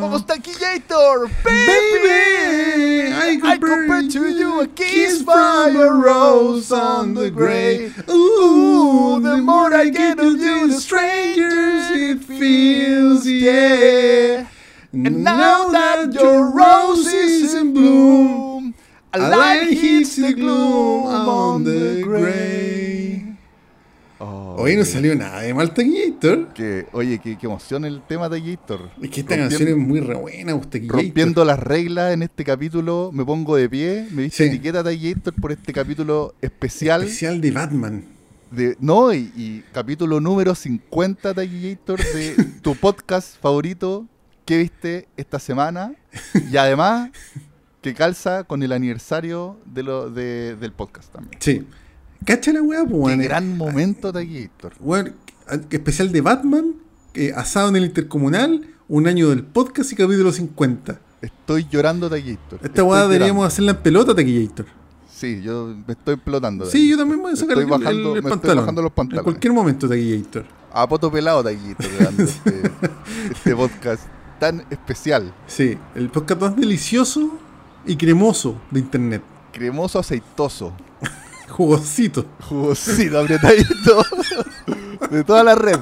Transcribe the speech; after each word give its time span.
Vamos 0.00 0.22
Taquillator, 0.22 1.28
baby! 1.44 3.12
I 3.12 3.36
compare 3.36 4.08
to 4.08 4.30
you 4.30 4.60
a 4.62 4.66
kiss 4.66 5.22
by 5.24 5.68
a 5.76 5.90
rose 5.90 6.72
on 6.72 7.12
the 7.12 7.30
grave. 7.30 8.02
Ooh, 8.08 9.20
the 9.20 9.36
more 9.42 9.74
I 9.74 9.90
get 9.90 10.18
of 10.18 10.40
you, 10.40 10.68
the 10.68 10.80
strangers 10.80 11.90
it 11.90 12.24
feels, 12.24 13.26
yeah. 13.26 14.46
And 14.92 15.22
now 15.22 15.68
that 15.68 16.14
your 16.14 16.50
rose 16.50 17.06
is 17.06 17.54
in 17.54 17.74
bloom, 17.74 18.49
a 19.12 19.18
light 19.18 19.72
hits 19.72 20.16
the 20.16 20.32
gloom 20.34 21.06
on 21.06 21.64
the 21.64 22.02
grave. 22.02 23.26
Hoy 24.22 24.76
no 24.76 24.84
salió 24.84 25.14
nada 25.14 25.40
de 25.40 25.54
mal 25.54 25.72
Taquillator. 25.72 26.52
Que, 26.52 26.86
oye, 26.92 27.18
qué, 27.18 27.38
qué 27.38 27.46
emoción 27.46 27.86
el 27.86 28.02
tema 28.06 28.28
de 28.28 28.40
Gator. 28.42 28.90
Es 29.00 29.08
que 29.08 29.20
esta 29.20 29.36
canción 29.36 29.66
es 29.68 29.76
muy 29.76 30.00
re 30.00 30.14
buena, 30.14 30.54
pues, 30.54 30.68
Taquillator. 30.68 31.00
Rompiendo 31.02 31.44
las 31.46 31.58
reglas 31.58 32.12
en 32.12 32.22
este 32.24 32.44
capítulo, 32.44 33.10
me 33.14 33.24
pongo 33.24 33.56
de 33.56 33.70
pie, 33.70 34.06
me 34.10 34.22
dice 34.24 34.44
Sí. 34.44 34.50
etiqueta 34.50 34.82
Gator 34.82 35.34
por 35.40 35.52
este 35.52 35.72
capítulo 35.72 36.34
especial. 36.42 37.02
Especial 37.04 37.40
de 37.40 37.50
Batman. 37.50 38.04
De, 38.50 38.76
no, 38.80 39.14
y, 39.14 39.32
y 39.34 39.64
capítulo 39.72 40.20
número 40.20 40.54
50 40.54 41.32
Gator 41.32 41.98
de 42.12 42.34
tu 42.62 42.74
podcast 42.74 43.40
favorito 43.40 44.06
que 44.44 44.58
viste 44.58 45.08
esta 45.16 45.38
semana. 45.38 45.94
Y 46.52 46.58
además, 46.58 47.10
que 47.80 47.94
calza 47.94 48.44
con 48.44 48.62
el 48.62 48.72
aniversario 48.72 49.56
de 49.64 49.82
lo, 49.82 50.10
de- 50.10 50.56
del 50.56 50.72
podcast 50.72 51.12
también. 51.12 51.38
Sí. 51.40 51.66
Cacha 52.24 52.52
la 52.52 52.60
weá, 52.62 52.84
pues, 52.84 53.16
Qué 53.16 53.24
gran 53.24 53.56
momento 53.56 54.12
Gator. 54.12 54.74
Weón, 54.80 55.14
especial 55.70 56.12
de 56.12 56.20
Batman, 56.20 56.74
eh, 57.14 57.32
asado 57.34 57.70
en 57.70 57.76
el 57.76 57.84
intercomunal, 57.86 58.66
un 58.88 59.06
año 59.06 59.30
del 59.30 59.44
podcast 59.44 59.92
y 59.92 59.96
capítulo 59.96 60.30
50. 60.32 61.00
Estoy 61.22 61.66
llorando 61.70 62.08
Gator. 62.10 62.60
Esta 62.62 62.84
weá 62.84 63.02
deberíamos 63.06 63.46
hacerla 63.46 63.72
en 63.72 63.78
pelota, 63.78 64.14
Taquillator. 64.14 64.66
Sí, 65.10 65.42
yo 65.42 65.74
me 65.86 65.92
estoy 65.92 66.14
explotando. 66.14 66.64
Sí, 66.66 66.88
yo 66.90 66.96
también 66.98 67.20
voy 67.20 67.32
a 67.32 67.36
sacar 67.36 67.58
Estoy 67.58 67.64
el, 67.64 67.70
bajando- 67.70 67.90
el- 67.90 67.96
el 67.98 68.12
me 68.12 68.18
estoy 68.18 68.30
pantalón. 68.30 68.56
bajando 68.58 68.82
los 68.82 68.90
En 68.90 68.94
pantalones. 68.94 69.24
cualquier 69.24 69.52
momento, 69.54 69.88
Taquillator. 69.88 70.44
A 70.72 70.88
poto 70.88 71.10
pelado 71.10 71.42
grabando 71.42 72.22
este, 72.22 72.62
este 73.32 73.56
podcast 73.56 74.02
tan 74.38 74.64
especial. 74.70 75.34
Sí, 75.46 75.76
el 75.94 76.10
podcast 76.10 76.40
más 76.40 76.56
delicioso 76.56 77.38
y 77.86 77.96
cremoso 77.96 78.56
de 78.70 78.80
internet. 78.80 79.22
Cremoso, 79.52 79.98
aceitoso, 79.98 80.72
Jugosito. 81.48 82.24
jugosito, 82.48 83.18
apretadito 83.20 84.02
de 85.10 85.24
toda 85.24 85.42
la 85.44 85.54
red. 85.54 85.78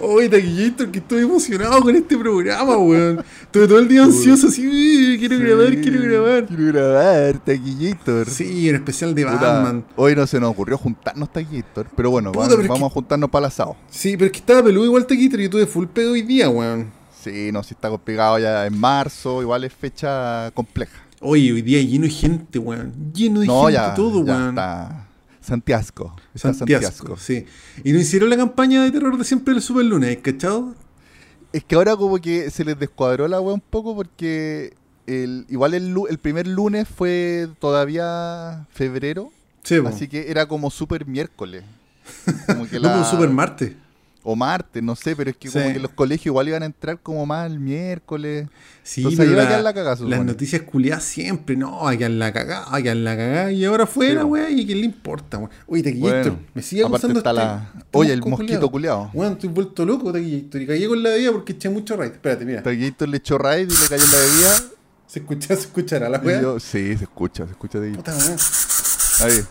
Oye, 0.00 0.28
Taquillator, 0.28 0.90
que 0.90 0.98
estoy 0.98 1.22
emocionado 1.22 1.80
con 1.80 1.94
este 1.94 2.16
programa, 2.18 2.76
weón. 2.76 3.22
Estuve 3.42 3.68
todo 3.68 3.78
el 3.78 3.86
día 3.86 4.02
ansioso, 4.02 4.48
así, 4.48 4.66
"Uy, 4.66 5.16
quiero 5.18 5.38
grabar, 5.38 5.76
quiero 5.80 6.02
grabar. 6.02 6.46
Quiero 6.46 6.64
grabar, 6.72 7.38
Taquillator. 7.38 8.28
Sí, 8.28 8.68
un 8.70 8.74
especial 8.76 9.14
de 9.14 9.24
Puta, 9.24 9.36
Batman. 9.36 9.84
Hoy 9.94 10.16
no 10.16 10.26
se 10.26 10.40
nos 10.40 10.50
ocurrió 10.50 10.76
juntarnos 10.76 11.32
Taquillator, 11.32 11.86
pero 11.94 12.10
bueno, 12.10 12.32
Puta, 12.32 12.46
vamos, 12.46 12.56
pero 12.56 12.68
vamos 12.74 12.88
que- 12.88 12.92
a 12.92 12.94
juntarnos 12.94 13.30
para 13.30 13.46
el 13.46 13.48
asado. 13.52 13.76
Sí, 13.90 14.16
pero 14.16 14.26
es 14.26 14.32
que 14.32 14.38
estaba 14.38 14.64
peludo 14.64 14.86
igual 14.86 15.06
Taquillator 15.06 15.40
y 15.40 15.44
yo 15.44 15.50
tuve 15.50 15.66
full 15.66 15.86
pedo 15.86 16.12
hoy 16.12 16.22
día, 16.22 16.48
weón. 16.50 16.90
Sí, 17.24 17.50
no, 17.52 17.62
si 17.62 17.74
está 17.74 17.96
pegado 17.98 18.38
ya 18.38 18.66
en 18.66 18.78
marzo, 18.78 19.40
igual 19.42 19.64
es 19.64 19.72
fecha 19.72 20.50
compleja. 20.52 21.02
Oye, 21.20 21.52
hoy 21.52 21.62
día 21.62 21.80
lleno 21.82 22.04
de 22.04 22.10
gente, 22.10 22.58
weón. 22.58 22.92
Lleno 23.14 23.40
de 23.40 23.46
No, 23.46 23.62
gente 23.62 23.72
ya, 23.74 23.94
todo, 23.94 24.24
ya 24.26 24.34
weón. 24.36 24.48
está 24.50 25.06
Santiago. 25.40 26.16
Está 26.34 26.52
Santiago, 26.54 27.16
sí. 27.16 27.46
Y 27.82 27.92
no 27.92 27.98
hicieron 27.98 28.28
la 28.30 28.36
campaña 28.36 28.82
de 28.82 28.90
terror 28.90 29.16
de 29.16 29.24
siempre 29.24 29.54
del 29.54 29.62
Super 29.62 29.84
Lunes, 29.84 30.18
¿cachado? 30.22 30.74
Es 31.52 31.64
que 31.64 31.76
ahora 31.76 31.96
como 31.96 32.18
que 32.18 32.50
se 32.50 32.64
les 32.64 32.78
descuadró 32.78 33.28
la 33.28 33.40
wea 33.40 33.54
un 33.54 33.60
poco 33.60 33.94
porque 33.94 34.74
el, 35.06 35.46
igual 35.48 35.74
el, 35.74 35.94
el 36.10 36.18
primer 36.18 36.46
lunes 36.46 36.88
fue 36.88 37.48
todavía 37.60 38.66
febrero, 38.70 39.30
Sí, 39.62 39.76
así 39.86 40.08
que 40.08 40.30
era 40.30 40.46
como 40.46 40.70
super 40.70 41.06
miércoles. 41.06 41.64
Como 42.46 42.68
que 42.68 42.78
No, 42.78 42.92
como 42.92 43.04
Super 43.06 43.30
Marte. 43.30 43.76
O 44.26 44.34
martes, 44.34 44.82
no 44.82 44.96
sé, 44.96 45.14
pero 45.14 45.28
es 45.30 45.36
que 45.36 45.50
como 45.50 45.70
que 45.72 45.78
los 45.78 45.90
colegios 45.90 46.26
igual 46.26 46.48
iban 46.48 46.62
a 46.62 46.66
entrar 46.66 46.98
como 46.98 47.26
más 47.26 47.46
el 47.50 47.60
miércoles. 47.60 48.48
Sí, 48.82 49.02
Entonces 49.02 49.20
a 49.28 49.32
quedar 49.48 49.62
la 49.62 49.74
cagada, 49.74 49.96
las 50.08 50.24
noticias 50.24 50.62
culiadas 50.62 51.04
siempre, 51.04 51.56
no, 51.56 51.86
hay 51.86 51.98
que 51.98 52.08
la 52.08 52.32
cagada, 52.32 52.66
hay 52.70 52.82
que 52.84 52.94
la 52.94 53.16
cagada. 53.16 53.52
Y 53.52 53.64
ahora 53.66 53.86
fue 53.86 54.12
Sí, 54.12 54.16
weá, 54.16 54.48
y 54.50 54.64
quién 54.64 54.80
le 54.80 54.86
importa, 54.86 55.36
weón. 55.38 55.50
Oye, 55.66 55.82
Taquillator, 55.82 56.22
Bueno, 56.32 56.38
me 56.54 56.62
sigue 56.62 56.84
acusando 56.84 57.18
está 57.18 57.30
este, 57.30 57.42
la- 57.42 57.70
este 57.76 57.86
Oye, 57.92 58.12
el 58.14 58.22
mosquito 58.22 58.70
culiao. 58.70 59.10
Weón, 59.12 59.34
estoy 59.34 59.50
vuelto 59.50 59.84
loco, 59.84 60.10
Taquillator. 60.12 60.62
Y 60.62 60.66
caí 60.66 60.86
con 60.86 61.02
la 61.02 61.14
vida 61.14 61.30
porque 61.30 61.52
eché 61.52 61.68
mucho 61.68 61.94
raid. 61.96 62.12
Espérate, 62.12 62.44
mira. 62.46 62.62
Taquito 62.62 63.06
le 63.06 63.18
echó 63.18 63.36
raid 63.38 63.70
y 63.70 63.74
le 63.74 63.88
cayó 63.88 64.04
en 64.04 64.10
la 64.10 64.18
bebida. 64.18 64.54
¿Se 65.06 65.18
escucha, 65.20 65.46
se 65.48 65.60
escuchará 65.60 66.08
la 66.08 66.18
weá? 66.18 66.40
sí, 66.58 66.96
se 66.96 67.04
escucha, 67.04 67.44
se 67.44 67.50
escucha 67.52 67.78
de 67.78 67.88
ahí. 67.88 67.94
Puta, 67.94 68.12
le 69.26 69.44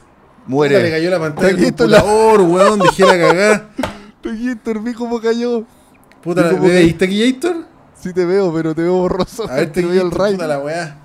Muere. 0.48 0.90
cayó 0.92 1.10
la 1.10 1.20
pantalla 1.20 1.48
del 1.48 1.56
la- 1.58 1.64
computador, 2.02 2.42
weón, 2.42 2.80
dejé 2.80 3.04
la 3.06 3.18
cagada. 3.18 3.70
Taquito, 4.24 4.82
vi 4.82 4.94
cómo 4.94 5.20
cayó. 5.22 5.66
Puta, 6.24 6.48
¿Y 6.48 6.50
cómo 6.52 6.64
¿me 6.64 6.68
que- 6.70 6.74
veis, 6.76 6.98
Taquillator? 6.98 7.66
Sí 8.00 8.14
te 8.14 8.26
veo, 8.26 8.54
pero 8.54 8.74
te 8.76 8.82
veo 8.82 8.94
borroso. 8.96 9.50
A 9.50 9.56
ver, 9.56 9.72
te 9.72 9.82
veo 9.86 10.02
el 10.04 10.12
raid. 10.12 10.34
puta 10.34 10.48
la 10.48 10.60
weá. 10.60 10.98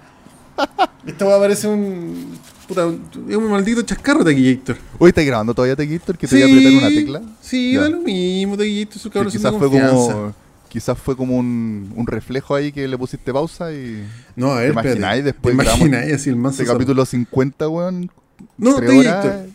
Esta 1.06 1.26
weá 1.26 1.38
parece 1.38 1.68
un. 1.68 2.38
Puta, 2.66 2.86
es 3.28 3.36
un 3.36 3.50
maldito 3.50 3.82
chascarro, 3.82 4.24
Taquillator. 4.24 4.76
Hoy 4.98 5.08
está 5.08 5.22
grabando 5.22 5.54
todavía 5.54 5.74
Taquito, 5.76 6.12
que 6.14 6.26
te 6.26 6.34
voy 6.36 6.42
a 6.42 6.46
apretar 6.46 6.72
una 6.72 6.88
tecla. 6.88 7.22
Sí, 7.40 7.72
Ya. 7.74 7.80
da 7.82 7.88
lo 7.90 8.00
mismo, 8.00 8.56
Taquillator, 8.56 8.98
su 8.98 9.10
cabrón 9.10 9.32
quizás 9.32 9.52
de 9.52 9.58
fue 9.58 9.68
como 9.70 10.34
quizás 10.68 10.98
fue 10.98 11.16
como 11.16 11.34
un, 11.38 11.90
un 11.96 12.06
reflejo 12.06 12.54
ahí 12.54 12.72
que 12.72 12.86
le 12.86 12.98
pusiste 12.98 13.32
pausa 13.32 13.72
y 13.72 14.04
No, 14.36 14.50
a 14.52 14.56
ver, 14.56 14.66
¿Te 14.66 14.72
imagináis 14.72 15.24
después 15.24 15.56
¿Te 15.56 15.62
grabamos 15.62 15.86
imagináis 15.88 16.14
así 16.14 16.28
el 16.28 16.36
manso 16.36 16.56
este 16.56 16.66
zorro? 16.66 16.78
capítulo 16.78 17.06
50, 17.06 17.68
weón. 17.70 18.10
No, 18.58 18.76
horas, 18.76 19.46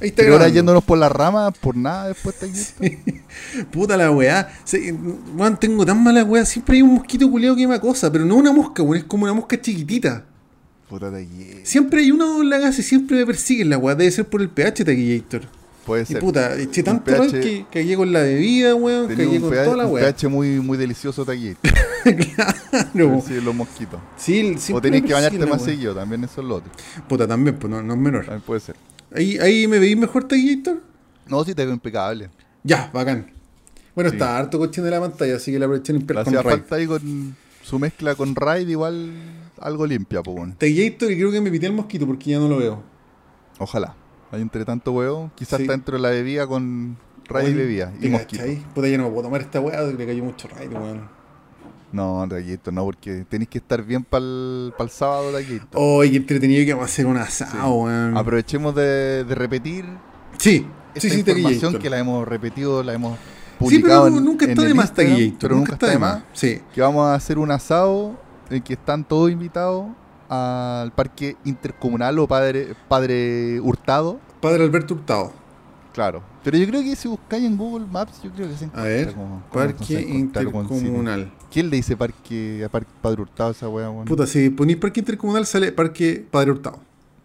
Ahí 0.00 0.08
está 0.08 0.22
grabando. 0.22 0.48
yéndonos 0.54 0.84
por 0.84 0.98
la 0.98 1.08
rama 1.08 1.50
por 1.50 1.76
nada 1.76 2.08
después 2.08 2.34
Taquito. 2.36 3.20
Puta 3.70 3.96
la 3.96 4.10
weá. 4.10 4.48
Se- 4.64 4.92
weón, 4.92 5.58
tengo 5.60 5.84
tan 5.84 6.02
mala 6.02 6.24
weá. 6.24 6.44
Siempre 6.44 6.76
hay 6.76 6.82
un 6.82 6.94
mosquito 6.94 7.30
culeado 7.30 7.54
que 7.56 7.66
me 7.66 7.74
acosa, 7.74 8.10
pero 8.10 8.24
no 8.24 8.36
una 8.36 8.52
mosca, 8.52 8.82
weón. 8.82 8.98
Es 8.98 9.04
como 9.04 9.24
una 9.24 9.34
mosca 9.34 9.60
chiquitita. 9.60 10.24
Puta 10.88 11.10
Taquito. 11.10 11.58
Siempre 11.64 12.00
hay 12.00 12.10
una 12.10 12.24
doble 12.24 12.58
gas 12.58 12.78
y 12.78 12.82
siempre 12.82 13.18
me 13.18 13.26
persiguen 13.26 13.70
la 13.70 13.78
weá. 13.78 13.94
Debe 13.94 14.10
ser 14.10 14.26
por 14.26 14.40
el 14.40 14.48
pH, 14.48 14.84
Taquillator. 14.84 15.42
Puede 15.86 16.02
Y 16.02 16.06
ser. 16.06 16.18
puta, 16.20 16.54
eché 16.56 16.82
tanto 16.82 17.04
pH 17.04 17.40
que 17.40 17.64
cagué 17.72 17.96
con 17.96 18.12
la 18.12 18.20
bebida, 18.20 18.74
weón. 18.74 19.02
Un, 19.10 19.40
con 19.40 19.50
pH, 19.50 19.64
toda 19.64 19.76
la 19.76 19.86
un 19.86 19.92
weá. 19.92 20.12
pH 20.12 20.28
muy, 20.28 20.60
muy 20.60 20.76
delicioso 20.78 21.24
Taquito. 21.24 21.58
claro. 22.04 23.22
Sí, 23.26 23.40
los 23.40 23.54
mosquitos. 23.54 24.00
Sí, 24.16 24.56
O 24.72 24.80
tenés 24.80 25.02
que 25.02 25.12
bañarte 25.12 25.38
la 25.38 25.46
más 25.46 25.58
weá. 25.62 25.70
seguido, 25.70 25.94
también 25.94 26.24
eso 26.24 26.40
es 26.40 26.46
lo 26.46 26.56
otro. 26.56 26.70
Puta, 27.08 27.26
también, 27.26 27.56
pues 27.58 27.70
no, 27.70 27.82
no 27.82 27.94
es 27.94 27.98
menor. 28.00 28.24
También 28.24 28.42
puede 28.42 28.60
ser. 28.60 28.76
Ahí, 29.14 29.38
ahí 29.38 29.66
me 29.66 29.78
veis 29.78 29.96
mejor, 29.96 30.24
Taquillator. 30.24 30.80
No, 31.28 31.44
sí 31.44 31.54
te 31.54 31.64
veo 31.64 31.74
impecable. 31.74 32.30
Ya, 32.62 32.90
bacán. 32.92 33.30
Bueno, 33.94 34.10
Sí. 34.10 34.16
está 34.16 34.38
harto 34.38 34.58
cochín 34.58 34.84
de 34.84 34.90
la 34.90 35.00
pantalla, 35.00 35.36
así 35.36 35.50
que 35.52 35.58
la 35.58 35.66
aproveché 35.66 35.92
limpiar 35.92 36.24
con 36.24 36.28
hacía 36.34 36.42
raid. 36.42 36.58
falta 36.60 36.76
ahí 36.76 36.86
con 36.86 37.36
su 37.62 37.78
mezcla 37.78 38.14
con 38.14 38.34
raid 38.34 38.68
igual 38.68 39.10
algo 39.58 39.86
limpia, 39.86 40.22
pues 40.22 40.36
bueno. 40.36 40.54
Taquillator 40.58 41.10
y 41.10 41.16
creo 41.16 41.30
que 41.32 41.40
me 41.40 41.50
pité 41.50 41.66
el 41.66 41.72
mosquito 41.72 42.06
porque 42.06 42.30
ya 42.30 42.38
no 42.38 42.48
lo 42.48 42.58
veo. 42.58 42.82
Ojalá. 43.58 43.94
Hay 44.32 44.40
entre 44.42 44.64
tanto 44.64 44.92
huevo, 44.92 45.30
quizás 45.34 45.56
Sí. 45.58 45.62
está 45.64 45.72
dentro 45.72 45.96
de 45.96 46.02
la 46.02 46.10
bebida 46.10 46.46
con 46.46 46.96
raid 47.28 47.48
y 47.48 47.54
bebida 47.54 47.92
y 47.98 48.02
¿te 48.02 48.08
mosquito. 48.10 48.44
Puta, 48.74 48.88
ya 48.88 48.96
no 48.96 49.04
me 49.04 49.10
puedo 49.10 49.24
tomar 49.24 49.40
esta 49.40 49.60
weá, 49.60 49.82
le 49.82 50.06
cayó 50.06 50.24
mucho 50.24 50.48
raid, 50.48 50.72
weón. 50.72 51.08
No, 51.92 52.24
Taquito, 52.28 52.70
no, 52.70 52.84
porque 52.84 53.24
tenéis 53.28 53.48
que 53.48 53.58
estar 53.58 53.82
bien 53.82 54.04
para 54.04 54.24
el 54.24 54.72
sábado, 54.90 55.32
Taquito. 55.32 55.66
Oh, 55.74 56.00
qué 56.02 56.16
entretenido 56.16 56.64
que 56.64 56.72
vamos 56.74 56.88
a 56.88 56.92
hacer 56.92 57.06
un 57.06 57.16
asado, 57.16 57.52
Sí. 57.52 57.58
weón. 57.84 58.16
Aprovechemos 58.16 58.74
de, 58.74 59.24
de 59.24 59.34
repetir 59.34 59.84
Sí, 60.38 60.66
esta 60.94 61.00
sí, 61.08 61.10
sí, 61.10 61.18
información 61.30 61.78
que 61.78 61.90
la 61.90 61.98
hemos 61.98 62.26
repetido, 62.26 62.82
la 62.82 62.94
hemos 62.94 63.14
Sí, 63.14 63.18
pero 63.58 63.58
publicado 63.58 64.10
nu- 64.10 64.18
en- 64.18 64.24
nunca 64.24 64.46
está 64.46 64.62
de 64.62 64.74
más, 64.74 64.92
pero 65.38 65.56
nunca 65.56 65.72
está 65.74 65.86
de 65.88 65.98
más. 65.98 66.22
Sí. 66.32 66.60
Que 66.72 66.80
vamos 66.80 67.06
a 67.06 67.14
hacer 67.14 67.38
un 67.38 67.50
asado 67.50 68.18
en 68.48 68.62
que 68.62 68.72
están 68.74 69.04
todos 69.04 69.30
invitados 69.30 69.86
al 70.28 70.92
parque 70.92 71.36
intercomunal 71.44 72.18
o 72.20 72.26
padre, 72.28 72.74
padre 72.88 73.60
Hurtado. 73.60 74.20
Padre 74.40 74.62
Alberto 74.64 74.94
Hurtado. 74.94 75.32
Claro. 75.92 76.22
Pero 76.44 76.56
yo 76.56 76.66
creo 76.68 76.82
que 76.82 76.94
si 76.94 77.08
buscáis 77.08 77.44
en 77.44 77.56
Google 77.56 77.84
Maps, 77.90 78.22
yo 78.22 78.30
creo 78.30 78.48
que 78.48 78.54
se 78.56 78.64
A 78.64 78.68
encuentra 78.68 78.84
ver, 78.88 79.12
como- 79.14 79.42
Parque 79.52 80.04
como. 80.04 80.14
Intercomunal. 80.18 81.32
¿Quién 81.52 81.68
le 81.70 81.76
dice 81.76 81.96
parque 81.96 82.62
a 82.64 82.68
par- 82.68 82.86
Padre 83.02 83.22
Hurtado 83.22 83.50
esa 83.50 83.68
weón? 83.68 84.04
Puta, 84.04 84.26
si 84.26 84.50
ponís 84.50 84.76
Parque 84.76 85.00
Intercomunal 85.00 85.46
sale 85.46 85.72
Parque 85.72 86.24
Padre 86.30 86.52
Hurtado. 86.52 86.78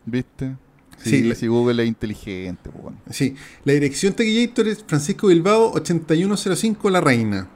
¿Viste? 0.06 0.56
Sí, 0.98 1.36
si 1.36 1.48
Google 1.48 1.84
es 1.84 1.88
inteligente, 1.88 2.70
pues, 2.72 2.84
weón. 2.84 2.98
Sí. 3.12 3.36
La 3.64 3.74
dirección 3.74 4.14
Taquillator 4.14 4.68
es 4.68 4.84
Francisco 4.88 5.28
Bilbao 5.28 5.72
8105 5.74 6.90
La 6.90 7.02
Reina. 7.02 7.48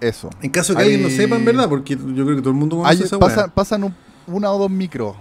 Eso. 0.00 0.30
En 0.42 0.50
caso 0.50 0.74
que 0.74 0.80
Ahí- 0.82 0.92
alguien 0.94 1.02
no 1.02 1.10
sepa, 1.10 1.36
en 1.36 1.44
verdad, 1.44 1.68
porque 1.68 1.94
yo 1.96 2.24
creo 2.24 2.36
que 2.36 2.42
todo 2.42 2.50
el 2.50 2.56
mundo 2.56 2.76
conoce 2.78 2.96
Hay- 2.96 3.02
esa 3.02 3.18
pasa- 3.18 3.36
weá. 3.42 3.48
pasan 3.54 3.84
un- 3.84 3.94
una 4.26 4.50
o 4.52 4.58
dos 4.58 4.70
micros 4.70 5.16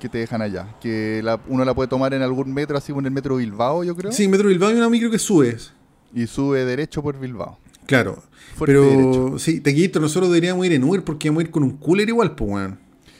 que 0.00 0.08
te 0.08 0.18
dejan 0.18 0.42
allá. 0.42 0.74
Que 0.80 1.20
la- 1.22 1.40
uno 1.48 1.64
la 1.64 1.74
puede 1.74 1.88
tomar 1.88 2.12
en 2.14 2.22
algún 2.22 2.52
metro, 2.52 2.76
así 2.76 2.88
como 2.92 3.00
en 3.00 3.06
el 3.06 3.12
metro 3.12 3.36
Bilbao, 3.36 3.84
yo 3.84 3.94
creo. 3.96 4.12
Sí, 4.12 4.28
Metro 4.28 4.48
Bilbao 4.48 4.68
hay 4.70 4.76
una 4.76 4.88
micro 4.90 5.10
que 5.10 5.18
subes. 5.18 5.72
Y 6.14 6.26
sube 6.26 6.64
derecho 6.64 7.02
por 7.02 7.18
Bilbao. 7.18 7.58
Claro. 7.86 8.22
Fuerte 8.56 8.72
pero 8.74 8.82
derecho. 8.84 9.38
sí, 9.38 9.60
Taquillito, 9.60 10.00
nosotros 10.00 10.30
deberíamos 10.30 10.64
ir 10.66 10.72
en 10.72 10.84
Uber 10.84 11.02
porque 11.02 11.28
vamos 11.28 11.42
a 11.42 11.46
ir 11.46 11.50
con 11.50 11.62
un 11.64 11.76
cooler 11.76 12.08
igual, 12.08 12.34
pues, 12.34 12.50
weón. 12.50 12.78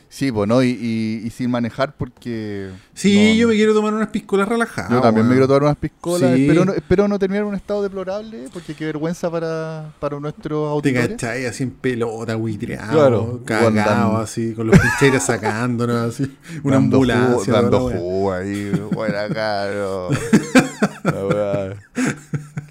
Sí, 0.08 0.31
pues, 0.31 0.46
¿no? 0.49 0.62
Y, 0.62 0.69
y- 0.81 1.22
y 1.26 1.31
sin 1.31 1.50
manejar 1.50 1.96
porque... 1.96 2.70
Sí, 2.94 3.31
no- 3.32 3.34
yo 3.34 3.49
me 3.49 3.55
quiero 3.56 3.75
tomar 3.75 3.93
unas 3.94 4.11
piscolas 4.11 4.49
relajadas. 4.49 4.93
Yo 4.93 5.00
también 5.00 5.26
me 5.26 5.32
quiero 5.32 5.49
tomar 5.49 5.64
unas 5.64 5.76
piscolas. 5.76 6.37
Sí. 6.37 6.43
Espero, 6.43 6.64
no, 6.64 6.72
espero 6.72 7.08
no 7.08 7.19
terminar 7.19 7.43
en 7.43 7.49
un 7.49 7.55
estado 7.56 7.82
deplorable, 7.82 8.44
porque 8.52 8.75
qué 8.75 8.84
vergüenza 8.84 9.28
para, 9.28 9.93
para 9.99 10.20
nuestros 10.20 10.69
Te 10.82 10.90
auditores. 10.90 11.08
cachai 11.08 11.46
así 11.46 11.64
en 11.64 11.70
pelota, 11.72 12.37
buitreado, 12.37 12.93
Claro, 12.93 13.40
cagado, 13.44 14.19
así, 14.19 14.52
con 14.52 14.69
los 14.69 14.78
pincheros 14.78 15.25
sacándonos, 15.25 16.14
así. 16.14 16.32
Una 16.62 16.76
Dando 16.76 16.96
ambulancia. 16.99 17.52
jugo- 17.55 17.62
Dando 17.62 17.81
jugo 17.90 18.32
ahí, 18.34 18.70
buena 18.93 19.28
caro. 19.31 20.10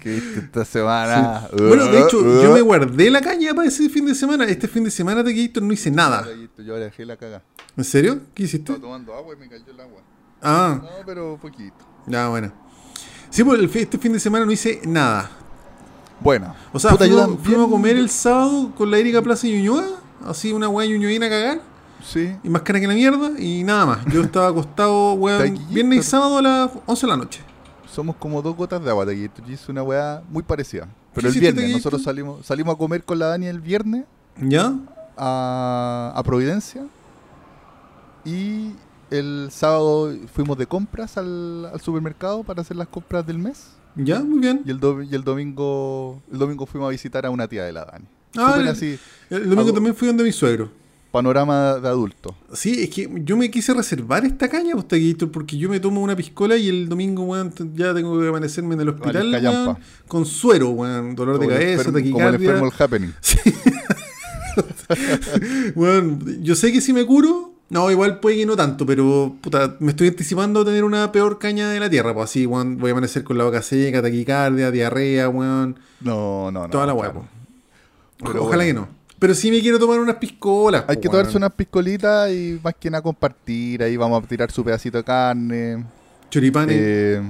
¿Qué 0.04 0.10
viste 0.10 0.38
esta 0.40 0.64
semana? 0.66 1.48
Bueno, 1.56 1.86
de 1.86 1.98
hecho, 2.02 2.18
Uh, 2.18 2.42
yo 2.42 2.50
uh. 2.50 2.54
me 2.54 2.60
guardé 2.60 3.10
la 3.10 3.22
caña 3.22 3.54
para 3.54 3.66
ese 3.68 3.88
fin 3.88 4.04
de 4.04 4.14
semana. 4.14 4.44
Este 4.44 4.68
fin 4.68 4.84
de 4.84 4.90
semana 4.90 5.24
Taquillito 5.24 5.62
no 5.62 5.72
hice 5.72 5.90
nada. 5.90 6.26
Yo 6.58 6.76
dejé 6.76 7.06
la 7.06 7.16
caga. 7.16 7.42
¿En 7.74 7.84
serio? 7.84 8.20
¿Qué 8.34 8.42
hiciste? 8.42 8.72
Estaba 8.72 8.80
tomando 8.80 9.14
agua 9.14 9.34
y 9.34 9.38
me 9.40 9.48
cayó 9.48 9.64
el 9.66 9.80
agua. 9.80 10.02
Ah, 10.42 10.78
No, 10.82 10.88
pero 11.06 11.38
poquito. 11.40 11.74
ya, 12.06 12.28
bueno. 12.28 12.52
Sí, 13.30 13.42
pues 13.42 13.58
este 13.76 13.96
fin 13.96 14.12
de 14.12 14.20
semana 14.20 14.44
no 14.44 14.52
hice 14.52 14.82
nada. 14.84 15.30
Bueno. 16.20 16.54
O 16.74 16.78
sea, 16.78 16.94
fuimos, 16.96 17.38
fuimos 17.42 17.66
a 17.66 17.70
comer 17.70 17.96
el 17.96 18.10
sábado 18.10 18.72
con 18.76 18.90
la 18.90 18.98
Erika 18.98 19.22
Plaza 19.22 19.46
Ñuñoa, 19.46 19.86
así 20.26 20.52
una 20.52 20.68
weá 20.68 20.86
ñuñoína 20.86 21.26
a 21.26 21.30
cagar, 21.30 21.60
Sí. 22.06 22.30
y 22.44 22.48
más 22.50 22.60
cara 22.60 22.78
que 22.78 22.86
la 22.86 22.92
mierda, 22.94 23.32
y 23.40 23.64
nada 23.64 23.86
más. 23.86 24.04
Yo 24.12 24.20
estaba 24.20 24.48
acostado, 24.48 25.14
weón, 25.14 25.58
viernes 25.70 26.00
y 26.00 26.02
sábado 26.02 26.38
a 26.38 26.42
las 26.42 26.70
11 26.84 27.06
de 27.06 27.10
la 27.10 27.16
noche. 27.16 27.40
Somos 27.94 28.16
como 28.16 28.42
dos 28.42 28.56
gotas 28.56 28.82
de 28.82 28.90
agua. 28.90 29.04
Yo 29.12 29.28
hice 29.48 29.70
una 29.70 29.82
weá 29.82 30.22
muy 30.28 30.42
parecida. 30.42 30.88
Pero 31.14 31.28
¿Qué 31.30 31.34
el 31.34 31.40
viernes, 31.40 31.70
nosotros 31.72 32.02
salimos, 32.02 32.44
salimos 32.44 32.74
a 32.74 32.78
comer 32.78 33.04
con 33.04 33.18
la 33.18 33.26
Dani 33.28 33.46
el 33.46 33.60
viernes 33.60 34.04
¿Ya? 34.40 34.74
a, 35.16 36.12
a 36.14 36.22
Providencia. 36.24 36.86
Y 38.24 38.72
el 39.10 39.48
sábado 39.50 40.12
fuimos 40.32 40.56
de 40.58 40.66
compras 40.66 41.16
al, 41.16 41.66
al 41.72 41.80
supermercado 41.80 42.42
para 42.42 42.62
hacer 42.62 42.76
las 42.76 42.88
compras 42.88 43.26
del 43.26 43.38
mes. 43.38 43.68
¿Ya? 43.96 44.20
Muy 44.20 44.40
bien. 44.40 44.62
Y 44.64 44.70
el, 44.70 44.80
do- 44.80 45.02
y 45.02 45.14
el 45.14 45.22
domingo 45.22 46.20
el 46.32 46.38
domingo 46.38 46.66
fuimos 46.66 46.88
a 46.88 46.90
visitar 46.90 47.24
a 47.26 47.30
una 47.30 47.46
tía 47.46 47.64
de 47.64 47.72
la 47.72 47.84
Dani. 47.84 48.06
Ah, 48.36 48.56
el- 48.58 48.68
así, 48.68 48.98
El 49.30 49.48
domingo 49.50 49.72
también 49.72 49.94
fui 49.94 50.08
donde 50.08 50.24
mi 50.24 50.32
suegro. 50.32 50.68
Panorama 51.14 51.74
de 51.78 51.86
adulto. 51.88 52.34
Sí, 52.52 52.82
es 52.82 52.90
que 52.90 53.08
yo 53.24 53.36
me 53.36 53.48
quise 53.50 53.72
reservar 53.72 54.24
esta 54.24 54.48
caña, 54.48 54.74
pues, 54.74 55.14
porque 55.32 55.56
yo 55.56 55.68
me 55.70 55.78
tomo 55.78 56.02
una 56.02 56.16
piscola 56.16 56.56
y 56.56 56.68
el 56.68 56.88
domingo, 56.88 57.22
weón, 57.22 57.52
ya 57.76 57.94
tengo 57.94 58.20
que 58.20 58.26
amanecerme 58.28 58.74
en 58.74 58.80
el 58.80 58.88
hospital, 58.88 59.14
Vale, 59.14 59.30
callampa. 59.30 59.62
weón, 59.72 59.76
con 60.08 60.26
suero, 60.26 60.70
weón, 60.70 61.14
dolor 61.14 61.38
de 61.38 61.46
Como 61.46 61.50
cabeza, 61.56 61.82
enfermo- 61.82 61.84
como 61.84 61.98
el 61.98 62.04
taquicardia. 62.04 62.48
enfermo 62.50 62.66
el 62.66 62.82
happening. 62.82 63.12
Weón, 65.74 66.42
yo 66.42 66.54
sé 66.54 66.72
que 66.72 66.80
si 66.80 66.92
me 66.92 67.04
curo, 67.06 67.52
no, 67.70 67.90
igual 67.90 68.20
puede 68.20 68.36
que 68.36 68.46
no 68.46 68.56
tanto, 68.56 68.86
pero 68.86 69.34
puta, 69.40 69.76
me 69.80 69.90
estoy 69.90 70.08
anticipando 70.08 70.60
a 70.60 70.64
tener 70.64 70.84
una 70.84 71.10
peor 71.12 71.38
caña 71.38 71.70
de 71.70 71.80
la 71.80 71.90
tierra, 71.90 72.14
pues 72.14 72.30
así, 72.30 72.46
weón, 72.46 72.78
voy 72.78 72.90
a 72.90 72.92
amanecer 72.92 73.24
con 73.24 73.38
la 73.38 73.44
boca 73.44 73.62
seca, 73.62 74.02
taquicardia, 74.02 74.70
diarrea, 74.70 75.28
weón, 75.28 75.78
No, 76.00 76.50
no, 76.52 76.62
no. 76.64 76.70
toda 76.70 76.86
la 76.86 76.92
claro. 76.94 77.08
weá, 77.08 77.12
pues. 77.12 77.26
Pero 78.18 78.44
Ojalá 78.44 78.64
bueno. 78.64 78.82
que 78.86 78.92
no. 78.92 79.03
Pero 79.24 79.34
sí 79.34 79.50
me 79.50 79.58
quiero 79.62 79.78
tomar 79.78 79.98
unas 80.00 80.16
piscolas. 80.16 80.84
Hay 80.86 80.96
po, 80.96 81.00
que 81.00 81.08
tomarse 81.08 81.34
unas 81.38 81.54
piscolitas 81.54 82.30
y 82.30 82.60
más 82.62 82.74
que 82.78 82.90
nada 82.90 83.00
compartir. 83.00 83.82
Ahí 83.82 83.96
vamos 83.96 84.22
a 84.22 84.26
tirar 84.26 84.50
su 84.50 84.62
pedacito 84.62 84.98
de 84.98 85.04
carne. 85.04 85.82
choripanes. 86.28 86.76
Eh, 86.78 87.22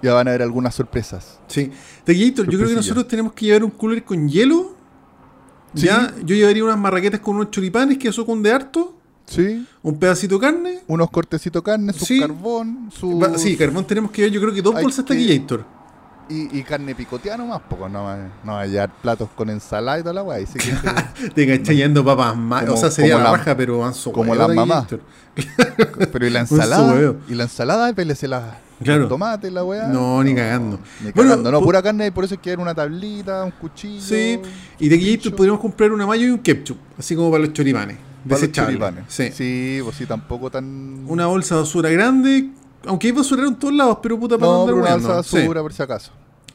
ya 0.00 0.14
van 0.14 0.28
a 0.28 0.30
haber 0.30 0.42
algunas 0.42 0.72
sorpresas. 0.76 1.40
Sí. 1.48 1.72
Taquillito, 2.04 2.44
yo 2.44 2.56
creo 2.56 2.68
que 2.68 2.76
nosotros 2.76 3.08
tenemos 3.08 3.32
que 3.32 3.46
llevar 3.46 3.64
un 3.64 3.70
cooler 3.72 4.04
con 4.04 4.28
hielo. 4.28 4.76
Sí. 5.74 5.86
Ya, 5.86 6.14
yo 6.24 6.36
llevaría 6.36 6.62
unas 6.62 6.78
marraquetas 6.78 7.18
con 7.18 7.34
unos 7.34 7.50
choripanes, 7.50 7.98
que 7.98 8.06
eso 8.10 8.24
con 8.24 8.44
de 8.44 8.52
harto, 8.52 8.94
¿Sí? 9.26 9.66
un 9.82 9.98
pedacito 9.98 10.36
de 10.36 10.40
carne. 10.42 10.78
Unos 10.86 11.10
cortecitos 11.10 11.64
de 11.64 11.64
carne, 11.64 11.92
su 11.92 12.04
Sí. 12.04 12.20
carbón, 12.20 12.90
su... 12.92 13.20
Sí, 13.38 13.56
carbón 13.56 13.84
tenemos 13.88 14.12
que 14.12 14.22
llevar, 14.22 14.34
yo 14.34 14.40
creo 14.40 14.54
que 14.54 14.62
dos 14.62 14.76
Hay 14.76 14.84
bolsas 14.84 15.04
que- 15.04 15.14
taquillator. 15.14 15.64
Y, 16.30 16.58
y 16.58 16.62
carne 16.62 16.94
picoteada 16.94 17.36
nomás, 17.38 17.60
poco. 17.68 17.88
No 17.88 18.04
va, 18.04 18.16
no 18.44 18.52
va 18.52 18.60
a 18.62 18.66
llevar 18.66 18.90
platos 19.02 19.28
con 19.34 19.50
ensalada 19.50 19.98
y 19.98 20.02
toda 20.02 20.12
la 20.14 20.24
que, 20.38 21.28
Te 21.34 21.46
cachai 21.58 21.76
yendo 21.76 22.04
papas 22.04 22.36
más. 22.36 22.68
O 22.68 22.76
sea, 22.76 22.90
sería 22.90 23.18
la 23.18 23.32
raja, 23.32 23.56
pero 23.56 23.80
manso 23.80 24.12
como 24.12 24.34
las 24.34 24.48
mamás. 24.54 24.86
pero 26.12 26.26
y 26.26 26.30
la 26.30 26.40
ensalada. 26.40 27.14
Y 27.28 27.34
la 27.34 27.44
ensalada, 27.44 27.92
pélese 27.92 28.28
la 28.28 28.58
Claro. 28.82 29.08
tomate, 29.08 29.50
la 29.50 29.62
weá. 29.62 29.88
No, 29.88 30.24
ni 30.24 30.34
cagando. 30.34 30.78
Ni 31.04 31.10
Bueno, 31.12 31.30
cagando. 31.32 31.50
no, 31.52 31.60
pu- 31.60 31.64
pura 31.64 31.82
carne 31.82 32.10
por 32.12 32.24
eso 32.24 32.34
hay 32.34 32.38
que 32.38 32.48
dar 32.50 32.60
una 32.60 32.74
tablita, 32.74 33.44
un 33.44 33.50
cuchillo. 33.50 34.00
Sí, 34.00 34.40
y 34.78 34.88
taquillator 34.88 35.22
pincho. 35.24 35.36
podríamos 35.36 35.60
comprar 35.60 35.92
una 35.92 36.06
mayo 36.06 36.26
y 36.26 36.30
un 36.30 36.38
ketchup, 36.38 36.78
así 36.98 37.14
como 37.14 37.30
para 37.30 37.44
los 37.44 37.52
choripanes. 37.52 37.96
Para 37.98 38.30
los 38.30 38.40
Desechables. 38.40 38.78
choripanes. 38.78 39.04
Sí. 39.08 39.30
Sí, 39.32 39.80
pues 39.84 39.96
sí, 39.96 40.06
tampoco 40.06 40.50
tan. 40.50 41.04
Una 41.08 41.26
bolsa 41.26 41.56
de 41.56 41.60
basura 41.60 41.90
grande, 41.90 42.48
aunque 42.86 43.08
hay 43.08 43.12
basurero 43.12 43.48
en 43.48 43.56
todos 43.56 43.74
lados, 43.74 43.98
pero 44.02 44.18
puta 44.18 44.36
para 44.38 44.50
No, 44.52 44.64
una 44.64 44.72
andar 44.72 44.76
de 44.76 44.82
weando. 45.06 45.22
Sí. 45.22 45.36
basura, 45.38 45.62
por 45.62 45.72
si 45.72 45.82
acaso. 45.82 46.12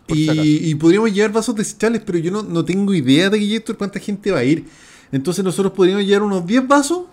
Por 0.07 0.18
si 0.18 0.30
acaso. 0.30 0.44
Y, 0.45 0.69
y 0.72 0.75
podríamos 0.75 1.12
llevar 1.13 1.31
vasos 1.31 1.56
desechables, 1.56 2.01
pero 2.06 2.18
yo 2.18 2.31
no, 2.31 2.42
no 2.44 2.63
tengo 2.66 2.94
idea 2.94 3.30
de 3.30 3.38
Guilleto 3.39 3.77
cuánta 3.77 4.00
gente 4.00 4.31
va 4.31 4.39
a 4.39 4.44
ir. 4.44 4.66
Entonces 5.12 5.44
nosotros 5.44 5.74
podríamos 5.74 6.06
llevar 6.06 6.24
unos 6.24 6.45
10 6.45 6.68
vasos. 6.68 7.04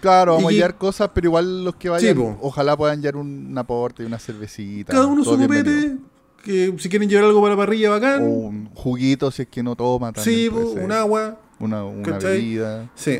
Claro, 0.00 0.34
vamos 0.34 0.52
y- 0.52 0.56
a 0.56 0.58
llevar 0.58 0.76
cosas, 0.78 1.10
pero 1.12 1.26
igual 1.28 1.64
los 1.64 1.74
que 1.76 1.88
vayan, 1.88 2.16
Sí, 2.16 2.22
ojalá 2.40 2.76
puedan 2.76 3.00
llevar 3.00 3.16
un 3.16 3.56
aporte 3.58 4.02
y 4.02 4.06
una 4.06 4.18
cervecita. 4.18 4.92
cada 4.92 5.06
uno 5.06 5.24
su 5.24 5.36
copete. 5.38 5.96
Que 6.44 6.72
si 6.78 6.88
quieren 6.88 7.08
llevar 7.08 7.24
algo 7.24 7.40
para 7.42 7.54
la 7.54 7.58
parrilla, 7.58 7.90
bacán. 7.90 8.22
O 8.22 8.26
un 8.26 8.70
juguito 8.74 9.30
si 9.32 9.42
es 9.42 9.48
que 9.48 9.60
no 9.62 9.74
toma. 9.74 10.12
también 10.12 10.36
sí, 10.36 10.50
po, 10.50 10.58
un 10.60 10.92
agua. 10.92 11.36
Una, 11.58 11.84
una 11.84 12.18
bebida. 12.18 12.88
Sí. 12.94 13.18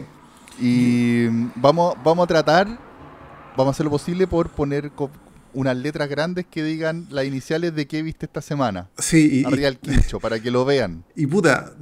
Y 0.61 1.27
vamos, 1.57 1.95
vamos 2.05 2.25
a 2.25 2.27
tratar, 2.29 2.67
vamos 3.57 3.67
a 3.67 3.71
hacer 3.73 3.85
lo 3.85 3.91
posible 3.91 4.27
por 4.27 4.49
poner 4.49 4.91
co- 4.93 5.11
unas 5.55 5.77
letras 5.77 6.09
grandes 6.09 6.47
que 6.51 6.63
digan 6.63 7.07
las 7.11 7.25
iniciales 7.25 7.75
de 7.75 7.87
qué 7.87 8.03
viste 8.03 8.27
esta 8.27 8.41
semana. 8.43 8.89
Sí, 8.99 9.41
y, 9.41 9.45
Arriba 9.45 9.67
del 9.67 9.79
quincho, 9.79 10.21
para 10.21 10.41
que 10.41 10.51
lo 10.51 10.65
vean. 10.65 11.05
y, 11.17 11.27
puta, 11.27 11.73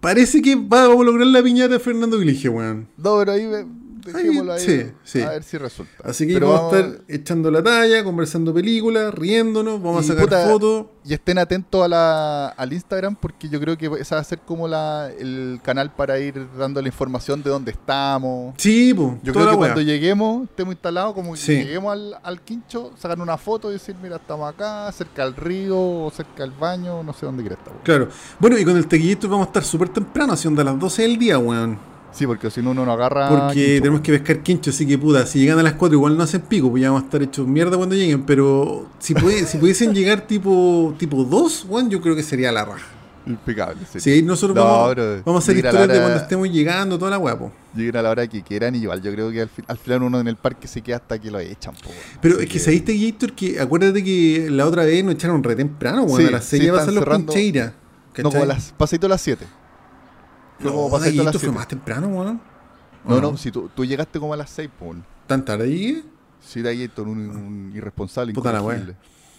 parece 0.00 0.42
que 0.42 0.54
va- 0.56 0.88
vamos 0.88 1.02
a 1.02 1.04
lograr 1.04 1.26
la 1.26 1.42
piñata 1.42 1.74
de 1.74 1.78
Fernando 1.80 2.18
Vilige, 2.18 2.48
weón. 2.48 2.88
No, 2.96 3.18
pero 3.18 3.32
ahí 3.32 3.46
ve- 3.46 3.66
dejémoslo 4.12 4.52
ahí. 4.52 4.60
sí, 4.60 4.92
sí. 5.04 5.22
A 5.22 5.30
ver 5.30 5.42
si 5.42 5.58
resulta. 5.58 5.92
Así 6.04 6.26
que 6.26 6.34
Pero 6.34 6.50
vamos, 6.52 6.72
a 6.72 6.78
estar 6.78 7.00
echando 7.08 7.50
la 7.50 7.62
talla, 7.62 8.04
conversando 8.04 8.52
películas, 8.54 9.12
riéndonos, 9.14 9.82
vamos 9.82 10.04
a 10.04 10.08
sacar 10.08 10.24
puta, 10.24 10.46
fotos. 10.46 10.86
Y 11.04 11.14
estén 11.14 11.38
atentos 11.38 11.84
a 11.84 11.88
la, 11.88 12.48
al 12.48 12.72
Instagram 12.72 13.14
porque 13.16 13.48
yo 13.48 13.60
creo 13.60 13.78
que 13.78 13.86
ese 14.00 14.14
va 14.14 14.20
a 14.20 14.24
ser 14.24 14.40
como 14.40 14.66
la, 14.66 15.08
el 15.18 15.60
canal 15.62 15.92
para 15.94 16.18
ir 16.18 16.46
dando 16.58 16.82
la 16.82 16.88
información 16.88 17.42
de 17.42 17.50
dónde 17.50 17.70
estamos. 17.70 18.54
Sí, 18.58 18.92
po, 18.92 19.18
Yo 19.22 19.32
creo 19.32 19.50
que 19.50 19.56
cuando 19.56 19.80
lleguemos, 19.82 20.44
estemos 20.48 20.74
instalados, 20.74 21.14
como 21.14 21.32
que 21.32 21.38
Sí. 21.38 21.52
lleguemos 21.56 21.92
al, 21.92 22.16
al 22.22 22.40
quincho, 22.40 22.90
sacar 22.98 23.20
una 23.20 23.36
foto 23.36 23.70
y 23.70 23.74
decir, 23.74 23.94
mira, 24.02 24.16
estamos 24.16 24.52
acá, 24.52 24.90
cerca 24.92 25.24
del 25.24 25.36
río, 25.36 25.78
o 25.78 26.10
cerca 26.10 26.42
del 26.42 26.50
baño, 26.52 27.02
no 27.04 27.12
sé 27.12 27.26
dónde 27.26 27.44
crees 27.44 27.58
estar. 27.58 27.74
Claro. 27.84 28.08
Bueno, 28.40 28.58
y 28.58 28.64
con 28.64 28.76
el 28.76 28.86
tequillito 28.86 29.28
vamos 29.28 29.46
a 29.46 29.50
estar 29.50 29.64
súper 29.64 29.88
temprano, 29.90 30.32
haciendo 30.32 30.60
a 30.60 30.64
las 30.64 30.78
12 30.78 31.02
del 31.02 31.18
día, 31.18 31.38
weón. 31.38 31.78
Sí, 32.16 32.26
porque 32.26 32.50
si 32.50 32.62
no, 32.62 32.70
uno 32.70 32.84
no 32.86 32.92
agarra. 32.92 33.28
Porque 33.28 33.54
quincho. 33.66 33.82
tenemos 33.82 34.00
que 34.00 34.12
pescar 34.12 34.42
quincho, 34.42 34.70
así 34.70 34.86
que 34.86 34.96
puta, 34.98 35.26
si 35.26 35.38
llegan 35.40 35.58
a 35.58 35.62
las 35.62 35.74
4 35.74 35.94
igual 35.96 36.16
no 36.16 36.22
hacen 36.22 36.40
pico, 36.40 36.70
pues 36.70 36.80
ya 36.82 36.88
vamos 36.88 37.02
a 37.02 37.06
estar 37.06 37.22
hechos 37.22 37.46
mierda 37.46 37.76
cuando 37.76 37.94
lleguen. 37.94 38.24
Pero 38.24 38.88
si, 38.98 39.14
puede- 39.14 39.44
si 39.46 39.58
pudiesen 39.58 39.94
llegar 39.94 40.22
tipo 40.22 40.94
tipo 40.98 41.24
2, 41.24 41.66
weón, 41.68 41.90
yo 41.90 42.00
creo 42.00 42.16
que 42.16 42.22
sería 42.22 42.50
la 42.52 42.64
raja. 42.64 42.86
Impecable. 43.26 43.82
Sí. 43.92 43.98
Sí, 43.98 44.22
nosotros 44.22 44.54
No, 44.56 44.62
vamos, 44.64 44.96
a 44.96 45.38
hacer 45.38 45.56
historias 45.56 45.88
de 45.88 45.94
hora- 45.94 46.00
cuando 46.00 46.20
estemos 46.22 46.48
llegando, 46.48 46.96
toda 46.96 47.10
la 47.10 47.16
guapo. 47.16 47.50
Lleguen 47.74 47.96
a 47.96 48.02
la 48.02 48.10
hora 48.10 48.26
que 48.28 48.40
quieran 48.42 48.76
y 48.76 48.78
igual 48.78 49.02
yo 49.02 49.10
creo 49.12 49.32
que 49.32 49.40
al, 49.42 49.48
fi- 49.48 49.64
al 49.66 49.76
final 49.78 50.04
uno 50.04 50.20
en 50.20 50.28
el 50.28 50.36
parque 50.36 50.68
se 50.68 50.80
queda 50.80 50.96
hasta 50.98 51.18
que 51.18 51.30
lo 51.30 51.40
echan. 51.40 51.74
po. 51.74 51.90
Pero 52.22 52.36
Así 52.36 52.44
es 52.44 52.50
que 52.50 52.58
sabiste, 52.60 52.96
Gator, 52.96 53.32
que 53.32 53.58
acuérdate 53.60 54.04
que 54.04 54.46
la 54.48 54.64
otra 54.64 54.84
vez 54.84 55.04
nos 55.04 55.14
echaron 55.14 55.42
re 55.42 55.56
temprano, 55.56 56.04
weón. 56.04 56.20
Sí, 56.22 56.28
a 56.28 56.30
las 56.30 56.44
6 56.44 56.60
sí, 56.62 56.66
ya 56.68 56.72
pasan 56.74 56.94
los 56.94 57.04
pincheiras. 57.04 57.72
No, 58.18 58.30
como 58.30 58.42
a 58.44 58.46
las 58.46 58.72
pasadito 58.78 59.06
a 59.06 59.10
las 59.10 59.20
7. 59.20 59.44
No, 60.60 60.86
a 60.86 60.98
Gator 60.98 61.32
fue 61.32 61.40
7. 61.40 61.52
más 61.52 61.68
temprano, 61.68 62.08
weón. 62.08 62.40
No, 63.04 63.14
¿O 63.16 63.20
no, 63.20 63.36
si 63.36 63.52
tú, 63.52 63.70
tú 63.74 63.84
llegaste 63.84 64.18
como 64.18 64.34
a 64.34 64.36
las 64.36 64.50
6, 64.50 64.68
pues. 64.78 64.98
¿Tan 65.26 65.44
tarde 65.44 65.68
llegué? 65.68 66.02
Sí, 66.40 66.62
de 66.62 66.68
ahí 66.70 66.90
un, 66.98 67.08
un 67.08 67.72
irresponsable, 67.74 68.32
Puta 68.32 68.52
la 68.52 68.60
incorregible. 68.60 68.96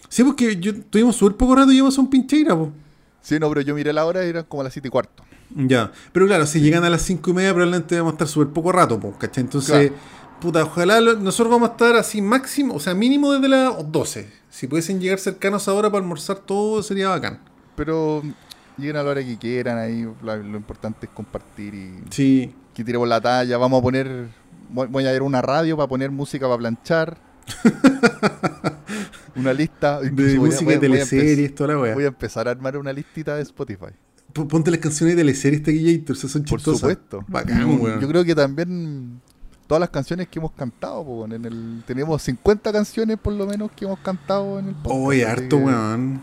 Sí, 0.09 0.24
porque 0.24 0.55
yo 0.57 0.74
tuvimos 0.83 1.15
súper 1.15 1.36
poco 1.38 1.55
rato 1.55 1.71
y 1.71 1.75
llevamos 1.75 1.97
a 1.97 2.01
un 2.01 2.09
pincheira, 2.09 2.55
po. 2.55 2.71
Sí, 3.21 3.39
no, 3.39 3.50
pero 3.50 3.62
yo 3.62 3.75
miré 3.75 3.91
la 3.91 4.05
hora 4.05 4.25
y 4.25 4.29
eran 4.29 4.45
como 4.45 4.63
las 4.63 4.74
7 4.74 4.88
y 4.88 4.91
cuarto. 4.91 5.24
Ya, 5.55 5.91
pero 6.12 6.27
claro, 6.27 6.45
si 6.45 6.59
llegan 6.62 6.83
a 6.83 6.89
las 6.89 7.01
5 7.01 7.29
y 7.31 7.33
media 7.33 7.53
probablemente 7.53 7.97
vamos 7.97 8.12
a 8.12 8.15
estar 8.15 8.27
súper 8.27 8.53
poco 8.53 8.71
rato, 8.71 9.00
po, 9.00 9.13
¿cachai? 9.17 9.43
Entonces, 9.45 9.91
puta, 10.41 10.63
ojalá 10.63 11.00
lo- 11.01 11.15
nosotros 11.15 11.51
vamos 11.51 11.69
a 11.69 11.71
estar 11.74 11.95
así 11.95 12.21
máximo, 12.21 12.75
o 12.75 12.79
sea, 12.79 12.93
mínimo 12.93 13.31
desde 13.33 13.47
las 13.50 13.91
12. 13.91 14.29
Si 14.50 14.67
pudiesen 14.67 15.00
llegar 15.00 15.19
cercanos 15.19 15.67
ahora 15.67 15.89
para 15.89 16.01
almorzar 16.01 16.39
todo, 16.39 16.83
sería 16.83 17.09
bacán. 17.09 17.39
Pero 17.75 18.24
lleguen 18.77 18.98
a 18.98 19.03
la 19.03 19.10
hora 19.12 19.24
que 19.24 19.38
quieran, 19.38 19.77
ahí 19.77 20.07
lo 20.22 20.57
importante 20.57 21.05
es 21.07 21.12
compartir 21.13 21.74
y 21.74 22.03
Sí, 22.10 22.53
que 22.74 22.84
tiremos 22.84 23.07
la 23.07 23.19
talla. 23.22 23.57
Vamos 23.57 23.79
a 23.79 23.84
poner 23.84 24.27
voy, 24.69 24.88
voy 24.88 25.05
a 25.05 25.13
ir 25.15 25.22
a 25.22 25.24
una 25.24 25.41
radio 25.41 25.75
para 25.77 25.88
poner 25.88 26.12
música 26.12 26.46
para 26.48 26.57
planchar. 26.57 27.17
una 29.36 29.53
lista. 29.53 30.00
De 30.01 30.07
incluso 30.07 30.38
voy 30.38 30.50
a- 30.50 30.51
música 30.51 30.65
voy 30.65 30.74
de 30.75 30.79
teleseries, 30.79 31.55
toda 31.55 31.74
la 31.74 31.79
weá. 31.79 31.93
Voy 31.93 32.03
a 32.03 32.07
empezar 32.07 32.48
a 32.48 32.51
armar 32.51 32.77
una 32.77 32.93
listita 32.93 33.36
de 33.36 33.41
Spotify. 33.43 33.88
P- 34.34 34.46
Ponte 34.46 34.72
las 34.72 34.79
canciones 34.79 35.15
de 35.15 35.22
teleseries 35.22 35.63
Taquillator, 35.63 36.15
esas 36.15 36.31
son 36.31 36.43
Por 36.43 36.60
chistosas. 36.60 36.79
supuesto. 36.81 37.24
Bacán, 37.27 37.62
Y 37.62 37.75
weón. 37.75 38.00
Yo 38.01 38.07
creo 38.07 38.24
que 38.24 38.36
también 38.36 39.22
todas 39.67 39.79
las 39.79 39.89
canciones 39.89 40.27
que 40.27 40.39
hemos 40.39 40.51
cantado, 40.51 41.01
weón, 41.01 41.31
en 41.34 41.46
el, 41.46 41.84
tenemos 41.86 42.22
50 42.22 42.72
canciones 42.72 43.17
por 43.17 43.34
lo 43.34 43.46
menos 43.48 43.72
que 43.72 43.86
hemos 43.86 44.00
cantado 44.00 44.60
en 44.60 44.67
el 44.69 44.75
podcast. 44.75 45.00
Oye, 45.01 45.25
harto, 45.25 45.57
weón. 45.57 46.22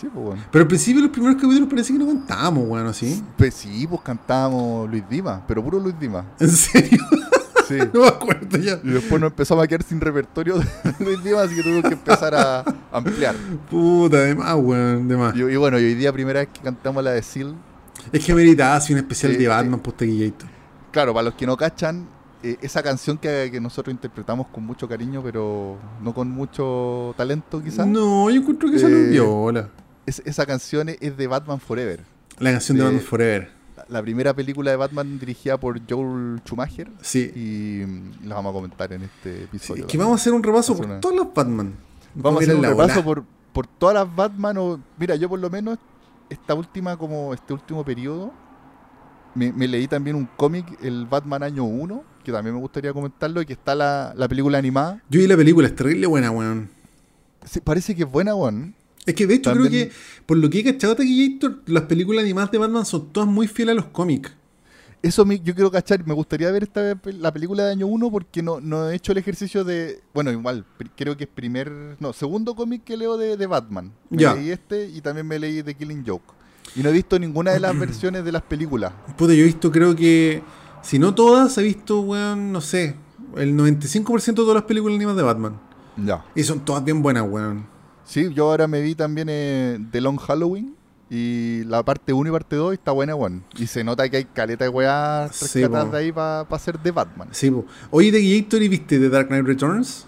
Sí, 0.00 0.06
pues 0.12 0.26
bueno. 0.26 0.42
Pero 0.52 0.62
al 0.62 0.68
principio, 0.68 1.02
los 1.02 1.10
primeros 1.10 1.36
capítulos 1.40 1.68
parece 1.68 1.92
que 1.92 1.98
no 1.98 2.06
cantábamos, 2.06 2.68
weón, 2.68 2.86
¿así? 2.86 3.22
Pues 3.36 3.54
sí, 3.54 3.86
pues 3.88 4.00
cantábamos 4.02 4.88
Luis 4.88 5.02
Dima, 5.08 5.42
pero 5.46 5.62
puro 5.62 5.78
Luis 5.80 5.98
Dima. 5.98 6.24
¿En 6.38 6.50
serio? 6.50 7.02
Sí. 7.66 7.78
no 7.92 8.00
me 8.02 8.08
acuerdo 8.08 8.58
ya. 8.58 8.78
Y 8.84 8.88
después 8.90 9.20
nos 9.20 9.30
empezamos 9.30 9.64
a 9.64 9.66
quedar 9.66 9.82
sin 9.82 10.00
repertorio 10.00 10.58
de 10.58 10.66
Luis 11.04 11.22
Dima, 11.24 11.42
así 11.42 11.56
que 11.56 11.62
tuvimos 11.62 11.82
que 11.82 11.94
empezar 11.94 12.34
a 12.34 12.64
ampliar. 12.92 13.34
Puta, 13.70 14.18
de 14.18 14.34
más, 14.34 14.54
weón, 14.56 15.08
de 15.08 15.16
más. 15.16 15.34
Y, 15.34 15.40
y 15.40 15.56
bueno, 15.56 15.78
y 15.80 15.84
hoy 15.84 15.94
día 15.94 16.12
primera 16.12 16.40
vez 16.40 16.48
que 16.52 16.60
cantamos 16.60 17.02
la 17.02 17.10
de 17.10 17.22
Seal. 17.22 17.54
Es 18.12 18.24
que 18.24 18.34
meritaba 18.34 18.76
así 18.76 18.92
un 18.92 19.00
especial 19.00 19.32
Sí, 19.32 19.38
de 19.38 19.44
sí. 19.44 19.48
Batman 19.48 19.80
por 19.80 19.94
Taquillator. 19.94 20.48
Claro, 20.92 21.12
para 21.12 21.24
los 21.24 21.34
que 21.34 21.44
no 21.46 21.56
cachan, 21.56 22.06
eh, 22.42 22.56
esa 22.62 22.82
canción 22.84 23.18
que, 23.18 23.48
que 23.50 23.60
nosotros 23.60 23.92
interpretamos 23.92 24.46
con 24.46 24.64
mucho 24.64 24.88
cariño, 24.88 25.20
pero 25.24 25.76
no 26.00 26.14
con 26.14 26.30
mucho 26.30 27.12
talento 27.16 27.60
quizás. 27.62 27.86
No, 27.86 28.30
yo 28.30 28.40
encuentro 28.40 28.70
que 28.70 28.76
Eh, 28.76 29.08
viola. 29.10 29.68
Es- 30.08 30.22
esa 30.24 30.46
canción 30.46 30.88
es 30.88 31.16
de 31.16 31.26
Batman 31.26 31.60
Forever. 31.60 32.00
La 32.38 32.52
canción 32.52 32.76
de 32.78 32.84
de- 32.84 32.88
Batman 32.90 33.04
Forever. 33.06 33.50
La, 33.76 33.84
la 33.88 34.02
primera 34.02 34.34
película 34.34 34.70
de 34.70 34.76
Batman 34.76 35.18
dirigida 35.18 35.58
por 35.58 35.80
Joel 35.88 36.40
Schumacher. 36.44 36.88
Sí. 37.00 37.30
Y 37.34 37.86
mm, 37.86 38.26
la 38.28 38.34
vamos 38.36 38.50
a 38.50 38.52
comentar 38.54 38.92
en 38.92 39.02
este 39.02 39.36
Sí, 39.38 39.44
episodio. 39.44 39.84
es 39.86 39.90
que 39.92 39.98
vamos 39.98 40.18
a 40.18 40.20
hacer 40.20 40.32
un 40.32 40.42
repaso 40.42 40.76
por 40.76 40.86
una- 40.86 41.00
todos 41.00 41.14
los 41.14 41.32
Batman. 41.34 41.74
Vamos 42.14 42.40
a 42.40 42.44
hacer 42.44 42.56
un 42.56 42.64
repaso 42.64 43.04
por, 43.04 43.24
por 43.52 43.66
todas 43.66 43.94
las 43.94 44.16
Batman. 44.16 44.56
O, 44.58 44.80
mira, 44.98 45.14
yo 45.16 45.28
por 45.28 45.38
lo 45.38 45.48
menos 45.50 45.78
esta 46.30 46.54
última, 46.54 46.96
como 46.96 47.32
este 47.34 47.52
último 47.52 47.84
periodo, 47.84 48.32
me, 49.34 49.52
me 49.52 49.68
leí 49.68 49.86
también 49.86 50.16
un 50.16 50.26
cómic, 50.36 50.66
el 50.82 51.06
Batman 51.06 51.42
año 51.42 51.64
1, 51.64 52.02
que 52.24 52.32
también 52.32 52.54
me 52.54 52.60
gustaría 52.60 52.92
comentarlo, 52.92 53.40
y 53.42 53.46
que 53.46 53.52
está 53.52 53.74
la, 53.74 54.12
la 54.16 54.26
película 54.28 54.58
animada. 54.58 55.00
Yo 55.08 55.20
vi 55.20 55.26
la 55.26 55.36
película, 55.36 55.68
es 55.68 55.76
terrible 55.76 56.06
buena, 56.06 56.30
weón. 56.30 56.70
Sí, 57.44 57.60
parece 57.60 57.94
que 57.94 58.02
es 58.02 58.10
buena, 58.10 58.34
weón. 58.34 58.74
Es 59.08 59.14
que 59.14 59.26
de 59.26 59.34
hecho 59.34 59.52
creo 59.52 59.70
que, 59.70 59.90
por 60.26 60.36
lo 60.36 60.50
que 60.50 60.60
he 60.60 60.64
cachado 60.64 60.94
Taquillator, 60.96 61.62
las 61.66 61.84
películas 61.84 62.24
animadas 62.24 62.50
de 62.50 62.58
Batman 62.58 62.84
son 62.84 63.10
todas 63.12 63.28
muy 63.28 63.48
fieles 63.48 63.72
a 63.72 63.76
los 63.76 63.86
cómics. 63.86 64.32
Eso 65.00 65.24
me- 65.24 65.38
yo 65.40 65.54
quiero 65.54 65.70
cachar, 65.70 66.04
me 66.06 66.12
gustaría 66.12 66.50
ver 66.50 66.64
esta 66.64 66.98
la 67.04 67.32
película 67.32 67.64
de 67.64 67.70
año 67.72 67.86
1 67.86 68.10
porque 68.10 68.42
no, 68.42 68.60
no 68.60 68.90
he 68.90 68.96
hecho 68.96 69.12
el 69.12 69.18
ejercicio 69.18 69.62
de, 69.64 70.00
bueno, 70.12 70.30
igual, 70.32 70.64
creo 70.96 71.16
que 71.16 71.24
es 71.24 71.30
primer, 71.32 71.96
no, 72.00 72.12
segundo 72.12 72.54
cómic 72.56 72.82
que 72.84 72.96
leo 72.96 73.16
de, 73.16 73.36
de 73.36 73.46
Batman. 73.46 73.92
Me 74.10 74.18
Ya. 74.22 74.34
leí 74.34 74.50
este 74.50 74.88
y 74.88 75.00
también 75.00 75.26
me 75.26 75.38
leí 75.38 75.62
The 75.62 75.74
Killing 75.74 76.04
Joke. 76.06 76.34
Y 76.76 76.82
no 76.82 76.90
he 76.90 76.92
visto 76.92 77.16
ninguna 77.18 77.52
de 77.52 77.60
las 77.60 77.78
versiones 77.78 78.24
de 78.24 78.32
las 78.32 78.42
películas. 78.42 78.92
Puta, 79.16 79.32
yo 79.34 79.42
he 79.42 79.46
visto, 79.46 79.70
creo 79.70 79.94
que, 79.96 80.42
si 80.82 80.98
no 80.98 81.14
todas, 81.14 81.56
he 81.58 81.62
visto, 81.62 82.00
weón, 82.00 82.50
no 82.52 82.60
sé, 82.60 82.96
el 83.36 83.54
95% 83.56 84.24
de 84.26 84.32
todas 84.34 84.54
las 84.56 84.64
películas 84.64 84.96
animadas 84.96 85.16
de 85.16 85.22
Batman. 85.22 85.60
Ya. 85.96 86.24
Y 86.34 86.42
son 86.42 86.60
todas 86.64 86.84
bien 86.84 87.02
buenas, 87.02 87.24
weón. 87.26 87.66
Sí, 88.08 88.32
yo 88.34 88.48
ahora 88.50 88.66
me 88.66 88.80
vi 88.80 88.94
también 88.94 89.28
eh, 89.30 89.78
The 89.90 90.00
Long 90.00 90.18
Halloween 90.18 90.74
y 91.10 91.62
la 91.64 91.82
parte 91.82 92.12
1 92.14 92.28
y 92.28 92.32
parte 92.32 92.56
2 92.56 92.72
está 92.72 92.92
buena, 92.92 93.14
weón. 93.14 93.44
Y 93.58 93.66
se 93.66 93.84
nota 93.84 94.08
que 94.08 94.16
hay 94.16 94.24
caleta 94.24 94.64
de 94.64 94.70
weá 94.70 95.28
Sí, 95.30 95.60
rescatadas 95.60 95.92
de 95.92 95.98
ahí 95.98 96.12
para 96.12 96.40
hacer 96.40 96.78
de 96.78 96.90
Batman. 96.90 97.28
Sí, 97.32 97.50
po. 97.50 97.66
Oye, 97.90 98.10
Taquillator, 98.10 98.62
¿y 98.62 98.68
viste 98.68 98.98
The 98.98 99.10
Dark 99.10 99.28
Knight 99.28 99.44
Returns? 99.46 100.06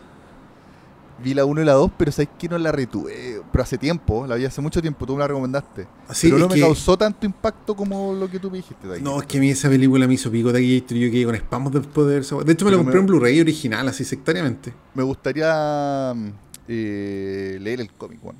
Vi 1.22 1.34
la 1.34 1.44
1 1.44 1.60
y 1.60 1.64
la 1.66 1.72
2, 1.74 1.90
pero 1.98 2.10
sabes 2.10 2.30
que 2.38 2.48
no 2.48 2.56
la 2.56 2.72
retuve. 2.72 3.42
Pero 3.52 3.62
hace 3.62 3.76
tiempo, 3.76 4.26
la 4.26 4.36
vi 4.36 4.46
hace 4.46 4.62
mucho 4.62 4.80
tiempo, 4.80 5.04
tú 5.04 5.12
me 5.12 5.18
la 5.18 5.28
recomendaste. 5.28 5.86
Sí, 6.14 6.28
pero 6.28 6.38
no 6.38 6.48
me 6.48 6.54
que- 6.54 6.60
causó 6.62 6.96
tanto 6.96 7.26
impacto 7.26 7.76
como 7.76 8.14
lo 8.14 8.30
que 8.30 8.38
tú 8.38 8.50
me 8.50 8.56
dijiste. 8.56 8.88
de 8.88 8.94
ahí. 8.96 9.02
No, 9.02 9.20
es 9.20 9.26
que 9.26 9.36
a 9.36 9.40
mí 9.42 9.50
esa 9.50 9.68
película 9.68 10.06
me 10.08 10.14
hizo 10.14 10.30
pico 10.30 10.50
Taquillator 10.50 10.96
y 10.96 11.00
yo 11.00 11.10
quedé 11.10 11.24
con 11.26 11.36
spamos 11.36 11.72
después 11.74 12.06
de 12.06 12.14
ver 12.14 12.22
esa. 12.22 12.36
De 12.36 12.52
hecho, 12.52 12.64
me 12.64 12.70
la 12.70 12.78
Pero 12.78 12.84
compré 12.84 12.94
me- 12.94 13.00
en 13.00 13.06
Blu-ray 13.06 13.40
original, 13.42 13.86
así 13.88 14.02
sectariamente. 14.06 14.72
Me 14.94 15.02
gustaría 15.02 16.14
mm, 16.16 16.30
eh, 16.72 17.58
leer 17.60 17.80
el 17.80 17.90
cómic, 17.92 18.20
weón. 18.24 18.36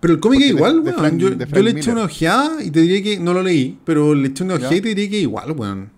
Pero 0.00 0.14
el 0.14 0.20
cómic 0.20 0.40
es 0.42 0.52
Porque 0.52 0.56
igual, 0.58 0.84
de 0.84 0.90
weón. 0.90 0.98
Frank- 1.00 1.18
yo, 1.18 1.30
de 1.30 1.36
yo 1.44 1.46
Frank 1.46 1.64
le 1.64 1.70
eché 1.72 1.90
una 1.92 2.04
ojeada 2.04 2.62
y 2.62 2.70
te 2.70 2.80
diría 2.80 3.02
que 3.02 3.18
no 3.18 3.32
lo 3.32 3.42
leí, 3.42 3.78
pero 3.84 4.14
le 4.14 4.28
eché 4.28 4.44
una 4.44 4.54
ojeada 4.54 4.76
y 4.76 4.80
te 4.80 4.88
diría 4.90 5.10
que 5.10 5.18
igual, 5.20 5.52
weón. 5.52 5.90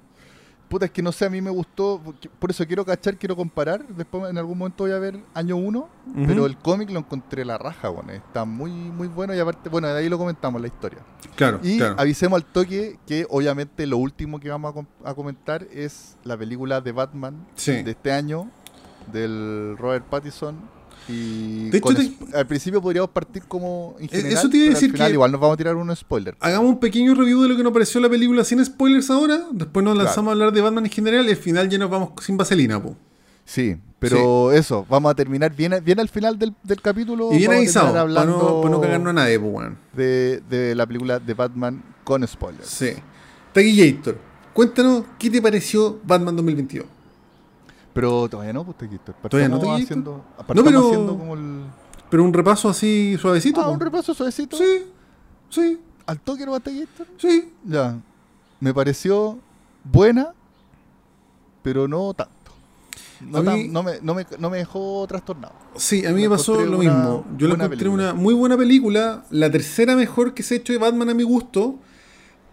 Puta, 0.71 0.85
es 0.85 0.93
que 0.93 1.03
no 1.03 1.11
sé, 1.11 1.25
a 1.25 1.31
mí 1.31 1.41
me 1.43 1.51
gustó, 1.51 2.01
por 2.39 2.51
eso 2.53 2.65
quiero 2.65 2.85
cachar, 2.85 3.17
quiero 3.19 3.35
comparar. 3.35 3.85
Después 3.89 4.31
en 4.31 4.39
algún 4.39 4.57
momento 4.57 4.85
voy 4.85 4.93
a 4.93 5.01
ver 5.01 5.19
año 5.35 5.57
1, 5.57 5.79
Ujú. 5.81 6.27
pero 6.29 6.47
el 6.47 6.57
cómic 6.57 6.89
lo 6.91 7.01
encontré 7.01 7.45
la 7.45 7.59
raja, 7.59 7.91
weón. 7.91 8.09
Está 8.11 8.45
muy, 8.45 8.71
muy 8.71 9.09
bueno 9.09 9.35
y 9.35 9.41
aparte, 9.41 9.69
bueno, 9.69 9.89
de 9.89 9.99
ahí 9.99 10.09
lo 10.09 10.17
comentamos 10.17 10.61
la 10.61 10.69
historia. 10.69 11.01
Claro, 11.35 11.59
Y 11.65 11.79
claro. 11.79 11.97
avisemos 11.99 12.37
al 12.41 12.45
toque 12.47 12.99
que 13.05 13.27
obviamente 13.29 13.85
lo 13.85 13.99
último 13.99 14.39
que 14.39 14.49
vamos 14.49 14.71
a, 14.71 14.75
com- 14.75 14.87
a 15.05 15.13
comentar 15.13 15.67
es 15.73 16.17
la 16.23 16.37
película 16.39 16.81
de 16.81 16.93
Batman 16.93 17.45
Sí. 17.57 17.83
de 17.83 17.91
este 17.91 18.13
año, 18.13 18.49
del 19.13 19.75
Robert 19.77 20.05
Pattinson. 20.07 20.55
Y 21.09 21.71
De 21.71 21.79
hecho, 21.79 21.95
te- 21.95 22.37
al 22.37 22.47
principio 22.47 22.81
podríamos 22.81 23.11
partir 23.11 23.43
como 23.45 23.97
en 23.99 24.05
Eh, 24.05 24.09
general, 24.09 24.33
eso 24.33 24.49
te 24.51 24.57
iba 24.59 24.67
a 24.67 24.69
decir 24.71 24.91
al 24.91 24.93
final 24.93 25.09
que- 25.09 25.15
igual 25.15 25.33
nos 25.33 25.41
vamos 25.41 25.55
a 25.55 25.57
tirar 25.57 25.77
un 25.77 25.97
spoiler. 25.97 26.37
Hagamos 26.41 26.69
un 26.71 26.79
pequeño 26.81 27.15
review 27.15 27.43
de 27.43 27.49
lo 27.49 27.57
que 27.57 27.63
nos 27.63 27.73
pareció 27.73 28.01
la 28.01 28.09
película 28.09 28.45
sin 28.45 28.65
spoilers 28.65 29.11
ahora. 29.11 29.41
Después 29.53 29.83
nos 29.85 29.95
Claro. 29.95 30.05
lanzamos 30.07 30.29
a 30.31 30.33
hablar 30.33 30.53
de 30.53 30.61
Batman 30.61 30.85
en 30.87 30.93
general 30.93 31.27
y 31.27 31.31
al 31.31 31.37
final 31.37 31.69
ya 31.69 31.79
nos 31.79 31.91
vamos 31.91 32.11
sin 32.25 32.37
vaselina, 32.37 32.81
po. 32.83 32.97
Sí, 33.45 33.77
pero 33.99 34.53
eso, 34.53 34.87
vamos 34.89 35.11
a 35.11 35.15
terminar 35.17 35.53
bien, 35.57 35.75
bien 35.85 35.99
al 35.99 36.09
final 36.09 36.39
del, 36.39 36.55
del 36.63 36.81
capítulo. 36.81 37.31
Y 37.33 37.39
bien 37.39 37.53
avisado, 37.53 37.87
terminar 37.93 38.15
para 38.15 38.27
no, 38.27 38.33
hablando 38.37 38.61
para 38.63 38.75
no 38.75 38.81
cagarnos 38.81 39.11
a 39.11 39.13
nadie, 39.15 39.41
po, 39.41 39.63
de, 39.97 40.41
de 40.49 40.75
la 40.77 40.87
película 40.87 41.19
de 41.19 41.35
Batman 41.35 41.83
con 42.05 42.27
spoilers. 42.29 42.69
Sí. 42.69 42.91
Taquillator, 43.53 44.17
cuéntanos 44.53 45.03
qué 45.19 45.29
te 45.31 45.43
pareció 45.43 45.99
Batman 46.05 46.37
2022. 46.37 46.87
Pero 47.93 48.29
todavía 48.29 48.53
no, 48.53 48.65
pues 48.65 48.79
te 48.79 48.89
quito. 48.89 49.13
¿Todavía 49.29 49.49
no, 49.49 49.59
Tequito? 49.59 49.75
haciendo, 49.75 50.25
No, 50.39 50.45
pero- 50.65 50.87
haciendo 50.89 51.19
como 51.19 51.35
el. 51.35 51.65
Pero 52.09 52.25
un 52.25 52.33
repaso 52.33 52.69
así 52.69 53.17
suavecito. 53.21 53.61
Ah, 53.61 53.69
un 53.69 53.81
repaso 53.81 54.15
suavecito. 54.15 54.57
Sí, 54.57 54.85
sí, 55.49 55.81
Al 56.07 56.19
toque 56.21 56.45
no 56.45 56.53
Gator. 56.53 57.07
sí. 57.19 57.53
Ya. 57.65 57.97
Me 58.59 58.75
pareció 58.75 59.39
buena, 59.85 60.33
pero 61.63 61.87
no 61.89 62.13
tanto. 62.15 62.35
No, 63.21 63.43
tan- 63.45 63.59
me, 63.59 63.69
no, 63.69 64.15
me, 64.15 64.27
no 64.39 64.51
me 64.51 64.59
dejó 64.59 65.07
trastornado. 65.07 65.55
Sí, 65.77 66.05
a 66.07 66.11
mí 66.11 66.23
me 66.23 66.31
pasó 66.31 66.55
lo 66.65 66.79
una 66.79 66.79
mismo. 66.79 67.25
Yo 67.37 67.49
buena 67.49 67.65
encontré 67.65 67.69
película. 67.87 68.13
una 68.13 68.15
muy 68.15 68.35
buena 68.35 68.57
película, 68.57 69.25
la 69.31 69.51
tercera 69.51 69.95
mejor 69.95 70.33
que 70.35 70.43
se 70.43 70.55
ha 70.55 70.57
hecho 70.57 70.73
de 70.73 70.79
Batman 70.79 71.11
a 71.11 71.15
mi 71.15 71.23
gusto, 71.23 71.77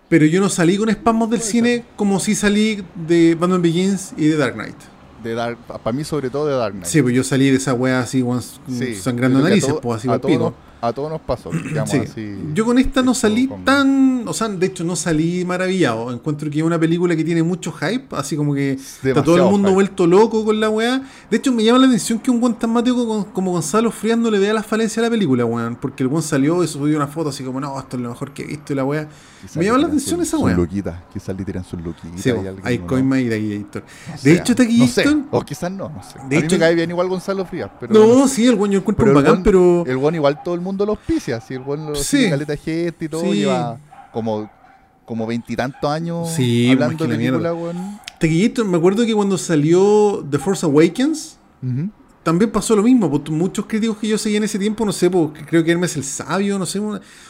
pero 0.09 0.25
yo 0.25 0.39
no 0.41 0.49
salí 0.49 0.77
con 0.77 0.89
espasmos 0.89 1.29
del 1.29 1.41
cine 1.41 1.85
como 1.95 2.19
si 2.19 2.35
salí 2.35 2.83
de 2.95 3.35
Batman 3.35 3.61
Begins 3.61 4.13
y 4.17 4.25
de 4.27 4.37
Dark 4.37 4.53
Knight. 4.55 4.75
De 5.23 5.33
Dark, 5.33 5.57
para 5.83 5.91
mí, 5.95 6.03
sobre 6.03 6.29
todo 6.29 6.45
de 6.47 6.55
Dark 6.55 6.73
Knight. 6.73 6.85
Sí, 6.87 7.01
pues 7.01 7.13
yo 7.15 7.23
salí 7.23 7.49
de 7.49 7.57
esa 7.57 7.73
wea 7.73 7.99
así, 8.01 8.23
Sí, 8.69 8.95
sangrando 8.95 9.39
narices, 9.41 9.69
todo- 9.69 9.81
pues 9.81 9.99
así 9.99 10.09
a 10.09 10.19
pico. 10.21 10.39
nos- 10.39 10.53
a 10.79 10.93
todos 10.93 11.09
nos 11.09 11.21
pasó. 11.21 11.49
Sí. 11.87 11.97
así 11.97 12.37
Yo 12.53 12.63
con 12.63 12.77
esta 12.77 13.01
no 13.01 13.15
salí 13.15 13.47
con- 13.47 13.65
tan. 13.65 14.27
O 14.27 14.33
sea, 14.33 14.47
de 14.47 14.65
hecho, 14.67 14.83
no 14.83 14.95
salí 14.95 15.43
maravillado. 15.43 16.11
Encuentro 16.13 16.49
que 16.51 16.59
es 16.59 16.63
una 16.63 16.77
película 16.79 17.15
que 17.15 17.23
tiene 17.23 17.41
mucho 17.41 17.71
hype, 17.71 18.05
así 18.15 18.35
como 18.35 18.53
que 18.53 18.73
está 18.73 19.23
todo 19.23 19.37
el 19.37 19.43
mundo 19.45 19.69
hype. 19.69 19.73
vuelto 19.73 20.05
loco 20.05 20.45
con 20.45 20.59
la 20.59 20.69
weá. 20.69 21.01
De 21.31 21.37
hecho, 21.37 21.51
me 21.51 21.63
llama 21.63 21.79
la 21.79 21.87
atención 21.87 22.19
que 22.19 22.29
un 22.29 22.39
buen 22.39 22.53
tan 22.53 22.69
mateco 22.71 23.07
con- 23.07 23.23
como 23.25 23.53
Gonzalo 23.53 23.89
Frías 23.89 24.17
no 24.19 24.29
le 24.29 24.37
vea 24.37 24.53
las 24.53 24.65
falencias 24.67 24.99
a 24.99 25.01
la 25.01 25.09
película, 25.09 25.45
weón. 25.45 25.77
Porque 25.81 26.03
el 26.03 26.09
buen 26.09 26.21
salió 26.21 26.63
y 26.63 26.67
subió 26.67 26.95
una 26.95 27.07
foto 27.07 27.29
así 27.29 27.43
como, 27.43 27.59
no, 27.59 27.79
esto 27.79 27.97
es 27.97 28.03
lo 28.03 28.09
mejor 28.09 28.31
que 28.31 28.43
he 28.43 28.45
visto 28.45 28.73
y 28.73 28.75
la 28.75 28.83
weá. 28.85 29.07
Me 29.55 29.65
llama 29.65 29.77
la 29.79 29.87
atención 29.87 30.21
esa 30.21 30.37
weá. 30.37 30.55
luquitas, 30.55 30.95
Quizás 31.13 31.35
le 31.37 31.43
tiran 31.45 31.63
sus 31.63 31.81
luquitas. 31.81 32.21
Sí, 32.21 32.31
hay 32.63 32.79
¿no? 32.79 32.87
coima 32.87 33.19
y 33.19 33.29
Taquillator. 33.29 33.83
O 33.83 34.21
De 34.23 34.33
hecho, 34.33 34.53
No 34.57 34.87
sé, 34.87 35.17
o 35.31 35.41
quizás 35.43 35.71
no, 35.71 35.89
no 35.89 36.03
sé. 36.03 36.17
De 36.29 36.37
a 36.37 36.39
mí 36.39 36.45
hecho- 36.45 36.55
me 36.55 36.59
cae 36.59 36.75
bien 36.75 36.89
igual 36.89 37.07
Gonzalo 37.07 37.45
Frías, 37.45 37.69
pero... 37.79 37.93
No, 37.93 38.27
sí, 38.27 38.47
el 38.47 38.55
buen 38.55 38.71
yo 38.71 38.79
encuentro 38.79 39.05
Pero 39.05 39.17
un 39.17 39.23
bacán, 39.23 39.43
pero. 39.43 39.83
El 39.85 39.97
buen 39.97 40.15
igual 40.15 40.41
todo 40.43 40.55
el 40.55 40.61
mundo 40.61 40.85
lo 40.85 40.93
auspicia, 40.93 41.39
si 41.41 41.53
el 41.53 41.59
buen 41.61 41.85
lo 41.85 41.95
Sí. 41.95 42.29
caleta 42.29 42.53
de 42.53 42.57
gente 42.57 43.05
y 43.05 43.09
todo, 43.09 43.21
Sí. 43.21 43.33
lleva 43.39 43.77
como 44.11 44.49
como 45.05 45.25
veintitantos 45.25 45.89
años 45.89 46.29
Sí, 46.33 46.69
hablando 46.71 47.05
de 47.05 47.11
la 47.11 47.17
película, 47.17 47.53
weón. 47.53 47.99
Taquillator, 48.19 48.65
me 48.65 48.75
acuerdo 48.77 49.05
que 49.05 49.13
cuando 49.13 49.37
salió 49.37 50.25
The 50.29 50.37
Force 50.37 50.65
Awakens. 50.65 51.37
También 52.23 52.51
pasó 52.51 52.75
lo 52.75 52.83
mismo, 52.83 53.09
pues, 53.09 53.29
muchos 53.29 53.65
críticos 53.67 53.97
que 53.99 54.07
yo 54.09 54.17
seguía 54.17 54.37
en 54.39 54.43
ese 54.43 54.59
tiempo, 54.59 54.83
no 54.85 54.91
sé, 54.91 55.09
pues, 55.09 55.29
creo 55.47 55.63
que 55.63 55.71
Hermes 55.71 55.95
el 55.95 56.03
Sabio, 56.03 56.59
no 56.59 56.65
sé, 56.65 56.79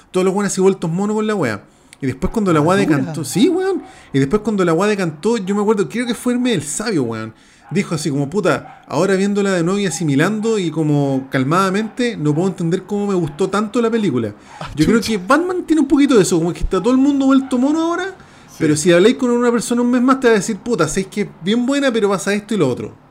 todos 0.10 0.26
los 0.26 0.34
buenos 0.34 0.52
así 0.52 0.60
vueltos 0.60 0.90
monos 0.90 1.16
con 1.16 1.28
la 1.28 1.36
wea. 1.36 1.64
Y 2.02 2.06
después 2.06 2.32
cuando 2.32 2.54
la 2.54 2.62
wea 2.62 2.78
dura. 2.78 2.98
decantó, 2.98 3.26
sí, 3.26 3.50
weón. 3.50 3.84
Y 4.14 4.20
después 4.20 4.42
cuando 4.42 4.64
la 4.64 4.74
wea 4.74 4.90
decantó, 4.90 5.38
yo 5.38 5.56
me 5.56 5.62
acuerdo, 5.62 5.90
creo 5.90 6.06
que 6.06 6.14
fue 6.14 6.34
Hermes 6.34 6.54
el 6.54 6.64
Sabio, 6.64 7.04
weón. 7.04 7.34
Dijo 7.70 7.96
así 7.96 8.10
como, 8.10 8.30
puta, 8.30 8.84
ahora 8.88 9.16
viéndola 9.16 9.52
de 9.52 9.64
nuevo 9.64 9.78
y 9.80 9.88
asimilando 9.88 10.58
y 10.58 10.72
como 10.72 11.28
calmadamente, 11.30 12.16
no 12.16 12.34
puedo 12.34 12.48
entender 12.48 12.84
cómo 12.84 13.08
me 13.08 13.14
gustó 13.14 13.50
tanto 13.50 13.82
la 13.82 13.90
película. 13.90 14.34
Ah, 14.60 14.70
Yo 14.74 14.86
creo 14.86 15.02
que 15.02 15.18
Batman 15.18 15.64
tiene 15.66 15.82
un 15.82 15.88
poquito 15.88 16.16
de 16.16 16.22
eso, 16.22 16.38
como 16.38 16.54
que 16.54 16.60
está 16.60 16.82
todo 16.82 16.92
el 16.92 16.98
mundo 16.98 17.26
vuelto 17.26 17.58
mono 17.58 17.82
ahora. 17.82 18.16
Pero 18.58 18.76
si 18.76 18.92
habláis 18.92 19.16
con 19.16 19.30
una 19.30 19.52
persona 19.52 19.82
un 19.82 19.92
mes 19.92 20.02
más, 20.02 20.20
te 20.20 20.28
va 20.28 20.34
a 20.34 20.38
decir, 20.38 20.58
puta, 20.58 20.88
sé 20.88 21.04
que 21.06 21.22
es 21.22 21.28
bien 21.44 21.66
buena, 21.66 21.92
pero 21.92 22.10
pasa 22.10 22.34
esto 22.34 22.54
y 22.54 22.58
lo 22.58 22.70
otro. 22.70 23.07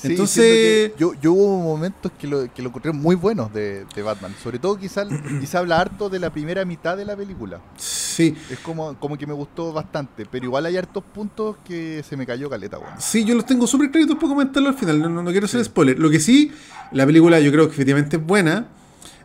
Sí, 0.00 0.08
Entonces- 0.08 0.92
yo, 0.98 1.12
yo 1.20 1.32
hubo 1.32 1.58
momentos 1.62 2.10
que 2.18 2.26
lo, 2.26 2.52
que 2.52 2.62
lo 2.62 2.68
encontré 2.68 2.90
muy 2.92 3.16
buenos 3.16 3.52
de, 3.52 3.84
de 3.94 4.02
Batman. 4.02 4.34
Sobre 4.42 4.58
todo 4.58 4.78
quizá, 4.78 5.04
quizá 5.40 5.58
habla 5.58 5.78
harto 5.80 6.08
de 6.08 6.18
la 6.18 6.30
primera 6.30 6.64
mitad 6.64 6.96
de 6.96 7.04
la 7.04 7.14
película. 7.16 7.60
Sí, 7.76 8.34
Es 8.50 8.58
como, 8.60 8.94
como 8.98 9.18
que 9.18 9.26
me 9.26 9.32
gustó 9.34 9.72
bastante. 9.72 10.24
Pero 10.30 10.46
igual 10.46 10.64
hay 10.66 10.76
hartos 10.76 11.04
puntos 11.04 11.56
que 11.64 12.02
se 12.08 12.16
me 12.16 12.24
cayó 12.26 12.48
caleta, 12.48 12.78
weón. 12.78 12.94
sí, 12.98 13.24
yo 13.24 13.34
los 13.34 13.44
tengo 13.44 13.66
súper 13.66 13.90
claritos 13.90 14.16
para 14.16 14.28
comentarlo 14.28 14.68
al 14.70 14.74
final. 14.76 15.00
No, 15.00 15.08
no, 15.08 15.22
no 15.22 15.30
quiero 15.30 15.44
hacer 15.46 15.60
Sí. 15.60 15.66
spoiler. 15.66 15.98
Lo 15.98 16.08
que 16.10 16.20
sí, 16.20 16.50
la 16.92 17.04
película 17.04 17.38
yo 17.40 17.52
creo 17.52 17.66
que 17.66 17.74
efectivamente 17.74 18.16
es 18.16 18.26
buena. 18.26 18.68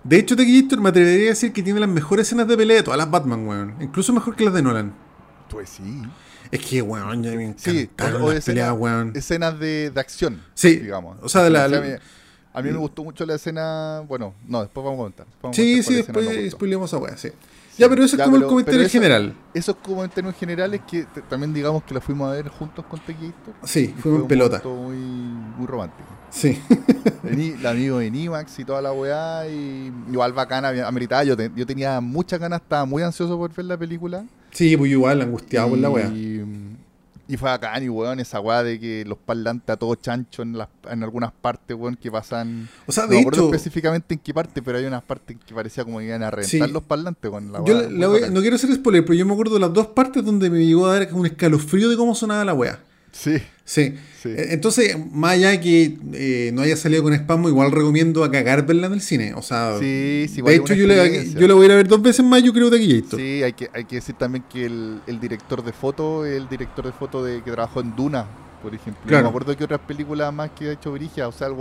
De 0.03 0.17
hecho, 0.19 0.35
Taquillator 0.35 0.81
me 0.81 0.89
atrevería 0.89 1.27
a 1.27 1.29
decir 1.29 1.51
que 1.53 1.63
tiene 1.63 1.79
las 1.79 1.89
mejores 1.89 2.27
escenas 2.27 2.47
de 2.47 2.55
pelea 2.57 2.77
de 2.77 2.83
todas 2.83 2.97
las 2.97 3.09
Batman, 3.09 3.47
weón. 3.47 3.75
Incluso 3.81 4.13
mejor 4.13 4.35
que 4.35 4.43
las 4.45 4.53
de 4.53 4.61
Nolan. 4.61 4.93
Pues 5.49 5.69
sí. 5.69 6.01
Es 6.55 6.65
que, 6.65 6.81
weón, 6.81 7.23
ya 7.23 7.31
me 7.31 7.53
Sí, 7.57 7.89
o- 7.99 8.03
o 8.03 8.29
las 8.29 8.37
escena- 8.37 8.43
peleas, 8.45 8.73
weón. 8.77 9.11
Escenas 9.15 9.59
de, 9.59 9.91
de 9.91 9.99
acción, 9.99 10.41
Sí, 10.53 10.75
digamos. 10.77 11.17
o 11.21 11.29
sea, 11.29 11.43
de 11.43 11.49
la- 11.49 11.65
a, 11.65 11.67
mí, 11.67 11.75
a 12.53 12.61
mí 12.61 12.71
me 12.71 12.77
gustó 12.77 13.03
mucho 13.03 13.25
la 13.25 13.35
escena. 13.35 14.01
Bueno, 14.07 14.33
no, 14.47 14.61
después 14.61 14.83
vamos 14.83 14.97
a 14.97 15.01
comentar. 15.01 15.25
Vamos 15.41 15.55
Sí, 15.55 15.83
sí, 15.83 15.95
después 15.95 16.51
spoilemos 16.51 16.93
a 16.93 16.97
weá, 16.97 17.17
sí. 17.17 17.29
Ya, 17.77 17.89
pero 17.89 18.05
eso 18.05 18.15
Ya, 18.15 18.23
es 18.23 18.29
como 18.29 18.37
el 18.41 18.45
comentario 18.47 18.81
eso- 18.83 18.89
general. 18.91 19.33
Eso 19.53 19.71
es 19.73 19.77
como 19.83 20.01
en 20.05 20.09
términos 20.09 20.39
generales 20.39 20.79
que 20.89 21.05
también 21.29 21.53
digamos 21.53 21.83
que 21.83 21.93
la 21.93 21.99
fuimos 21.99 22.29
a 22.29 22.33
ver 22.33 22.47
juntos 22.47 22.85
con 22.85 23.01
Tequillator. 23.01 23.53
Sí, 23.65 23.93
fue 23.99 24.11
en 24.13 24.21
un 24.21 24.27
pelota. 24.29 24.61
muy, 24.63 24.95
muy 24.95 25.67
romántico. 25.67 26.07
Sí. 26.29 26.57
El 27.23 27.65
amigo 27.65 27.99
de 27.99 28.09
Nimax 28.11 28.59
y 28.59 28.63
toda 28.65 28.81
la 28.81 28.93
weá, 28.93 29.45
y 29.49 29.91
igual 30.09 30.31
bacana, 30.31 30.69
ameritada. 30.87 31.23
Yo, 31.25 31.35
te- 31.35 31.51
yo 31.53 31.65
tenía 31.65 31.99
muchas 31.99 32.39
ganas, 32.39 32.61
estaba 32.61 32.85
muy 32.85 33.03
ansioso 33.03 33.37
por 33.37 33.53
ver 33.53 33.65
la 33.65 33.77
película. 33.77 34.23
Sí, 34.55 34.75
pues 34.77 34.89
igual, 34.91 35.21
angustiado 35.21 35.69
por 35.69 35.77
la 35.77 35.89
weá. 35.89 36.07
Y, 36.07 36.43
y 37.27 37.37
fue 37.37 37.49
bacán, 37.49 37.83
y 37.83 37.89
weón, 37.89 38.19
esa 38.19 38.39
weá 38.39 38.61
de 38.63 38.79
que 38.79 39.03
los 39.05 39.17
parlantes 39.17 39.69
a 39.73 39.77
todo 39.77 39.95
chancho 39.95 40.43
en, 40.43 40.57
las, 40.57 40.69
en 40.89 41.03
algunas 41.03 41.31
partes, 41.31 41.75
weón, 41.75 41.95
que 41.95 42.11
pasan. 42.11 42.69
O 42.85 42.91
sea, 42.91 43.03
No 43.05 43.09
de 43.09 43.15
me 43.15 43.21
acuerdo 43.21 43.39
hecho, 43.47 43.55
específicamente 43.55 44.13
en 44.13 44.19
qué 44.19 44.33
parte, 44.33 44.61
pero 44.61 44.77
hay 44.77 44.85
unas 44.85 45.03
partes 45.03 45.35
que 45.45 45.53
parecía 45.53 45.83
como 45.83 45.99
que 45.99 46.05
iban 46.05 46.23
a 46.23 46.29
reventar 46.31 46.67
Sí. 46.67 46.73
los 46.73 46.83
parlantes 46.83 47.29
con 47.31 47.51
la 47.51 47.59
yo 47.65 47.73
weá. 47.77 47.89
la- 47.89 48.07
la 48.07 48.29
no 48.29 48.41
quiero 48.41 48.55
hacer 48.55 48.73
spoiler, 48.73 49.03
pero 49.03 49.15
yo 49.15 49.25
me 49.25 49.33
acuerdo 49.33 49.55
de 49.55 49.59
las 49.61 49.73
dos 49.73 49.87
partes 49.87 50.23
donde 50.23 50.49
me 50.49 50.65
llegó 50.65 50.85
a 50.87 50.97
dar 50.99 51.09
un 51.13 51.25
escalofrío 51.25 51.89
de 51.89 51.97
cómo 51.97 52.13
sonaba 52.15 52.45
la 52.45 52.53
weá. 52.53 52.79
Sí, 53.17 53.37
Sí. 53.63 53.95
sí. 54.21 54.29
Eh, 54.29 54.47
Entonces, 54.51 54.95
más 55.11 55.31
allá 55.31 55.49
de 55.51 55.61
que 55.61 55.97
eh, 56.13 56.51
no 56.53 56.61
haya 56.61 56.75
salido 56.75 57.01
con 57.01 57.13
spam, 57.13 57.47
igual 57.47 57.71
recomiendo 57.71 58.23
a 58.23 58.29
cagar 58.29 58.65
verla 58.65 58.87
en 58.87 58.93
el 58.93 59.01
cine. 59.01 59.33
O 59.35 59.41
sea, 59.41 59.77
Sí, 59.79 60.27
de 60.27 60.55
hecho, 60.55 60.73
yo, 60.73 60.85
experiencia. 60.85 61.39
yo 61.39 61.47
la 61.47 61.53
voy 61.53 61.63
a 61.63 61.65
ir 61.67 61.71
a 61.71 61.75
ver 61.77 61.87
dos 61.87 62.01
veces 62.01 62.25
más, 62.25 62.43
yo 62.43 62.51
creo, 62.53 62.69
de 62.69 62.77
aquí 62.77 62.97
esto. 62.97 63.15
Sí, 63.17 63.41
hay 63.41 63.53
que, 63.53 63.69
hay 63.73 63.85
que 63.85 63.95
decir 63.95 64.15
también 64.15 64.43
que 64.51 64.65
el, 64.65 64.99
el 65.07 65.19
director 65.19 65.63
de 65.63 65.71
foto 65.71 66.25
el 66.25 66.47
director 66.49 66.85
de 66.85 66.91
foto 66.91 67.23
de, 67.23 67.41
que 67.41 67.51
trabajó 67.51 67.79
en 67.79 67.95
Duna, 67.95 68.25
por 68.61 68.75
ejemplo. 68.75 69.01
Claro. 69.07 69.23
No 69.23 69.29
me 69.29 69.29
acuerdo 69.29 69.57
qué 69.57 69.63
otras 69.63 69.79
películas 69.81 70.33
más 70.33 70.51
que 70.51 70.65
ha 70.69 70.71
hecho 70.73 70.91
Brigia. 70.91 71.27
O 71.27 71.31
sea, 71.31 71.47
el 71.47 71.53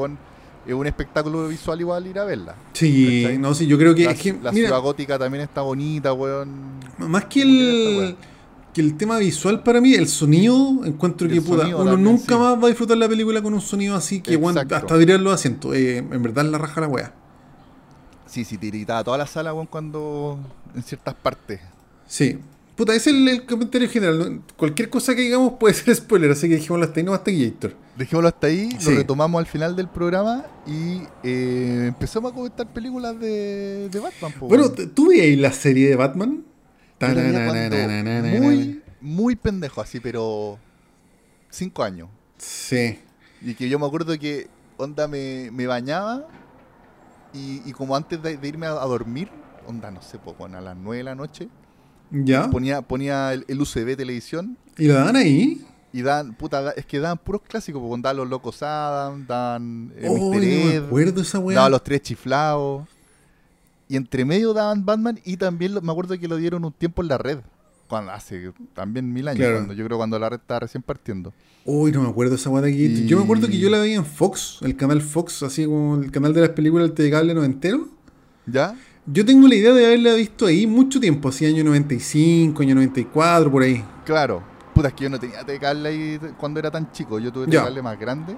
es 0.66 0.74
un 0.74 0.86
espectáculo 0.86 1.46
visual 1.48 1.80
igual 1.80 2.06
ir 2.06 2.18
a 2.18 2.24
verla. 2.24 2.54
Sí, 2.72 3.22
¿Cachai? 3.22 3.38
no, 3.38 3.54
sí, 3.54 3.66
yo 3.66 3.78
creo 3.78 3.94
que, 3.94 4.04
la 4.06 4.12
es 4.12 4.20
que, 4.20 4.32
la 4.32 4.50
mira, 4.50 4.68
ciudad 4.68 4.80
gótica 4.80 5.18
también 5.18 5.44
está 5.44 5.60
bonita, 5.60 6.12
weón. 6.12 6.48
más 6.98 7.24
que 7.26 7.42
¿Cómo 7.42 7.52
tiene 7.52 8.08
el, 8.08 8.16
que 8.74 8.80
el 8.82 8.96
tema 8.96 9.16
visual 9.18 9.62
para 9.62 9.80
mí, 9.80 9.94
el 9.94 10.08
sonido, 10.08 10.84
encuentro 10.84 11.26
El 11.26 11.34
que 11.34 11.40
puta, 11.40 11.66
uno 11.68 11.78
también, 11.78 12.02
nunca 12.02 12.34
sí. 12.34 12.40
más 12.40 12.58
va 12.62 12.64
a 12.64 12.68
disfrutar 12.68 12.96
la 12.98 13.08
película 13.08 13.40
con 13.40 13.54
un 13.54 13.60
sonido 13.60 13.94
así 13.96 14.20
que 14.20 14.36
bueno, 14.36 14.60
hasta 14.60 14.96
virar 14.96 15.20
los 15.20 15.32
asientos. 15.32 15.74
Eh, 15.74 15.98
en 15.98 16.22
verdad 16.22 16.44
la 16.44 16.58
raja 16.58 16.80
la 16.82 16.88
wea. 16.88 17.14
Sí, 18.26 18.44
sí, 18.44 18.58
tiritaba 18.58 19.04
toda 19.04 19.16
la 19.18 19.26
sala, 19.26 19.54
weón, 19.54 19.66
cuando. 19.66 20.38
en 20.74 20.82
ciertas 20.82 21.14
partes. 21.14 21.60
Sí. 22.06 22.38
Puta, 22.74 22.92
ese 22.92 23.10
es 23.10 23.16
el, 23.16 23.28
el 23.28 23.46
comentario 23.46 23.88
general. 23.88 24.40
Cualquier 24.56 24.90
cosa 24.90 25.14
que 25.14 25.20
digamos 25.22 25.52
puede 25.60 25.74
ser 25.74 25.94
spoiler, 25.94 26.32
así 26.32 26.48
que 26.48 26.56
dijimos 26.56 26.82
hasta 26.82 26.98
ahí, 26.98 27.06
no 27.06 27.14
hasta 27.14 27.30
Gator. 27.30 27.76
Dejémoslo 27.96 28.28
hasta 28.28 28.48
ahí, 28.48 28.70
Sí. 28.80 28.90
lo 28.90 28.96
retomamos 28.96 29.38
al 29.38 29.46
final 29.46 29.76
del 29.76 29.86
programa 29.86 30.44
y 30.66 31.02
eh, 31.22 31.84
empezamos 31.86 32.32
a 32.32 32.34
comentar 32.34 32.66
películas 32.72 33.16
de, 33.20 33.88
de 33.88 34.00
Batman. 34.00 34.32
po, 34.40 34.48
Bueno, 34.48 34.68
¿tú 34.70 35.10
veías 35.10 35.38
la 35.38 35.52
serie 35.52 35.88
de 35.90 35.94
Batman? 35.94 36.42
Yo 37.08 37.44
cuando 37.46 37.76
muy, 38.40 38.82
muy 39.00 39.36
pendejo, 39.36 39.80
así, 39.80 40.00
pero 40.00 40.58
cinco 41.50 41.82
años. 41.82 42.08
Sí. 42.38 42.98
Y 43.42 43.54
que 43.54 43.68
yo 43.68 43.78
me 43.78 43.86
acuerdo 43.86 44.18
que 44.18 44.48
onda 44.76 45.06
me, 45.08 45.50
me 45.52 45.66
bañaba 45.66 46.26
y, 47.32 47.62
y 47.68 47.72
como 47.72 47.96
antes 47.96 48.22
de, 48.22 48.36
de 48.36 48.48
irme 48.48 48.66
a, 48.66 48.70
a 48.72 48.86
dormir, 48.86 49.28
onda, 49.66 49.90
no 49.90 50.00
sé, 50.02 50.18
pues, 50.18 50.36
bueno, 50.38 50.58
a 50.58 50.60
las 50.60 50.76
nueve 50.76 50.98
de 50.98 51.04
la 51.04 51.14
noche, 51.14 51.48
¿Ya? 52.10 52.48
ponía, 52.50 52.82
ponía 52.82 53.32
el, 53.32 53.44
el 53.48 53.60
UCB 53.60 53.96
televisión 53.96 54.56
¿Y 54.78 54.86
la 54.88 55.04
dan 55.04 55.16
ahí? 55.16 55.64
y 55.92 56.02
dan, 56.02 56.34
puta, 56.34 56.72
es 56.72 56.86
que 56.86 56.98
daban 56.98 57.18
puros 57.18 57.42
clásicos, 57.42 57.80
porque 57.80 58.02
daban 58.02 58.16
los 58.16 58.28
locos 58.28 58.62
Adam, 58.62 59.26
daban 59.26 59.92
eh, 59.96 60.08
Oh, 60.10 60.34
no 60.34 60.40
me 60.40 60.74
Ed, 60.74 60.84
acuerdo 60.86 61.22
esa 61.22 61.38
weá. 61.38 61.56
daban 61.56 61.70
los 61.72 61.84
tres 61.84 62.02
chiflados. 62.02 62.88
Y 63.88 63.96
entre 63.96 64.24
medio 64.24 64.54
daban 64.54 64.84
Batman 64.84 65.20
y 65.24 65.36
también 65.36 65.74
lo- 65.74 65.82
me 65.82 65.92
acuerdo 65.92 66.18
que 66.18 66.26
lo 66.28 66.36
dieron 66.36 66.64
un 66.64 66.72
tiempo 66.72 67.02
en 67.02 67.08
la 67.08 67.18
red. 67.18 67.38
Cuando, 67.88 68.12
hace 68.12 68.50
también 68.72 69.12
mil 69.12 69.28
años, 69.28 69.38
Claro. 69.40 69.56
cuando, 69.56 69.74
yo 69.74 69.84
creo 69.84 69.98
cuando 69.98 70.18
la 70.18 70.30
red 70.30 70.38
estaba 70.40 70.60
recién 70.60 70.82
partiendo. 70.82 71.32
Uy, 71.66 71.92
no 71.92 72.02
me 72.02 72.08
acuerdo 72.08 72.34
esa 72.34 72.50
de 72.60 72.70
aquí. 72.70 72.84
Y- 72.86 73.06
Yo 73.06 73.18
me 73.18 73.24
acuerdo 73.24 73.46
que 73.46 73.58
yo 73.58 73.68
la 73.68 73.78
veía 73.78 73.96
en 73.96 74.06
Fox, 74.06 74.58
el 74.62 74.74
canal 74.76 75.02
Fox, 75.02 75.42
así 75.42 75.66
como 75.66 75.96
el 75.96 76.10
canal 76.10 76.32
de 76.32 76.40
las 76.40 76.50
películas 76.50 76.86
del 76.88 76.94
telecable 76.94 77.34
noventero. 77.34 77.88
¿Ya? 78.46 78.74
Yo 79.06 79.24
tengo 79.26 79.46
la 79.48 79.54
idea 79.54 79.74
de 79.74 79.84
haberla 79.84 80.14
visto 80.14 80.46
ahí 80.46 80.66
mucho 80.66 80.98
tiempo, 80.98 81.28
así 81.28 81.44
año 81.44 81.62
95, 81.62 82.62
año 82.62 82.74
94, 82.74 83.50
por 83.50 83.62
ahí. 83.62 83.84
Claro. 84.06 84.42
Puta, 84.74 84.88
es 84.88 84.94
que 84.94 85.04
yo 85.04 85.10
no 85.10 85.20
tenía 85.20 85.44
cable 85.60 85.88
ahí 85.88 86.18
cuando 86.38 86.58
era 86.58 86.70
tan 86.70 86.90
chico. 86.90 87.18
Yo 87.18 87.30
tuve 87.30 87.46
cable 87.54 87.82
más 87.82 87.98
grande. 88.00 88.34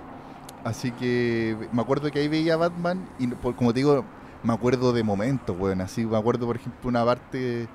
Así 0.64 0.90
que 0.90 1.56
me 1.72 1.80
acuerdo 1.80 2.10
que 2.10 2.18
ahí 2.18 2.26
veía 2.28 2.56
Batman 2.56 3.08
y 3.20 3.28
como 3.28 3.72
te 3.72 3.78
digo, 3.78 4.04
me 4.46 4.52
acuerdo 4.54 4.92
de 4.92 5.02
momentos, 5.02 5.56
weón. 5.58 5.80
Así 5.80 6.04
me 6.06 6.16
acuerdo, 6.16 6.46
por 6.46 6.56
ejemplo, 6.56 6.88
una 6.88 7.04
parte 7.04 7.68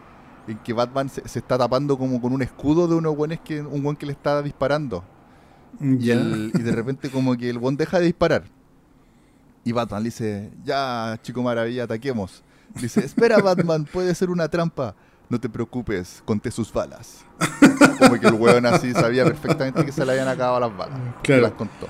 en 0.48 0.58
que 0.60 0.74
Batman 0.74 1.10
se, 1.10 1.28
se 1.28 1.40
está 1.40 1.58
tapando 1.58 1.98
como 1.98 2.20
con 2.22 2.34
un 2.34 2.42
escudo 2.42 2.88
de 2.88 2.96
unos 2.96 3.16
weones 3.18 3.40
que 3.42 3.62
un 3.62 3.84
weón 3.84 3.96
que 3.96 4.06
le 4.06 4.14
está 4.14 4.42
disparando. 4.42 5.04
Y, 5.80 5.98
Ya. 6.00 6.14
el- 6.16 6.52
y 6.54 6.62
de 6.62 6.72
repente 6.72 7.10
como 7.10 7.36
que 7.38 7.50
el 7.50 7.58
weón 7.58 7.78
deja 7.78 8.00
de 8.00 8.06
disparar. 8.06 8.44
Y 9.64 9.72
Batman 9.74 10.02
le 10.04 10.08
dice, 10.10 10.50
ya, 10.64 11.20
chico 11.22 11.44
maravilla, 11.44 11.84
ataquemos. 11.84 12.44
Dice, 12.76 13.02
espera 13.06 13.38
Batman, 13.40 13.86
puede 13.86 14.16
ser 14.16 14.30
una 14.30 14.48
trampa. 14.48 14.96
No 15.30 15.40
te 15.40 15.48
preocupes, 15.48 16.22
conté 16.26 16.52
sus 16.52 16.74
balas. 16.74 17.24
Como 18.00 18.20
que 18.20 18.28
el 18.28 18.34
weón 18.34 18.66
así 18.66 18.92
sabía 18.94 19.24
perfectamente 19.24 19.86
que 19.86 19.92
se 19.92 20.04
le 20.06 20.12
habían 20.14 20.28
acabado 20.28 20.60
las 20.60 20.76
balas. 20.78 21.00
Claro. 21.22 21.42
Y 21.42 21.44
las 21.44 21.52
contó. 21.54 21.88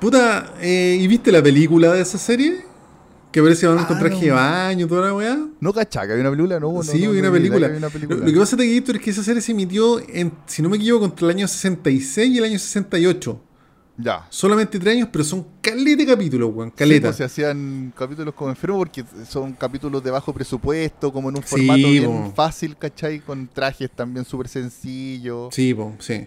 Puta, 0.00 0.52
eh, 0.60 0.98
¿y 1.00 1.06
viste 1.08 1.32
la 1.32 1.42
película 1.42 1.92
de 1.92 2.02
esa 2.02 2.18
serie? 2.18 2.66
Que 3.34 3.42
parece 3.42 3.62
que 3.62 3.66
van 3.66 3.78
Ah, 3.80 3.88
con 3.88 3.98
traje 3.98 4.20
de 4.20 4.28
no. 4.28 4.34
baño, 4.36 4.86
toda 4.86 5.08
la 5.08 5.12
weá. 5.14 5.36
¿No 5.58 5.72
cachá 5.72 6.06
que 6.06 6.12
había 6.12 6.20
una 6.22 6.30
película? 6.30 6.60
No, 6.60 6.72
no, 6.72 6.82
sí, 6.84 7.02
no, 7.04 7.10
hay 7.10 7.16
no 7.16 7.28
una 7.28 7.32
película. 7.32 7.66
había 7.66 7.78
una 7.78 7.86
Lo, 7.88 7.92
película. 7.92 8.18
lo 8.20 8.32
que 8.32 8.38
pasa, 8.38 8.56
Taquillito, 8.56 8.92
es 8.92 9.00
que 9.00 9.10
esa 9.10 9.24
serie 9.24 9.42
se 9.42 9.50
emitió, 9.50 10.00
en, 10.08 10.32
si 10.46 10.62
no 10.62 10.68
me 10.68 10.76
equivoco, 10.76 11.04
entre 11.06 11.24
el 11.26 11.30
año 11.32 11.48
66 11.48 12.30
y 12.30 12.38
el 12.38 12.44
año 12.44 12.58
68. 12.60 13.42
Ya. 13.96 14.26
Solamente 14.30 14.78
tres 14.78 14.94
años, 14.96 15.08
pero 15.10 15.24
son 15.24 15.44
caleta 15.60 16.02
de 16.04 16.06
capítulos, 16.06 16.50
weón. 16.54 16.68
Sí, 16.70 16.74
Caleta. 16.76 17.08
pues, 17.08 17.16
se 17.16 17.24
hacían 17.24 17.92
capítulos 17.98 18.34
como 18.34 18.50
enfermo 18.50 18.78
porque 18.78 19.04
son 19.28 19.52
capítulos 19.54 20.02
de 20.04 20.12
bajo 20.12 20.32
presupuesto, 20.32 21.12
como 21.12 21.28
en 21.30 21.36
un 21.38 21.42
Sí, 21.42 21.48
formato 21.48 21.88
bien 21.90 22.04
po. 22.04 22.32
fácil, 22.36 22.76
¿cachai? 22.76 23.18
Con 23.18 23.48
trajes 23.48 23.90
también 23.90 24.24
súper 24.24 24.46
sencillos. 24.46 25.52
Sí, 25.54 25.74
po, 25.74 25.92
sí. 25.98 26.26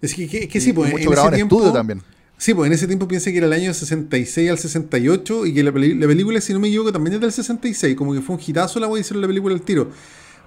Es 0.00 0.12
que, 0.14 0.28
que, 0.28 0.48
que 0.48 0.60
sí, 0.60 0.72
pues 0.72 0.90
mucho 0.90 0.96
en 0.98 1.02
ese 1.02 1.10
grabado 1.12 1.28
en 1.28 1.34
tiempo. 1.36 1.56
estudio 1.56 1.72
también. 1.72 2.02
Sí, 2.42 2.54
pues 2.54 2.66
en 2.66 2.72
ese 2.72 2.88
tiempo 2.88 3.06
piensa 3.06 3.30
que 3.30 3.36
era 3.36 3.46
el 3.46 3.52
año 3.52 3.72
66 3.72 4.50
al 4.50 4.58
68 4.58 5.46
y 5.46 5.54
que 5.54 5.62
la, 5.62 5.70
película, 5.70 6.40
si 6.40 6.52
no 6.52 6.58
me 6.58 6.66
equivoco, 6.66 6.90
también 6.90 7.14
es 7.14 7.20
del 7.20 7.30
66. 7.30 7.94
Como 7.94 8.12
que 8.14 8.20
fue 8.20 8.34
un 8.34 8.42
hitazo 8.44 8.80
la 8.80 8.88
voy 8.88 8.98
a 8.98 9.00
hicieron 9.02 9.20
la 9.20 9.28
película 9.28 9.54
al 9.54 9.62
tiro. 9.62 9.90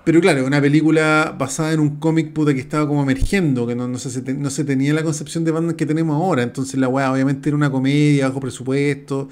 Pero 0.04 0.20
claro, 0.20 0.46
una 0.46 0.60
película 0.60 1.34
basada 1.40 1.72
en 1.72 1.80
un 1.80 1.96
cómic 1.96 2.34
puta 2.34 2.54
que 2.54 2.60
estaba 2.60 2.86
como 2.86 3.02
emergiendo, 3.02 3.66
que 3.66 3.76
no, 3.76 3.88
no, 3.88 3.98
se, 3.98 4.34
no 4.34 4.50
se 4.50 4.66
tenía 4.66 4.94
la 4.94 5.04
concepción 5.04 5.46
de 5.46 5.52
Batman 5.52 5.76
que 5.76 5.86
tenemos 5.86 6.22
ahora. 6.22 6.44
Entonces 6.44 6.78
la 6.78 6.90
weá 6.90 7.14
obviamente 7.14 7.48
era 7.48 7.56
una 7.56 7.72
comedia 7.72 8.28
bajo 8.28 8.42
presupuesto 8.42 9.30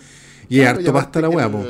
y 0.47 0.59
Claro, 0.59 0.79
harto 0.79 0.93
pasta 0.93 1.19
la 1.19 1.27
weá, 1.27 1.51
po. 1.51 1.65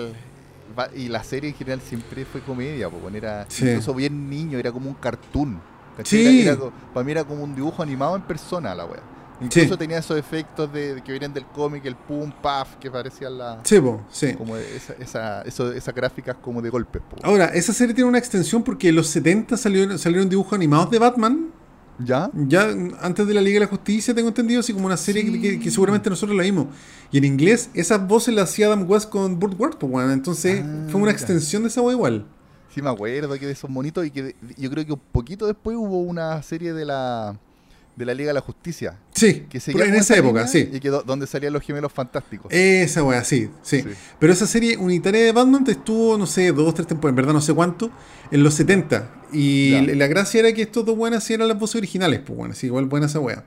Y 0.96 1.08
la 1.08 1.24
serie 1.24 1.50
en 1.50 1.56
general 1.56 1.82
siempre 1.82 2.24
fue 2.24 2.42
comedia, 2.42 2.88
po, 2.88 3.00
era 3.12 3.48
Sí. 3.50 3.66
incluso 3.68 3.96
bien 3.96 4.30
niño, 4.30 4.60
era 4.60 4.72
como 4.72 4.90
un 4.90 4.96
cartoon. 4.96 5.60
Sí. 6.04 6.42
Era- 6.42 6.52
era 6.52 6.56
co- 6.58 6.74
para 6.94 7.04
mí 7.04 7.12
era 7.14 7.24
como 7.24 7.44
un 7.46 7.56
dibujo 7.56 7.82
animado 7.82 8.16
en 8.16 8.22
persona 8.22 8.76
la 8.76 8.86
wea. 8.86 9.13
Incluso 9.44 9.78
tenía 9.78 9.98
esos 10.00 10.18
efectos 10.18 10.72
de, 10.72 10.96
de 10.96 11.02
que 11.02 11.12
vienen 11.12 11.34
del 11.34 11.46
cómic, 11.46 11.86
el 11.86 11.96
pum, 11.96 12.32
paf, 12.42 12.76
que 12.78 12.90
parecían 12.90 13.38
la, 13.38 13.60
Sí, 13.64 13.80
po, 13.80 14.02
sí. 14.10 14.34
como 14.34 14.56
esa, 14.58 14.94
esa, 15.00 15.42
eso- 15.44 15.72
esas 15.72 15.94
gráficas 15.94 16.36
como 16.42 16.62
de 16.62 16.70
golpes. 16.70 17.02
Ahora, 17.22 17.46
esa 17.48 17.74
serie 17.74 17.94
tiene 17.94 18.10
una 18.10 18.18
extensión 18.20 18.64
porque 18.64 18.90
en 18.90 18.96
los 18.96 19.08
70 19.08 19.58
salieron, 19.58 20.00
salieron 20.00 20.30
dibujos 20.30 20.54
animados 20.54 20.90
de 20.92 21.00
Batman. 21.00 21.50
¿Ya? 22.00 22.32
Ya 22.34 22.70
antes 23.02 23.28
de 23.28 23.34
la 23.36 23.40
Liga 23.42 23.60
de 23.60 23.66
la 23.66 23.70
Justicia, 23.70 24.16
tengo 24.16 24.30
entendido, 24.30 24.62
así 24.62 24.74
como 24.74 24.88
una 24.88 24.98
serie 24.98 25.24
que- 25.24 25.40
que, 25.40 25.60
que 25.60 25.70
seguramente 25.72 26.10
nosotros 26.10 26.36
la 26.36 26.42
vimos. 26.44 26.66
Y 27.12 27.20
en 27.20 27.24
inglés, 27.26 27.70
esas 27.76 28.08
voces 28.08 28.34
las 28.34 28.50
hacía 28.50 28.66
Adam 28.66 28.90
West 28.90 29.10
con 29.12 29.40
Burt 29.40 29.60
Ward, 29.60 29.78
pues. 29.78 30.10
Entonces, 30.12 30.64
Ah, 30.66 30.88
fue 30.90 31.00
una 31.00 31.12
extensión 31.12 31.62
de 31.62 31.70
esa 31.70 31.82
weá 31.82 31.94
igual. 31.94 32.26
Sí, 32.74 32.82
me 32.82 32.90
acuerdo 32.90 33.32
que 33.38 33.46
de 33.46 33.52
esos 33.52 33.70
monitos 33.70 34.04
y 34.08 34.10
que 34.10 34.24
de- 34.24 34.36
yo 34.58 34.72
creo 34.72 34.84
que 34.84 34.94
un 34.94 35.02
poquito 35.12 35.46
después 35.46 35.78
hubo 35.78 36.00
una 36.00 36.42
serie 36.42 36.74
de 36.74 36.84
la 36.86 37.38
de 37.96 38.06
la 38.06 38.14
Liga 38.14 38.30
de 38.30 38.34
la 38.34 38.42
Justicia. 38.42 38.98
Sí, 39.14 39.46
Que 39.50 39.60
seguía 39.60 39.86
en 39.86 39.94
esa 39.96 40.18
época, 40.18 40.48
sí. 40.48 40.70
Y 40.74 40.80
que 40.80 40.90
do- 40.90 41.04
donde 41.04 41.28
salían 41.28 41.54
los 41.54 41.62
gemelos 41.62 41.92
fantásticos. 41.94 42.52
Esa 42.52 43.04
wea, 43.04 43.24
sí, 43.24 43.50
sí, 43.62 43.82
Sí. 43.82 43.90
Pero 44.20 44.34
esa 44.34 44.48
serie 44.48 44.78
unitaria 44.78 45.22
de 45.24 45.32
Batman 45.32 45.64
estuvo, 45.68 46.18
no 46.18 46.26
sé, 46.26 46.52
dos, 46.52 46.74
tres 46.74 46.88
temporadas, 46.88 47.12
en 47.12 47.16
verdad 47.18 47.34
no 47.34 47.42
sé 47.42 47.54
cuánto, 47.54 47.92
en 48.32 48.42
los 48.44 48.54
70. 48.56 49.10
Y 49.32 49.72
Ya. 49.72 49.82
la- 49.96 50.08
gracia 50.08 50.40
era 50.40 50.54
que 50.54 50.64
estos 50.64 50.86
dos 50.86 50.98
buenas 50.98 51.24
sí 51.24 51.34
eran 51.34 51.48
las 51.48 51.60
voces 51.60 51.76
originales, 51.78 52.22
pues 52.26 52.36
bueno, 52.38 52.54
sí, 52.56 52.66
igual 52.68 52.86
buena 52.86 53.06
esa 53.06 53.20
wea. 53.20 53.46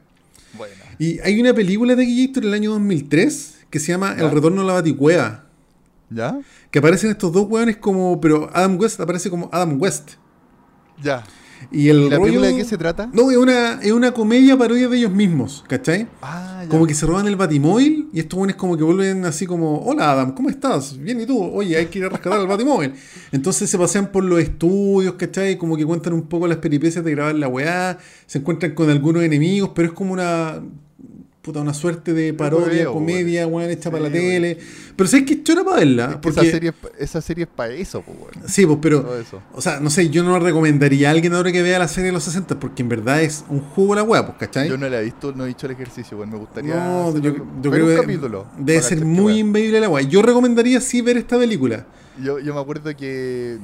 Bueno. 0.57 0.75
Y 0.99 1.19
hay 1.21 1.41
una 1.41 1.53
película 1.53 1.95
de 1.97 2.07
Gator 2.07 2.43
del 2.45 2.55
año 2.55 2.71
2003 2.71 3.57
que 3.69 3.79
se 3.81 3.89
llama 3.93 4.15
Ya. 4.17 4.25
El 4.25 4.31
Retorno 4.31 4.63
a 4.63 4.65
la 4.65 4.73
Baticueva. 4.75 5.45
¿Ya? 6.09 6.39
Que 6.71 6.79
aparecen 6.79 7.11
estos 7.11 7.33
dos 7.33 7.47
weones 7.49 7.77
como. 7.79 8.21
Pero 8.21 8.49
Adam 8.55 8.79
West 8.79 9.01
aparece 9.01 9.29
como 9.29 9.51
Adam 9.53 9.77
West. 9.81 10.13
Ya. 11.03 11.25
Y 11.73 11.89
el 11.89 12.03
¿Y 12.03 12.11
la 12.11 12.17
rollo- 12.19 12.23
película 12.25 12.47
de 12.49 12.57
qué 12.57 12.65
se 12.65 12.79
trata? 12.79 13.11
No, 13.13 13.31
es 13.31 13.37
una, 13.37 13.81
es 13.83 13.91
una 13.93 14.13
comedia 14.13 14.57
parodia 14.57 14.89
de 14.89 14.97
ellos 14.97 15.11
mismos, 15.11 15.65
¿cachai? 15.69 16.07
Ah, 16.23 16.61
ya. 16.63 16.69
Como 16.69 16.87
que 16.87 16.95
se 16.95 17.07
roban 17.07 17.27
el 17.27 17.37
batimóvil 17.37 18.09
y 18.13 18.21
estos 18.21 18.39
buenos 18.39 18.57
como 18.57 18.77
que 18.77 18.85
vuelven 18.85 19.25
así 19.25 19.47
como, 19.47 19.79
hola 19.85 20.13
Adam, 20.13 20.33
¿cómo 20.35 20.49
estás? 20.49 20.97
Bien, 20.99 21.21
¿y 21.21 21.27
tú? 21.27 21.43
Oye, 21.43 21.77
hay 21.77 21.87
que 21.87 21.99
ir 21.99 22.05
a 22.05 22.09
rescatar 22.09 22.41
el 22.41 22.47
batimóvil. 22.47 22.93
Entonces 23.33 23.69
se 23.69 23.79
pasean 23.79 24.13
por 24.13 24.23
los 24.25 24.41
estudios, 24.41 25.15
¿cachai? 25.15 25.57
Como 25.59 25.77
que 25.77 25.85
cuentan 25.85 26.13
un 26.13 26.23
poco 26.29 26.47
las 26.47 26.59
peripecias 26.59 27.05
de 27.05 27.11
grabar 27.11 27.35
la 27.35 27.49
weá, 27.49 27.99
se 28.27 28.39
encuentran 28.39 28.75
con 28.75 28.89
algunos 28.91 29.23
enemigos, 29.25 29.71
pero 29.75 29.89
es 29.89 29.95
como 29.95 30.13
una... 30.13 30.61
Puta, 31.47 31.61
una 31.61 31.73
suerte 31.75 32.13
de 32.13 32.35
parodia, 32.35 32.87
comedia, 32.87 33.47
weón, 33.47 33.71
hecha 33.71 33.85
Sí, 33.85 33.91
para 33.91 34.03
la 34.03 34.09
weón. 34.09 34.21
tele. 34.21 34.59
Pero 34.97 35.09
¿sabes 35.09 35.27
qué 35.27 35.43
chora 35.45 35.63
para 35.63 35.77
verla? 35.77 36.05
Es 36.07 36.11
que 36.11 36.19
Porque, 36.19 36.41
esa, 36.41 36.51
serie, 36.51 36.71
es 36.71 37.01
esa 37.11 37.21
serie 37.23 37.45
es 37.45 37.51
para 37.55 37.73
eso, 37.73 38.03
pues, 38.03 38.19
bueno. 38.19 38.43
Sí, 38.49 38.67
pues, 38.67 38.79
pero... 38.83 39.09
O 39.55 39.61
sea, 39.63 39.79
no 39.79 39.89
sé, 39.89 40.11
yo 40.11 40.25
no 40.25 40.39
recomendaría 40.41 41.09
a 41.09 41.13
alguien 41.13 41.33
ahora 41.35 41.53
que 41.53 41.63
vea 41.63 41.79
la 41.79 41.87
serie 41.87 42.07
de 42.09 42.13
los 42.13 42.25
60 42.25 42.59
porque 42.59 42.83
en 42.83 42.89
verdad 42.89 43.23
es 43.23 43.45
un 43.49 43.61
juego 43.61 43.95
la 43.95 44.03
weá, 44.03 44.27
pues, 44.27 44.39
¿cachai? 44.39 44.69
Yo 44.69 44.77
no 44.77 44.89
la 44.89 45.01
he 45.01 45.05
visto, 45.05 45.33
no 45.33 45.47
he 45.47 45.51
hecho 45.51 45.67
el 45.67 45.73
ejercicio, 45.75 46.17
bueno, 46.17 46.33
me 46.33 46.39
gustaría. 46.41 46.75
No, 46.75 47.17
yo, 47.17 47.31
algo- 47.31 47.47
yo 47.63 47.71
ver 47.71 47.81
creo 47.81 47.87
un 47.87 47.95
que 47.95 48.01
capítulo. 48.01 48.47
debe 48.59 48.83
ser 48.83 49.05
muy 49.05 49.39
inveíble 49.39 49.79
la 49.81 49.89
weá. 49.89 50.03
Yo 50.03 50.23
recomendaría 50.23 50.81
sí 50.81 51.01
ver 51.01 51.17
esta 51.17 51.39
película. 51.39 51.87
Yo, 52.21 52.41
yo 52.41 52.55
me 52.55 52.61
acuerdo 52.61 52.97
que 52.97 53.59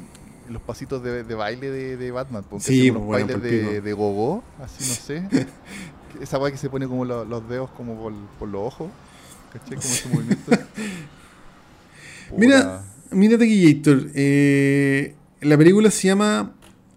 los 0.48 0.62
pasitos 0.62 1.02
de, 1.02 1.24
de 1.24 1.34
baile 1.34 1.70
de, 1.70 1.96
de 1.96 2.10
Batman, 2.12 2.44
porque 2.48 2.64
Sí, 2.64 2.78
hacía 2.80 2.92
unos 2.92 3.06
pues, 3.06 3.24
bueno, 3.26 3.40
bailes 3.40 3.64
de, 3.72 3.80
de 3.80 3.92
gogó, 3.92 4.44
así 4.62 4.84
no 4.86 4.94
sé. 4.94 5.46
Esa 6.22 6.38
weá 6.38 6.50
que 6.52 6.56
se 6.58 6.70
pone 6.70 6.86
como 6.86 7.04
lo- 7.04 7.24
los 7.24 7.48
dedos 7.48 7.70
como 7.76 7.96
por, 8.00 8.12
por 8.38 8.48
los 8.48 8.62
ojos. 8.62 8.90
¿Cachai? 9.52 9.76
Como 9.76 9.94
ese 9.94 10.08
movimiento. 10.14 10.50
Mira, 12.36 12.84
mírate. 13.10 13.46
Eh, 14.14 15.14
la 15.40 15.58
película 15.58 15.90
se 15.90 16.08
llama 16.08 16.52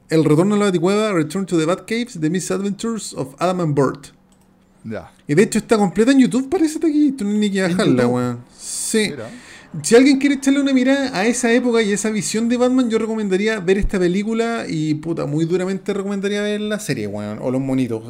El 0.09 0.23
retorno 0.23 0.55
a 0.55 0.57
la 0.57 0.65
Baticueva, 0.65 1.11
Return 1.11 1.45
to 1.45 1.57
the 1.57 1.65
Batcaves, 1.65 2.19
The 2.19 2.29
Misadventures 2.29 3.13
of 3.13 3.35
Adam 3.39 3.59
and 3.61 3.75
Bert. 3.75 4.07
Ya. 4.83 5.11
Y 5.27 5.33
de 5.33 5.43
hecho 5.43 5.57
está 5.57 5.77
completa 5.77 6.11
en 6.11 6.19
YouTube, 6.19 6.47
parece 6.49 6.79
no 6.79 6.87
hay 6.87 7.11
ni 7.23 7.49
que 7.51 7.65
¿En 7.65 7.71
bajarla, 7.71 8.07
weón. 8.07 8.39
Sí. 8.57 9.07
Mira. 9.09 9.29
Si 9.81 9.93
alguien 9.95 10.19
quiere 10.19 10.35
echarle 10.35 10.61
una 10.61 10.71
mirada 10.71 11.09
a 11.19 11.25
esa 11.25 11.51
época 11.51 11.81
y 11.81 11.91
esa 11.91 12.09
visión 12.09 12.47
de 12.47 12.55
Batman, 12.55 12.89
yo 12.89 12.97
recomendaría 12.97 13.59
ver 13.59 13.77
esta 13.77 13.99
película 13.99 14.65
y 14.69 14.93
puta, 14.93 15.25
muy 15.25 15.43
duramente 15.45 15.93
recomendaría 15.93 16.41
ver 16.43 16.61
la 16.61 16.79
serie, 16.79 17.07
weón, 17.07 17.39
o 17.41 17.51
los 17.51 17.59
monitos. 17.59 18.03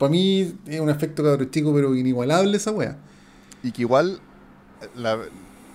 Para 0.00 0.10
mí 0.10 0.54
es 0.66 0.80
un 0.80 0.88
efecto 0.88 1.22
cabrón 1.22 1.50
chico, 1.50 1.72
pero 1.74 1.94
inigualable 1.94 2.56
esa 2.56 2.70
weá. 2.72 2.96
Y 3.62 3.70
que 3.70 3.82
igual 3.82 4.18
la, 4.96 5.18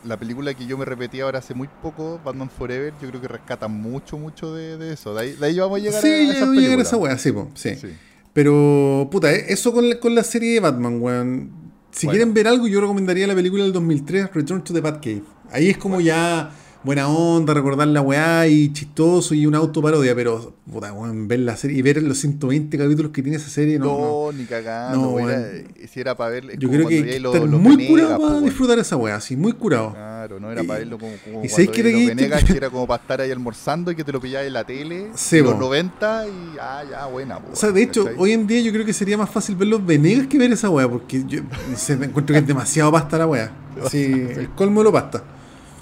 la 0.03 0.17
película 0.17 0.51
que 0.55 0.65
yo 0.65 0.79
me 0.79 0.83
repetí 0.85 1.21
ahora 1.21 1.37
hace 1.39 1.53
muy 1.53 1.69
poco, 1.83 2.19
Batman 2.25 2.49
Forever, 2.49 2.91
yo 2.99 3.07
creo 3.09 3.21
que 3.21 3.27
rescata 3.27 3.67
mucho, 3.67 4.17
mucho 4.17 4.51
de, 4.55 4.77
de 4.77 4.93
eso. 4.93 5.13
De 5.13 5.21
ahí, 5.21 5.33
de 5.33 5.45
ahí 5.45 5.59
vamos 5.59 5.79
a 5.79 5.83
llegar 5.83 6.01
sí, 6.01 6.07
a, 6.07 6.11
a 6.11 6.33
esas 6.33 6.49
llegar 6.49 6.79
a 6.79 6.81
esa 6.81 6.97
weá, 6.97 7.15
sí, 7.19 7.31
po, 7.31 7.51
sí. 7.53 7.75
Sí. 7.75 7.89
Pero, 8.33 9.07
puta, 9.11 9.31
eh, 9.31 9.45
eso 9.49 9.71
con 9.71 9.87
la, 9.87 9.99
con 9.99 10.15
la 10.15 10.23
serie 10.23 10.55
de 10.55 10.59
Batman, 10.59 10.99
weón. 10.99 11.51
Si 11.91 12.07
Bueno. 12.07 12.17
quieren 12.17 12.33
ver 12.33 12.47
algo, 12.47 12.67
yo 12.67 12.81
recomendaría 12.81 13.27
la 13.27 13.35
película 13.35 13.63
del 13.63 13.71
2003, 13.71 14.33
Return 14.33 14.63
to 14.63 14.73
the 14.73 14.81
Batcave. 14.81 15.21
Ahí 15.51 15.69
es 15.69 15.77
como 15.77 16.01
ya 16.01 16.51
buena 16.85 17.07
onda, 17.09 17.53
recordar 17.53 17.87
la 17.87 18.01
weá 18.01 18.47
y 18.47 18.71
chistoso 18.71 19.33
y 19.33 19.45
una 19.47 19.57
autoparodia, 19.57 20.13
pero, 20.15 20.53
puta, 20.71 20.93
weón, 20.93 21.27
ver 21.27 21.39
la 21.39 21.57
serie 21.57 21.79
y 21.79 21.81
ver 21.81 22.01
los 22.03 22.17
120 22.19 22.77
capítulos 22.77 23.11
que 23.11 23.21
tiene 23.23 23.37
esa 23.37 23.49
serie, 23.49 23.79
no. 23.79 23.85
No, 23.85 24.31
no. 24.31 24.37
ni 24.37 24.45
cagando. 24.45 24.97
No, 25.01 25.19
era- 25.19 25.39
weón. 25.39 25.65
si 25.91 25.99
era 25.99 26.15
para 26.15 26.29
ver. 26.31 26.51
es 26.51 26.59
Yo 26.59 26.69
creo 26.69 26.87
que 26.87 27.03
que 27.03 27.15
estar 27.17 27.41
los 27.41 27.59
muy 27.61 27.75
Venegas, 27.75 27.89
curado 28.07 28.21
para 28.21 28.41
disfrutar 28.41 28.79
esa 28.79 28.95
weá, 28.97 29.15
así, 29.15 29.35
muy 29.35 29.53
curado. 29.53 29.91
Claro, 29.93 30.39
no 30.39 30.51
era 30.51 30.63
Y- 30.63 30.67
para 30.67 30.79
verlo 30.79 30.97
como, 30.99 31.13
como 31.23 31.43
y 31.43 31.49
sabéis 31.49 31.69
que 31.71 31.83
te 31.83 31.91
Venegas, 31.93 32.43
que 32.43 32.53
era 32.57 32.69
como 32.69 32.85
para 32.87 33.01
estar 33.01 33.21
ahí 33.21 33.31
almorzando 33.31 33.91
y 33.91 33.95
que 33.95 34.03
te 34.03 34.11
lo 34.11 34.21
pilláis 34.21 34.47
en 34.47 34.53
la 34.53 34.63
tele. 34.63 35.07
Sí, 35.15 35.37
en 35.39 35.43
los 35.45 35.53
po. 35.55 35.59
90 35.61 36.27
y 36.27 36.57
ah, 36.61 36.83
ya, 36.89 37.05
buena. 37.07 37.39
po, 37.39 37.51
O 37.53 37.55
sea, 37.55 37.71
de 37.71 37.81
hecho, 37.83 38.03
¿cachai? 38.05 38.19
hoy 38.19 38.31
en 38.31 38.45
día 38.47 38.61
yo 38.61 38.71
creo 38.71 38.85
que 38.85 38.93
sería 38.93 39.17
más 39.17 39.29
fácil 39.29 39.55
ver 39.55 39.67
los 39.69 39.85
Venegas 39.85 40.27
que 40.27 40.37
ver 40.37 40.51
esa 40.51 40.69
weá, 40.69 40.87
porque 40.87 41.23
yo 41.27 41.41
no 41.41 41.75
sé, 41.77 41.93
encuentro 41.93 42.33
que 42.33 42.39
es 42.39 42.47
demasiado 42.47 42.91
pasta 42.91 43.17
la 43.17 43.27
weá. 43.27 43.51
Así, 43.83 44.03
el 44.37 44.49
colmo 44.51 44.83
lo 44.83 44.91
pasta. 44.91 45.23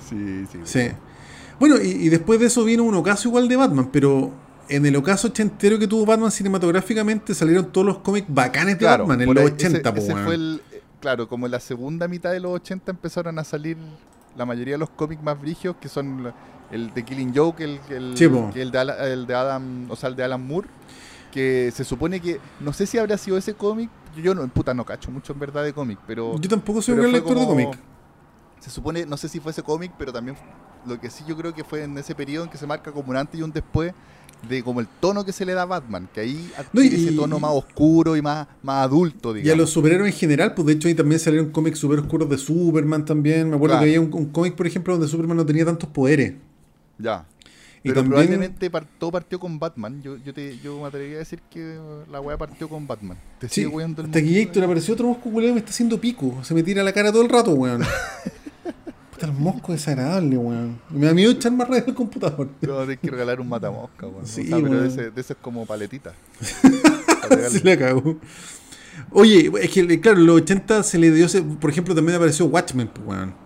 Sí, 0.10 0.46
sí. 0.52 0.60
Sí. 0.64 0.90
Bueno, 1.60 1.76
y, 1.82 1.88
y 1.88 2.10
después 2.10 2.40
de 2.40 2.48
eso 2.48 2.64
vino 2.64 2.84
un 2.84 2.96
ocaso 2.96 3.28
igual 3.30 3.48
de 3.48 3.56
Batman, 3.56 3.90
pero 3.92 4.32
en 4.70 4.86
el 4.86 4.96
ocaso 4.96 5.28
ochentero 5.28 5.78
que 5.78 5.88
tuvo 5.88 6.06
Batman 6.06 6.32
cinematográficamente 6.32 7.34
salieron 7.36 7.72
todos 7.72 7.86
los 7.86 7.98
cómics 8.00 8.28
bacanes 8.30 8.76
de 8.76 8.80
Claro, 8.80 9.06
Batman 9.06 9.28
en 9.30 9.34
los 9.36 9.44
ahí, 9.44 9.52
80, 9.52 9.78
ese, 9.78 9.92
po, 9.92 9.98
ese 9.98 10.14
weón. 10.14 10.26
fue 10.26 10.36
el, 10.36 10.62
eh, 10.72 10.82
claro, 11.00 11.28
como 11.28 11.46
en 11.46 11.52
la 11.52 11.60
segunda 11.60 12.08
mitad 12.08 12.32
de 12.32 12.40
los 12.40 12.52
80 12.54 12.92
empezaron 12.92 13.38
a 13.40 13.44
salir 13.44 13.78
la 14.36 14.46
mayoría 14.46 14.74
de 14.76 14.78
los 14.80 14.90
cómics 14.90 15.22
más 15.22 15.40
brigios, 15.40 15.76
que 15.80 15.90
son 15.90 16.34
el 16.72 16.94
de 16.94 17.04
Killing 17.04 17.34
Joke, 17.36 17.62
el, 17.64 17.80
el, 17.90 18.18
Sí, 18.18 18.26
el, 18.60 18.72
de, 18.72 18.80
Ala- 18.80 19.08
el 19.08 19.28
de 19.28 19.36
Adam, 19.36 19.92
o 19.92 19.96
sea, 19.96 20.10
el 20.10 20.16
de 20.16 20.24
Alan 20.24 20.46
Moore, 20.46 20.68
que 21.32 21.72
se 21.74 21.84
supone 21.84 22.20
que, 22.20 22.40
no 22.60 22.74
sé 22.74 22.88
si 22.88 22.98
habrá 22.98 23.18
sido 23.18 23.38
ese 23.38 23.54
cómic, 23.54 23.90
yo, 24.22 24.34
no, 24.34 24.48
puta, 24.48 24.74
no 24.74 24.86
cacho 24.86 25.12
mucho 25.12 25.34
en 25.34 25.40
verdad 25.40 25.64
de 25.64 25.74
cómic, 25.74 26.00
pero 26.08 26.40
Yo 26.40 26.50
tampoco 26.50 26.82
soy 26.82 26.96
un 26.96 27.02
gran 27.02 27.12
lector 27.12 27.38
de 27.40 27.46
cómic. 27.46 27.78
Se 28.64 28.70
supone, 28.70 29.06
no 29.06 29.18
sé 29.18 29.28
si 29.30 29.40
fue 29.40 29.52
ese 29.52 29.62
cómic, 29.64 29.92
pero 29.98 30.12
también 30.14 30.36
lo 30.86 31.00
que 31.00 31.10
sí 31.10 31.24
yo 31.28 31.36
creo 31.38 31.54
que 31.54 31.64
fue 31.64 31.84
en 31.84 31.98
ese 31.98 32.16
periodo 32.16 32.46
en 32.46 32.50
que 32.50 32.58
se 32.58 32.66
marca 32.68 32.92
como 32.92 33.10
un 33.10 33.18
antes 33.18 33.40
y 33.40 33.44
un 33.44 33.52
después 33.52 33.94
de 34.50 34.62
como 34.64 34.82
el 34.82 34.88
tono 35.00 35.24
que 35.24 35.32
se 35.32 35.46
le 35.46 35.54
da 35.54 35.62
a 35.62 35.66
Batman, 35.66 36.10
que 36.14 36.20
ahí 36.20 36.52
No, 36.74 36.82
y- 36.82 36.88
adquiere 36.88 36.96
ese 37.04 37.12
tono 37.16 37.40
más 37.40 37.52
oscuro 37.54 38.18
y 38.18 38.22
más, 38.22 38.46
más 38.62 38.84
adulto, 38.86 39.34
digamos. 39.34 39.48
Y 39.48 39.52
a 39.52 39.56
los 39.56 39.70
superhéroes 39.70 40.14
en 40.14 40.20
general, 40.20 40.54
pues 40.54 40.66
de 40.68 40.74
hecho 40.74 40.88
ahí 40.90 40.96
también 40.96 41.20
salieron 41.20 41.50
cómics 41.52 41.80
super 41.80 42.00
oscuros 42.00 42.30
de 42.30 42.38
Superman 42.38 43.06
también. 43.06 43.50
Me 43.50 43.56
acuerdo 43.56 43.76
Claro. 43.78 43.86
que 43.86 43.96
había 43.96 44.02
un, 44.02 44.14
un 44.14 44.26
cómic, 44.32 44.56
por 44.56 44.68
ejemplo, 44.68 44.94
donde 44.94 45.08
Superman 45.08 45.38
no 45.38 45.46
tenía 45.46 45.64
tantos 45.66 45.88
poderes. 45.90 46.34
Ya. 46.98 47.26
Y 47.86 47.90
Pero 47.90 47.96
también- 48.02 48.12
probablemente 48.28 48.70
todo 48.98 49.12
partió 49.12 49.40
con 49.40 49.60
Batman. 49.60 50.02
Yo, 50.02 50.18
yo, 50.18 50.34
te, 50.34 50.58
yo 50.60 50.80
me 50.82 50.88
atrevería 50.88 51.18
a 51.18 51.20
decir 51.20 51.42
que 51.50 51.78
la 52.12 52.20
weá 52.22 52.38
partió 52.38 52.68
con 52.70 52.86
Batman. 52.88 53.18
Te 53.40 53.48
Sí, 53.50 53.64
sigue 53.66 53.84
hasta 53.84 54.22
que? 54.22 54.42
Héctor 54.42 54.64
apareció 54.66 54.94
otro 54.94 55.08
mosco 55.08 55.30
culero 55.30 55.54
me 55.54 55.60
está 55.60 55.72
haciendo 55.72 56.00
pico. 56.00 56.38
Se 56.44 56.54
me 56.54 56.64
tira 56.64 56.82
la 56.84 56.92
cara 56.94 57.12
todo 57.14 57.22
el 57.24 57.30
rato, 57.30 57.52
weón. 57.54 57.82
Puta, 59.14 59.28
el 59.28 59.34
mosco 59.34 59.72
desagradable, 59.72 60.38
weón. 60.38 60.80
Me 60.90 61.06
da 61.06 61.14
miedo 61.14 61.32
echar 61.32 61.52
más 61.52 61.68
redes 61.68 61.86
del 61.86 61.96
computador. 61.96 62.50
A 62.64 62.82
tener 62.82 62.98
que 62.98 63.12
regalar 63.12 63.40
un 63.40 63.50
matamosca, 63.50 64.08
weón. 64.08 64.26
Sí, 64.26 64.42
o 64.42 64.48
sea, 64.48 64.58
pero 64.58 64.82
de 64.82 64.88
ese, 64.88 65.12
de 65.12 65.22
ese 65.22 65.34
es 65.34 65.40
como 65.40 65.66
paletita. 65.66 66.14
Se 67.50 67.64
la 67.64 67.78
cagó. 67.78 68.18
Oye, 69.12 69.52
es 69.62 69.70
que, 69.70 70.00
claro, 70.02 70.20
en 70.20 70.26
los 70.26 70.42
80 70.42 70.84
se 70.84 70.98
le 70.98 71.12
dio, 71.12 71.28
por 71.60 71.70
ejemplo, 71.70 71.96
también 71.96 72.16
apareció 72.16 72.46
Watchmen, 72.46 72.88
pues, 72.88 73.08
weón. 73.08 73.43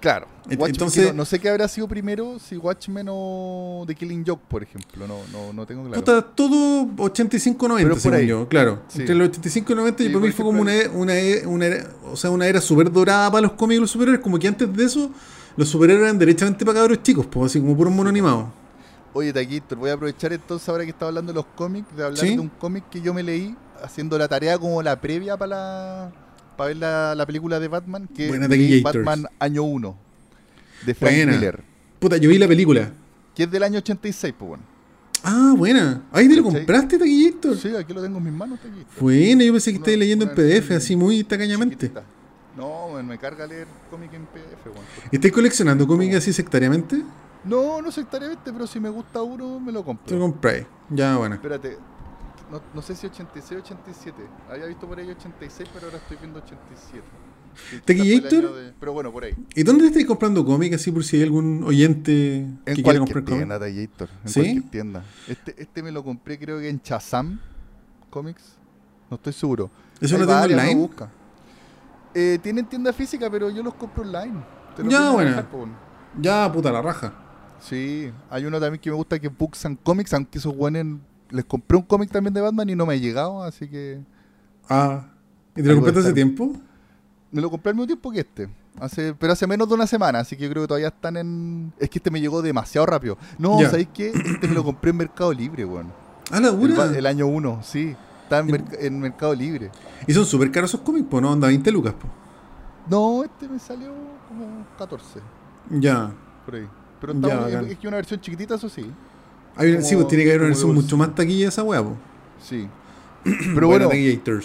Claro. 0.00 0.26
Watchmen, 0.46 0.70
entonces- 0.70 1.06
no, 1.08 1.12
no 1.12 1.24
sé 1.24 1.38
qué 1.40 1.48
habrá 1.50 1.66
sido 1.68 1.88
primero, 1.88 2.38
si 2.38 2.56
Watchmen 2.56 3.06
o 3.10 3.84
The 3.86 3.94
Killing 3.94 4.24
Joke, 4.26 4.42
por 4.48 4.62
ejemplo. 4.62 5.06
No, 5.06 5.18
no, 5.32 5.52
no 5.52 5.66
tengo 5.66 5.82
claro. 5.84 6.00
Puta, 6.00 6.22
todo 6.22 6.86
85-90, 6.96 7.76
Pero 7.82 7.94
por 7.94 8.00
según 8.00 8.16
ahí. 8.18 8.26
yo, 8.26 8.48
claro. 8.48 8.82
Sí. 8.88 9.00
Entre 9.00 9.14
los 9.14 9.28
85 9.28 9.72
y 9.72 9.76
90, 9.76 10.02
y 10.02 10.06
Sí, 10.06 10.12
para 10.12 10.22
mí 10.24 10.28
por 10.30 10.36
fue 10.36 10.44
como 10.46 10.60
una, 10.62 10.74
e- 10.74 10.88
una, 10.88 11.14
e- 11.18 11.46
una 11.46 11.66
era, 11.66 11.90
o 12.10 12.16
sea, 12.16 12.30
una 12.30 12.46
era 12.46 12.60
súper 12.60 12.90
dorada 12.90 13.30
para 13.30 13.42
los 13.42 13.52
cómics 13.52 13.78
y 13.78 13.80
los 13.80 13.90
superhéroes. 13.90 14.22
Como 14.22 14.38
que 14.38 14.48
antes 14.48 14.72
de 14.74 14.84
eso, 14.84 15.10
los 15.56 15.68
superhéroes 15.68 16.04
eran 16.06 16.18
derechamente 16.18 16.64
para 16.64 16.78
cabros 16.78 17.02
chicos, 17.02 17.26
pues, 17.26 17.50
así 17.50 17.60
como 17.60 17.76
puros 17.76 17.92
mono 17.92 18.08
animados. 18.08 18.46
Oye, 19.12 19.32
Taquito, 19.32 19.74
voy 19.74 19.90
a 19.90 19.94
aprovechar 19.94 20.32
entonces 20.32 20.68
ahora 20.68 20.84
que 20.84 20.90
estaba 20.90 21.08
hablando 21.08 21.32
de 21.32 21.36
los 21.36 21.46
cómics, 21.56 21.88
de 21.96 22.04
hablar 22.04 22.20
Sí. 22.24 22.34
de 22.34 22.40
un 22.40 22.48
cómic 22.50 22.84
que 22.90 23.00
yo 23.00 23.12
me 23.12 23.22
leí 23.22 23.56
haciendo 23.82 24.16
la 24.18 24.28
tarea 24.28 24.58
como 24.58 24.82
la 24.82 25.00
previa 25.00 25.36
para 25.36 25.48
la 25.48 26.12
para 26.58 26.68
ver 26.68 26.76
la, 26.76 27.14
la 27.14 27.24
película 27.24 27.58
de 27.58 27.68
Batman, 27.68 28.06
que 28.14 28.28
Buena, 28.28 28.48
Taquillators. 28.48 29.04
Batman 29.04 29.30
año 29.38 29.62
1, 29.62 29.96
de 30.84 30.94
Frank 30.94 31.14
Buena. 31.14 31.32
Miller, 31.32 31.62
Puta, 31.98 32.16
yo 32.18 32.28
vi 32.28 32.36
la 32.38 32.46
película. 32.48 32.90
que 33.34 33.44
es 33.44 33.50
del 33.50 33.62
año 33.62 33.78
86, 33.78 34.34
pues 34.38 34.48
bueno. 34.50 34.62
Ah, 35.24 35.54
buena. 35.56 36.02
Ahí 36.12 36.28
te 36.28 36.36
lo 36.36 36.42
compraste, 36.44 36.96
Taquillito. 36.98 37.54
Sí, 37.56 37.74
aquí 37.74 37.92
lo 37.92 38.02
tengo 38.02 38.18
en 38.18 38.24
mis 38.24 38.32
manos. 38.32 38.58
Bueno, 39.00 39.42
yo 39.42 39.52
pensé 39.52 39.72
que 39.72 39.78
estabas 39.78 39.98
leyendo 39.98 40.24
en 40.26 40.34
PDF, 40.34 40.70
así 40.72 40.94
muy 40.94 41.24
tacañamente. 41.24 41.76
Chiquitita. 41.76 42.04
No, 42.56 43.00
me 43.02 43.18
carga 43.18 43.46
leer 43.46 43.66
cómic 43.90 44.12
en 44.14 44.26
PDF, 44.26 44.66
weón. 44.66 44.84
¿Estás 45.10 45.32
coleccionando 45.32 45.86
cómics 45.86 46.16
así 46.16 46.32
sectariamente? 46.32 47.02
No, 47.44 47.80
no 47.80 47.90
sectariamente, 47.92 48.52
pero 48.52 48.66
si 48.66 48.78
me 48.80 48.88
gusta 48.90 49.22
uno, 49.22 49.58
me 49.60 49.72
lo 49.72 49.80
Te 49.80 49.84
lo 49.84 49.84
compro. 49.84 50.18
compré. 50.18 50.66
Ya, 50.90 51.16
bueno. 51.16 51.36
Espérate, 51.36 51.78
no, 52.50 52.62
no 52.74 52.82
sé 52.82 52.94
si 52.94 53.06
86 53.06 53.60
o 53.60 53.64
87. 53.64 54.16
Había 54.50 54.66
visto 54.66 54.86
por 54.86 54.98
ahí 54.98 55.08
86, 55.10 55.68
pero 55.72 55.86
ahora 55.86 55.98
estoy 55.98 56.16
viendo 56.16 56.38
87. 56.38 57.02
¿Tequillator? 57.84 58.54
De... 58.54 58.72
Pero 58.78 58.92
bueno, 58.92 59.12
por 59.12 59.24
ahí. 59.24 59.34
¿Y 59.54 59.62
dónde 59.62 59.86
estáis 59.86 60.06
comprando 60.06 60.44
cómics 60.44 60.76
así 60.76 60.90
por 60.90 61.04
si 61.04 61.16
hay 61.16 61.22
algún 61.24 61.64
oyente 61.64 62.38
en 62.38 62.58
que 62.64 62.82
quiera 62.82 62.98
comprar 63.00 63.24
tienda, 63.24 63.66
En 63.66 63.88
¿Sí? 64.24 64.40
cualquier 64.40 64.70
tienda. 64.70 65.04
Este, 65.26 65.54
este 65.60 65.82
me 65.82 65.90
lo 65.90 66.04
compré 66.04 66.38
creo 66.38 66.58
que 66.58 66.68
en 66.68 66.80
Chazam 66.80 67.40
Comics. 68.10 68.56
No 69.10 69.16
estoy 69.16 69.32
seguro. 69.32 69.70
¿Es 70.00 70.12
una 70.12 70.26
tienda 70.26 70.42
online? 70.44 70.74
Busca. 70.74 71.10
Eh, 72.14 72.38
tienen 72.42 72.66
tienda 72.66 72.92
física, 72.92 73.30
pero 73.30 73.50
yo 73.50 73.62
los 73.62 73.74
compro 73.74 74.02
online. 74.02 74.42
ya, 74.88 75.10
bueno. 75.10 75.44
Ya, 76.20 76.50
puta 76.52 76.72
la 76.72 76.82
raja. 76.82 77.12
Sí, 77.60 78.12
hay 78.30 78.44
uno 78.44 78.60
también 78.60 78.80
que 78.80 78.90
me 78.90 78.96
gusta 78.96 79.18
que 79.18 79.26
es 79.26 79.36
Books 79.36 79.66
and 79.66 79.78
Comics, 79.82 80.14
aunque 80.14 80.38
esos 80.38 80.56
buenos 80.56 80.98
les 81.30 81.44
compré 81.44 81.76
un 81.76 81.84
cómic 81.84 82.10
también 82.10 82.34
de 82.34 82.40
Batman 82.40 82.68
y 82.68 82.74
no 82.74 82.86
me 82.86 82.94
ha 82.94 82.96
llegado, 82.96 83.42
así 83.42 83.68
que. 83.68 84.00
Ah, 84.68 85.06
¿y 85.56 85.62
te 85.62 85.68
lo 85.68 85.76
compraste 85.76 86.00
hace 86.00 86.12
tiempo? 86.12 86.52
Me 87.30 87.40
lo 87.40 87.50
compré 87.50 87.70
al 87.70 87.76
mismo 87.76 87.86
tiempo 87.86 88.10
que 88.10 88.20
este. 88.20 88.48
Hace, 88.80 89.12
pero 89.14 89.32
hace 89.32 89.46
menos 89.46 89.68
de 89.68 89.74
una 89.74 89.86
semana, 89.86 90.20
así 90.20 90.36
que 90.36 90.44
yo 90.44 90.50
creo 90.50 90.62
que 90.62 90.68
todavía 90.68 90.88
están 90.88 91.16
en. 91.16 91.72
Es 91.78 91.90
que 91.90 91.98
este 91.98 92.10
me 92.10 92.20
llegó 92.20 92.42
demasiado 92.42 92.86
rápido. 92.86 93.18
No, 93.38 93.58
¿sabéis 93.62 93.88
qué? 93.92 94.08
Este 94.08 94.46
me 94.46 94.54
lo 94.54 94.64
compré 94.64 94.90
en 94.90 94.96
Mercado 94.98 95.32
Libre, 95.32 95.64
weón. 95.64 95.92
Ah, 96.30 96.40
la 96.40 96.50
dura. 96.50 96.84
El, 96.94 97.06
año 97.06 97.26
1, 97.26 97.60
sí. 97.62 97.96
Está 98.24 98.40
en, 98.40 99.00
Mercado 99.00 99.34
Libre. 99.34 99.70
Y 100.06 100.12
son 100.12 100.26
súper 100.26 100.52
caros 100.52 100.68
esos 100.68 100.82
cómics, 100.82 101.06
pues, 101.10 101.22
¿no? 101.22 101.32
Anda 101.32 101.48
20 101.48 101.72
lucas, 101.72 101.94
pues. 101.98 102.12
No, 102.90 103.24
este 103.24 103.48
me 103.48 103.58
salió 103.58 103.94
como 104.28 104.66
14. 104.76 105.20
Ya. 105.70 106.12
Por 106.44 106.56
ahí. 106.56 106.68
Pero 107.00 107.14
es 107.66 107.78
que 107.78 107.88
una 107.88 107.96
versión 107.96 108.20
chiquitita, 108.20 108.56
eso 108.56 108.68
sí. 108.68 108.90
Sí, 109.58 109.94
pues 109.94 110.08
tiene 110.08 110.24
que 110.24 110.30
haber 110.30 110.40
una 110.40 110.48
versión 110.48 110.74
mucho 110.74 110.96
más 110.96 111.14
taquilla 111.14 111.48
esa 111.48 111.62
weá. 111.62 111.84
Sí. 112.42 112.68
Pero 113.54 113.68
bueno, 113.68 113.90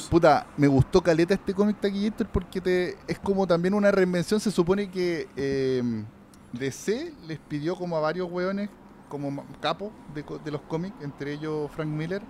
puta, 0.09 0.47
me 0.57 0.67
gustó 0.67 1.01
caleta 1.01 1.33
este 1.33 1.53
cómic 1.53 1.79
Taquillator 1.79 2.27
porque 2.27 2.59
te, 2.59 2.97
es 3.07 3.19
como 3.19 3.45
también 3.45 3.73
una 3.73 3.91
reinvención. 3.91 4.39
Se 4.39 4.51
supone 4.51 4.89
que 4.89 5.27
eh, 5.35 6.03
DC 6.53 7.13
les 7.27 7.39
pidió 7.39 7.75
como 7.75 7.97
a 7.97 7.99
varios 7.99 8.31
weones, 8.31 8.69
como 9.09 9.45
capos 9.61 9.91
de, 10.15 10.51
los 10.51 10.61
cómics, 10.61 10.95
entre 11.01 11.33
ellos 11.33 11.69
Frank 11.75 11.87
Miller, 11.87 12.23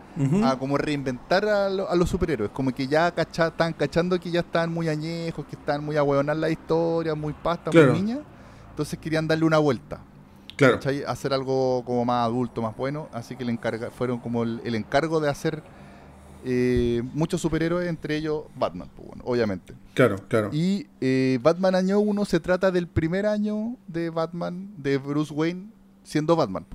a 0.43 0.58
como 0.58 0.78
reinventar 0.78 1.46
a, 1.46 1.69
los 1.69 2.10
superhéroes. 2.10 2.52
Como 2.52 2.72
que 2.74 2.88
ya 2.88 3.10
cacha, 3.12 3.48
están 3.48 3.74
cachando 3.74 4.19
que 4.19 4.30
ya 4.30 4.41
están 4.41 4.72
muy 4.72 4.89
añejos, 4.89 5.46
que 5.46 5.56
están 5.56 5.84
muy 5.84 5.96
a 5.96 6.04
hueonar 6.04 6.36
la 6.36 6.50
historia, 6.50 7.15
muy 7.15 7.34
pasta, 7.34 7.72
muy 7.72 8.02
niña. 8.02 8.19
Entonces 8.69 9.00
querían 9.00 9.28
darle 9.28 9.46
una 9.46 9.60
vuelta. 9.60 10.02
Claro. 10.56 10.80
Hacer 11.08 11.34
algo 11.34 11.84
como 11.86 12.06
más 12.06 12.26
adulto, 12.26 12.62
más 12.62 12.76
bueno. 12.76 13.10
Así 13.12 13.36
que 13.36 13.44
le 13.46 13.52
encarga, 13.52 13.92
fueron 13.92 14.20
como 14.20 14.44
el 14.44 14.76
encargo 14.76 15.20
de 15.20 15.30
hacer 15.30 15.63
eh, 16.46 17.02
muchos 17.13 17.39
superhéroes, 17.42 17.88
entre 17.88 18.18
ellos 18.18 18.44
Batman, 18.56 18.89
pues, 18.96 19.08
bueno, 19.08 19.24
obviamente. 19.26 19.74
Claro, 19.94 20.18
claro. 20.28 20.50
Y 20.52 20.88
eh, 21.00 21.39
Batman 21.42 21.76
Año 21.76 22.00
1 22.00 22.26
se 22.26 22.39
trata 22.39 22.70
del 22.72 22.88
primer 22.88 23.26
año 23.26 23.78
de 23.88 24.10
Batman, 24.10 24.70
de 24.78 24.98
Bruce 24.98 25.34
Wayne, 25.34 25.70
siendo 26.04 26.36
Batman. 26.36 26.66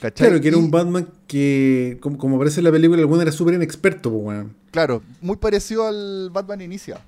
¿Cachai? 0.00 0.28
Claro, 0.28 0.40
que 0.40 0.48
era 0.48 0.56
un 0.56 0.70
Batman 0.70 1.08
que, 1.26 1.98
como, 2.00 2.36
aparece 2.36 2.60
en 2.60 2.64
la 2.64 2.72
película, 2.72 3.00
alguno 3.00 3.22
era 3.22 3.32
súper 3.32 3.54
inexperto, 3.54 4.10
pues, 4.10 4.22
bueno. 4.22 4.50
Claro, 4.70 5.02
muy 5.20 5.36
parecido 5.36 5.86
al 5.86 6.30
Batman 6.30 6.60
Inicia, 6.60 7.00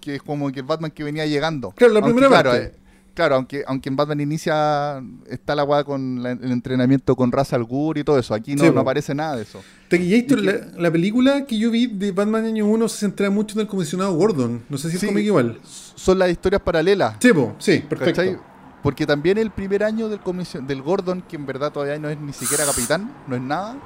que 0.00 0.16
es 0.16 0.22
como 0.22 0.52
que 0.52 0.60
el 0.60 0.66
Batman 0.66 0.90
que 0.90 1.04
venía 1.04 1.24
llegando. 1.24 1.70
Claro, 1.72 1.94
la 1.94 2.02
primera 2.02 2.28
parte. 2.28 2.74
Claro, 3.14 3.36
aunque, 3.36 3.64
aunque 3.66 3.88
en 3.88 3.96
Batman 3.96 4.20
inicia 4.20 5.02
está 5.28 5.54
la 5.54 5.62
guada 5.62 5.84
con 5.84 6.24
el 6.24 6.52
entrenamiento 6.52 7.16
con 7.16 7.32
Ra's 7.32 7.52
al 7.52 7.64
Ghul 7.64 7.98
y 7.98 8.04
todo 8.04 8.18
eso. 8.18 8.34
Aquí 8.34 8.54
no, 8.54 8.70
no 8.70 8.80
aparece 8.80 9.14
nada 9.14 9.36
de 9.36 9.42
eso. 9.42 9.62
Tequillator, 9.88 10.40
la, 10.40 10.52
la, 10.78 10.90
película 10.90 11.46
que 11.46 11.58
yo 11.58 11.70
vi 11.70 11.86
de 11.86 12.12
Batman 12.12 12.44
año 12.44 12.66
1 12.66 12.88
se 12.88 12.98
centra 12.98 13.28
mucho 13.30 13.58
en 13.58 13.62
el 13.62 13.66
comisionado 13.66 14.14
Gordon. 14.14 14.62
No 14.68 14.78
sé 14.78 14.90
si 14.90 14.96
es 14.96 15.04
cómic 15.04 15.24
igual. 15.24 15.58
Son 15.62 16.18
las 16.18 16.30
historias 16.30 16.62
paralelas. 16.62 17.16
Sí, 17.20 17.30
sí, 17.58 17.78
perfecto. 17.88 18.40
Porque 18.82 19.06
también 19.06 19.36
el 19.36 19.50
primer 19.50 19.84
año 19.84 20.08
del 20.08 20.20
comision 20.20 20.66
del 20.66 20.80
Gordon, 20.80 21.22
que 21.22 21.36
en 21.36 21.44
verdad 21.44 21.70
todavía 21.70 21.98
no 21.98 22.08
es 22.08 22.18
ni 22.18 22.32
siquiera 22.32 22.64
capitán, 22.64 23.12
no 23.26 23.36
es 23.36 23.42
nada, 23.42 23.76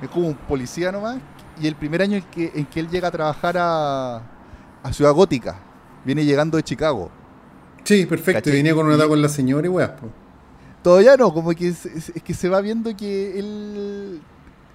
es 0.00 0.08
como 0.10 0.28
un 0.28 0.34
policía 0.34 0.92
nomás. 0.92 1.18
Y 1.60 1.66
el 1.66 1.74
primer 1.74 2.02
año 2.02 2.16
en 2.16 2.22
que, 2.22 2.52
en 2.54 2.66
que 2.66 2.78
él 2.78 2.88
llega 2.88 3.08
a 3.08 3.10
trabajar 3.10 3.56
a, 3.58 4.22
a 4.82 4.92
Ciudad 4.92 5.12
Gótica, 5.12 5.58
viene 6.04 6.24
llegando 6.24 6.56
de 6.56 6.62
Chicago. 6.62 7.10
Sí, 7.88 8.04
perfecto. 8.04 8.50
Y 8.50 8.52
venía 8.52 8.74
con 8.74 8.84
un 8.84 8.92
ataque 8.92 9.08
con 9.08 9.22
la 9.22 9.30
señora 9.30 9.66
y 9.66 9.70
weas. 9.70 9.92
Todavía 10.82 11.16
no, 11.16 11.32
como 11.32 11.52
que 11.52 11.68
es, 11.68 12.12
que 12.22 12.34
se 12.34 12.50
va 12.50 12.60
viendo 12.60 12.94
que 12.94 13.38
él 13.38 14.20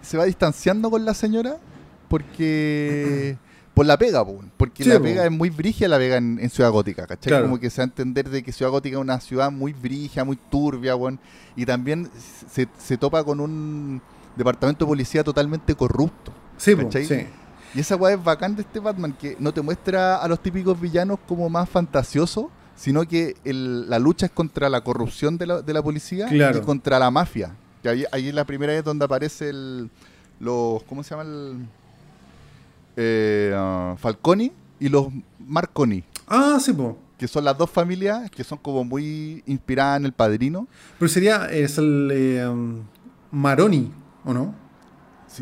se 0.02 0.17
va 0.17 0.26
distanciando 0.26 0.89
con 0.89 1.06
la 1.06 1.13
señora 1.13 1.60
porque 2.08 3.38
por 3.76 3.86
la 3.86 3.99
pega, 3.99 4.26
porque 4.58 4.84
la 4.86 4.99
pega 4.99 5.26
es 5.26 5.32
muy 5.32 5.52
brigia 5.52 5.88
la 5.88 5.99
pega 5.99 6.17
en, 6.17 6.49
Ciudad 6.49 6.71
Gótica, 6.71 7.06
¿cachai? 7.06 7.39
Como 7.43 7.60
que 7.60 7.69
se 7.69 7.82
va 7.82 7.84
a 7.84 7.86
entender 7.86 8.30
de 8.32 8.41
que 8.41 8.52
Ciudad 8.52 8.71
Gótica 8.71 8.97
es 8.97 9.02
una 9.02 9.19
ciudad 9.19 9.52
muy 9.52 9.73
brigia, 9.73 10.23
muy 10.23 10.39
turbia, 10.49 10.95
weón. 10.95 11.19
Y 11.56 11.67
también 11.67 12.10
se, 12.49 12.97
topa 12.97 13.23
con 13.23 13.39
un 13.39 14.02
departamento 14.36 14.86
de 14.86 14.89
policía 14.89 15.23
totalmente 15.23 15.76
corrupto. 15.76 16.34
Sí, 16.58 16.76
sí. 16.89 17.28
Y 17.76 17.80
esa 17.80 17.95
weá 17.95 18.15
es 18.15 18.23
bacán 18.23 18.56
de 18.56 18.63
este 18.63 18.80
Batman, 18.80 19.13
que 19.13 19.38
no 19.39 19.54
te 19.54 19.62
muestra 19.62 20.15
a 20.15 20.28
los 20.28 20.41
típicos 20.41 20.82
villanos 20.82 21.19
como 21.28 21.47
más 21.47 21.69
fantasiosos, 21.69 22.47
sino 22.76 23.08
que 23.08 23.36
la 23.44 24.00
lucha 24.00 24.26
es 24.26 24.32
contra 24.32 24.70
la 24.70 24.82
corrupción 24.82 25.38
de 25.38 25.48
la, 25.48 25.62
de 25.62 25.74
la 25.74 25.82
policía 25.82 26.28
y 26.32 26.62
contra 26.62 27.00
la 27.00 27.12
mafia. 27.12 27.56
Que 27.82 27.90
ahí, 27.90 28.06
ahí, 28.12 28.30
es 28.30 28.34
la 28.34 28.46
primera 28.46 28.74
vez 28.74 28.84
donde 28.84 29.04
aparece 29.06 29.50
el, 29.50 29.90
los, 30.40 30.84
¿cómo 30.84 31.04
se 31.04 31.12
llama? 31.12 31.24
El, 31.24 31.66
eh, 32.96 33.54
ah, 33.56 33.96
Falconi 33.98 34.52
y 34.80 34.90
los 34.90 35.08
Marconi. 35.40 36.04
Ah, 36.28 36.58
sí, 36.62 36.74
po. 36.74 36.98
Que 37.18 37.28
son 37.28 37.44
las 37.44 37.58
dos 37.58 37.70
familias 37.70 38.30
que 38.32 38.44
son 38.44 38.58
como 38.58 38.84
muy 38.84 39.44
inspiradas 39.46 40.00
en 40.00 40.06
el 40.06 40.14
padrino. 40.14 40.68
Pero 41.00 41.10
sería, 41.10 41.46
es 41.52 41.78
el 41.78 42.10
eh, 42.12 42.48
um, 42.48 42.82
Maroni, 43.32 43.92
¿o 44.26 44.34
no? 44.34 44.64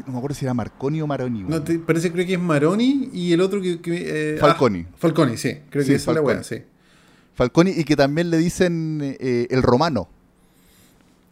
no 0.05 0.13
me 0.13 0.17
acuerdo 0.19 0.35
si 0.35 0.45
era 0.45 0.53
Marconi 0.53 1.01
o 1.01 1.07
Maroni. 1.07 1.43
No, 1.43 1.61
te, 1.61 1.77
parece 1.79 2.11
creo 2.11 2.25
que 2.25 2.33
es 2.33 2.39
Maroni 2.39 3.09
y 3.11 3.33
el 3.33 3.41
otro 3.41 3.61
que... 3.61 3.79
Eh, 3.85 4.37
Falconi. 4.39 4.85
Ah, 4.87 4.95
Falconi, 4.97 5.37
sí. 5.37 5.57
Creo 5.69 5.85
que 5.85 5.95
es 5.95 6.07
la 6.07 6.21
buena, 6.21 6.43
sí. 6.43 6.63
Falconi 7.33 7.71
y 7.71 7.83
que 7.83 7.95
también 7.95 8.29
le 8.29 8.37
dicen 8.37 8.99
eh, 9.01 9.47
el 9.49 9.63
romano. 9.63 10.07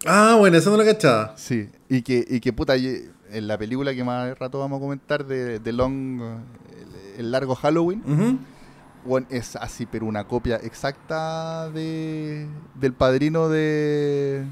Ah, 0.06 0.36
bueno, 0.40 0.58
eso 0.58 0.70
no 0.72 0.78
lo 0.78 0.86
cachaba. 0.86 1.34
Sí, 1.38 1.70
y 1.90 2.02
que, 2.02 2.26
y 2.28 2.40
que 2.40 2.54
puta, 2.54 2.76
en 2.76 3.48
la 3.48 3.58
película 3.58 3.94
que 3.94 4.04
más 4.04 4.38
rato 4.40 4.60
vamos 4.60 4.78
a 4.78 4.82
comentar 4.82 5.26
de, 5.26 5.60
de 5.60 5.74
Long, 5.74 6.22
el, 7.18 7.32
largo 7.32 7.56
Halloween, 7.56 8.40
bueno, 9.06 9.28
es 9.30 9.56
así, 9.56 9.86
pero 9.86 10.06
una 10.06 10.26
copia 10.26 10.58
exacta 10.58 11.70
de 11.70 12.48
del 12.76 12.94
padrino 12.94 13.50
de. 13.50 14.46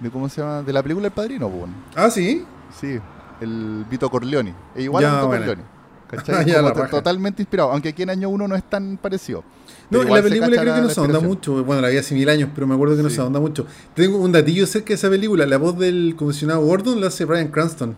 de 0.00 0.10
¿Cómo 0.10 0.28
se 0.28 0.40
llama? 0.40 0.62
De 0.62 0.72
la 0.72 0.82
película 0.82 1.06
El 1.06 1.12
Padrino, 1.12 1.48
bueno. 1.48 1.74
Ah, 1.94 2.10
sí. 2.10 2.44
Sí, 2.78 2.98
el 3.40 3.84
Vito 3.88 4.10
Corleone. 4.10 4.54
Es 4.74 4.84
igual 4.84 5.04
a 5.04 5.14
Vito 5.14 5.28
Corleone. 5.28 5.62
¿Cachai? 6.08 6.46
totalmente 6.90 7.42
inspirado, 7.42 7.70
aunque 7.70 7.90
aquí 7.90 8.02
en 8.02 8.10
año 8.10 8.28
uno 8.28 8.48
no 8.48 8.56
es 8.56 8.64
tan 8.64 8.96
parecido. 8.96 9.44
No, 9.90 10.02
en 10.02 10.08
la 10.08 10.22
película 10.22 10.60
creo 10.60 10.74
que 10.74 10.80
no 10.82 10.90
se 10.90 11.00
ahonda 11.00 11.20
mucho. 11.20 11.64
Bueno, 11.64 11.80
la 11.80 11.88
vi 11.88 11.96
hace 11.96 12.14
mil 12.14 12.28
años, 12.28 12.50
pero 12.54 12.66
me 12.66 12.74
acuerdo 12.74 12.96
que 12.96 13.02
no 13.02 13.10
se 13.10 13.20
ahonda 13.20 13.40
mucho. 13.40 13.66
Tengo 13.94 14.18
un 14.18 14.32
datillo 14.32 14.66
cerca 14.66 14.88
de 14.88 14.94
esa 14.94 15.08
película. 15.08 15.46
La 15.46 15.56
voz 15.56 15.78
del 15.78 16.14
comisionado 16.16 16.60
Gordon 16.60 17.00
la 17.00 17.06
hace 17.08 17.24
Brian 17.24 17.48
Cranston. 17.48 17.96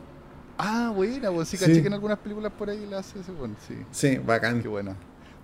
Ah, 0.57 0.93
buena, 0.95 1.31
pues 1.31 1.49
sí, 1.49 1.57
caché 1.57 1.81
que 1.81 1.89
en 1.89 1.95
algunas 1.95 2.19
películas 2.19 2.53
por 2.57 2.69
ahí 2.69 2.87
la 2.89 2.99
hace 2.99 3.19
ese 3.21 3.33
bueno, 3.33 3.57
sí. 3.67 3.75
Sí, 3.91 4.19
bacán. 4.19 4.63
Qué 4.63 4.69
buena. 4.69 4.95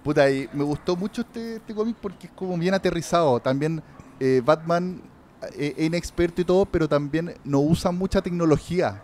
Puta, 0.04 0.30
y 0.30 0.48
me 0.52 0.62
gustó 0.62 0.94
mucho 0.94 1.22
este, 1.22 1.56
este 1.56 1.74
cómic 1.74 1.96
porque 2.00 2.26
es 2.26 2.32
como 2.34 2.56
bien 2.58 2.74
aterrizado. 2.74 3.40
También 3.40 3.82
eh, 4.20 4.42
Batman 4.44 5.00
eh, 5.56 5.74
es 5.76 5.86
inexperto 5.86 6.42
y 6.42 6.44
todo, 6.44 6.66
pero 6.66 6.88
también 6.88 7.34
no 7.44 7.60
usa 7.60 7.90
mucha 7.90 8.22
tecnología. 8.22 9.02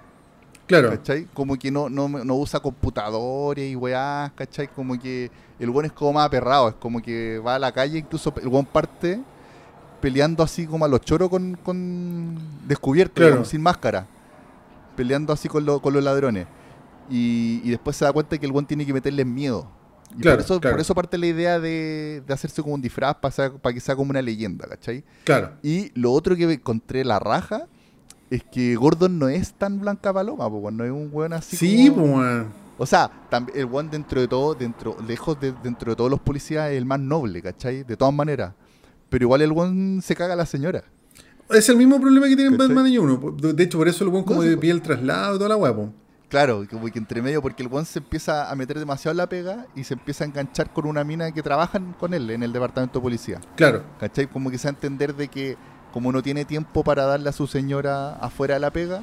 Claro. 0.80 0.90
¿Cachai? 0.90 1.26
Como 1.34 1.58
que 1.58 1.70
no, 1.70 1.90
no, 1.90 2.08
no 2.08 2.34
usa 2.34 2.58
computadores 2.60 3.70
y 3.70 3.76
weá, 3.76 4.32
¿cachai? 4.34 4.68
Como 4.68 4.98
que 4.98 5.30
el 5.58 5.68
buen 5.68 5.84
es 5.84 5.92
como 5.92 6.14
más 6.14 6.26
aperrado, 6.26 6.70
es 6.70 6.74
como 6.76 7.02
que 7.02 7.38
va 7.38 7.56
a 7.56 7.58
la 7.58 7.72
calle, 7.72 7.98
incluso 7.98 8.32
el 8.40 8.48
buen 8.48 8.64
parte 8.64 9.20
peleando 10.00 10.42
así 10.42 10.66
como 10.66 10.86
a 10.86 10.88
los 10.88 11.02
choros 11.02 11.28
con, 11.28 11.58
con 11.62 12.38
descubierto, 12.66 13.44
sin 13.44 13.60
máscara. 13.60 14.06
Peleando 14.96 15.32
así 15.34 15.46
con, 15.46 15.64
con 15.80 15.92
los 15.92 16.02
ladrones. 16.02 16.46
Y, 17.10 17.68
después 17.68 17.94
se 17.94 18.06
da 18.06 18.12
cuenta 18.12 18.38
que 18.38 18.46
el 18.46 18.52
buen 18.52 18.64
tiene 18.64 18.86
que 18.86 18.94
meterle 18.94 19.26
miedo. 19.26 19.70
Y 20.18 20.22
por, 20.22 20.40
eso, 20.40 20.60
por 20.60 20.80
eso 20.80 20.94
parte 20.94 21.18
la 21.18 21.26
idea 21.26 21.60
de, 21.60 22.22
hacerse 22.28 22.62
como 22.62 22.74
un 22.74 22.82
disfraz 22.82 23.16
para, 23.16 23.52
para 23.52 23.74
que 23.74 23.80
sea 23.80 23.94
como 23.94 24.10
una 24.10 24.22
leyenda, 24.22 24.66
¿cachai? 24.66 25.04
Claro. 25.24 25.52
Y 25.62 25.92
lo 25.98 26.12
otro 26.12 26.34
que 26.34 26.50
encontré 26.50 27.04
la 27.04 27.18
raja 27.18 27.66
es 28.32 28.42
que 28.44 28.74
Gordon 28.76 29.18
no 29.18 29.28
es 29.28 29.52
tan 29.52 29.78
blanca 29.78 30.10
paloma, 30.10 30.48
pues, 30.50 30.74
no 30.74 30.84
es 30.84 30.90
un 30.90 31.10
weón 31.12 31.34
así 31.34 31.54
Sí, 31.54 31.90
pues, 31.90 32.46
O 32.78 32.86
sea, 32.86 33.10
el 33.54 33.66
weón 33.66 33.90
dentro 33.90 34.22
de 34.22 34.26
todo, 34.26 34.54
dentro, 34.54 34.96
lejos 35.06 35.38
de, 35.38 35.52
dentro 35.62 35.92
de 35.92 35.96
todos 35.96 36.10
los 36.10 36.18
policías, 36.18 36.70
es 36.70 36.78
el 36.78 36.86
más 36.86 36.98
noble, 36.98 37.42
¿cachai? 37.42 37.82
De 37.84 37.94
todas 37.94 38.14
maneras. 38.14 38.54
Pero 39.10 39.24
igual 39.24 39.42
el 39.42 39.52
weón 39.52 40.00
se 40.02 40.16
caga 40.16 40.32
a 40.32 40.36
la 40.36 40.46
señora. 40.46 40.82
Es 41.50 41.68
el 41.68 41.76
mismo 41.76 42.00
problema 42.00 42.26
que 42.26 42.34
tiene 42.34 42.56
Batman 42.56 42.86
y 42.86 42.96
uno. 42.96 43.18
De 43.36 43.62
hecho, 43.62 43.76
por 43.76 43.88
eso 43.88 44.02
el 44.04 44.08
weón 44.10 44.24
como 44.24 44.42
de 44.42 44.56
pie 44.56 44.70
el 44.70 44.80
traslado 44.80 45.34
y 45.34 45.38
toda 45.38 45.50
la 45.50 45.56
weá, 45.56 45.74
Claro, 46.30 46.64
como 46.70 46.86
que 46.86 46.98
entre 46.98 47.20
medio, 47.20 47.42
porque 47.42 47.62
el 47.62 47.68
weón 47.68 47.84
se 47.84 47.98
empieza 47.98 48.50
a 48.50 48.54
meter 48.56 48.78
demasiado 48.78 49.12
en 49.12 49.18
la 49.18 49.28
pega 49.28 49.66
y 49.76 49.84
se 49.84 49.92
empieza 49.92 50.24
a 50.24 50.28
enganchar 50.28 50.72
con 50.72 50.86
una 50.86 51.04
mina 51.04 51.30
que 51.32 51.42
trabajan 51.42 51.94
con 52.00 52.14
él 52.14 52.30
en 52.30 52.42
el 52.42 52.54
departamento 52.54 52.98
de 52.98 53.02
policía. 53.02 53.40
Claro. 53.54 53.82
¿Cachai? 54.00 54.26
Como 54.28 54.50
que 54.50 54.56
se 54.56 54.68
va 54.68 54.70
a 54.70 54.74
entender 54.74 55.14
de 55.14 55.28
que 55.28 55.58
como 55.92 56.10
no 56.12 56.22
tiene 56.22 56.44
tiempo 56.44 56.82
para 56.82 57.04
darle 57.04 57.28
a 57.28 57.32
su 57.32 57.46
señora 57.46 58.14
afuera 58.16 58.54
de 58.54 58.60
la 58.60 58.70
pega, 58.72 59.02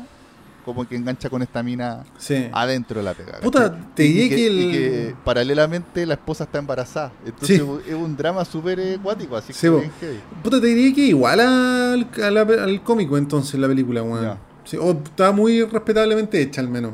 como 0.66 0.88
que 0.88 0.96
engancha 0.96 1.30
con 1.30 1.42
esta 1.42 1.64
mina 1.64 2.04
Sí. 2.18 2.48
adentro 2.52 3.00
de 3.00 3.04
la 3.04 3.14
pega. 3.14 3.40
Puta, 3.40 3.72
¿cachai? 3.72 3.88
te 3.96 4.06
Y 4.06 4.14
diré 4.14 4.30
que, 4.30 4.36
que 4.36 4.48
el- 4.48 4.60
y 4.60 4.72
que 4.72 5.16
paralelamente 5.24 6.06
la 6.06 6.14
esposa 6.16 6.44
está 6.44 6.60
embarazada. 6.60 7.12
Entonces 7.26 7.58
Sí. 7.62 7.90
es 7.90 7.96
un 7.96 8.16
drama 8.18 8.44
súper 8.46 8.80
eh, 8.80 9.00
cuático, 9.02 9.36
así 9.38 9.54
Sí, 9.54 9.62
que 9.62 9.72
po. 9.72 9.80
bien 9.80 9.92
heavy. 10.00 10.20
Puta, 10.44 10.60
te 10.62 10.68
diría 10.68 10.94
que 10.94 11.02
igual 11.08 11.40
al, 11.40 12.08
al 12.24 12.84
cómico 12.84 13.18
entonces 13.18 13.60
la 13.60 13.68
película, 13.68 14.04
weón. 14.04 14.38
O 14.80 14.92
está 14.92 15.32
muy 15.32 15.64
respetablemente 15.64 16.40
hecha 16.40 16.62
al 16.62 16.70
menos. 16.70 16.92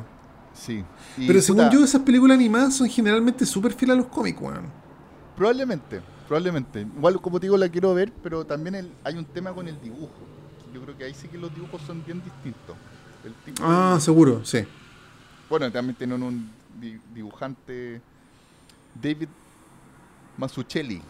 Sí. 0.54 0.84
Pero 1.28 1.42
según 1.42 1.70
yo, 1.70 1.84
esas 1.84 2.02
películas 2.02 2.36
animadas 2.38 2.76
son 2.76 2.88
generalmente 2.90 3.46
súper 3.46 3.74
fieles 3.74 3.96
a 3.96 3.98
los 3.98 4.08
cómics, 4.08 4.40
weón. 4.42 4.68
Probablemente, 5.36 6.02
probablemente. 6.28 6.82
Igual, 6.82 7.22
como 7.22 7.40
te 7.40 7.46
digo, 7.46 7.58
la 7.58 7.70
quiero 7.70 7.94
ver, 7.94 8.12
pero 8.24 8.44
también 8.46 8.76
el- 8.76 8.92
hay 9.04 9.18
un 9.18 9.26
tema 9.26 9.54
con 9.54 9.68
el 9.68 9.80
dibujo. 9.82 10.12
Yo 10.74 10.82
creo 10.82 10.98
que 10.98 11.04
ahí 11.06 11.14
sí 11.14 11.28
que 11.28 11.38
los 11.38 11.54
dibujos 11.54 11.82
son 11.84 12.04
bien 12.06 12.22
distintos. 12.24 12.76
El 13.24 13.34
tipo 13.46 13.62
Ah, 13.66 13.98
seguro, 14.00 14.44
sí. 14.46 14.66
Bueno, 15.50 15.72
también 15.72 15.96
tienen 15.96 16.22
un 16.24 16.50
di- 16.80 17.00
dibujante, 17.14 18.02
David 19.02 19.28
Mazzucchelli, 20.38 21.02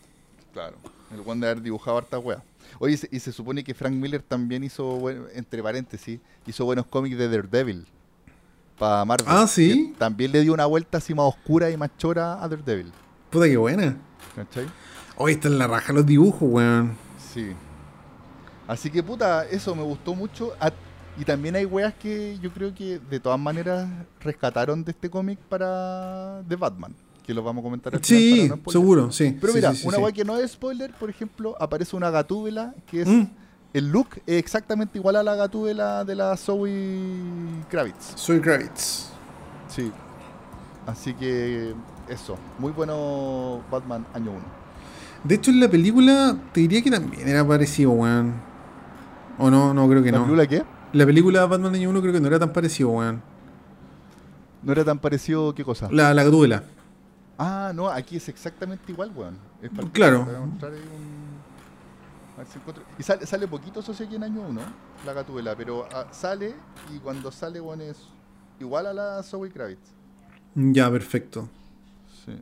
Claro, 0.52 0.76
el 1.14 1.22
one 1.26 1.40
de 1.46 1.52
haber 1.52 1.64
dibujado 1.64 1.98
harta 1.98 2.20
wea. 2.20 2.44
Oye, 2.80 2.96
y 2.96 2.98
se, 2.98 3.08
y 3.10 3.20
se 3.22 3.32
supone 3.32 3.64
que 3.64 3.74
Frank 3.74 3.94
Miller 3.94 4.22
también 4.22 4.64
hizo, 4.66 4.84
buen- 4.98 5.28
entre 5.34 5.64
paréntesis, 5.64 6.20
hizo 6.46 6.66
buenos 6.66 6.86
cómics 6.88 7.18
de 7.18 7.30
Daredevil. 7.30 7.86
Para 8.78 9.06
Marvel. 9.06 9.28
Ah, 9.30 9.48
¿sí? 9.48 9.94
También 9.98 10.32
le 10.34 10.42
dio 10.42 10.54
una 10.54 10.66
vuelta 10.66 10.98
así 10.98 11.14
más 11.14 11.26
oscura 11.28 11.70
y 11.70 11.78
más 11.78 11.92
chora 11.98 12.44
a 12.44 12.48
Daredevil. 12.50 12.92
Puta 13.30 13.46
que 13.48 13.56
buena. 13.56 13.98
¿Cachai? 14.36 14.66
Hoy 15.16 15.34
está 15.34 15.48
en 15.48 15.58
la 15.60 15.68
raja 15.68 15.94
los 15.94 16.06
dibujos, 16.06 16.42
weón. 16.42 16.98
Sí. 17.34 17.54
Así 18.68 18.90
que 18.90 19.02
puta, 19.04 19.46
eso 19.46 19.74
me 19.74 19.84
gustó 19.84 20.16
mucho. 20.16 20.54
Y 21.18 21.24
también 21.24 21.56
hay 21.56 21.66
weas 21.66 21.94
que 21.94 22.38
yo 22.42 22.52
creo 22.52 22.74
que 22.74 23.00
de 23.00 23.20
todas 23.20 23.40
maneras 23.40 23.88
rescataron 24.20 24.84
de 24.84 24.92
este 24.92 25.10
cómic 25.10 25.38
para 25.48 26.42
The 26.50 26.56
Batman. 26.56 26.96
Que 27.26 27.34
lo 27.34 27.42
vamos 27.44 27.62
a 27.62 27.64
comentar 27.64 27.94
al 27.96 28.02
final 28.04 28.22
Sí, 28.22 28.32
para 28.42 28.48
no 28.50 28.56
spoiler. 28.58 28.72
seguro, 28.82 29.12
sí. 29.12 29.38
Pero 29.40 29.54
Sí, 29.54 29.58
mira, 29.60 29.74
sí, 29.76 29.88
una 29.88 29.98
wea 29.98 30.12
que 30.12 30.26
no 30.26 30.38
es 30.38 30.52
spoiler, 30.52 30.92
por 30.94 31.10
ejemplo, 31.10 31.56
aparece 31.60 31.96
una 31.96 32.10
gatúbela 32.10 32.74
que 32.88 33.02
es. 33.02 33.08
Mm, 33.08 33.28
El 33.74 33.90
look 33.92 34.10
es 34.28 34.38
exactamente 34.38 34.98
igual 35.00 35.16
a 35.16 35.24
la 35.24 35.34
gatúbela 35.36 36.04
de 36.06 36.16
la 36.16 36.36
Zoe 36.38 37.64
Kravitz. 37.70 38.14
soy 38.16 38.40
Kravitz. 38.40 39.10
Sí. 39.68 39.92
Así 40.86 41.14
que 41.14 41.74
eso. 42.10 42.38
Muy 42.60 42.72
bueno 42.72 43.62
Batman 43.72 44.06
año 44.14 44.32
1. 44.32 44.40
De 45.24 45.36
hecho, 45.36 45.50
en 45.52 45.62
la 45.62 45.70
película 45.70 46.36
te 46.52 46.60
diría 46.60 46.84
que 46.84 46.92
también 46.92 47.28
era 47.28 47.48
parecido, 47.48 47.92
weón. 47.92 48.34
O 49.40 49.50
no, 49.50 49.74
no 49.74 49.88
creo 49.90 50.04
que 50.04 50.12
¿La 50.12 50.18
no. 50.20 50.26
película 50.26 50.46
qué? 50.48 50.64
La 50.92 51.06
película 51.08 51.46
Batman 51.48 51.74
Año 51.74 51.90
1 51.90 52.02
creo 52.02 52.14
que 52.14 52.20
no 52.20 52.28
era 52.28 52.38
tan 52.38 52.52
parecido, 52.54 52.90
weón. 52.90 53.22
No 54.62 54.72
era 54.72 54.84
tan 54.86 55.00
parecido, 55.00 55.56
¿qué 55.56 55.64
cosa? 55.64 55.88
La, 55.92 56.14
la. 56.14 56.24
Ah, 57.38 57.72
no, 57.74 57.90
aquí 57.90 58.18
es 58.18 58.30
exactamente 58.30 58.92
igual, 58.92 59.12
weón. 59.16 59.38
Es 59.62 59.70
para- 59.72 59.88
Claro. 59.90 60.26
para 60.26 60.40
mostrar 60.42 60.74
ahí 60.74 60.80
un- 60.80 61.34
a 62.36 62.38
ver 62.40 62.48
si 62.48 62.58
encuentro- 62.60 62.84
Y 62.98 63.04
sale, 63.04 63.26
sale 63.26 63.48
poquito, 63.48 63.80
eso 63.80 63.94
sí, 63.94 64.04
aquí 64.04 64.16
en 64.16 64.24
año 64.24 64.42
1, 64.42 64.62
la 65.06 65.14
gatúbela, 65.14 65.56
pero 65.56 65.88
ah, 65.94 66.08
sale 66.12 66.54
y 66.94 67.00
cuando 67.00 67.32
sale, 67.32 67.60
weón, 67.60 67.82
es 67.82 67.98
igual 68.60 68.88
a 68.88 68.94
la 68.94 69.24
Zoe 69.24 69.50
Kravitz. 69.50 69.80
Ya, 70.56 70.90
perfecto. 70.92 71.50
Sí. 72.26 72.34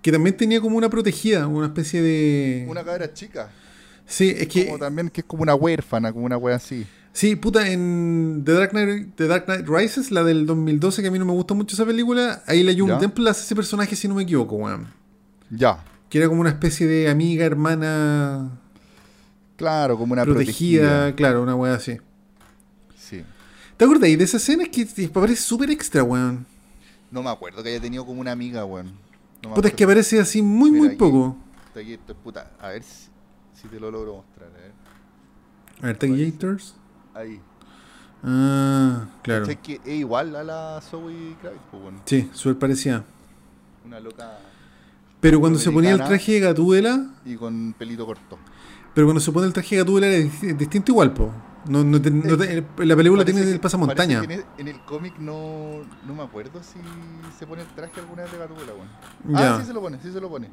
Que 0.00 0.12
también 0.12 0.36
tenía 0.36 0.60
como 0.60 0.76
una 0.78 0.88
protegida, 0.88 1.46
una 1.46 1.66
especie 1.66 2.00
de... 2.00 2.66
Una 2.68 2.82
cabra 2.84 3.12
chica. 3.12 3.50
Sí, 4.06 4.30
es 4.36 4.48
que... 4.48 4.66
Como 4.66 4.78
también 4.78 5.10
que 5.10 5.20
es 5.20 5.26
como 5.26 5.42
una 5.42 5.54
huérfana, 5.54 6.12
como 6.12 6.24
una 6.24 6.38
wea 6.38 6.56
así. 6.56 6.86
Sí, 7.18 7.34
puta, 7.34 7.68
en 7.68 8.42
The 8.44 8.52
Dark, 8.52 8.70
Knight, 8.70 9.16
The 9.16 9.26
Dark 9.26 9.46
Knight 9.46 9.66
Rises, 9.68 10.12
la 10.12 10.22
del 10.22 10.46
2012, 10.46 11.02
que 11.02 11.08
a 11.08 11.10
mí 11.10 11.18
no 11.18 11.24
me 11.24 11.32
gusta 11.32 11.52
mucho 11.52 11.74
esa 11.74 11.84
película, 11.84 12.44
ahí 12.46 12.62
la 12.62 12.70
¿Ya? 12.70 12.96
Temple 12.96 13.28
hace 13.28 13.42
ese 13.42 13.56
personaje, 13.56 13.96
si 13.96 14.06
no 14.06 14.14
me 14.14 14.22
equivoco, 14.22 14.54
weón. 14.54 14.86
Ya. 15.50 15.82
Que 16.08 16.18
era 16.18 16.28
como 16.28 16.42
una 16.42 16.50
especie 16.50 16.86
de 16.86 17.08
amiga, 17.10 17.44
hermana, 17.44 18.60
Claro, 19.56 19.98
como 19.98 20.12
una 20.12 20.24
protegida, 20.24 20.82
protegida. 20.88 21.16
claro, 21.16 21.42
una 21.42 21.56
weá 21.56 21.74
así. 21.74 21.98
Sí. 22.96 23.24
¿Te 23.76 23.84
acuerdas 23.84 24.16
de 24.16 24.22
esa 24.22 24.36
escena? 24.36 24.62
Es 24.62 24.68
que 24.68 25.08
parece 25.08 25.42
súper 25.42 25.72
extra, 25.72 26.04
weón. 26.04 26.46
No 27.10 27.24
me 27.24 27.30
acuerdo 27.30 27.64
que 27.64 27.70
haya 27.70 27.80
tenido 27.80 28.06
como 28.06 28.20
una 28.20 28.30
amiga, 28.30 28.64
weón. 28.64 28.92
No 29.42 29.54
Puta, 29.54 29.66
es 29.66 29.74
que 29.74 29.82
aparece 29.82 30.20
así 30.20 30.40
muy, 30.40 30.70
Mira 30.70 30.82
muy 30.82 30.88
aquí. 30.90 30.98
poco. 30.98 31.36
Está 31.66 31.80
aquí, 31.80 31.98
puta. 32.22 32.52
A 32.60 32.68
ver 32.68 32.84
si, 32.84 33.08
si 33.60 33.66
te 33.66 33.80
lo 33.80 33.90
logro 33.90 34.18
mostrar. 34.18 34.50
A 34.50 34.60
ver. 34.60 34.72
A 35.82 35.86
ver. 35.86 36.60
Ahí. 37.18 37.40
Ah, 38.22 39.06
claro. 39.22 39.42
¿Cachai 39.46 39.60
que 39.62 39.80
es 39.84 39.98
igual 39.98 40.34
a 40.36 40.44
la 40.44 40.80
Zoe 40.82 41.36
Kravitz, 41.40 41.62
pues, 41.70 41.82
bueno. 41.82 42.00
Sí, 42.04 42.28
súper 42.32 42.58
parecida. 42.58 43.04
Una 43.84 44.00
loca 44.00 44.38
Pero 45.20 45.40
cuando 45.40 45.58
se 45.58 45.70
ponía 45.70 45.92
el 45.92 45.98
traje 46.04 46.32
de 46.32 46.40
Gatúbela, 46.40 47.06
y 47.24 47.34
con 47.36 47.74
pelito 47.78 48.06
corto. 48.06 48.38
pero 48.94 49.06
cuando 49.06 49.20
se 49.20 49.32
pone 49.32 49.46
el 49.46 49.52
traje 49.52 49.76
de 49.76 49.82
Gatúbela 49.82 50.06
era 50.08 50.24
dis- 50.24 50.56
distinto 50.56 50.92
igual, 50.92 51.12
po. 51.12 51.32
No, 51.68 51.82
no 51.84 52.00
te- 52.00 52.10
no 52.10 52.36
te- 52.36 52.64
la 52.86 52.96
película 52.96 53.24
tiene 53.24 53.42
que- 53.42 53.50
el 53.52 53.60
pasamontaña. 53.60 54.22
En 54.22 54.30
el, 54.30 54.44
en 54.58 54.68
el 54.68 54.80
cómic 54.84 55.18
no, 55.18 55.82
no 56.06 56.14
me 56.14 56.22
acuerdo 56.22 56.62
si 56.62 56.78
se 57.38 57.46
pone 57.46 57.62
el 57.62 57.68
traje 57.68 58.00
alguna 58.00 58.22
vez 58.22 58.32
de 58.32 58.38
Gatúbela. 58.38 58.72
Ya. 59.28 59.56
Ah, 59.56 59.60
sí 59.60 59.66
se 59.66 59.72
lo 59.74 59.80
pone, 59.80 59.98
sí 60.02 60.12
se 60.12 60.20
lo 60.20 60.28
pone. 60.28 60.48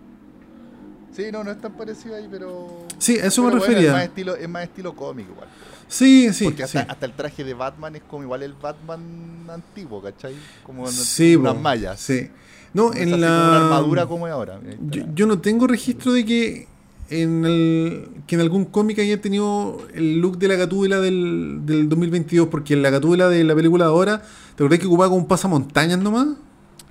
Sí, 1.11 1.25
no, 1.31 1.43
no 1.43 1.51
es 1.51 1.61
tan 1.61 1.73
parecido 1.73 2.15
ahí, 2.15 2.27
pero. 2.29 2.85
Sí, 2.97 3.17
a 3.19 3.27
eso 3.27 3.41
me 3.43 3.49
bueno, 3.51 3.65
refería. 3.65 3.87
es, 3.89 3.93
más 3.93 4.03
estilo, 4.03 4.35
es 4.35 4.49
más 4.49 4.63
estilo 4.63 4.93
cómic, 4.95 5.27
igual. 5.29 5.47
po. 5.47 5.74
Sí, 5.87 6.33
sí, 6.33 6.45
Porque 6.45 6.63
hasta, 6.63 6.81
sí. 6.81 6.87
hasta 6.89 7.05
el 7.05 7.13
traje 7.13 7.43
de 7.43 7.53
Batman 7.53 7.95
es 7.95 8.01
como 8.09 8.23
igual 8.23 8.41
el 8.43 8.53
Batman 8.53 9.01
antiguo, 9.49 10.01
¿cachai? 10.01 10.35
Como 10.63 10.87
Sí, 10.87 11.35
unas 11.35 11.59
mallas. 11.59 11.99
Sí. 11.99 12.29
No, 12.73 12.93
en 12.93 13.11
la 13.11 13.17
una 13.17 13.57
armadura 13.65 14.05
como 14.05 14.27
es 14.27 14.33
ahora. 14.33 14.59
Yo, 14.89 15.03
yo 15.13 15.25
no 15.27 15.39
tengo 15.39 15.67
registro 15.67 16.11
de 16.11 16.25
que 16.25 16.67
en 17.09 17.45
el 17.45 18.09
que 18.25 18.33
en 18.35 18.41
algún 18.41 18.65
cómic 18.65 18.97
haya 18.99 19.21
tenido 19.21 19.77
el 19.93 20.17
look 20.19 20.39
de 20.39 20.47
la 20.47 20.55
gatúbela 20.55 20.99
del, 20.99 21.59
del 21.63 21.87
2022, 21.87 22.47
porque 22.47 22.73
en 22.73 22.81
la 22.81 22.89
gatúbela 22.89 23.29
de 23.29 23.43
la 23.43 23.53
película 23.55 23.85
de 23.85 23.91
ahora, 23.91 24.21
¿te 24.55 24.63
acordás 24.63 24.79
que 24.79 24.87
ocupaba 24.87 25.09
como 25.09 25.21
un 25.21 25.27
pasamontañas 25.27 25.99
nomás? 25.99 26.29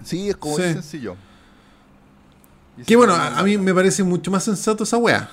Sí, 0.05 0.29
es 0.29 0.37
como 0.37 0.57
Sí. 0.57 0.63
sencillo. 0.63 1.17
Y 2.79 2.83
Que 2.85 2.97
bueno, 2.97 3.15
a, 3.15 3.39
a 3.39 3.43
mí 3.43 3.59
me 3.59 3.75
parece 3.75 4.03
mucho 4.05 4.31
más 4.31 4.45
sensato 4.45 4.85
esa 4.85 4.97
weá, 4.97 5.31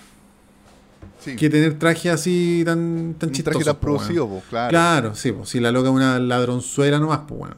sí. 1.24 1.36
que 1.36 1.50
tener 1.50 1.80
traje 1.80 2.10
así 2.10 2.64
tan, 2.66 3.16
tan 3.18 3.30
un 3.30 3.36
chistoso. 3.36 3.60
traje 3.60 3.66
tan 3.66 3.76
po, 3.76 3.82
producido, 3.82 4.28
pues, 4.28 4.44
claro. 4.50 4.70
Claro, 4.70 5.16
sí, 5.16 5.32
pues 5.32 5.50
si 5.50 5.60
la 5.60 5.72
loca 5.72 5.90
es 5.90 5.96
una 5.96 6.20
ladronzuela 6.20 7.00
nomás, 7.00 7.22
pues 7.28 7.42
weón. 7.42 7.58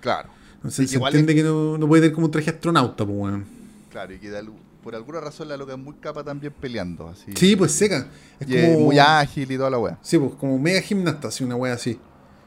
Claro. 0.00 0.28
Entonces 0.56 0.90
se 0.90 0.96
entiende 0.96 1.34
que 1.34 1.42
no, 1.42 1.78
no 1.78 1.88
puede 1.88 2.02
tener 2.02 2.14
como 2.14 2.26
un 2.26 2.30
traje 2.30 2.50
astronauta, 2.50 3.04
pues 3.04 3.16
weón. 3.18 3.46
Claro, 3.90 4.14
y 4.14 4.18
que 4.18 4.30
de 4.30 4.42
por 4.82 4.96
alguna 4.96 5.20
razón 5.20 5.48
la 5.48 5.56
loca 5.56 5.72
es 5.72 5.78
muy 5.78 5.94
capa 5.94 6.24
también 6.24 6.52
peleando. 6.60 7.08
Así. 7.08 7.32
Sí, 7.36 7.54
pues 7.54 7.72
seca. 7.72 8.08
Es 8.40 8.48
Y 8.48 8.56
es 8.56 8.74
como. 8.74 8.86
muy 8.86 8.98
ágil 8.98 9.50
y 9.50 9.56
toda 9.56 9.70
la 9.70 9.78
wea. 9.78 9.98
Sí, 10.02 10.18
pues 10.18 10.32
como 10.34 10.58
mega 10.58 10.80
gimnasta, 10.80 11.28
así, 11.28 11.44
una 11.44 11.54
weá 11.54 11.74
así. 11.74 11.98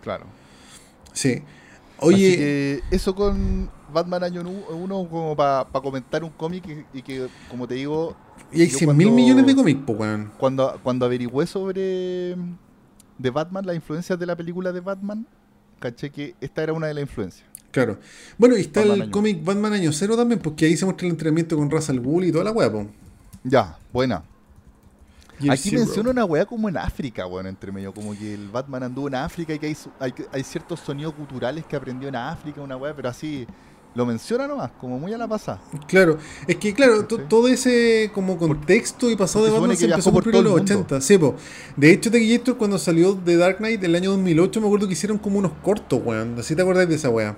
Claro. 0.04 0.26
Sí. 1.14 1.32
Así 1.32 1.44
Oye, 2.00 2.36
que 2.36 2.84
eso 2.92 3.16
con 3.16 3.70
Batman 3.96 4.26
Año 4.26 4.42
1 4.42 5.08
como 5.10 5.36
para 5.36 5.64
comentar 5.82 6.24
un 6.24 6.30
cómic 6.32 6.86
y, 6.94 7.00
y 7.00 7.02
que, 7.02 7.28
como 7.50 7.66
te 7.66 7.76
digo, 7.76 8.14
y 8.52 8.62
hay 8.62 8.68
yo 8.68 8.78
100 8.78 8.98
mil 8.98 9.12
millones 9.12 9.46
de 9.46 9.56
cómics, 9.56 9.82
pues 9.86 9.98
weón. 9.98 10.32
cuando, 10.38 10.80
cuando 10.84 11.06
averigüé 11.06 11.48
sobre 11.48 12.36
de 13.18 13.30
Batman, 13.30 13.66
las 13.66 13.76
influencias 13.76 14.20
de 14.20 14.26
la 14.26 14.36
película 14.36 14.74
de 14.74 14.82
Batman, 14.82 15.26
caché 15.80 16.10
que 16.10 16.36
esta 16.42 16.62
era 16.64 16.74
una 16.74 16.88
de 16.88 16.94
las 16.94 17.04
influencias. 17.04 17.48
Claro. 17.72 17.98
Bueno, 18.38 18.58
y 18.58 18.62
está 18.62 18.82
Batman 18.82 19.02
el 19.02 19.12
cómic 19.12 19.44
Batman 19.44 19.74
Año 19.74 19.92
Cero 19.94 20.16
también, 20.18 20.40
porque 20.42 20.66
ahí 20.66 20.76
se 20.78 20.86
muestra 20.86 21.08
el 21.08 21.14
entrenamiento 21.14 21.56
con 21.56 21.72
Russell 21.72 22.00
Bull 22.00 22.26
y 22.26 22.32
toda 22.32 22.44
la 22.44 22.52
weá, 22.52 22.72
pues. 22.72 22.88
Ya, 23.44 23.78
buena. 23.94 24.24
Year 25.40 25.54
Aquí 25.54 25.70
Zero. 25.70 25.82
menciona 25.82 26.10
una 26.12 26.26
weá 26.26 26.46
como 26.46 26.70
en 26.70 26.78
África, 26.78 27.26
bueno, 27.26 27.50
entre 27.50 27.72
medio, 27.72 27.94
como 27.94 28.14
que 28.18 28.34
el 28.34 28.50
Batman 28.50 28.84
anduvo 28.84 29.08
en 29.08 29.16
África 29.16 29.54
y 29.54 29.60
que 29.60 29.68
hay, 29.68 29.78
hay, 30.00 30.14
hay 30.32 30.44
ciertos 30.44 30.80
sonidos 30.80 31.14
culturales 31.14 31.66
que 31.66 31.76
aprendió 31.76 32.08
en 32.08 32.16
África, 32.16 32.62
una 32.62 32.78
weá, 32.78 32.96
pero 32.96 33.10
así, 33.10 33.46
lo 33.96 34.06
menciona 34.06 34.48
nomás, 34.48 34.72
como 34.80 35.00
muy 35.00 35.14
a 35.14 35.18
la 35.18 35.28
pasada. 35.28 35.62
Claro, 35.88 36.18
es 36.48 36.58
que 36.58 36.74
claro, 36.74 37.06
todo 37.06 37.48
ese 37.48 38.12
como 38.14 38.38
contexto 38.38 39.10
y 39.10 39.16
pasado 39.16 39.46
de 39.46 39.52
Batman 39.52 39.78
se 39.78 39.86
empezó 39.86 40.12
por 40.12 40.28
los 40.28 40.62
80. 40.62 41.00
Sí, 41.02 41.18
po. 41.18 41.36
De 41.78 41.92
hecho, 41.92 42.12
Tequillator 42.12 42.58
cuando 42.58 42.78
salió 42.78 43.14
de 43.14 43.38
Dark 43.38 43.58
Knight 43.58 43.84
el 43.84 43.96
año 43.96 44.12
2008 44.12 44.62
me 44.62 44.68
acuerdo 44.68 44.88
que 44.88 44.94
hicieron 44.94 45.18
como 45.18 45.40
unos 45.40 45.54
cortos, 45.64 46.02
weón. 46.04 46.38
¿Así 46.38 46.56
te 46.56 46.62
acuerdas 46.62 46.90
de 46.90 46.96
esa 46.96 47.10
weá? 47.10 47.38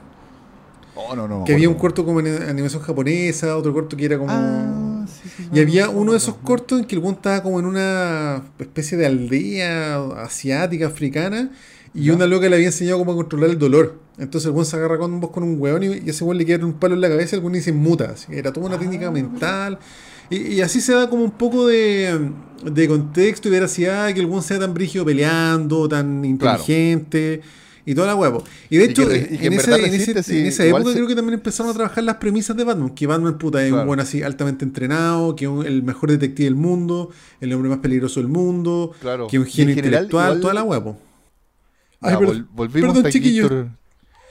Oh, 0.96 1.16
no, 1.16 1.28
no. 1.28 1.44
Que 1.44 1.54
había 1.54 1.70
un 1.70 1.76
corto 1.76 2.04
como 2.04 2.20
en 2.22 2.42
animación 2.42 2.82
japonesa, 2.82 3.56
otro 3.56 3.72
corto 3.72 3.96
que 3.96 4.06
era 4.06 4.18
como... 4.18 4.32
Ah, 4.32 5.06
y 5.54 5.60
había 5.60 5.90
uno 5.90 6.14
de 6.14 6.18
esos 6.18 6.36
cortos 6.38 6.80
en 6.80 6.86
que 6.86 6.96
el 6.96 7.02
weón 7.02 7.16
estaba 7.16 7.44
como 7.44 7.60
en 7.60 7.68
una 7.68 8.42
especie 8.58 8.98
de 8.98 9.06
aldea 9.06 9.98
asiática, 10.24 10.88
africana, 10.88 11.52
y 11.98 12.12
una 12.12 12.28
loca 12.28 12.48
le 12.48 12.56
había 12.56 12.68
enseñado 12.68 13.00
cómo 13.00 13.16
controlar 13.16 13.50
el 13.50 13.58
dolor. 13.58 14.00
Entonces 14.20 14.46
el 14.46 14.52
buen 14.52 14.66
se 14.66 14.76
agarra 14.76 15.00
con 15.00 15.20
vos 15.20 15.32
con 15.32 15.44
un 15.44 15.60
weón 15.60 15.84
y, 15.84 16.10
ese 16.10 16.24
weón 16.24 16.38
le 16.38 16.46
queda 16.46 16.64
un 16.64 16.74
palo 16.74 16.94
en 16.94 17.02
la 17.02 17.10
cabeza 17.10 17.36
y 17.36 17.40
el 17.40 17.46
weón 17.46 17.60
se 17.60 17.72
muta. 17.72 18.14
Era 18.30 18.54
toda 18.54 18.68
una 18.68 18.78
técnica 18.78 19.08
ah. 19.08 19.12
mental. 19.12 19.80
Y, 20.30 20.62
así 20.62 20.80
se 20.80 20.94
da 20.94 21.10
como 21.10 21.24
un 21.24 21.32
poco 21.32 21.68
de, 21.68 22.30
de 22.64 22.88
contexto 22.88 23.48
y 23.48 23.52
veracidad 23.52 24.14
que 24.14 24.20
el 24.20 24.28
weón 24.28 24.44
sea 24.44 24.60
tan 24.60 24.76
brígido 24.76 25.06
peleando, 25.06 25.90
tan 25.90 26.24
inteligente. 26.24 27.42
Y 27.84 27.96
toda 27.96 28.08
la 28.08 28.16
huevo. 28.16 28.44
Y 28.70 28.78
de 28.78 28.84
hecho, 28.84 29.10
en, 29.10 29.54
esa 29.54 30.66
época 30.66 30.94
creo 30.94 31.08
que 31.08 31.16
también 31.16 31.36
empezaron 31.36 31.72
a 31.72 31.74
trabajar 31.74 32.04
las 32.04 32.18
premisas 32.18 32.56
de 32.58 32.66
Batman. 32.66 32.90
Que 32.90 33.08
Batman 33.08 33.38
puta, 33.38 33.66
es 33.66 33.72
un 33.72 33.88
buen 33.88 34.02
así 34.02 34.22
altamente 34.22 34.66
entrenado, 34.66 35.38
que 35.38 35.46
es 35.46 35.66
el 35.66 35.84
mejor 35.84 36.12
detective 36.12 36.46
del 36.46 36.56
mundo, 36.56 37.12
el 37.40 37.54
hombre 37.54 37.70
más 37.70 37.80
peligroso 37.80 38.20
del 38.20 38.28
mundo, 38.28 38.92
que 39.30 39.38
es 39.38 39.42
un 39.42 39.48
genio 39.48 39.74
intelectual, 39.74 40.42
toda 40.42 40.54
la 40.54 40.64
huevo. 40.64 41.07
Ay, 42.02 42.16
volvimos 42.52 42.94
perdón, 42.94 43.12
chiquillo. 43.12 43.70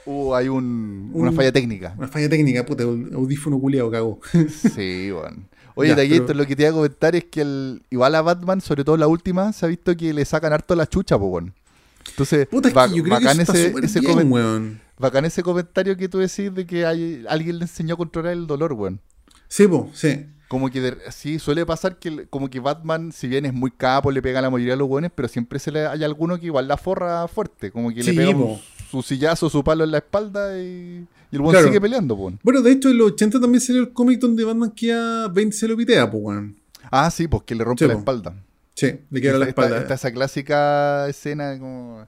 Uh, 0.05 0.33
hay 0.33 0.47
un, 0.47 1.11
una 1.13 1.33
falla 1.33 1.51
técnica. 1.51 1.93
Una 1.97 2.07
falla 2.07 2.29
técnica, 2.29 2.65
puta, 2.65 2.83
audífono 2.83 3.59
culiado 3.59 3.91
cagó. 3.91 4.19
sí, 4.75 5.11
bueno. 5.11 5.43
Oye, 5.75 5.89
ya, 5.89 6.33
lo 6.33 6.47
que 6.47 6.55
te 6.55 6.63
iba 6.63 6.71
a 6.71 6.73
comentar 6.73 7.15
es 7.15 7.25
que 7.25 7.41
el, 7.41 7.83
igual 7.91 8.15
a 8.15 8.21
Batman, 8.21 8.61
sobre 8.61 8.83
todo 8.83 8.97
la 8.97 9.07
última, 9.07 9.53
se 9.53 9.65
ha 9.65 9.69
visto 9.69 9.95
que 9.95 10.11
le 10.11 10.25
sacan 10.25 10.53
harto 10.53 10.75
la 10.75 10.87
chucha, 10.87 11.19
pues, 11.19 11.29
bueno. 11.29 11.53
Entonces, 12.07 12.47
Puta, 12.47 12.69
es 12.69 12.73
que 12.73 12.97
yo 12.97 13.03
creo 13.03 13.15
bacán, 13.15 13.37
que 13.37 13.43
ese, 13.43 13.73
ese, 13.83 13.99
bien, 13.99 14.79
bacán 14.97 15.25
ese 15.25 15.43
comentario 15.43 15.95
que 15.97 16.09
tú 16.09 16.19
decís 16.19 16.55
de 16.55 16.65
que 16.65 16.85
hay, 16.85 17.25
alguien 17.29 17.59
le 17.59 17.65
enseñó 17.65 17.93
a 17.93 17.97
controlar 17.97 18.33
el 18.33 18.47
dolor, 18.47 18.73
weón. 18.73 19.01
Sí, 19.49 19.67
pues, 19.67 19.83
sí. 19.93 20.25
Como 20.47 20.69
que 20.69 20.95
sí, 21.11 21.39
suele 21.39 21.65
pasar 21.65 21.97
que 21.97 22.25
como 22.27 22.49
que 22.49 22.59
Batman, 22.59 23.11
si 23.11 23.27
bien 23.27 23.45
es 23.45 23.53
muy 23.53 23.69
capo, 23.69 24.11
le 24.11 24.21
pega 24.21 24.39
a 24.39 24.41
la 24.41 24.49
mayoría 24.49 24.73
de 24.73 24.79
los 24.79 24.87
buenos, 24.87 25.11
pero 25.13 25.27
siempre 25.27 25.59
se 25.59 25.71
le 25.71 25.85
hay 25.85 26.03
alguno 26.03 26.39
que 26.39 26.45
igual 26.45 26.67
la 26.67 26.77
forra 26.77 27.27
fuerte, 27.27 27.69
como 27.69 27.93
que 27.93 28.01
le 28.01 28.13
pega 28.13 28.33
su 28.89 29.01
sillazo, 29.01 29.49
su 29.49 29.63
palo 29.63 29.83
en 29.83 29.91
la 29.91 29.97
espalda 29.97 30.57
y, 30.57 31.05
el 31.31 31.41
buen 31.41 31.61
sigue 31.61 31.81
peleando, 31.81 32.15
pues. 32.15 32.35
Bueno, 32.41 32.61
de 32.61 32.71
hecho 32.71 32.89
en 32.89 32.97
los 32.97 33.11
80 33.11 33.41
también 33.41 33.59
salió 33.59 33.81
el 33.81 33.91
cómic 33.91 34.19
donde 34.19 34.45
Batman 34.45 34.71
queda 34.71 35.27
20 35.27 35.55
se 35.55 35.67
lo 35.67 35.75
pitea, 35.75 36.09
pues, 36.09 36.23
weón. 36.23 36.55
Ah, 36.89 37.11
sí, 37.11 37.27
pues 37.27 37.43
que 37.43 37.53
le 37.53 37.65
rompe 37.65 37.85
la 37.85 37.95
espalda. 37.95 38.33
Sí, 38.73 38.99
le 39.09 39.21
queda 39.21 39.37
la 39.37 39.47
espalda. 39.47 39.79
Está, 39.79 39.95
esa 39.95 40.11
clásica 40.11 41.09
escena 41.09 41.59
como, 41.59 42.07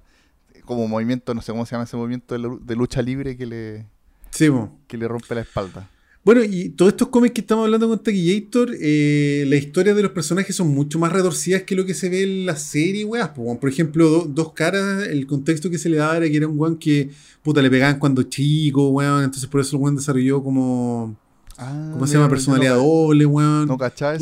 como 0.64 0.88
movimiento, 0.88 1.34
no 1.34 1.42
sé 1.42 1.52
cómo 1.52 1.66
se 1.66 1.72
llama 1.72 1.84
ese 1.84 1.98
movimiento 1.98 2.38
de, 2.38 2.76
lucha 2.76 3.02
libre 3.02 3.36
que 3.36 3.46
le, 3.46 3.86
sí, 4.30 4.50
que 4.88 4.98
le 4.98 5.08
rompe 5.10 5.36
la 5.36 5.42
espalda. 5.42 5.90
Bueno, 6.24 6.44
y 6.44 6.70
todos 6.70 6.92
estos 6.92 7.08
cómics 7.08 7.34
que 7.34 7.42
estamos 7.42 7.64
hablando 7.66 7.88
con 7.88 8.04
Taquillator, 8.04 8.72
eh, 8.80 9.46
la 9.48 9.56
historia 9.56 9.94
de 9.94 10.04
los 10.04 10.12
personajes 10.12 10.56
son 10.56 10.68
mucho 10.68 11.00
más 11.00 11.14
retorcidas 11.14 11.64
que 11.64 11.76
lo 11.76 11.86
que 11.86 11.94
se 11.94 12.10
ve 12.10 12.24
en 12.24 12.46
la 12.46 12.58
serie, 12.58 13.06
weas. 13.06 13.30
Por 13.30 13.70
ejemplo, 13.70 14.26
Dos 14.28 14.52
Caras, 14.54 15.08
el 15.08 15.26
contexto 15.26 15.70
que 15.70 15.78
se 15.78 15.88
le 15.88 15.98
daba 15.98 16.18
era 16.18 16.30
que 16.30 16.38
era 16.38 16.48
un 16.48 16.60
weón 16.60 16.78
que, 16.78 17.10
puta, 17.42 17.62
le 17.62 17.70
pegaban 17.70 18.00
cuando 18.00 18.24
chico, 18.24 18.90
weón. 18.90 19.24
Entonces 19.24 19.50
por 19.50 19.62
eso 19.62 19.78
el 19.78 19.84
weón 19.84 19.96
desarrolló 19.96 20.44
como... 20.44 21.16
Ah, 21.58 21.90
¿Cómo 21.94 22.06
se 22.06 22.16
llama? 22.16 22.30
Personalidad 22.30 22.76
doble, 22.76 23.26
weón. 23.26 23.68
No 23.68 23.78
cachá 23.78 24.16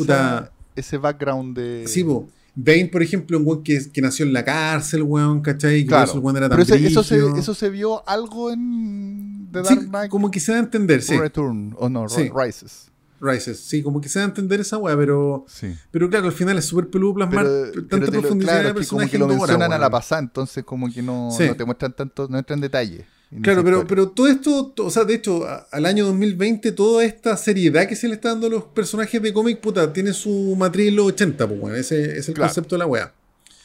ese 0.76 0.96
background 0.98 1.56
de... 1.56 1.88
Sí, 1.88 2.04
po. 2.04 2.28
Bane, 2.60 2.88
por 2.90 3.04
ejemplo, 3.04 3.38
un 3.38 3.46
weón 3.46 3.62
que, 3.62 3.80
que, 3.92 4.02
nació 4.02 4.26
en 4.26 4.32
la 4.32 4.44
cárcel, 4.44 5.04
weón, 5.04 5.42
¿cachai? 5.42 5.82
Que 5.82 5.86
claro. 5.86 6.12
weón 6.14 6.36
era 6.38 6.48
tan 6.48 6.58
Pero 6.58 6.74
eso, 6.74 7.04
se, 7.04 7.16
eso 7.38 7.54
se 7.54 7.70
vio 7.70 8.06
algo 8.08 8.50
en 8.50 9.48
The 9.52 9.62
Dark 9.62 9.88
Knight. 9.88 10.10
como 10.10 10.28
que 10.32 10.40
se 10.40 10.50
da 10.50 10.58
a 10.58 10.62
entender, 10.62 11.00
sí. 11.00 11.16
Return, 11.16 11.76
o 11.78 11.88
no, 11.88 12.06
Rises. 12.08 12.90
Rises, 13.20 13.60
sí, 13.60 13.80
como 13.80 14.00
que 14.00 14.08
se 14.08 14.18
da 14.18 14.24
a 14.24 14.28
entender 14.28 14.58
esa 14.58 14.76
weá, 14.76 14.96
pero. 14.96 15.44
Sí. 15.46 15.72
Pero 15.92 16.10
claro, 16.10 16.26
al 16.26 16.32
final 16.32 16.58
es 16.58 16.64
súper 16.64 16.90
peludo 16.90 17.14
plasmar 17.14 17.46
tanta 17.88 18.10
profundidad 18.10 18.60
claro, 18.60 18.80
de 18.80 18.86
como 18.86 19.08
que 19.08 19.18
lo 19.18 19.28
mencionan 19.28 19.72
a 19.72 19.78
la 19.78 19.88
pasada, 19.88 20.22
entonces 20.22 20.64
como 20.64 20.92
que 20.92 21.00
no, 21.00 21.28
no 21.30 21.56
te 21.56 21.64
muestran 21.64 21.92
tanto, 21.92 22.26
no 22.28 22.38
entran 22.38 22.56
en 22.56 22.62
detalle. 22.62 23.06
Claro, 23.42 23.62
pero, 23.62 23.86
pero 23.86 24.08
todo 24.08 24.26
esto, 24.26 24.72
o 24.78 24.90
sea, 24.90 25.04
de 25.04 25.14
hecho, 25.14 25.46
al 25.70 25.84
año 25.84 26.06
2020, 26.06 26.72
toda 26.72 27.04
esta 27.04 27.36
seriedad 27.36 27.86
que 27.86 27.94
se 27.94 28.08
le 28.08 28.14
está 28.14 28.30
dando 28.30 28.46
a 28.46 28.50
los 28.50 28.64
personajes 28.64 29.20
de 29.20 29.34
cómic, 29.34 29.60
puta, 29.60 29.92
tiene 29.92 30.14
su 30.14 30.56
matriz 30.56 30.88
en 30.88 30.96
los 30.96 31.08
80, 31.08 31.46
pues 31.46 31.60
bueno, 31.60 31.76
ese 31.76 32.16
es 32.18 32.28
el 32.28 32.34
concepto 32.34 32.74
de 32.74 32.78
la 32.78 32.86
weá. 32.86 33.12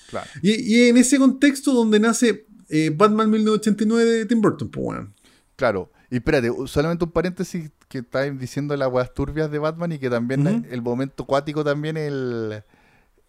Claro. 0.09 0.27
Y, 0.41 0.75
y, 0.75 0.89
en 0.89 0.97
ese 0.97 1.17
contexto 1.17 1.73
donde 1.73 1.99
nace 1.99 2.45
eh, 2.67 2.91
Batman 2.93 3.29
1989 3.29 4.11
de 4.11 4.25
Tim 4.25 4.41
Burton, 4.41 4.69
pues 4.69 4.83
bueno. 4.83 5.13
Claro, 5.55 5.89
y 6.09 6.17
espérate, 6.17 6.51
solamente 6.67 7.05
un 7.05 7.11
paréntesis 7.11 7.71
que 7.87 7.99
está 7.99 8.23
diciendo 8.29 8.75
las 8.75 8.91
weas 8.91 9.13
turbias 9.13 9.49
de 9.49 9.59
Batman 9.59 9.93
y 9.93 9.97
que 9.97 10.09
también 10.09 10.67
el 10.69 10.81
momento 10.81 11.25
cuático 11.25 11.63
también 11.63 11.95
el, 11.95 12.63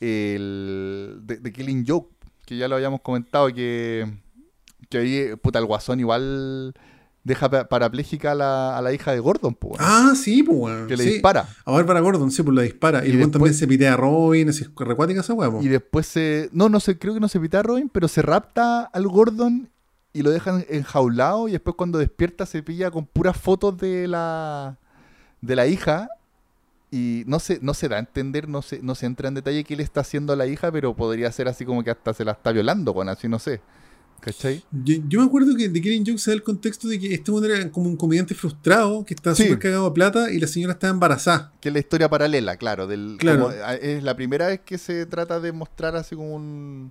el 0.01 1.21
de, 1.23 1.37
de 1.37 1.53
Killing 1.53 1.87
Joke, 1.87 2.13
que 2.45 2.57
ya 2.57 2.67
lo 2.67 2.75
habíamos 2.75 3.03
comentado, 3.03 3.55
que 3.55 4.24
que 4.89 4.99
ahí, 4.99 5.37
puta, 5.37 5.59
el 5.59 5.67
guasón 5.67 6.01
igual 6.01 6.75
deja 7.25 7.49
parapléjica 7.69 8.33
a 8.33 8.35
la, 8.35 8.79
a 8.79 8.83
la 8.83 8.93
hija 8.93 9.13
de 9.13 9.19
Gordon, 9.19 9.55
pues. 9.55 9.81
Ah, 9.81 10.13
sí, 10.15 10.43
pues, 10.43 10.87
Que 10.87 10.97
le 10.97 11.05
dispara. 11.05 11.49
A 11.65 11.73
ver, 11.73 11.87
para 11.87 12.01
Gordon, 12.01 12.31
sí, 12.31 12.43
pues 12.43 12.55
la 12.55 12.63
dispara. 12.63 13.05
Y, 13.05 13.11
y 13.11 13.27
también 13.31 13.55
se 13.55 13.67
pitea 13.67 13.95
a 13.95 13.97
Robin, 13.97 14.49
es 14.51 14.71
recuática 14.77 15.21
esa 15.21 15.33
weá, 15.33 15.51
Y 15.61 15.69
después 15.69 16.07
se. 16.07 16.51
No, 16.53 16.69
no 16.69 16.81
sé, 16.81 16.99
creo 16.99 17.15
que 17.15 17.21
no 17.21 17.29
se 17.29 17.41
pitea 17.41 17.61
a 17.61 17.65
Robin, 17.65 17.89
pero 17.89 18.09
se 18.09 18.23
rapta 18.23 18.83
al 18.83 19.09
Gordon 19.09 19.71
y 20.13 20.23
lo 20.23 20.31
dejan 20.31 20.65
enjaulado. 20.69 21.49
Y 21.49 21.53
después 21.53 21.75
cuando 21.77 21.99
despierta 21.99 22.47
se 22.47 22.63
pilla 22.63 22.91
con 22.91 23.07
puras 23.07 23.37
fotos 23.37 23.77
de 23.79 24.07
la. 24.07 24.79
de 25.41 25.57
la 25.57 25.67
hija. 25.67 26.09
Y 26.91 27.25
no 27.27 27.41
se, 27.41 27.59
no 27.61 27.75
se 27.75 27.89
da 27.89 27.97
a 27.97 27.99
entender, 27.99 28.49
no 28.49 28.63
se, 28.63 28.81
no 28.81 28.95
se 28.95 29.07
entra 29.07 29.27
en 29.27 29.35
detalle 29.35 29.65
qué 29.65 29.75
le 29.75 29.83
está 29.83 30.03
haciendo 30.03 30.33
a 30.33 30.37
la 30.37 30.47
hija, 30.47 30.71
pero 30.71 30.95
podría 30.95 31.33
ser 31.33 31.49
así 31.49 31.65
como 31.65 31.83
que 31.83 31.91
hasta 31.91 32.15
se 32.15 32.25
la 32.25 32.33
está 32.33 32.53
violando 32.53 32.95
con 32.95 33.09
así, 33.09 33.27
no 33.27 33.41
sé. 33.41 33.61
¿Cachai? 34.25 34.65
Yo, 34.73 35.21
me 35.21 35.27
acuerdo 35.27 35.55
que 35.55 35.69
de 35.69 35.83
Killing 35.83 36.07
Joke 36.07 36.19
se 36.19 36.31
da 36.31 36.35
el 36.35 36.43
contexto 36.43 36.89
de 36.89 36.99
que 36.99 37.13
este 37.13 37.31
hombre 37.31 37.59
era 37.59 37.71
como 37.71 37.91
un 37.91 37.97
comediante 37.99 38.35
frustrado 38.35 39.05
que 39.05 39.13
está 39.13 39.35
súper 39.35 39.59
cagado 39.59 39.85
a 39.85 39.93
plata 39.93 40.33
y 40.33 40.41
la 40.41 40.47
señora 40.47 40.73
está 40.73 40.89
embarazada. 40.89 41.53
Que 41.61 41.69
es 41.69 41.75
la 41.75 41.81
historia 41.81 42.09
paralela, 42.09 42.57
claro. 42.57 42.87
Del, 42.87 43.17
claro. 43.19 43.53
es 43.53 44.03
la 44.03 44.17
primera 44.17 44.47
vez 44.47 44.61
que 44.65 44.79
se 44.79 45.05
trata 45.05 45.41
de 45.41 45.53
mostrar 45.53 45.95
así 45.95 46.17
como 46.17 46.37
un, 46.37 46.91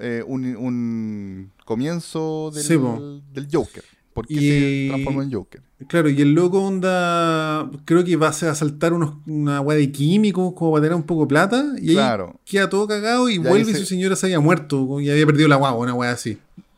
eh, 0.00 0.24
un, 0.26 1.52
comienzo 1.66 2.50
del, 2.54 3.22
del 3.34 3.48
Joker. 3.52 3.84
¿Por 4.20 4.26
qué 4.26 4.34
se 4.34 4.88
transformó 4.88 5.22
en 5.22 5.32
Joker? 5.32 5.62
Claro, 5.88 6.10
y 6.10 6.20
el 6.20 6.34
loco 6.34 6.62
onda, 6.62 7.70
creo 7.86 8.04
que 8.04 8.14
va 8.16 8.28
a 8.28 8.32
saltar 8.32 8.92
unos, 8.92 9.14
una 9.26 9.62
weá 9.62 9.78
de 9.78 9.90
químicos 9.90 10.52
como 10.54 10.72
para 10.72 10.82
tener 10.82 10.94
un 10.94 11.04
poco 11.04 11.22
de 11.22 11.28
plata, 11.28 11.72
y 11.80 11.96
ahí 11.96 12.18
queda 12.44 12.68
todo 12.68 12.86
cagado 12.86 13.30
y, 13.30 13.38
vuelve 13.38 13.70
y 13.70 13.74
su 13.74 13.86
señora 13.86 14.14
se 14.14 14.26
había 14.26 14.40
muerto 14.40 15.00
y 15.00 15.08
había 15.08 15.24
perdido 15.24 15.48
la 15.48 15.56
guagua, 15.56 15.80
una 15.82 15.94
weá 15.94 16.10
así. 16.10 16.36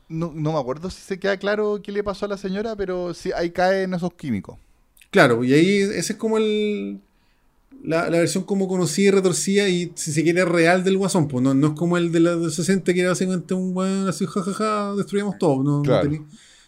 No, 0.09 0.31
no 0.33 0.53
me 0.53 0.59
acuerdo 0.59 0.89
si 0.89 1.01
se 1.01 1.19
queda 1.19 1.37
claro 1.37 1.81
qué 1.83 1.91
le 1.91 2.05
pasó 2.05 2.27
a 2.27 2.29
la 2.29 2.37
señora, 2.37 2.77
pero 2.77 3.13
sí, 3.13 3.33
ahí 3.35 3.51
caen 3.51 3.93
esos 3.95 4.15
químicos. 4.15 4.57
Claro, 5.11 5.43
y 5.43 5.53
ahí 5.53 5.79
ese 5.79 6.13
es 6.13 6.19
como 6.19 6.39
el... 6.39 7.01
La, 7.83 8.09
versión 8.09 8.45
como 8.45 8.69
conocida 8.69 9.09
y 9.09 9.11
retorcida 9.11 9.69
y 9.69 9.91
si 9.97 10.13
se 10.13 10.23
quiere 10.23 10.45
real 10.45 10.85
del 10.85 10.97
guasón, 10.99 11.27
pues 11.27 11.43
no, 11.43 11.53
no 11.53 11.69
es 11.69 11.73
como 11.73 11.97
el 11.97 12.13
de 12.13 12.21
los 12.21 12.55
60 12.55 12.95
que 12.95 13.01
era 13.01 13.09
básicamente 13.09 13.55
un 13.55 13.77
weón 13.77 14.07
así, 14.07 14.25
jajaja, 14.25 14.95
destruimos 14.95 15.37
todo. 15.37 15.65
No, 15.65 15.83
no 15.83 16.01
tenía 16.01 16.23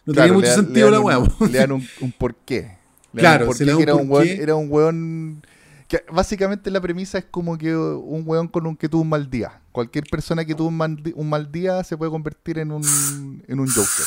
mucho 0.07 0.55
sentido 0.55 0.91
la 0.91 1.01
weá. 1.01 1.23
Le 1.51 1.59
dan 1.59 1.73
un, 1.73 1.87
un 2.01 2.13
porqué. 2.13 2.77
claro, 3.15 3.49
un 3.51 3.81
era, 3.81 3.95
un 3.95 4.11
weón, 4.11 4.29
era 4.29 4.55
un 4.55 4.71
weón. 4.71 5.43
Que 5.89 6.03
básicamente 6.13 6.71
la 6.71 6.81
premisa 6.81 7.19
es 7.19 7.25
como 7.25 7.59
que 7.59 7.77
un 7.77 8.23
weón 8.27 8.49
con 8.49 8.67
un 8.67 8.77
que 8.77 8.89
tuvo 8.89 9.03
un 9.03 9.09
mal 9.09 9.31
día. 9.31 9.61
Cualquier 9.73 10.05
persona 10.05 10.45
que 10.45 10.55
tuvo 10.55 10.69
un 10.69 11.29
mal, 11.29 11.53
día 11.53 11.85
se 11.85 11.97
puede 11.97 12.11
convertir 12.11 12.59
en 12.59 12.73
un, 12.73 13.43
en 13.47 13.61
un 13.61 13.69
Joker. 13.69 14.07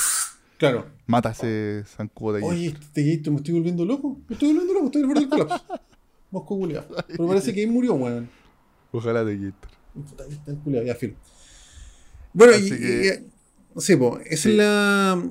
Claro. 0.57 0.87
Mata 1.05 1.31
ese 1.31 1.83
zancudo 1.85 2.33
de 2.33 2.39
ahí. 2.39 2.49
Oye, 2.49 2.67
este 2.67 3.15
Gator 3.15 3.33
me 3.33 3.37
estoy 3.37 3.53
volviendo 3.53 3.85
loco. 3.85 4.19
Me 4.27 4.33
estoy 4.33 4.49
volviendo 4.49 4.73
loco, 4.73 4.85
estoy 4.87 5.01
al 5.01 5.07
borde 5.07 5.19
del 5.21 5.29
colapso. 5.29 5.65
Mosco 6.31 6.57
culiado. 6.57 6.87
Pero 7.07 7.27
parece 7.27 7.53
que 7.53 7.61
ahí 7.61 7.67
murió, 7.67 7.93
weón. 7.93 8.29
Ojalá 8.91 9.23
de 9.23 9.37
Gator. 9.37 9.71
Está 10.31 10.55
culiado, 10.63 10.85
ya, 10.85 10.95
fin. 10.95 11.15
Bueno, 12.33 12.53
y, 12.57 13.27
Sí, 13.77 13.95
pues, 13.95 14.25
es 14.25 14.45
la. 14.45 15.21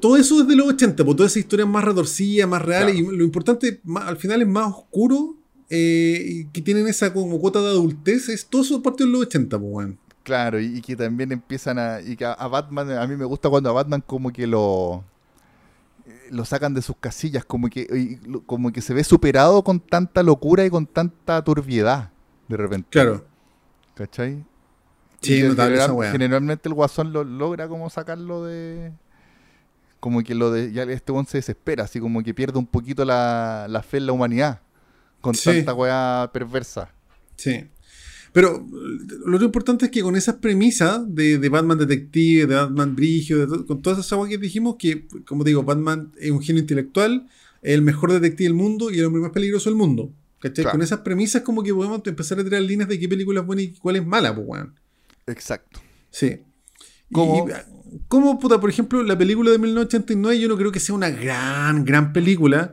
Todo 0.00 0.16
eso 0.16 0.40
es 0.40 0.48
de 0.48 0.56
los 0.56 0.68
80, 0.68 1.04
pues 1.04 1.16
toda 1.16 1.26
esa 1.26 1.38
historia 1.38 1.64
es 1.64 1.70
más 1.70 1.84
retorcida, 1.84 2.46
más 2.46 2.62
real, 2.62 2.94
y 2.94 3.02
lo 3.02 3.24
importante 3.24 3.80
al 3.96 4.16
final 4.16 4.42
es 4.42 4.48
más 4.48 4.72
oscuro, 4.72 5.36
eh, 5.68 6.46
que 6.52 6.62
tienen 6.62 6.86
esa 6.86 7.12
como 7.12 7.38
cuota 7.40 7.60
de 7.60 7.68
adultez, 7.68 8.28
es 8.28 8.46
todo 8.46 8.62
eso 8.62 8.82
parte 8.82 9.04
de 9.04 9.10
los 9.10 9.22
80, 9.22 9.58
pues, 9.58 9.70
bueno. 9.70 9.96
Claro, 10.22 10.60
y, 10.60 10.80
que 10.82 10.94
también 10.94 11.32
empiezan 11.32 11.78
a. 11.78 12.00
Y 12.00 12.16
que 12.16 12.24
a, 12.24 12.48
Batman, 12.48 12.92
a 12.92 13.06
mí 13.06 13.16
me 13.16 13.24
gusta 13.24 13.48
cuando 13.48 13.70
a 13.70 13.72
Batman 13.72 14.02
como 14.06 14.30
que 14.30 14.46
lo. 14.46 15.02
lo 16.30 16.44
sacan 16.44 16.74
de 16.74 16.82
sus 16.82 16.96
casillas, 17.00 17.44
como 17.44 17.68
que, 17.68 18.18
como 18.46 18.70
que 18.70 18.82
se 18.82 18.94
ve 18.94 19.02
superado 19.02 19.64
con 19.64 19.80
tanta 19.80 20.22
locura 20.22 20.64
y 20.64 20.70
con 20.70 20.86
tanta 20.86 21.42
turbiedad, 21.42 22.10
de 22.46 22.56
repente. 22.56 22.88
Claro. 22.90 23.24
¿Cachai? 23.94 24.44
Sí, 25.20 25.42
Generalmente 26.12 26.68
el 26.68 26.74
guasón 26.74 27.12
lo 27.12 27.24
logra 27.24 27.68
como 27.68 27.90
sacarlo 27.90 28.44
de. 28.44 28.92
Como 30.00 30.22
que 30.22 30.34
lo 30.34 30.52
de. 30.52 30.72
Ya 30.72 30.84
este 30.84 31.12
buen 31.12 31.26
se 31.26 31.38
desespera, 31.38 31.84
así 31.84 32.00
como 32.00 32.22
que 32.22 32.34
pierde 32.34 32.58
un 32.58 32.66
poquito 32.66 33.04
la, 33.04 33.66
la 33.68 33.82
fe 33.82 33.96
en 33.96 34.06
la 34.06 34.12
humanidad. 34.12 34.60
Con 35.20 35.34
tanta 35.34 35.74
weá 35.74 36.30
perversa. 36.32 36.92
Sí. 37.36 37.66
Pero 38.32 38.64
lo 39.26 39.42
importante 39.42 39.86
es 39.86 39.90
que 39.90 40.02
con 40.02 40.14
esas 40.14 40.36
premisas 40.36 41.02
de, 41.12 41.38
de 41.38 41.48
Batman 41.48 41.78
detective, 41.78 42.46
de 42.46 42.54
Batman 42.54 42.94
brigio, 42.94 43.66
con 43.66 43.82
todas 43.82 43.98
esas 43.98 44.12
aguas 44.12 44.28
que 44.28 44.38
dijimos, 44.38 44.76
que, 44.78 45.06
como 45.26 45.44
digo, 45.44 45.62
Batman 45.62 46.12
es 46.20 46.30
un 46.30 46.42
genio 46.42 46.60
intelectual, 46.60 47.26
es 47.62 47.74
el 47.74 47.82
mejor 47.82 48.12
detective 48.12 48.44
del 48.44 48.54
mundo 48.54 48.90
y 48.90 48.98
el 48.98 49.06
hombre 49.06 49.22
más 49.22 49.32
peligroso 49.32 49.70
del 49.70 49.76
mundo. 49.76 50.12
¿Cachai? 50.40 50.66
Con 50.66 50.82
esas 50.82 51.00
premisas 51.00 51.42
como 51.42 51.64
que 51.64 51.74
podemos 51.74 52.00
empezar 52.04 52.38
a 52.38 52.44
tirar 52.44 52.62
líneas 52.62 52.88
de 52.88 53.00
qué 53.00 53.08
película 53.08 53.40
es 53.40 53.46
buena 53.46 53.62
y 53.62 53.72
cuál 53.72 53.96
es 53.96 54.06
mala, 54.06 54.32
pues, 54.32 54.46
weón. 54.46 54.74
Exacto. 55.28 55.80
Sí. 56.10 56.40
¿Cómo? 57.12 58.38
puta, 58.38 58.60
por 58.60 58.70
ejemplo, 58.70 59.02
la 59.02 59.16
película 59.16 59.50
de 59.50 59.58
1989 59.58 60.40
yo 60.40 60.48
no 60.48 60.56
creo 60.56 60.72
que 60.72 60.80
sea 60.80 60.94
una 60.94 61.10
gran, 61.10 61.84
gran 61.84 62.12
película, 62.12 62.72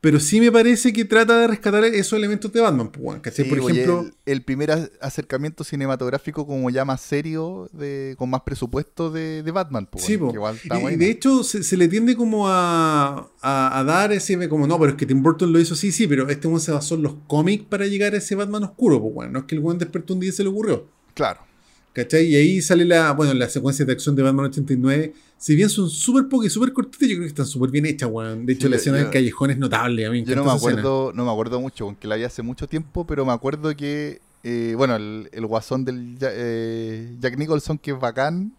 pero 0.00 0.20
sí 0.20 0.38
me 0.38 0.52
parece 0.52 0.92
que 0.92 1.06
trata 1.06 1.38
de 1.38 1.46
rescatar 1.46 1.82
esos 1.84 2.12
elementos 2.14 2.52
de 2.52 2.60
Batman. 2.60 2.90
Pues, 2.90 3.20
por 3.48 3.58
ejemplo, 3.58 4.06
el, 4.26 4.42
primer 4.42 4.92
acercamiento 5.00 5.64
cinematográfico 5.64 6.46
como 6.46 6.68
ya 6.68 6.84
más 6.84 7.00
serio, 7.00 7.70
de, 7.72 8.14
con 8.18 8.28
más 8.28 8.42
presupuesto 8.42 9.10
de, 9.10 9.42
Batman. 9.50 9.88
Pues, 9.90 10.04
sí, 10.04 10.18
y, 10.18 10.96
de 10.96 11.10
hecho 11.10 11.42
se, 11.42 11.76
le 11.76 11.88
tiende 11.88 12.16
como 12.16 12.48
a, 12.48 13.30
dar 13.42 14.12
ese, 14.12 14.48
como 14.48 14.66
no, 14.66 14.78
pero 14.78 14.90
es 14.90 14.96
que 14.96 15.06
Tim 15.06 15.22
Burton 15.22 15.52
lo 15.52 15.58
hizo, 15.58 15.74
sí, 15.74 15.90
sí, 15.90 16.06
pero 16.06 16.28
este 16.28 16.48
one 16.48 16.60
se 16.60 16.72
basó 16.72 16.96
en 16.96 17.02
los 17.02 17.14
cómics 17.26 17.64
para 17.64 17.86
llegar 17.86 18.12
a 18.14 18.18
ese 18.18 18.34
Batman 18.34 18.64
oscuro. 18.64 19.00
Pues, 19.00 19.14
bueno, 19.14 19.32
no 19.32 19.38
es 19.40 19.44
que 19.46 19.54
el 19.54 19.64
one 19.64 19.78
despertó 19.78 20.12
un 20.12 20.20
día 20.20 20.30
y 20.30 20.32
se 20.32 20.42
le 20.42 20.50
ocurrió. 20.50 20.86
Claro. 21.14 21.40
¿Cachai? 21.94 22.26
Y 22.26 22.34
ahí 22.34 22.60
sale 22.60 22.84
la, 22.84 23.12
bueno, 23.12 23.32
la 23.34 23.48
secuencia 23.48 23.84
de 23.84 23.92
acción 23.92 24.16
de 24.16 24.22
Batman 24.24 24.46
89. 24.46 25.14
Si 25.38 25.54
bien 25.54 25.70
son 25.70 25.88
súper 25.88 26.28
pocas 26.28 26.48
y 26.48 26.50
súper 26.50 26.72
cortitas, 26.72 27.08
yo 27.08 27.14
creo 27.14 27.20
que 27.22 27.28
están 27.28 27.46
súper 27.46 27.70
bien 27.70 27.86
hechas, 27.86 28.10
weón. 28.10 28.44
De 28.44 28.52
hecho, 28.52 28.68
la 28.68 28.76
escena 28.76 28.98
del 28.98 29.10
callejón 29.10 29.52
es 29.52 29.58
notable. 29.58 30.04
A 30.04 30.10
mí 30.10 30.24
yo 30.24 30.34
no 30.34 30.44
me 30.44 30.50
acuerdo, 30.50 31.12
no 31.14 31.24
me 31.24 31.30
acuerdo 31.30 31.60
mucho, 31.60 31.84
aunque 31.84 32.08
la 32.08 32.16
vi 32.16 32.24
hace 32.24 32.42
mucho 32.42 32.66
tiempo, 32.66 33.06
pero 33.06 33.24
me 33.24 33.32
acuerdo 33.32 33.76
que, 33.76 34.20
eh, 34.42 34.74
bueno, 34.76 34.96
el, 34.96 35.46
guasón 35.46 35.84
del 35.84 36.18
eh, 36.20 37.16
Jack 37.20 37.38
Nicholson, 37.38 37.78
que 37.78 37.92
es 37.92 38.00
bacán, 38.00 38.52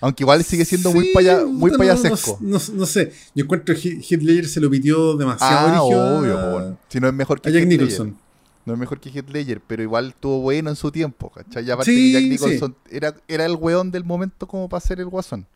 aunque 0.00 0.22
igual 0.22 0.42
sigue 0.42 0.64
siendo 0.64 0.92
muy, 0.92 1.12
paya, 1.12 1.44
muy 1.44 1.76
payasesco. 1.76 2.38
No, 2.40 2.58
no, 2.72 2.86
sé, 2.86 3.12
yo 3.34 3.44
encuentro 3.44 3.74
que 3.74 4.00
Heath 4.00 4.22
Ledger 4.22 4.48
se 4.48 4.60
lo 4.60 4.70
pidió 4.70 5.14
demasiado 5.18 5.68
ah, 5.68 5.82
obvio, 5.82 6.78
Si 6.88 7.00
no 7.00 7.08
es 7.08 7.12
mejor 7.12 7.42
que 7.42 7.52
Jack 7.52 7.66
Nicholson. 7.66 8.16
No 8.64 8.74
es 8.74 8.78
mejor 8.78 9.00
que 9.00 9.10
Heath 9.10 9.30
Ledger, 9.30 9.60
pero 9.60 9.82
igual 9.82 10.08
estuvo 10.08 10.40
bueno 10.40 10.70
en 10.70 10.76
su 10.76 10.90
tiempo, 10.90 11.30
¿cachai? 11.30 11.64
Y 11.64 11.70
aparte 11.70 11.92
que 11.92 12.12
Jack 12.12 12.24
Nicholson 12.24 12.76
era, 12.90 13.14
era 13.26 13.44
el 13.44 13.56
weón 13.56 13.90
del 13.90 14.04
momento 14.04 14.46
como 14.46 14.68
para 14.68 14.80
ser 14.80 15.00
el 15.00 15.06
guasón. 15.06 15.46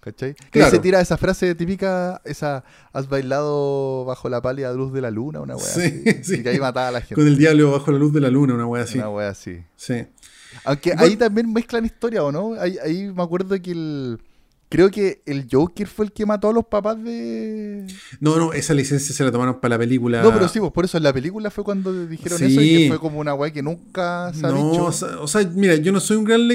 ¿Cachai? 0.00 0.34
Que 0.50 0.64
se 0.64 0.78
tira 0.78 1.00
esa 1.00 1.18
frase 1.18 1.54
típica, 1.54 2.22
esa 2.24 2.64
has 2.92 3.08
bailado 3.08 4.06
bajo 4.06 4.30
la 4.30 4.40
pálida 4.40 4.72
luz 4.72 4.92
de 4.94 5.02
la 5.02 5.10
luna, 5.10 5.40
una 5.40 5.56
wea 5.56 5.66
sí, 5.66 6.02
así. 6.20 6.36
Y 6.36 6.42
que 6.42 6.48
ahí 6.48 6.58
mataba 6.58 6.88
a 6.88 6.92
la 6.92 7.00
gente. 7.02 7.16
Con 7.16 7.26
el 7.26 7.36
diablo 7.36 7.72
bajo 7.72 7.92
la 7.92 7.98
luz 7.98 8.12
de 8.14 8.20
la 8.20 8.30
luna, 8.30 8.54
una 8.54 8.66
wea 8.66 8.84
así. 8.84 8.98
Una 8.98 9.10
wea 9.10 9.28
así. 9.28 9.62
Sí. 9.76 10.06
Aunque 10.64 10.94
ahí 10.96 11.16
también 11.16 11.52
mezclan 11.52 11.84
historia, 11.84 12.24
¿o 12.24 12.32
no? 12.32 12.54
Ahí, 12.54 12.78
ahí 12.82 13.12
me 13.14 13.22
acuerdo 13.22 13.60
que 13.60 13.72
el 13.72 14.18
Creo 14.70 14.88
que 14.88 15.20
el 15.26 15.48
Joker 15.50 15.88
fue 15.88 16.04
el 16.04 16.12
que 16.12 16.24
mató 16.24 16.48
a 16.48 16.52
los 16.52 16.64
papás 16.64 17.02
de. 17.02 17.88
No, 18.20 18.36
no, 18.36 18.52
esa 18.52 18.72
licencia 18.72 19.12
se 19.12 19.24
la 19.24 19.32
tomaron 19.32 19.58
para 19.58 19.74
la 19.74 19.78
película. 19.80 20.22
No, 20.22 20.32
pero 20.32 20.48
sí, 20.48 20.60
pues 20.60 20.70
por 20.70 20.84
eso 20.84 20.96
en 20.96 21.02
la 21.02 21.12
película 21.12 21.50
fue 21.50 21.64
cuando 21.64 22.06
dijeron 22.06 22.40
eso 22.40 22.60
y 22.60 22.84
que 22.84 22.88
fue 22.88 23.00
como 23.00 23.18
una 23.18 23.32
guay 23.32 23.50
que 23.50 23.64
nunca 23.64 24.32
se 24.32 24.46
ha 24.46 24.50
no, 24.50 24.70
O 24.70 25.26
sea, 25.26 25.50
mira, 25.56 25.74
yo 25.74 25.90
no 25.90 25.98
soy 25.98 26.18
un 26.18 26.24
gran 26.24 26.48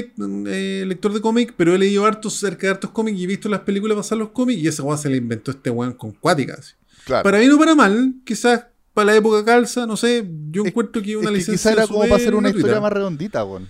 eh, 0.48 0.84
lector 0.86 1.12
de 1.12 1.20
cómics, 1.20 1.52
pero 1.58 1.74
he 1.74 1.78
leído 1.78 2.06
hartos 2.06 2.32
cerca 2.32 2.66
de 2.66 2.72
hartos 2.72 2.90
cómics 2.90 3.18
y 3.18 3.24
he 3.24 3.26
visto 3.26 3.50
las 3.50 3.60
películas 3.60 3.98
pasar 3.98 4.16
los 4.16 4.30
cómics 4.30 4.62
y 4.62 4.66
esa 4.66 4.82
guay 4.82 4.96
se 4.96 5.10
la 5.10 5.16
inventó 5.16 5.50
este 5.50 5.68
weón 5.68 5.92
con 5.92 6.12
cuáticas. 6.12 6.74
Claro. 7.04 7.22
Para 7.22 7.38
bien 7.38 7.52
o 7.52 7.58
para 7.58 7.74
mal, 7.74 8.14
quizás 8.24 8.64
para 8.94 9.12
la 9.12 9.16
época 9.16 9.44
calza, 9.44 9.86
no 9.86 9.98
sé, 9.98 10.26
yo 10.50 10.64
encuentro 10.64 11.02
que 11.02 11.18
una 11.18 11.30
licencia. 11.30 11.52
Quizás 11.52 11.72
era 11.74 11.86
como 11.86 12.00
para 12.00 12.16
hacer 12.16 12.34
una 12.34 12.48
historia 12.48 12.80
más 12.80 12.94
redondita, 12.94 13.44
weón. 13.44 13.68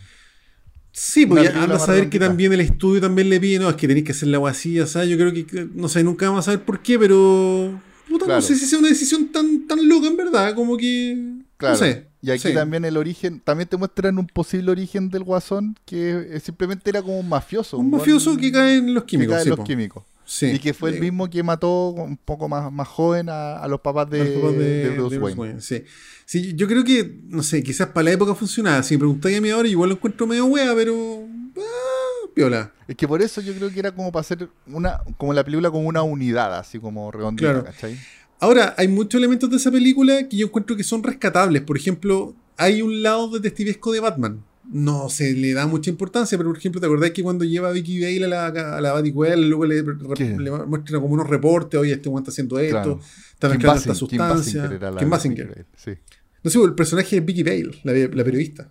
Sí, 0.99 1.27
porque 1.27 1.49
anda 1.49 1.77
a 1.77 1.79
saber 1.79 2.09
que 2.09 2.19
también 2.19 2.55
el 2.55 2.61
estudio 2.63 3.03
también 3.03 3.29
le 3.29 3.39
pide, 3.39 3.59
no, 3.59 3.69
es 3.69 3.77
que 3.77 3.87
tenéis 3.87 4.07
que 4.07 4.13
hacer 4.13 4.29
la 4.29 4.39
así, 4.49 4.81
o 4.81 4.87
sea, 4.87 5.05
yo 5.05 5.19
creo 5.19 5.31
que, 5.31 5.69
no 5.75 5.91
sé, 5.91 6.03
nunca 6.03 6.25
vamos 6.25 6.41
a 6.41 6.51
saber 6.51 6.65
por 6.65 6.81
qué, 6.81 6.99
pero 6.99 7.79
no 8.09 8.41
sé 8.41 8.57
si 8.57 8.65
sea 8.65 8.79
una 8.79 8.89
decisión 8.89 9.29
tan, 9.29 9.67
tan 9.67 9.87
loca 9.87 10.07
en 10.07 10.17
verdad, 10.17 10.55
como 10.55 10.79
que, 10.79 11.35
no 11.61 11.77
sé. 11.77 12.07
Y 12.23 12.31
aquí 12.31 12.55
también 12.55 12.87
el 12.87 12.97
origen, 12.97 13.41
también 13.41 13.69
te 13.69 13.77
muestran 13.77 14.19
un 14.19 14.27
posible 14.27 14.71
origen 14.71 15.11
del 15.11 15.23
guasón, 15.23 15.77
que 15.85 16.41
simplemente 16.43 16.89
era 16.89 17.03
como 17.03 17.21
un 17.21 17.29
mafioso. 17.29 17.77
Un, 17.77 17.91
mafioso 17.91 18.35
que 18.39 18.51
cae 18.51 18.79
en 18.79 18.95
los 18.95 19.05
químicos. 19.05 19.35
Que 19.35 19.37
cae 19.37 19.53
en 19.53 19.57
los 19.57 19.67
químicos. 19.67 20.03
Y 20.43 20.59
que 20.59 20.75
fue 20.75 20.91
el 20.91 21.01
mismo 21.01 21.31
que 21.31 21.43
mató 21.43 21.91
un 21.91 22.17
poco 22.17 22.49
más, 22.49 22.71
más 22.73 22.89
joven 22.89 23.29
a, 23.29 23.67
los 23.69 23.81
papás 23.81 24.11
de, 24.11 24.95
Bruce, 24.97 25.19
Wayne. 25.19 25.61
Sí. 25.61 26.55
yo 26.55 26.67
creo 26.67 26.83
que, 26.85 27.21
no 27.29 27.43
sé, 27.43 27.63
quizás 27.63 27.89
para 27.89 28.05
la 28.05 28.13
época 28.13 28.35
funcionaba. 28.35 28.83
Si 28.83 28.95
me 28.95 28.99
preguntáis 28.99 29.39
a 29.39 29.41
mí 29.41 29.51
ahora, 29.51 29.69
igual 29.69 29.91
lo 29.91 29.97
encuentro 29.97 30.27
medio 30.27 30.47
wea, 30.47 30.75
pero. 30.75 31.27
Ah, 31.57 32.29
piola. 32.35 32.73
Es 32.89 32.97
que 32.97 33.07
por 33.07 33.23
eso 33.23 33.41
yo 33.41 33.55
creo 33.55 33.71
que 33.71 33.79
era 33.79 33.95
como 33.95 34.11
para 34.11 34.23
hacer 34.23 34.49
una, 34.67 35.01
como 35.17 35.33
la 35.33 35.45
película 35.45 35.71
como 35.71 35.89
una 35.89 36.03
unidad, 36.03 36.59
así 36.59 36.79
como 36.79 37.11
redondita, 37.11 37.65
Ahora, 38.39 38.75
hay 38.77 38.89
muchos 38.89 39.19
elementos 39.19 39.49
de 39.49 39.57
esa 39.57 39.71
película 39.71 40.29
que 40.29 40.37
yo 40.37 40.47
encuentro 40.47 40.77
que 40.77 40.85
son 40.85 41.03
rescatables. 41.03 41.63
Por 41.63 41.79
ejemplo, 41.79 42.35
hay 42.59 42.83
un 42.83 43.03
lado 43.03 43.29
detectivesco 43.31 43.93
de 43.93 44.01
Batman 44.01 44.43
no 44.71 45.09
se 45.09 45.33
le 45.33 45.53
da 45.53 45.67
mucha 45.67 45.91
importancia, 45.91 46.37
pero 46.37 46.51
por 46.51 46.59
ejemplo, 46.59 46.81
¿te 46.81 46.87
acordás 46.87 47.11
que 47.13 47.23
cuando 47.23 47.45
lleva 47.45 47.69
a 47.69 47.73
Vicky 47.73 48.01
Bale 48.01 48.25
a 48.25 48.29
la, 48.29 48.47
a 48.47 48.81
la 48.81 49.01
luego 49.01 49.65
le, 49.65 49.83
le 49.83 50.51
muestran 50.51 51.01
como 51.01 51.15
unos 51.15 51.29
reportes, 51.29 51.79
oye, 51.79 51.93
este 51.93 52.09
hombre 52.09 52.23
está 52.23 52.31
haciendo 52.31 52.59
esto, 52.59 53.01
está 53.33 53.49
mezclando 53.49 53.81
esta 53.81 53.95
sustancia? 53.95 54.71
Kim 54.99 55.11
Basinger. 55.11 55.67
Sí. 55.77 55.93
No 56.43 56.51
sé, 56.51 56.63
el 56.63 56.75
personaje 56.75 57.17
es 57.17 57.25
Vicky 57.25 57.43
Bale, 57.43 57.71
la, 57.83 58.25
periodista. 58.25 58.71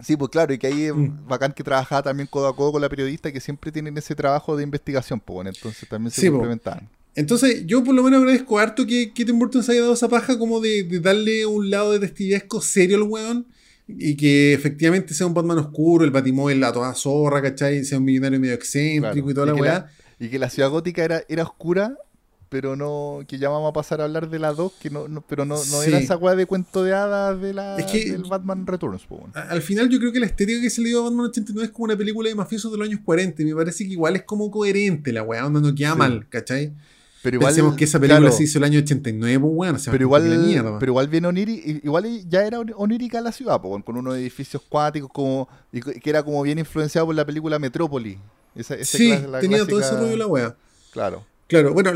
Sí, 0.00 0.16
pues 0.16 0.30
claro, 0.30 0.52
y 0.52 0.58
que 0.58 0.66
ahí 0.66 0.84
es 0.84 0.94
mm. 0.94 1.28
bacán 1.28 1.52
que 1.52 1.62
trabajaba 1.62 2.02
también 2.02 2.26
codo 2.26 2.48
a 2.48 2.56
codo 2.56 2.72
con 2.72 2.82
la 2.82 2.88
periodista, 2.88 3.30
que 3.32 3.40
siempre 3.40 3.70
tienen 3.70 3.96
ese 3.96 4.14
trabajo 4.14 4.56
de 4.56 4.64
investigación, 4.64 5.20
pues 5.20 5.34
bueno, 5.34 5.50
entonces 5.54 5.88
también 5.88 6.10
se 6.10 6.30
complementaban. 6.30 6.88
Entonces, 7.14 7.66
yo 7.66 7.84
por 7.84 7.94
lo 7.94 8.02
menos 8.02 8.20
agradezco 8.20 8.58
harto 8.58 8.86
que, 8.86 9.12
que 9.12 9.24
Tim 9.24 9.38
Burton 9.38 9.62
se 9.62 9.72
haya 9.72 9.82
dado 9.82 9.92
esa 9.92 10.08
paja 10.08 10.38
como 10.38 10.60
de, 10.60 10.82
de 10.84 10.98
darle 10.98 11.44
un 11.44 11.70
lado 11.70 11.92
de 11.92 11.98
detectivesco 11.98 12.62
serio 12.62 12.96
al 12.96 13.02
weón 13.02 13.46
y 13.98 14.16
que 14.16 14.52
efectivamente 14.54 15.14
sea 15.14 15.26
un 15.26 15.34
Batman 15.34 15.58
oscuro, 15.58 16.04
el 16.04 16.10
Batimóvil 16.10 16.62
a 16.64 16.72
toda 16.72 16.94
zorra, 16.94 17.42
¿cachai? 17.42 17.84
Sea 17.84 17.98
un 17.98 18.04
millonario 18.04 18.40
medio 18.40 18.54
excéntrico 18.54 19.30
y 19.30 19.34
toda 19.34 19.46
la 19.46 19.54
weá. 19.54 19.86
Y 20.18 20.28
que 20.28 20.38
la 20.38 20.50
ciudad 20.50 20.70
gótica 20.70 21.04
era, 21.04 21.22
era 21.28 21.42
oscura, 21.42 21.96
pero 22.48 22.76
no. 22.76 23.20
que 23.26 23.38
ya 23.38 23.48
vamos 23.48 23.70
a 23.70 23.72
pasar 23.72 24.00
a 24.00 24.04
hablar 24.04 24.28
de 24.28 24.38
la 24.38 24.52
2, 24.52 24.72
que 24.80 24.90
no, 24.90 25.06
pero 25.28 25.44
no, 25.44 25.56
no 25.70 25.82
era 25.82 25.98
esa 25.98 26.16
weá 26.16 26.36
de 26.36 26.46
cuento 26.46 26.84
de 26.84 26.92
hadas 26.92 27.40
de 27.40 27.54
la, 27.54 27.76
del 27.76 28.24
Batman 28.28 28.66
Returns. 28.66 29.06
Al 29.34 29.62
final, 29.62 29.88
yo 29.88 29.98
creo 29.98 30.12
que 30.12 30.20
la 30.20 30.26
estética 30.26 30.60
que 30.60 30.70
se 30.70 30.80
le 30.82 30.90
dio 30.90 31.00
a 31.00 31.04
Batman 31.04 31.26
89 31.26 31.66
es 31.66 31.72
como 31.72 31.86
una 31.86 31.96
película 31.96 32.28
de 32.28 32.34
mafiosos 32.34 32.70
de 32.70 32.78
los 32.78 32.86
años 32.86 33.00
40. 33.04 33.42
Y 33.42 33.44
me 33.46 33.54
parece 33.54 33.84
que 33.84 33.92
igual 33.92 34.16
es 34.16 34.22
como 34.24 34.50
coherente 34.50 35.12
la 35.12 35.22
weá, 35.22 35.42
donde 35.42 35.60
no 35.60 35.74
queda 35.74 35.94
mal, 35.94 36.28
¿cachai? 36.28 36.72
Pero 37.22 37.36
igual, 37.36 37.50
Pensemos 37.50 37.76
que 37.76 37.84
esa 37.84 38.00
película 38.00 38.32
se 38.32 38.42
hizo 38.42 38.58
el 38.58 38.64
año 38.64 38.80
89, 38.80 39.38
pues 39.40 39.54
bueno, 39.54 39.78
se 39.78 39.90
pero 39.90 40.02
igual, 40.02 40.76
pero 40.80 40.92
igual 40.92 41.08
viene 41.08 41.28
onírica, 41.28 41.80
igual 41.84 42.28
ya 42.28 42.44
era 42.44 42.58
onírica 42.58 43.20
la 43.20 43.30
ciudad, 43.30 43.60
pues, 43.60 43.84
con 43.84 43.96
unos 43.96 44.16
edificios 44.16 44.62
cuáticos 44.68 45.10
como 45.12 45.48
que 45.70 46.10
era 46.10 46.22
como 46.24 46.42
bien 46.42 46.58
influenciado 46.58 47.06
por 47.06 47.14
la 47.14 47.24
película 47.24 47.58
Metrópoli. 47.58 48.18
sí, 48.82 49.14
tenía 49.40 49.64
todo 49.66 49.80
ese 49.80 49.96
rollo 49.96 50.16
la 50.16 50.26
wea. 50.26 50.56
Claro. 50.92 51.24
Claro, 51.52 51.74
bueno, 51.74 51.92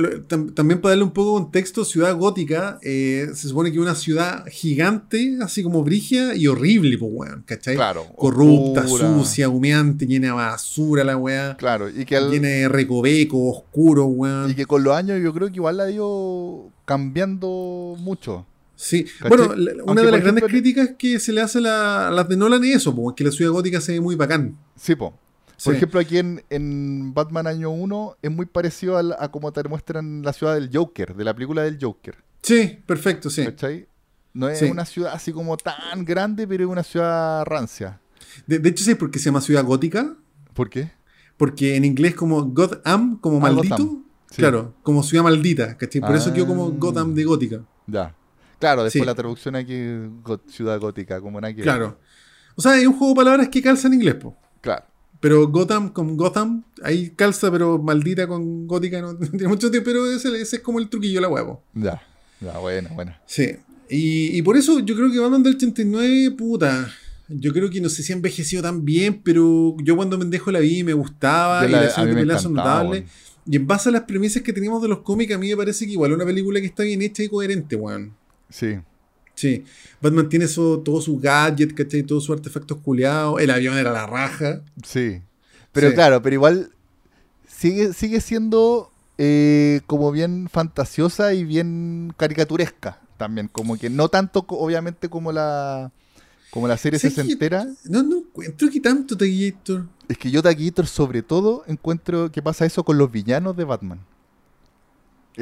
también 0.55 0.83
para 0.83 0.91
darle 0.91 1.05
un 1.05 1.13
poco 1.13 1.39
de 1.39 1.45
contexto, 1.45 1.87
Ciudad 1.87 2.15
Gótica 2.15 2.79
eh, 2.83 3.29
se 3.33 3.49
supone 3.49 3.71
que 3.71 3.79
es 3.79 3.83
una 3.83 3.95
ciudad 3.95 4.45
gigante, 4.49 5.39
así 5.41 5.63
como 5.63 5.83
brigia 5.83 6.35
y 6.35 6.47
horrible, 6.47 6.99
pues, 6.99 7.11
weón, 7.15 7.43
¿cachai? 7.47 7.75
Claro. 7.75 8.05
Corrupta, 8.17 8.87
sucia, 8.87 9.49
humeante, 9.49 10.07
llena 10.07 10.27
de 10.27 10.33
basura 10.35 11.05
la 11.05 11.17
weá. 11.17 11.57
Claro, 11.57 11.89
y 11.89 12.05
que 12.05 12.21
Tiene 12.29 12.69
recoveco, 12.69 13.49
oscuro, 13.49 14.05
weón. 14.05 14.51
Y 14.51 14.55
que 14.55 14.67
con 14.67 14.85
los 14.85 14.95
años 14.95 15.23
yo 15.23 15.33
creo 15.33 15.49
que 15.49 15.55
igual 15.55 15.79
la 15.79 15.85
ha 15.85 15.91
ido 15.91 16.71
cambiando 16.85 17.97
mucho. 17.99 18.45
Sí, 18.75 19.07
bueno, 19.27 19.55
una 19.87 20.03
de 20.03 20.11
las 20.11 20.21
grandes 20.21 20.45
críticas 20.45 20.91
que 20.99 21.19
se 21.19 21.33
le 21.33 21.41
hace 21.41 21.61
a, 21.67 22.11
las 22.13 22.29
de 22.29 22.37
Nolan 22.37 22.63
es 22.63 22.77
eso, 22.77 22.95
porque 22.95 23.25
la 23.25 23.31
ciudad 23.31 23.53
gótica 23.53 23.81
se 23.81 23.93
ve 23.93 24.03
muy 24.03 24.17
bacán. 24.17 24.59
Sí, 24.77 24.95
po. 24.95 25.19
Por 25.65 25.75
ejemplo, 25.75 26.01
aquí 26.01 26.19
en, 26.19 27.15
Batman 27.15 27.47
Año 27.47 27.71
1 27.71 28.17
es 28.23 28.31
muy 28.31 28.47
parecido 28.47 28.99
a, 28.99 29.25
a 29.25 29.31
como 29.31 29.53
te 29.53 29.63
muestran 29.65 30.23
la 30.23 30.33
ciudad 30.33 30.55
del 30.55 30.71
Joker, 30.73 31.15
de 31.15 31.25
la 31.25 31.35
película 31.35 31.63
del 31.63 31.79
Joker. 31.81 32.17
Sí, 32.43 32.79
perfecto, 32.87 33.31
sí. 33.31 33.45
¿Cachai? 33.45 33.89
No 34.33 34.49
es 34.51 34.61
una 34.63 34.85
ciudad 34.85 35.13
así 35.15 35.33
como 35.33 35.57
tan 35.57 36.05
grande, 36.05 36.47
pero 36.47 36.65
es 36.65 36.71
una 36.71 36.83
ciudad 36.83 37.45
rancia. 37.47 38.01
De, 38.47 38.57
hecho, 38.69 38.85
sí, 38.85 38.95
porque 38.95 39.19
se 39.19 39.27
llama 39.27 39.41
ciudad 39.41 39.65
gótica. 39.65 40.15
¿Por 40.53 40.69
qué? 40.69 40.93
Porque 41.39 41.77
en 41.77 41.87
inglés 41.87 42.15
como 42.15 42.45
Gotham, 42.45 43.19
como 43.19 43.39
ah, 43.39 43.51
maldito. 43.51 44.03
Claro, 44.35 44.75
como 44.83 45.03
ciudad 45.03 45.25
maldita, 45.25 45.77
¿cachai? 45.79 46.03
Por 46.03 46.15
eso 46.15 46.33
quedó 46.35 46.47
como 46.47 46.67
Ah. 46.67 46.73
Gotham 46.77 47.15
de 47.15 47.25
gótica. 47.25 47.63
Ya. 47.87 48.15
Claro, 48.59 48.85
después 48.85 49.03
Sí. 49.03 49.07
la 49.07 49.15
traducción 49.15 49.57
aquí 49.57 49.75
ciudad 50.49 50.79
gótica, 50.81 51.21
como 51.21 51.41
que 51.41 51.47
ver. 51.55 51.63
Claro. 51.63 51.99
O 52.55 52.63
sea, 52.63 52.77
es 52.77 52.87
un 52.87 52.97
juego 52.97 53.15
de 53.15 53.17
palabras 53.17 53.49
que 53.49 53.63
calza 53.63 53.89
en 53.89 53.95
inglés, 53.95 54.17
po. 54.17 54.37
Claro. 54.61 54.85
Pero 55.21 55.49
Gotham 55.49 55.89
con 55.91 56.17
Gotham, 56.17 56.63
ahí 56.83 57.11
calza, 57.17 57.51
pero 57.51 57.79
maldita 57.79 58.27
con 58.27 58.67
gótica 58.67 59.01
no 59.01 59.17
tiene 59.19 59.49
mucho 59.49 59.71
tiempo, 59.71 59.91
pero 59.91 60.11
ese, 60.11 60.29
ese 60.41 60.57
es 60.57 60.63
como 60.63 60.79
el 60.79 60.89
truquillo 60.89 61.21
la 61.21 61.29
huevo. 61.29 61.63
Ya. 61.75 62.03
Ya, 62.41 62.59
buena, 62.59 62.91
buena. 62.91 63.21
Sí. 63.27 63.57
Y, 63.89 64.37
y 64.37 64.43
por 64.43 64.57
eso 64.57 64.81
yo 64.81 64.95
creo 64.95 65.11
que 65.11 65.19
Batman 65.19 65.43
del 65.43 65.55
89, 65.57 66.33
puta. 66.33 66.89
Yo 67.29 67.53
creo 67.53 67.71
que 67.71 67.81
no 67.81 67.89
sé 67.89 68.03
si 68.03 68.13
ha 68.13 68.17
envejecido 68.17 68.63
tan 68.63 68.85
bien, 68.85 69.21
pero 69.25 69.75
yo 69.83 69.97
cuando 69.97 70.19
pendejo 70.19 70.53
la 70.53 70.61
vi 70.61 70.85
me 70.85 70.93
gustaba 70.93 71.63
Yo 71.63 71.69
y 71.69 71.73
la- 71.73 71.83
las 71.83 71.99
a 71.99 72.03
mí 72.03 72.11
escenas 72.11 72.15
de 72.17 72.21
pelea 72.23 72.39
son 72.39 72.53
notables. 72.55 73.01
weón. 73.03 73.11
Y 73.49 73.57
en 73.57 73.67
base 73.67 73.89
a 73.89 73.93
las 73.93 74.03
premisas 74.03 74.43
que 74.43 74.53
teníamos 74.53 74.83
de 74.83 74.89
los 74.89 74.99
cómics, 75.01 75.33
a 75.35 75.39
mí 75.39 75.49
me 75.49 75.57
parece 75.57 75.87
que 75.87 75.93
igual 75.93 76.11
es 76.11 76.17
una 76.17 76.25
película 76.27 76.61
que 76.61 76.67
está 76.67 76.83
bien 76.83 77.01
hecha 77.03 77.23
y 77.23 77.29
coherente, 77.29 77.75
weón. 77.77 78.13
Sí. 78.51 78.77
Sí. 79.37 79.65
Batman 80.01 80.29
tiene 80.29 80.47
eso, 80.47 80.81
todos 80.85 81.05
sus 81.05 81.21
gadgets, 81.21 81.73
¿cachai? 81.75 82.03
Todos 82.03 82.25
sus 82.25 82.35
artefactos 82.37 82.79
culiados. 82.79 83.41
El 83.41 83.51
avión 83.51 83.77
era 83.79 83.93
la 83.93 84.07
raja. 84.07 84.63
Sí. 84.85 85.21
Pero 85.73 85.91
Sí. 85.91 85.95
claro, 85.95 86.23
pero 86.23 86.35
igual 86.35 86.71
sigue, 87.49 87.93
sigue 87.93 88.21
siendo 88.21 88.91
eh, 89.19 89.81
como 89.87 90.13
bien 90.13 90.49
fantasiosa 90.51 91.33
y 91.33 91.45
bien 91.45 92.13
caricaturesca 92.19 93.01
también. 93.17 93.49
Como 93.49 93.79
que 93.79 93.89
no 93.89 94.09
tanto, 94.09 94.45
obviamente, 94.49 95.09
como 95.09 95.33
la 95.33 95.91
como 96.51 96.69
la 96.69 96.77
serie 96.79 96.99
Sí, 96.99 97.09
que- 97.09 97.15
sesentera. 97.15 97.67
No, 97.85 98.03
no 98.03 98.19
encuentro 98.19 98.69
que 98.71 98.81
tanto, 98.81 99.17
Taquillator. 99.17 99.87
Es 100.09 100.17
que 100.19 100.31
yo, 100.31 100.43
Taquillator, 100.43 100.87
sobre 100.87 101.23
todo, 101.23 101.65
encuentro 101.67 102.31
que 102.33 102.41
pasa 102.43 102.65
eso 102.67 102.85
con 102.85 102.97
los 102.99 103.11
villanos 103.11 103.57
de 103.57 103.65
Batman. 103.65 104.01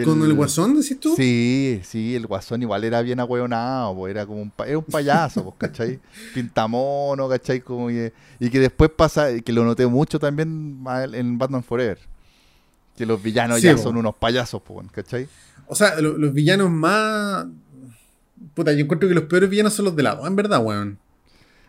¿Con 0.02 0.22
el 0.24 0.34
guasón, 0.34 0.74
decís 0.80 0.98
tú? 0.98 1.14
Sí, 1.16 1.80
sí, 1.84 2.16
el 2.16 2.26
guasón 2.26 2.62
igual 2.62 2.82
era 2.82 3.00
bien 3.02 3.20
ahueonado, 3.20 3.94
po, 3.94 4.08
era 4.08 4.26
como 4.26 4.42
un, 4.42 4.52
era 4.66 4.78
un 4.78 4.84
payaso, 4.84 5.44
pues, 5.44 5.54
¿cachai? 5.58 6.00
Pintamono, 6.34 7.28
¿cachai? 7.28 7.60
Como 7.60 7.90
y 7.90 8.10
que 8.50 8.58
después 8.60 8.90
pasa, 8.90 9.28
que 9.40 9.52
lo 9.52 9.64
noté 9.64 9.86
mucho 9.86 10.18
también 10.18 10.82
en 11.12 11.38
Batman 11.38 11.62
Forever, 11.62 11.98
que 12.96 13.06
los 13.06 13.22
villanos 13.22 13.60
Sí, 13.60 13.66
ya 13.66 13.76
po. 13.76 13.82
son 13.82 13.96
unos 13.96 14.14
payasos, 14.16 14.60
pues, 14.62 14.86
¿cachai? 14.90 15.28
O 15.66 15.74
sea, 15.76 16.00
lo- 16.00 16.18
los 16.18 16.32
villanos 16.32 16.70
más. 16.70 17.46
Puta, 18.54 18.72
yo 18.72 18.80
encuentro 18.80 19.08
que 19.08 19.14
los 19.14 19.24
peores 19.24 19.48
villanos 19.48 19.72
son 19.74 19.84
los 19.86 19.96
de 19.96 20.02
lado, 20.02 20.26
en 20.26 20.34
verdad, 20.36 20.60
weón. 20.62 20.98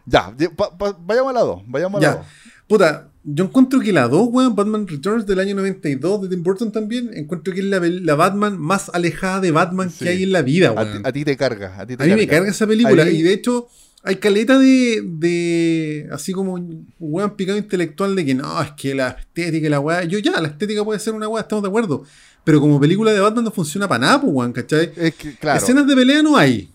Ya, 0.05 0.34
pa- 0.55 0.76
pa- 0.78 0.97
vayamos 0.99 1.30
a 1.30 1.34
la 1.34 1.41
2, 1.41 1.61
vayamos 1.67 1.99
a 1.99 2.01
la 2.07 2.11
Ya. 2.13 2.17
2. 2.17 2.26
Puta, 2.67 3.07
yo 3.28 3.45
encuentro 3.45 3.80
que 3.80 3.91
la 3.91 4.07
2, 4.07 4.30
weón, 4.32 4.55
Batman 4.55 4.88
Returns 4.88 5.26
del 5.26 5.39
año 5.39 5.55
92 5.55 6.21
de 6.21 6.30
Tim 6.30 6.43
Burton 6.43 6.71
también, 6.71 7.09
encuentro 7.13 7.53
que 7.53 7.59
es 7.61 7.65
la, 7.65 7.80
la 7.80 8.15
Batman 8.15 8.57
más 8.59 8.89
alejada 8.93 9.41
de 9.41 9.51
Batman 9.51 9.89
Sí. 9.89 10.05
que 10.05 10.09
hay 10.11 10.23
en 10.23 10.32
la 10.32 10.41
vida, 10.43 10.71
weón. 10.71 11.01
a 11.05 11.11
ti 11.11 11.26
te 11.26 11.36
carga, 11.36 11.80
a 11.80 11.86
ti 11.88 11.97
te 11.97 12.03
A 12.03 12.05
mí 12.05 12.11
me 12.13 12.28
carga. 12.28 12.38
carga 12.39 12.51
esa 12.51 12.67
película. 12.67 13.03
Ahí- 13.03 13.17
Y 13.17 13.21
de 13.23 13.34
hecho, 13.34 13.67
hay 14.03 14.17
caleta 14.17 14.59
de, 14.59 15.01
de. 15.03 16.07
Así 16.11 16.32
como 16.34 16.53
un 16.53 16.93
weón 16.99 17.36
picado 17.36 17.57
intelectual 17.57 18.15
de 18.15 18.26
que 18.26 18.36
no, 18.36 18.61
es 18.61 18.71
que 18.73 18.93
la 18.93 19.09
estética 19.09 19.65
y 19.65 19.69
la 19.69 19.80
weá. 19.80 20.03
Yo 20.03 20.19
ya, 20.19 20.39
la 20.39 20.49
estética 20.49 20.84
puede 20.86 20.99
ser 20.99 21.13
una 21.13 21.28
weá, 21.28 21.41
estamos 21.41 21.63
de 21.63 21.69
acuerdo. 21.69 22.03
Pero 22.43 22.61
como 22.61 22.80
película 22.80 23.11
de 23.11 23.19
Batman 23.19 23.45
no 23.45 23.51
funciona 23.51 23.88
para 23.88 23.99
nada, 24.05 24.21
pues, 24.21 24.32
weón, 24.32 24.53
¿cachai? 24.53 24.91
Es 24.95 25.15
que, 25.15 25.34
claro, 25.36 25.57
Escenas 25.57 25.88
de 25.88 25.95
pelea 25.95 26.21
no 26.21 26.38
hay. 26.38 26.69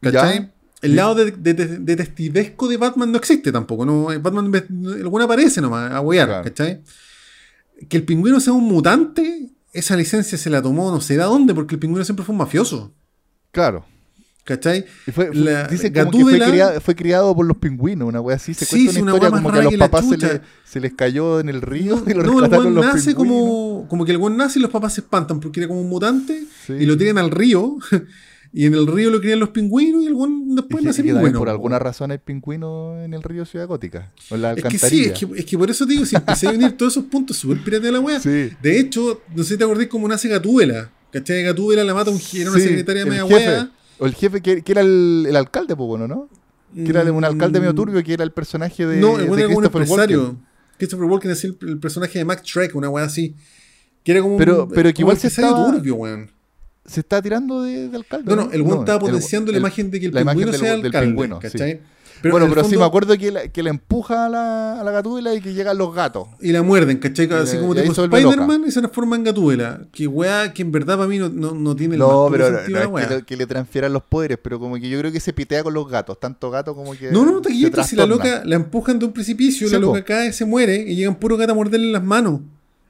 ¿Cachai? 0.00 0.38
Ya. 0.38 0.50
El 0.80 0.94
lado 0.96 1.14
de, 1.16 1.32
de, 1.32 1.54
de- 1.54 2.76
Batman 2.78 3.10
no 3.10 3.18
existe 3.18 3.50
tampoco. 3.50 3.84
No, 3.84 4.06
Batman, 4.20 4.52
alguna 5.02 5.24
aparece 5.24 5.60
nomás 5.60 5.90
a 5.92 6.00
huear, 6.00 6.28
Claro. 6.28 6.44
¿cachai? 6.44 6.82
Que 7.88 7.96
el 7.96 8.04
pingüino 8.04 8.38
sea 8.40 8.52
un 8.52 8.64
mutante, 8.64 9.50
esa 9.72 9.96
licencia 9.96 10.36
se 10.38 10.50
la 10.50 10.62
tomó 10.62 10.90
no 10.90 11.00
sé 11.00 11.16
de 11.16 11.22
dónde, 11.24 11.54
porque 11.54 11.74
el 11.74 11.78
pingüino 11.80 12.04
siempre 12.04 12.24
fue 12.24 12.32
un 12.32 12.38
mafioso. 12.38 12.92
claro. 13.50 13.84
¿Cachai? 14.44 14.86
Fue, 15.12 15.26
fue- 15.26 15.34
La- 15.34 15.68
como 15.68 16.10
que 16.10 16.24
fue 16.24 16.40
criado, 16.50 16.80
fue 16.80 16.94
criado 16.96 17.36
por 17.36 17.44
los 17.44 17.58
pingüinos, 17.58 18.08
una 18.08 18.22
wea 18.22 18.36
así. 18.36 18.54
Se 18.54 18.64
Sí, 18.64 18.86
cuenta 18.86 18.92
sí, 18.94 19.02
una 19.02 19.12
una 19.12 19.18
historia 19.18 19.30
más 19.30 19.42
como 19.42 19.52
que 19.52 19.58
a 19.60 19.62
los 19.64 19.74
papás 19.74 20.08
se, 20.08 20.16
le- 20.16 20.40
se 20.64 20.80
les 20.80 20.94
cayó 20.94 21.40
en 21.40 21.50
el 21.50 21.60
río 21.60 22.02
y 22.06 22.14
lo 22.14 22.22
No, 22.22 22.42
el 22.42 22.50
weón 22.50 22.74
los 22.74 22.82
nace 22.86 23.10
pingüinos. 23.14 23.36
como, 23.42 23.86
como 23.90 24.04
que 24.06 24.12
el 24.12 24.16
weón 24.16 24.38
nace 24.38 24.58
y 24.58 24.62
los 24.62 24.70
papás 24.70 24.94
se 24.94 25.02
espantan 25.02 25.38
porque 25.40 25.60
era 25.60 25.68
como 25.68 25.82
un 25.82 25.90
mutante 25.90 26.44
Sí. 26.66 26.72
y 26.80 26.86
lo 26.86 26.96
tiran 26.96 27.18
al 27.18 27.30
río. 27.30 27.76
Y 28.52 28.66
en 28.66 28.74
el 28.74 28.86
río 28.86 29.10
lo 29.10 29.20
crían 29.20 29.38
los 29.40 29.50
pingüinos 29.50 30.02
y 30.02 30.06
Y 30.06 30.54
después 30.54 30.82
nace 30.84 31.02
pingüino. 31.02 31.38
por 31.38 31.46
po. 31.48 31.50
alguna 31.52 31.78
razón 31.78 32.10
hay 32.10 32.18
pingüinos 32.18 33.04
en 33.04 33.14
el 33.14 33.22
río 33.22 33.44
Ciudad 33.44 33.66
Gótica. 33.66 34.12
O 34.30 34.34
en 34.36 34.42
la 34.42 34.52
Es 34.54 34.64
que 34.64 34.78
sí, 34.78 35.04
es 35.04 35.12
que, 35.18 35.28
es 35.36 35.44
que 35.44 35.58
por 35.58 35.70
eso 35.70 35.86
te 35.86 35.92
digo, 35.92 36.06
si 36.06 36.16
empecé 36.16 36.48
a 36.48 36.50
unir 36.52 36.76
todos 36.76 36.94
esos 36.94 37.04
puntos, 37.04 37.36
súper 37.36 37.62
pirata 37.62 37.86
de 37.86 37.92
la 37.92 38.00
wea. 38.00 38.18
Sí. 38.20 38.50
De 38.62 38.80
hecho, 38.80 39.20
no 39.34 39.42
sé 39.42 39.50
si 39.50 39.58
te 39.58 39.64
acordás 39.64 39.86
cómo 39.88 40.08
nace 40.08 40.28
Gatúbela. 40.28 40.90
¿Cachai? 41.12 41.42
Gatúbela 41.42 41.84
la 41.84 41.94
mata 41.94 42.10
un 42.10 42.20
era 42.34 42.50
una 42.50 42.58
Sí, 42.60 42.66
secretaria 42.66 43.06
media 43.06 43.26
jefe. 43.26 43.34
wea. 43.34 43.70
O 43.98 44.06
el 44.06 44.14
jefe 44.14 44.40
que, 44.42 44.62
que 44.62 44.72
era 44.72 44.82
el, 44.82 45.26
el 45.28 45.36
alcalde, 45.36 45.74
pues 45.74 45.86
bueno, 45.86 46.06
¿no? 46.06 46.28
Que 46.74 46.90
era 46.90 47.10
un 47.10 47.24
alcalde 47.24 47.60
medio 47.60 47.74
turbio, 47.74 48.02
que 48.04 48.12
era 48.12 48.24
el 48.24 48.30
personaje 48.32 48.86
de, 48.86 48.98
Mm. 48.98 49.00
No, 49.00 49.16
de 49.16 49.24
era 49.42 49.48
un 49.56 49.64
empresario. 49.64 50.20
Walken. 50.22 50.38
Christopher 50.76 51.06
Walken 51.06 51.30
es 51.30 51.44
el, 51.44 51.56
el 51.62 51.78
personaje 51.78 52.18
de 52.18 52.24
Max 52.24 52.42
Shrek, 52.44 52.74
una 52.76 52.88
wea 52.90 53.04
así. 53.04 53.34
Que 54.04 54.12
era 54.12 54.20
como 54.22 54.36
Pero- 54.36 54.64
un, 54.64 54.70
pero 54.70 54.92
que 54.92 55.02
igual 55.02 55.16
se 55.18 55.28
estaba- 55.28 55.72
turbio, 55.72 55.94
weón. 55.96 56.30
Se 56.88 57.00
está 57.00 57.20
tirando 57.22 57.62
de, 57.62 57.88
de 57.88 57.96
alcalde. 57.96 58.34
No, 58.34 58.44
no, 58.44 58.50
el 58.50 58.62
weón 58.62 58.80
estaba 58.80 58.98
el- 58.98 59.04
potenciando 59.12 59.52
la 59.52 59.58
imagen 59.58 59.90
de 59.90 60.00
que 60.00 60.06
el 60.06 60.12
pingüino 60.12 60.50
del- 60.50 60.60
sea 60.60 60.76
del 60.76 60.86
alcalde. 60.86 61.06
pingüino, 61.08 61.40
sí. 61.42 61.48
¿cachai? 61.48 61.80
bueno, 62.32 62.46
pero 62.48 62.62
sí 62.64 62.70
fondo- 62.70 62.80
me 62.80 62.84
acuerdo 62.86 63.16
que, 63.16 63.30
la- 63.30 63.46
que 63.46 63.62
le 63.62 63.70
empuja 63.70 64.26
a 64.26 64.28
la, 64.28 64.80
a 64.80 64.82
la 64.82 64.90
gatúbela 64.90 65.32
y 65.34 65.40
que 65.40 65.52
llegan 65.54 65.78
los 65.78 65.94
gatos. 65.94 66.26
Y 66.40 66.50
la 66.50 66.62
muerden, 66.62 66.96
¿cachai? 66.98 67.30
Así 67.32 67.54
le- 67.54 67.60
como 67.60 67.74
tipo 67.76 67.92
Spider-Man 67.92 68.64
y 68.66 68.70
se 68.72 68.80
transforma 68.80 69.14
en 69.14 69.22
Gatúbela. 69.22 69.82
Que 69.92 70.08
weá, 70.08 70.52
que 70.52 70.62
en 70.62 70.72
verdad 70.72 70.96
para 70.96 71.08
mí 71.08 71.18
no, 71.18 71.28
no, 71.28 71.54
no 71.54 71.76
tiene 71.76 71.94
el 71.94 72.00
No, 72.00 72.26
pero 72.32 72.46
no, 72.50 72.58
no 72.88 72.98
es 72.98 73.06
que, 73.06 73.14
le- 73.14 73.22
que 73.22 73.36
le 73.36 73.46
transfieran 73.46 73.92
los 73.92 74.02
poderes, 74.02 74.36
pero 74.42 74.58
como 74.58 74.74
que 74.76 74.88
yo 74.88 74.98
creo 74.98 75.12
que 75.12 75.20
se 75.20 75.32
pitea 75.32 75.62
con 75.62 75.74
los 75.74 75.88
gatos, 75.88 76.18
tanto 76.18 76.50
gato 76.50 76.74
como 76.74 76.92
que. 76.96 77.12
No, 77.12 77.24
no, 77.24 77.40
taquillito, 77.40 77.84
si 77.84 77.94
la 77.94 78.06
loca 78.06 78.42
la 78.44 78.56
empujan 78.56 78.98
de 78.98 79.04
un 79.06 79.12
precipicio, 79.12 79.68
Sí, 79.68 79.74
la 79.74 79.78
po. 79.80 79.86
loca 79.86 80.04
cae, 80.04 80.32
se 80.32 80.44
muere 80.44 80.76
y 80.88 80.96
llegan 80.96 81.14
puro 81.16 81.36
gato 81.36 81.52
a 81.52 81.54
morderle 81.54 81.92
las 81.92 82.02
manos. 82.02 82.40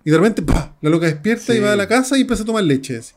Y 0.04 0.10
de 0.10 0.16
repente, 0.16 0.40
¡pah! 0.40 0.72
La 0.80 0.88
loca 0.88 1.04
despierta 1.04 1.52
Sí. 1.52 1.58
y 1.58 1.60
va 1.60 1.72
a 1.72 1.76
la 1.76 1.86
casa 1.86 2.16
y 2.16 2.22
empieza 2.22 2.44
a 2.44 2.46
tomar 2.46 2.64
leche. 2.64 2.96
así. 2.96 3.12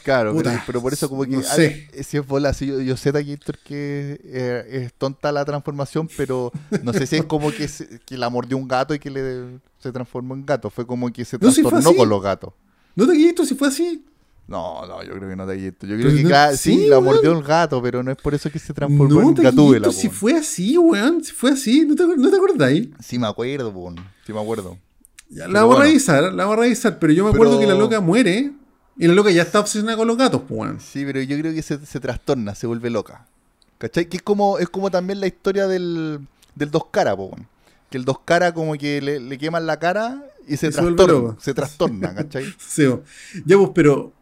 Claro, 0.00 0.32
pero, 0.34 0.50
Puta, 0.50 0.62
pero 0.66 0.80
por 0.82 0.92
eso 0.92 1.08
como 1.08 1.24
que... 1.24 1.30
no 1.30 1.42
sé. 1.42 1.88
Si 2.02 2.16
es 2.16 2.26
bola, 2.26 2.52
si 2.54 2.66
yo, 2.66 2.80
yo 2.80 2.96
sé 2.96 3.12
Taquillator 3.12 3.58
que 3.58 4.20
eh, 4.24 4.64
es 4.84 4.92
tonta 4.94 5.30
la 5.32 5.44
transformación, 5.44 6.08
pero 6.16 6.50
no 6.82 6.92
sé 6.92 7.06
si 7.06 7.16
es 7.16 7.24
como 7.24 7.52
que, 7.52 7.68
se- 7.68 8.00
que 8.04 8.16
la 8.16 8.30
mordió 8.30 8.56
un 8.56 8.66
gato 8.68 8.94
y 8.94 8.98
que 8.98 9.10
le 9.10 9.58
se 9.78 9.92
transformó 9.92 10.34
en 10.34 10.46
gato. 10.46 10.70
Fue 10.70 10.86
como 10.86 11.12
que 11.12 11.24
se 11.24 11.36
No, 11.38 11.50
si 11.50 11.60
trastornó 11.62 11.90
así. 11.90 11.98
con 11.98 12.08
los 12.08 12.22
gatos. 12.22 12.52
¿No 12.96 13.06
taquillito 13.06 13.44
si 13.44 13.54
fue 13.54 13.68
así? 13.68 14.04
No, 14.48 14.86
no, 14.86 15.02
yo 15.04 15.12
creo 15.14 15.28
que 15.28 15.36
no 15.36 15.46
Taquillator. 15.46 15.88
Yo 15.88 15.96
Pero 15.96 16.08
creo 16.08 16.16
que 16.16 16.22
no- 16.24 16.28
cada- 16.30 16.56
sí, 16.56 16.74
sí, 16.74 16.86
la 16.86 16.98
weón. 16.98 17.04
mordió 17.14 17.32
un 17.32 17.42
gato, 17.42 17.80
pero 17.82 18.02
no 18.02 18.10
es 18.10 18.16
por 18.18 18.34
eso 18.34 18.50
que 18.50 18.58
se 18.58 18.72
transformó 18.74 19.20
No, 19.20 19.28
en 19.28 19.34
gatúbela. 19.34 19.86
taquillito 19.86 19.92
si 19.92 20.08
fue 20.08 20.34
así, 20.34 20.76
weón. 20.78 21.22
Si 21.24 21.32
fue 21.32 21.50
así, 21.52 21.84
¿no 21.86 21.94
te, 21.94 22.06
no 22.06 22.30
te 22.30 22.36
acordáis? 22.36 22.88
Sí 23.02 23.18
me 23.18 23.26
acuerdo, 23.26 23.72
po, 23.72 23.92
sí 24.26 24.32
me 24.32 24.40
acuerdo. 24.40 24.78
Ya, 25.30 25.48
la 25.48 25.60
vamos 25.60 25.74
a 25.74 25.78
bueno. 25.78 25.82
revisar, 25.84 26.22
la 26.24 26.44
vamos 26.44 26.58
a 26.58 26.60
revisar, 26.62 26.98
pero 26.98 27.12
yo 27.12 27.24
me 27.24 27.30
acuerdo 27.30 27.58
que 27.58 27.66
la 27.66 27.74
loca 27.74 28.00
muere 28.00 28.52
y 28.96 29.06
la 29.06 29.14
loca 29.14 29.30
ya 29.30 29.42
está 29.42 29.60
obsesionada 29.60 29.96
con 29.96 30.06
los 30.08 30.16
gatos, 30.16 30.42
pues, 30.46 30.60
weón. 30.60 30.80
Sí, 30.80 31.04
pero 31.04 31.20
yo 31.22 31.38
creo 31.38 31.52
que 31.54 31.62
se, 31.62 31.84
se 31.84 32.00
trastorna, 32.00 32.54
se 32.54 32.66
vuelve 32.66 32.90
loca. 32.90 33.26
¿Cachai? 33.78 34.06
Que 34.08 34.18
es 34.18 34.22
como, 34.22 34.58
es 34.58 34.68
como 34.68 34.90
también 34.90 35.20
la 35.20 35.26
historia 35.26 35.66
del, 35.66 36.20
del 36.54 36.70
dos 36.70 36.86
cara, 36.90 37.16
po, 37.16 37.24
weón. 37.26 37.46
Que 37.90 37.98
el 37.98 38.04
dos 38.04 38.20
cara 38.24 38.52
como 38.54 38.74
que 38.74 39.00
le, 39.02 39.20
le 39.20 39.38
queman 39.38 39.66
la 39.66 39.78
cara 39.78 40.22
y 40.46 40.56
se, 40.56 40.68
Y 40.68 40.72
se 40.72 40.72
trastorna, 40.72 41.12
loco. 41.12 41.36
se 41.40 41.54
trastorna, 41.54 42.14
¿cachai? 42.14 42.44
Sí, 42.58 42.84
ya 43.44 43.56
pues, 43.58 43.70
pero 43.74 44.12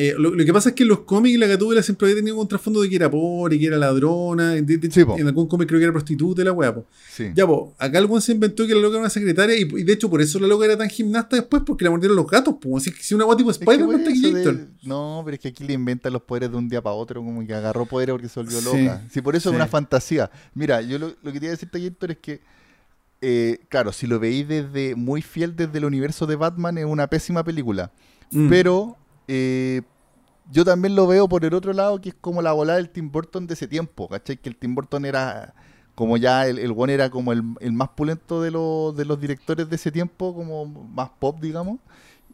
eh, 0.00 0.14
lo, 0.16 0.32
lo 0.32 0.44
que 0.44 0.52
pasa 0.52 0.68
es 0.68 0.74
que 0.76 0.84
en 0.84 0.90
los 0.90 1.00
cómics 1.00 1.36
la 1.40 1.48
gatúbela 1.48 1.82
siempre 1.82 2.06
había 2.06 2.16
tenido 2.20 2.40
un 2.40 2.46
trasfondo 2.46 2.80
de 2.82 2.88
que 2.88 2.94
era 2.94 3.10
pobre, 3.10 3.58
que 3.58 3.66
era 3.66 3.76
ladrona, 3.78 4.52
de- 4.52 4.62
de- 4.62 4.90
Sí, 4.92 5.04
po. 5.04 5.18
en 5.18 5.26
algún 5.26 5.48
cómic 5.48 5.66
creo 5.66 5.80
que 5.80 5.84
era 5.84 5.92
prostituta 5.92 6.42
y 6.42 6.44
la 6.44 6.52
weá, 6.52 6.72
po. 6.72 6.86
Sí. 7.12 7.32
Ya, 7.34 7.44
pues, 7.48 7.60
acá 7.78 8.04
weón 8.04 8.22
se 8.22 8.30
inventó 8.32 8.64
que 8.64 8.74
la 8.76 8.80
loca 8.80 8.94
era 8.94 9.00
una 9.00 9.10
secretaria 9.10 9.56
y, 9.58 9.62
y 9.62 9.82
de 9.82 9.92
hecho 9.92 10.08
por 10.08 10.20
eso 10.22 10.38
la 10.38 10.46
loca 10.46 10.66
era 10.66 10.76
tan 10.78 10.88
gimnasta 10.88 11.34
después 11.34 11.64
porque 11.66 11.82
la 11.84 11.90
mordieron 11.90 12.16
los 12.16 12.28
gatos, 12.28 12.54
pues. 12.60 12.82
Así 12.84 12.92
que 12.96 13.02
si 13.02 13.14
una 13.14 13.24
weá 13.24 13.36
tipo 13.36 13.50
Es 13.50 13.58
que, 13.58 13.64
Spider-Man 13.64 14.04
de- 14.04 14.28
Héctor. 14.28 14.58
No, 14.84 15.22
pero 15.24 15.34
es 15.34 15.40
que 15.40 15.48
aquí 15.48 15.64
le 15.64 15.72
inventan 15.72 16.12
los 16.12 16.22
poderes 16.22 16.50
de 16.50 16.56
un 16.56 16.68
día 16.68 16.80
para 16.80 16.94
otro, 16.94 17.20
como 17.20 17.44
que 17.44 17.52
agarró 17.52 17.84
poderes 17.86 18.12
porque 18.12 18.28
se 18.28 18.38
volvió 18.40 18.60
Sí, 18.60 18.64
loca. 18.84 19.02
Sí, 19.10 19.20
por 19.20 19.34
eso 19.34 19.50
es 19.50 19.56
una 19.56 19.66
fantasía. 19.66 20.30
Mira, 20.54 20.80
yo 20.80 20.98
lo, 21.00 21.08
lo 21.22 21.32
que 21.32 21.40
te 21.40 21.46
iba 21.46 21.48
a 21.48 21.56
decirte, 21.56 21.84
Héctor, 21.84 22.12
es 22.12 22.18
que, 22.18 22.40
eh, 23.20 23.58
claro, 23.68 23.92
si 23.92 24.06
lo 24.06 24.20
veis 24.20 24.46
desde 24.46 24.94
muy 24.94 25.22
fiel 25.22 25.56
desde 25.56 25.78
el 25.78 25.84
universo 25.84 26.24
de 26.26 26.36
Batman, 26.36 26.78
es 26.78 26.84
una 26.84 27.08
pésima 27.08 27.42
película. 27.42 27.90
Mm. 28.30 28.48
Pero 28.48 28.96
eh, 29.28 29.82
yo 30.50 30.64
también 30.64 30.96
lo 30.96 31.06
veo 31.06 31.28
por 31.28 31.44
el 31.44 31.54
otro 31.54 31.72
lado, 31.72 32.00
que 32.00 32.08
es 32.08 32.14
como 32.20 32.42
la 32.42 32.52
volada 32.52 32.78
del 32.78 32.90
Tim 32.90 33.12
Burton 33.12 33.46
de 33.46 33.54
ese 33.54 33.68
tiempo, 33.68 34.08
¿cachai? 34.08 34.38
Que 34.38 34.48
el 34.48 34.56
Tim 34.56 34.74
Burton 34.74 35.04
era 35.04 35.54
como 35.94 36.16
ya, 36.16 36.46
el, 36.46 36.58
el 36.58 36.72
one 36.76 36.94
era 36.94 37.10
como 37.10 37.32
el, 37.32 37.42
el 37.60 37.72
más 37.72 37.88
pulento 37.88 38.40
de 38.40 38.52
los, 38.52 38.96
de 38.96 39.04
los 39.04 39.20
directores 39.20 39.68
de 39.68 39.76
ese 39.76 39.90
tiempo, 39.90 40.34
como 40.34 40.64
más 40.64 41.10
pop, 41.18 41.40
digamos. 41.40 41.78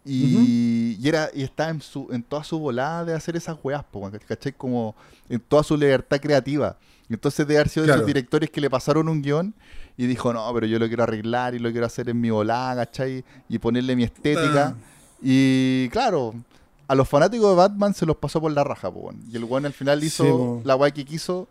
Y, 0.05 0.99
y 1.01 1.09
era 1.09 1.31
y 1.33 1.43
está 1.43 1.71
en, 1.71 1.81
su, 1.81 2.09
en 2.11 2.23
toda 2.23 2.45
su 2.45 2.59
volada 2.59 3.07
de 3.07 3.15
hacer 3.15 3.37
esas 3.37 3.57
weas, 3.63 3.83
¿cachai? 4.29 4.53
Como 4.53 4.95
en 5.31 5.41
toda 5.41 5.63
su 5.63 5.79
libertad 5.79 6.21
creativa. 6.21 6.77
Entonces 7.09 7.47
de 7.47 7.57
haber 7.57 7.71
sido 7.71 7.87
de 7.87 7.93
esos 7.93 8.07
directores 8.07 8.51
que 8.51 8.61
le 8.61 8.69
pasaron 8.69 9.09
un 9.09 9.23
guion 9.23 9.55
y 9.97 10.07
dijo, 10.07 10.33
no, 10.35 10.53
pero 10.53 10.67
yo 10.67 10.79
lo 10.79 10.87
quiero 10.89 11.05
arreglar 11.05 11.55
y 11.55 11.59
lo 11.59 11.71
quiero 11.71 11.87
hacer 11.87 12.11
en 12.11 12.21
mi 12.21 12.29
volada, 12.29 12.85
¿cachai? 12.85 13.25
Y 13.49 13.59
ponerle 13.59 13.97
mi 13.97 14.05
estética. 14.05 14.77
Ah. 14.77 15.17
Y 15.23 15.89
claro, 15.89 16.35
a 16.89 16.95
los 16.95 17.09
fanáticos 17.09 17.51
de 17.51 17.57
Batman 17.57 17.95
se 17.95 18.07
los 18.07 18.17
pasó 18.17 18.41
por 18.41 18.53
la 18.53 18.65
raja, 18.65 18.93
po. 18.93 19.13
Y 19.31 19.37
el 19.37 19.45
weón 19.45 19.67
al 19.67 19.73
final 19.73 20.03
hizo 20.05 20.59
Sí, 20.63 20.67
la 20.67 20.77
weá 20.77 20.91
que 20.91 21.05
quiso. 21.05 21.49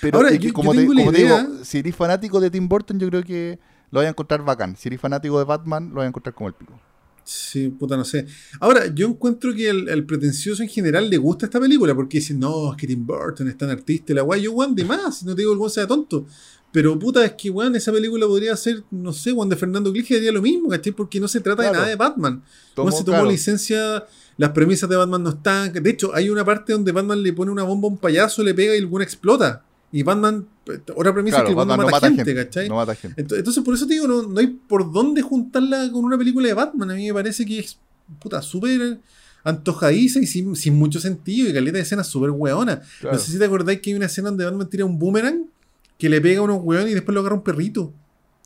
Pero 0.00 0.18
Ahora, 0.18 0.30
es 0.30 0.38
que 0.38 0.46
yo- 0.48 0.52
como, 0.52 0.72
yo 0.74 0.80
te, 0.80 0.86
como 0.86 1.12
digo, 1.12 1.36
si 1.64 1.78
eres 1.78 1.96
fanático 1.96 2.40
de 2.40 2.50
Tim 2.50 2.68
Burton, 2.68 2.98
yo 2.98 3.08
creo 3.08 3.22
que 3.22 3.58
lo 3.90 3.98
vas 4.00 4.06
a 4.06 4.10
encontrar 4.10 4.44
bacán. 4.44 4.76
Si 4.76 4.88
eres 4.88 5.00
fanático 5.00 5.38
de 5.38 5.44
Batman, 5.44 5.88
lo 5.90 5.96
vas 5.96 6.04
a 6.04 6.08
encontrar 6.08 6.34
como 6.34 6.48
el 6.48 6.54
pico. 6.54 6.78
Sí, 7.24 7.70
puta, 7.70 7.96
no 7.96 8.04
sé. 8.04 8.26
Ahora, 8.60 8.86
yo 8.86 9.06
encuentro 9.08 9.54
que 9.54 9.70
al, 9.70 9.88
al 9.88 10.04
pretencioso 10.04 10.62
en 10.62 10.68
general 10.68 11.08
le 11.08 11.16
gusta 11.16 11.46
esta 11.46 11.58
película 11.58 11.94
porque 11.94 12.18
dicen, 12.18 12.38
no, 12.38 12.72
es 12.72 12.76
que 12.76 12.86
Tim 12.86 13.06
Burton 13.06 13.48
es 13.48 13.56
tan 13.56 13.70
artista 13.70 14.12
y 14.12 14.14
la 14.14 14.22
guay. 14.22 14.42
Yo, 14.42 14.52
weón, 14.52 14.74
de 14.74 14.84
más, 14.84 15.22
no 15.24 15.34
te 15.34 15.40
digo 15.42 15.52
el 15.54 15.58
weón 15.58 15.70
sea 15.70 15.86
tonto. 15.86 16.26
Pero 16.70 16.98
puta, 16.98 17.24
es 17.24 17.32
que, 17.32 17.48
weón, 17.50 17.74
esa 17.76 17.92
película 17.92 18.26
podría 18.26 18.54
ser, 18.56 18.84
no 18.90 19.12
sé, 19.12 19.32
weón, 19.32 19.48
de 19.48 19.56
Fernando 19.56 19.90
Clige 19.92 20.16
haría 20.16 20.32
lo 20.32 20.42
mismo, 20.42 20.68
¿cachai? 20.68 20.92
Porque 20.92 21.18
no 21.18 21.26
se 21.28 21.40
trata 21.40 21.62
Claro. 21.62 21.72
de 21.72 21.78
nada 21.78 21.88
de 21.88 21.96
Batman. 21.96 22.42
Tomó, 22.74 22.90
no 22.90 22.96
se 22.96 23.04
tomó 23.04 23.16
claro. 23.18 23.30
licencia, 23.30 24.04
las 24.36 24.50
premisas 24.50 24.88
de 24.88 24.96
Batman 24.96 25.22
no 25.22 25.30
están. 25.30 25.72
De 25.72 25.90
hecho, 25.90 26.14
hay 26.14 26.28
una 26.30 26.44
parte 26.44 26.72
donde 26.72 26.92
Batman 26.92 27.22
le 27.22 27.32
pone 27.32 27.50
una 27.50 27.62
bomba 27.62 27.86
a 27.88 27.90
un 27.92 27.98
payaso, 27.98 28.42
le 28.42 28.54
pega 28.54 28.74
y 28.74 28.78
el 28.78 28.86
weón 28.86 29.02
explota. 29.02 29.62
Y 29.92 30.02
Batman, 30.02 30.46
otra 30.96 31.12
premisa 31.14 31.36
Claro, 31.36 31.48
es 31.48 31.50
que 31.50 31.54
Batman, 31.54 31.78
Batman 31.78 31.86
no 31.86 31.90
mata, 31.92 32.06
gente, 32.08 32.24
gente. 32.24 32.44
¿cachai? 32.44 32.68
No 32.68 32.74
mata 32.76 32.94
gente. 32.96 33.22
Ento- 33.24 33.36
Entonces, 33.38 33.62
por 33.62 33.74
eso 33.74 33.86
te 33.86 33.94
digo, 33.94 34.08
no, 34.08 34.22
no 34.22 34.40
hay 34.40 34.48
por 34.48 34.90
dónde 34.92 35.22
juntarla 35.22 35.88
con 35.92 36.04
una 36.04 36.18
película 36.18 36.48
de 36.48 36.54
Batman. 36.54 36.90
A 36.90 36.94
mí 36.94 37.06
me 37.06 37.14
parece 37.14 37.46
que 37.46 37.60
es 37.60 37.78
puta 38.20 38.42
súper 38.42 38.98
antojadiza 39.44 40.18
y 40.20 40.26
sin, 40.26 40.56
sin 40.56 40.74
mucho 40.74 40.98
sentido. 41.00 41.48
Y 41.48 41.52
caleta 41.52 41.76
de 41.78 41.82
escenas 41.82 42.08
súper 42.08 42.30
weona. 42.30 42.80
Claro. 43.00 43.16
No 43.16 43.22
sé 43.22 43.30
si 43.32 43.38
te 43.38 43.44
acordáis 43.44 43.80
que 43.80 43.90
hay 43.90 43.96
una 43.96 44.06
escena 44.06 44.30
donde 44.30 44.44
Batman 44.44 44.68
tira 44.68 44.84
un 44.84 44.98
boomerang 44.98 45.44
que 45.98 46.08
le 46.08 46.20
pega 46.20 46.40
a 46.40 46.42
unos 46.42 46.58
weones 46.62 46.90
y 46.90 46.94
después 46.94 47.14
lo 47.14 47.20
agarra 47.20 47.36
un 47.36 47.44
perrito. 47.44 47.92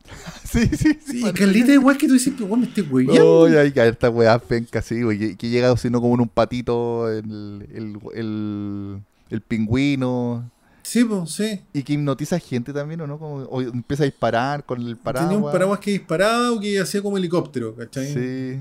Sí, 0.49 0.67
sí, 0.73 0.99
sí. 1.05 1.23
Caleta 1.35 1.73
de 1.73 1.79
weas 1.79 1.99
que 1.99 2.07
tú 2.07 2.15
dices, 2.15 2.33
pero 2.35 2.47
weón, 2.47 2.61
me 2.61 2.67
estoy 2.67 2.85
weyando. 2.85 3.45
Hay 3.45 3.71
que 3.71 3.87
esta 3.87 4.09
weá 4.09 4.39
penca, 4.39 4.81
sí, 4.81 5.03
güey. 5.03 5.37
Que, 5.37 5.51
llega 5.51 5.77
sino 5.77 6.01
como 6.01 6.15
en 6.15 6.23
un 6.23 6.29
patito 6.29 7.11
el, 7.11 7.69
el, 7.71 7.99
el, 8.15 9.03
el 9.29 9.41
pingüino. 9.43 10.51
Sí, 10.83 11.05
pues, 11.05 11.31
sí. 11.33 11.61
Y 11.75 11.83
que 11.83 11.93
hipnotiza 11.93 12.39
gente 12.39 12.73
también, 12.73 13.03
¿o 13.03 13.07
no? 13.07 13.19
Como, 13.19 13.43
o 13.43 13.61
empieza 13.61 14.05
a 14.05 14.07
disparar 14.07 14.65
con 14.65 14.81
el 14.81 14.97
paraguas. 14.97 15.29
Tenía 15.29 15.45
un 15.45 15.53
paraguas 15.53 15.81
que 15.81 15.91
disparaba 15.91 16.51
o 16.53 16.59
que 16.59 16.81
hacía 16.81 17.03
como 17.03 17.19
helicóptero, 17.19 17.75
¿cachai? 17.75 18.15
Sí. 18.15 18.61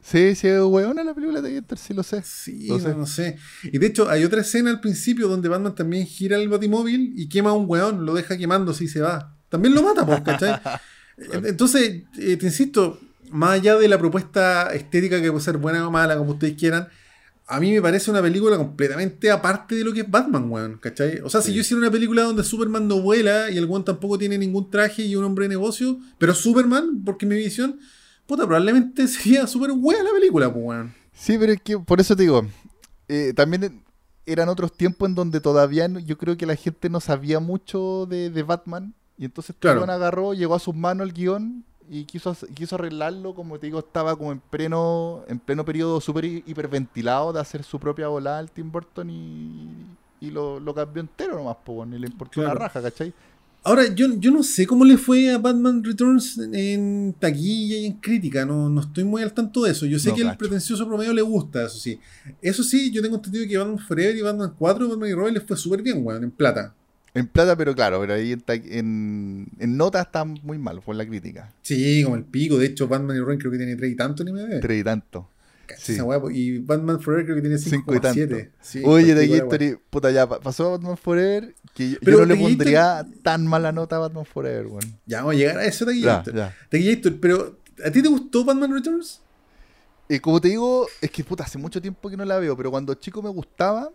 Sí, 0.00 0.36
sí, 0.36 0.46
es 0.46 0.62
weona 0.62 1.02
la 1.02 1.12
película 1.12 1.42
de 1.42 1.54
Gator, 1.54 1.76
sí 1.76 1.92
lo 1.92 2.02
sé. 2.04 2.22
Sí, 2.22 2.68
Lo 2.68 2.78
no, 2.78 2.84
sé. 2.84 2.94
no 2.94 3.06
sé. 3.06 3.36
Y 3.64 3.78
de 3.78 3.88
hecho, 3.88 4.08
hay 4.08 4.24
otra 4.24 4.40
escena 4.40 4.70
al 4.70 4.80
principio 4.80 5.26
donde 5.28 5.48
Batman 5.48 5.74
también 5.74 6.06
gira 6.06 6.36
el 6.36 6.48
batimóvil 6.48 7.12
y 7.16 7.28
quema 7.28 7.50
a 7.50 7.54
un 7.54 7.64
weón, 7.68 8.06
lo 8.06 8.14
deja 8.14 8.38
quemándose 8.38 8.84
y 8.84 8.88
se 8.88 9.00
va. 9.00 9.36
También 9.48 9.74
lo 9.74 9.82
mata, 9.82 10.04
pues, 10.04 10.20
¿cachai? 10.20 10.60
Entonces, 11.44 12.02
eh, 12.18 12.36
te 12.36 12.46
insisto, 12.46 13.00
más 13.30 13.50
allá 13.52 13.76
de 13.76 13.88
la 13.88 13.98
propuesta 13.98 14.72
estética 14.72 15.20
que 15.20 15.30
puede 15.30 15.44
ser 15.44 15.56
buena 15.56 15.86
o 15.86 15.90
mala, 15.90 16.16
como 16.16 16.32
ustedes 16.32 16.54
quieran, 16.56 16.88
a 17.50 17.60
mí 17.60 17.72
me 17.72 17.80
parece 17.80 18.10
una 18.10 18.20
película 18.20 18.58
completamente 18.58 19.30
aparte 19.30 19.74
de 19.74 19.82
lo 19.82 19.92
que 19.92 20.00
es 20.00 20.10
Batman, 20.10 20.50
weón, 20.50 20.78
¿cachai? 20.78 21.20
O 21.24 21.30
sea, 21.30 21.40
si 21.40 21.54
yo 21.54 21.62
hiciera 21.62 21.78
una 21.78 21.90
película 21.90 22.22
donde 22.22 22.44
Superman 22.44 22.86
no 22.86 23.00
vuela 23.00 23.50
y 23.50 23.56
el 23.56 23.64
weón 23.64 23.84
tampoco 23.84 24.18
tiene 24.18 24.36
ningún 24.36 24.70
traje 24.70 25.02
y 25.02 25.16
un 25.16 25.24
hombre 25.24 25.46
de 25.46 25.50
negocio, 25.50 25.98
pero 26.18 26.34
Superman, 26.34 27.02
porque 27.04 27.24
mi 27.24 27.36
visión, 27.36 27.80
puta, 28.26 28.44
probablemente 28.44 29.08
sería 29.08 29.46
súper 29.46 29.72
buena 29.72 30.02
la 30.02 30.10
película, 30.10 30.52
pues, 30.52 30.64
weón. 30.64 30.94
Sí, 31.14 31.36
pero 31.38 31.52
es 31.52 31.62
que 31.62 31.78
por 31.78 32.00
eso 32.00 32.14
te 32.14 32.22
digo, 32.22 32.46
eh, 33.08 33.32
también 33.34 33.82
eran 34.26 34.50
otros 34.50 34.76
tiempos 34.76 35.08
en 35.08 35.14
donde 35.14 35.40
todavía 35.40 35.88
yo 36.04 36.18
creo 36.18 36.36
que 36.36 36.44
la 36.44 36.54
gente 36.54 36.90
no 36.90 37.00
sabía 37.00 37.40
mucho 37.40 38.06
de, 38.06 38.28
de 38.28 38.42
Batman. 38.42 38.94
Y 39.18 39.24
entonces 39.24 39.54
Claro. 39.58 39.80
Claro. 39.84 39.92
agarró, 39.92 40.34
llegó 40.34 40.54
a 40.54 40.58
sus 40.60 40.74
manos 40.74 41.06
el 41.06 41.12
guion 41.12 41.64
y 41.90 42.04
quiso, 42.04 42.36
quiso 42.54 42.76
arreglarlo, 42.76 43.34
como 43.34 43.58
te 43.58 43.66
digo, 43.66 43.78
estaba 43.80 44.14
como 44.16 44.30
en 44.32 44.40
pleno, 44.40 45.24
en 45.26 45.38
pleno 45.38 45.64
periodo 45.64 46.00
súper 46.00 46.24
hi- 46.26 46.44
hiperventilado 46.46 47.32
de 47.32 47.40
hacer 47.40 47.64
su 47.64 47.80
propia 47.80 48.08
volada 48.08 48.38
al 48.38 48.50
Tim 48.50 48.70
Burton 48.70 49.08
y, 49.10 49.68
y 50.20 50.30
lo, 50.30 50.60
lo 50.60 50.74
cambió 50.74 51.00
entero 51.00 51.36
nomás, 51.36 51.56
po, 51.64 51.84
y 51.86 51.98
le 51.98 52.06
importó 52.06 52.34
Claro. 52.40 52.50
una 52.52 52.60
raja, 52.60 52.82
¿cachai? 52.82 53.12
Ahora, 53.64 53.92
yo, 53.92 54.06
yo 54.18 54.30
no 54.30 54.42
sé 54.44 54.66
cómo 54.66 54.84
le 54.84 54.96
fue 54.96 55.32
a 55.32 55.38
Batman 55.38 55.82
Returns 55.82 56.38
en 56.38 57.14
taquilla 57.18 57.76
y 57.78 57.86
en 57.86 57.94
crítica, 57.94 58.46
no, 58.46 58.68
no 58.68 58.80
estoy 58.82 59.02
muy 59.04 59.20
al 59.22 59.32
tanto 59.34 59.62
de 59.64 59.72
eso. 59.72 59.84
Yo 59.84 59.98
sé 59.98 60.10
No 60.10 60.14
que 60.14 60.22
el 60.22 60.36
pretencioso 60.36 60.86
promedio 60.86 61.12
le 61.12 61.22
gusta, 61.22 61.64
eso 61.64 61.76
sí. 61.76 61.98
Eso 62.40 62.62
sí, 62.62 62.90
yo 62.92 63.02
tengo 63.02 63.16
entendido 63.16 63.46
que 63.48 63.58
Batman 63.58 63.78
Forever 63.80 64.16
y 64.16 64.22
Batman 64.22 64.54
4, 64.56 64.88
Batman 64.88 65.08
y 65.10 65.12
Robin 65.12 65.34
les 65.34 65.42
fue 65.42 65.56
súper 65.56 65.82
bien, 65.82 66.00
weón, 66.06 66.22
en 66.22 66.30
plata. 66.30 66.72
En 67.14 67.26
plata, 67.26 67.56
pero 67.56 67.74
claro, 67.74 68.00
pero 68.00 68.14
ahí 68.14 68.32
en, 68.32 68.42
en, 68.48 69.46
en 69.58 69.76
nota 69.76 70.00
está 70.02 70.24
muy 70.24 70.58
mal, 70.58 70.82
fue 70.82 70.94
la 70.94 71.06
crítica. 71.06 71.52
Sí, 71.62 72.02
como 72.04 72.16
el 72.16 72.24
pico. 72.24 72.58
De 72.58 72.66
hecho, 72.66 72.86
Batman 72.88 73.16
y 73.16 73.20
Robin 73.20 73.38
creo 73.38 73.50
que 73.50 73.58
tiene 73.58 73.76
3 73.76 73.92
y 73.92 73.96
tanto 73.96 74.22
en 74.22 74.28
IMDb. 74.28 74.60
Tres 74.60 74.80
y 74.80 74.84
tanto. 74.84 75.28
Sí. 75.76 75.92
esa 75.92 76.04
po. 76.20 76.30
y 76.30 76.58
Batman 76.60 76.98
Forever 77.00 77.24
creo 77.26 77.36
que 77.36 77.42
tiene 77.42 77.58
Cinco 77.58 77.94
y 77.94 78.00
tanto. 78.00 78.20
5,7. 78.20 78.50
Sí, 78.60 78.82
Oye, 78.84 79.08
de 79.08 79.14
particular, 79.14 79.28
weá. 79.28 79.44
History, 79.66 79.78
puta, 79.90 80.10
ya 80.10 80.26
pa- 80.28 80.40
pasó 80.40 80.70
Batman 80.72 80.96
Forever, 80.96 81.54
que 81.74 81.88
yo, 81.90 81.94
yo 81.94 81.98
Pero 82.02 82.18
no 82.20 82.24
le 82.26 82.34
The 82.34 82.40
Gator- 82.40 82.48
pondría 82.48 83.06
tan 83.22 83.46
mala 83.46 83.70
nota 83.72 83.96
a 83.96 83.98
Batman 84.00 84.24
Forever, 84.24 84.66
weón. 84.66 84.98
Ya 85.06 85.18
vamos 85.18 85.34
a 85.34 85.38
llegar 85.38 85.58
a 85.58 85.64
eso, 85.66 85.84
Ya, 85.84 86.22
Taquillator. 86.22 86.34
ya. 86.34 86.56
Taquillator, 86.70 87.20
pero 87.20 87.58
¿a 87.84 87.90
ti 87.90 88.00
te 88.02 88.08
gustó 88.08 88.44
Batman 88.44 88.72
Returns? 88.72 89.20
Y 90.08 90.18
como 90.20 90.40
te 90.40 90.48
digo, 90.48 90.86
es 91.02 91.10
que 91.10 91.22
puta, 91.22 91.44
hace 91.44 91.58
mucho 91.58 91.82
tiempo 91.82 92.08
que 92.08 92.16
no 92.16 92.24
la 92.24 92.38
veo, 92.38 92.56
pero 92.56 92.70
cuando 92.70 92.94
chico 92.94 93.20
me 93.22 93.28
gustaba, 93.28 93.90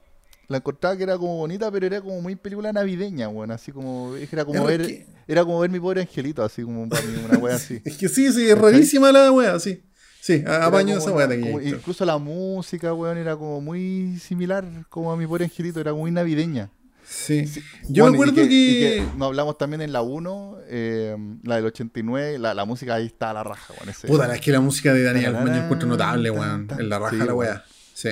la 0.48 0.58
encontraba 0.58 0.96
que 0.98 1.04
era 1.04 1.18
como 1.18 1.38
bonita, 1.38 1.72
pero 1.72 1.86
era 1.86 2.02
como 2.02 2.22
muy 2.22 2.36
película 2.36 2.72
navideña, 2.74 3.30
weón. 3.30 3.52
Así 3.52 3.72
como, 3.72 4.16
era 4.16 4.46
como 4.46 4.64
ver, 4.66 4.86
que- 4.86 5.06
era 5.28 5.44
como 5.44 5.60
ver 5.60 5.70
mi 5.70 5.80
pobre 5.80 6.02
angelito, 6.02 6.44
así 6.44 6.64
como 6.64 6.88
para 6.90 7.02
mí, 7.04 7.14
una 7.30 7.38
wea 7.38 7.56
así. 7.56 7.82
Es 7.86 7.98
que 7.98 8.10
sí, 8.10 8.32
sí, 8.32 8.50
es 8.50 8.58
rarísima 8.58 9.12
la 9.12 9.32
weá, 9.32 9.60
sí. 9.60 9.82
Sí, 10.22 10.44
a- 10.48 10.66
como 10.72 10.80
esa 10.80 11.12
weá, 11.12 11.28
como- 11.28 11.42
Taquillator. 11.60 11.64
Incluso 11.80 12.06
la 12.06 12.18
música, 12.18 12.94
weón, 12.94 13.18
era 13.18 13.36
como 13.36 13.62
muy 13.62 14.18
similar 14.20 14.66
como 14.90 15.12
a 15.12 15.18
mi 15.18 15.26
pobre 15.28 15.46
angelito, 15.46 15.80
era 15.80 15.94
muy 15.94 16.12
navideña. 16.12 16.70
Sí. 17.06 17.46
Sí, 17.48 17.62
Yo 17.90 18.06
me 18.06 18.16
bueno, 18.18 18.32
y 18.32 18.36
acuerdo 18.36 18.50
y 18.50 18.80
que- 18.80 19.04
nos 19.18 19.28
hablamos 19.28 19.58
también 19.58 19.82
en 19.82 19.92
la 19.92 20.02
1, 20.02 20.58
eh, 20.70 21.16
la 21.44 21.58
del 21.58 21.66
89, 21.66 22.40
la, 22.40 22.54
la 22.54 22.64
música 22.66 22.96
ahí 22.96 23.06
está 23.08 23.32
a 23.32 23.34
la 23.34 23.44
raja, 23.44 23.74
weón. 23.80 23.94
Puta, 24.08 24.28
la- 24.28 24.36
es 24.36 24.42
que 24.42 24.52
la 24.52 24.62
música 24.62 24.94
de 24.94 25.04
Daniel 25.04 25.36
Almaño 25.36 25.64
encuentro 25.66 25.88
notable, 25.88 26.32
weón. 26.32 26.68
En 26.80 26.90
la 26.90 27.00
raja 27.00 27.12
Sí, 27.12 27.18
la 27.18 27.34
weá. 27.34 27.66
Sí. 27.94 28.10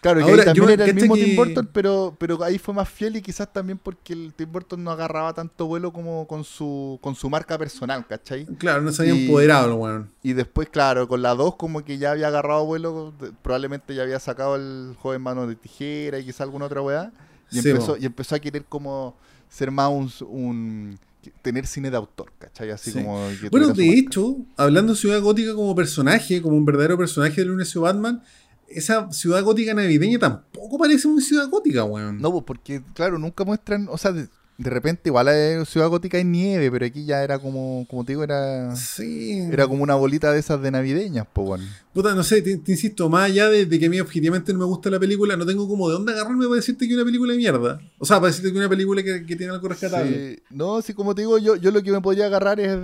Claro, 0.00 0.20
y 0.20 0.22
Ahora, 0.22 0.34
ahí 0.36 0.44
también 0.46 0.64
era 0.70 0.84
el 0.86 0.90
¿cachai 0.92 0.94
mismo 0.94 1.14
que- 1.14 1.24
Tim 1.24 1.36
Burton, 1.36 1.68
pero, 1.74 2.16
pero 2.18 2.42
ahí 2.42 2.58
fue 2.58 2.72
más 2.72 2.88
fiel 2.88 3.16
y 3.16 3.20
quizás 3.22 3.52
también 3.52 3.76
porque 3.76 4.14
el 4.14 4.32
Tim 4.34 4.50
Burton 4.50 4.82
no 4.82 4.90
agarraba 4.90 5.34
tanto 5.34 5.66
vuelo 5.66 5.92
como 5.92 6.26
con 6.26 6.42
su, 6.42 6.98
con 7.02 7.14
su 7.14 7.28
marca 7.28 7.58
personal, 7.58 8.06
¿cachai? 8.06 8.46
Claro, 8.46 8.80
no 8.80 8.92
se 8.92 9.02
había 9.02 9.14
Y- 9.14 9.26
empoderado 9.26 9.66
el 9.66 9.72
weón. 9.74 10.10
Y 10.22 10.32
después, 10.32 10.70
claro, 10.70 11.06
con 11.06 11.20
la 11.20 11.34
2 11.34 11.56
como 11.56 11.84
que 11.84 11.98
ya 11.98 12.12
había 12.12 12.28
agarrado 12.28 12.64
vuelo, 12.64 13.12
probablemente 13.42 13.94
ya 13.94 14.02
había 14.04 14.18
sacado 14.20 14.56
el 14.56 14.94
joven 14.98 15.20
mano 15.20 15.46
de 15.46 15.54
tijera 15.54 16.18
y 16.18 16.24
quizás 16.24 16.40
alguna 16.42 16.64
otra 16.64 16.80
weá. 16.80 17.12
Y, 17.50 17.60
Sí, 17.60 17.68
empezó, 17.68 17.96
y 17.98 18.06
empezó 18.06 18.34
a 18.36 18.38
querer 18.38 18.64
como 18.64 19.16
ser 19.50 19.70
más 19.70 19.90
un, 19.90 20.10
un- 20.28 20.98
tener 21.42 21.66
cine 21.66 21.90
de 21.90 21.98
autor, 21.98 22.32
¿cachai? 22.38 22.70
Así 22.70 22.92
Sí. 22.92 23.02
como 23.02 23.28
que 23.38 23.50
Bueno, 23.50 23.68
de 23.74 23.90
hecho, 23.98 24.36
hablando 24.56 24.94
de 24.94 24.98
Ciudad 24.98 25.20
Gótica 25.20 25.54
como 25.54 25.74
personaje, 25.74 26.40
como 26.40 26.56
un 26.56 26.64
verdadero 26.64 26.96
personaje 26.96 27.34
del 27.42 27.50
universo 27.50 27.82
Batman, 27.82 28.22
esa 28.70 29.10
ciudad 29.12 29.42
gótica 29.42 29.74
navideña 29.74 30.18
tampoco 30.18 30.78
parece 30.78 31.08
una 31.08 31.20
ciudad 31.22 31.48
gótica, 31.48 31.84
weón. 31.84 32.20
No, 32.20 32.30
pues 32.32 32.44
porque, 32.46 32.82
claro, 32.94 33.18
nunca 33.18 33.44
muestran, 33.44 33.88
o 33.90 33.98
sea, 33.98 34.12
de, 34.12 34.28
de 34.58 34.68
repente 34.70 35.08
igual 35.08 35.24
la 35.26 35.64
Ciudad 35.64 35.88
Gótica 35.88 36.18
hay 36.18 36.24
nieve, 36.24 36.70
pero 36.70 36.84
aquí 36.84 37.06
ya 37.06 37.22
era 37.24 37.38
como, 37.38 37.86
como 37.88 38.04
te 38.04 38.12
digo, 38.12 38.22
era, 38.22 38.76
Sí. 38.76 39.38
era 39.50 39.66
como 39.66 39.82
una 39.82 39.94
bolita 39.94 40.32
de 40.32 40.38
esas 40.38 40.60
de 40.60 40.70
navideñas, 40.70 41.26
pues 41.32 41.46
bueno. 41.46 41.64
Puta, 41.94 42.14
no 42.14 42.22
sé, 42.22 42.42
te, 42.42 42.58
te 42.58 42.72
insisto, 42.72 43.08
más 43.08 43.24
allá 43.30 43.48
de, 43.48 43.64
de 43.64 43.78
que 43.78 43.86
a 43.86 43.88
mí 43.88 43.98
objetivamente 43.98 44.52
no 44.52 44.58
me 44.58 44.64
gusta 44.66 44.90
la 44.90 45.00
película, 45.00 45.34
no 45.36 45.46
tengo 45.46 45.66
como 45.66 45.88
de 45.88 45.94
dónde 45.94 46.12
agarrarme 46.12 46.44
para 46.44 46.56
decirte 46.56 46.86
que 46.86 46.92
es 46.92 46.96
una 46.98 47.06
película 47.06 47.32
de 47.32 47.38
mierda. 47.38 47.80
O 47.98 48.04
sea, 48.04 48.16
para 48.16 48.26
decirte 48.28 48.50
que 48.52 48.58
es 48.58 48.60
una 48.60 48.68
película 48.68 49.02
que, 49.02 49.24
que 49.24 49.34
tiene 49.36 49.50
algo 49.52 49.66
rescatable. 49.66 50.34
Sí, 50.36 50.42
no, 50.50 50.82
sí, 50.82 50.92
como 50.92 51.14
te 51.14 51.22
digo, 51.22 51.38
yo, 51.38 51.56
yo 51.56 51.70
lo 51.70 51.82
que 51.82 51.90
me 51.90 52.02
podría 52.02 52.26
agarrar 52.26 52.60
es, 52.60 52.78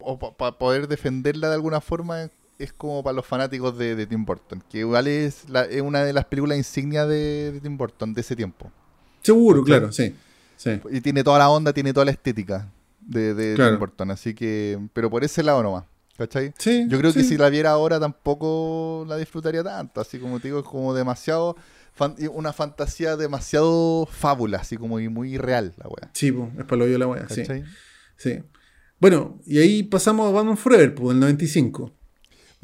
o 0.00 0.18
para 0.36 0.58
poder 0.58 0.88
defenderla 0.88 1.48
de 1.48 1.54
alguna 1.54 1.80
forma, 1.80 2.24
es 2.24 2.30
como 2.72 3.02
para 3.02 3.14
los 3.14 3.26
fanáticos 3.26 3.76
de, 3.76 3.96
de 3.96 4.06
Tim 4.06 4.24
Burton, 4.24 4.62
que 4.70 4.78
igual 4.78 5.06
es, 5.08 5.48
la- 5.48 5.64
es 5.64 5.82
una 5.82 6.04
de 6.04 6.12
las 6.12 6.24
películas 6.26 6.56
insignia 6.58 7.06
de, 7.06 7.52
de 7.52 7.60
Tim 7.60 7.76
Burton 7.76 8.14
de 8.14 8.20
ese 8.20 8.36
tiempo. 8.36 8.70
Seguro, 9.22 9.62
claro, 9.64 9.90
sí. 9.92 10.14
sí. 10.56 10.80
Y 10.90 11.00
tiene 11.00 11.24
toda 11.24 11.38
la 11.38 11.48
onda, 11.50 11.72
tiene 11.72 11.92
toda 11.92 12.04
la 12.06 12.12
estética 12.12 12.70
de, 13.00 13.34
de 13.34 13.54
Claro. 13.54 13.72
Tim 13.72 13.80
Burton, 13.80 14.10
así 14.10 14.34
que, 14.34 14.78
pero 14.92 15.10
por 15.10 15.24
ese 15.24 15.42
lado 15.42 15.62
nomás, 15.62 15.84
¿cachai? 16.16 16.52
Sí, 16.58 16.84
Yo 16.88 16.98
creo 16.98 17.12
que 17.12 17.24
si 17.24 17.36
la 17.36 17.48
viera 17.50 17.70
ahora 17.70 17.98
tampoco 17.98 19.04
la 19.08 19.16
disfrutaría 19.16 19.62
tanto, 19.64 20.00
así 20.00 20.18
como 20.18 20.38
te 20.40 20.48
digo, 20.48 20.60
es 20.60 20.64
como 20.64 20.94
demasiado, 20.94 21.56
fan- 21.94 22.16
una 22.32 22.52
fantasía 22.52 23.16
demasiado 23.16 24.06
fábula, 24.06 24.58
así 24.58 24.76
como 24.76 25.00
y 25.00 25.08
muy 25.08 25.38
real 25.38 25.74
la 25.76 25.86
wea. 25.88 26.10
Sí, 26.12 26.30
po, 26.32 26.50
es 26.58 26.64
para 26.64 26.76
lo 26.76 26.86
yo 26.86 26.98
la 26.98 27.06
wea, 27.08 27.26
sí. 27.28 27.42
Sí. 28.16 28.42
Bueno, 29.00 29.40
y 29.44 29.58
ahí 29.58 29.82
pasamos 29.82 30.28
a 30.28 30.30
Batman 30.32 30.56
Forever, 30.56 30.94
pues, 30.94 31.08
del 31.08 31.20
95. 31.20 31.92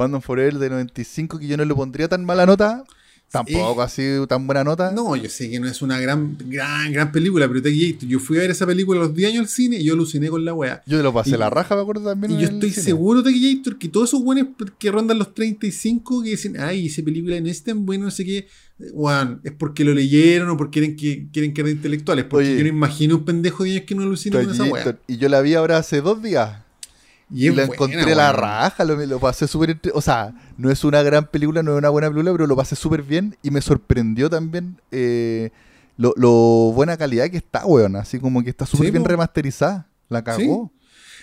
Batman 0.00 0.22
Forever 0.22 0.58
de 0.58 0.70
95, 0.70 1.38
que 1.38 1.46
yo 1.46 1.56
no 1.56 1.64
le 1.64 1.74
pondría 1.74 2.08
tan 2.08 2.24
mala 2.24 2.46
nota, 2.46 2.84
Tampoco 3.30 3.80
así 3.80 4.02
tan 4.28 4.44
buena 4.44 4.64
nota. 4.64 4.90
No, 4.90 5.14
yo 5.14 5.30
sé 5.30 5.48
que 5.48 5.60
no 5.60 5.68
es 5.68 5.82
una 5.82 6.00
gran, 6.00 6.36
gran, 6.46 6.92
gran 6.92 7.12
película, 7.12 7.46
pero 7.46 7.60
yo 7.60 8.18
fui 8.18 8.38
a 8.38 8.40
ver 8.40 8.50
esa 8.50 8.66
película 8.66 8.98
los 8.98 9.14
10 9.14 9.30
años 9.30 9.42
al 9.42 9.48
cine 9.48 9.76
y 9.76 9.84
yo 9.84 9.94
aluciné 9.94 10.28
con 10.28 10.44
la 10.44 10.52
weá. 10.52 10.82
Yo 10.84 11.00
lo 11.00 11.12
pasé 11.12 11.38
la 11.38 11.48
raja, 11.48 11.76
me 11.76 11.82
acuerdo 11.82 12.10
también. 12.10 12.32
Y 12.32 12.42
yo 12.42 12.48
estoy 12.48 12.72
seguro, 12.72 13.22
Gator, 13.22 13.78
que 13.78 13.88
todos 13.88 14.10
esos 14.10 14.24
buenos 14.24 14.48
que 14.80 14.90
rondan 14.90 15.18
los 15.18 15.32
35 15.32 16.24
que 16.24 16.30
dicen, 16.30 16.58
ay, 16.58 16.86
esa 16.86 17.04
película 17.04 17.40
no 17.40 17.48
es 17.48 17.62
tan 17.62 17.86
buena, 17.86 18.06
no 18.06 18.10
sé 18.10 18.24
qué, 18.24 18.48
weón, 18.94 19.40
es 19.44 19.52
porque 19.52 19.84
lo 19.84 19.94
leyeron 19.94 20.48
o 20.48 20.56
porque 20.56 20.80
quieren 20.80 20.96
que 20.96 21.28
quieren 21.32 21.54
que 21.54 21.60
intelectuales. 21.60 22.24
Porque 22.24 22.56
yo 22.56 22.62
no 22.62 22.68
imagino 22.68 23.14
un 23.14 23.24
pendejo 23.24 23.62
de 23.62 23.74
años 23.74 23.84
que 23.86 23.94
no 23.94 24.02
alucina 24.02 24.42
con 24.42 24.50
esa 24.50 24.64
weá. 24.64 24.98
Y 25.06 25.18
yo 25.18 25.28
la 25.28 25.40
vi 25.40 25.54
ahora 25.54 25.78
hace 25.78 26.00
dos 26.00 26.20
días. 26.20 26.64
Y, 27.32 27.50
la 27.50 27.64
encontré 27.64 28.14
la 28.14 28.32
raja, 28.32 28.84
lo, 28.84 28.96
lo 28.96 29.20
pasé 29.20 29.46
súper... 29.46 29.78
O 29.94 30.00
sea, 30.00 30.34
no 30.56 30.70
es 30.70 30.82
una 30.84 31.02
gran 31.02 31.26
película, 31.26 31.62
no 31.62 31.72
es 31.72 31.78
una 31.78 31.88
buena 31.88 32.08
película, 32.08 32.32
pero 32.32 32.46
lo 32.46 32.56
pasé 32.56 32.76
súper 32.76 33.02
bien 33.02 33.36
y 33.42 33.50
me 33.50 33.60
sorprendió 33.60 34.28
también 34.28 34.80
eh, 34.90 35.50
lo, 35.96 36.72
buena 36.72 36.96
calidad 36.96 37.30
que 37.30 37.36
está, 37.36 37.64
weón. 37.66 37.96
Así 37.96 38.18
como 38.18 38.42
que 38.42 38.50
está 38.50 38.66
súper 38.66 38.90
bien 38.90 39.04
remasterizada. 39.04 39.86
La 40.08 40.24
cagó. 40.24 40.72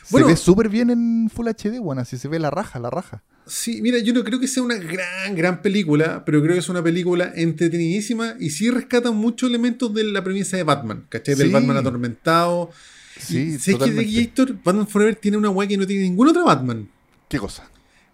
Se 0.06 0.24
ve 0.24 0.38
súper 0.38 0.70
bien 0.70 0.90
en 0.90 1.30
Full 1.30 1.48
HD, 1.48 1.80
weón. 1.80 2.00
Así 2.00 2.18
se 2.18 2.28
ve 2.28 2.40
la 2.40 2.50
raja, 2.50 2.80
la 2.80 2.90
raja. 2.90 3.24
Sí, 3.46 3.82
mira, 3.82 4.00
yo 4.00 4.14
no 4.14 4.24
creo 4.24 4.40
que 4.40 4.48
sea 4.48 4.62
una 4.62 4.76
gran, 4.76 5.36
gran 5.36 5.62
película, 5.62 6.24
pero 6.26 6.42
creo 6.42 6.54
que 6.54 6.60
es 6.60 6.70
una 6.70 6.84
película 6.84 7.32
entretenidísima 7.34 8.36
y 8.40 8.50
sí 8.50 8.70
rescata 8.70 9.12
muchos 9.12 9.50
elementos 9.50 9.94
de 9.94 10.04
la 10.04 10.24
premisa 10.24 10.58
de 10.58 10.64
Batman, 10.64 11.06
¿cachai? 11.08 11.36
Del 11.36 11.52
Batman 11.52 11.78
atormentado 11.78 12.72
Sí, 13.20 13.60
¿Sabes 13.60 13.92
que 13.92 14.32
The 14.34 14.54
Batman 14.64 14.88
Forever 14.88 15.16
tiene 15.16 15.38
una 15.38 15.50
weá 15.50 15.68
que 15.68 15.78
no 15.78 15.86
tiene 15.86 16.04
ningún 16.04 16.28
otro 16.28 16.46
Batman? 16.46 16.90
¿Qué 17.28 17.38
cosa? 17.40 17.70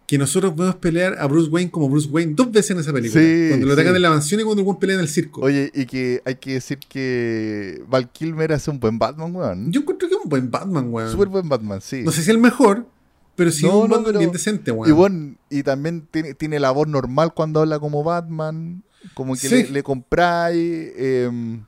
Que 0.06 0.18
nosotros 0.18 0.54
podemos 0.54 0.76
pelear 0.76 1.18
a 1.18 1.26
Bruce 1.28 1.50
Wayne 1.50 1.72
como 1.72 1.88
Bruce 1.88 2.10
Wayne 2.10 2.34
dos 2.36 2.52
veces 2.52 2.72
en 2.72 2.80
esa 2.80 2.92
película. 2.92 3.24
cuando 3.50 3.68
lo 3.68 3.74
atacan 3.74 3.96
en 3.96 4.02
la 4.02 4.10
mansión 4.10 4.42
y 4.42 4.44
cuando 4.44 4.70
el 4.70 4.78
pelea 4.78 4.96
en 4.96 5.02
el 5.02 5.08
circo. 5.08 5.42
Oye, 5.42 5.72
y 5.74 5.86
que 5.86 6.22
hay 6.26 6.36
que 6.36 6.54
decir 6.54 6.80
que 6.90 7.82
Val 7.88 8.12
Kilmer 8.12 8.52
hace 8.54 8.70
un 8.70 8.80
buen 8.80 9.00
Batman, 9.00 9.36
weón. 9.36 9.72
Yo 9.72 9.82
encuentro 9.82 10.10
que 10.10 10.16
es 10.16 10.22
un 10.22 10.30
buen 10.30 10.52
Batman, 10.52 10.94
weón. 10.94 11.12
Súper 11.12 11.30
buen 11.30 11.48
Batman, 11.48 11.80
sí. 11.82 12.04
No 12.04 12.12
sé 12.12 12.18
si 12.18 12.24
es 12.24 12.28
el 12.30 12.38
mejor, 12.38 12.86
pero 13.36 13.52
sí 13.52 13.66
es 13.66 13.72
un 13.72 13.90
Batman 13.90 14.18
bien 14.18 14.32
decente, 14.32 14.72
weón. 14.72 14.90
Y, 14.90 14.94
bueno, 14.94 15.36
y 15.50 15.64
también 15.64 16.06
tiene, 16.12 16.34
tiene 16.34 16.60
la 16.60 16.72
voz 16.72 16.88
normal 16.88 17.34
cuando 17.34 17.62
habla 17.62 17.80
como 17.80 18.04
Batman. 18.04 18.84
Como 19.14 19.36
que 19.36 19.50
le, 19.50 19.70
le 19.70 19.84
compráis. 19.84 20.58
Eh, 20.60 21.60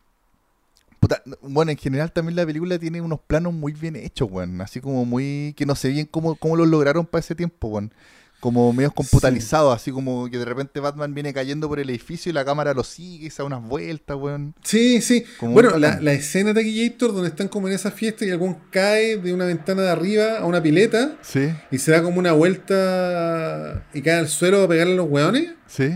bueno, 1.41 1.71
en 1.71 1.77
general 1.77 2.11
también 2.11 2.35
la 2.35 2.45
película 2.45 2.79
tiene 2.79 3.01
unos 3.01 3.19
planos 3.19 3.53
muy 3.53 3.73
bien 3.73 3.95
hechos, 3.95 4.29
weón. 4.31 4.61
Así 4.61 4.81
como 4.81 5.05
muy. 5.05 5.53
que 5.57 5.65
no 5.65 5.75
sé 5.75 5.89
bien 5.89 6.07
cómo, 6.09 6.35
cómo 6.35 6.55
los 6.55 6.67
lograron 6.67 7.05
para 7.05 7.19
ese 7.19 7.35
tiempo, 7.35 7.67
weón. 7.67 7.93
Como 8.41 8.71
medios 8.73 8.93
computalizados, 8.93 9.75
así 9.75 9.91
como 9.91 10.29
que 10.29 10.37
de 10.37 10.45
repente 10.45 10.79
Batman 10.79 11.15
viene 11.15 11.33
cayendo 11.33 11.67
por 11.67 11.79
el 11.79 11.89
edificio 11.89 12.29
y 12.29 12.33
la 12.33 12.45
cámara 12.45 12.75
lo 12.75 12.83
sigue 12.83 13.27
y 13.27 13.29
se 13.31 13.37
da 13.37 13.45
unas 13.45 13.63
vueltas, 13.63 14.17
weón. 14.17 14.53
Sí, 14.61 15.01
sí. 15.01 15.25
bueno, 15.41 15.77
la, 15.79 16.13
escena 16.13 16.53
de 16.53 16.63
Gator 16.63 17.13
donde 17.13 17.29
están 17.29 17.47
como 17.47 17.67
en 17.67 17.73
esa 17.73 17.89
fiesta 17.89 18.23
y 18.23 18.29
algún 18.29 18.57
cae 18.69 19.17
de 19.17 19.33
una 19.33 19.45
ventana 19.45 19.81
de 19.81 19.89
arriba 19.89 20.37
a 20.39 20.45
una 20.45 20.61
pileta. 20.61 21.17
Sí. 21.21 21.49
Y 21.71 21.79
se 21.79 21.91
da 21.91 22.03
como 22.03 22.19
una 22.19 22.33
vuelta 22.33 23.83
y 23.93 24.01
cae 24.01 24.19
al 24.19 24.27
suelo 24.27 24.63
a 24.63 24.67
pegarle 24.67 24.93
a 24.93 24.97
los 24.97 25.09
weones. 25.09 25.53
Sí. 25.65 25.95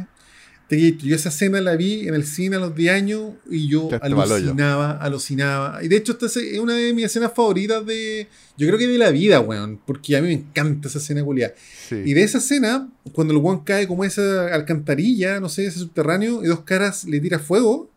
Yo 0.69 1.15
esa 1.15 1.29
escena 1.29 1.59
la 1.61 1.75
vi 1.75 2.07
en 2.07 2.13
el 2.13 2.25
cine 2.25 2.57
a 2.57 2.59
los 2.59 2.75
10 2.75 2.93
años 2.93 3.31
y 3.49 3.67
yo 3.67 3.89
alucinaba, 4.01 4.91
alucinaba. 4.91 5.83
Y 5.83 5.87
de 5.87 5.97
hecho, 5.97 6.11
esta 6.11 6.27
es 6.27 6.59
una 6.59 6.75
de 6.75 6.93
mis 6.93 7.05
escenas 7.05 7.31
favoritas 7.33 7.83
de. 7.85 8.27
Yo 8.55 8.67
creo 8.67 8.77
que 8.77 8.87
de 8.87 8.97
la 8.97 9.09
vida, 9.09 9.39
weón. 9.39 9.79
Porque 9.85 10.15
a 10.15 10.21
mí 10.21 10.27
me 10.27 10.33
encanta 10.33 10.87
esa 10.87 10.99
escena 10.99 11.23
culiada. 11.23 11.55
Y 11.91 12.13
de 12.13 12.23
esa 12.23 12.37
escena, 12.37 12.87
cuando 13.13 13.33
el 13.33 13.39
weón 13.39 13.63
cae 13.63 13.87
como 13.87 14.03
esa 14.03 14.53
alcantarilla, 14.53 15.39
no 15.39 15.49
sé, 15.49 15.65
ese 15.65 15.79
subterráneo, 15.79 16.43
y 16.43 16.47
dos 16.47 16.61
caras 16.61 17.05
le 17.05 17.19
tira 17.19 17.39
fuego. 17.39 17.89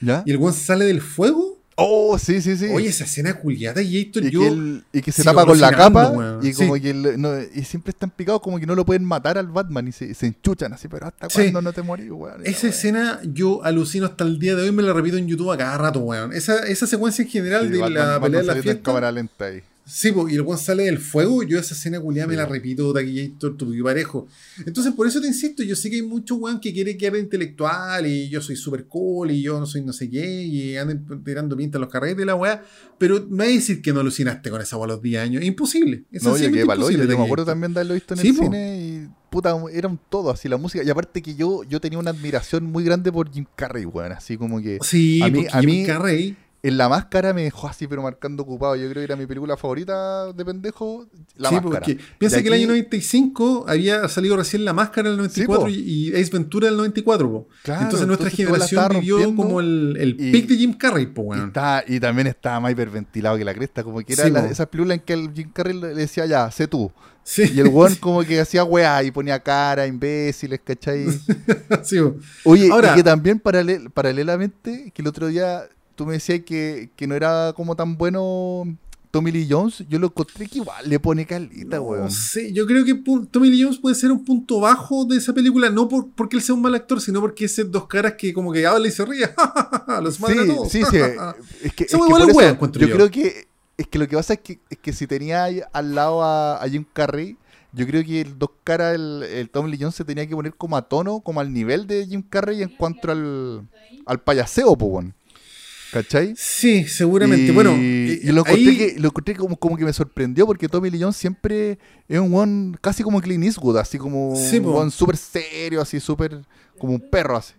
¿Ya? 0.00 0.22
Y 0.24 0.30
el 0.30 0.38
weón 0.38 0.54
sale 0.54 0.86
del 0.86 1.00
fuego 1.00 1.53
Oh, 1.76 2.18
sí, 2.18 2.40
sí, 2.40 2.56
sí. 2.56 2.66
Oye, 2.72 2.88
esa 2.88 3.04
escena 3.04 3.34
culiada 3.34 3.82
y 3.82 3.98
esto 3.98 4.20
y 4.20 4.30
yo. 4.30 4.40
Que 4.40 4.98
y 4.98 5.02
que 5.02 5.10
se 5.12 5.24
tapa 5.24 5.44
con 5.44 5.60
la 5.60 5.72
capa 5.72 6.38
y 6.42 6.52
como 6.52 6.74
que 6.74 6.94
no, 6.94 7.40
y 7.40 7.64
siempre 7.64 7.90
están 7.90 8.10
picados 8.10 8.40
como 8.40 8.60
que 8.60 8.66
no 8.66 8.74
lo 8.74 8.84
pueden 8.84 9.04
matar 9.04 9.38
al 9.38 9.48
Batman 9.48 9.88
y 9.88 9.92
se, 9.92 10.14
se 10.14 10.26
enchuchan 10.26 10.72
así, 10.72 10.88
pero 10.88 11.06
hasta 11.06 11.28
cuándo 11.28 11.62
no 11.62 11.72
te 11.72 11.82
morís, 11.82 12.10
weón. 12.10 12.42
Esa 12.44 12.68
escena 12.68 13.20
yo 13.24 13.64
alucino 13.64 14.06
hasta 14.06 14.24
el 14.24 14.38
día 14.38 14.54
de 14.54 14.62
hoy, 14.62 14.72
me 14.72 14.82
la 14.82 14.92
repito 14.92 15.16
en 15.16 15.26
YouTube 15.26 15.50
a 15.50 15.56
cada 15.56 15.76
rato, 15.78 16.00
weón. 16.00 16.32
Esa, 16.32 16.58
esa 16.66 16.86
secuencia 16.86 17.24
en 17.24 17.30
general 17.30 17.70
de 17.70 17.78
la 17.90 18.20
pelea 18.20 18.40
de 18.40 18.46
la 18.46 18.54
fiesta. 18.56 18.82
cámara 18.82 19.10
lenta 19.10 19.46
ahí. 19.46 19.62
Sí, 19.86 20.12
y 20.30 20.34
el 20.34 20.40
weón 20.40 20.58
sale 20.58 20.84
del 20.84 20.98
fuego, 20.98 21.42
yo 21.42 21.58
esa 21.58 21.74
escena 21.74 22.00
culiada 22.00 22.26
me 22.26 22.36
la 22.36 22.46
repito 22.46 22.92
Taquillator, 22.92 23.56
tu 23.56 23.70
parejo. 23.82 24.26
Entonces, 24.64 24.94
por 24.94 25.06
eso 25.06 25.20
te 25.20 25.26
insisto, 25.26 25.62
yo 25.62 25.76
sé 25.76 25.90
que 25.90 25.96
hay 25.96 26.02
mucho 26.02 26.36
weón 26.36 26.58
que 26.58 26.72
quiere 26.72 26.96
quedar 26.96 27.16
intelectual 27.16 28.06
y 28.06 28.30
yo 28.30 28.40
soy 28.40 28.56
super 28.56 28.86
cool 28.86 29.30
y 29.30 29.42
yo 29.42 29.60
no 29.60 29.66
soy 29.66 29.82
no 29.82 29.92
sé 29.92 30.08
qué 30.08 30.42
y 30.42 30.76
andan 30.76 31.22
tirando 31.22 31.54
pinta 31.54 31.78
los 31.78 31.90
carretes 31.90 32.16
de 32.16 32.24
la 32.24 32.34
weá, 32.34 32.64
pero 32.96 33.28
va 33.28 33.44
a 33.44 33.48
decir 33.48 33.82
que 33.82 33.92
no 33.92 34.00
alucinaste 34.00 34.50
con 34.50 34.62
esa 34.62 34.78
weá 34.78 34.86
a 34.86 34.88
los 34.88 35.02
10 35.02 35.22
años. 35.22 35.44
Imposible. 35.44 36.04
Es 36.10 36.22
no, 36.22 36.36
yo 36.38 36.50
que 36.50 36.60
imposible. 36.60 37.06
Yo 37.06 37.18
me 37.18 37.24
acuerdo 37.24 37.44
también 37.44 37.74
de 37.74 37.80
haberlo 37.80 37.94
visto 37.94 38.14
en 38.14 38.20
el 38.20 38.34
cine 38.34 38.78
y 38.80 39.08
puta, 39.28 39.54
eran 39.70 40.00
todo 40.08 40.30
así 40.30 40.48
la 40.48 40.56
música. 40.56 40.82
Y 40.82 40.88
aparte 40.88 41.20
que 41.20 41.34
yo, 41.34 41.62
yo 41.64 41.78
tenía 41.80 41.98
una 41.98 42.10
admiración 42.10 42.64
muy 42.64 42.84
grande 42.84 43.12
por 43.12 43.30
Jim 43.30 43.44
Carrey, 43.54 43.84
weón. 43.84 44.12
Así 44.12 44.38
como 44.38 44.62
que. 44.62 44.78
Sí, 44.80 45.20
a 45.22 45.28
mí, 45.28 45.44
a 45.50 45.60
Jim 45.60 45.84
Carrey 45.84 46.36
en 46.64 46.78
la 46.78 46.88
máscara 46.88 47.34
me 47.34 47.42
dejó 47.42 47.68
así, 47.68 47.86
pero 47.86 48.02
marcando 48.02 48.42
ocupado. 48.42 48.74
Yo 48.74 48.88
creo 48.88 49.02
que 49.02 49.04
era 49.04 49.16
mi 49.16 49.26
película 49.26 49.54
favorita 49.54 50.32
de 50.32 50.44
pendejo. 50.46 51.06
La 51.36 51.50
sí, 51.50 51.56
máscara. 51.56 51.80
Porque 51.80 51.98
piensa 52.16 52.40
que 52.40 52.48
el 52.48 52.54
año 52.54 52.68
95 52.68 53.66
había 53.68 54.08
salido 54.08 54.34
recién 54.38 54.64
La 54.64 54.72
Máscara 54.72 55.08
en 55.08 55.12
el 55.12 55.18
94 55.18 55.68
y 55.68 56.14
Ace 56.14 56.30
Ventura 56.32 56.68
en 56.68 56.72
el 56.72 56.78
94. 56.78 57.48
Claro, 57.64 57.82
entonces 57.82 58.06
nuestra 58.06 58.30
generación 58.30 58.88
vivió 58.94 59.36
como 59.36 59.60
el, 59.60 59.94
el 60.00 60.16
pic 60.16 60.48
de 60.48 60.56
Jim 60.56 60.72
Carrey. 60.72 61.04
Po, 61.04 61.24
bueno. 61.24 61.52
y, 61.86 62.00
también 62.00 62.28
estaba 62.28 62.60
más 62.60 62.72
hiperventilado 62.72 63.36
que 63.36 63.44
la 63.44 63.52
cresta. 63.52 63.84
Como 63.84 64.00
que 64.00 64.14
era 64.14 64.30
la, 64.30 64.46
esa 64.46 64.64
película 64.64 64.94
en 64.94 65.00
que 65.00 65.12
el 65.12 65.34
Jim 65.34 65.50
Carrey 65.52 65.78
le 65.78 65.88
decía 65.88 66.24
ya, 66.24 66.50
sé 66.50 66.66
tú. 66.66 66.90
Y 67.36 67.60
el 67.60 67.68
weón 67.68 67.94
como 67.96 68.22
que 68.22 68.40
hacía 68.40 68.64
weá 68.64 69.02
y 69.02 69.10
ponía 69.10 69.38
cara, 69.38 69.86
imbéciles, 69.86 70.60
¿cachai? 70.62 71.06
sí, 71.82 71.98
Oye, 72.44 72.70
Ahora, 72.70 72.92
y 72.92 72.96
que 72.96 73.02
también 73.02 73.38
paralelamente, 73.40 74.92
que 74.94 75.02
el 75.02 75.08
otro 75.08 75.28
día 75.28 75.66
tú 75.94 76.06
me 76.06 76.14
decías 76.14 76.40
que, 76.44 76.90
no 77.06 77.14
era 77.14 77.52
como 77.54 77.76
tan 77.76 77.96
bueno 77.96 78.64
Tommy 79.10 79.30
Lee 79.30 79.46
Jones, 79.48 79.84
yo 79.88 79.98
lo 79.98 80.08
encontré 80.08 80.46
que 80.46 80.58
igual 80.58 80.88
le 80.88 80.98
pone 80.98 81.24
calita, 81.24 81.80
weón. 81.80 82.10
Sí, 82.10 82.52
yo 82.52 82.66
creo 82.66 82.84
que 82.84 82.94
Tommy 83.30 83.50
Lee 83.50 83.62
Jones 83.62 83.78
puede 83.78 83.94
ser 83.94 84.10
un 84.10 84.24
punto 84.24 84.60
bajo 84.60 85.04
de 85.04 85.16
esa 85.16 85.32
película, 85.32 85.70
no 85.70 85.88
por, 85.88 86.08
porque 86.10 86.36
él 86.36 86.42
sea 86.42 86.54
un 86.54 86.62
mal 86.62 86.74
actor, 86.74 87.00
sino 87.00 87.20
porque 87.20 87.44
es 87.44 87.70
dos 87.70 87.86
caras 87.86 88.14
que 88.14 88.32
como 88.32 88.52
que 88.52 88.66
habla 88.66 88.88
y 88.88 88.90
se 88.90 89.04
ríe, 89.04 89.28
los 90.02 90.20
mata 90.20 90.34
sí, 90.34 90.48
todos. 90.48 90.68
Sí, 90.70 90.82
sí, 90.90 90.96
es 91.62 91.72
que, 91.74 91.84
es 91.84 91.90
que 91.90 91.96
por 91.96 92.20
eso, 92.22 92.70
yo, 92.72 92.90
creo 92.90 93.10
que 93.10 93.46
es 93.76 93.86
que 93.86 93.98
lo 93.98 94.08
que 94.08 94.16
pasa 94.16 94.34
es 94.34 94.40
que, 94.40 94.60
es 94.70 94.78
que 94.78 94.92
si 94.92 95.06
tenía 95.06 95.44
al 95.44 95.94
lado 95.94 96.22
a, 96.22 96.62
a 96.62 96.68
Jim 96.68 96.84
Carrey, 96.92 97.36
yo 97.74 97.86
creo 97.86 98.04
que 98.04 98.20
el 98.20 98.38
dos 98.38 98.50
caras, 98.62 98.94
el, 98.94 99.22
el 99.22 99.50
Tommy 99.50 99.70
Lee 99.70 99.78
Jones 99.80 99.96
se 99.96 100.04
tenía 100.04 100.26
que 100.26 100.34
poner 100.34 100.54
como 100.54 100.76
a 100.76 100.82
tono, 100.82 101.20
como 101.20 101.40
al 101.40 101.52
nivel 101.52 101.86
de 101.86 102.06
Jim 102.06 102.22
Carrey 102.22 102.62
en 102.62 102.68
cuanto 102.68 103.10
al, 103.10 103.66
al 104.06 104.20
payaseo, 104.20 104.76
pues, 104.76 104.90
bueno. 104.90 105.12
¿Cachai? 105.94 106.34
Sí, 106.36 106.88
seguramente. 106.88 107.52
bueno, 107.52 107.72
y 107.76 108.20
lo 108.32 108.40
encontré, 108.40 108.76
que, 108.76 108.96
lo 108.98 109.06
encontré 109.10 109.36
como, 109.36 109.56
como, 109.56 109.76
que 109.76 109.84
me 109.84 109.92
sorprendió 109.92 110.44
porque 110.44 110.68
Tommy 110.68 110.90
Lee 110.90 111.00
Jones 111.00 111.16
siempre 111.16 111.78
es 112.08 112.18
un 112.18 112.34
one 112.34 112.76
casi 112.80 113.04
como 113.04 113.20
Clint 113.20 113.44
Eastwood, 113.44 113.76
así 113.76 113.96
como 113.96 114.30
un 114.30 114.66
one 114.66 114.90
súper 114.90 115.16
serio, 115.16 115.80
así 115.80 116.00
súper 116.00 116.40
como 116.80 116.94
un 116.94 117.10
perro, 117.10 117.36
así. 117.36 117.54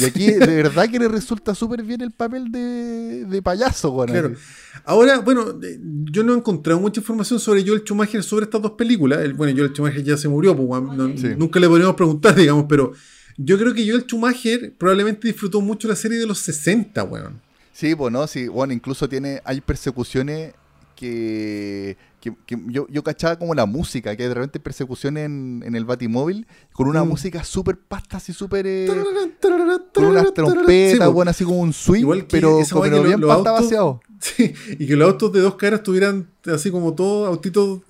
Y 0.00 0.04
aquí 0.04 0.32
de 0.32 0.62
verdad 0.64 0.90
que 0.90 0.98
le 0.98 1.06
resulta 1.06 1.54
súper 1.54 1.84
bien 1.84 2.00
el 2.00 2.10
papel 2.10 2.50
de, 2.50 3.24
de 3.24 3.40
payaso, 3.40 3.92
bueno. 3.92 4.12
Claro. 4.12 4.34
Ahora, 4.84 5.20
bueno, 5.20 5.56
yo 6.10 6.24
no 6.24 6.34
he 6.34 6.36
encontrado 6.38 6.80
mucha 6.80 6.98
información 6.98 7.38
sobre 7.38 7.64
Joel 7.64 7.82
Schumacher 7.82 8.24
sobre 8.24 8.46
estas 8.46 8.62
dos 8.62 8.72
películas. 8.72 9.20
El, 9.20 9.34
bueno, 9.34 9.56
Joel 9.56 9.70
Schumacher 9.70 10.02
ya 10.02 10.16
se 10.16 10.26
murió, 10.26 10.56
pues, 10.56 11.38
nunca 11.38 11.60
le 11.60 11.68
podríamos 11.68 11.94
preguntar, 11.94 12.34
digamos, 12.36 12.66
pero 12.68 12.94
yo 13.36 13.56
creo 13.56 13.72
que 13.72 13.88
Joel 13.88 14.02
Schumacher 14.02 14.74
probablemente 14.76 15.28
disfrutó 15.28 15.60
mucho 15.60 15.86
la 15.86 15.94
serie 15.94 16.18
de 16.18 16.26
los 16.26 16.40
60, 16.40 17.04
weón. 17.04 17.45
Sí, 17.76 17.92
bueno, 17.92 18.26
sí, 18.26 18.48
bueno, 18.48 18.72
incluso 18.72 19.06
tiene, 19.06 19.42
hay 19.44 19.60
persecuciones 19.60 20.54
que, 20.94 21.98
que, 22.22 22.32
yo, 22.68 22.86
yo 22.88 23.04
cachaba 23.04 23.38
como 23.38 23.54
la 23.54 23.66
música, 23.66 24.16
que 24.16 24.26
de 24.26 24.32
repente 24.32 24.58
persecuciones 24.60 25.26
en, 25.26 25.62
en 25.62 25.76
el 25.76 25.84
Batimóvil 25.84 26.46
con 26.72 26.88
una 26.88 27.04
mm. 27.04 27.08
música 27.08 27.44
súper 27.44 27.78
pasta, 27.78 28.16
así 28.16 28.32
súper... 28.32 28.66
Eh, 28.66 28.86
con 28.88 30.04
unas 30.06 30.32
trompetas, 30.32 31.28
así 31.28 31.44
como 31.44 31.60
un 31.60 31.74
swing, 31.74 32.24
pero, 32.30 32.60
pero 32.80 33.02
bien 33.02 33.20
pasta 33.20 33.50
vaciado. 33.50 34.00
Sí, 34.20 34.54
y 34.78 34.86
que 34.86 34.96
los 34.96 35.10
autos 35.12 35.30
de 35.32 35.40
dos 35.40 35.56
caras 35.56 35.82
tuvieran 35.82 36.26
así 36.52 36.70
como 36.70 36.94
todo 36.94 37.26
autitos 37.26 37.80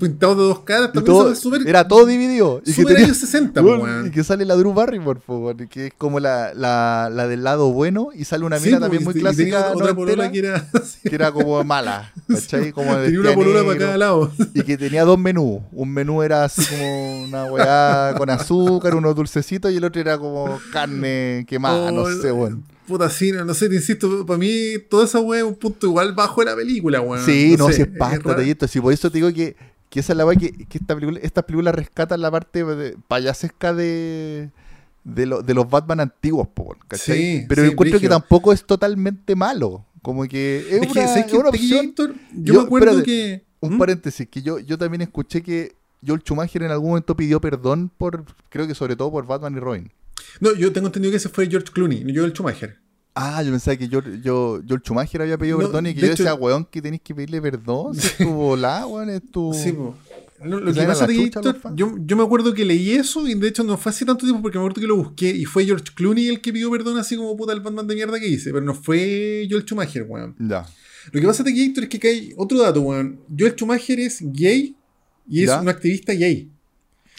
pintados 0.00 0.36
de 0.36 0.42
dos 0.42 0.60
caras. 0.60 0.86
También 0.92 1.04
todo- 1.04 1.34
súper- 1.36 1.66
era 1.68 1.86
todo 1.86 2.06
dividido. 2.06 2.60
Y 2.66 2.72
que, 2.72 2.84
tenía- 2.84 3.04
años 3.04 3.18
60, 3.18 3.62
Weón, 3.62 3.80
weón. 3.82 4.06
y 4.08 4.10
que 4.10 4.24
sale 4.24 4.44
la 4.44 4.56
Drew 4.56 4.72
Barrymore, 4.74 5.20
po, 5.24 5.54
que 5.70 5.86
es 5.86 5.92
como 5.96 6.18
la, 6.18 6.52
la, 6.54 7.08
la 7.12 7.28
del 7.28 7.44
lado 7.44 7.72
bueno. 7.72 8.08
Y 8.14 8.24
sale 8.24 8.44
una 8.44 8.58
mina 8.58 8.80
también 8.80 9.04
muy 9.04 9.12
y 9.12 9.14
tenía 9.14 9.30
clásica. 9.30 9.58
otra, 9.70 9.84
otra 9.84 9.94
polola 9.94 10.32
que 10.32 10.38
era 10.40 10.68
así. 10.74 11.08
que 11.08 11.14
era 11.14 11.30
como 11.30 11.62
mala. 11.62 12.12
¿Cachai? 12.28 12.72
Como 12.72 12.96
Tenía 12.96 13.20
una 13.20 13.34
polola 13.34 13.64
para 13.64 13.78
cada 13.78 13.96
lado. 13.98 14.32
Y 14.54 14.62
que 14.62 14.76
tenía 14.76 15.04
dos 15.04 15.18
menús. 15.20 15.60
Un 15.72 15.90
menú 15.92 16.22
era 16.22 16.44
así 16.44 16.64
como 16.64 17.22
una 17.24 17.44
weá 17.44 18.14
con 18.18 18.28
azúcar, 18.30 18.96
unos 18.96 19.14
dulcecitos, 19.14 19.70
y 19.72 19.76
el 19.76 19.84
otro 19.84 20.00
era 20.00 20.18
como 20.18 20.58
carne 20.72 21.44
quemada, 21.48 21.92
no 21.92 22.02
Oh, 22.02 22.10
sé, 22.12 22.32
weón. 22.32 22.64
Puta, 22.90 23.08
sí, 23.08 23.30
no, 23.32 23.44
no 23.44 23.54
sé, 23.54 23.68
te 23.68 23.76
insisto, 23.76 24.26
para 24.26 24.38
mí 24.38 24.50
toda 24.88 25.04
esa 25.04 25.20
weá 25.20 25.40
es 25.40 25.46
un 25.46 25.54
punto 25.54 25.86
igual 25.86 26.12
bajo 26.12 26.40
de 26.40 26.46
la 26.46 26.56
película, 26.56 27.00
weón. 27.00 27.24
Sí, 27.24 27.54
no, 27.56 27.68
sé, 27.68 27.74
si 27.74 27.82
es 27.82 27.88
pasta, 27.96 28.42
y 28.42 28.50
esto. 28.50 28.66
Sí, 28.66 28.80
por 28.80 28.92
eso 28.92 29.10
te 29.10 29.18
digo 29.18 29.32
que, 29.32 29.54
que 29.88 30.00
esa 30.00 30.12
es 30.12 30.16
la 30.16 30.26
weá 30.26 30.36
que, 30.36 30.50
que 30.52 30.78
esta 30.78 30.94
película, 30.96 31.20
estas 31.22 31.44
películas 31.44 31.74
rescatan 31.74 32.20
la 32.20 32.30
parte 32.30 32.64
de, 32.64 32.96
payasesca 33.06 33.72
de, 33.72 34.50
de, 35.04 35.26
lo- 35.26 35.42
de 35.42 35.54
los 35.54 35.70
Batman 35.70 36.00
antiguos, 36.00 36.48
po, 36.48 36.76
¿cachai? 36.88 37.16
Sí, 37.18 37.44
Pero 37.48 37.62
sí, 37.64 37.70
encuentro 37.70 38.00
que 38.00 38.08
tampoco 38.08 38.52
es 38.52 38.64
totalmente 38.64 39.34
malo. 39.36 39.86
Como 40.02 40.24
que 40.24 40.58
es, 40.68 40.72
Es 40.82 40.90
una, 40.90 40.92
que, 41.02 41.06
¿sabes 41.08 41.26
es 41.26 41.32
una 41.34 41.48
opción. 41.50 41.84
Héctor, 41.86 42.14
yo, 42.34 42.54
Yo- 42.54 42.60
me 42.60 42.66
acuerdo 42.66 42.90
espérate, 42.98 43.04
que. 43.04 43.44
Un 43.60 43.74
¿Mm? 43.74 43.78
paréntesis, 43.78 44.26
que 44.28 44.42
yo, 44.42 44.58
yo 44.58 44.78
también 44.78 45.02
escuché 45.02 45.42
que 45.42 45.76
Joel 46.04 46.20
Schumacher 46.22 46.62
en 46.62 46.70
algún 46.70 46.88
momento 46.88 47.14
pidió 47.14 47.40
perdón 47.42 47.90
por, 47.98 48.24
creo 48.48 48.66
que 48.66 48.74
sobre 48.74 48.96
todo 48.96 49.10
por 49.10 49.26
Batman 49.26 49.54
y 49.54 49.60
Robin. 49.60 49.92
No, 50.38 50.54
yo 50.54 50.72
tengo 50.72 50.86
entendido 50.86 51.10
que 51.10 51.16
ese 51.16 51.28
fue 51.28 51.48
George 51.48 51.72
Clooney, 51.72 52.04
no 52.04 52.10
yo 52.10 52.24
el 52.24 52.32
Schumacher. 52.32 52.78
Ah, 53.14 53.42
yo 53.42 53.50
pensaba 53.50 53.76
que 53.76 53.88
yo, 53.88 54.00
yo, 54.22 54.62
Joel 54.66 54.80
Schumacher 54.82 55.20
había 55.22 55.36
pedido 55.36 55.58
No, 55.58 55.64
perdón 55.66 55.86
y 55.88 55.94
que 55.94 56.00
de 56.00 56.06
yo 56.06 56.12
hecho- 56.12 56.22
decía, 56.22 56.34
weón, 56.34 56.64
que 56.64 56.80
tenés 56.80 57.00
que 57.00 57.12
pedirle 57.14 57.42
perdón. 57.42 57.94
Si 57.96 58.06
es 58.06 58.16
tu 58.18 58.28
volá, 58.30 58.86
weón, 58.86 59.10
es 59.10 59.22
tu... 59.30 59.52
Sí, 59.52 59.72
po. 59.72 59.96
Lo, 60.44 60.58
lo 60.60 60.70
¿Le 60.72 60.80
que 60.80 60.86
pasa 60.86 61.04
es 61.04 61.10
que 61.10 61.30
yo, 61.74 61.96
yo 61.98 62.16
me 62.16 62.22
acuerdo 62.22 62.54
que 62.54 62.64
leí 62.64 62.92
eso 62.92 63.26
y 63.28 63.34
de 63.34 63.48
hecho 63.48 63.62
no 63.62 63.76
fue 63.76 63.90
hace 63.90 64.06
tanto 64.06 64.24
tiempo 64.24 64.40
porque 64.40 64.56
me 64.56 64.62
acuerdo 64.64 64.80
que 64.80 64.86
lo 64.86 64.96
busqué 64.96 65.28
y 65.28 65.44
fue 65.44 65.66
George 65.66 65.84
Clooney 65.94 66.28
el 66.28 66.40
que 66.40 66.50
pidió 66.52 66.70
perdón 66.70 66.96
así 66.98 67.14
como 67.16 67.36
puta 67.36 67.52
el 67.52 67.60
Batman 67.60 67.86
de 67.86 67.94
mierda 67.96 68.18
que 68.18 68.26
hice, 68.28 68.50
pero 68.52 68.64
no 68.64 68.74
fue 68.74 69.46
Joel 69.50 69.64
Schumacher, 69.64 70.04
weón. 70.08 70.34
Ya. 70.38 70.64
Lo 71.12 71.20
que 71.20 71.26
pasa 71.26 71.42
de 71.42 71.50
Héctor 71.50 71.84
es 71.84 71.90
que 71.90 72.08
hay 72.08 72.32
otro 72.38 72.58
dato, 72.58 72.80
weón. 72.80 73.20
Joel 73.38 73.52
Schumacher 73.54 74.00
es 74.00 74.20
gay 74.22 74.74
y 75.28 75.42
es 75.42 75.48
¿Ya? 75.48 75.60
un 75.60 75.68
activista 75.68 76.14
gay. 76.14 76.50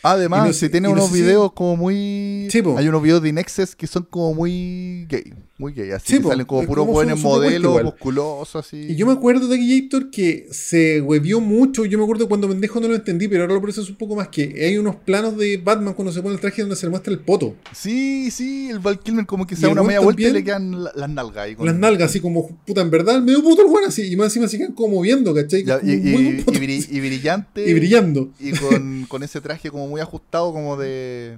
Además, 0.04 0.46
Y 0.46 0.48
no 0.50 0.54
si 0.54 0.70
tiene 0.70 0.90
y 0.90 0.92
no 0.94 0.98
unos 1.00 1.12
si- 1.12 1.22
videos 1.22 1.52
como 1.54 1.76
muy... 1.78 2.48
Sí. 2.52 2.62
Hay 2.78 2.88
unos 2.88 3.02
videos 3.04 3.22
de 3.22 3.30
Inexes 3.30 3.76
que 3.76 3.86
son 3.88 4.04
como 4.04 4.34
muy 4.34 5.06
gay. 5.10 5.34
Muy 5.62 5.74
gay. 5.74 5.92
Así 5.92 6.08
Sí, 6.08 6.14
que 6.18 6.22
po. 6.24 6.30
salen 6.30 6.46
como 6.48 6.66
puros 6.66 6.88
buenos 6.88 7.20
modelos, 7.22 7.84
musculosos, 7.84 8.66
así. 8.66 8.78
Y 8.90 8.96
yo 8.96 9.06
me 9.06 9.14
acuerdo 9.14 9.48
de 9.48 9.58
Héctor 9.58 10.10
que 10.10 10.48
se 10.50 11.00
huevió 11.02 11.40
mucho. 11.40 11.86
Yo 11.86 12.00
me 12.00 12.04
acuerdo 12.04 12.28
cuando 12.28 12.50
pendejo 12.50 12.80
no 12.80 12.88
lo 12.88 12.96
entendí, 12.96 13.28
pero 13.28 13.44
ahora 13.44 13.54
lo 13.54 13.62
proceso 13.62 13.88
un 13.92 13.96
poco 13.98 14.16
más. 14.16 14.30
Que 14.30 14.66
hay 14.66 14.78
unos 14.78 14.96
planos 14.96 15.38
de 15.38 15.58
Batman 15.58 15.94
cuando 15.94 16.12
se 16.12 16.22
pone 16.24 16.34
el 16.34 16.42
traje 16.42 16.64
donde 16.64 16.76
se 16.76 16.88
le 16.88 16.90
muestra 16.90 17.14
el 17.14 17.20
poto. 17.20 17.56
Sí, 17.74 18.32
sí, 18.32 18.70
el 18.72 18.80
Val 18.80 19.00
Kilmer 19.00 19.28
como 19.28 19.46
que 19.46 19.56
se 19.56 19.62
da 19.68 19.70
una 19.70 19.84
media 19.84 20.00
vuelta 20.00 20.24
y 20.24 20.32
le 20.32 20.44
quedan 20.44 20.84
la- 20.84 20.92
las 20.96 21.10
nalgas 21.10 21.38
ahí. 21.46 21.56
con- 21.56 21.68
Las 21.68 21.76
nalgas, 21.76 22.10
así 22.10 22.20
como, 22.20 22.48
puta, 22.66 22.82
en 22.82 22.90
verdad, 22.90 23.22
medio 23.22 23.44
puto 23.44 23.62
el 23.62 23.68
weón 23.68 23.86
así. 23.88 24.12
Y 24.12 24.16
más 24.16 24.26
encima 24.28 24.48
se 24.48 24.58
quedan 24.58 24.72
como 24.74 24.96
moviendo, 24.96 25.32
¿cachai? 25.36 25.64
Ya, 25.64 25.80
y, 25.84 25.92
y 25.92 27.00
brillante. 27.00 27.64
y 27.70 27.74
brillando. 27.74 28.32
Y 28.40 28.52
con, 28.54 29.06
con 29.08 29.22
ese 29.22 29.42
traje 29.42 29.70
como 29.70 29.88
muy 29.88 30.02
ajustado, 30.02 30.52
como 30.52 30.76
de. 30.76 31.38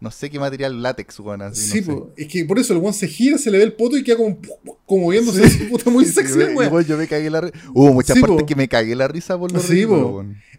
No 0.00 0.10
sé 0.12 0.30
qué 0.30 0.38
material 0.38 0.80
látex, 0.82 1.18
weón. 1.20 1.42
Así, 1.42 1.60
Sí, 1.70 1.80
no 1.80 1.86
sé. 1.86 1.92
po. 1.92 2.12
es 2.16 2.28
que 2.28 2.44
por 2.44 2.58
eso 2.58 2.72
el 2.72 2.78
weón 2.78 2.94
se 2.94 3.08
gira, 3.08 3.36
se 3.38 3.50
le 3.50 3.58
ve 3.58 3.64
el 3.64 3.72
poto 3.72 3.96
y 3.96 4.04
queda 4.04 4.16
como, 4.16 4.38
como 4.86 5.10
así, 5.12 5.64
puta, 5.70 5.90
muy 5.90 6.04
sexy, 6.06 6.38
weón. 6.38 6.84
yo 6.84 6.96
me 6.96 7.06
cagué 7.08 7.28
la 7.30 7.40
risa. 7.40 7.58
Hubo 7.74 7.92
muchas 7.92 8.14
Sí, 8.14 8.20
partes 8.20 8.40
po. 8.40 8.46
que 8.46 8.54
me 8.54 8.68
cagué 8.68 8.94
la 8.94 9.08
risa 9.08 9.36
por 9.38 9.50
los 9.52 9.62
Sí. 9.64 9.84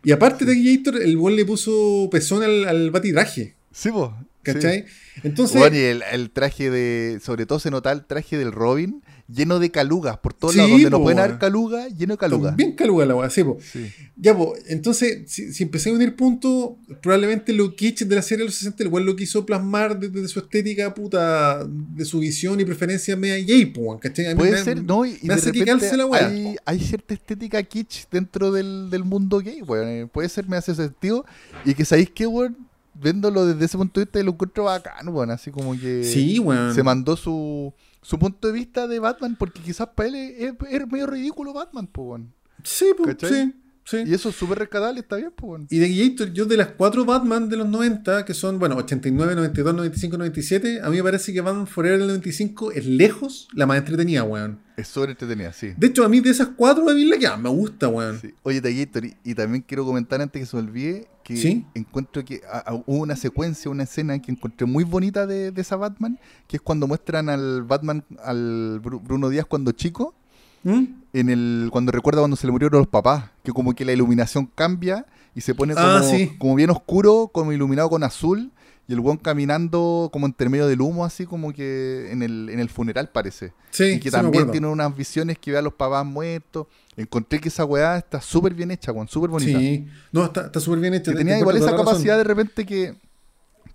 Y 0.04 0.12
aparte 0.12 0.46
de 0.46 0.54
Héctor, 0.74 1.02
el 1.02 1.18
weón 1.18 1.36
le 1.36 1.46
puso 1.46 2.10
pezón 2.12 2.44
al, 2.44 2.66
al 2.68 2.92
batitraje, 2.92 3.56
Sí, 3.72 3.90
po. 3.92 4.14
¿cachai? 4.44 4.86
Entonces, 5.24 5.58
Bueno, 5.58 5.76
y 5.76 5.80
el, 5.80 6.04
el 6.12 6.32
traje 6.32 6.70
de. 6.70 7.20
Sobre 7.24 7.46
todo 7.46 7.60
se 7.60 7.70
nota 7.72 7.92
el 7.92 8.06
traje 8.06 8.38
del 8.38 8.52
Robin 8.52 9.04
lleno 9.32 9.60
de 9.60 9.70
calugas. 9.70 10.18
Por 10.18 10.34
todos 10.34 10.54
Sí, 10.54 10.58
lados 10.58 10.72
donde 10.72 10.90
no 10.90 11.02
pueden 11.04 11.20
haber 11.20 11.38
calugas, 11.38 11.96
lleno 11.96 12.14
de 12.14 12.18
calugas. 12.18 12.56
bien 12.56 12.74
caluga 12.76 13.06
la 13.06 13.16
weá, 13.16 13.30
sí, 13.30 13.44
po. 13.44 13.58
Sí. 13.62 13.88
Ya, 14.18 14.36
pues, 14.36 14.64
entonces, 14.68 15.32
si, 15.32 15.54
si 15.54 15.64
empecé 15.64 15.90
a 15.90 15.94
unir 15.94 16.16
puntos, 16.16 16.72
probablemente 17.02 17.54
lo 17.54 17.76
kitsch 17.76 18.04
de 18.04 18.16
la 18.16 18.22
serie 18.22 18.40
de 18.44 18.46
los 18.46 18.56
60, 18.56 18.84
el 18.84 18.90
weón 18.90 19.06
lo 19.06 19.16
quiso 19.16 19.46
plasmar 19.46 20.00
desde 20.00 20.28
su 20.28 20.40
estética, 20.40 20.94
puta, 20.94 21.64
de 21.66 22.06
su 22.06 22.20
visión 22.20 22.60
y 22.60 22.66
preferencia 22.66 23.16
media 23.16 23.38
gay, 23.46 23.66
po, 23.68 24.00
¿cachai? 24.00 24.26
A 24.26 24.30
mí 24.30 24.36
Puede 24.36 24.52
me- 24.54 24.64
ser, 24.64 24.84
¿no? 24.84 25.06
Y, 25.06 25.18
me 25.22 25.30
de 25.30 25.34
hace 25.36 25.52
que 25.52 25.60
repente 25.60 25.82
calce 25.82 25.98
la 25.98 26.06
weá. 26.06 26.28
hay, 26.28 26.56
hay 26.66 26.80
cierta 26.80 27.14
estética 27.14 27.62
kitsch 27.64 28.10
dentro 28.12 28.52
del, 28.52 28.90
del 28.90 29.04
mundo 29.04 29.40
gay, 29.40 29.62
weón. 29.62 29.88
Eh, 29.88 30.08
Puede 30.12 30.30
ser, 30.30 30.48
me 30.50 30.58
hace 30.58 30.74
sentido. 30.74 31.26
Y 31.66 31.74
que 31.76 31.86
sabéis 31.86 32.10
que, 32.10 32.26
weón, 32.26 32.58
viéndolo 33.02 33.46
desde 33.46 33.64
ese 33.66 33.78
punto 33.78 34.00
de 34.00 34.06
vista, 34.06 34.22
lo 34.24 34.32
encuentro 34.32 34.64
bacán, 34.66 35.08
weón. 35.10 35.32
Así 35.32 35.52
como 35.52 35.72
que 35.80 36.04
Sí, 36.04 36.40
weón. 36.40 36.74
se 36.74 36.84
mandó 36.84 37.16
su, 37.16 37.74
su 38.02 38.18
punto 38.18 38.48
de 38.48 38.54
vista 38.54 38.88
de 38.88 39.00
Batman, 39.00 39.36
porque 39.38 39.62
quizás 39.62 39.90
para 39.96 40.10
él 40.10 40.16
es, 40.16 40.54
es 40.70 40.88
medio 40.88 41.08
ridículo 41.08 41.54
Batman, 41.54 41.88
pues. 41.88 42.22
Sí, 42.64 42.88
pues, 42.98 43.16
sí, 43.20 43.54
sí. 43.86 44.04
Y 44.06 44.14
eso 44.14 44.30
es 44.30 44.36
súper 44.36 44.60
rescatable, 44.60 45.00
está 45.00 45.18
bien, 45.18 45.32
pues. 45.36 45.64
Y 45.70 45.80
de 45.80 46.10
Gator, 46.10 46.34
yo 46.34 46.46
de 46.46 46.58
las 46.58 46.68
cuatro 46.70 47.06
Batman 47.06 47.50
de 47.50 47.58
los 47.58 47.68
90, 47.68 48.26
que 48.26 48.34
son, 48.34 48.60
bueno, 48.60 48.76
89, 48.78 49.36
92, 49.36 49.74
95, 49.74 50.18
97, 50.18 50.82
a 50.82 50.90
mí 50.90 50.98
me 50.98 51.04
parece 51.04 51.34
que 51.34 51.42
Batman 51.42 51.68
Forever 51.68 52.00
del 52.00 52.08
95 52.08 52.72
es 52.72 52.86
lejos 52.86 53.48
la 53.54 53.66
más 53.66 53.78
entretenida, 53.78 54.24
weón. 54.24 54.60
Es 54.78 54.88
súper 54.88 55.12
entretenida, 55.12 55.52
sí. 55.52 55.74
De 55.76 55.88
hecho, 55.88 56.06
a 56.06 56.10
mí 56.10 56.22
de 56.22 56.30
esas 56.30 56.50
cuatro, 56.56 56.90
a 56.90 56.94
mí 56.94 57.04
la 57.06 57.18
que 57.18 57.28
más 57.28 57.40
me 57.40 57.50
gusta, 57.50 57.88
weón. 57.90 58.20
Sí. 58.20 58.34
Oye, 58.44 58.62
Taguitor, 58.62 59.06
y, 59.06 59.16
y 59.24 59.36
también 59.36 59.64
quiero 59.68 59.86
comentar 59.86 60.22
antes 60.22 60.42
que 60.42 60.46
se 60.46 60.56
me 60.56 60.64
olvide 60.64 61.08
que 61.36 61.38
Sí. 61.42 61.66
encuentro 61.76 62.26
que 62.26 62.42
a- 62.52 62.58
a- 62.72 62.74
hubo 62.74 63.02
una 63.04 63.16
secuencia, 63.16 63.70
una 63.70 63.84
escena 63.84 64.18
que 64.20 64.32
encontré 64.32 64.66
muy 64.66 64.84
bonita 64.84 65.28
de, 65.28 65.52
de 65.52 65.62
esa 65.62 65.76
Batman, 65.76 66.20
que 66.48 66.58
es 66.58 66.62
cuando 66.62 66.88
muestran 66.88 67.30
al 67.30 67.64
Batman, 67.64 68.04
al 68.24 68.82
Bru- 68.84 69.02
Bruno 69.04 69.30
Díaz 69.30 69.46
cuando 69.46 69.72
chico, 69.72 70.16
¿Mm? 70.64 70.84
en 71.14 71.30
el 71.30 71.70
cuando 71.72 71.92
recuerda 71.92 72.22
cuando 72.22 72.36
se 72.36 72.48
le 72.48 72.52
murieron 72.52 72.80
los 72.80 72.88
papás, 72.88 73.26
que 73.44 73.52
como 73.54 73.74
que 73.74 73.86
la 73.86 73.94
iluminación 73.94 74.50
cambia 74.56 75.06
y 75.36 75.42
se 75.42 75.54
pone 75.56 75.74
como, 75.76 75.86
Ah, 75.88 76.04
sí. 76.04 76.32
como 76.40 76.56
bien 76.56 76.70
oscuro, 76.72 77.30
como 77.32 77.52
iluminado 77.54 77.90
con 77.90 78.04
azul, 78.04 78.52
y 78.90 78.94
el 78.94 79.00
weón 79.00 79.18
caminando 79.18 80.10
como 80.12 80.26
entre 80.26 80.50
medio 80.50 80.68
del 80.68 80.82
humo, 80.82 81.06
así 81.06 81.26
como 81.28 81.54
que 81.54 82.10
en 82.12 82.24
el, 82.24 82.50
en 82.50 82.60
el 82.60 82.70
funeral 82.70 83.10
parece. 83.10 83.54
Sí, 83.70 83.84
y 83.84 84.00
que 84.00 84.10
sí 84.10 84.16
también 84.24 84.44
tiene 84.52 84.68
unas 84.68 84.96
visiones 84.96 85.38
que 85.38 85.52
ve 85.52 85.60
a 85.60 85.62
los 85.62 85.74
papás 85.76 86.04
muertos. 86.06 86.66
Encontré 86.98 87.40
que 87.40 87.50
esa 87.50 87.64
weá 87.66 87.98
está 87.98 88.20
súper 88.20 88.54
bien 88.56 88.72
hecha, 88.72 88.92
weón, 88.92 89.08
súper 89.08 89.30
bonita. 89.30 89.58
Sí, 89.60 89.88
no, 90.12 90.26
está 90.26 90.60
súper 90.60 90.80
bien 90.80 90.96
hecho. 90.96 91.12
Que 91.12 91.18
tenía 91.20 91.36
igual 91.40 91.56
esa 91.58 91.66
capacidad 91.86 92.18
de 92.18 92.24
repente 92.24 92.66
que 92.66 92.96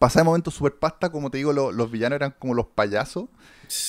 pasaba 0.01 0.23
de 0.23 0.25
momentos 0.25 0.53
súper 0.55 0.75
pasta, 0.75 1.09
como 1.11 1.31
te 1.31 1.39
digo, 1.39 1.53
lo- 1.53 1.71
los 1.71 1.91
villanos 1.91 2.17
eran 2.17 2.35
como 2.39 2.53
los 2.53 2.67
payasos, 2.67 3.27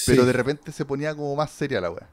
pero 0.05 0.25
de 0.27 0.31
repente 0.33 0.71
se 0.71 0.85
ponía 0.85 1.15
como 1.15 1.35
más 1.35 1.49
seria 1.49 1.81
la 1.81 1.89
weá. 1.89 2.07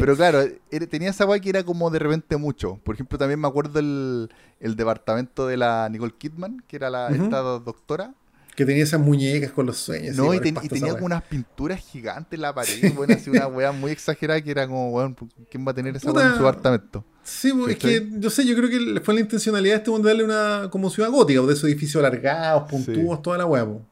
Pero 0.00 0.16
claro, 0.16 0.42
era- 0.70 0.86
tenía 0.86 1.10
esa 1.10 1.24
weá 1.26 1.40
que 1.40 1.48
era 1.48 1.62
como 1.64 1.90
de 1.90 1.98
repente 1.98 2.36
mucho. 2.36 2.78
Por 2.84 2.94
ejemplo, 2.94 3.16
también 3.18 3.40
me 3.40 3.48
acuerdo 3.48 3.78
el, 3.80 4.30
el 4.60 4.76
departamento 4.76 5.46
de 5.46 5.56
la 5.56 5.88
Nicole 5.90 6.12
Kidman, 6.16 6.62
que 6.68 6.76
era 6.76 6.90
la, 6.90 7.08
esta 7.24 7.38
doctora. 7.38 8.12
Que 8.56 8.64
tenía 8.64 8.82
esas 8.84 9.00
muñecas 9.00 9.50
con 9.52 9.66
los 9.66 9.76
sueños. 9.78 10.16
No, 10.16 10.30
sí, 10.30 10.36
y, 10.36 10.40
ten- 10.40 10.58
y 10.62 10.68
tenía 10.68 10.92
como 10.94 11.06
unas 11.06 11.22
pinturas 11.24 11.80
gigantes 11.80 12.34
en 12.34 12.42
la 12.42 12.54
pared, 12.54 12.92
bueno, 12.94 13.14
así 13.14 13.30
una 13.30 13.46
weá 13.48 13.72
muy 13.72 13.90
exagerada 13.90 14.40
que 14.40 14.50
era 14.50 14.66
como, 14.66 14.90
weón, 14.90 15.16
¿quién 15.50 15.66
va 15.66 15.72
a 15.72 15.74
tener 15.74 15.96
esa 15.96 16.12
weá 16.12 16.28
en 16.28 16.34
su 16.36 16.46
apartamento? 16.46 17.04
Sí, 17.24 17.52
pues, 17.52 17.72
es 17.72 17.78
que 17.78 18.08
yo 18.18 18.30
sé, 18.30 18.44
yo 18.46 18.54
creo 18.54 18.68
que 18.68 19.00
fue 19.00 19.14
la 19.14 19.20
intencionalidad 19.20 19.74
de 19.74 19.78
este 19.78 19.90
mundo 19.90 20.08
darle 20.08 20.24
una 20.24 20.68
como 20.70 20.88
ciudad 20.90 21.10
gótica, 21.10 21.40
de 21.42 21.52
esos 21.52 21.64
edificios 21.64 21.96
alargados, 21.96 22.68
puntudos, 22.70 23.22
toda 23.22 23.38
la 23.38 23.46
hueá. 23.46 23.64
po. 23.66 23.82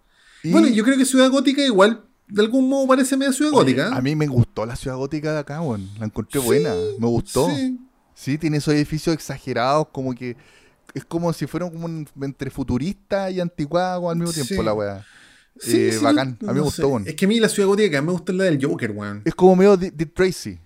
Y- 0.43 0.53
Bueno, 0.53 0.69
yo 0.69 0.85
creo 0.85 0.97
que 0.97 1.05
ciudad 1.05 1.31
gótica 1.31 1.63
igual, 1.65 2.05
de 2.29 2.43
algún 2.43 2.69
modo 2.69 2.87
parece 2.87 3.17
media 3.17 3.33
ciudad 3.33 3.53
Oye, 3.53 3.75
gótica. 3.75 3.97
A 3.97 4.01
mí 4.01 4.15
me 4.15 4.27
gustó 4.27 4.65
la 4.67 4.77
ciudad 4.77 4.97
gótica 4.97 5.33
de 5.33 5.39
acá, 5.41 5.61
weón. 5.61 5.89
La 5.99 6.07
encontré 6.07 6.41
buena, 6.41 6.73
me 6.99 7.07
gustó. 7.07 7.49
Sí, 7.51 7.79
Sí, 8.15 8.37
tiene 8.39 8.59
esos 8.59 8.75
edificios 8.75 9.15
exagerados, 9.15 9.89
como 9.91 10.15
que 10.15 10.37
es 10.95 11.05
como 11.05 11.33
si 11.33 11.47
fueran 11.47 11.71
como 11.71 11.87
un- 11.87 12.09
entre 12.21 12.51
futurista 12.51 13.31
y 13.31 13.41
anticuado 13.41 14.11
al 14.11 14.17
mismo 14.17 14.33
tiempo 14.33 14.55
Sí. 14.55 14.63
la 14.63 14.75
weá. 14.75 15.07
sí, 15.61 15.77
Eh, 15.89 15.93
sí, 15.93 16.03
bacán, 16.03 16.39
no- 16.41 16.49
a 16.49 16.53
mí 16.55 16.59
me 16.61 16.65
gustó, 16.65 16.89
weón. 16.89 17.07
Es 17.07 17.15
que 17.15 17.27
a 17.27 17.29
mí 17.29 17.39
la 17.39 17.49
ciudad 17.49 17.69
gótica 17.69 18.01
me 18.01 18.11
gusta 18.13 18.33
la 18.33 18.45
del 18.45 18.59
Joker, 18.65 18.91
weón. 18.93 19.21
Es 19.25 19.35
como 19.35 19.55
medio 19.55 19.77
Dick 19.77 20.15
Tracy. 20.15 20.59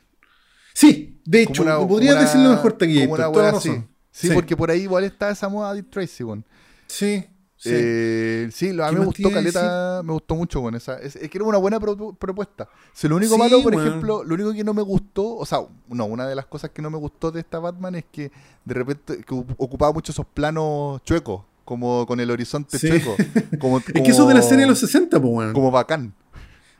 Sí, 0.72 1.20
de 1.24 1.42
hecho, 1.42 1.62
una- 1.62 1.78
podría 1.78 2.10
como 2.12 2.20
una- 2.22 2.30
decirlo 2.30 2.50
mejor 2.50 2.72
Taquillito, 2.74 3.04
Como 3.10 3.14
una 3.16 3.28
weá. 3.28 3.60
Sí, 3.60 3.72
Sí. 4.12 4.30
porque 4.32 4.56
por 4.56 4.70
ahí 4.70 4.82
igual 4.82 5.04
está 5.04 5.30
esa 5.30 5.48
moda 5.48 5.74
Dick 5.74 5.90
Tracy, 5.90 6.22
weón. 6.22 6.44
Sí, 6.86 7.24
sí. 7.56 7.70
Eh, 7.72 8.48
sí, 8.52 8.68
a 8.80 8.86
¿Qué 8.86 8.92
mí 8.92 8.98
me 9.00 9.06
gustó 9.06 9.30
Caleta, 9.30 10.02
me 10.04 10.12
gustó 10.12 10.34
mucho 10.34 10.60
con 10.62 10.74
esa. 10.74 10.98
Es, 10.98 11.16
es 11.16 11.28
que 11.30 11.38
era 11.38 11.44
una 11.44 11.58
buena 11.58 11.78
pro- 11.80 12.12
propuesta. 12.14 12.68
Si 12.92 13.08
lo 13.08 13.16
único 13.16 13.34
Sí, 13.34 13.38
malo, 13.38 13.62
por 13.62 13.74
ejemplo, 13.74 14.24
lo 14.24 14.34
único 14.34 14.52
que 14.52 14.64
no 14.64 14.74
me 14.74 14.82
gustó, 14.82 15.36
o 15.36 15.44
sea, 15.46 15.60
no, 15.88 16.04
una 16.06 16.26
de 16.26 16.34
las 16.34 16.46
cosas 16.46 16.70
que 16.70 16.82
no 16.82 16.90
me 16.90 16.98
gustó 16.98 17.30
de 17.30 17.40
esta 17.40 17.58
Batman 17.58 17.94
es 17.96 18.04
que 18.10 18.30
de 18.64 18.74
repente 18.74 19.22
que 19.24 19.34
ocupaba 19.56 19.92
mucho 19.92 20.12
esos 20.12 20.26
planos 20.26 21.02
chuecos, 21.04 21.42
como 21.64 22.06
con 22.06 22.20
el 22.20 22.30
horizonte 22.30 22.78
Sí. 22.78 22.88
chueco. 22.88 23.16
Como, 23.58 23.78
es 23.94 24.02
que 24.02 24.10
eso 24.10 24.26
de 24.28 24.34
la 24.34 24.42
serie 24.42 24.60
de 24.64 24.66
los 24.70 24.78
60, 24.78 25.20
pues. 25.20 25.52
Como 25.52 25.70
bacán. 25.70 26.12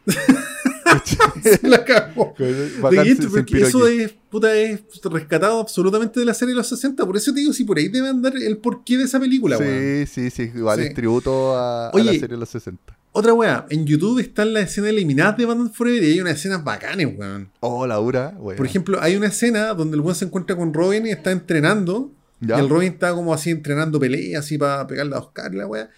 La 1.63 1.85
cagó. 1.85 2.35
Porque 2.81 3.61
eso 3.61 3.87
es, 3.87 4.15
puta, 4.31 4.55
es 4.55 4.81
rescatado 5.05 5.61
absolutamente 5.61 6.21
de 6.21 6.27
la 6.27 6.35
serie 6.35 6.53
de 6.53 6.57
los 6.59 6.69
60. 6.69 7.05
Por 7.05 7.17
eso 7.17 7.33
te 7.33 7.41
digo, 7.41 7.53
si 7.53 7.65
por 7.65 7.79
ahí 7.79 7.89
debe 7.89 8.09
andar 8.09 8.35
el 8.37 8.59
porqué 8.59 8.97
de 8.97 9.05
esa 9.05 9.19
película, 9.21 9.59
weón. 9.59 10.07
Sí, 10.07 10.31
sí, 10.31 10.31
sí, 10.31 10.53
igual 10.55 10.79
Sí. 10.81 10.87
es 10.87 10.95
tributo 10.95 11.57
a, 11.57 11.89
a 11.89 11.99
la 11.99 12.13
serie 12.13 12.29
de 12.29 12.37
los 12.37 12.49
60. 12.49 12.97
Otra 13.13 13.33
weá, 13.33 13.67
en 13.71 13.87
YouTube 13.87 14.19
están 14.21 14.53
las 14.53 14.65
escenas 14.65 14.91
eliminadas 14.91 15.39
de 15.39 15.47
Batman 15.47 15.73
Forever 15.73 16.03
y 16.03 16.13
hay 16.13 16.21
unas 16.21 16.35
escenas 16.35 16.63
bacanes, 16.63 17.09
weón. 17.17 17.49
Oh, 17.61 17.87
Laura, 17.87 18.35
güey. 18.37 18.57
Por 18.59 18.67
ejemplo, 18.67 18.99
hay 19.01 19.17
una 19.17 19.29
escena 19.29 19.73
donde 19.73 19.97
el 19.97 20.03
weón 20.03 20.15
se 20.15 20.27
encuentra 20.27 20.55
con 20.55 20.75
Robin 20.75 21.07
y 21.07 21.11
está 21.11 21.31
entrenando. 21.33 22.13
Ya. 22.41 22.59
Y 22.59 22.61
el 22.61 22.69
Robin 22.69 22.93
está 22.93 23.15
como 23.15 23.33
así 23.33 23.49
entrenando 23.51 23.99
peleas, 23.99 24.45
así 24.45 24.59
para 24.59 24.87
pegarle 24.87 25.15
a 25.17 25.21
Oscar 25.21 25.55
y 25.55 25.57
la 25.57 25.67
weá. 25.67 25.89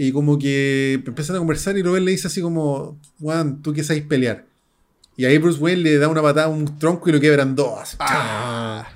Y 0.00 0.12
como 0.12 0.38
que 0.38 1.02
empiezan 1.04 1.34
a 1.34 1.38
conversar 1.40 1.76
y 1.76 1.82
Robin 1.82 2.04
le 2.04 2.12
dice 2.12 2.28
así 2.28 2.40
como, 2.40 2.96
weón, 3.18 3.62
tú 3.62 3.72
que 3.72 3.82
sabes 3.82 4.02
pelear. 4.04 4.44
Y 5.16 5.24
ahí 5.24 5.38
Bruce 5.38 5.58
Wayne 5.58 5.82
le 5.82 5.98
da 5.98 6.06
una 6.06 6.22
patada 6.22 6.46
a 6.46 6.50
un 6.50 6.78
tronco 6.78 7.08
y 7.08 7.12
lo 7.12 7.18
quebran 7.20 7.56
dos. 7.56 7.96
Ah, 7.98 8.86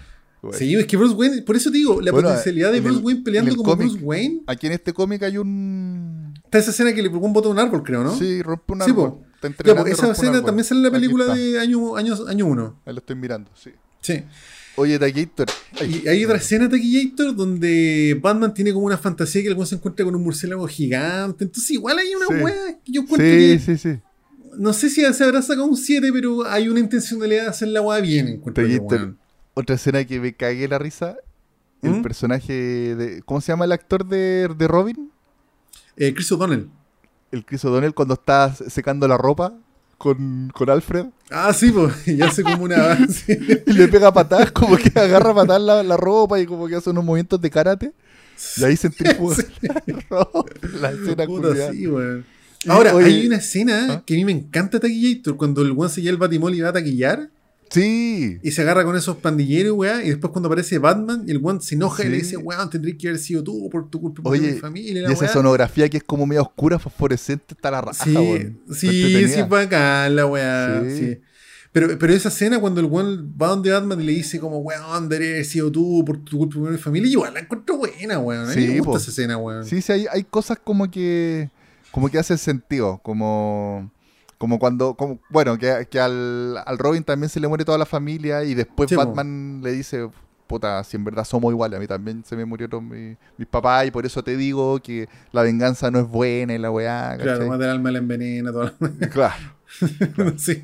güey. 0.41 0.57
Sí, 0.57 0.75
es 0.77 0.87
que 0.87 0.97
Bruce 0.97 1.15
Wayne, 1.17 1.43
por 1.43 1.57
eso 1.57 1.73
te 1.73 1.79
digo, 1.79 2.01
la 2.01 2.13
Bueno, 2.13 2.29
potencialidad 2.29 2.71
de 2.71 2.81
Bruce 2.81 3.01
el- 3.01 3.05
Wayne 3.05 3.23
peleando 3.25 3.51
el 3.51 3.57
como 3.57 3.71
cómic- 3.73 3.89
Bruce 3.91 4.05
Wayne. 4.05 4.43
Aquí 4.47 4.69
en 4.69 4.75
este 4.75 4.93
cómic 4.93 5.23
hay 5.25 5.39
un. 5.39 6.35
Está 6.45 6.59
esa 6.59 6.71
escena 6.71 6.93
que 6.95 7.03
le 7.03 7.11
pegó 7.11 7.27
un 7.27 7.33
botón 7.33 7.59
a 7.59 7.63
un 7.63 7.69
árbol, 7.69 7.83
creo, 7.83 8.05
¿no? 8.05 8.17
Sí, 8.17 8.41
rompe 8.41 8.73
un 8.75 8.83
Sí, 8.83 8.91
árbol. 8.91 9.11
po. 9.11 9.25
Está 9.43 9.65
Ya, 9.75 9.85
y 9.89 9.91
esa 9.91 10.13
escena 10.13 10.41
también 10.45 10.65
sale 10.65 10.79
en 10.79 10.85
la 10.85 10.91
película 10.93 11.35
de 11.35 11.59
año, 11.59 11.97
año, 11.97 12.15
año 12.29 12.47
1. 12.47 12.77
Ahí 12.87 12.93
lo 12.95 13.01
estoy 13.01 13.17
mirando, 13.17 13.51
sí. 13.57 13.71
Sí. 14.01 14.23
Oye, 14.77 14.99
Taquillator. 14.99 15.49
Y 15.87 16.09
hay 16.09 16.25
otra 16.25 16.39
escena 16.39 16.69
Taquillator 16.69 17.35
donde 17.37 18.19
Batman 18.21 18.55
tiene 18.55 18.73
como 18.73 18.87
una 18.87 18.97
fantasía 18.97 19.43
que 19.43 19.49
el 19.49 19.67
se 19.67 19.75
encuentra 19.75 20.05
con 20.05 20.15
un 20.15 20.23
murciélago 20.23 20.67
gigante. 20.67 21.45
Entonces, 21.45 21.71
igual 21.73 21.99
hay 21.99 22.15
una 22.15 22.27
Sí. 22.27 22.43
weá 22.43 22.79
que 22.85 22.93
yo 22.93 23.03
encuentro 23.03 23.27
Sí, 23.29 23.35
que. 23.37 23.59
sí, 23.59 23.77
sí. 23.79 23.99
No 24.59 24.73
sé 24.73 24.91
si 24.91 25.03
se 25.13 25.25
habrá 25.25 25.41
sacado 25.43 25.67
un 25.67 25.77
7, 25.77 26.11
pero 26.13 26.47
hay 26.47 26.69
una 26.69 26.81
intencionalidad 26.81 27.45
de 27.45 27.49
hacer 27.49 27.69
la 27.69 27.81
weá 27.83 28.01
bien. 28.01 28.41
Taquillator. 28.43 29.17
Otra 29.55 29.77
escena 29.77 30.05
que 30.05 30.19
me 30.21 30.35
cagué 30.35 30.67
la 30.69 30.79
risa. 30.79 31.17
El 31.83 31.97
¿Mm? 31.97 32.03
personaje 32.03 32.53
de. 32.95 33.23
¿Cómo 33.25 33.41
se 33.41 33.53
llama 33.53 33.65
el 33.65 33.73
actor 33.73 34.07
de, 34.07 34.49
de 34.57 34.69
Robin? 34.69 35.11
Eh, 35.97 36.15
Chris 36.15 36.31
O'Donnell. 36.33 36.69
El 37.31 37.45
Chris 37.45 37.65
O'Donnell 37.65 37.93
cuando 37.93 38.15
está 38.15 38.55
secando 38.55 39.07
la 39.09 39.17
ropa 39.19 39.53
con, 39.99 40.51
con 40.55 40.71
Alfred. 40.71 41.07
Ah, 41.33 41.53
sí, 41.53 41.71
pues. 41.71 41.93
Y 42.07 42.21
hace 42.23 42.43
como 42.43 42.65
una. 42.65 42.97
sí. 43.09 43.37
Y 43.67 43.73
le 43.73 43.89
pega 43.89 44.13
patadas, 44.13 44.53
como 44.53 44.77
que 44.77 44.91
agarra 44.99 45.35
patadas 45.35 45.63
la, 45.63 45.83
la 45.83 45.97
ropa 45.97 46.39
y 46.41 46.47
como 46.47 46.69
que 46.69 46.77
hace 46.77 46.91
unos 46.91 47.05
movimientos 47.05 47.41
de 47.41 47.51
karate. 47.51 47.93
Y 48.57 48.65
ahí 48.65 48.77
se 48.77 48.89
centrifuga 48.91 49.37
la 49.61 49.83
ropa. 50.09 50.45
La 50.81 50.91
escena 50.91 51.27
Puta, 51.27 51.73
sí, 51.73 51.87
Ahora, 52.69 52.95
oye, 52.95 53.07
hay 53.07 53.27
una 53.27 53.37
escena 53.37 53.87
¿Ah? 53.91 54.03
que 54.07 54.15
a 54.15 54.17
mí 54.17 54.25
me 54.25 54.33
encanta 54.33 54.79
Taquillator 54.79 55.37
cuando 55.37 55.63
el 55.63 55.73
weón 55.73 55.91
se 55.91 56.01
lleva 56.01 56.13
el 56.13 56.19
batimol 56.19 56.55
y 56.55 56.61
va 56.61 56.69
a 56.69 56.73
taquillar. 56.73 57.29
Sí. 57.73 58.39
Y 58.43 58.51
se 58.53 58.63
agarra 58.63 58.85
con 58.85 58.97
esos 58.97 59.17
pandilleros, 59.17 59.73
weá. 59.77 60.03
Y 60.05 60.09
después 60.11 60.31
cuando 60.33 60.49
aparece 60.49 60.79
Batman, 60.79 61.25
y 61.27 61.31
el 61.31 61.39
weón 61.39 61.61
se 61.61 61.75
enoja 61.75 62.05
y 62.05 62.09
le 62.09 62.17
dice, 62.19 62.37
weón, 62.37 62.69
tendrías 62.71 62.99
que 62.99 63.09
haber 63.09 63.21
sido 63.21 63.43
tú 63.43 63.69
por 63.71 63.89
tu 63.91 64.01
culpa, 64.01 64.23
por 64.23 64.33
Oye, 64.33 64.53
mi 64.53 64.59
familia. 64.59 65.03
Y 65.09 65.13
esa 65.13 65.25
weá". 65.25 65.33
sonografía 65.33 65.89
que 65.89 65.97
es 65.99 66.03
como 66.05 66.27
medio 66.27 66.43
oscura, 66.43 66.79
fosforescente, 66.79 67.55
está 67.55 67.71
la 67.71 67.81
raja, 67.81 68.05
Sí, 68.05 68.15
weón. 68.15 68.61
Sí, 68.75 69.29
sí, 69.29 69.43
bacán 69.49 70.15
la 70.17 70.27
weá. 70.27 70.83
Sí. 70.89 70.99
Sí. 70.99 71.19
Pero, 71.73 71.99
pero 71.99 72.13
esa 72.13 72.29
escena 72.29 72.61
cuando 72.61 72.81
el 72.83 72.87
weón 72.87 73.35
va 73.41 73.47
donde 73.49 73.71
Batman 73.71 73.99
y 74.01 74.05
le 74.05 74.13
dice 74.13 74.39
como, 74.39 74.59
weón, 74.59 75.09
debería 75.09 75.33
haber 75.37 75.45
sido 75.47 75.73
tú 75.73 76.05
por 76.05 76.23
tu 76.23 76.37
culpa 76.37 76.57
por 76.61 76.71
mi 76.71 76.77
familia, 76.77 77.11
igual 77.11 77.33
la 77.33 77.41
encuentro 77.41 77.79
buena, 77.79 78.19
weón. 78.19 78.45
A 78.51 78.55
mí 78.55 78.61
Sí, 78.63 78.69
me 78.69 78.75
gusta 78.81 78.91
po. 78.91 78.97
esa 78.99 79.11
escena, 79.11 79.39
weón. 79.39 79.65
Sí, 79.65 79.81
sí, 79.81 79.91
hay, 79.93 80.07
hay 80.13 80.23
cosas 80.25 80.59
como 80.63 80.91
que 80.91 81.49
como 81.91 82.11
que 82.11 82.19
hacen 82.19 82.37
sentido, 82.39 83.01
como 83.03 83.91
como 84.43 84.59
cuando, 84.59 84.95
como, 84.95 85.21
bueno, 85.29 85.57
que, 85.57 85.87
que 85.89 86.01
al, 86.01 86.57
al 86.67 86.77
Robin 86.77 87.05
también 87.05 87.31
se 87.31 87.39
le 87.39 87.47
muere 87.47 87.65
toda 87.65 87.79
la 87.79 87.87
familia 87.87 88.43
y 88.43 88.55
después 88.55 88.91
Sí. 88.91 88.97
Batman 88.97 89.61
le 89.63 89.71
dice, 89.71 90.11
puta, 90.49 90.83
si 90.83 90.97
en 90.97 91.05
verdad 91.05 91.23
somos 91.23 91.53
iguales, 91.53 91.77
a 91.77 91.81
mí 91.81 91.87
también 91.87 92.25
se 92.25 92.35
me 92.35 92.45
murieron 92.45 92.89
mi- 92.89 93.17
mis 93.39 93.47
papás 93.47 93.87
y 93.87 93.93
por 93.93 94.05
eso 94.05 94.25
te 94.25 94.37
digo 94.37 94.81
que 94.81 95.09
la 95.31 95.43
venganza 95.43 95.93
no 95.93 96.01
es 96.01 96.09
buena 96.09 96.55
y 96.55 96.59
la 96.59 96.73
weá, 96.73 97.17
Claro, 97.19 97.31
¿cachai? 97.35 97.49
más 97.51 97.59
del 97.61 97.71
alma 97.71 97.93
la 97.93 97.99
envenena, 97.99 98.51
toda 98.51 98.75
la... 98.81 99.09
Claro. 99.11 99.55
sí, 100.39 100.61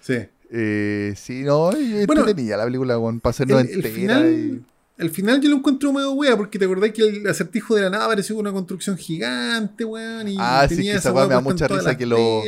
sí. 0.00 0.18
Eh, 0.52 1.12
sí, 1.16 1.42
no, 1.42 1.72
y 1.72 2.06
Bueno, 2.06 2.20
entretenida 2.22 2.56
la 2.56 2.66
película, 2.66 2.94
con 2.98 3.18
para 3.18 3.30
hacernos 3.32 3.62
El, 3.62 3.70
el 3.70 3.82
final, 3.82 4.32
y- 4.32 4.64
el 4.98 5.10
final 5.10 5.40
yo 5.40 5.48
lo 5.48 5.56
encuentro 5.56 5.92
medio 5.92 6.12
wea, 6.12 6.36
porque 6.36 6.58
te 6.58 6.64
acordás 6.64 6.90
que 6.90 7.02
el 7.02 7.26
acertijo 7.28 7.74
de 7.74 7.82
la 7.82 7.90
nada 7.90 8.08
pareció 8.08 8.36
una 8.36 8.52
construcción 8.52 8.96
gigante, 8.96 9.84
weón. 9.84 10.28
Y 10.28 10.36
Ah, 10.38 10.66
sí, 10.68 10.76
tenía 10.76 10.92
que 10.92 10.98
esa 10.98 11.12
weá 11.12 11.26
me 11.26 11.34
da 11.34 11.40
mucha 11.40 11.68
risa 11.68 11.96
que 11.96 12.04
lo- 12.04 12.42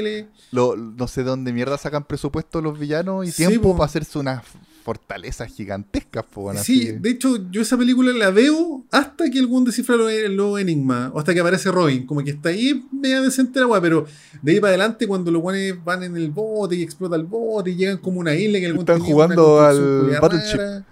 no 0.76 1.09
sé 1.09 1.22
de 1.22 1.28
dónde 1.30 1.53
mierda 1.53 1.78
sacan 1.78 2.05
presupuesto 2.05 2.61
los 2.61 2.78
villanos 2.78 3.26
y 3.26 3.30
Sí, 3.30 3.46
tiempo 3.46 3.70
po. 3.70 3.76
para 3.78 3.86
hacerse 3.86 4.18
unas 4.18 4.42
fortalezas 4.82 5.53
gigantescas, 5.53 6.24
po, 6.24 6.51
Sí, 6.55 6.59
así. 6.59 6.92
de 6.92 7.11
hecho, 7.11 7.36
yo 7.51 7.61
esa 7.61 7.76
película 7.76 8.12
la 8.12 8.30
veo 8.30 8.82
hasta 8.90 9.30
que 9.30 9.38
algún 9.38 9.64
descifra 9.64 9.94
los 9.94 10.11
lo 10.30 10.59
enigma, 10.59 11.11
o 11.14 11.18
hasta 11.18 11.34
que 11.34 11.40
aparece 11.40 11.70
Robin, 11.70 12.07
como 12.07 12.24
que 12.24 12.30
está 12.30 12.48
ahí 12.48 12.82
media 12.90 13.20
decente 13.20 13.61
la 13.61 13.66
weá, 13.66 13.80
pero 13.80 14.07
de 14.42 14.53
ahí 14.53 14.59
para 14.59 14.70
adelante, 14.70 15.07
cuando 15.07 15.30
los 15.30 15.42
guanes 15.42 15.74
van 15.84 16.03
en 16.03 16.16
el 16.16 16.30
bote 16.30 16.76
y 16.76 16.82
explota 16.82 17.14
el 17.14 17.24
bote 17.24 17.70
y 17.70 17.76
llegan 17.76 17.98
como 17.98 18.18
una 18.20 18.34
isla 18.34 18.59
que 18.59 18.66
weón 18.66 18.78
Están 18.80 19.01
jugando 19.01 19.61
al 19.61 20.18
Battleship. 20.20 20.57
rara. 20.57 20.86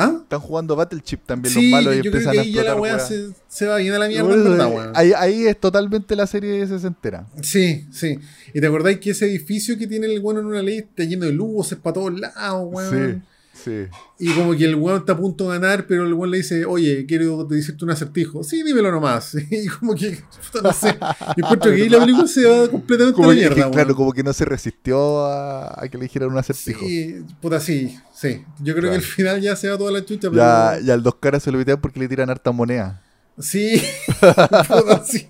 ¿Ah? 0.00 0.18
Están 0.22 0.38
jugando 0.40 0.76
Battleship 0.76 1.18
también 1.26 1.52
Sí, 1.52 1.62
los 1.62 1.70
malos 1.72 1.94
y 1.94 1.96
yo 1.96 2.02
creo 2.02 2.12
empiezan 2.14 2.32
que 2.34 2.38
a 2.38 2.42
ahí 2.42 2.52
ya 2.52 2.62
la 2.62 2.70
explotar 2.70 2.80
weá 2.96 2.98
se, 3.00 3.30
se 3.48 3.66
va 3.66 3.76
bien 3.78 3.94
a 3.94 3.98
la 3.98 4.06
mierda, 4.08 4.28
Bueno, 4.28 4.42
en 4.44 4.50
verdad, 4.52 4.68
weón. 4.72 4.92
ahí, 4.94 5.12
ahí 5.16 5.46
es 5.46 5.58
totalmente 5.58 6.14
la 6.14 6.26
serie 6.28 6.64
sesentera. 6.68 7.26
Sí, 7.42 7.86
sí. 7.92 8.18
¿Y 8.54 8.60
te 8.60 8.66
acordáis 8.68 8.98
que 9.00 9.10
ese 9.10 9.26
edificio 9.26 9.76
que 9.76 9.86
tiene 9.88 10.06
el 10.06 10.20
weón 10.20 10.38
en 10.38 10.46
una 10.46 10.62
ley 10.62 10.78
está 10.78 11.02
lleno 11.02 11.26
de 11.26 11.32
luces 11.32 11.78
para 11.82 11.94
todos 11.94 12.18
lados, 12.18 12.68
weón? 12.70 13.14
Sí, 13.22 13.28
sí. 13.64 13.86
Y 14.18 14.32
como 14.34 14.52
que 14.56 14.64
el 14.64 14.74
weón 14.74 14.98
está 14.98 15.12
a 15.12 15.16
punto 15.16 15.50
de 15.50 15.58
ganar, 15.58 15.86
pero 15.86 16.04
el 16.06 16.12
weón 16.14 16.30
le 16.30 16.38
dice, 16.38 16.64
oye, 16.64 17.06
quiero 17.06 17.44
decirte 17.44 17.84
un 17.84 17.90
acertijo. 17.90 18.42
Sí, 18.42 18.62
dímelo 18.62 18.90
nomás. 18.90 19.34
Y 19.50 19.66
como 19.68 19.94
que, 19.94 20.18
puta, 20.52 20.62
no 20.62 20.72
sé. 20.72 20.96
Yo 21.36 21.44
encuentro 21.44 21.70
que 21.70 21.82
ahí 21.82 21.88
la 21.88 21.98
película 22.00 22.26
se 22.26 22.44
va 22.46 22.68
completamente 22.68 23.16
Como 23.16 23.30
a 23.30 23.34
la 23.34 23.38
mierda, 23.40 23.64
que, 23.66 23.70
claro, 23.70 23.94
como 23.94 24.12
que 24.12 24.22
no 24.22 24.32
se 24.32 24.44
resistió 24.44 25.24
a, 25.26 25.82
a 25.82 25.88
que 25.88 25.98
le 25.98 26.04
dijeran 26.04 26.30
un 26.30 26.38
acertijo. 26.38 26.80
Sí, 26.80 27.16
puta, 27.40 27.60
sí, 27.60 27.96
sí. 28.14 28.44
Yo 28.60 28.74
creo 28.74 28.88
Claro. 28.88 28.90
que 28.90 28.96
al 28.96 29.02
final 29.02 29.40
ya 29.40 29.56
se 29.56 29.68
va 29.68 29.78
toda 29.78 29.92
la 29.92 30.04
chucha, 30.04 30.30
pero... 30.30 30.36
Ya, 30.36 30.78
ya 30.84 30.94
al 30.94 31.02
dos 31.02 31.16
caras 31.16 31.42
se 31.42 31.50
lo 31.52 31.58
pitean 31.58 31.80
porque 31.80 32.00
le 32.00 32.08
tiran 32.08 32.30
harta 32.30 32.50
moneda. 32.52 33.02
Sí, 33.40 33.80
sí. 35.06 35.28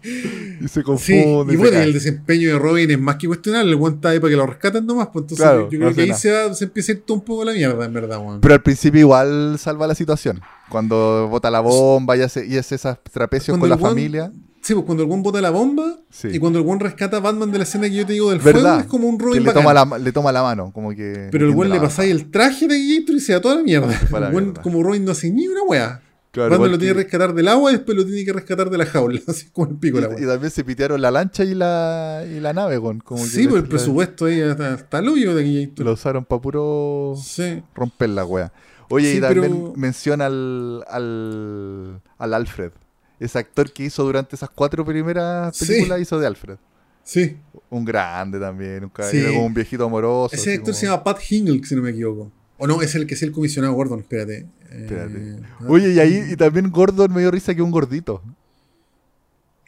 Y 0.61 0.69
se 0.69 0.81
Sí, 0.81 0.83
confunde. 0.83 1.55
y 1.55 1.57
bueno, 1.57 1.79
y 1.79 1.83
el 1.83 1.93
desempeño 1.93 2.49
de 2.53 2.59
Robin 2.59 2.91
es 2.91 2.99
más 3.01 3.17
que 3.17 3.27
cuestionable. 3.27 3.71
El 3.73 3.77
weón 3.77 3.95
está 3.97 4.11
ahí 4.11 4.19
para 4.21 4.31
que 4.31 4.37
lo 4.37 4.47
rescaten 4.47 4.87
nomás. 4.87 5.09
Pues 5.13 5.25
entonces 5.25 5.45
Claro, 5.45 5.63
yo 5.71 5.79
creo 5.79 5.91
no 5.91 5.95
que 5.95 6.03
ahí 6.03 6.15
se, 6.15 6.33
va- 6.33 6.55
se 6.55 6.65
empieza 6.65 6.93
a 6.93 6.95
ir 6.97 7.03
todo 7.05 7.17
un 7.19 7.25
poco 7.25 7.45
la 7.45 7.53
mierda, 7.53 7.85
en 7.85 7.93
verdad. 7.93 8.21
Pero 8.41 8.55
al 8.55 8.63
principio 8.63 9.01
igual 9.01 9.57
salva 9.59 9.87
la 9.87 9.95
situación. 9.95 10.41
Cuando 10.69 11.29
bota 11.31 11.51
la 11.51 11.61
bomba 11.61 12.17
y 12.17 12.23
hace, 12.23 12.47
y 12.47 12.57
hace 12.57 12.75
esas 12.75 12.99
trapecios 13.11 13.57
Cuando 13.59 13.77
con 13.77 13.83
la 13.83 13.89
familia. 13.89 14.33
Sí, 14.61 14.75
pues 14.75 14.85
cuando 14.85 15.05
el 15.05 15.09
weón 15.09 15.23
bota 15.23 15.41
la 15.41 15.51
bomba 15.51 15.97
Sí. 16.11 16.29
y 16.33 16.39
cuando 16.39 16.59
el 16.59 16.65
weón 16.67 16.81
rescata 16.81 17.19
a 17.19 17.21
Batman 17.21 17.51
de 17.53 17.59
la 17.59 17.65
escena 17.65 17.89
que 17.89 17.95
yo 17.95 18.05
te 18.07 18.13
digo 18.15 18.31
del 18.31 18.41
¿Verdad? 18.41 18.61
fuego, 18.63 18.81
es 18.81 18.87
como 18.87 19.09
un 19.09 19.17
Que 19.19 19.25
Robin 19.25 19.43
le 19.45 19.47
bacán. 19.49 19.63
toma, 19.63 19.75
la, 19.75 19.99
le 19.99 20.13
toma 20.13 20.33
la 20.33 20.43
mano, 20.43 20.73
como 20.73 20.91
que. 20.91 21.29
Pero 21.31 21.47
el 21.49 21.55
weón 21.55 21.71
le 21.71 21.81
pasáis 21.81 22.11
el 22.11 22.31
traje 22.31 22.67
de 22.67 22.99
Gator 22.99 23.15
y 23.17 23.21
se 23.21 23.33
da 23.33 23.41
toda 23.41 23.55
la 23.55 23.61
El 23.61 23.67
mierda. 23.67 24.61
como 24.63 24.83
Robin 24.83 25.05
no 25.05 25.13
hace 25.13 25.31
ni 25.31 25.47
una 25.47 25.63
wea. 25.63 26.03
Claro, 26.31 26.51
lo 26.59 26.59
tiene 26.59 26.79
que 26.79 26.87
que- 26.87 26.95
rescatar 26.95 27.35
del 27.35 27.49
agua 27.49 27.71
y 27.71 27.77
después 27.77 27.97
lo 27.97 28.05
tiene 28.05 28.25
que 28.25 28.33
rescatar 28.33 28.69
de 28.71 28.79
la 28.79 28.87
jaula. 28.87 29.19
Así 29.27 29.47
como 29.51 29.71
el 29.71 29.77
pico 29.79 29.99
la 30.01 30.09
Y, 30.09 30.11
y 30.11 30.15
wea. 30.25 30.29
también 30.35 30.51
se 30.51 30.63
pitearon 30.63 31.01
la 31.01 31.11
lancha 31.11 31.43
y 31.45 31.55
la, 31.55 32.25
y 32.31 32.39
la 32.41 32.53
nave, 32.53 32.79
weón, 32.79 33.01
como 33.01 33.23
que 33.25 33.29
Sí, 33.31 33.45
pues 33.49 33.57
el 33.57 33.63
la- 33.65 33.69
presupuesto 33.71 34.27
ahí 34.27 34.41
el 34.41 35.09
hoyo 35.09 35.35
de 35.35 35.65
Gator. 35.67 35.87
Lo 35.87 35.93
usaron 35.93 36.25
para 36.25 36.41
puro 36.43 37.15
Sí. 37.23 37.63
romper 37.75 38.11
la 38.11 38.25
wea. 38.25 38.53
Oye, 38.91 39.11
Sí, 39.13 39.19
y 39.19 39.21
también 39.21 39.53
pero- 39.53 39.73
menciona 39.77 40.27
al, 40.27 40.85
al, 40.89 42.01
al 42.19 42.35
Alfred. 42.35 42.73
Ese 43.21 43.39
actor 43.39 43.73
que 43.73 43.85
hizo 43.85 44.05
durante 44.05 44.37
esas 44.37 44.51
cuatro 44.51 44.85
primeras 44.85 45.57
Sí. 45.57 45.67
películas 45.67 46.01
hizo 46.01 46.19
de 46.21 46.27
Alfred. 46.27 46.57
Sí. 47.03 47.37
Un 47.71 47.85
grande 47.85 48.39
también, 48.39 48.85
un 48.85 48.91
caballero 48.91 49.33
como 49.33 49.47
un 49.47 49.55
viejito 49.55 49.85
amoroso. 49.85 50.35
Ese 50.37 50.53
actor 50.53 50.67
como- 50.67 50.75
se 50.79 50.87
llama 50.87 51.03
Pat 51.05 51.19
Hingle, 51.29 51.65
si 51.65 51.75
no 51.75 51.83
me 51.83 51.91
equivoco. 51.91 52.31
O 52.59 52.67
no, 52.67 52.83
es 52.83 52.95
el 52.95 53.07
que 53.07 53.15
es 53.15 53.23
el 53.23 53.33
comisionado 53.33 53.73
Gordon, 53.75 54.01
espérate. 54.01 54.47
Eh, 54.71 54.81
Espérate. 54.83 55.19
¿no? 55.61 55.69
Oye, 55.69 55.93
y 55.95 55.99
ahí 56.01 56.25
y 56.33 56.37
también 56.37 56.71
Gordon 56.71 57.13
me 57.15 57.21
dio 57.21 57.31
risa 57.31 57.55
que 57.55 57.63
un 57.63 57.71
gordito. 57.71 58.23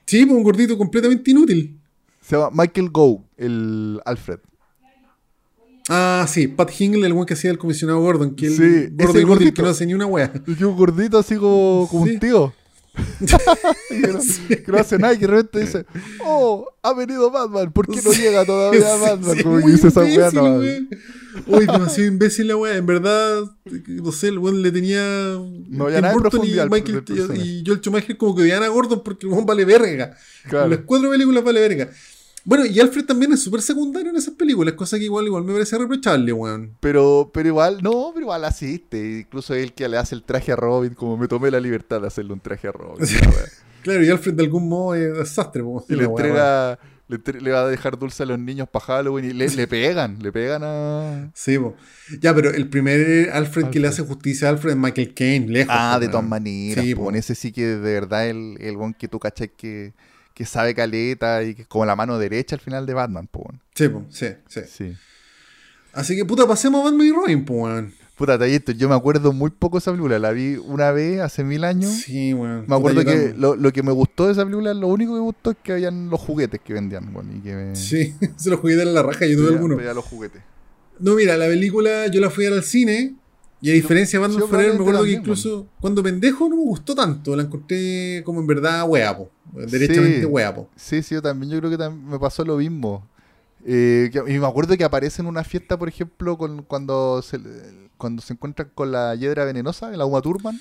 Sí, 0.07 0.27
pues 0.27 0.37
un 0.37 0.43
gordito 0.43 0.77
completamente 0.77 1.31
inútil. 1.31 1.79
Se 2.21 2.37
llama 2.37 2.51
Michael 2.65 2.91
Go, 2.91 3.25
el 3.37 4.01
Alfred. 4.05 4.41
Ah, 5.89 6.27
sí, 6.29 6.47
Pat 6.49 6.71
Hingle, 6.79 7.07
el 7.07 7.13
buen 7.15 7.27
que 7.27 7.35
hacía 7.35 7.51
el 7.51 7.59
comisionado 7.59 8.01
Gordon, 8.01 8.35
que 8.37 8.47
el 8.47 8.53
Sí, 8.53 8.63
ese 8.63 8.89
gordo 8.91 9.05
inútil 9.21 9.27
gordito. 9.27 9.55
que 9.55 9.63
no 9.63 9.69
hace 9.69 9.87
ni 9.87 9.95
una 9.95 10.07
wea. 10.07 10.33
Y 10.47 10.55
que 10.55 10.65
un 10.65 10.77
gordito 10.77 11.19
así 11.19 11.37
como, 11.37 11.89
como 11.91 12.07
Sí. 12.07 12.13
un 12.15 12.21
tío. 12.21 12.53
Y 13.91 14.01
que, 14.01 14.09
no, 14.09 14.21
que 14.49 14.65
no 14.69 14.79
hace 14.79 14.99
nada 14.99 15.15
y 15.15 15.19
de 15.19 15.27
repente 15.27 15.61
dice, 15.61 15.87
oh, 16.25 16.67
ha 16.83 16.95
venido 16.95 17.31
Batman, 17.31 17.73
¿por 17.73 17.87
qué 17.87 18.01
no 18.03 18.13
llega 18.13 18.45
todavía 18.45 18.97
Batman? 18.97 19.37
sí, 19.37 19.43
como 19.43 19.59
que 19.59 19.67
dice 19.73 19.89
esa 19.89 20.01
weá, 20.01 20.31
no. 20.31 20.43
weón. 20.43 20.89
Uy, 21.47 21.67
demasiado 21.67 22.09
imbécil 22.09 22.49
la 22.49 22.57
wea. 22.57 22.77
En 22.77 22.87
verdad, 22.87 23.43
no 23.87 24.13
sé, 24.13 24.29
el 24.29 24.39
weón 24.39 24.63
le 24.63 24.73
tenía. 24.73 25.03
No 25.69 25.87
había 25.87 26.01
nada 26.01 26.15
Burton 26.15 26.45
y, 26.45 26.53
Michael, 26.69 27.05
personaje. 27.05 27.41
y 27.41 27.63
Joel 27.65 27.81
Schumacher 27.81 28.17
como 28.17 28.35
que 28.35 28.43
odiaban 28.43 28.65
a 28.65 28.69
Gordon 28.69 29.03
porque 29.05 29.27
el 29.27 29.33
weón 29.33 29.47
vale 29.47 29.65
verga. 29.65 30.17
Claro. 30.49 30.69
Las 30.69 30.81
cuatro 30.81 31.11
películas 31.11 31.45
vale 31.45 31.61
verga. 31.61 31.91
Bueno, 32.45 32.65
y 32.65 32.81
Alfred 32.81 33.05
también 33.05 33.33
es 33.33 33.43
súper 33.43 33.61
secundario 33.61 34.11
en 34.11 34.17
esas 34.17 34.35
películas, 34.35 34.75
cosa 34.75 34.99
que 34.99 35.05
igual, 35.05 35.27
igual 35.27 35.45
me 35.45 35.53
parece 35.53 35.77
reprochable, 35.77 36.33
weón. 36.33 36.77
Pero, 36.81 37.31
pero 37.33 37.49
igual, 37.49 37.83
no, 37.83 38.11
pero 38.15 38.25
igual 38.25 38.45
asiste. 38.45 39.21
Incluso 39.21 39.55
él 39.55 39.73
que 39.73 39.89
le 39.89 39.99
hace 39.99 40.15
el 40.15 40.23
traje 40.23 40.53
a 40.53 40.57
Robin, 40.57 40.95
como 40.95 41.17
me 41.17 41.29
tomé 41.29 41.51
la 41.51 41.61
libertad 41.61 42.01
de 42.01 42.07
hacerle 42.07 42.33
un 42.33 42.41
traje 42.41 42.69
a 42.69 42.73
Robin. 42.73 43.07
claro, 43.83 44.05
y 44.05 44.09
Alfred 44.09 44.35
de 44.35 44.45
algún 44.45 44.69
modo 44.69 44.95
es 44.95 45.17
desastre, 45.17 45.63
Y 45.89 45.95
le 45.95 46.05
entrega, 46.05 46.79
le, 47.09 47.51
va 47.51 47.63
a 47.63 47.69
dejar 47.69 47.99
dulce 47.99 48.23
a 48.23 48.27
los 48.27 48.39
niños 48.39 48.69
para 48.69 48.85
Halloween 48.85 49.27
y 49.27 49.33
le, 49.33 49.49
le 49.49 49.67
pegan, 49.67 50.19
le 50.23 50.33
pegan 50.33 50.63
a. 50.65 51.31
Sí, 51.35 51.59
po. 51.59 51.77
ya, 52.21 52.35
pero 52.35 52.51
el 52.51 52.69
primer 52.69 53.31
Alfred, 53.33 53.67
que 53.67 53.81
le 53.81 53.89
hace 53.89 54.03
justicia 54.03 54.49
a 54.49 54.51
Alfred 54.53 54.73
es 54.73 54.77
Michael 54.79 55.13
Caine, 55.13 55.49
lejos. 55.49 55.75
Ah, 55.77 55.99
de 56.01 56.09
todas 56.09 56.27
maneras. 56.27 56.85
Sí, 56.85 56.95
po. 56.95 57.11
ese 57.11 57.35
sí 57.35 57.53
que 57.53 57.67
de 57.67 57.93
verdad 57.93 58.29
el, 58.29 58.57
el 58.61 58.77
one 58.77 58.95
que 58.99 59.09
tú 59.09 59.19
cachai 59.19 59.49
que, 59.49 59.93
que 60.35 60.47
sabe 60.47 60.75
caleta 60.75 61.43
y 61.43 61.55
que 61.55 61.63
es 61.63 61.69
como 61.69 61.85
la 61.85 61.97
mano 61.97 62.19
derecha 62.19 62.57
al 62.57 62.61
final 62.61 62.87
de 62.87 62.95
Batman, 62.95 63.27
po. 63.27 63.51
Sí, 63.75 63.89
po. 63.89 64.05
sí, 64.11 64.27
sí, 64.49 64.61
sí. 64.67 64.97
Así 65.93 66.17
que 66.17 66.25
puta, 66.25 66.47
pasemos 66.47 66.83
a 66.83 66.85
Batman 66.85 67.07
y 67.07 67.13
Robin, 67.13 67.45
po, 67.45 67.69
Puta, 68.21 68.39
Tallito, 68.39 68.73
yo 68.73 68.87
me 68.87 68.95
acuerdo 68.95 69.33
muy 69.33 69.49
poco 69.49 69.79
de 69.79 69.81
esa 69.81 69.93
película. 69.93 70.19
La 70.19 70.31
vi 70.33 70.57
una 70.57 70.91
vez 70.93 71.21
hace 71.21 71.43
mil 71.43 71.65
años. 71.65 71.91
Sí, 71.91 72.35
bueno. 72.35 72.65
Me 72.67 72.77
acuerdo 72.77 73.03
que 73.03 73.33
lo, 73.35 73.57
lo, 73.57 73.73
que 73.73 73.83
me 73.83 73.93
gustó 73.93 74.27
de 74.27 74.33
esa 74.33 74.45
película, 74.45 74.75
lo 74.75 74.89
único 74.89 75.13
que 75.15 75.21
me 75.21 75.25
gustó 75.25 75.53
es 75.53 75.57
que 75.63 75.73
habían 75.73 76.11
los 76.11 76.21
juguetes 76.21 76.61
que 76.61 76.75
vendían. 76.75 77.11
Bueno, 77.15 77.31
y 77.35 77.41
que 77.41 77.71
Sí, 77.75 78.15
se 78.37 78.51
los 78.51 78.61
juguetes 78.61 78.87
en 78.87 78.93
la 78.93 79.03
raja, 79.03 79.25
yo 79.25 79.39
tuve 79.39 79.55
algunos. 79.55 79.83
los 79.83 80.05
juguetes. 80.05 80.43
No, 80.99 81.15
mira, 81.15 81.39
la 81.39 81.47
película 81.47 82.09
yo 82.09 82.21
la 82.21 82.29
fui 82.29 82.45
a 82.45 82.49
ir 82.49 82.55
al 82.55 82.63
cine. 82.63 83.15
Y 83.63 83.71
a 83.71 83.75
diferencia 83.75 84.19
de 84.19 84.27
Batman 84.27 84.49
Forever, 84.49 84.75
me 84.75 84.81
acuerdo 84.81 85.05
que 85.05 85.13
incluso 85.13 85.69
cuando 85.81 86.03
pendejo 86.03 86.49
no 86.49 86.57
me 86.57 86.63
gustó 86.63 86.95
tanto. 86.95 87.37
La 87.37 87.43
encontré 87.43 88.23
como 88.25 88.41
en 88.41 88.47
verdad 88.47 88.89
hueapo. 88.89 89.31
Derechamente 89.53 90.27
sí, 90.27 90.63
Sí, 90.77 91.03
sí, 91.03 91.15
yo 91.15 91.23
también. 91.23 91.53
Yo 91.53 91.59
creo 91.59 91.77
que 91.77 91.91
me 91.91 92.19
pasó 92.19 92.45
lo 92.45 92.57
mismo. 92.57 93.07
Eh, 93.67 94.11
y 94.27 94.39
me 94.39 94.47
acuerdo 94.47 94.77
que 94.77 94.85
aparece 94.85 95.21
en 95.21 95.29
una 95.29 95.45
fiesta, 95.45 95.79
por 95.79 95.89
ejemplo, 95.89 96.39
con, 96.39 96.63
cuando 96.63 97.21
se 97.21 97.39
cuando 97.99 98.23
se 98.23 98.33
encuentran 98.33 98.71
con 98.75 98.91
la 98.91 99.15
hiedra 99.15 99.45
venenosa, 99.45 99.93
el 99.93 100.01
agua 100.01 100.23
turban. 100.23 100.59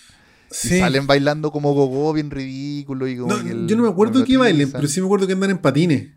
Y 0.52 0.80
salen 0.80 1.08
bailando 1.08 1.52
como 1.52 1.74
gogo, 1.74 2.12
bien 2.12 2.30
ridículo. 2.32 3.08
Y 3.08 3.18
como 3.18 3.36
yo 3.38 3.78
no 3.78 3.84
me 3.84 3.90
acuerdo 3.90 4.26
que 4.26 4.38
bailen, 4.38 4.72
pero 4.72 4.88
sí 4.88 5.00
me 5.00 5.06
acuerdo 5.06 5.26
que 5.26 5.34
andan 5.34 5.52
en 5.52 5.60
patines. 5.60 6.10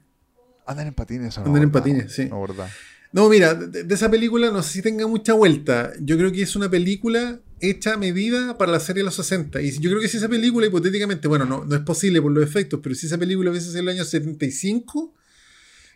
Andan 0.67 0.89
en 0.89 0.95
patines, 0.95 1.39
no 1.39 1.45
Andan 1.45 1.63
en 1.63 1.71
patines, 1.71 2.13
sí. 2.13 2.27
No, 2.27 2.41
verdad. 2.41 2.69
No, 3.13 3.29
mira, 3.29 3.55
de, 3.55 3.95
esa 3.95 4.11
película 4.11 4.51
no 4.51 4.63
sé 4.63 4.73
si 4.73 4.83
tenga 4.83 5.07
mucha 5.07 5.35
vuelta. 5.35 5.93
Yo 6.01 6.17
creo 6.17 6.33
que 6.33 6.43
es 6.43 6.57
una 6.57 6.71
película 6.71 7.41
hecha 7.61 7.95
a 7.95 7.97
medida 7.97 8.57
para 8.57 8.73
la 8.73 8.81
serie 8.81 9.03
de 9.03 9.05
los 9.05 9.15
60. 9.15 9.61
Y 9.61 9.79
yo 9.79 9.91
creo 9.91 10.01
que 10.01 10.09
si 10.09 10.17
esa 10.17 10.29
película, 10.29 10.67
hipotéticamente, 10.67 11.29
bueno, 11.29 11.45
no, 11.45 11.65
no 11.65 11.77
es 11.77 11.83
posible 11.83 12.23
por 12.23 12.33
los 12.33 12.43
efectos, 12.43 12.81
pero 12.83 12.95
si 12.95 13.07
esa 13.07 13.19
película 13.19 13.51
hubiese 13.51 13.69
sido 13.69 13.81
el 13.81 13.89
año 13.91 14.05
75, 14.05 15.15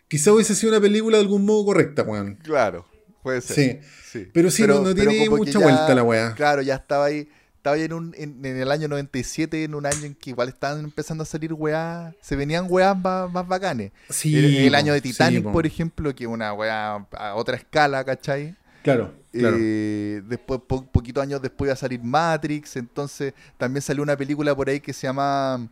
quizá 0.07 0.31
hubiese 0.31 0.55
sido 0.55 0.71
una 0.73 0.81
película 0.81 1.17
de 1.17 1.23
algún 1.23 1.43
modo 1.43 1.65
correcta, 1.65 2.03
weón. 2.03 2.35
Claro. 2.43 2.85
Puede 3.23 3.41
ser. 3.41 3.81
Sí. 4.09 4.27
Pero 4.33 4.49
sí, 4.49 4.65
no, 4.65 4.95
tiene 4.95 5.29
mucha 5.29 5.59
vuelta 5.59 5.93
la 5.93 6.03
weá. 6.03 6.33
Claro, 6.33 6.61
ya 6.61 6.75
estaba 6.75 7.05
ahí. 7.05 7.27
Estaba 7.67 7.83
en, 7.83 7.91
un, 7.91 8.15
en, 8.17 8.45
el 8.45 8.71
año 8.71 8.87
97, 8.87 9.65
en 9.65 9.75
un 9.75 9.85
año 9.85 10.05
en 10.05 10.15
que 10.15 10.29
igual 10.29 10.47
estaban 10.47 10.83
empezando 10.85 11.23
a 11.23 11.25
salir 11.25 11.51
weá. 11.51 12.15
Se 12.21 12.37
venían 12.37 12.67
weá 12.69 12.93
más, 12.93 13.29
más 13.29 13.45
bacanes. 13.45 13.91
Sí, 14.09 14.65
el, 14.65 14.73
año 14.73 14.93
de 14.93 15.01
Titanic, 15.01 15.43
por 15.43 15.65
ejemplo, 15.65 16.15
que 16.15 16.27
una 16.27 16.53
weá 16.53 17.05
a 17.11 17.35
otra 17.35 17.57
escala, 17.57 18.05
¿cachai? 18.05 18.55
Claro. 18.83 19.13
claro. 19.33 19.57
Eh, 19.59 20.21
después, 20.29 20.61
poquito 20.61 21.19
años 21.19 21.41
después 21.41 21.67
iba 21.67 21.73
a 21.73 21.77
salir 21.77 22.01
Matrix. 22.01 22.77
Entonces, 22.77 23.33
también 23.57 23.81
salió 23.81 24.01
una 24.01 24.15
película 24.15 24.55
por 24.55 24.69
ahí 24.69 24.79
que 24.79 24.93
se 24.93 25.07
llama 25.07 25.67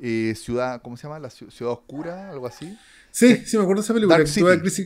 eh, 0.00 0.34
Ciudad. 0.36 0.82
¿Cómo 0.82 0.96
se 0.96 1.04
llama? 1.04 1.20
La 1.20 1.30
Ciudad 1.30 1.72
Oscura, 1.72 2.30
algo 2.30 2.48
así. 2.48 2.76
Sí, 3.12 3.44
sí, 3.46 3.56
me 3.56 3.62
acuerdo 3.62 3.82
de 3.82 3.84
esa 3.84 3.94
película. 3.94 4.18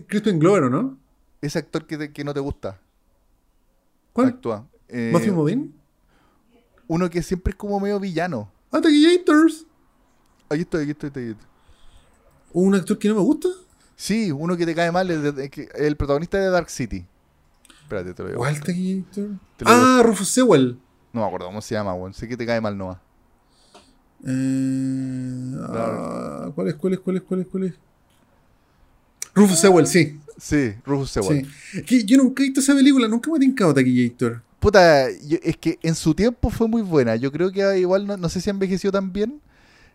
Crispin 0.07 0.39
Glover, 0.39 0.71
¿no? 0.71 0.99
ese 1.41 1.59
actor 1.59 1.87
que, 1.87 2.13
que 2.13 2.25
no 2.25 2.33
te 2.33 2.41
gusta. 2.41 2.79
¿Cuál? 4.13 4.29
Actúa. 4.29 4.69
Eh, 4.89 5.11
¿Matthew 5.13 5.35
Modine? 5.35 5.82
Uno 6.93 7.09
que 7.09 7.23
siempre 7.23 7.53
es 7.53 7.57
como 7.57 7.81
medio 7.81 7.99
villano. 7.99 8.53
Ah, 8.71 8.79
Taquillators. 8.79 9.65
Aquí 10.51 10.61
estoy, 10.61 10.83
aquí 10.83 10.91
estoy, 10.91 11.09
aquí 11.09 11.35
¿Un 12.53 12.75
actor 12.75 12.99
que 12.99 13.09
no 13.09 13.15
me 13.15 13.23
gusta? 13.23 13.49
Sí, 13.97 14.31
uno 14.31 14.59
que 14.59 14.67
te 14.67 14.75
cae 14.75 14.93
mal, 14.93 15.11
el, 15.11 15.51
el 15.75 15.97
protagonista 15.97 16.37
de 16.37 16.51
Dark 16.51 16.69
City. 16.69 17.07
Espérate, 17.81 18.13
te 18.13 18.23
lo 18.23 18.29
digo. 18.29 18.41
¿Cuál 18.41 18.61
Taquillator? 18.61 19.31
Ah, 19.65 20.03
Rufus 20.05 20.29
Sewell. 20.29 20.79
No 21.15 21.23
me 21.23 21.27
acuerdo 21.27 21.47
cómo 21.47 21.63
se 21.63 21.75
llama, 21.75 21.95
weón. 21.95 22.13
Sé 22.13 22.29
que 22.29 22.37
te 22.37 22.45
cae 22.45 22.61
mal, 22.61 22.77
Noah. 22.77 23.01
Eh, 24.27 25.57
ah, 25.63 26.51
¿Cuál 26.55 26.69
es, 26.69 26.75
cuál 26.75 26.93
es, 26.93 27.01
cuál 27.01 27.17
es, 27.17 27.23
cuál 27.23 27.41
es, 27.41 27.47
cuál 27.47 27.65
es? 27.65 27.75
Rufus 29.35 29.61
Sewell, 29.61 29.87
sí. 29.87 30.21
Sí, 30.37 30.75
Rufus 30.85 31.11
Sewell. 31.11 31.49
Sí. 31.87 32.05
yo 32.05 32.19
nunca 32.19 32.43
he 32.43 32.47
visto 32.49 32.61
esa 32.61 32.75
película, 32.75 33.09
nunca 33.09 33.31
me 33.31 33.39
he 33.39 33.41
tincado 33.41 33.73
Taquillator. 33.73 34.43
Puta, 34.63 35.09
es 35.09 35.57
que 35.57 35.77
en 35.83 35.97
su 35.97 36.15
tiempo 36.15 36.49
fue 36.49 36.69
muy 36.69 36.83
buena. 36.83 37.17
Yo 37.17 37.33
creo 37.33 37.51
que 37.51 37.81
igual 37.81 38.07
no, 38.07 38.29
sé 38.29 38.41
si 38.41 38.49
ha 38.49 38.53
envejecido 38.53 38.93
tan 38.93 39.13
bien. 39.13 39.41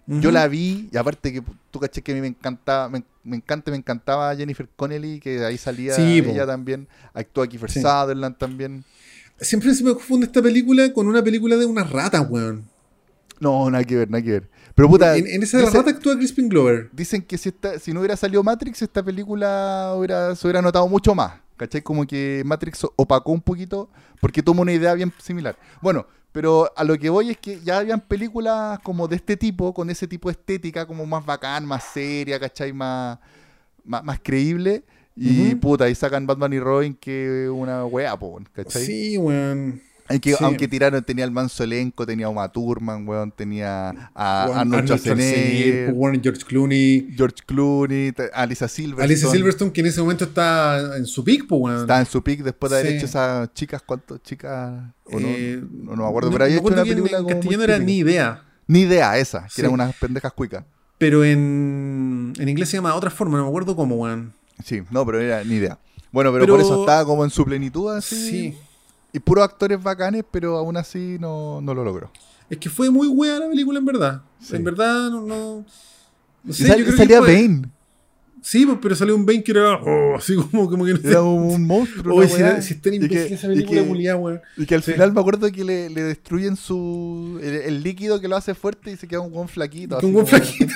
Yo 0.06 0.30
la 0.30 0.46
vi, 0.50 0.90
y 0.92 0.98
aparte 0.98 1.32
que 1.32 1.42
tú 1.72 1.80
caché 1.80 2.02
que 2.02 2.12
a 2.12 2.16
mí 2.16 2.20
me 2.20 2.28
encantaba, 2.28 2.90
me, 2.90 3.04
encanta, 3.36 3.72
me 3.72 3.78
encantaba 3.78 4.36
Jennifer 4.36 4.68
Connelly, 4.76 5.22
que 5.22 5.46
ahí 5.46 5.58
salía 5.58 5.96
ella 5.96 6.46
también. 6.46 6.86
Actúa 7.14 7.48
Kiefer 7.48 7.72
Sutherland 7.72 8.38
también. 8.38 8.84
Siempre 9.40 9.74
se 9.74 9.86
me 9.86 9.94
confunde 9.94 10.26
esta 10.26 10.42
película 10.42 10.92
con 10.92 11.08
una 11.08 11.24
película 11.24 11.56
de 11.56 11.66
una 11.66 11.86
rata, 11.86 12.20
weón. 12.22 12.66
No, 13.40 13.70
nada 13.70 13.86
que 13.86 13.96
ver, 13.96 14.10
nada 14.10 14.22
que 14.22 14.32
ver. 14.32 14.50
Pero 14.76 14.90
puta. 14.90 15.16
En, 15.16 15.44
esa 15.44 15.62
rata 15.62 15.92
actúa 15.92 16.18
Crispin 16.18 16.50
Glover. 16.50 16.90
Dicen 16.92 17.22
que 17.22 17.38
si, 17.38 17.50
esta, 17.50 17.80
si 17.80 17.94
no 17.94 18.02
hubiera 18.02 18.18
salido 18.18 18.44
Matrix, 18.44 18.82
esta 18.82 19.02
película 19.02 19.94
hubiera, 19.96 20.36
se 20.36 20.46
hubiera 20.46 20.62
notado 20.62 20.90
mucho 20.90 21.16
más. 21.16 21.47
¿Cachai? 21.58 21.82
Como 21.82 22.06
que 22.06 22.44
Matrix 22.46 22.86
opacó 22.96 23.32
un 23.32 23.42
poquito 23.42 23.90
porque 24.22 24.42
toma 24.44 24.62
una 24.62 24.74
idea 24.74 24.94
bien 24.94 25.12
similar. 25.20 25.58
Bueno, 25.82 26.06
pero 26.32 26.72
a 26.76 26.84
lo 26.84 26.98
que 26.98 27.10
voy 27.10 27.32
es 27.32 27.38
que 27.38 27.60
ya 27.62 27.80
habían 27.80 28.00
películas 28.00 28.80
como 28.84 29.08
de 29.08 29.16
este 29.16 29.36
tipo, 29.36 29.74
con 29.74 29.90
ese 29.90 30.08
tipo 30.08 30.30
de 30.30 30.34
estética, 30.34 30.86
como 30.86 31.06
más 31.06 31.26
bacán, 31.26 31.66
más 31.66 31.84
seria, 31.84 32.40
¿cachai? 32.40 32.72
Más, 32.74 33.18
más, 33.84 34.20
creíble. 34.22 34.84
Y 35.16 35.56
puta, 35.56 35.86
ahí 35.86 35.96
sacan 35.96 36.28
Batman 36.28 36.54
y 36.54 36.60
Robin 36.60 36.94
que 36.94 37.50
una 37.50 37.86
wea, 37.86 38.16
¿cachai? 38.54 38.86
Sí, 38.86 39.18
weón. 39.18 39.82
Aunque, 40.40 40.68
tiraron, 40.68 41.04
tenía 41.04 41.26
el 41.26 41.32
manso 41.32 41.64
elenco, 41.64 42.06
tenía 42.06 42.28
a 42.28 42.30
Uma 42.30 42.50
Thurman, 42.52 43.08
weón, 43.08 43.32
tenía 43.32 43.90
a 44.16 44.62
Arnold 44.62 44.86
Schwarzenegger, 44.86 45.94
George 46.22 46.44
Clooney, 46.46 47.14
George 47.16 47.44
Clooney, 47.46 48.14
Alisa 48.34 48.68
Silverstone. 48.68 49.04
Alisa 49.04 49.30
Silverstone, 49.30 49.72
que 49.72 49.82
en 49.82 49.88
ese 49.88 50.02
momento 50.02 50.24
está 50.26 50.98
en 50.98 51.06
su 51.06 51.24
pick, 51.24 51.48
pues, 51.48 51.62
weón. 51.62 51.82
Está 51.82 52.00
en 52.00 52.06
su 52.06 52.24
pick 52.24 52.42
después 52.42 52.72
de 52.72 52.80
haber 52.80 52.94
hecho 52.94 53.06
esas 53.06 53.54
chicas, 53.54 53.82
¿cuántas 53.86 54.22
chicas? 54.24 54.82
Eh, 55.12 55.62
no, 55.72 55.96
no, 55.96 56.04
me 56.04 56.10
acuerdo, 56.10 56.32
pero 56.32 56.46
había 56.46 56.58
hecho 56.58 56.68
una 56.68 56.84
película 56.84 57.18
en 57.18 57.26
castellano 57.26 57.64
era 57.64 57.80
Ni 57.80 57.98
Idea. 57.98 58.44
Ni 58.68 58.82
Idea, 58.82 59.18
esa, 59.18 59.48
que 59.54 59.62
eran 59.62 59.74
unas 59.74 59.96
pendejas 59.96 60.32
cuicas. 60.34 60.64
Pero 60.98 61.24
en, 61.24 62.34
en 62.38 62.50
inglés 62.50 62.70
se 62.70 62.78
llama 62.78 62.96
otra 62.96 63.10
forma, 63.10 63.38
no 63.38 63.44
me 63.44 63.50
acuerdo 63.50 63.76
cómo, 63.76 63.96
weón. 63.96 64.34
Sí, 64.64 64.82
no, 64.90 65.06
pero 65.06 65.20
era 65.20 65.44
Ni 65.44 65.56
Idea. 65.56 65.80
Bueno, 66.12 66.32
pero, 66.32 66.48
por 66.48 66.60
eso 66.62 66.80
estaba 66.80 67.06
como 67.06 67.24
en 67.24 67.30
su 67.30 67.44
plenitud 67.46 67.92
así. 67.92 68.30
Sí. 68.30 68.58
Y 69.18 69.20
puros 69.20 69.44
actores 69.44 69.82
bacanes, 69.82 70.24
pero 70.30 70.58
aún 70.58 70.78
así 70.78 71.18
no, 71.20 71.60
no 71.60 71.74
lo 71.74 71.84
logró. 71.84 72.12
Es 72.52 72.60
que 72.60 72.70
fue 72.70 72.92
muy 72.92 73.08
wea 73.08 73.40
la 73.40 73.48
película, 73.48 73.80
en 73.80 73.86
verdad. 73.86 74.22
En 74.52 74.64
verdad, 74.64 75.10
no. 75.10 75.22
no, 75.22 75.66
no 76.44 76.54
sé, 76.54 76.68
yo 76.68 76.86
creo 76.86 76.98
salía 76.98 77.20
que 77.22 77.34
Bane. 77.34 77.64
Sí, 78.48 78.66
pues, 78.66 78.78
pero 78.82 78.96
salió 78.96 79.14
un 79.14 79.26
Bane 79.26 79.44
que 79.44 79.52
era 79.52 79.76
oh, 79.76 80.16
así 80.16 80.34
como, 80.34 80.70
como 80.70 80.86
que 80.86 80.94
no 80.94 81.00
Era 81.04 81.22
un 81.22 81.68
monstruo. 81.68 82.16
Oye, 82.16 82.30
si, 82.30 82.40
era, 82.40 82.62
si 82.62 82.76
está 82.76 82.88
en 82.88 83.04
esa 83.04 83.50
película 83.50 83.84
culiada, 83.84 84.16
weón. 84.16 84.40
Y 84.56 84.66
que 84.66 84.74
al 84.74 84.84
final 84.84 85.12
me 85.12 85.20
acuerdo 85.20 85.52
que 85.52 85.66
le, 85.66 85.90
le 85.90 86.04
destruyen 86.04 86.56
su 86.56 87.42
el, 87.44 87.84
líquido 87.84 88.22
que 88.22 88.30
lo 88.30 88.38
hace 88.38 88.56
fuerte 88.56 88.92
y 88.92 88.96
se 88.96 89.06
queda 89.06 89.20
un 89.20 89.34
buen 89.34 89.50
flaquito. 89.50 90.00
Un 90.02 90.14
buen 90.14 90.26
flaquito. 90.26 90.74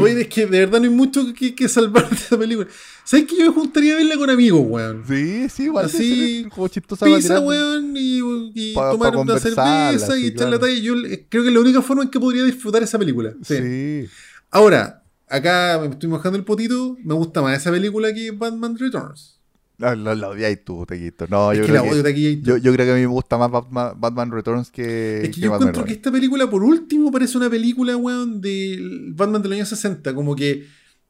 Oye, 0.00 0.20
es 0.20 0.28
que 0.28 0.46
de 0.46 0.60
verdad 0.60 0.78
no 0.78 0.84
hay 0.84 0.94
mucho 0.94 1.34
que, 1.34 1.52
que 1.52 1.68
salvar 1.68 2.08
de 2.08 2.14
esa 2.14 2.38
película. 2.38 2.68
¿Sabes 3.02 3.26
que 3.26 3.38
yo 3.38 3.46
me 3.46 3.60
gustaría 3.62 3.96
verla 3.96 4.16
con 4.16 4.30
amigos, 4.30 4.62
weón? 4.64 5.02
Sí, 5.08 5.48
sí, 5.48 5.64
igual. 5.64 5.86
Así, 5.86 6.46
como 6.54 6.68
chistosa 6.68 7.06
pizza, 7.06 7.40
weón, 7.40 7.96
y, 7.96 8.20
y 8.54 8.74
tomar 8.74 9.16
una 9.16 9.36
cerveza 9.40 10.16
y 10.16 10.26
echar 10.26 10.48
la 10.48 10.60
talla. 10.60 10.78
Yo 10.78 10.94
creo 11.28 11.42
que 11.42 11.48
es 11.48 11.54
la 11.54 11.60
única 11.60 11.82
forma 11.82 12.04
en 12.04 12.08
que 12.08 12.20
podría 12.20 12.44
disfrutar 12.44 12.84
esa 12.84 13.00
película. 13.00 13.34
sí. 13.42 14.06
Ahora, 14.54 15.01
acá 15.32 15.78
me 15.80 15.88
estoy 15.88 16.08
mojando 16.08 16.38
el 16.38 16.44
potito, 16.44 16.96
me 17.02 17.14
gusta 17.14 17.42
más 17.42 17.58
esa 17.58 17.70
película 17.70 18.12
que 18.12 18.30
Batman 18.30 18.76
Returns. 18.78 19.40
No, 19.78 19.94
la, 19.94 20.14
la 20.14 20.28
odiáis 20.28 20.64
tú, 20.64 20.84
Tequito. 20.86 21.26
No, 21.28 21.52
yo, 21.52 21.62
que 21.62 21.68
creo 21.68 21.84
la 21.84 21.90
odio, 21.90 22.04
que, 22.04 22.40
yo, 22.40 22.56
yo, 22.58 22.72
creo 22.72 22.86
que 22.86 22.92
a 22.92 22.94
mí 22.94 23.00
me 23.00 23.06
gusta 23.06 23.36
más 23.36 23.50
Batman, 23.50 24.30
Returns 24.30 24.70
que. 24.70 25.22
Es 25.22 25.30
que, 25.30 25.40
yo 25.40 25.52
encuentro 25.52 25.84
que 25.84 25.94
esta 25.94 26.12
película, 26.12 26.48
por 26.48 26.62
último, 26.62 27.10
parece 27.10 27.36
una 27.38 27.50
película, 27.50 27.96
weón, 27.96 28.40
de 28.40 28.78
Batman 29.14 29.42
de 29.42 29.48
los 29.48 29.56
años 29.56 29.68
60. 29.70 30.14
Como 30.14 30.36
que 30.36 30.66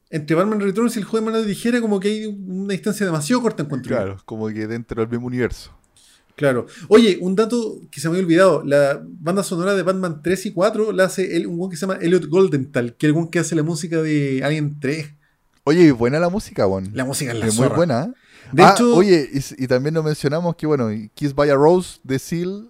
entre 0.09 0.35
Batman 0.35 0.59
Returns 0.59 0.95
y 0.95 0.99
el 0.99 1.05
juego 1.05 1.25
de 1.25 1.31
mano 1.31 1.43
de 1.43 1.53
tijera, 1.53 1.81
como 1.81 1.99
que 1.99 2.07
hay 2.07 2.25
una 2.25 2.71
distancia 2.71 3.05
demasiado 3.05 3.41
corta, 3.41 3.63
encuentro. 3.63 3.95
Claro, 3.95 4.17
como 4.25 4.47
que 4.47 4.65
dentro 4.65 5.01
del 5.01 5.09
mismo 5.09 5.27
universo. 5.27 5.71
Claro. 6.35 6.65
Oye, 6.87 7.19
un 7.21 7.35
dato 7.35 7.79
que 7.91 7.99
se 7.99 8.07
me 8.09 8.13
había 8.15 8.25
olvidado. 8.25 8.63
La 8.65 9.01
banda 9.03 9.43
sonora 9.43 9.75
de 9.75 9.83
Batman 9.83 10.21
3 10.23 10.47
y 10.47 10.51
4 10.51 10.91
la 10.91 11.05
hace 11.05 11.35
el- 11.37 11.45
un 11.47 11.59
weón 11.59 11.69
que 11.69 11.77
se 11.77 11.81
llama 11.85 11.99
Elliot 12.01 12.25
Goldenthal, 12.27 12.95
que 12.95 13.05
es 13.05 13.09
el 13.09 13.15
weón 13.15 13.29
que 13.29 13.39
hace 13.39 13.55
la 13.55 13.63
música 13.63 14.01
de 14.01 14.41
Alien 14.43 14.79
3. 14.79 15.13
Oye, 15.65 15.91
buena 15.91 16.19
la 16.19 16.29
música, 16.29 16.65
weón. 16.67 16.89
La 16.93 17.05
música 17.05 17.31
es 17.31 17.37
la 17.39 17.45
Es 17.47 17.55
muy 17.57 17.67
buena, 17.69 18.05
¿eh? 18.05 18.13
De 18.51 18.63
Ah, 18.63 18.73
hecho, 18.75 18.95
oye, 18.95 19.29
y 19.57 19.67
también 19.67 19.93
nos 19.93 20.03
mencionamos 20.03 20.55
que, 20.55 20.67
bueno, 20.67 20.89
Kiss 21.13 21.33
by 21.33 21.49
a 21.49 21.55
Rose 21.55 21.99
de 22.03 22.19
Seal, 22.19 22.69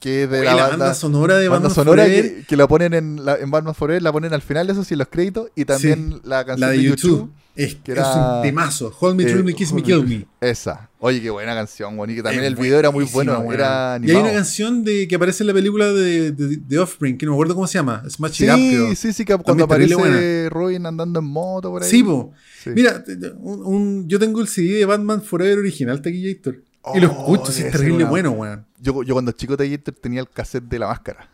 que 0.00 0.22
es 0.24 0.30
de 0.30 0.38
oye, 0.40 0.44
la, 0.46 0.54
la, 0.54 0.62
banda, 0.62 0.76
banda 0.78 0.94
sonora 0.94 1.36
de 1.38 1.48
banda 1.48 1.68
Batman 1.68 1.74
sonora 1.74 2.02
Forever, 2.04 2.34
que, 2.36 2.44
que 2.44 2.56
la 2.56 2.68
ponen 2.68 2.94
en, 2.94 3.24
la, 3.24 3.36
en 3.36 3.50
Batman 3.50 3.74
Forever, 3.74 4.02
la 4.02 4.12
ponen 4.12 4.32
al 4.32 4.42
final, 4.42 4.70
eso 4.70 4.84
sí, 4.84 4.94
en 4.94 4.98
los 4.98 5.08
créditos, 5.08 5.50
y 5.56 5.64
también 5.64 6.20
la 6.24 6.44
canción 6.44 6.60
la 6.60 6.72
de 6.72 6.78
de 6.78 6.82
YouTube. 6.84 7.30
Es, 7.56 7.74
que 7.74 7.90
es 7.90 7.98
era- 7.98 8.36
un 8.36 8.42
temazo. 8.42 8.94
Hold 9.00 9.16
me, 9.16 9.24
eh, 9.24 9.34
me, 9.42 9.52
kiss 9.52 9.72
me, 9.72 9.82
kill 9.82 10.06
Me. 10.06 10.24
Esa. 10.40 10.88
Oye, 11.00 11.20
qué 11.20 11.28
buena 11.28 11.56
canción, 11.56 11.98
weón. 11.98 12.10
Y 12.10 12.14
que 12.14 12.22
también 12.22 12.44
Es 12.44 12.48
el 12.50 12.54
video 12.54 12.78
era 12.78 12.92
muy 12.92 13.04
bueno, 13.06 13.52
era 13.52 13.98
Y 14.00 14.08
hay 14.12 14.16
una 14.16 14.32
canción 14.32 14.84
de, 14.84 15.08
que 15.08 15.16
aparece 15.16 15.42
en 15.42 15.48
la 15.48 15.54
película 15.54 15.86
de, 15.92 16.30
de, 16.30 16.56
de 16.58 16.78
Offspring, 16.78 17.18
que 17.18 17.26
no 17.26 17.32
me 17.32 17.36
acuerdo 17.36 17.56
cómo 17.56 17.66
se 17.66 17.74
llama. 17.78 18.04
Smash 18.08 18.42
It 18.44 18.50
Up, 18.50 18.56
Sí, 18.56 18.94
sí, 18.96 19.12
sí, 19.12 19.24
que 19.24 19.36
cuando 19.38 19.64
es 19.64 19.66
aparece 19.66 20.48
Robin 20.50 20.86
andando 20.86 21.18
en 21.18 21.26
moto 21.26 21.70
por 21.70 21.82
ahí. 21.82 21.90
Sí, 21.90 22.04
po. 22.04 22.32
Sí. 22.62 22.70
Mira, 22.70 23.02
un- 23.40 24.08
yo 24.08 24.20
tengo 24.20 24.40
el 24.40 24.46
CD 24.46 24.74
de 24.78 24.84
Batman 24.84 25.20
Forever 25.20 25.58
original, 25.58 26.00
Taquillator. 26.00 26.62
Y 26.94 27.00
lo 27.00 27.08
Oh, 27.08 27.34
escucho, 27.34 27.52
sí, 27.52 27.58
debe 27.58 27.68
es 27.70 27.76
terrible 27.76 28.04
una- 28.04 28.10
bueno, 28.10 28.30
weón. 28.32 28.66
Yo, 28.80 29.02
yo 29.02 29.14
cuando 29.14 29.32
chico 29.32 29.56
de 29.56 29.64
tenía 29.92 30.20
el 30.20 30.28
cassette 30.28 30.64
de 30.64 30.78
la 30.78 30.88
máscara. 30.88 31.28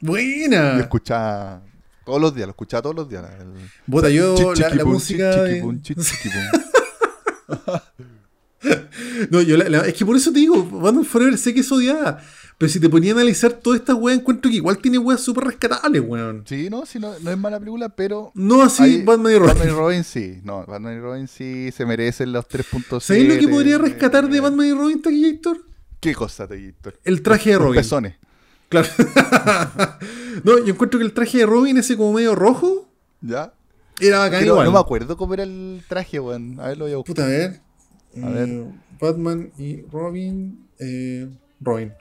Y 0.00 0.06
Buena. 0.06 0.78
escuchaba 0.80 1.62
todos 2.04 2.20
los 2.20 2.34
días, 2.34 2.46
lo 2.46 2.50
escuchaba 2.52 2.82
todos 2.82 2.96
los 2.96 3.08
días. 3.08 3.24
el- 3.40 3.54
Bota, 3.86 4.08
yo 4.10 4.54
la, 4.54 4.68
la 4.70 4.84
música. 4.84 5.30
No, 9.30 9.40
yo 9.40 9.56
la- 9.56 9.68
la- 9.68 9.86
es 9.86 9.94
que 9.94 10.04
por 10.04 10.16
eso 10.16 10.32
te 10.32 10.40
digo, 10.40 10.62
Batman 10.64 11.04
Forever 11.04 11.38
sé 11.38 11.54
que 11.54 11.60
es 11.60 11.72
odiada. 11.72 12.20
Pero 12.58 12.72
si 12.72 12.80
te 12.80 12.88
ponía 12.88 13.12
a 13.12 13.14
analizar 13.14 13.52
todas 13.52 13.78
estas 13.78 13.94
weas, 13.96 14.18
encuentro 14.18 14.50
que 14.50 14.56
igual 14.56 14.78
tiene 14.78 14.98
weas 14.98 15.20
súper 15.20 15.44
rescatables, 15.44 16.02
weón. 16.04 16.42
Sí, 16.44 16.68
no, 16.68 16.84
sí, 16.86 16.98
no, 16.98 17.16
no 17.20 17.30
es 17.30 17.38
mala 17.38 17.60
película, 17.60 17.88
pero. 17.88 18.32
No 18.34 18.62
así 18.62 18.82
hay- 18.82 19.02
Batman 19.04 19.32
y 19.32 19.36
Robin. 19.38 19.48
Batman 19.54 19.68
y 19.68 19.72
Robin 19.72 20.04
sí. 20.04 20.40
No, 20.42 20.66
Batman 20.66 20.96
y 20.96 21.00
Robin 21.00 21.28
sí 21.28 21.70
se 21.70 21.86
merecen 21.86 22.32
los 22.32 22.46
3.7. 22.48 23.00
¿Sabéis 23.00 23.28
lo 23.32 23.38
que 23.40 23.46
podría 23.48 23.78
rescatar 23.78 24.28
de 24.28 24.38
eh, 24.38 24.40
Batman 24.40 24.66
y 24.66 24.72
Robin, 24.72 25.00
Taquillator? 25.00 25.58
¿Qué 26.00 26.14
cosa, 26.16 26.48
Taquillator? 26.48 26.98
El 27.04 27.22
traje 27.22 27.50
de 27.50 27.56
Los 27.56 27.64
Robin. 27.64 27.80
pezones. 27.80 28.14
Claro. 28.68 28.88
no, 30.44 30.58
yo 30.58 30.74
encuentro 30.74 30.98
que 30.98 31.06
el 31.06 31.12
traje 31.12 31.38
de 31.38 31.46
Robin, 31.46 31.76
ese 31.78 31.96
como 31.96 32.12
medio 32.12 32.34
rojo, 32.34 32.88
¿Ya? 33.20 33.52
era 34.00 34.18
bacán 34.18 34.40
Pero 34.40 34.52
igual. 34.54 34.66
no 34.66 34.72
me 34.72 34.78
acuerdo 34.78 35.16
cómo 35.16 35.34
era 35.34 35.42
el 35.44 35.82
traje, 35.88 36.18
weón. 36.20 36.58
A 36.60 36.68
ver, 36.68 36.78
lo 36.78 36.84
voy 36.84 36.92
a 36.92 36.96
buscar. 36.96 37.14
Puta, 37.14 37.24
a 37.24 37.28
ver. 37.28 37.60
A 38.22 38.28
ver. 38.30 38.48
Eh, 38.48 38.70
Batman 39.00 39.50
y 39.58 39.82
Robin. 39.90 40.66
Eh, 40.78 41.28
Robin. 41.60 41.92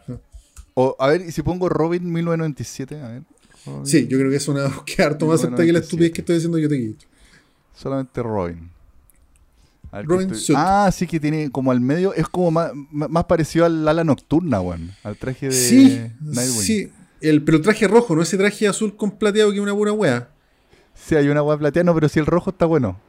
O, 0.79 0.95
a 0.99 1.07
ver, 1.07 1.21
y 1.21 1.31
si 1.31 1.41
pongo 1.41 1.69
Robin 1.69 2.03
1997, 2.11 3.01
a 3.01 3.07
ver. 3.07 3.23
Robin, 3.65 3.85
Sí, 3.87 4.07
yo 4.07 4.19
creo 4.19 4.29
que 4.29 4.35
es 4.37 4.47
una 4.47 4.67
búsqueda 4.67 5.07
harto 5.07 5.25
más 5.25 5.39
acertada 5.39 5.65
que 5.65 5.73
la 5.73 5.79
1997. 5.79 5.85
estupidez 5.85 6.11
que 6.13 6.21
estoy 6.21 6.35
diciendo 6.35 6.57
yo 6.59 6.69
te 6.69 6.77
quito. 6.77 7.05
Solamente 7.75 8.21
Robin. 8.21 8.69
A 9.91 9.97
ver, 9.97 10.05
que 10.07 10.13
Robin 10.13 10.29
estoy-. 10.31 10.55
Ah, 10.57 10.89
sí 10.93 11.07
que 11.07 11.19
tiene 11.19 11.49
como 11.49 11.71
al 11.71 11.79
medio, 11.81 12.13
es 12.13 12.27
como 12.27 12.51
más, 12.51 12.71
más 12.91 13.23
parecido 13.25 13.65
al 13.65 13.87
ala 13.87 14.03
nocturna, 14.03 14.61
weón. 14.61 14.91
Al 15.03 15.17
traje 15.17 15.47
de 15.47 15.51
Sí, 15.53 15.99
Nightwing. 16.21 16.61
sí. 16.61 16.91
El, 17.21 17.43
pero 17.43 17.57
el 17.57 17.63
traje 17.63 17.87
rojo, 17.87 18.15
no 18.15 18.21
ese 18.21 18.37
traje 18.37 18.67
azul 18.67 18.95
con 18.95 19.17
plateado 19.17 19.49
que 19.49 19.57
es 19.57 19.63
una 19.63 19.73
pura 19.73 19.91
wea. 19.93 20.29
Sí, 20.93 21.15
hay 21.15 21.27
una 21.29 21.39
agua 21.39 21.57
plateada, 21.57 21.85
no, 21.85 21.95
pero 21.95 22.07
si 22.09 22.19
el 22.19 22.27
rojo 22.27 22.51
está 22.51 22.67
bueno. 22.67 22.99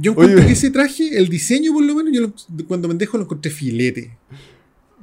Yo 0.00 0.10
encuentro 0.12 0.38
Oye. 0.38 0.46
que 0.46 0.52
ese 0.54 0.70
traje, 0.70 1.16
el 1.16 1.28
diseño 1.28 1.72
por 1.72 1.84
lo 1.84 1.94
menos, 1.94 2.12
yo 2.12 2.20
lo- 2.22 2.66
cuando 2.66 2.88
me 2.88 2.94
dejo 2.94 3.16
lo 3.18 3.24
encontré 3.24 3.52
filete. 3.52 4.16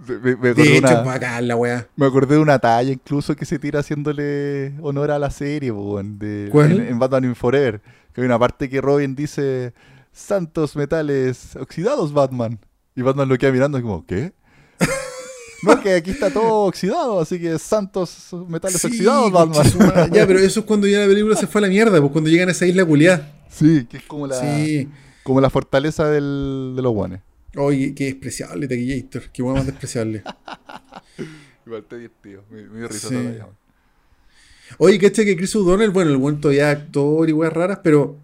Me, 0.07 0.15
De 0.15 0.31
acordé, 0.49 0.77
hecho, 0.77 0.87
una- 0.87 1.01
bacán 1.01 1.47
la 1.47 1.85
me 1.95 2.05
acordé 2.05 2.35
de 2.35 2.41
una 2.41 2.57
talla 2.59 2.91
incluso 2.91 3.35
que 3.35 3.45
se 3.45 3.59
tira 3.59 3.81
haciéndole 3.81 4.73
honor 4.81 5.11
a 5.11 5.19
la 5.19 5.29
serie, 5.29 5.71
weón, 5.71 6.17
de. 6.17 6.47
En, 6.53 6.71
en 6.87 6.99
Batman 6.99 7.25
in 7.25 7.35
Forever. 7.35 7.81
Que 8.13 8.21
hay 8.21 8.25
una 8.25 8.39
parte 8.39 8.69
que 8.69 8.81
Robin 8.81 9.15
dice, 9.15 9.73
santos 10.11 10.75
metales 10.75 11.55
oxidados, 11.55 12.11
Batman. 12.13 12.59
Y 12.95 13.01
Batman 13.03 13.29
lo 13.29 13.37
queda 13.37 13.51
mirando 13.51 13.77
y 13.79 13.81
como, 13.83 14.05
¿qué? 14.05 14.33
no, 15.63 15.79
que 15.79 15.93
aquí 15.93 16.11
está 16.11 16.29
todo 16.31 16.63
oxidado, 16.65 17.19
así 17.21 17.39
que 17.39 17.57
santos 17.59 18.29
metales 18.49 18.81
Sí, 18.81 18.87
oxidados, 18.87 19.31
Batman. 19.31 20.11
ya, 20.11 20.25
pero 20.27 20.39
eso 20.39 20.61
es 20.61 20.65
cuando 20.65 20.87
ya 20.87 20.99
la 21.01 21.07
película 21.07 21.35
se 21.35 21.47
fue 21.47 21.59
a 21.59 21.63
la 21.63 21.67
mierda, 21.67 21.99
pues 21.99 22.11
cuando 22.11 22.29
llegan 22.29 22.49
a 22.49 22.51
esa 22.51 22.65
isla 22.65 22.83
culiada. 22.83 23.31
sí, 23.49 23.85
que 23.89 23.97
es 23.97 24.03
como 24.03 24.27
la, 24.27 24.35
Sí. 24.41 24.89
como 25.23 25.39
la 25.39 25.49
fortaleza 25.49 26.09
del, 26.09 26.73
de 26.75 26.81
los 26.81 26.91
guanes. 26.93 27.21
Oye, 27.57 27.93
qué 27.93 28.05
despreciable 28.05 28.67
Taquillator. 28.67 29.23
Qué 29.31 29.41
wea 29.43 29.53
más 29.55 29.65
despreciable. 29.65 30.23
Igual 31.65 31.83
te 31.85 31.97
divertido, 31.97 32.43
me, 32.49 32.63
me 32.63 32.79
dio 32.79 32.87
risa 32.87 33.09
Sí. 33.09 33.15
weón. 33.15 33.61
Oye, 34.77 34.97
¿cachai 34.99 35.25
que 35.25 35.35
Chris 35.35 35.55
O'Donnell, 35.55 35.89
bueno, 35.91 36.11
el 36.11 36.17
buen 36.17 36.39
todavía 36.39 36.71
es 36.71 36.77
actor 36.77 37.29
y 37.29 37.33
weas 37.33 37.51
raras, 37.53 37.79
pero 37.83 38.17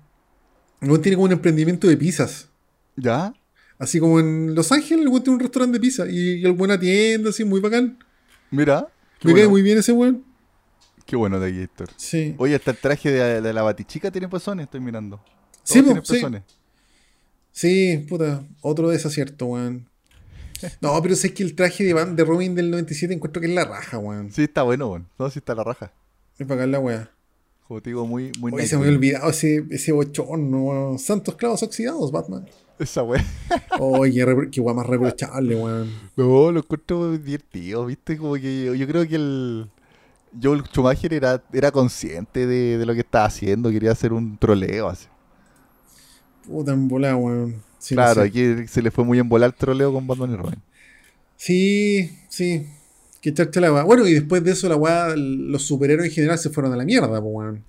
el 0.81 1.01
tiene 1.01 1.15
como 1.15 1.25
un 1.25 1.33
emprendimiento 1.33 1.87
de 1.87 1.97
pizzas. 1.97 2.49
¿Ya? 2.95 3.33
Así 3.77 3.99
como 3.99 4.19
en 4.19 4.55
Los 4.55 4.71
Ángeles, 4.71 5.03
el 5.03 5.09
buen 5.09 5.23
tiene 5.23 5.35
un 5.35 5.39
restaurante 5.41 5.77
de 5.77 5.81
pizza 5.81 6.07
y 6.09 6.43
el 6.43 6.53
buen 6.53 6.71
atiende, 6.71 7.29
así, 7.29 7.43
muy 7.43 7.59
bacán. 7.59 7.99
Mira. 8.49 8.87
Me 9.23 9.33
cae 9.33 9.41
bueno, 9.43 9.49
muy 9.51 9.61
bien 9.61 9.77
ese 9.77 9.91
buen. 9.91 10.23
qué 11.05 11.15
bueno 11.15 11.39
de 11.39 11.51
Gator. 11.61 11.89
Sí. 11.97 12.33
Oye, 12.37 12.55
hasta 12.55 12.71
el 12.71 12.77
traje 12.77 13.11
de, 13.11 13.41
de 13.41 13.53
la 13.53 13.61
batichica 13.63 14.09
tiene 14.09 14.27
pezones, 14.29 14.63
estoy 14.65 14.79
mirando. 14.79 15.17
Todos 15.17 15.59
Sí, 15.63 15.83
tienen 15.83 16.05
sí. 16.05 16.13
pezones. 16.13 16.43
Sí, 17.57 18.05
puta, 18.07 18.43
otro 18.61 18.89
desacierto, 18.89 19.47
weón. 19.47 19.89
No, 20.79 21.01
pero 21.01 21.15
sé 21.15 21.33
que 21.33 21.41
el 21.41 21.55
traje 21.55 21.83
de, 21.83 21.93
Van- 21.93 22.15
de 22.15 22.23
Robin 22.23 22.53
del 22.53 22.69
97 22.69 23.15
encuentro 23.15 23.41
que 23.41 23.47
es 23.47 23.53
la 23.55 23.65
raja, 23.65 23.97
weón. 23.97 24.31
Sí, 24.31 24.43
está 24.43 24.61
bueno, 24.61 24.89
weón. 24.89 25.07
No, 25.17 25.27
sí 25.31 25.39
está 25.39 25.55
la 25.55 25.63
raja. 25.63 25.91
Es 26.37 26.47
bacán 26.47 26.71
la 26.71 26.79
weá. 26.79 27.09
Como 27.67 27.81
te 27.81 27.89
digo, 27.89 28.05
muy, 28.05 28.31
muy 28.39 28.51
Oye, 28.51 28.67
se 28.67 28.75
me 28.75 28.83
había 28.83 28.95
olvidado 28.95 29.31
ese, 29.31 29.65
ese 29.71 29.91
bochorno, 29.91 30.65
weón. 30.65 30.99
Santos 30.99 31.33
clavos 31.33 31.63
oxidados, 31.63 32.11
Batman. 32.11 32.47
Esa 32.77 33.01
weón. 33.01 33.25
Oye, 33.79 34.23
qué, 34.51 34.61
weá 34.61 34.75
más 34.75 34.85
reprochable, 34.85 35.55
weón. 35.55 35.91
No, 36.15 36.51
lo 36.51 36.59
encuentro 36.59 37.17
divertido, 37.17 37.87
¿viste? 37.87 38.17
Como 38.17 38.35
que 38.35 38.65
yo, 38.65 38.75
yo 38.75 38.87
creo 38.87 39.07
que 39.07 39.15
el. 39.15 39.67
Joel 40.39 40.61
Schumacher 40.63 41.11
era, 41.11 41.43
era 41.51 41.71
consciente 41.71 42.45
de, 42.45 42.77
de 42.77 42.85
lo 42.85 42.93
que 42.93 42.99
estaba 42.99 43.25
haciendo, 43.25 43.71
quería 43.71 43.93
hacer 43.93 44.13
un 44.13 44.37
troleo 44.37 44.89
así. 44.89 45.07
Puta 46.47 46.71
en 46.73 46.89
weón. 46.91 47.55
Sí, 47.79 47.95
no 47.95 48.01
claro, 48.01 48.21
sé. 48.21 48.27
aquí 48.27 48.67
se 48.67 48.81
le 48.81 48.91
fue 48.91 49.03
muy 49.03 49.19
en 49.19 49.29
volar 49.29 49.49
el 49.49 49.55
troleo 49.55 49.93
con 49.93 50.07
Batman 50.07 50.31
y 50.31 50.35
Robin. 50.35 50.59
Sí, 51.35 52.11
sí. 52.29 52.65
Que 53.21 53.29
echarte 53.29 53.61
la. 53.61 53.83
Bueno, 53.83 54.07
y 54.07 54.13
después 54.13 54.43
de 54.43 54.51
eso, 54.51 54.67
la 54.69 54.75
weá, 54.75 55.15
los 55.15 55.63
superhéroes 55.63 56.09
en 56.09 56.15
general 56.15 56.39
se 56.39 56.49
fueron 56.49 56.73
a 56.73 56.75
la 56.77 56.85
mierda, 56.85 57.19
weón. 57.19 57.63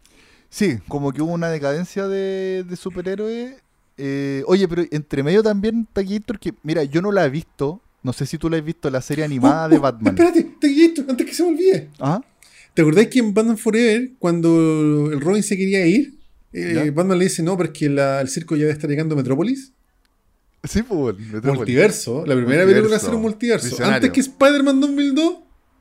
Sí, 0.50 0.78
como 0.88 1.12
que 1.12 1.20
hubo 1.20 1.32
una 1.32 1.50
decadencia 1.50 2.09
de, 2.09 2.64
de 2.64 2.76
superhéroes. 2.76 3.56
Eh, 3.98 4.44
oye, 4.46 4.66
pero 4.68 4.84
entre 4.90 5.22
medio 5.22 5.42
también 5.42 5.86
Taquillator, 5.92 6.38
que 6.38 6.55
mira, 6.62 6.84
yo 6.84 7.02
no 7.02 7.12
la 7.12 7.26
he 7.26 7.30
visto. 7.30 7.80
No 8.02 8.12
sé 8.12 8.26
si 8.26 8.38
tú 8.38 8.48
la 8.48 8.56
has 8.56 8.64
visto, 8.64 8.88
la 8.90 9.02
serie 9.02 9.24
animada 9.24 9.66
Oh, 9.66 9.68
de 9.68 9.76
oh, 9.76 9.80
Batman. 9.80 10.14
Espérate, 10.14 10.42
te 10.60 10.84
esto, 10.84 11.05
antes 11.09 11.26
que 11.26 11.34
se 11.34 11.42
me 11.42 11.48
olvide. 11.50 11.90
¿Ah? 11.98 12.22
¿Te 12.72 12.82
acordás 12.82 13.09
que 13.09 13.18
en 13.18 13.34
Batman 13.34 13.59
Forever, 13.59 14.12
cuando 14.20 15.10
el 15.12 15.20
Robin 15.20 15.42
se 15.42 15.56
quería 15.56 15.84
ir, 15.84 16.14
eh. 16.52 16.90
Batman 16.94 17.18
le 17.18 17.24
dice, 17.24 17.42
no, 17.42 17.56
pero 17.56 17.70
es 17.72 17.78
que 17.78 17.88
la- 17.88 18.20
el 18.20 18.28
circo 18.28 18.54
ya 18.56 18.62
debe 18.62 18.72
estar 18.72 18.88
llegando 18.88 19.14
a 19.14 19.18
Metrópolis? 19.18 19.72
Sí, 20.64 20.82
pues. 20.82 21.14
Multiverso, 21.44 22.24
la 22.26 22.34
primera 22.34 22.64
Multiverso. 22.64 22.66
película 22.74 22.96
a 22.96 22.98
ser 22.98 23.14
un 23.14 23.22
multiverso. 23.22 23.66
Visionario. 23.68 23.94
Antes 23.96 24.10
que 24.10 24.20
Spider-Man 24.20 24.80
2002, 24.80 25.34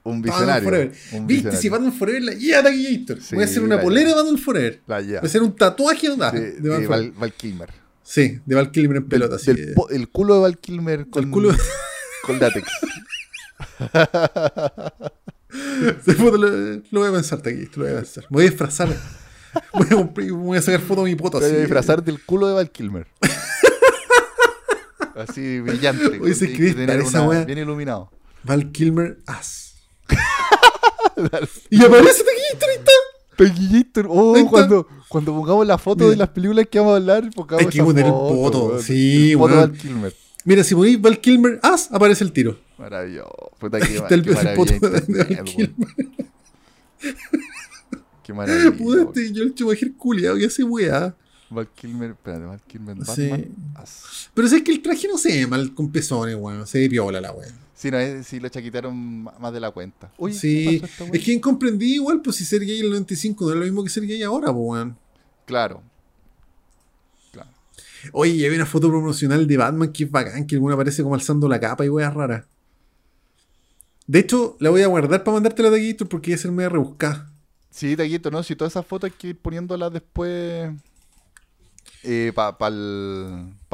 Un 0.04 0.22
Batman 0.22 0.22
visionario. 0.22 0.64
Forever. 0.70 0.88
un 0.88 0.94
¿Viste? 0.94 1.24
visionario. 1.28 1.60
Si 1.62 1.70
Batman 1.70 1.94
Forever 1.94 2.22
la 2.24 2.34
lleva 2.34 2.64
Taquillator. 2.64 3.22
Sí, 3.22 3.36
Voy 3.36 3.44
a 3.44 3.46
hacer 3.48 3.64
una 3.64 3.82
polera 3.82 4.10
de 4.10 4.16
Batman 4.16 4.38
Forever. 4.38 4.82
Voy 4.88 5.16
a 5.16 5.20
hacer 5.22 5.42
un 5.42 5.56
tatuaje 5.56 6.10
de, 6.10 6.16
de, 6.16 6.80
de. 6.80 6.88
Val, 6.88 7.12
Val 7.12 7.34
Kilmer. 7.34 7.70
Sí, 8.04 8.40
de 8.46 8.56
Val 8.56 8.72
Kilmer 8.72 8.98
en 8.98 9.08
pelota. 9.10 9.38
Del 9.38 9.56
de- 9.56 9.76
el 9.92 10.10
culo 10.10 10.36
de 10.36 10.40
Val 10.42 10.58
Kilmer 10.60 11.08
con, 11.10 11.24
el 11.26 11.30
culo. 11.32 11.50
con 12.24 12.40
látex. 12.40 12.68
Lo, 16.18 16.38
lo 16.38 17.00
voy 17.00 17.10
a 17.10 17.12
pensar, 17.14 17.42
Taquillator, 17.42 17.78
lo 17.78 17.84
voy 17.86 17.94
a 17.94 17.96
pensar. 17.98 18.24
Me 18.30 18.36
voy 18.36 18.46
a 18.46 18.50
disfrazar. 18.50 18.90
Voy 19.74 19.88
a, 19.92 20.32
voy 20.34 20.58
a 20.58 20.62
sacar 20.62 20.82
foto 20.82 21.04
de 21.04 21.12
mi 21.12 21.16
poto 21.16 21.40
voy 21.40 21.50
a 21.50 21.60
disfrazar 21.60 22.04
del 22.04 22.24
culo 22.24 22.48
de 22.48 22.54
Val 22.54 22.70
Kilmer. 22.72 23.08
Así 25.16 25.60
brillante. 25.62 26.20
Oye, 26.22 26.36
se 26.36 26.52
que 26.54 26.74
tener 26.74 27.00
esa 27.00 27.22
una-. 27.22 27.44
Bien 27.46 27.58
iluminado. 27.60 28.12
Val 28.44 28.72
Kilmer 28.72 29.20
As. 29.26 29.76
y 31.70 31.84
aparece. 31.84 32.24
Taquillator. 33.36 34.08
Oh, 34.10 34.36
cuando, 34.50 34.88
cuando 35.08 35.34
pongamos 35.34 35.68
la 35.68 35.78
foto 35.78 36.06
Mira. 36.06 36.10
de 36.12 36.16
las 36.18 36.30
películas 36.30 36.66
que 36.70 36.80
vamos 36.80 36.94
a 36.94 36.98
hablar, 36.98 37.30
pongamos 37.36 37.66
Hay 37.66 37.70
que 37.72 37.84
poner 37.84 38.06
el 38.06 38.12
poto, 38.12 38.66
weón. 38.66 38.82
sí, 38.84 39.32
El 39.32 39.38
poto. 39.38 39.56
Val 39.56 39.72
Kilmer. 39.74 40.14
Mira, 40.44 40.64
si 40.64 40.74
ponéis 40.74 41.00
Val 41.02 41.20
Kilmer 41.20 41.60
As, 41.62 41.92
aparece 41.92 42.24
el 42.24 42.32
tiro. 42.32 42.58
Maravilloso. 42.78 43.52
Puta, 43.60 43.80
qué, 43.80 43.96
Está 43.98 44.16
el, 44.16 44.28
el 44.28 44.54
poto 44.56 44.74
de, 44.80 44.90
Val. 44.90 45.44
Kilmer. 45.44 45.74
Qué 48.28 48.34
maravilla. 48.34 48.72
Puta, 48.78 49.02
este, 49.04 49.32
yo 49.32 49.42
el 49.44 49.54
Schumacher 49.54 49.94
culiado 49.94 50.38
que 50.38 50.46
hace 50.46 50.64
weá. 50.64 51.16
Val 51.50 51.70
Kilmer, 51.74 52.12
espérate, 52.12 52.44
Val 52.46 52.62
Kilmer, 52.68 52.98
Sí. 53.06 53.30
Batman. 53.30 53.46
As. 53.76 54.30
Pero 54.34 54.48
es 54.50 54.62
que 54.62 54.72
el 54.74 54.82
traje 54.82 55.08
no 55.08 55.18
se 55.18 55.30
ve 55.30 55.48
mal 55.48 55.74
con 55.74 55.90
pezones, 55.90 56.36
weón. 56.36 56.68
Se 56.68 56.80
ve 56.80 56.90
piola 56.90 57.22
la 57.22 57.32
weá. 57.32 57.48
Sí, 57.74 57.90
no, 57.90 57.98
es, 58.00 58.28
sí, 58.28 58.40
lo 58.42 58.50
chaquitearon 58.50 59.24
ma- 59.24 59.34
más 59.40 59.54
de 59.54 59.60
la 59.62 59.72
cuenta. 59.72 60.12
Uy, 60.18 60.32
¿qué 60.34 60.38
sí, 60.38 60.82
es 61.14 61.24
que 61.24 61.32
incomprendí 61.32 61.94
igual, 61.96 62.22
pues 62.22 62.36
si 62.36 62.44
ser 62.44 62.66
gay 62.66 62.80
en 62.80 62.86
el 62.86 62.92
95 62.92 63.46
no 63.46 63.52
es 63.52 63.58
lo 63.60 63.64
mismo 63.64 63.84
que 63.84 63.90
ser 63.90 64.06
gay 64.06 64.22
ahora, 64.24 64.48
pues 64.52 64.58
weón. 64.68 64.98
Claro. 65.46 65.82
Claro. 67.32 67.50
Oye, 68.12 68.32
y 68.34 68.46
había 68.46 68.58
una 68.58 68.66
foto 68.66 68.90
promocional 68.90 69.48
de 69.48 69.58
Batman 69.58 69.94
que 69.94 70.04
es 70.06 70.12
bacán, 70.12 70.46
que 70.48 70.56
alguna 70.56 70.74
aparece 70.74 71.02
como 71.04 71.16
alzando 71.16 71.48
la 71.48 71.60
capa 71.60 71.86
y 71.86 71.90
weas 71.90 72.14
raras. 72.14 72.44
De 74.08 74.20
hecho, 74.20 74.58
la 74.60 74.70
voy 74.70 74.82
a 74.82 74.88
guardar 74.88 75.24
para 75.24 75.36
mandártela 75.36 75.70
de 75.70 75.92
Gator 75.92 76.08
porque 76.10 76.32
iba 76.32 76.36
a 76.36 76.42
ser 76.42 76.52
media 76.52 76.70
rebuscada. 76.70 77.27
Sí, 77.78 77.96
Taquito, 77.96 78.32
¿no? 78.32 78.42
Si 78.42 78.56
todas 78.56 78.74
esas 78.74 78.86
fotos 78.88 79.12
hay 79.12 79.16
que 79.18 79.28
ir 79.28 79.38
poniéndolas 79.38 79.94
después 79.94 80.72
eh, 82.04 82.32
para 82.36 82.58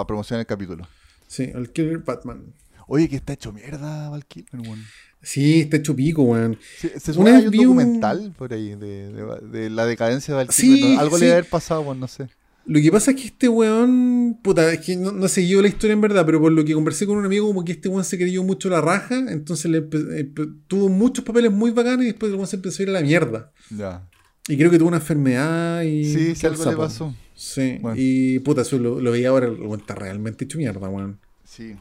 promocionar 0.06 0.42
el 0.42 0.46
capítulo. 0.46 0.86
Sí, 1.28 1.44
el 1.56 1.72
Killer 1.72 2.00
Batman. 2.00 2.54
Oye, 2.88 3.08
que 3.08 3.16
está 3.16 3.32
hecho 3.32 3.54
mierda, 3.54 4.10
Val 4.10 4.26
Kilmer, 4.26 4.68
weón. 4.68 4.84
Sí, 5.22 5.62
está 5.62 5.78
hecho 5.78 5.96
pico, 5.96 6.24
weón. 6.24 6.60
Sí, 6.78 6.90
se 7.00 7.14
supone 7.14 7.32
que 7.32 7.38
hay 7.38 7.46
un 7.48 7.56
documental 7.64 8.34
por 8.38 8.52
ahí 8.52 8.76
de, 8.76 9.10
de- 9.14 9.40
de 9.48 9.70
la 9.70 9.86
decadencia 9.86 10.34
de 10.34 10.38
Val 10.44 10.54
Sí, 10.54 10.76
Kilmer, 10.76 10.96
¿no? 10.96 11.00
Algo 11.00 11.16
sí. 11.16 11.22
le 11.22 11.26
debe 11.28 11.38
haber 11.40 11.50
pasado, 11.50 11.86
pues 11.86 11.98
no 11.98 12.08
sé. 12.10 12.28
Lo 12.66 12.80
que 12.80 12.92
pasa 12.92 13.12
es 13.12 13.18
que 13.18 13.28
este 13.28 13.50
weón, 13.50 14.40
puta, 14.42 14.72
es 14.72 14.80
que 14.80 14.96
no, 14.96 15.12
no 15.12 15.26
he 15.26 15.30
seguido 15.30 15.62
la 15.62 15.68
historia 15.68 15.94
en 15.94 16.02
verdad, 16.02 16.26
pero 16.26 16.40
por 16.40 16.52
lo 16.52 16.64
que 16.64 16.74
conversé 16.74 17.06
con 17.06 17.18
un 17.18 17.26
amigo, 17.26 17.46
como 17.48 17.66
que 17.66 17.74
este 17.74 17.90
weón 17.90 18.06
se 18.06 18.18
creyó 18.18 18.42
mucho 18.44 18.70
la 18.70 18.80
raja, 18.80 19.18
entonces 19.30 19.70
le 19.70 19.84
empe- 19.90 20.56
tuvo 20.68 20.88
muchos 20.88 21.26
papeles 21.26 21.52
muy 21.52 21.72
bacanes 21.72 22.04
y 22.06 22.08
después 22.12 22.30
el 22.32 22.36
weón 22.36 22.48
se 22.48 22.56
empezó 22.56 22.82
a 22.82 22.84
ir 22.84 22.90
a 22.90 22.94
la 22.94 23.02
mierda. 23.02 23.52
Ya. 23.70 24.08
Y 24.48 24.56
creo 24.58 24.72
que 24.72 24.78
tuvo 24.78 24.88
una 24.88 24.98
enfermedad 24.98 25.82
y... 25.84 26.06
Sí, 26.06 26.36
sí, 26.36 26.46
algo 26.48 26.64
le 26.70 26.78
pasó. 26.78 27.14
Sí, 27.36 27.80
Bueno. 27.82 27.96
y 28.00 28.40
puta, 28.40 28.62
eso 28.62 28.78
lo, 28.78 29.02
lo 29.02 29.12
veía 29.12 29.30
ahora, 29.30 29.48
el 29.48 29.54
weón 29.60 29.82
está 29.82 29.96
realmente 29.96 30.46
hecho 30.46 30.58
mierda, 30.58 30.88
weón. 30.88 31.20
Sí. 31.44 31.76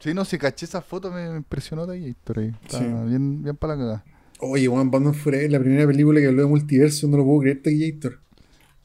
Sí, 0.00 0.12
no, 0.12 0.24
si 0.26 0.36
caché 0.36 0.66
esa 0.66 0.82
foto 0.82 1.10
me 1.10 1.30
me 1.30 1.36
impresionó 1.38 1.86
de 1.86 1.94
ahí, 1.96 2.14
pero 2.24 2.42
ahí. 2.42 2.52
Está 2.62 2.78
Sí. 2.78 2.84
bien, 3.08 3.42
bien 3.42 3.56
para 3.56 3.74
la 3.74 3.80
cagada. 3.80 4.04
Oye, 4.40 4.68
weón, 4.68 4.90
Batman 4.90 5.14
Forever, 5.14 5.50
la 5.50 5.58
primera 5.60 5.86
película 5.86 6.20
que 6.20 6.26
habló 6.26 6.42
de 6.42 6.48
multiverso, 6.48 7.08
no 7.08 7.16
lo 7.16 7.24
puedo 7.24 7.40
creer, 7.40 7.62
Taquillator. 7.62 8.20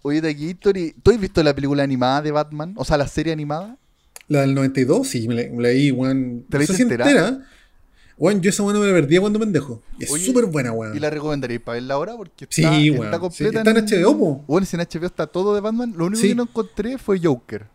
Oye, 0.03 0.21
Taquito, 0.21 0.71
¿y- 0.71 0.93
¿tú 1.03 1.11
has 1.11 1.19
visto 1.19 1.43
la 1.43 1.53
película 1.53 1.83
animada 1.83 2.21
de 2.21 2.31
Batman? 2.31 2.73
O 2.77 2.85
sea, 2.85 2.97
la 2.97 3.07
serie 3.07 3.31
animada. 3.33 3.77
La 4.27 4.41
del 4.41 4.55
92, 4.55 5.07
sí, 5.07 5.27
me 5.27 5.35
la, 5.49 5.69
vi, 5.69 5.91
weón. 5.91 6.45
¿Te 6.49 6.59
la 6.59 6.65
si 6.65 6.81
entera? 6.81 7.09
entera. 7.09 7.47
Weón, 8.17 8.39
yo 8.41 8.49
esa 8.49 8.63
weón 8.63 8.79
me 8.79 8.85
la 8.87 8.93
perdía 8.93 9.19
cuando 9.19 9.39
pendejo. 9.39 9.81
Es 9.99 10.09
súper 10.23 10.45
buena, 10.45 10.71
weón. 10.71 10.95
¿Y 10.95 10.99
la 10.99 11.09
recomendaríais 11.09 11.61
para 11.61 11.73
verla 11.75 11.95
ahora? 11.95 12.15
Porque 12.15 12.47
Sí, 12.49 12.61
está, 12.63 12.71
weón. 12.71 13.05
está 13.05 13.15
Sí, 13.17 13.19
completa. 13.19 13.59
está 13.59 13.71
en 13.71 14.03
HBO, 14.03 14.17
po. 14.17 14.43
Bueno, 14.47 14.65
si 14.65 14.75
en 14.75 14.81
HBO 14.81 15.05
está 15.05 15.27
todo 15.27 15.53
de 15.55 15.61
Batman. 15.61 15.93
Lo 15.97 16.05
único 16.05 16.21
Sí. 16.21 16.29
que 16.29 16.35
no 16.35 16.43
encontré 16.43 16.97
fue 16.97 17.19
Joker. 17.21 17.67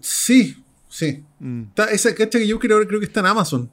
Sí, 0.00 0.62
sí. 0.88 1.24
Está- 1.68 1.90
esa 1.90 2.14
cacha 2.14 2.38
que 2.38 2.46
creo 2.58 2.76
ahora 2.76 2.86
creo 2.86 3.00
que 3.00 3.06
está 3.06 3.20
en 3.20 3.26
Amazon. 3.26 3.70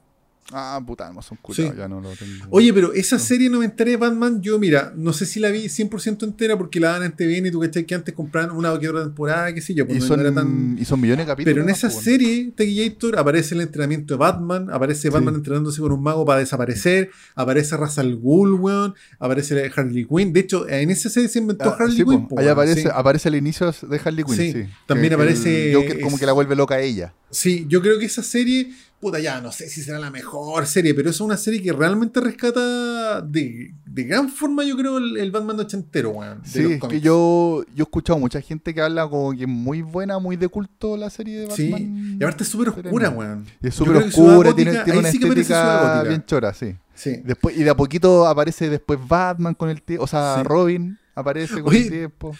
Ah, 0.54 0.82
puta, 0.84 1.06
Amazon, 1.06 1.38
culiao, 1.40 1.70
Sí. 1.72 1.78
ya 1.78 1.88
no 1.88 2.00
lo 2.00 2.10
tengo. 2.10 2.44
Oye, 2.50 2.74
pero 2.74 2.92
esa 2.92 3.18
serie 3.18 3.48
noventera 3.48 3.90
de 3.90 3.96
Batman, 3.96 4.42
yo 4.42 4.58
mira, 4.58 4.92
no 4.96 5.12
sé 5.14 5.24
si 5.24 5.40
la 5.40 5.48
vi 5.50 5.68
100% 5.68 6.26
entera 6.26 6.58
porque 6.58 6.78
la 6.80 6.90
dan 6.92 7.04
en 7.04 7.12
TVN 7.12 7.46
y 7.46 7.50
tú 7.50 7.60
cachai 7.60 7.86
que 7.86 7.94
antes 7.94 8.12
compraban 8.12 8.50
una 8.50 8.70
o 8.72 8.78
que 8.78 8.88
otra 8.88 9.04
temporada, 9.04 9.54
qué 9.54 9.62
sé 9.62 9.72
yo, 9.72 9.86
pues 9.86 9.98
y, 9.98 10.00
no- 10.00 10.06
son, 10.06 10.16
no 10.20 10.26
era 10.26 10.34
tan... 10.34 10.76
y 10.78 10.84
son 10.84 11.00
millones 11.00 11.24
de 11.26 11.32
capítulos. 11.32 11.54
Pero 11.54 11.62
en 11.62 11.66
¿no? 11.68 11.72
esa 11.72 11.88
Pues, 11.88 12.04
serie, 12.04 12.52
Tequillator, 12.54 13.18
aparece 13.18 13.54
el 13.54 13.62
entrenamiento 13.62 14.14
de 14.14 14.18
Batman, 14.18 14.68
aparece 14.70 15.08
Batman 15.08 15.34
Sí. 15.34 15.38
entrenándose 15.38 15.80
con 15.80 15.92
un 15.92 16.02
mago 16.02 16.24
para 16.26 16.40
desaparecer, 16.40 17.10
aparece 17.34 17.76
Ra's 17.76 17.98
al 17.98 18.16
Ghul, 18.16 18.52
weón, 18.54 18.94
aparece 19.20 19.70
Harley 19.74 20.04
Quinn. 20.06 20.32
De 20.34 20.40
hecho, 20.40 20.68
en 20.68 20.90
esa 20.90 21.08
serie 21.08 21.28
se 21.30 21.38
inventó 21.38 21.70
Ah, 21.70 21.76
Harley 21.78 21.96
sí, 21.96 22.04
Quinn. 22.04 22.28
po. 22.28 22.38
ahí 22.38 22.48
aparece, 22.48 22.88
aparece 22.92 23.28
el 23.30 23.36
inicio 23.36 23.72
de 23.88 24.00
Harley 24.04 24.24
Quinn, 24.24 24.36
Sí. 24.36 24.52
También 24.86 25.04
Que- 25.04 25.08
que 25.08 25.14
aparece- 25.14 25.70
el 25.70 25.76
Joker 25.76 26.00
como 26.00 26.16
es- 26.16 26.20
que 26.20 26.26
la 26.26 26.32
vuelve 26.32 26.56
loca 26.56 26.74
a 26.74 26.80
ella. 26.80 27.14
Sí, 27.30 27.64
yo 27.68 27.80
creo 27.80 27.98
que 27.98 28.04
esa 28.04 28.22
serie, 28.22 28.70
puta, 29.02 29.18
ya 29.18 29.40
no 29.40 29.50
sé 29.50 29.68
si 29.68 29.82
será 29.82 29.98
la 29.98 30.12
mejor 30.12 30.64
serie, 30.64 30.94
pero 30.94 31.10
es 31.10 31.20
una 31.20 31.36
serie 31.36 31.60
que 31.60 31.72
realmente 31.72 32.20
rescata 32.20 33.20
de, 33.20 33.74
de 33.84 34.04
gran 34.04 34.28
forma, 34.28 34.62
yo 34.64 34.76
creo, 34.76 34.98
el, 34.98 35.16
el 35.16 35.30
Batman 35.32 35.58
ochentero, 35.58 36.10
weón. 36.10 36.40
Sí, 36.44 36.60
es 36.74 36.80
que 36.88 37.00
yo, 37.00 37.64
yo 37.74 37.82
he 37.82 37.82
escuchado 37.82 38.18
mucha 38.20 38.40
gente 38.40 38.72
que 38.72 38.80
habla 38.80 39.08
como 39.08 39.32
que 39.32 39.42
es 39.42 39.48
muy 39.48 39.82
buena, 39.82 40.20
muy 40.20 40.36
de 40.36 40.46
culto 40.46 40.96
la 40.96 41.10
serie 41.10 41.40
de 41.40 41.50
Sí, 41.50 41.70
Batman. 41.72 42.16
y 42.20 42.22
aparte 42.22 42.44
es 42.44 42.48
súper 42.48 42.68
oscura, 42.68 43.10
weón. 43.10 43.44
Y 43.60 43.66
es 43.66 43.74
súper 43.74 43.96
oscura, 43.96 44.54
tiene, 44.54 44.70
Gótica, 44.70 44.84
tiene 44.84 44.98
una 45.00 45.10
sí 45.10 45.18
estética 45.20 46.02
bien 46.04 46.24
chora, 46.24 46.54
sí. 46.54 46.76
Sí. 46.94 47.16
Después, 47.24 47.56
y 47.56 47.64
de 47.64 47.70
a 47.70 47.76
poquito 47.76 48.26
aparece 48.28 48.70
después 48.70 49.00
Batman 49.08 49.54
con 49.54 49.68
el 49.68 49.82
tiempo, 49.82 50.04
o 50.04 50.06
sea, 50.06 50.36
Sí. 50.38 50.42
Robin 50.44 50.96
aparece 51.16 51.60
con 51.60 51.70
Oye, 51.70 51.82
el 51.82 51.90
tiempo. 51.90 52.36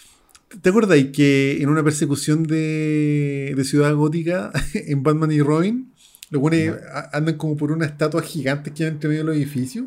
¿Te 0.60 0.68
acuerdas 0.68 0.98
que 1.14 1.62
en 1.62 1.70
una 1.70 1.82
persecución 1.82 2.42
de, 2.44 3.54
de 3.56 3.64
Ciudad 3.64 3.94
Gótica 3.94 4.52
en 4.74 5.02
Batman 5.02 5.32
y 5.32 5.40
Robin, 5.40 5.91
los 6.32 6.40
buenos 6.40 6.78
andan 7.12 7.36
como 7.36 7.56
por 7.56 7.70
una 7.70 7.84
estatua 7.86 8.22
gigante 8.22 8.72
que 8.72 8.84
hay 8.84 8.88
entre 8.90 9.08
medio 9.08 9.20
de 9.22 9.26
los 9.28 9.36
edificios? 9.36 9.84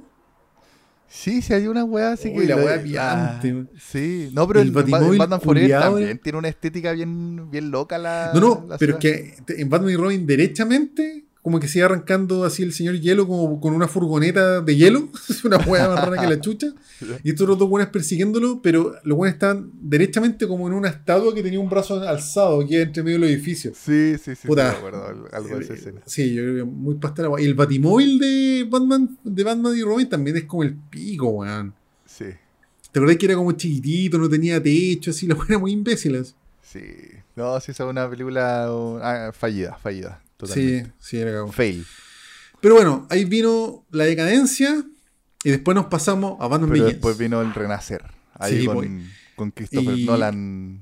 Sí, 1.08 1.42
sí, 1.42 1.54
hay 1.54 1.68
una 1.68 1.84
weá 1.84 2.12
así 2.14 2.30
Uy, 2.30 2.42
que. 2.42 2.48
la 2.48 2.56
weá 2.58 2.76
ah, 2.76 3.40
picante. 3.40 3.66
sí, 3.80 4.30
no, 4.34 4.48
pero 4.48 4.60
El 4.60 4.68
el, 4.68 4.74
Batman 4.74 5.42
Forever 5.42 5.70
culiao, 5.70 5.82
también 5.82 6.10
eh. 6.10 6.20
tiene 6.22 6.38
una 6.38 6.48
estética 6.50 6.92
bien, 6.92 7.50
bien 7.50 7.72
loca 7.72 7.98
la. 7.98 8.32
No, 8.34 8.40
no, 8.40 8.66
la 8.68 8.78
pero 8.78 8.98
es 8.98 9.02
ciudad. 9.02 9.46
que 9.46 9.62
en 9.62 9.70
Batman 9.70 9.92
y 9.92 9.96
Robin 9.96 10.26
derechamente, 10.26 11.26
como 11.46 11.60
que 11.60 11.68
sigue 11.68 11.86
arrancando 11.86 12.44
así 12.44 12.64
el 12.64 12.74
señor 12.74 13.00
hielo 13.00 13.28
como 13.28 13.62
con 13.62 13.76
una 13.76 13.88
furgoneta 13.88 14.62
de 14.62 14.76
hielo, 14.76 15.10
es 15.30 15.46
una 15.46 15.58
hueá 15.58 15.88
más 15.88 16.04
rara 16.04 16.20
que 16.20 16.28
la 16.28 16.42
chucha, 16.42 16.74
y 17.24 17.30
estos 17.30 17.44
otros 17.44 17.60
dos 17.60 17.70
buenos 17.70 17.92
persiguiéndolo, 17.92 18.64
pero 18.64 18.96
los 19.04 19.16
buenos 19.16 19.36
están 19.36 19.70
derechamente 19.80 20.48
como 20.48 20.66
en 20.68 20.74
una 20.74 20.90
estatua 20.90 21.36
que 21.36 21.44
tenía 21.44 21.60
un 21.60 21.70
brazo 21.70 22.02
alzado 22.02 22.66
que 22.66 22.82
entre 22.82 23.04
medio 23.04 23.20
de 23.20 23.28
los 23.28 23.30
edificios. 23.30 23.78
Sí, 23.78 24.16
sí, 24.18 24.36
sí, 24.36 24.48
Puta. 24.48 24.72
sí, 24.72 24.72
me 24.72 24.78
acuerdo 24.80 25.06
al- 25.08 25.36
algo 25.36 25.60
de 25.60 25.64
esa 25.66 25.76
escena. 25.76 26.02
Sí, 26.08 26.34
yo 26.34 26.42
creo 26.42 26.56
que 26.56 26.64
muy 26.64 26.96
pastel 26.96 27.28
Y 27.38 27.46
el 27.46 27.54
batimóvil 27.54 28.18
de 28.18 28.66
Batman, 28.68 29.16
de 29.24 29.44
Batman 29.44 29.78
y 29.78 29.84
Robin 29.84 30.10
también 30.10 30.38
es 30.38 30.46
como 30.46 30.64
el 30.64 30.74
pico, 30.74 31.28
weón. 31.28 31.76
Sí, 32.08 32.26
¿Te 32.92 32.98
acordás 33.00 33.18
que 33.18 33.26
era 33.28 33.36
como 33.36 33.52
chiquitito, 33.52 34.18
no 34.18 34.28
tenía 34.28 34.64
techo, 34.64 35.12
así, 35.12 35.28
los 35.28 35.48
eran 35.48 35.62
muy 35.62 35.74
imbéciles? 35.74 36.34
sí. 36.64 36.82
No, 37.36 37.60
sí, 37.60 37.72
esa 37.72 37.84
es 37.84 37.90
una 37.90 38.10
película 38.10 38.74
uh, 38.74 38.98
ah, 39.04 39.32
fallida, 39.32 39.78
fallida. 39.78 40.25
Sí, 40.40 40.48
Totalmente. 40.48 40.92
sí, 41.00 41.18
era 41.18 41.32
cagado. 41.32 41.52
Fail. 41.52 41.86
Pero 42.62 42.76
bueno, 42.76 43.08
ahí 43.10 43.26
vino 43.26 43.86
la 43.92 44.06
decadencia 44.06 44.84
y 45.44 45.50
después 45.52 45.76
nos 45.76 45.86
pasamos 45.86 46.38
a 46.42 46.48
Batman 46.48 46.70
Pero 46.72 46.86
después 46.86 47.18
vino 47.18 47.42
el 47.42 47.54
renacer. 47.54 48.04
Ahí 48.34 48.62
Sí, 48.62 48.66
con, 48.66 48.76
pues. 48.76 48.90
con 49.36 49.52
Christopher 49.52 49.98
Y- 49.98 50.06
Nolan. 50.06 50.82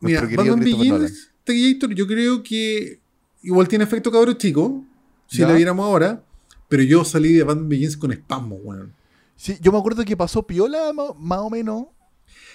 Mira, 0.00 0.20
Batman 0.22 0.36
Nolan. 0.46 0.60
Begins, 0.60 1.30
Terminator, 1.44 1.94
yo 1.94 2.06
creo 2.06 2.42
que 2.42 3.00
igual 3.42 3.68
tiene 3.68 3.84
efecto 3.84 4.10
cabro 4.12 4.32
chico, 4.34 4.84
si 5.26 5.38
Ya. 5.38 5.48
la 5.48 5.54
viéramos 5.54 5.84
ahora, 5.84 6.22
pero 6.68 6.82
yo 6.82 7.04
salí 7.04 7.32
de 7.32 7.42
Batman 7.42 7.68
Begins 7.68 7.96
con 7.96 8.12
espasmo, 8.12 8.56
weón. 8.56 8.92
Sí, 9.36 9.56
yo 9.60 9.72
me 9.72 9.78
acuerdo 9.78 10.04
que 10.04 10.16
pasó 10.16 10.46
piola 10.46 10.92
más 11.18 11.38
o 11.40 11.50
menos. 11.50 11.86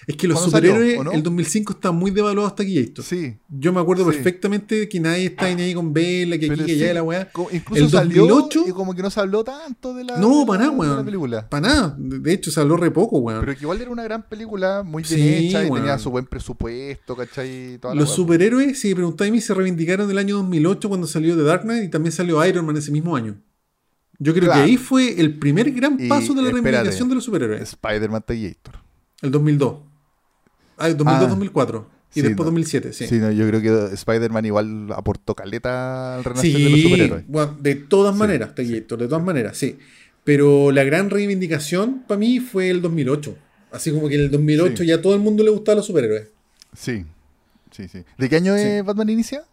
Es 0.09 0.15
que 0.15 0.27
los 0.27 0.37
¿Cuándo 0.39 0.51
salió, 0.51 0.71
superhéroes, 0.73 1.05
no? 1.05 1.11
el 1.11 1.21
2005 1.21 1.73
está 1.73 1.91
muy 1.91 2.09
devaluado 2.09 2.47
hasta 2.47 2.63
aquí 2.63 2.79
esto. 2.79 3.03
Sí. 3.03 3.37
Yo 3.47 3.71
me 3.71 3.79
acuerdo 3.79 4.05
Sí. 4.05 4.11
perfectamente 4.15 4.89
que 4.89 4.99
nadie 4.99 5.27
está 5.27 5.45
ahí 5.45 5.71
con 5.75 5.93
Bella, 5.93 6.39
que 6.39 6.47
aquí, 6.47 6.63
que 6.63 6.75
sí, 6.75 6.83
allá, 6.83 6.95
la 6.95 7.03
weá. 7.03 7.29
Incluso 7.51 7.83
El 7.83 7.89
salió 7.91 8.25
2008 8.25 8.63
y 8.69 8.71
como 8.71 8.95
que 8.95 9.03
no 9.03 9.11
se 9.11 9.19
habló 9.19 9.43
tanto 9.43 9.93
de 9.93 10.03
la, 10.05 10.17
No, 10.17 10.39
de 10.39 10.45
para 10.47 10.63
nada, 10.63 10.71
weón. 10.75 11.05
película. 11.05 11.47
Para 11.47 11.67
nada. 11.67 11.95
De 11.99 12.33
hecho, 12.33 12.49
se 12.49 12.59
habló 12.59 12.75
re 12.75 12.89
poco, 12.89 13.19
weón. 13.19 13.41
Pero 13.41 13.53
que 13.53 13.61
igual 13.61 13.79
era 13.81 13.91
una 13.91 14.01
gran 14.03 14.27
película, 14.27 14.81
muy 14.81 15.03
bien 15.03 15.19
Sí, 15.19 15.47
hecha 15.49 15.63
y 15.63 15.67
weón. 15.69 15.83
tenía 15.83 15.99
su 15.99 16.09
buen 16.09 16.25
presupuesto, 16.25 17.15
¿cachai? 17.15 17.77
Toda 17.77 17.93
Los 17.93 18.09
superhéroes, 18.09 18.79
si 18.79 18.95
preguntáis 18.95 19.29
a 19.29 19.31
mí, 19.31 19.41
se 19.41 19.53
reivindicaron 19.53 20.05
en 20.05 20.11
el 20.11 20.17
año 20.17 20.37
2008 20.37 20.89
cuando 20.89 21.05
salió 21.05 21.35
The 21.37 21.43
Dark 21.43 21.61
Knight 21.61 21.83
y 21.83 21.87
también 21.89 22.13
salió 22.13 22.43
Iron 22.47 22.65
Man 22.65 22.75
ese 22.77 22.91
mismo 22.91 23.15
año. 23.15 23.35
Yo 24.17 24.33
creo 24.33 24.45
Claro. 24.45 24.63
que 24.63 24.71
ahí 24.71 24.77
fue 24.77 25.21
el 25.21 25.37
primer 25.37 25.71
gran 25.71 25.97
Y, 25.99 26.07
paso 26.09 26.33
de 26.33 26.41
la 26.41 26.47
espérate, 26.47 26.71
reivindicación 26.71 27.09
de 27.09 27.13
los 27.15 27.23
superhéroes. 27.23 27.61
Spider-Man 27.61 28.23
Tallator. 28.25 28.79
El 29.21 29.29
2002. 29.31 29.73
Ah, 30.79 30.87
el 30.87 30.97
2002-2004. 30.97 31.85
y 32.11 32.13
sí, 32.13 32.21
después 32.21 32.37
no. 32.39 32.43
2007, 32.45 32.93
sí. 32.93 33.07
Sí, 33.07 33.17
no, 33.19 33.31
yo 33.31 33.45
creo 33.47 33.61
que 33.61 33.93
Spider-Man 33.93 34.45
igual 34.45 34.91
aportó 34.95 35.35
caleta 35.35 36.15
al 36.15 36.23
renacer 36.23 36.53
de 36.53 36.69
los 36.69 36.79
superhéroes. 36.81 37.23
bueno, 37.27 37.57
de 37.59 37.75
todas 37.75 38.15
maneras, 38.15 38.55
Taquillator, 38.55 38.99
de 38.99 39.07
todas 39.07 39.23
maneras, 39.23 39.57
sí. 39.57 39.77
Pero 40.23 40.71
la 40.71 40.83
gran 40.83 41.09
reivindicación 41.09 42.03
para 42.07 42.17
mí 42.19 42.39
fue 42.39 42.69
el 42.69 42.81
2008. 42.81 43.35
Así 43.71 43.91
como 43.91 44.07
que 44.09 44.15
en 44.15 44.21
el 44.21 44.31
2008 44.31 44.77
Sí. 44.83 44.87
ya 44.87 45.01
todo 45.01 45.13
el 45.13 45.19
mundo 45.21 45.43
le 45.43 45.51
gustaba 45.51 45.75
los 45.77 45.85
superhéroes. 45.85 46.27
Sí, 46.75 47.05
sí, 47.71 47.87
sí. 47.87 48.03
¿De 48.17 48.29
qué 48.29 48.35
año 48.37 48.55
es 48.55 48.83
Batman 48.83 49.09
inicia? 49.09 49.43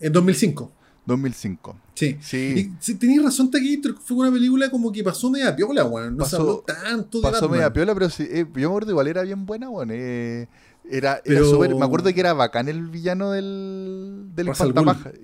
En 0.00 0.12
2005. 0.12 0.72
2005. 1.06 1.76
Sí. 1.94 2.16
Sí. 2.20 2.70
Y 2.86 2.94
tenías 2.94 3.24
razón, 3.24 3.50
Taquillator, 3.50 3.94
que 3.94 4.00
fue 4.00 4.16
una 4.16 4.32
película 4.32 4.68
como 4.70 4.90
que 4.90 5.04
pasó 5.04 5.30
media 5.30 5.54
piola, 5.54 5.84
weón. 5.84 6.16
No 6.16 6.24
se 6.24 6.32
Pasó- 6.36 6.42
habló 6.42 6.64
tanto 6.66 7.18
de 7.18 7.22
Pasó 7.22 7.34
Batman. 7.42 7.50
media 7.52 7.72
piola, 7.72 7.94
pero 7.94 8.10
sí, 8.10 8.24
eh, 8.28 8.44
yo 8.54 8.60
me 8.60 8.64
acuerdo 8.66 8.90
igual 8.90 9.06
era 9.08 9.22
bien 9.22 9.46
buena, 9.46 9.68
bueno. 9.68 9.92
eh, 9.94 10.48
era, 10.90 11.20
me 11.26 11.84
acuerdo 11.84 12.12
que 12.12 12.20
era 12.20 12.32
bacán 12.32 12.68
el 12.68 12.86
villano 12.88 13.30
del, 13.32 14.26
del. 14.34 14.46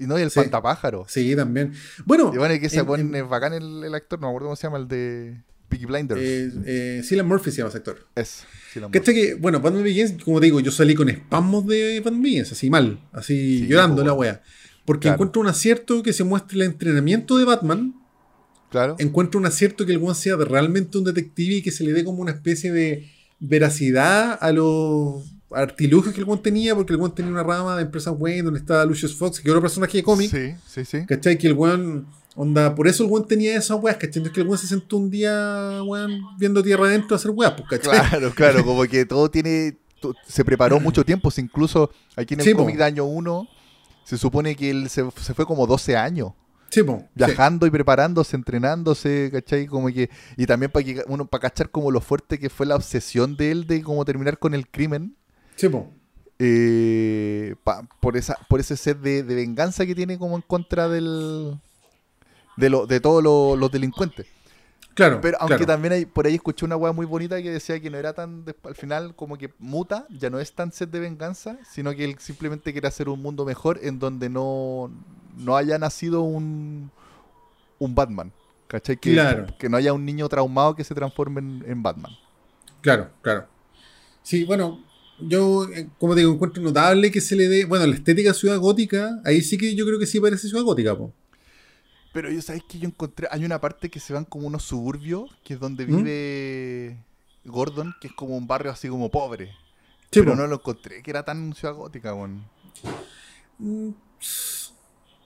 Y 0.00 0.06
no, 0.06 0.18
y 0.18 0.22
el 0.22 0.30
Sí. 0.30 0.40
Sí, 1.08 1.36
también. 1.36 1.72
Bueno, 2.04 2.30
Y 2.34 2.38
bueno, 2.38 2.58
que 2.60 2.68
se 2.68 2.84
pone 2.84 3.18
en- 3.18 3.28
bacán 3.28 3.52
el, 3.54 3.84
el 3.84 3.94
actor, 3.94 4.20
no 4.20 4.26
me 4.26 4.30
acuerdo 4.30 4.46
cómo 4.48 4.56
se 4.56 4.62
llama, 4.66 4.78
el 4.78 4.88
de 4.88 5.42
Peaky 5.68 5.86
Blinders. 5.86 6.20
eh, 6.22 6.50
eh, 6.66 7.02
Cillian 7.04 7.26
Murphy 7.26 7.50
se 7.50 7.58
llama 7.58 7.68
ese 7.70 7.78
actor. 7.78 8.06
es. 8.14 8.44
¿Cachai 8.90 9.14
que, 9.14 9.34
bueno, 9.34 9.60
Batman 9.60 9.82
Begins, 9.84 10.22
como 10.24 10.40
te 10.40 10.46
digo, 10.46 10.58
yo 10.60 10.70
salí 10.70 10.94
con 10.94 11.08
espasmos 11.10 11.66
de 11.66 12.00
Batman 12.00 12.22
Begins, 12.22 12.52
así 12.52 12.70
mal, 12.70 12.98
así 13.12 13.58
Sí, 13.60 13.66
llorando 13.66 14.02
la 14.04 14.14
wea. 14.14 14.42
Porque 14.86 15.02
Claro. 15.02 15.14
encuentro 15.16 15.40
un 15.42 15.46
acierto 15.48 16.02
que 16.02 16.12
se 16.12 16.24
muestre 16.24 16.56
el 16.56 16.62
entrenamiento 16.62 17.36
de 17.38 17.44
Batman 17.44 17.94
Claro. 18.70 18.96
encuentro 18.98 19.38
un 19.38 19.44
acierto 19.46 19.84
que 19.86 19.92
el 19.92 19.98
weón 19.98 20.14
sea 20.14 20.36
realmente 20.36 20.96
un 20.98 21.04
detective 21.04 21.56
y 21.56 21.62
que 21.62 21.70
se 21.70 21.84
le 21.84 21.92
dé 21.92 22.02
como 22.04 22.22
una 22.22 22.32
especie 22.32 22.72
de 22.72 23.10
veracidad 23.38 24.38
a 24.40 24.50
los 24.52 25.22
artilugios 25.54 26.14
que 26.14 26.20
el 26.20 26.26
weón 26.26 26.42
tenía, 26.42 26.74
porque 26.74 26.92
el 26.92 26.98
weón 26.98 27.14
tenía 27.14 27.30
una 27.32 27.42
rama 27.42 27.76
de 27.76 27.82
empresas 27.82 28.14
Wayne 28.16 28.42
donde 28.42 28.60
estaba 28.60 28.84
Lucius 28.84 29.14
Fox, 29.16 29.40
que 29.40 29.48
era 29.48 29.52
otro 29.58 29.62
personaje 29.62 29.98
de 29.98 30.02
cómic, 30.02 30.30
Sí, 30.30 30.54
sí, 30.66 30.84
sí. 30.84 31.06
¿cachai? 31.06 31.38
Que 31.38 31.46
el 31.48 31.52
weón, 31.54 32.06
onda, 32.34 32.74
por 32.74 32.88
eso 32.88 33.04
el 33.04 33.10
weón 33.10 33.26
tenía 33.26 33.56
esas 33.56 33.78
weas, 33.82 33.96
¿cachai? 33.96 34.18
Entonces 34.18 34.32
que 34.32 34.40
el 34.40 34.46
weón 34.46 34.58
se 34.58 34.66
sentó 34.66 34.96
un 34.96 35.10
día, 35.10 35.80
weón, 35.84 36.20
viendo 36.38 36.62
tierra 36.62 36.86
adentro 36.86 37.14
a 37.14 37.18
hacer 37.18 37.30
weas, 37.32 37.52
pues, 37.52 37.80
¿cachai? 37.80 38.08
Claro, 38.08 38.30
claro, 38.34 38.64
como 38.64 38.82
que 38.84 39.04
todo 39.06 39.30
tiene. 39.30 39.78
Se 40.26 40.44
preparó 40.44 40.80
mucho 40.80 41.04
tiempo. 41.04 41.30
si 41.30 41.40
incluso 41.42 41.90
aquí 42.16 42.34
en 42.34 42.40
el 42.40 42.46
Sí, 42.46 42.52
cómic 42.54 42.76
de 42.76 42.84
año 42.84 43.04
1 43.04 43.48
se 44.04 44.18
supone 44.18 44.56
que 44.56 44.68
él 44.70 44.88
se, 44.88 45.08
se 45.16 45.32
fue 45.32 45.46
como 45.46 45.64
12 45.66 45.96
años. 45.96 46.32
Sí, 46.70 46.82
po, 46.82 46.98
sí. 47.00 47.06
Viajando 47.14 47.66
y 47.66 47.70
preparándose, 47.70 48.34
entrenándose, 48.34 49.28
¿cachai? 49.30 49.66
Como 49.66 49.88
que. 49.88 50.10
Y 50.36 50.46
también 50.46 50.72
para 50.72 50.84
que 50.84 51.04
uno, 51.06 51.26
para 51.26 51.42
cachar 51.42 51.70
como 51.70 51.90
lo 51.92 52.00
fuerte 52.00 52.38
que 52.38 52.48
fue 52.50 52.66
la 52.66 52.74
obsesión 52.74 53.36
de 53.36 53.52
él 53.52 53.66
de 53.66 53.80
cómo 53.82 54.04
terminar 54.04 54.38
con 54.38 54.54
el 54.54 54.66
crimen. 54.68 55.14
Sí, 55.56 55.68
po. 55.68 55.90
eh, 56.38 57.54
pa- 57.64 57.82
por 58.00 58.16
esa, 58.16 58.36
por 58.48 58.60
ese 58.60 58.76
set 58.76 58.98
de, 58.98 59.22
de 59.22 59.34
venganza 59.34 59.86
que 59.86 59.94
tiene 59.94 60.18
como 60.18 60.36
en 60.36 60.42
contra 60.42 60.88
del. 60.88 61.58
De, 62.56 62.68
lo, 62.68 62.86
de 62.86 63.00
todos 63.00 63.22
lo- 63.22 63.56
los 63.56 63.70
delincuentes. 63.70 64.26
Claro. 64.94 65.20
Pero 65.22 65.38
aunque 65.40 65.56
claro. 65.56 65.72
también 65.72 65.92
hay, 65.94 66.04
por 66.04 66.26
ahí 66.26 66.34
escuché 66.34 66.66
una 66.66 66.76
weá 66.76 66.92
muy 66.92 67.06
bonita 67.06 67.40
que 67.42 67.50
decía 67.50 67.80
que 67.80 67.88
no 67.88 67.96
era 67.96 68.12
tan, 68.12 68.44
al 68.64 68.74
final 68.74 69.14
como 69.16 69.38
que 69.38 69.50
muta, 69.58 70.06
ya 70.10 70.28
no 70.28 70.38
es 70.38 70.52
tan 70.52 70.70
set 70.70 70.90
de 70.90 71.00
venganza, 71.00 71.56
sino 71.70 71.92
que 71.94 72.04
él 72.04 72.16
simplemente 72.18 72.72
quiere 72.72 72.88
hacer 72.88 73.08
un 73.08 73.22
mundo 73.22 73.46
mejor 73.46 73.78
en 73.82 73.98
donde 73.98 74.28
no, 74.28 74.90
no 75.38 75.56
haya 75.56 75.78
nacido 75.78 76.20
un, 76.22 76.90
un 77.78 77.94
Batman. 77.94 78.32
¿Cachai? 78.66 78.98
Que, 78.98 79.12
Claro. 79.14 79.46
que 79.58 79.68
no 79.70 79.78
haya 79.78 79.94
un 79.94 80.04
niño 80.04 80.28
traumado 80.28 80.74
que 80.76 80.84
se 80.84 80.94
transforme 80.94 81.40
en, 81.40 81.64
en 81.66 81.82
Batman. 81.82 82.12
Claro, 82.82 83.08
claro. 83.22 83.46
Sí, 84.22 84.44
bueno, 84.44 84.78
yo, 85.28 85.68
eh, 85.68 85.88
como 85.98 86.14
digo, 86.14 86.32
encuentro 86.32 86.62
notable 86.62 87.10
que 87.10 87.20
se 87.20 87.36
le 87.36 87.48
dé, 87.48 87.64
bueno, 87.64 87.86
la 87.86 87.94
estética 87.94 88.34
ciudad 88.34 88.58
gótica, 88.58 89.20
ahí 89.24 89.42
sí 89.42 89.58
que 89.58 89.74
yo 89.74 89.86
creo 89.86 89.98
que 89.98 90.06
sí 90.06 90.20
parece 90.20 90.48
ciudad 90.48 90.64
gótica, 90.64 90.96
po. 90.96 91.12
Pero 92.12 92.30
yo 92.30 92.42
sabes 92.42 92.62
que 92.68 92.78
yo 92.78 92.86
encontré, 92.86 93.26
hay 93.30 93.44
una 93.44 93.60
parte 93.60 93.90
que 93.90 93.98
se 93.98 94.12
van 94.12 94.24
como 94.24 94.46
unos 94.46 94.64
suburbios, 94.64 95.30
que 95.42 95.54
es 95.54 95.60
donde 95.60 95.86
¿Mm? 95.86 95.96
vive 95.96 96.98
Gordon, 97.44 97.94
que 98.00 98.08
es 98.08 98.12
como 98.12 98.36
un 98.36 98.46
barrio 98.46 98.70
así 98.70 98.88
como 98.88 99.10
pobre. 99.10 99.46
Sí, 100.10 100.20
pero 100.20 100.32
po. 100.32 100.36
no 100.36 100.46
lo 100.46 100.56
encontré, 100.56 101.02
que 101.02 101.10
era 101.10 101.24
tan 101.24 101.54
ciudad 101.54 101.74
gótica, 101.74 102.14
weón. 102.14 102.44
Mm, 103.58 103.90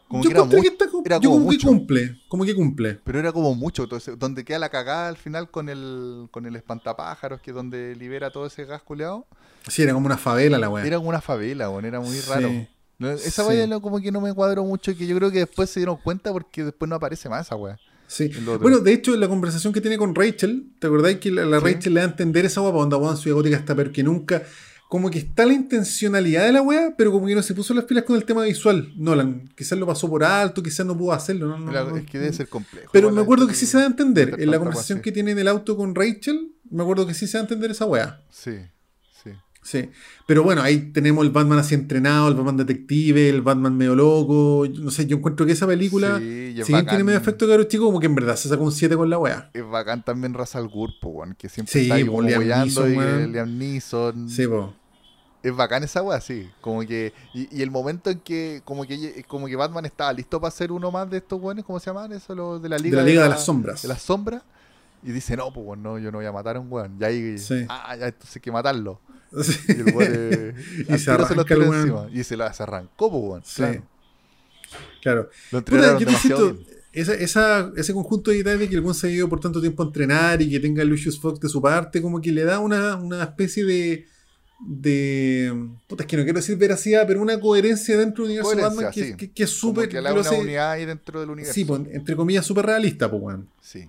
Como 0.08 0.22
yo 0.22 0.28
que 0.30 0.34
era 0.36 0.44
mucho. 0.44 0.62
que 0.62 0.68
está, 0.68 0.84
era 1.04 1.16
yo 1.20 1.30
como 1.30 1.40
como 1.40 1.50
que 1.50 1.56
mucho. 1.56 1.66
cumple, 1.68 2.20
como 2.28 2.44
que 2.44 2.54
cumple. 2.54 3.00
Pero 3.04 3.18
era 3.18 3.32
como 3.32 3.54
mucho, 3.54 3.82
entonces, 3.84 4.18
donde 4.18 4.44
queda 4.44 4.58
la 4.60 4.68
cagada 4.68 5.08
al 5.08 5.16
final 5.16 5.50
con 5.50 5.68
el, 5.68 6.28
con 6.30 6.46
el 6.46 6.54
espantapájaros, 6.56 7.40
que 7.40 7.50
es 7.50 7.54
donde 7.54 7.96
libera 7.96 8.30
todo 8.30 8.46
ese 8.46 8.64
gas 8.64 8.82
culeado, 8.82 9.26
Sí, 9.68 9.82
era 9.82 9.92
como 9.94 10.06
una 10.06 10.16
favela 10.16 10.58
la 10.58 10.68
weá. 10.68 10.86
era 10.86 10.96
como 10.98 11.08
una 11.08 11.20
favela, 11.20 11.68
weón, 11.70 11.84
era 11.84 11.98
muy 12.00 12.16
Sí. 12.16 12.30
raro. 12.30 12.48
Esa 13.16 13.42
Sí. 13.42 13.48
weá 13.48 13.66
no- 13.66 13.82
como 13.82 14.00
que 14.00 14.12
no 14.12 14.20
me 14.20 14.32
cuadró 14.32 14.64
mucho 14.64 14.90
y 14.92 14.94
que 14.94 15.06
yo 15.06 15.16
creo 15.16 15.30
que 15.32 15.40
después 15.40 15.68
se 15.70 15.80
dieron 15.80 15.96
cuenta 15.96 16.32
porque 16.32 16.64
después 16.64 16.88
no 16.88 16.94
aparece 16.96 17.28
más 17.28 17.46
esa 17.46 17.56
weá. 17.56 17.76
Sí. 18.06 18.30
Bueno, 18.60 18.78
de 18.78 18.92
hecho, 18.92 19.12
en 19.14 19.18
la 19.20 19.28
conversación 19.28 19.72
que 19.72 19.80
tiene 19.80 19.98
con 19.98 20.14
Rachel, 20.14 20.70
¿te 20.78 20.86
acordáis 20.86 21.18
que 21.18 21.32
la, 21.32 21.44
la 21.44 21.58
Sí. 21.58 21.64
Rachel 21.66 21.94
le 21.94 22.00
da 22.00 22.06
a 22.06 22.10
entender 22.10 22.44
esa 22.46 22.60
weá? 22.62 22.70
Onda, 22.70 22.96
weón, 22.96 23.16
Ciudad 23.16 23.34
Gótica 23.36 23.56
está 23.56 23.74
peor 23.74 23.90
que 23.90 24.04
nunca. 24.04 24.44
Como 24.88 25.10
que 25.10 25.18
está 25.18 25.44
la 25.44 25.52
intencionalidad 25.52 26.44
de 26.44 26.52
la 26.52 26.62
weá, 26.62 26.94
pero 26.96 27.10
como 27.10 27.26
que 27.26 27.34
no 27.34 27.42
se 27.42 27.54
puso 27.54 27.74
las 27.74 27.84
pilas 27.84 28.04
con 28.04 28.16
el 28.16 28.24
tema 28.24 28.44
visual. 28.44 28.92
Nolan, 28.96 29.48
quizás 29.56 29.78
lo 29.78 29.86
pasó 29.86 30.08
por 30.08 30.22
alto, 30.22 30.62
quizás 30.62 30.86
no 30.86 30.96
pudo 30.96 31.12
hacerlo. 31.12 31.48
No, 31.48 31.58
no, 31.58 31.96
es 31.96 32.06
que 32.06 32.18
debe 32.18 32.32
ser 32.32 32.48
complejo. 32.48 32.90
Pero 32.92 33.10
me 33.10 33.20
acuerdo 33.20 33.48
que 33.48 33.54
sí 33.54 33.66
se 33.66 33.78
da 33.78 33.84
a 33.84 33.86
entender. 33.86 34.36
En 34.38 34.50
la 34.50 34.58
conversación 34.58 35.00
que 35.00 35.10
tiene 35.10 35.32
en 35.32 35.38
el 35.40 35.48
auto 35.48 35.76
con 35.76 35.94
Rachel, 35.94 36.52
me 36.70 36.82
acuerdo 36.82 37.06
que 37.06 37.14
sí 37.14 37.26
se 37.26 37.36
da 37.36 37.40
a 37.40 37.44
entender 37.44 37.72
esa 37.72 37.84
weá. 37.86 38.22
Sí, 38.30 38.52
sí. 39.66 39.90
Pero 40.26 40.42
bueno, 40.42 40.62
ahí 40.62 40.90
tenemos 40.92 41.24
el 41.24 41.30
Batman 41.30 41.58
así 41.58 41.74
entrenado, 41.74 42.28
el 42.28 42.34
Batman 42.34 42.56
detective, 42.56 43.28
el 43.28 43.42
Batman 43.42 43.76
medio 43.76 43.94
loco. 43.94 44.66
No 44.80 44.90
sé, 44.90 45.06
yo 45.06 45.16
encuentro 45.16 45.44
que 45.44 45.52
esa 45.52 45.66
película, 45.66 46.18
Sí, 46.18 46.54
es 46.58 46.66
si 46.66 46.72
bien 46.72 46.86
tiene 46.86 47.04
medio 47.04 47.18
efecto 47.18 47.46
caro 47.48 47.64
chico, 47.64 47.84
como 47.84 48.00
que 48.00 48.06
en 48.06 48.14
verdad 48.14 48.36
se 48.36 48.48
sacó 48.48 48.64
un 48.64 48.72
7 48.72 48.96
con 48.96 49.10
la 49.10 49.18
weá. 49.18 49.50
Es 49.52 49.68
bacán 49.68 50.04
también 50.04 50.34
Ra's 50.34 50.56
al 50.56 50.68
Ghul, 50.68 50.94
po, 51.00 51.08
weón, 51.10 51.34
que 51.34 51.48
siempre 51.48 51.72
Sí, 51.72 51.80
está 51.80 51.96
ahí 51.96 52.06
como 52.06 52.22
Liam 52.22 52.46
Neeson, 52.46 52.92
y. 52.92 53.32
Liam 53.32 53.58
Neeson. 53.58 54.30
Sí, 54.30 54.46
po. 54.46 54.72
Es 55.42 55.54
bacán 55.54 55.84
esa 55.84 56.02
weá, 56.02 56.20
sí. 56.20 56.48
Como 56.60 56.80
que. 56.80 57.12
Y, 57.34 57.56
y 57.56 57.62
el 57.62 57.70
momento 57.70 58.10
en 58.10 58.20
que 58.20 58.62
como 58.64 58.84
que 58.84 59.24
como 59.28 59.46
que 59.46 59.56
Batman 59.56 59.84
estaba 59.86 60.12
listo 60.12 60.40
para 60.40 60.48
hacer 60.48 60.72
uno 60.72 60.90
más 60.90 61.08
de 61.10 61.18
estos 61.18 61.40
weones, 61.40 61.64
¿cómo 61.64 61.78
se 61.78 61.90
llaman? 61.90 62.12
Eso, 62.12 62.34
los 62.34 62.62
de 62.62 62.68
la 62.68 62.76
De 62.76 62.82
Liga 62.82 62.96
la 62.98 63.04
Liga 63.04 63.22
de 63.24 63.28
las 63.28 63.44
Sombras. 63.44 63.82
De 63.82 63.88
las 63.88 64.02
sombras. 64.02 64.42
Y 65.06 65.12
dice, 65.12 65.36
no, 65.36 65.52
pues 65.52 65.78
no, 65.80 65.98
yo 65.98 66.10
no 66.12 66.18
voy 66.18 66.26
a 66.26 66.32
matar 66.32 66.56
a 66.56 66.60
un 66.60 66.70
weón. 66.70 66.96
Y 67.00 67.04
ahí, 67.04 67.38
Sí. 67.38 67.64
ah, 67.68 67.96
ya, 67.98 68.08
entonces 68.08 68.36
hay 68.36 68.42
que 68.42 68.52
matarlo. 68.52 69.00
Sí. 69.42 69.58
Y 69.68 69.72
el 69.72 69.94
weón 69.94 70.54
Y 70.88 70.98
se 70.98 71.10
lo 71.16 71.26
el 71.26 71.62
encima. 71.62 72.08
Y 72.12 72.24
se, 72.24 72.36
la, 72.36 72.52
se 72.52 72.62
arrancó, 72.62 73.10
pues 73.10 73.22
weón. 73.22 73.42
Sí. 73.44 73.62
Claro. 73.62 73.82
Claro. 75.02 75.30
Lo 75.52 75.58
entrenaron 75.58 75.98
demasiado 75.98 76.52
bien. 76.54 76.66
esa, 76.92 77.14
esa- 77.14 77.72
ese 77.76 77.92
conjunto 77.94 78.30
de 78.32 78.38
detalles 78.38 78.68
que 78.68 78.74
el 78.74 78.80
buen 78.80 78.94
se 78.94 79.06
ha 79.06 79.10
ido 79.10 79.28
por 79.28 79.38
tanto 79.40 79.60
tiempo 79.60 79.82
a 79.82 79.86
entrenar 79.86 80.42
y 80.42 80.50
que 80.50 80.58
tenga 80.58 80.82
a 80.82 80.84
Lucius 80.84 81.20
Fox 81.20 81.38
de 81.40 81.48
su 81.48 81.62
parte, 81.62 82.02
como 82.02 82.20
que 82.20 82.32
le 82.32 82.42
da 82.44 82.58
una, 82.58 82.96
una 82.96 83.22
especie 83.22 83.64
de. 83.64 84.06
de. 84.60 85.68
Puta, 85.86 86.02
es 86.02 86.06
que 86.08 86.16
no 86.16 86.24
quiero 86.24 86.38
decir 86.40 86.56
veracidad, 86.56 87.06
pero 87.06 87.20
una 87.20 87.38
coherencia 87.38 87.96
dentro 87.96 88.24
del 88.24 88.32
universo 88.32 88.56
de 88.56 88.62
Batman 88.62 88.90
que, 88.92 89.04
sí. 89.04 89.14
que- 89.16 89.30
que 89.30 89.42
es 89.44 89.50
súper. 89.50 89.88
que 89.88 89.96
le 89.96 90.02
da 90.02 90.12
una 90.12 90.20
hace- 90.22 90.40
unidad 90.40 90.70
ahí 90.72 90.84
dentro 90.86 91.20
del 91.20 91.30
universo. 91.30 91.54
Sí, 91.54 91.64
pues, 91.64 91.82
entre 91.92 92.16
comillas, 92.16 92.44
súper 92.46 92.66
realista, 92.66 93.08
pues, 93.10 93.22
weón. 93.22 93.48
Sí. 93.60 93.88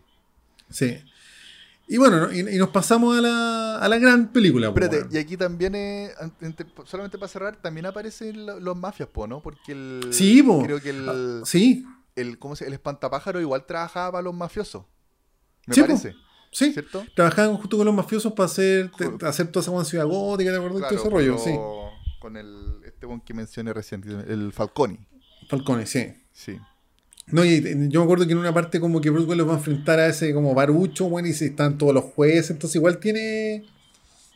Sí. 0.69 0.97
Y 1.89 1.97
bueno, 1.97 2.17
¿no? 2.27 2.33
y, 2.33 2.39
y 2.39 2.57
nos 2.57 2.69
pasamos 2.69 3.17
a 3.17 3.21
la, 3.21 3.77
a 3.77 3.87
la 3.87 3.97
gran 3.97 4.33
película, 4.33 4.73
pues, 4.73 4.85
Espérate, 4.85 5.15
y 5.15 5.19
aquí 5.19 5.37
también, 5.37 5.73
eh, 5.75 6.11
solamente 6.85 7.17
para 7.17 7.29
cerrar, 7.29 7.55
también 7.61 7.85
aparecen 7.85 8.45
lo- 8.45 8.59
los 8.59 8.75
mafias, 8.75 9.07
po, 9.09 9.25
¿no? 9.25 9.41
Porque 9.41 9.71
el. 9.71 10.09
Sí, 10.11 10.43
po. 10.43 10.61
Creo 10.63 10.81
que 10.81 10.89
el. 10.89 11.07
Ah, 11.07 11.45
Sí, 11.45 11.85
el, 12.15 12.37
¿cómo 12.39 12.55
se, 12.57 12.65
el 12.67 12.73
espantapájaro 12.73 13.39
igual 13.39 13.65
trabajaba 13.65 14.11
para 14.13 14.21
los 14.23 14.33
mafiosos. 14.33 14.83
Me 15.65 15.75
Sí, 15.75 15.81
po. 15.81 15.87
parece. 15.87 16.13
sí. 16.51 16.73
¿Cierto? 16.73 17.05
Trabajaban 17.15 17.55
justo 17.55 17.77
con 17.77 17.85
los 17.85 17.95
mafiosos 17.95 18.33
para 18.33 18.45
hacer, 18.47 18.91
te- 18.97 19.25
hacer 19.25 19.47
toda 19.47 19.61
esa 19.79 19.85
ciudad 19.89 20.05
gótica, 20.07 20.51
¿te 20.51 20.57
acuerdas? 20.57 20.79
Claro, 20.79 20.95
todo 20.97 21.05
ese 21.05 21.09
rollo, 21.15 21.35
con 21.35 21.43
sí. 21.45 21.51
lo- 21.53 21.89
Con 22.19 22.35
el, 22.35 22.81
este 22.83 23.05
buen 23.05 23.21
que 23.21 23.33
mencioné 23.33 23.71
recién, 23.71 24.03
el 24.27 24.51
Falconi. 24.51 24.99
Falcones, 25.47 25.89
sí. 25.89 26.13
Sí. 26.33 26.59
No, 27.29 27.43
y 27.43 27.55
eh, 27.55 27.75
yo 27.89 27.99
me 27.99 28.03
acuerdo 28.05 28.25
que 28.25 28.31
en 28.31 28.37
una 28.37 28.53
parte 28.53 28.79
como 28.79 29.01
que 29.01 29.09
Bruce 29.09 29.35
los 29.35 29.47
va 29.47 29.53
a 29.53 29.57
enfrentar 29.57 29.99
a 29.99 30.07
ese 30.07 30.33
como 30.33 30.53
barucho, 30.53 31.09
bueno, 31.09 31.27
y 31.27 31.33
se 31.33 31.47
están 31.47 31.77
todos 31.77 31.93
los 31.93 32.03
jueces, 32.05 32.51
entonces 32.51 32.75
igual 32.77 32.99
tiene. 32.99 33.65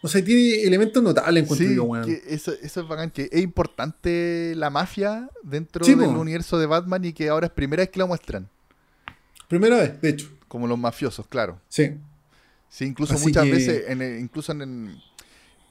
O 0.04 0.08
sea, 0.08 0.24
tiene 0.24 0.64
elementos 0.64 1.02
notables, 1.02 1.44
encuentro 1.44 1.68
Sí, 1.68 1.76
yo, 1.76 1.84
weón. 1.84 2.06
que 2.06 2.22
eso, 2.28 2.52
eso 2.62 2.82
es 2.82 2.88
bacán, 2.88 3.12
que 3.12 3.30
es 3.32 3.42
importante 3.42 4.54
la 4.56 4.70
mafia 4.72 5.30
dentro 5.44 5.86
Sí, 5.86 5.94
del 5.94 6.10
universo 6.10 6.58
de 6.60 6.66
Batman 6.66 7.06
y 7.06 7.14
que 7.14 7.30
ahora 7.30 7.46
es 7.48 7.54
primera 7.54 7.82
vez 7.82 7.90
que 7.90 8.00
lo 8.00 8.08
muestran. 8.08 8.50
Primera 9.48 9.78
vez, 9.78 10.02
de 10.02 10.10
hecho. 10.10 10.30
Como 10.48 10.66
los 10.68 10.78
mafiosos, 10.80 11.28
claro. 11.28 11.60
Sí. 11.70 11.92
Sí, 12.68 12.86
incluso 12.86 13.14
Así 13.14 13.26
muchas 13.28 13.44
que- 13.46 13.52
veces, 13.52 13.84
en 13.90 14.02
el- 14.02 14.20
incluso 14.20 14.52
en, 14.54 14.62
el- 14.64 15.04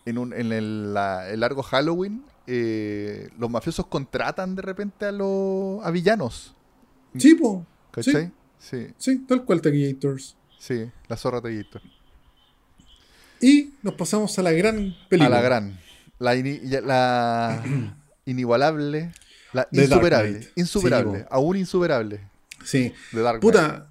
en, 0.07 0.19
un- 0.19 0.33
en 0.33 0.53
el, 0.53 0.95
la- 0.95 1.29
el 1.29 1.41
largo 1.41 1.63
Halloween, 1.63 2.23
eh, 2.47 3.29
los 3.39 3.51
mafiosos 3.51 3.87
contratan 3.87 4.55
de 4.55 4.63
repente 4.63 5.07
a 5.07 5.13
los 5.13 5.85
a 5.85 5.91
villanos. 5.91 6.55
Sí, 7.19 7.35
po. 7.35 7.67
¿Cachai? 7.91 8.31
Sí, 8.59 8.89
Sí, 8.99 9.19
tal 9.27 9.45
cual, 9.45 9.61
Taquillators. 9.63 10.37
sí, 10.59 10.85
la 11.09 11.17
zorra 11.17 11.41
Taquillito. 11.41 11.81
Y 13.41 13.73
nos 13.83 13.95
pasamos 13.95 14.39
a 14.39 14.43
la 14.43 14.53
gran 14.53 14.95
película. 15.09 15.39
A 15.39 15.41
la 15.41 15.43
gran. 15.43 15.81
La, 16.19 16.37
ini- 16.37 16.61
la 16.83 17.63
inigualable. 18.27 19.13
La 19.53 19.67
insuperable. 19.73 20.49
Insuperable. 20.57 21.19
Sí, 21.21 21.25
aún 21.31 21.57
insuperable. 21.57 22.21
Sí. 22.65 22.93
De 23.13 23.23
Dark. 23.23 23.41
Puta. 23.41 23.91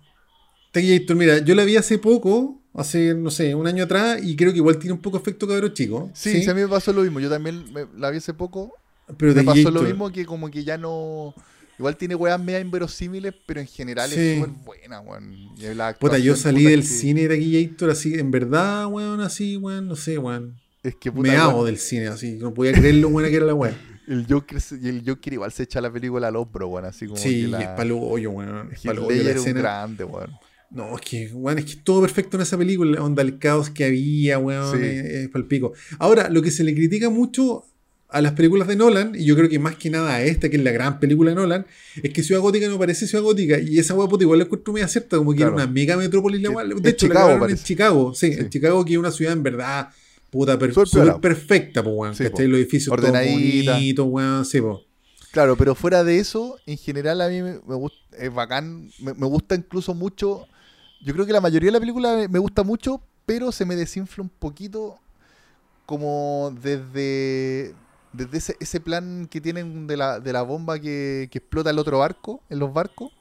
Taquillator, 0.72 1.16
mira, 1.16 1.40
yo 1.40 1.56
la 1.56 1.64
vi 1.64 1.76
hace 1.78 1.98
poco, 1.98 2.62
hace, 2.76 3.16
no 3.16 3.32
sé, 3.32 3.56
un 3.56 3.66
año 3.66 3.86
atrás, 3.86 4.20
y 4.24 4.36
creo 4.36 4.52
que 4.52 4.58
igual 4.58 4.78
tiene 4.78 4.94
un 4.94 5.02
poco 5.02 5.18
efecto 5.18 5.48
cabro 5.48 5.70
chico. 5.70 6.12
Sí, 6.14 6.44
sí, 6.44 6.50
a 6.50 6.54
mí 6.54 6.62
me 6.62 6.68
pasó 6.68 6.94
lo 6.94 7.02
mismo. 7.02 7.20
Yo 7.20 7.30
también 7.30 7.66
me- 7.74 7.88
la 7.98 8.12
vi 8.12 8.18
hace 8.20 8.36
poco. 8.36 8.74
Pero 9.18 9.34
me 9.34 9.44
pasó 9.44 9.72
lo 9.72 9.82
Taquillator- 9.82 9.88
mismo 9.88 10.12
que 10.12 10.26
como 10.28 10.52
que 10.52 10.64
ya 10.64 10.78
no... 10.78 11.34
Igual 11.80 11.96
tiene 11.96 12.14
weas 12.14 12.40
media 12.44 12.60
inverosímiles, 12.60 13.34
pero 13.46 13.62
en 13.62 13.68
general 13.68 14.10
Sí. 14.10 14.20
es 14.20 14.40
súper 14.40 14.54
buena, 14.66 15.00
weón. 15.00 15.34
Puta, 16.00 16.18
yo 16.20 16.36
salí 16.36 16.66
del 16.66 16.82
que- 16.82 16.86
cine 16.88 17.22
de 17.22 17.30
Taquillator 17.30 17.90
así, 17.92 18.14
en 18.16 18.30
verdad, 18.32 18.86
weón, 18.88 19.22
así, 19.22 19.56
weón, 19.58 19.88
no 19.88 19.96
sé, 19.96 20.18
weón. 20.18 20.56
Es 20.84 20.96
que 20.96 21.12
puta, 21.12 21.32
Me 21.32 21.38
hago 21.38 21.54
weón, 21.54 21.66
del 21.68 21.78
cine, 21.78 22.08
así, 22.08 22.34
no 22.34 22.54
podía 22.54 22.74
creer 22.74 22.96
lo 22.96 23.10
buena 23.10 23.30
que 23.30 23.36
era 23.38 23.46
la 23.46 23.54
weón. 23.54 23.76
el 24.10 24.26
Joker, 24.30 24.58
el 24.84 25.04
Joker 25.08 25.34
igual 25.34 25.52
se 25.54 25.64
echa 25.64 25.80
la 25.82 25.92
película 25.92 26.28
al 26.28 26.36
hombro, 26.36 26.68
weón. 26.68 26.86
Así 26.86 27.06
como 27.06 27.18
Sí, 27.18 27.44
que 27.44 27.48
la... 27.48 27.62
es 27.62 27.68
palo 27.70 27.98
hoyo, 28.00 28.32
weón. 28.32 28.70
Es 28.74 28.82
palo 28.82 29.06
hoyo 29.08 29.24
la 29.24 29.32
escena. 29.32 29.62
grande, 29.62 30.04
weón. 30.04 30.32
No, 30.72 30.96
es 30.96 31.02
que, 31.02 31.30
weón, 31.34 31.60
es 31.60 31.66
que 31.66 31.72
es 31.72 31.84
todo 31.84 32.02
perfecto 32.02 32.38
en 32.38 32.44
esa 32.44 32.58
película. 32.58 33.02
Onda, 33.02 33.24
el 33.24 33.40
caos 33.40 33.70
que 33.70 33.86
había, 33.86 34.38
weón, 34.38 34.78
Sí. 34.78 34.84
es, 34.86 35.06
es 35.06 35.30
palpico. 35.30 35.72
Ahora, 35.98 36.30
lo 36.30 36.42
que 36.42 36.52
se 36.52 36.64
le 36.64 36.76
critica 36.76 37.10
mucho 37.10 37.64
a 38.12 38.22
las 38.22 38.32
películas 38.34 38.68
de 38.68 38.76
Nolan, 38.76 39.14
y 39.16 39.24
yo 39.26 39.36
creo 39.36 39.48
que 39.50 39.60
más 39.60 39.76
que 39.76 39.90
nada 39.90 40.16
a 40.16 40.24
esta, 40.24 40.50
que 40.50 40.58
es 40.58 40.64
la 40.64 40.72
gran 40.72 41.00
película 41.00 41.30
de 41.30 41.36
Nolan, 41.36 41.66
es 42.02 42.12
que 42.12 42.24
Ciudad 42.24 42.42
Gótica 42.42 42.68
no 42.68 42.80
parece 42.80 43.06
Ciudad 43.08 43.24
Gótica, 43.24 43.60
y 43.60 43.78
esa 43.78 43.94
hueá 43.94 44.08
puta 44.08 44.24
igual 44.24 44.40
la 44.40 44.46
encuentro 44.46 44.74
media 44.74 44.88
cierta, 44.88 45.18
como 45.18 45.32
que 45.32 45.38
Claro. 45.38 45.54
era 45.56 45.64
una 45.64 45.72
mega 45.72 45.96
metrópolis 45.96 46.42
la 46.42 46.50
en 46.50 46.82
De 46.82 46.90
hecho, 46.90 47.06
la 47.08 47.12
Chicago 47.14 47.28
grabaron 47.28 47.50
en. 47.58 47.64
Chicago, 47.64 48.14
sí, 48.16 48.34
Sí. 48.34 48.40
en 48.40 48.50
Chicago 48.50 48.84
que 48.84 48.94
es 48.94 48.98
una 49.00 49.12
ciudad 49.12 49.34
en 49.34 49.44
verdad, 49.44 49.90
puta, 50.32 50.58
per- 50.58 50.74
perfecta, 51.22 51.84
pues, 51.84 51.96
weón, 51.96 52.16
Sí, 52.16 52.24
¿cachai? 52.24 52.46
po. 52.48 52.52
Los 52.52 52.60
edificios 52.60 52.96
todos 52.96 53.12
bonitos, 53.14 54.08
weón, 54.10 54.46
sí, 54.46 54.60
po. 54.62 54.82
Claro, 55.32 55.56
pero 55.56 55.76
fuera 55.76 56.04
de 56.04 56.18
eso, 56.18 56.58
en 56.66 56.78
general 56.78 57.22
a 57.22 57.30
mí 57.30 57.44
me, 57.44 57.60
me 57.68 57.76
gusta, 57.76 57.98
es 58.18 58.34
bacán, 58.34 58.90
me, 59.00 59.14
me 59.14 59.28
gusta 59.28 59.54
incluso 59.54 59.94
mucho, 59.94 60.48
yo 61.06 61.14
creo 61.14 61.28
que 61.28 61.32
la 61.34 61.42
mayoría 61.42 61.68
de 61.68 61.74
la 61.74 61.80
película 61.80 62.16
me, 62.16 62.28
me 62.28 62.40
gusta 62.40 62.64
mucho, 62.64 63.02
pero 63.28 63.52
se 63.52 63.64
me 63.66 63.76
desinfla 63.76 64.24
un 64.24 64.30
poquito 64.30 64.98
como 65.86 66.56
desde, 66.62 67.74
desde 68.14 68.38
ese, 68.38 68.58
ese 68.60 68.80
plan 68.80 69.28
que 69.30 69.40
tienen 69.42 69.88
de 69.88 69.98
la, 69.98 70.20
de 70.20 70.34
la 70.34 70.42
bomba 70.42 70.80
que, 70.80 71.28
que 71.32 71.38
explota 71.40 71.70
el 71.70 71.80
otro 71.80 72.00
barco, 72.00 72.42
en 72.50 72.60
los 72.60 72.74
barcos. 72.74 73.12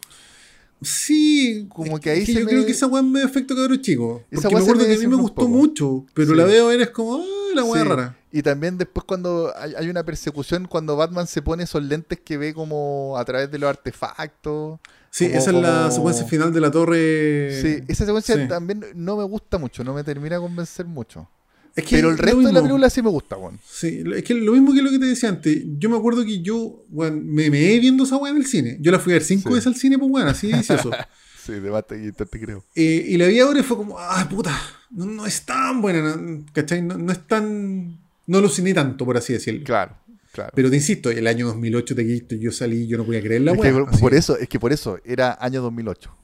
Sí, 0.80 1.66
Como 1.70 1.96
es 1.96 2.00
que 2.02 2.10
ahí 2.10 2.24
se 2.24 2.34
yo 2.34 2.40
me- 2.40 2.46
creo 2.46 2.64
que 2.64 2.70
esa 2.70 2.86
weá 2.86 3.02
me 3.02 3.22
efecto 3.22 3.54
cabrón 3.56 3.80
chico. 3.80 4.22
Esa 4.30 4.42
Porque 4.42 4.54
me 4.54 4.60
acuerdo 4.62 4.82
me 4.82 4.88
que 4.88 4.94
a 4.94 4.98
mí 4.98 5.06
me 5.08 5.16
gustó 5.16 5.34
poco. 5.42 5.48
mucho, 5.48 6.06
pero 6.14 6.30
Sí. 6.30 6.36
la 6.36 6.44
veo 6.44 6.70
ahora 6.70 6.82
es 6.84 6.90
como, 6.90 7.16
ah, 7.16 7.24
la 7.54 7.64
weá 7.64 7.82
Sí. 7.82 7.88
rara. 7.88 8.16
Y 8.30 8.42
también 8.42 8.78
después 8.78 9.04
cuando 9.04 9.52
hay, 9.56 9.74
hay 9.76 9.88
una 9.88 10.04
persecución, 10.04 10.66
cuando 10.66 10.94
Batman 10.94 11.26
se 11.26 11.42
pone 11.42 11.64
esos 11.64 11.82
lentes 11.82 12.20
que 12.20 12.36
ve 12.36 12.54
como 12.54 13.16
a 13.18 13.24
través 13.24 13.50
de 13.50 13.58
los 13.58 13.68
artefactos. 13.68 14.78
Sí, 15.10 15.26
Como- 15.26 15.38
esa 15.38 15.50
es 15.50 15.56
la 15.56 15.90
secuencia 15.90 16.24
final 16.26 16.52
de 16.52 16.60
la 16.60 16.70
torre. 16.70 17.60
Sí, 17.60 17.82
esa 17.88 18.04
secuencia 18.06 18.36
sí. 18.36 18.46
también 18.46 18.84
no 18.94 19.16
me 19.16 19.24
gusta 19.24 19.58
mucho, 19.58 19.82
no 19.82 19.94
me 19.94 20.04
termina 20.04 20.36
de 20.36 20.42
convencer 20.42 20.86
mucho. 20.86 21.28
Es 21.76 21.84
que 21.84 21.96
Pero 21.96 22.10
el 22.10 22.18
resto 22.18 22.40
de 22.40 22.52
la 22.52 22.60
película 22.62 22.90
sí 22.90 23.02
me 23.02 23.10
gusta, 23.10 23.36
weón. 23.36 23.58
Sí, 23.68 24.02
es 24.16 24.24
que 24.24 24.34
lo 24.34 24.52
mismo 24.52 24.74
que 24.74 24.82
lo 24.82 24.90
que 24.90 24.98
te 24.98 25.06
decía 25.06 25.28
antes. 25.28 25.62
Yo 25.78 25.88
me 25.90 25.96
acuerdo 25.96 26.24
que 26.24 26.40
yo, 26.42 26.84
weón, 26.90 27.26
me 27.26 27.50
me 27.50 27.78
viendo 27.78 28.04
esa 28.04 28.16
weá 28.16 28.30
en 28.32 28.38
el 28.38 28.46
cine. 28.46 28.78
Yo 28.80 28.90
la 28.92 28.98
fui 28.98 29.12
a 29.12 29.16
ver 29.16 29.22
cinco 29.24 29.48
Sí. 29.50 29.54
veces 29.54 29.66
al 29.68 29.76
cine, 29.76 29.98
pues 29.98 30.10
weón, 30.10 30.28
así 30.28 30.52
dice 30.52 30.74
eso. 30.74 30.90
Sí, 31.46 31.54
debate 31.54 32.04
y 32.04 32.12
te, 32.12 32.26
te 32.26 32.38
creo. 32.38 32.62
Eh, 32.74 33.06
y 33.08 33.16
la 33.16 33.26
vi 33.26 33.40
ahora 33.40 33.60
y 33.60 33.62
fue 33.62 33.78
como, 33.78 33.98
ah, 33.98 34.26
puta, 34.28 34.54
no, 34.90 35.06
no 35.06 35.24
es 35.24 35.46
tan 35.46 35.80
buena, 35.80 36.14
no- 36.14 36.44
¿cachai? 36.52 36.82
No, 36.82 36.98
no 36.98 37.10
es 37.10 37.26
tan. 37.26 37.96
No 38.26 38.36
aluciné 38.38 38.74
tanto, 38.74 39.06
por 39.06 39.16
así 39.16 39.32
decirlo. 39.32 39.64
Claro, 39.64 39.96
claro. 40.32 40.52
Pero 40.54 40.68
te 40.68 40.76
insisto, 40.76 41.08
el 41.10 41.26
año 41.26 41.46
2008 41.46 41.94
de 41.94 42.22
que 42.28 42.38
yo 42.38 42.52
salí, 42.52 42.86
yo 42.86 42.98
no 42.98 43.06
podía 43.06 43.22
creer 43.22 43.40
la 43.40 43.52
es 43.52 43.58
weá. 43.58 43.72
que 43.72 43.80
así. 43.88 43.98
por 43.98 44.12
eso, 44.12 44.36
es 44.36 44.46
que 44.46 44.60
por 44.60 44.74
eso 44.74 44.98
era 45.06 45.38
año 45.40 45.62
2008. 45.62 46.14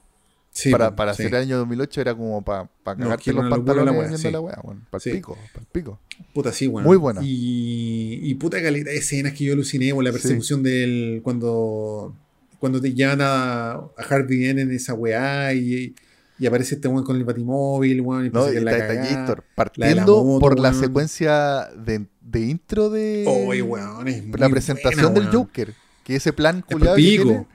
Sí, 0.55 0.71
para 0.71 0.95
para 0.95 1.13
sí. 1.13 1.23
ser 1.23 1.35
año 1.35 1.57
2008 1.57 1.99
era 2.01 2.15
como 2.15 2.41
para 2.41 2.63
No, 2.63 2.69
cagarte 2.85 3.29
era 3.29 3.41
los 3.41 3.49
la 3.49 3.55
pantalones 3.57 3.91
weá, 3.93 4.01
viendo 4.03 4.17
sí. 4.17 4.31
la 4.31 4.39
weá, 4.39 4.59
weón. 4.63 4.85
Pa'l 4.89 5.01
Sí. 5.01 5.11
pico, 5.11 5.37
pa'l 5.53 5.65
pico. 5.69 5.99
Puta, 6.33 6.53
sí, 6.53 6.67
weón. 6.67 6.85
Muy 6.85 6.95
buena. 6.95 7.19
Y, 7.21 8.19
y 8.23 8.35
puta 8.35 8.61
calidad 8.61 8.85
de 8.85 8.95
escenas 8.97 9.33
que 9.33 9.43
yo 9.43 9.53
aluciné, 9.53 9.91
con 9.91 10.03
la 10.05 10.11
persecución 10.13 10.63
del. 10.63 11.19
cuando. 11.23 12.15
Cuando 12.57 12.79
te 12.79 12.93
llevan 12.93 13.19
a, 13.21 13.73
a 13.73 13.91
Harvey 14.09 14.45
en 14.45 14.71
esa 14.71 14.93
weá 14.93 15.53
y, 15.53 15.93
y 16.39 16.45
aparece 16.47 16.75
este 16.75 16.87
weón 16.87 17.03
con 17.03 17.17
el 17.17 17.25
batimóvil, 17.25 17.99
weón, 17.99 18.27
y 18.27 18.29
No, 18.29 18.49
y 18.51 18.59
la 18.61 18.71
está 18.71 18.93
la 18.93 19.03
la 19.25 19.43
partiendo 19.55 20.23
moto, 20.23 20.39
por 20.39 20.57
la 20.57 20.73
secuencia 20.73 21.67
de, 21.75 22.05
de 22.21 22.39
intro 22.39 22.89
de 22.89 23.25
weón, 23.27 24.07
es 24.07 24.23
la 24.39 24.49
presentación 24.49 25.13
buena, 25.13 25.29
del. 25.29 25.37
Joker. 25.37 25.73
Que 26.05 26.15
ese 26.15 26.31
plan 26.33 26.61
culiado 26.61 26.95
que, 26.95 27.45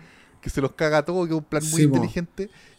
que 0.42 0.50
se 0.50 0.60
los 0.60 0.72
caga 0.72 0.98
a 0.98 1.04
todos, 1.04 1.26
que 1.26 1.34
es 1.34 1.38
un 1.38 1.44
plan 1.44 1.62
muy 1.70 1.86
po. 1.86 1.96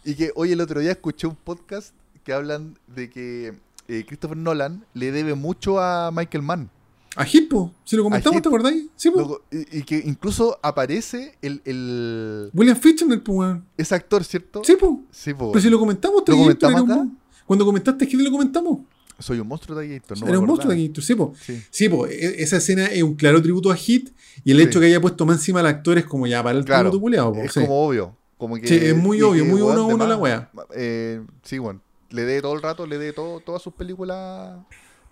Y 0.04 0.16
que 0.16 0.32
hoy 0.36 0.52
el 0.52 0.62
otro 0.62 0.80
día 0.80 0.92
escuché 0.92 1.28
un 1.28 1.36
podcast 1.36 1.94
que 2.24 2.34
hablan 2.34 2.78
de 2.88 3.10
que 3.10 3.54
eh, 3.88 4.04
Christopher 4.08 4.38
Nolan 4.38 4.86
le 4.94 5.12
debe 5.12 5.36
mucho 5.36 5.80
a 5.80 6.12
Michael 6.12 6.44
Mann. 6.44 6.70
A 7.18 7.28
Hippo, 7.28 7.74
si 7.84 7.98
lo 7.98 8.04
comentamos. 8.04 8.42
¿te 8.42 8.48
acordáis? 8.48 8.86
Sí, 8.96 9.12
po. 9.12 9.42
Y, 9.52 9.80
y 9.80 9.84
que 9.84 10.02
incluso 10.06 10.58
aparece 10.64 11.38
el, 11.42 11.62
el- 11.66 12.50
William 12.54 12.78
Fichtner, 12.78 13.22
pues, 13.22 13.58
ese 13.78 13.96
actor, 13.96 14.24
¿cierto? 14.24 14.62
Sí, 14.64 14.76
po. 14.80 15.02
Sí, 15.12 15.34
po. 15.34 15.52
Pero 15.52 15.62
si 15.62 15.70
lo 15.70 15.78
comentamos, 15.78 16.20
¿Lo 16.20 16.24
Taquillator, 16.24 16.72
comentamos 16.72 16.98
un 17.06 17.20
Cuando 17.46 17.66
comentaste 17.66 18.06
Hit, 18.06 18.20
lo 18.22 18.32
comentamos. 18.32 18.80
Soy 19.20 19.40
un 19.40 19.48
monstruo 19.48 19.78
de 19.78 19.88
Gator, 20.00 20.20
no 20.22 20.28
era 20.30 20.40
un 20.40 20.46
monstruo 20.48 20.70
de 20.72 20.78
Taquillator, 20.78 21.04
sí, 21.04 21.16
po. 21.16 21.34
Sí. 21.40 21.62
Sí, 21.70 21.90
pues 21.90 22.12
esa 22.14 22.58
escena 22.58 22.86
es 22.86 23.04
un 23.04 23.14
claro 23.16 23.42
tributo 23.42 23.70
a 23.72 23.76
Hit 23.76 24.10
y 24.46 24.52
el 24.52 24.58
Sí. 24.58 24.64
hecho 24.64 24.80
que 24.80 24.86
haya 24.88 25.02
puesto 25.02 25.26
más 25.26 25.36
encima 25.38 25.60
al 25.60 25.68
actor 25.68 25.98
es 25.98 26.06
como 26.06 26.26
ya 26.28 26.42
para 26.42 26.58
el 26.58 26.64
Claro, 26.66 26.90
tributo 26.92 27.02
culiado. 27.02 27.34
po, 27.34 27.40
Es 27.42 27.52
sí. 27.52 27.60
como 27.60 27.86
obvio. 27.88 28.16
Como 28.42 28.56
que, 28.56 28.68
Sí, 28.68 28.74
es 28.74 28.98
muy 28.98 29.20
y 29.20 29.22
obvio, 29.22 29.44
que, 29.44 29.50
muy 29.52 29.62
uno 29.62 29.82
a 29.82 29.86
uno 29.86 30.08
la 30.08 30.18
wea. 30.18 30.50
eh, 30.74 31.22
sí, 31.44 31.60
bueno. 31.60 31.80
Le 32.10 32.24
dé 32.24 32.42
todo 32.42 32.56
el 32.56 32.64
rato, 32.64 32.88
le 32.88 32.98
dé 32.98 33.14
todo, 33.14 33.40
todas 33.40 33.62
sus 33.62 33.72
películas 33.76 34.58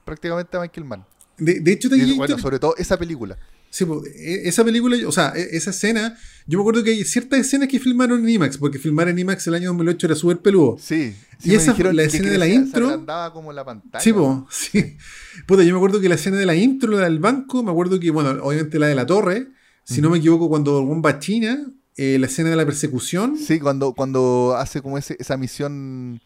prácticamente 0.04 0.58
a 0.58 0.62
Michael 0.62 0.86
Mann. 0.88 1.06
De, 1.38 1.60
de 1.60 1.72
hecho, 1.74 1.90
Y, 1.90 1.92
Taquillator, 1.92 2.18
bueno, 2.18 2.38
sobre 2.40 2.58
todo 2.58 2.76
esa 2.80 2.98
película. 2.98 3.38
sí, 3.70 3.86
e- 4.16 4.50
esa 4.50 4.66
película, 4.66 4.98
o 5.08 5.12
sea, 5.12 5.32
e- 5.36 5.50
esa 5.56 5.70
escena, 5.70 6.18
yo 6.48 6.58
me 6.58 6.64
acuerdo 6.64 6.84
que 6.84 6.90
hay 6.90 7.06
ciertas 7.06 7.40
escenas 7.42 7.68
que 7.70 7.80
filmaron 7.80 8.20
en 8.24 8.30
IMAX, 8.30 8.58
porque 8.58 8.80
filmar 8.80 9.08
en 9.10 9.20
IMAX 9.20 9.46
el 9.46 9.54
año 9.54 9.68
2008 9.68 10.08
era 10.08 10.16
súper 10.16 10.40
peludo. 10.40 10.78
Sí. 10.80 11.16
Y 11.44 11.54
esa- 11.54 11.78
la 11.94 12.02
escena 12.02 12.32
de 12.32 12.38
la 12.40 12.48
intro- 12.48 13.32
como 13.32 13.54
la 13.54 13.64
pantalla. 13.64 14.04
Sí, 14.04 14.12
po, 14.12 14.48
sí. 14.52 14.98
Puta, 15.46 15.62
yo 15.62 15.72
me 15.74 15.78
acuerdo 15.78 16.02
que 16.02 16.10
la 16.10 16.16
escena 16.16 16.38
de 16.38 16.48
la 16.48 16.56
intro, 16.56 16.92
la 16.94 17.02
del 17.04 17.20
banco, 17.20 17.62
me 17.62 17.70
acuerdo 17.70 18.00
que, 18.00 18.10
bueno, 18.10 18.32
obviamente 18.44 18.80
la 18.80 18.88
de 18.88 18.96
la 18.96 19.06
torre, 19.06 19.50
si 19.84 20.02
no 20.02 20.10
me 20.10 20.18
equivoco, 20.18 20.50
cuando 20.50 20.80
algún 20.80 21.02
va 21.06 21.12
a 21.12 21.20
China, 21.20 21.66
eh, 22.02 22.18
la 22.20 22.28
escena 22.28 22.50
de 22.50 22.56
la 22.56 22.66
persecución. 22.66 23.36
Sí, 23.38 23.60
cuando, 23.60 23.94
cuando 23.94 24.56
hace 24.58 24.82
como 24.82 24.98
ese, 24.98 25.16
esa 25.20 25.36
misión 25.38 26.22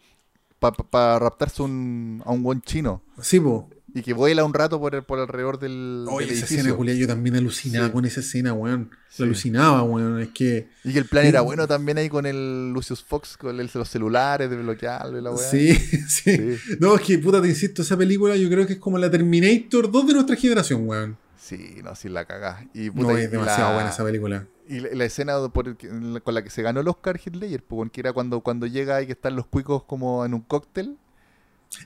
para 0.58 1.18
raptarse 1.18 1.62
un, 1.62 2.22
a 2.24 2.32
un 2.32 2.42
buen 2.42 2.62
chino. 2.62 3.02
Sí, 3.20 3.38
po. 3.40 3.68
Y 3.96 4.02
que 4.02 4.12
vuela 4.12 4.44
un 4.44 4.52
rato 4.54 4.80
por, 4.80 4.94
el- 4.94 5.04
por 5.04 5.20
alrededor 5.20 5.58
del, 5.60 6.04
Oye, 6.08 6.26
del 6.26 6.34
esa 6.34 6.46
edificio. 6.46 6.58
escena, 6.62 6.74
Julia, 6.76 6.94
yo 6.94 7.06
también 7.06 7.36
alucinaba 7.36 7.86
Sí. 7.86 7.92
con 7.92 8.04
esa 8.04 8.20
escena, 8.20 8.52
weón. 8.52 8.90
Sí. 9.08 9.22
Alucinaba, 9.22 9.82
weón. 9.84 10.20
Es 10.20 10.28
que. 10.30 10.68
Y 10.82 10.92
que 10.92 10.98
el 10.98 11.04
plan 11.04 11.26
era 11.26 11.42
bueno 11.42 11.68
también 11.68 11.98
ahí 11.98 12.08
con 12.08 12.26
el 12.26 12.72
Lucius 12.72 13.04
Fox, 13.04 13.36
con 13.36 13.60
el- 13.60 13.70
los 13.72 13.88
celulares, 13.88 14.50
de 14.50 14.56
bloquearlo 14.56 15.18
y 15.18 15.22
la. 15.22 15.36
Sí, 15.36 15.74
sí, 16.08 16.36
Sí. 16.36 16.56
No, 16.80 16.96
es 16.96 17.02
que, 17.02 17.18
puta, 17.18 17.40
te 17.40 17.46
insisto, 17.48 17.82
esa 17.82 17.96
película 17.96 18.34
yo 18.36 18.48
creo 18.48 18.66
que 18.66 18.72
es 18.74 18.78
como 18.80 18.98
la 18.98 19.08
Terminator 19.10 19.88
2 19.90 20.06
de 20.08 20.12
nuestra 20.14 20.34
generación, 20.34 20.88
weón. 20.88 21.16
Sí, 21.44 21.80
no, 21.84 21.94
sí 21.94 22.08
la 22.08 22.24
cagás. 22.24 22.64
Y, 22.72 22.88
puta, 22.90 23.12
No, 23.12 23.18
y 23.18 23.22
es 23.22 23.30
demasiado 23.30 23.68
la- 23.70 23.74
buena 23.74 23.90
esa 23.90 24.02
película. 24.02 24.46
Y 24.66 24.80
la, 24.80 24.88
la 24.92 25.04
escena 25.04 25.34
por 25.50 25.68
el 25.68 25.76
con 26.22 26.32
la 26.34 26.42
que 26.42 26.48
se 26.48 26.62
ganó 26.62 26.80
el 26.80 26.88
Oscar 26.88 27.20
Hitler, 27.22 27.62
pues, 27.62 27.90
que 27.90 28.00
era 28.00 28.14
cuando, 28.14 28.40
cuando 28.40 28.66
llega 28.66 29.02
y 29.02 29.06
que 29.06 29.12
están 29.12 29.36
los 29.36 29.44
cuicos 29.46 29.82
como 29.84 30.24
en 30.24 30.32
un 30.32 30.40
cóctel. 30.40 30.96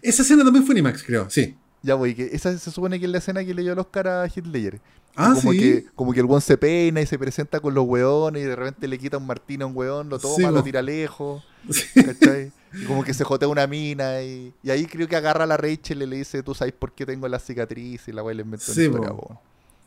Esa 0.01 0.23
escena 0.23 0.45
también 0.45 0.65
fue 0.65 0.75
en 0.75 0.79
IMAX, 0.79 1.03
creo, 1.03 1.29
sí. 1.29 1.57
Ya 1.83 1.95
voy, 1.97 2.15
que 2.15 2.31
esa 2.33 2.57
se 2.57 2.71
supone 2.71 3.01
que 3.01 3.07
es 3.07 3.11
la 3.11 3.19
escena 3.19 3.45
que 3.45 3.53
le 3.55 3.63
dio 3.63 3.73
el 3.73 3.79
Oscar 3.81 4.07
a 4.07 4.27
Hitler. 4.33 4.81
Ah, 5.17 5.35
como 5.35 5.51
sí. 5.53 5.59
que 5.59 5.87
como 5.97 6.13
que 6.13 6.21
el 6.21 6.27
weón 6.27 6.41
se 6.41 6.57
peina 6.57 7.01
y 7.01 7.07
se 7.07 7.19
presenta 7.19 7.59
con 7.59 7.75
los 7.75 7.85
weones 7.85 8.43
y 8.43 8.47
de 8.47 8.55
repente 8.55 8.87
le 8.87 8.97
quita 8.99 9.17
un 9.19 9.27
martini 9.27 9.65
a 9.65 9.67
un 9.67 9.77
weón, 9.77 10.09
lo 10.09 10.19
toma, 10.21 10.37
Sí, 10.37 10.43
lo 10.43 10.63
tira 10.63 10.81
lejos, 10.83 11.43
Sí. 11.69 12.05
¿cachai? 12.05 12.53
Y 12.73 12.85
como 12.85 13.03
que 13.03 13.13
se 13.15 13.25
jotea 13.25 13.49
una 13.49 13.67
mina 13.67 14.23
y, 14.23 14.53
y 14.63 14.71
ahí 14.71 14.85
creo 14.87 15.09
que 15.09 15.17
agarra 15.17 15.43
a 15.45 15.47
la 15.49 15.57
Rachel 15.57 16.03
y 16.03 16.07
le 16.07 16.17
dice, 16.19 16.43
tú 16.45 16.55
sabes 16.55 16.75
por 16.75 16.93
qué 16.93 17.05
tengo 17.07 17.27
la 17.27 17.39
cicatriz 17.41 18.07
y 18.07 18.13
la 18.13 18.23
weá 18.23 18.35
le 18.35 18.43
inventó 18.43 18.73
Sí, 18.73 18.89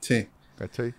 Sí. 0.02 0.28
¿cachai? 0.58 0.94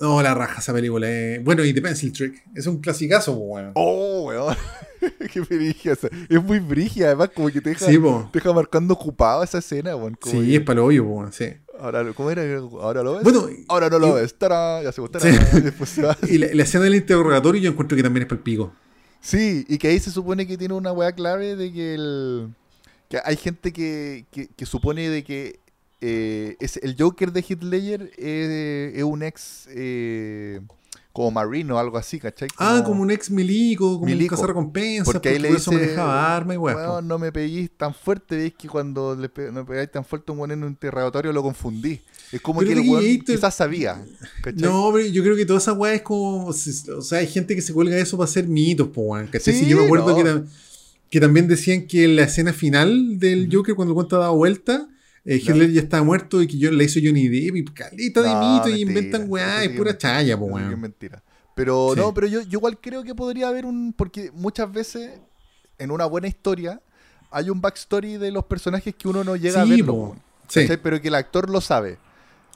No, 0.00 0.20
la 0.22 0.34
raja 0.34 0.60
esa 0.60 0.72
película. 0.72 1.06
eh. 1.08 1.40
Bueno, 1.44 1.64
y 1.64 1.72
The 1.72 1.80
Pencil 1.82 2.12
Trick. 2.12 2.42
Es 2.54 2.66
un 2.66 2.78
clasicazo, 2.80 3.34
po, 3.34 3.40
weón. 3.40 3.72
Oh, 3.74 4.24
weón. 4.26 4.56
qué 5.32 5.40
brigia 5.40 5.92
esa. 5.92 6.08
Es 6.28 6.42
muy 6.42 6.58
brigia, 6.58 7.06
además 7.06 7.30
como 7.34 7.48
que 7.50 7.60
te 7.60 7.70
deja, 7.70 7.86
Sí, 7.86 7.98
te 8.32 8.38
deja 8.38 8.52
marcando 8.52 8.94
ocupado 8.94 9.42
esa 9.44 9.58
escena, 9.58 9.94
weón. 9.94 10.16
Sí, 10.24 10.32
que- 10.32 10.56
es 10.56 10.60
para 10.62 10.76
lo 10.80 10.86
obvio, 10.86 11.04
weón, 11.04 11.32
sí. 11.32 11.46
Ahora, 11.78 12.04
¿cómo 12.14 12.30
era? 12.30 12.42
Ahora 12.80 13.02
lo 13.02 13.14
ves. 13.14 13.22
Bueno, 13.24 13.46
ahora 13.68 13.88
no 13.90 13.98
lo 13.98 14.08
y- 14.18 14.22
ves. 14.22 14.34
Tará, 14.38 14.82
ya 14.82 14.92
se 14.92 15.00
gustará. 15.00 15.24
Sí. 15.32 16.02
Y 16.28 16.38
la, 16.38 16.48
la 16.52 16.62
escena 16.62 16.84
del 16.84 16.94
interrogatorio 16.96 17.60
yo 17.60 17.70
encuentro 17.70 17.96
que 17.96 18.02
también 18.02 18.22
es 18.22 18.28
para 18.28 18.38
el 18.38 18.42
pico. 18.42 18.72
Sí, 19.20 19.64
y 19.68 19.78
que 19.78 19.88
ahí 19.88 20.00
se 20.00 20.10
supone 20.10 20.46
que 20.48 20.58
tiene 20.58 20.74
una 20.74 20.90
weá 20.92 21.12
clave 21.12 21.54
de 21.54 21.72
que 21.72 21.94
el. 21.94 22.48
Que 23.08 23.18
hay 23.24 23.36
gente 23.36 23.72
que, 23.72 24.26
que, 24.32 24.48
que 24.48 24.66
supone 24.66 25.08
de 25.08 25.22
que 25.22 25.60
eh, 26.02 26.56
es 26.60 26.76
el 26.78 26.96
Joker 26.98 27.32
de 27.32 27.40
Heath 27.48 27.62
Ledger 27.62 28.10
es, 28.18 29.02
un 29.04 29.22
ex 29.22 29.66
eh, 29.70 30.60
como 31.12 31.30
marino 31.30 31.76
o 31.76 31.78
algo 31.78 31.96
así, 31.98 32.18
¿cachai? 32.18 32.48
Ah, 32.58 32.82
como 32.84 33.02
un 33.02 33.10
ex 33.10 33.30
milico, 33.30 33.94
como 33.94 34.06
Milico. 34.06 34.34
un 34.34 34.36
cazarrecompensas, 34.36 35.04
Porque 35.12 35.28
ahí 35.28 35.38
le 35.38 35.50
eso 35.50 35.70
dice, 35.70 35.82
manejaba 35.96 36.44
y 36.54 37.04
no 37.06 37.18
me 37.18 37.30
peguís 37.30 37.70
tan 37.76 37.94
fuerte, 37.94 38.36
veis 38.36 38.54
que 38.54 38.66
cuando 38.68 39.14
le 39.14 39.28
pe- 39.28 39.52
no 39.52 39.64
pegáis 39.66 39.90
tan 39.92 40.04
fuerte 40.04 40.32
un 40.32 40.38
weón 40.38 40.52
en 40.52 40.62
un 40.64 40.70
interrogatorio 40.70 41.32
lo 41.32 41.42
confundí. 41.42 42.00
Es 42.32 42.40
como 42.40 42.60
Pero 42.60 42.72
que 42.72 42.80
el 42.80 42.88
weón 42.88 43.04
Gator- 43.04 43.24
quizás 43.26 43.54
sabía, 43.54 44.02
¿cachai? 44.42 44.62
No, 44.62 44.90
pero 44.94 45.06
yo 45.06 45.22
creo 45.22 45.36
que 45.36 45.44
toda 45.44 45.58
esa 45.58 45.74
weá 45.74 45.92
es 45.94 46.02
como. 46.02 46.46
O 46.46 46.52
sea, 46.54 47.18
hay 47.18 47.26
gente 47.26 47.54
que 47.54 47.60
se 47.62 47.74
cuelga 47.74 47.96
eso 47.98 48.16
para 48.16 48.28
hacer 48.28 48.48
mitos, 48.48 48.88
po, 48.88 49.02
weón. 49.02 49.26
¿cachai? 49.26 49.52
Sí, 49.54 49.60
Si 49.64 49.66
yo 49.70 49.76
me 49.76 49.84
acuerdo 49.84 50.08
no. 50.08 50.16
que, 50.16 50.24
tam- 50.24 50.46
que 51.10 51.20
también 51.20 51.46
decían 51.46 51.86
que 51.86 52.04
en 52.04 52.16
la 52.16 52.22
escena 52.22 52.54
final 52.54 53.18
del 53.18 53.50
Joker, 53.52 53.74
cuando 53.74 53.92
el 53.92 53.96
cuento 53.96 54.16
daba 54.18 54.30
vuelta, 54.32 54.88
eh. 55.24 55.36
Hitler 55.36 55.70
ya 55.72 55.80
estaba 55.80 56.02
muerto 56.02 56.42
y 56.42 56.46
que 56.46 56.58
yo 56.58 56.70
le 56.70 56.84
hizo 56.84 57.00
Johnny 57.02 57.28
Depp 57.28 57.56
y 57.56 57.64
calita 57.66 58.22
de 58.22 58.28
No, 58.28 58.54
mito 58.54 58.68
y 58.68 58.82
inventan 58.82 59.24
weá, 59.28 59.64
es 59.64 59.70
pura 59.70 59.96
chaya, 59.96 60.36
po, 60.38 60.46
weón. 60.46 60.80
mentira. 60.80 61.22
Pero 61.54 61.90
Sí. 61.94 62.00
no, 62.00 62.14
pero 62.14 62.26
yo, 62.26 62.40
yo 62.42 62.58
igual 62.58 62.78
creo 62.80 63.02
que 63.04 63.14
podría 63.14 63.48
haber 63.48 63.66
un. 63.66 63.92
Porque 63.92 64.30
muchas 64.32 64.72
veces 64.72 65.20
en 65.78 65.90
una 65.90 66.06
buena 66.06 66.26
historia 66.28 66.80
hay 67.30 67.50
un 67.50 67.60
backstory 67.60 68.16
de 68.16 68.30
los 68.30 68.44
personajes 68.44 68.94
que 68.94 69.08
uno 69.08 69.22
no 69.24 69.36
llega 69.36 69.62
a 69.62 69.64
verlo. 69.64 70.16
Sí. 70.48 70.66
Pero 70.82 71.00
que 71.00 71.08
el 71.08 71.14
actor 71.14 71.48
lo 71.50 71.60
sabe. 71.60 71.98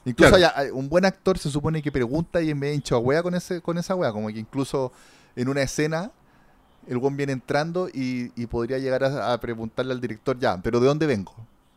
Incluso 0.05 0.37
Claro. 0.37 0.53
hay- 0.57 0.67
hay- 0.67 0.71
un 0.71 0.89
buen 0.89 1.05
actor 1.05 1.37
se 1.39 1.51
supone 1.51 1.83
que 1.83 1.91
pregunta 1.91 2.41
y 2.41 2.51
en 2.51 2.61
vez 2.61 2.71
de 2.71 2.75
hincho 2.77 2.95
a 2.97 2.99
wea 2.99 3.23
con, 3.23 3.35
ese, 3.35 3.61
con 3.61 3.77
esa 3.79 3.95
wea. 3.95 4.13
Como 4.13 4.29
que 4.29 4.39
incluso 4.39 4.93
en 5.35 5.49
una 5.49 5.63
escena 5.63 6.11
el 6.89 6.99
buen 6.99 7.17
viene 7.17 7.33
entrando 7.33 7.89
y, 7.89 8.31
y 8.37 8.47
podría 8.47 8.79
llegar 8.79 9.03
a, 9.05 9.33
a 9.33 9.41
preguntarle 9.41 9.93
al 9.93 10.01
director, 10.01 10.39
ya, 10.39 10.61
pero 10.63 10.79
¿de 10.81 10.87
dónde 10.87 11.07
vengo? 11.07 11.35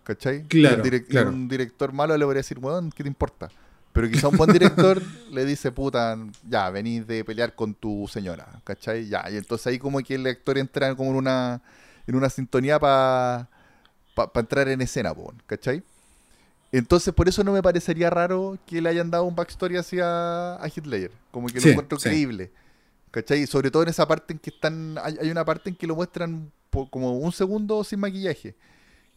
¿Cachai? 0.10 0.44
Claro, 0.48 0.82
direc-. 0.84 1.28
Un 1.28 1.48
director 1.48 1.94
malo 1.94 2.18
le 2.18 2.26
podría 2.26 2.40
decir, 2.40 2.58
weón, 2.58 2.90
¿qué 2.92 3.04
te 3.04 3.10
importa? 3.10 3.48
Pero 3.94 4.10
quizá 4.10 4.28
un 4.28 4.38
buen 4.38 4.52
director 4.52 5.00
le 5.32 5.46
dice, 5.46 5.72
puta, 5.72 6.18
ya, 6.50 6.68
venís 6.72 7.06
de 7.06 7.24
pelear 7.24 7.54
con 7.54 7.76
tu 7.76 8.08
señora, 8.08 8.48
¿cachai? 8.64 9.08
Ya, 9.08 9.30
y 9.30 9.38
entonces 9.38 9.68
ahí 9.68 9.78
como 9.78 10.00
que 10.00 10.16
el 10.16 10.26
actor 10.26 10.58
entra 10.58 10.96
como 10.96 11.12
en 11.12 11.18
una, 11.18 11.62
en 12.08 12.16
una 12.16 12.28
sintonía 12.32 12.80
para 12.80 13.48
entrar 14.34 14.68
en 14.70 14.82
escena, 14.82 15.14
¿cachai? 15.46 15.84
Entonces 16.72 17.14
por 17.14 17.30
eso 17.30 17.44
no 17.44 17.52
me 17.52 17.62
parecería 17.62 18.10
raro 18.10 18.58
que 18.66 18.82
le 18.82 18.90
hayan 18.90 19.12
dado 19.12 19.26
un 19.26 19.36
backstory 19.36 19.78
hacia 19.78 20.56
a 20.56 20.68
Hitler, 20.76 21.12
como 21.30 21.48
que 21.50 21.56
lo 21.56 21.62
Sí, 21.62 21.70
encuentro 21.70 22.00
sí. 22.00 22.10
creíble, 22.10 22.52
¿cachai? 23.12 23.44
Y 23.44 23.48
sobre 23.48 23.70
todo 23.70 23.84
en 23.84 23.90
esa 23.90 24.08
parte 24.08 24.34
en 24.34 24.40
que 24.40 24.50
están, 24.50 24.98
hay, 25.04 25.18
hay 25.22 25.30
una 25.30 25.46
parte 25.46 25.70
en 25.70 25.76
que 25.76 25.86
lo 25.86 25.96
muestran 25.96 26.52
como 26.90 27.16
un 27.16 27.32
segundo 27.32 27.84
sin 27.84 28.00
maquillaje. 28.00 28.56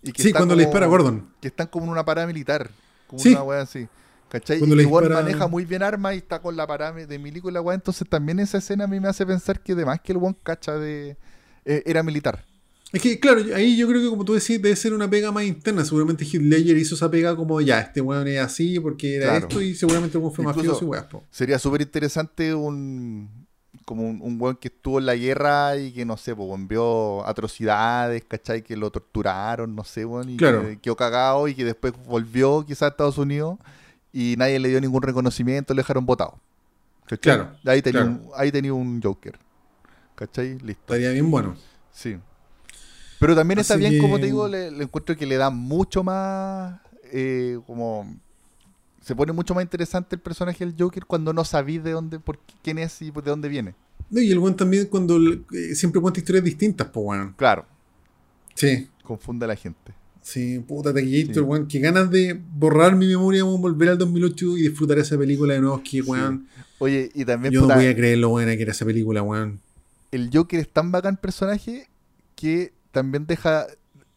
Y 0.02 0.12
que 0.12 0.22
Sí, 0.22 0.32
cuando 0.32 0.54
le 0.56 0.64
dispara 0.64 0.86
a 0.86 0.88
Gordon. 0.88 1.28
que 1.40 1.48
están 1.48 1.66
como 1.68 1.86
en 1.86 1.92
una 1.92 2.04
parada 2.04 2.26
militar. 2.26 2.70
Como 3.06 3.22
Sí. 3.22 3.30
una 3.30 3.42
weá 3.42 3.60
así. 3.62 3.86
¿Cachai? 4.28 4.58
Cuando 4.58 4.80
y 4.80 4.84
Ward 4.86 5.04
dispara- 5.04 5.22
maneja 5.24 5.46
muy 5.46 5.64
bien 5.66 5.82
armas 5.82 6.14
y 6.14 6.18
está 6.18 6.40
con 6.40 6.56
la 6.56 6.66
parada 6.66 6.92
de 6.92 7.18
milico 7.18 7.50
y 7.50 7.52
la 7.52 7.60
weá. 7.60 7.74
Entonces 7.74 8.08
también 8.08 8.38
esa 8.40 8.58
escena 8.58 8.84
a 8.84 8.86
mí 8.86 8.98
me 8.98 9.08
hace 9.08 9.26
pensar 9.26 9.60
que 9.60 9.72
además 9.72 10.00
que 10.02 10.12
el 10.12 10.18
one 10.18 10.34
cacha 10.42 10.76
de. 10.76 11.16
eh, 11.64 11.82
era 11.86 12.02
militar. 12.02 12.44
Es 12.92 13.00
que, 13.00 13.20
claro, 13.20 13.40
ahí 13.54 13.76
yo 13.76 13.86
creo 13.88 14.02
que 14.02 14.08
como 14.08 14.24
tú 14.24 14.34
decís, 14.34 14.60
debe 14.60 14.74
ser 14.76 14.92
una 14.92 15.08
pega 15.08 15.30
más 15.32 15.44
interna. 15.44 15.84
Seguramente 15.84 16.24
Heath 16.24 16.42
Ledger 16.42 16.76
hizo 16.76 16.94
esa 16.94 17.10
pega 17.10 17.36
como, 17.36 17.60
ya, 17.60 17.80
este 17.80 18.00
weón 18.00 18.26
es 18.28 18.38
así 18.40 18.80
porque 18.80 19.16
era 19.16 19.26
Claro. 19.30 19.46
esto 19.48 19.62
y 19.62 19.74
seguramente 19.74 20.18
el 20.18 20.30
fue 20.30 20.44
y 20.44 20.84
weas, 20.84 21.04
po. 21.04 21.24
Sería 21.30 21.58
súper 21.58 21.82
interesante 21.82 22.54
un. 22.54 23.41
Como 23.84 24.02
un, 24.08 24.20
un 24.22 24.40
weón 24.40 24.56
que 24.56 24.68
estuvo 24.68 24.98
en 24.98 25.06
la 25.06 25.14
guerra 25.16 25.76
y 25.76 25.92
que 25.92 26.04
no 26.04 26.16
sé, 26.16 26.34
pues 26.36 26.48
weón, 26.48 26.68
vio 26.68 27.26
atrocidades, 27.26 28.24
¿cachai? 28.26 28.62
Que 28.62 28.76
lo 28.76 28.90
torturaron, 28.90 29.74
no 29.74 29.84
sé, 29.84 30.04
weón, 30.04 30.30
y 30.30 30.36
Claro. 30.36 30.62
que 30.62 30.78
quedó 30.78 30.96
cagado 30.96 31.48
y 31.48 31.54
que 31.54 31.64
después 31.64 31.92
volvió 32.06 32.64
quizás 32.64 32.82
a 32.82 32.88
Estados 32.88 33.18
Unidos 33.18 33.58
y 34.12 34.34
nadie 34.38 34.58
le 34.58 34.68
dio 34.68 34.80
ningún 34.80 35.02
reconocimiento, 35.02 35.74
lo 35.74 35.78
dejaron 35.78 36.06
votado. 36.06 36.38
¿Cachai? 37.06 37.18
Claro, 37.36 37.50
Ahí 37.66 37.82
tenía, 37.82 38.02
claro. 38.02 38.16
un, 38.16 38.30
ahí 38.36 38.52
tenía 38.52 38.72
un 38.72 39.00
Joker. 39.02 39.38
¿Cachai? 40.14 40.58
Listo. 40.58 40.82
Estaría 40.94 41.10
bien 41.10 41.30
bueno. 41.30 41.56
Sí. 41.90 42.16
Pero 43.18 43.34
también 43.34 43.58
está 43.60 43.76
bien, 43.76 44.00
como 44.00 44.18
te 44.18 44.26
digo, 44.26 44.48
le, 44.48 44.70
le 44.70 44.84
encuentro 44.84 45.16
que 45.16 45.26
le 45.26 45.36
da 45.36 45.50
mucho 45.50 46.02
más. 46.02 46.80
eh, 47.12 47.58
como. 47.66 48.16
Se 49.02 49.14
pone 49.16 49.32
mucho 49.32 49.54
más 49.54 49.62
interesante 49.64 50.16
el 50.16 50.22
personaje 50.22 50.64
del 50.64 50.74
Joker 50.78 51.04
cuando 51.06 51.32
no 51.32 51.44
sabís 51.44 51.82
de 51.84 51.90
dónde, 51.90 52.18
por 52.20 52.38
quién 52.62 52.78
es 52.78 53.02
y 53.02 53.10
de 53.10 53.20
dónde 53.22 53.48
viene. 53.48 53.74
No, 54.10 54.20
y 54.20 54.30
el 54.30 54.38
weón 54.38 54.56
también 54.56 54.86
cuando 54.86 55.18
eh, 55.18 55.74
siempre 55.74 56.00
cuenta 56.00 56.20
historias 56.20 56.44
distintas, 56.44 56.86
pues 56.88 57.04
weón. 57.06 57.34
Claro, 57.36 57.66
Sí. 58.54 58.88
confunde 59.02 59.44
a 59.44 59.48
la 59.48 59.56
gente. 59.56 59.92
Sí, 60.20 60.60
puta 60.60 60.92
Taquillator, 60.94 61.34
Sí. 61.34 61.40
weón. 61.40 61.66
Qué 61.66 61.80
ganas 61.80 62.10
de 62.10 62.40
borrar 62.54 62.94
mi 62.94 63.08
memoria, 63.08 63.44
weón, 63.44 63.60
volver 63.60 63.88
al 63.90 63.98
2008 63.98 64.56
y 64.58 64.62
disfrutar 64.68 64.98
esa 64.98 65.18
película 65.18 65.54
de 65.54 65.60
nuevo. 65.60 65.82
Que, 65.82 66.00
weón, 66.02 66.46
Oye, 66.78 67.10
y 67.14 67.24
también 67.24 67.52
yo 67.54 67.62
puta, 67.62 67.74
no 67.74 67.80
voy 67.80 67.88
a 67.90 67.96
creer 67.96 68.18
lo 68.18 68.28
buena 68.28 68.54
que 68.56 68.62
era 68.62 68.72
esa 68.72 68.84
película, 68.84 69.22
weón. 69.22 69.60
el 70.12 70.30
Joker 70.32 70.60
es 70.60 70.68
tan 70.68 70.92
bacán 70.92 71.16
personaje 71.16 71.88
que 72.36 72.72
también 72.92 73.26
deja. 73.26 73.66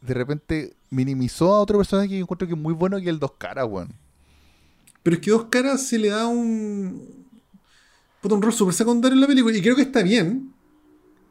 De 0.01 0.13
repente 0.13 0.75
minimizó 0.91 1.55
a 1.55 1.59
otro 1.59 1.77
personaje 1.79 2.09
que 2.09 2.19
encuentro 2.19 2.47
que 2.47 2.53
es 2.53 2.59
muy 2.59 2.73
bueno 2.73 2.99
que 2.99 3.09
el 3.09 3.17
Dos 3.17 3.31
Caras, 3.39 3.65
weón. 3.67 3.93
Pero 5.06 5.18
es 5.18 5.22
que 5.22 5.30
Dos 5.30 5.45
Caras 5.52 5.86
se 5.88 5.99
le 5.99 6.10
da 6.10 6.26
un. 6.26 7.23
Un 8.23 8.41
rol 8.41 8.52
súper 8.52 8.73
secundario 8.73 9.14
en 9.14 9.22
la 9.22 9.27
película. 9.27 9.56
Y 9.56 9.61
creo 9.61 9.76
que 9.76 9.84
está 9.84 10.02
bien. 10.02 10.52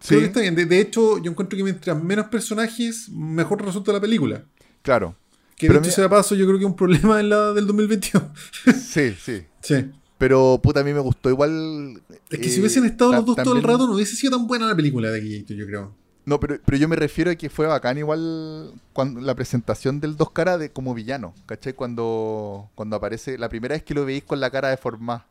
Creo 0.06 0.20
que 0.20 0.26
está 0.26 0.40
bien. 0.42 0.54
De, 0.54 0.64
de 0.64 0.78
hecho, 0.80 1.18
yo 1.20 1.32
encuentro 1.32 1.56
que 1.56 1.64
mientras 1.64 2.00
menos 2.00 2.26
personajes, 2.28 3.08
mejor 3.10 3.64
resulta 3.64 3.92
la 3.92 4.00
película. 4.00 4.44
claro. 4.82 5.16
Que 5.56 5.66
Pero 5.68 5.78
dicho 5.80 5.88
mira- 5.88 5.96
sea 5.96 6.08
paso, 6.08 6.34
yo 6.36 6.46
creo 6.46 6.58
que 6.58 6.64
es 6.64 6.70
un 6.70 6.76
problema 6.76 7.18
en 7.20 7.28
la 7.30 7.52
del 7.52 7.66
2021. 7.66 8.32
Sí, 8.80 9.14
sí. 9.20 9.42
sí. 9.60 9.74
Pero 10.18 10.60
puta, 10.62 10.80
a 10.80 10.84
mí 10.84 10.92
me 10.92 11.00
gustó 11.00 11.30
igual. 11.30 12.00
Es 12.30 12.38
que 12.38 12.46
eh, 12.46 12.50
si 12.50 12.60
hubiesen 12.60 12.84
estado 12.84 13.10
ta- 13.10 13.16
los 13.18 13.26
dos 13.26 13.36
todo 13.42 13.56
el 13.56 13.62
rato, 13.62 13.86
no 13.88 13.94
hubiese 13.94 14.14
sido 14.16 14.36
tan 14.36 14.46
buena 14.46 14.66
la 14.68 14.74
película 14.76 15.10
de 15.10 15.18
Taquillator, 15.18 15.56
yo 15.56 15.66
creo. 15.66 15.96
No, 16.26 16.40
pero, 16.40 16.58
pero 16.64 16.78
yo 16.78 16.88
me 16.88 16.96
refiero 16.96 17.30
a 17.30 17.34
que 17.34 17.50
fue 17.50 17.66
bacán 17.66 17.98
igual 17.98 18.72
cuando 18.94 19.20
la 19.20 19.34
presentación 19.34 20.00
del 20.00 20.16
Dos 20.16 20.30
Caras 20.30 20.58
de, 20.58 20.70
como 20.70 20.94
villano, 20.94 21.34
¿cachai? 21.46 21.74
Cuando, 21.74 22.70
cuando 22.74 22.96
aparece, 22.96 23.36
la 23.36 23.48
primera 23.50 23.74
vez 23.74 23.82
que 23.82 23.92
lo 23.94 24.04
veis 24.06 24.24
con 24.24 24.40
la 24.40 24.50
cara 24.50 24.68
deformada, 24.70 25.26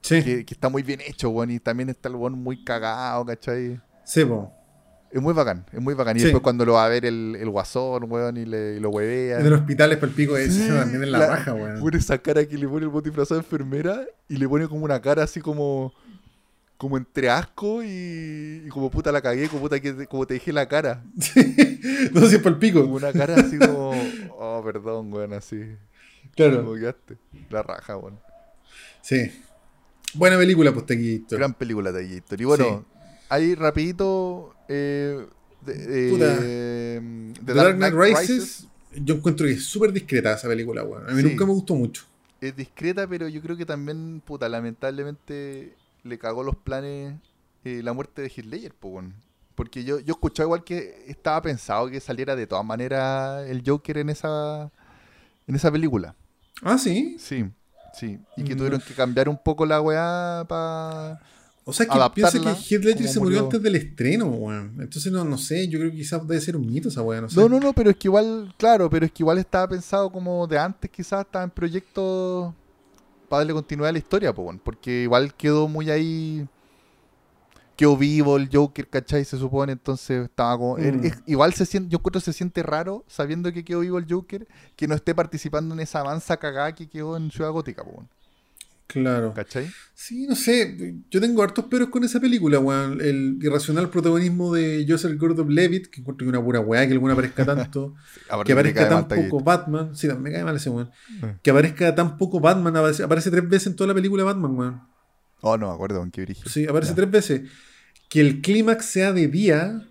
Sí. 0.00 0.22
que, 0.22 0.44
que 0.44 0.54
está 0.54 0.68
muy 0.68 0.82
bien 0.82 1.00
hecho, 1.00 1.30
weón, 1.30 1.50
y 1.50 1.58
también 1.58 1.88
está 1.88 2.08
el 2.08 2.14
weón 2.16 2.34
muy 2.34 2.62
cagado, 2.62 3.24
¿cachai? 3.24 3.80
Sí, 4.04 4.24
po. 4.24 4.52
Es 5.10 5.22
muy 5.22 5.32
bacán, 5.32 5.64
es 5.72 5.80
muy 5.80 5.94
bacán. 5.94 6.16
Y 6.16 6.20
Sí. 6.20 6.26
después 6.26 6.42
cuando 6.42 6.66
lo 6.66 6.74
va 6.74 6.84
a 6.84 6.88
ver 6.88 7.06
el, 7.06 7.34
el 7.40 7.48
guasón, 7.48 8.04
weón, 8.12 8.36
y, 8.36 8.44
le, 8.44 8.76
y 8.76 8.80
lo 8.80 8.90
huevea. 8.90 9.40
En 9.40 9.46
el 9.46 9.54
hospital 9.54 9.92
es 9.92 9.98
para 9.98 10.10
el 10.10 10.14
pico 10.14 10.34
de 10.34 10.50
Sí, 10.50 10.62
eso 10.62 10.74
también 10.76 11.02
en 11.04 11.12
la, 11.12 11.26
raja, 11.26 11.54
weón. 11.54 11.80
Pone 11.80 11.96
esa 11.96 12.18
cara 12.18 12.44
que 12.46 12.58
le 12.58 12.68
pone 12.68 12.84
el 12.84 12.90
bote 12.90 13.08
disfrazado 13.08 13.40
de 13.40 13.46
enfermera 13.46 14.02
y 14.28 14.36
le 14.36 14.46
pone 14.46 14.68
como 14.68 14.84
una 14.84 15.00
cara 15.00 15.22
así 15.22 15.40
como 15.40 15.94
como 16.78 16.96
entre 16.96 17.28
asco 17.28 17.82
y, 17.82 18.62
y 18.64 18.68
como 18.70 18.90
puta 18.90 19.12
la 19.12 19.20
cagué, 19.20 19.48
como 19.48 19.62
puta 19.62 19.78
que 19.80 20.06
como 20.06 20.26
te 20.26 20.34
dije 20.34 20.52
la 20.52 20.66
cara. 20.66 21.04
no 22.12 22.20
sé 22.22 22.28
si 22.30 22.36
es 22.36 22.42
para 22.42 22.54
el 22.54 22.58
pico. 22.58 22.80
Como 22.82 22.94
una 22.94 23.12
cara 23.12 23.34
así 23.34 23.58
como, 23.58 23.90
oh, 24.38 24.62
perdón, 24.64 25.12
weón, 25.12 25.32
así. 25.34 25.60
Claro. 26.36 26.72
La 27.50 27.62
raja, 27.62 27.96
weón. 27.96 28.18
Sí. 29.02 29.30
Buena 30.14 30.38
película, 30.38 30.72
pues 30.72 30.86
Taquillator. 30.86 31.38
Gran 31.38 31.52
película 31.54 31.90
Gator. 31.90 32.40
Y 32.40 32.44
bueno, 32.44 32.86
ahí 33.28 33.54
rapidito, 33.56 34.54
eh, 34.68 35.26
de, 35.66 35.74
de 35.74 37.32
The 37.44 37.54
Dark 37.54 37.76
Knight 37.76 37.94
Rises, 37.94 38.68
yo 38.94 39.16
encuentro 39.16 39.46
que 39.46 39.52
es 39.54 39.64
súper 39.64 39.92
discreta 39.92 40.32
esa 40.32 40.46
película, 40.48 40.84
weón. 40.84 41.10
A 41.10 41.12
mí 41.12 41.22
Sí. 41.22 41.28
nunca 41.28 41.44
me 41.44 41.52
gustó 41.52 41.74
mucho. 41.74 42.04
es 42.40 42.54
discreta, 42.54 43.06
pero 43.08 43.26
yo 43.28 43.42
creo 43.42 43.56
que 43.56 43.66
también, 43.66 44.22
puta, 44.24 44.48
lamentablemente 44.48 45.74
le 46.04 46.18
cagó 46.18 46.42
los 46.42 46.56
planes 46.56 47.14
eh, 47.64 47.80
la 47.82 47.92
muerte 47.92 48.22
de 48.22 48.42
Ledger, 48.42 48.74
po, 48.74 48.88
weón. 48.88 49.14
Porque 49.54 49.82
yo, 49.84 49.98
yo 50.00 50.12
escuché 50.14 50.44
igual 50.44 50.62
que 50.64 51.04
estaba 51.08 51.42
pensado 51.42 51.88
que 51.90 51.98
saliera 52.00 52.36
de 52.36 52.46
todas 52.46 52.64
maneras 52.64 53.46
el 53.48 53.62
Joker 53.66 53.98
en 53.98 54.10
esa 54.10 54.70
en 55.46 55.54
esa 55.56 55.70
película. 55.72 56.14
Ah, 56.62 56.78
sí. 56.78 57.16
Sí, 57.18 57.44
sí. 57.94 58.18
Y 58.36 58.44
que 58.44 58.54
Mm. 58.54 58.58
tuvieron 58.58 58.80
que 58.80 58.94
cambiar 58.94 59.28
un 59.28 59.38
poco 59.42 59.64
la 59.66 59.80
weá 59.80 60.44
para... 60.48 61.20
O 61.64 61.72
sea, 61.72 61.86
que 61.86 61.98
piensa 62.14 62.38
que 62.40 62.48
Heath 62.48 62.82
se 63.06 63.18
murió 63.18 63.20
murió. 63.20 63.40
antes 63.44 63.62
del 63.62 63.74
estreno, 63.76 64.26
weón. 64.26 64.76
Entonces, 64.80 65.12
no, 65.12 65.22
no 65.24 65.36
sé, 65.36 65.68
yo 65.68 65.78
creo 65.78 65.90
que 65.90 65.98
quizás 65.98 66.26
debe 66.26 66.40
ser 66.40 66.56
un 66.56 66.66
mito 66.66 66.88
esa 66.88 67.02
weá, 67.02 67.20
no 67.20 67.28
sé. 67.28 67.38
No, 67.38 67.46
no, 67.48 67.60
no, 67.60 67.72
pero 67.74 67.90
es 67.90 67.96
que 67.96 68.08
igual, 68.08 68.54
claro, 68.56 68.88
pero 68.88 69.04
es 69.04 69.12
que 69.12 69.22
igual 69.22 69.36
estaba 69.38 69.68
pensado 69.68 70.10
como 70.10 70.46
de 70.46 70.58
antes, 70.58 70.90
quizás 70.90 71.26
estaba 71.26 71.44
en 71.44 71.50
proyectos 71.50 72.54
para 73.28 73.40
darle 73.40 73.52
continuidad 73.54 73.90
a 73.90 73.92
la 73.92 73.98
historia, 73.98 74.34
po, 74.34 74.52
porque 74.62 75.02
igual 75.02 75.34
quedó 75.34 75.68
muy 75.68 75.90
ahí, 75.90 76.46
quedó 77.76 77.96
vivo 77.96 78.36
el 78.36 78.48
Joker, 78.52 78.88
¿cachai? 78.88 79.24
Se 79.24 79.38
supone, 79.38 79.72
entonces 79.72 80.24
estaba 80.24 80.56
como... 80.58 80.76
Mm. 80.76 80.80
er- 80.80 81.04
es- 81.06 81.22
igual 81.26 81.52
se 81.54 81.64
siente, 81.66 81.90
yo 81.90 81.98
encuentro 81.98 82.20
que 82.20 82.24
se 82.24 82.32
siente 82.32 82.62
raro, 82.62 83.04
sabiendo 83.06 83.52
que 83.52 83.64
quedó 83.64 83.80
vivo 83.80 83.98
el 83.98 84.06
Joker, 84.08 84.48
que 84.76 84.88
no 84.88 84.94
esté 84.94 85.14
participando 85.14 85.74
en 85.74 85.80
esa 85.80 86.00
avanza 86.00 86.36
cagada 86.38 86.74
que 86.74 86.88
quedó 86.88 87.16
en 87.16 87.30
Ciudad 87.30 87.50
Gótica, 87.52 87.84
po, 87.84 88.04
Claro. 88.88 89.34
¿cachai? 89.34 89.70
Sí, 89.94 90.26
no 90.26 90.34
sé. 90.34 90.96
Yo 91.10 91.20
tengo 91.20 91.42
hartos 91.42 91.66
peros 91.66 91.90
con 91.90 92.02
esa 92.04 92.18
película, 92.18 92.58
weón. 92.58 93.00
El 93.02 93.38
irracional 93.42 93.90
protagonismo 93.90 94.54
de 94.54 94.86
Joseph 94.88 95.16
Gordon-Levitt, 95.18 95.88
que 95.88 96.00
encuentro 96.00 96.24
que 96.24 96.28
una 96.30 96.42
pura 96.42 96.60
weá 96.60 96.86
que 96.86 96.94
alguna 96.94 97.12
aparezca 97.12 97.44
tanto. 97.46 97.94
Que 98.46 98.52
aparezca 98.52 98.88
tan 98.88 99.06
poco 99.06 99.40
Batman. 99.44 99.94
Sí, 99.94 100.08
me 100.08 100.32
cae 100.32 100.42
mal 100.42 100.56
ese 100.56 100.70
weón. 100.70 100.90
Que 101.42 101.50
aparezca 101.50 101.94
tan 101.94 102.16
poco 102.16 102.40
Batman. 102.40 102.76
Aparece, 102.76 103.02
aparece 103.02 103.30
tres 103.30 103.46
veces 103.48 103.66
en 103.68 103.76
toda 103.76 103.88
la 103.88 103.94
película 103.94 104.24
Batman, 104.24 104.56
weón. 104.56 104.82
Oh, 105.42 105.56
no 105.58 105.70
acuerdo 105.70 105.98
con 106.00 106.10
qué 106.10 106.22
brillo. 106.22 106.48
Sí, 106.48 106.66
aparece 106.66 106.92
Ya. 106.92 106.96
tres 106.96 107.10
veces. 107.10 107.42
Que 108.08 108.20
el 108.22 108.40
clímax 108.40 108.86
sea 108.86 109.12
de 109.12 109.28
día 109.28 109.86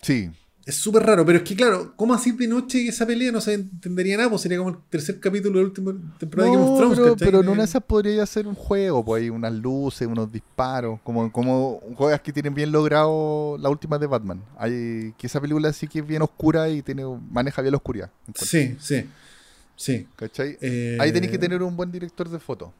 Sí, 0.00 0.30
es 0.68 0.76
súper 0.76 1.02
raro. 1.04 1.24
Pero 1.24 1.38
es 1.38 1.44
que, 1.44 1.56
claro, 1.56 1.94
¿cómo 1.96 2.12
así 2.14 2.32
de 2.32 2.46
noche 2.46 2.86
esa 2.86 3.06
pelea? 3.06 3.32
No 3.32 3.40
se 3.40 3.54
entendería 3.54 4.16
nada. 4.18 4.28
Pues 4.28 4.42
sería 4.42 4.58
como 4.58 4.70
el 4.70 4.76
tercer 4.90 5.18
capítulo 5.18 5.54
de 5.58 5.62
la 5.62 5.68
última 5.68 5.92
temporada 6.18 6.50
de 6.50 6.56
Game 6.56 6.66
No, 6.66 6.72
of 6.74 6.78
Thrones. 6.78 6.98
pero, 6.98 7.16
pero 7.16 7.40
en 7.40 7.46
De- 7.46 7.52
una 7.52 7.62
de 7.62 7.68
esas 7.68 7.82
podría 7.82 8.24
ser 8.26 8.46
un 8.46 8.54
juego, 8.54 9.04
pues 9.04 9.22
hay 9.22 9.30
unas 9.30 9.52
luces, 9.52 10.06
unos 10.06 10.30
disparos, 10.30 11.00
como, 11.02 11.32
como 11.32 11.80
juegas 11.96 12.20
que 12.20 12.32
tienen 12.32 12.54
bien 12.54 12.70
logrado 12.70 13.56
la 13.58 13.70
última 13.70 13.98
de 13.98 14.06
Batman. 14.06 14.42
Hay 14.58 15.14
que 15.18 15.26
esa 15.26 15.40
película 15.40 15.72
sí 15.72 15.88
que 15.88 16.00
es 16.00 16.06
bien 16.06 16.22
oscura 16.22 16.68
y 16.68 16.82
tiene 16.82 17.02
maneja 17.30 17.62
bien 17.62 17.72
la 17.72 17.78
oscuridad. 17.78 18.10
Sí, 18.34 18.76
sí. 18.80 19.04
Sí. 19.74 20.06
¿Cachai? 20.16 20.58
Eh, 20.60 20.98
Ahí 21.00 21.12
tenéis 21.12 21.30
que 21.32 21.38
tener 21.38 21.62
un 21.62 21.76
buen 21.76 21.90
director 21.92 22.28
de 22.28 22.38
foto. 22.38 22.72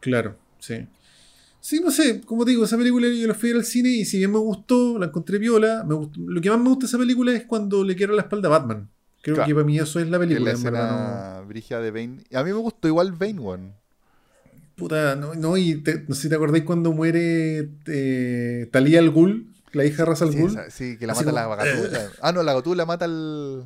Claro, 0.00 0.36
sí. 0.58 0.86
Sí, 1.60 1.80
no 1.80 1.90
sé, 1.90 2.22
como 2.22 2.44
te 2.44 2.52
digo, 2.52 2.64
esa 2.64 2.76
película 2.78 3.06
yo 3.08 3.26
la 3.28 3.34
fui 3.34 3.48
a 3.48 3.52
ir 3.52 3.56
al 3.58 3.64
cine 3.64 3.90
y 3.90 4.04
si 4.06 4.16
bien 4.18 4.32
me 4.32 4.38
gustó, 4.38 4.98
la 4.98 5.06
encontré 5.06 5.38
viola, 5.38 5.84
me 5.86 5.94
gustó- 5.94 6.18
lo 6.20 6.40
que 6.40 6.48
más 6.50 6.58
me 6.58 6.68
gusta 6.70 6.82
de 6.82 6.86
esa 6.86 6.98
película 6.98 7.32
es 7.32 7.44
cuando 7.44 7.84
le 7.84 7.94
quiero 7.96 8.14
la 8.14 8.22
espalda 8.22 8.48
a 8.48 8.52
Batman. 8.58 8.88
Creo 9.22 9.34
Claro. 9.36 9.48
que 9.48 9.54
para 9.54 9.66
mí 9.66 9.78
eso 9.78 10.00
es 10.00 10.08
la 10.08 10.18
Que 10.18 10.24
es 10.24 10.30
la 10.40 10.44
película, 10.54 11.40
no- 11.42 11.46
brígida 11.46 11.80
de 11.82 11.90
Bane. 11.90 12.24
A 12.32 12.42
mí 12.42 12.50
me 12.50 12.56
gustó 12.58 12.88
igual 12.88 13.12
Bane, 13.12 13.38
weón. 13.38 13.74
Puta, 14.76 15.14
no, 15.16 15.34
no 15.34 15.58
y 15.58 15.74
te- 15.82 16.04
no 16.08 16.14
sé 16.14 16.22
si 16.22 16.28
te 16.30 16.36
acordáis 16.36 16.64
cuando 16.64 16.92
muere 16.92 17.68
eh, 17.86 18.66
Talía 18.72 18.98
al 19.00 19.10
Ghul, 19.10 19.52
la 19.72 19.84
hija 19.84 20.04
de 20.04 20.06
Ra's 20.06 20.22
al 20.22 20.32
Ghul. 20.34 20.56
sí, 20.70 20.96
que 20.96 21.06
la 21.06 21.12
Así 21.12 21.24
mata 21.26 21.32
la 21.32 21.44
como, 21.44 21.56
gatula. 21.56 22.10
Ah, 22.22 22.32
no, 22.32 22.42
la 22.42 22.54
gatula 22.54 22.86
mata 22.86 23.04
al. 23.04 23.64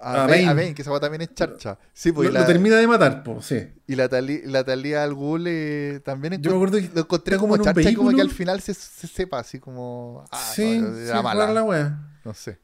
A. 0.00 0.26
Bane, 0.26 0.74
que 0.74 0.82
esa 0.82 0.98
también 1.00 1.22
es 1.22 1.34
charcha. 1.34 1.78
Sí, 1.92 2.12
pues 2.12 2.26
lo, 2.28 2.30
y 2.30 2.34
la, 2.34 2.40
lo 2.40 2.46
termina 2.46 2.76
de 2.76 2.86
matar, 2.86 3.22
po, 3.22 3.42
sí. 3.42 3.68
y 3.86 3.94
la, 3.94 4.08
Tali- 4.08 4.42
la 4.44 4.64
Talía 4.64 5.02
al 5.04 5.14
Ghul 5.14 5.44
eh, 5.46 6.00
también 6.04 6.40
Yo 6.40 6.50
me 6.50 6.56
acuerdo 6.56 6.78
que 6.78 6.90
lo 6.94 7.00
encontré 7.02 7.36
como, 7.36 7.54
en 7.54 7.60
un 7.60 7.66
charcha, 7.66 7.94
como 7.94 8.10
que 8.10 8.20
al 8.22 8.30
final 8.30 8.60
se, 8.60 8.74
se 8.74 9.06
sepa, 9.06 9.40
así 9.40 9.58
como. 9.58 10.24
Ah, 10.30 10.52
sí, 10.54 10.78
no, 10.80 10.94
sí, 10.94 11.02
era 11.02 11.52
la 11.52 11.62
wea. 11.64 11.98
No 12.24 12.34
sé. 12.34 12.58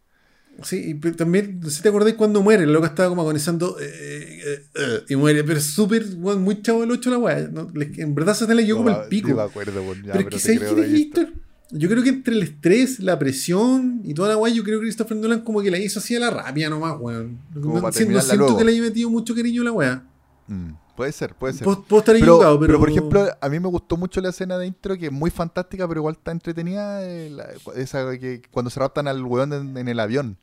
Sí, 0.63 0.83
y 0.91 0.95
también, 1.13 1.61
no 1.61 1.69
sé 1.69 1.77
si 1.77 1.83
te 1.83 1.91
acordáis 1.91 2.17
cuando 2.17 2.41
muere, 2.41 2.65
el 2.65 2.73
loco 2.73 2.87
estaba 2.87 3.11
como 3.11 3.21
agonizando 3.21 3.77
eh, 3.79 3.85
eh, 3.87 4.63
eh, 4.75 5.03
y 5.11 5.17
muere, 5.17 5.45
pero 5.45 5.59
es 5.59 5.67
súper, 5.67 6.07
muy 6.17 6.63
chavo 6.63 6.83
el 6.83 6.91
8 6.91 7.11
la 7.11 7.19
weá. 7.19 7.41
¿no? 7.53 7.69
En 7.75 8.15
verdad 8.15 8.33
se 8.35 8.53
le 8.55 8.63
dio 8.65 8.77
No, 8.77 8.85
como 8.85 9.03
el 9.03 9.09
pico. 9.09 9.29
sí 9.29 9.35
me 9.35 9.43
acuerdo, 9.43 9.83
ya, 9.97 10.13
pero 10.15 10.19
es 10.21 10.25
pero 10.25 10.31
que 10.31 10.31
te 10.31 10.39
¿sabes 10.39 10.59
creo 10.61 10.75
quién 10.75 10.85
es 10.85 10.91
de 10.93 10.97
esto. 10.97 11.21
Víctor? 11.21 11.46
Yo 11.71 11.89
creo 11.89 12.03
que 12.03 12.11
entre 12.11 12.35
el 12.35 12.43
estrés, 12.45 13.01
la 13.01 13.19
presión 13.19 14.01
y 14.05 14.15
toda 14.15 14.29
la 14.29 14.37
weá, 14.37 14.53
yo 14.55 14.63
creo 14.63 14.79
que 14.79 14.85
Christopher 14.85 15.17
Nolan 15.17 15.41
como 15.41 15.61
que 15.63 15.71
la 15.71 15.79
hizo 15.79 15.99
así 15.99 16.15
a 16.15 16.21
la 16.21 16.31
rabia 16.31 16.71
nomás, 16.71 16.97
weón. 17.01 17.39
Como 17.53 17.81
No, 17.81 17.93
siento 17.93 18.21
luego. 18.37 18.57
que 18.57 18.65
le 18.65 18.73
haya 18.73 18.83
metido 18.83 19.11
mucho 19.11 19.35
cariño 19.35 19.63
a 19.63 19.65
la 19.65 19.73
weá. 19.73 20.05
Mm, 20.47 20.71
puede 20.97 21.11
ser, 21.11 21.35
puede 21.35 21.55
ser. 21.55 21.65
Puedo, 21.65 21.83
puedo 21.83 22.01
estar 22.01 22.15
Pero, 22.15 22.25
equivocado, 22.27 22.61
pero... 22.61 22.67
pero, 22.69 22.79
por 22.79 22.91
ejemplo, 22.91 23.27
a 23.41 23.49
mí 23.49 23.59
me 23.59 23.67
gustó 23.69 23.97
mucho 23.97 24.21
la 24.21 24.29
escena 24.29 24.57
de 24.59 24.67
intro, 24.69 24.97
que 24.97 25.07
es 25.07 25.13
muy 25.13 25.31
fantástica, 25.31 25.89
pero 25.89 26.01
igual 26.01 26.15
está 26.15 26.31
entretenida. 26.31 27.03
eh, 27.03 27.31
la- 27.31 27.49
esa 27.75 28.17
que 28.17 28.43
cuando 28.53 28.71
se 28.71 28.79
raptan 28.79 29.09
al 29.09 29.25
weón 29.25 29.53
en, 29.53 29.77
en 29.77 29.89
el 29.89 29.99
avión. 29.99 30.39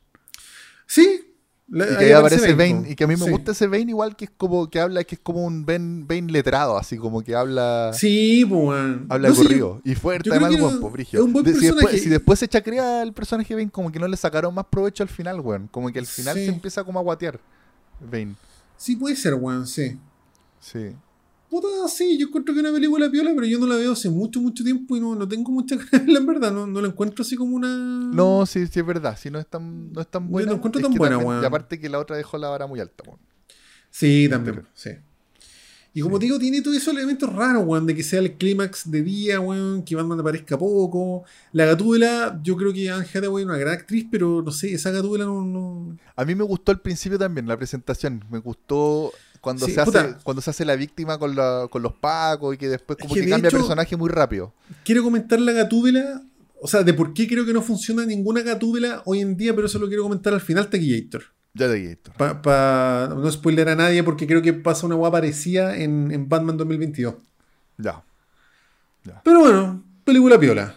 Sí. 0.86 1.33
Y 1.66 1.78
que 1.78 2.04
ahí 2.04 2.12
aparece 2.12 2.54
Bane. 2.54 2.90
Y 2.90 2.94
que 2.94 3.04
a 3.04 3.06
mí 3.06 3.16
me 3.16 3.24
Sí. 3.24 3.30
gusta 3.30 3.52
ese 3.52 3.66
Bane 3.66 3.86
igual 3.90 4.16
que 4.16 4.26
es 4.26 4.30
como 4.36 4.68
que 4.68 4.78
habla, 4.80 5.02
que 5.04 5.14
es 5.14 5.20
como 5.22 5.44
un 5.44 5.64
Bane, 5.64 6.04
Bane 6.06 6.30
letrado, 6.30 6.76
así 6.76 6.98
como 6.98 7.22
que 7.22 7.34
habla. 7.34 7.90
Sí, 7.94 8.44
weón. 8.44 9.06
Habla 9.08 9.30
No 9.30 9.34
corrido. 9.34 9.80
Y 9.84 9.94
fuerte, 9.94 10.30
además, 10.30 10.50
que 10.50 10.54
el 10.56 10.60
era- 10.60 10.68
weón, 10.68 10.80
po, 10.80 10.90
brígido. 10.90 11.22
es 11.22 11.26
un 11.26 11.32
buen 11.32 11.44
De- 11.44 11.54
si, 11.54 11.66
después, 11.66 12.02
si 12.02 12.08
después 12.10 12.38
se 12.38 12.48
chacrea 12.48 13.02
el 13.02 13.12
personaje 13.14 13.54
Bane, 13.54 13.70
como 13.70 13.90
que 13.90 13.98
no 13.98 14.06
le 14.06 14.16
sacaron 14.16 14.54
más 14.54 14.66
provecho 14.66 15.02
al 15.02 15.08
final, 15.08 15.40
weón. 15.40 15.68
Como 15.68 15.90
que 15.90 15.98
al 15.98 16.06
final 16.06 16.36
Sí. 16.36 16.44
se 16.46 16.50
empieza 16.52 16.84
como 16.84 16.98
a 16.98 17.02
guatear. 17.02 17.40
Bane. 18.00 18.34
Sí 18.76 18.96
puede 18.96 19.16
ser, 19.16 19.34
weón, 19.34 19.66
sí. 19.66 19.98
Sí. 20.60 20.94
Puta, 21.54 21.68
sí, 21.86 22.18
yo 22.18 22.26
encuentro 22.26 22.52
que 22.52 22.58
es 22.58 22.66
una 22.66 22.74
película 22.74 23.08
piola, 23.08 23.30
pero 23.32 23.46
yo 23.46 23.60
no 23.60 23.68
la 23.68 23.76
veo 23.76 23.92
hace 23.92 24.10
mucho, 24.10 24.40
mucho 24.40 24.64
tiempo 24.64 24.96
y 24.96 25.00
no, 25.00 25.14
no 25.14 25.28
tengo 25.28 25.52
mucha 25.52 25.76
ganas 25.92 26.08
en 26.08 26.26
verdad. 26.26 26.50
No, 26.50 26.66
no 26.66 26.80
la 26.80 26.88
encuentro 26.88 27.22
así 27.22 27.36
como 27.36 27.54
una. 27.54 27.68
No, 27.68 28.44
sí, 28.44 28.66
sí 28.66 28.80
es 28.80 28.84
verdad. 28.84 29.16
Sí, 29.16 29.30
no 29.30 29.38
es 29.38 29.46
tan, 29.46 29.92
no 29.92 30.00
es 30.00 30.08
tan 30.08 30.24
Yo 30.24 30.30
buena. 30.30 30.50
no 30.50 30.56
encuentro 30.56 30.80
Es 30.80 30.88
tan 30.88 30.94
buena, 30.96 31.16
weón. 31.16 31.40
Y 31.44 31.46
aparte 31.46 31.78
que 31.78 31.88
la 31.88 32.00
otra 32.00 32.16
dejó 32.16 32.38
la 32.38 32.48
vara 32.48 32.66
muy 32.66 32.80
alta, 32.80 33.04
weón. 33.06 33.20
Sí, 33.88 34.26
también, 34.28 34.66
sí. 34.74 34.90
Y 35.92 36.00
como 36.00 36.18
te 36.18 36.24
digo, 36.24 36.40
tiene 36.40 36.60
todos 36.60 36.76
esos 36.76 36.92
elementos 36.92 37.32
raros, 37.32 37.62
weón, 37.64 37.86
de 37.86 37.94
que 37.94 38.02
sea 38.02 38.18
el 38.18 38.32
clímax 38.32 38.90
de 38.90 39.02
día, 39.02 39.38
weón, 39.38 39.84
que 39.84 39.94
Batman 39.94 40.18
aparezca 40.18 40.58
poco. 40.58 41.22
La 41.52 41.66
gatúbela, 41.66 42.40
yo 42.42 42.56
creo 42.56 42.72
que 42.72 42.90
Anne 42.90 43.06
Hathaway 43.14 43.44
es 43.44 43.48
una 43.48 43.58
gran 43.58 43.74
actriz, 43.74 44.08
pero 44.10 44.42
no 44.42 44.50
sé, 44.50 44.74
esa 44.74 44.90
gatúbela 44.90 45.26
no. 45.26 45.44
no... 45.44 45.96
A 46.16 46.24
mí 46.24 46.34
me 46.34 46.42
gustó 46.42 46.72
al 46.72 46.80
principio 46.80 47.16
también 47.16 47.46
la 47.46 47.56
presentación. 47.56 48.24
Me 48.28 48.40
gustó 48.40 49.12
cuando, 49.44 49.66
Sí, 49.66 49.72
se, 49.74 49.80
hace, 49.80 50.16
cuando 50.24 50.42
se 50.42 50.50
hace 50.50 50.64
la 50.64 50.74
víctima 50.74 51.18
con, 51.18 51.36
la- 51.36 51.68
con 51.70 51.82
los 51.82 51.92
pacos 51.92 52.54
y 52.54 52.58
que 52.58 52.68
después 52.68 52.98
como 52.98 53.14
que 53.14 53.20
que, 53.20 53.26
de 53.26 53.30
cambia 53.32 53.48
hecho- 53.48 53.58
personaje 53.58 53.96
muy 53.96 54.08
rápido. 54.10 54.52
Quiero 54.84 55.04
comentar 55.04 55.38
la 55.40 55.52
gatúbela, 55.52 56.22
o 56.60 56.66
sea, 56.66 56.82
de 56.82 56.92
por 56.94 57.14
qué 57.14 57.28
creo 57.28 57.44
que 57.46 57.52
no 57.52 57.62
funciona 57.62 58.04
ninguna 58.04 58.42
gatúbela 58.42 59.02
hoy 59.04 59.20
en 59.20 59.36
día, 59.36 59.54
pero 59.54 59.68
eso 59.68 59.78
lo 59.78 59.86
quiero 59.86 60.02
comentar 60.02 60.32
al 60.34 60.40
final, 60.40 60.68
Taquillator. 60.68 61.22
Ya 61.52 61.68
te 61.68 61.92
esto. 61.92 62.10
Para 62.18 63.08
no 63.14 63.30
spoiler 63.30 63.68
a 63.68 63.76
nadie, 63.76 64.02
porque 64.02 64.26
creo 64.26 64.42
que 64.42 64.52
pasa 64.54 64.86
una 64.86 64.96
guapa 64.96 65.18
parecida 65.18 65.76
en, 65.76 66.10
en 66.10 66.28
Batman 66.28 66.56
2022. 66.56 67.14
Ya. 67.78 68.02
Pero 69.22 69.38
bueno, 69.40 69.84
película 70.04 70.38
piola. 70.40 70.74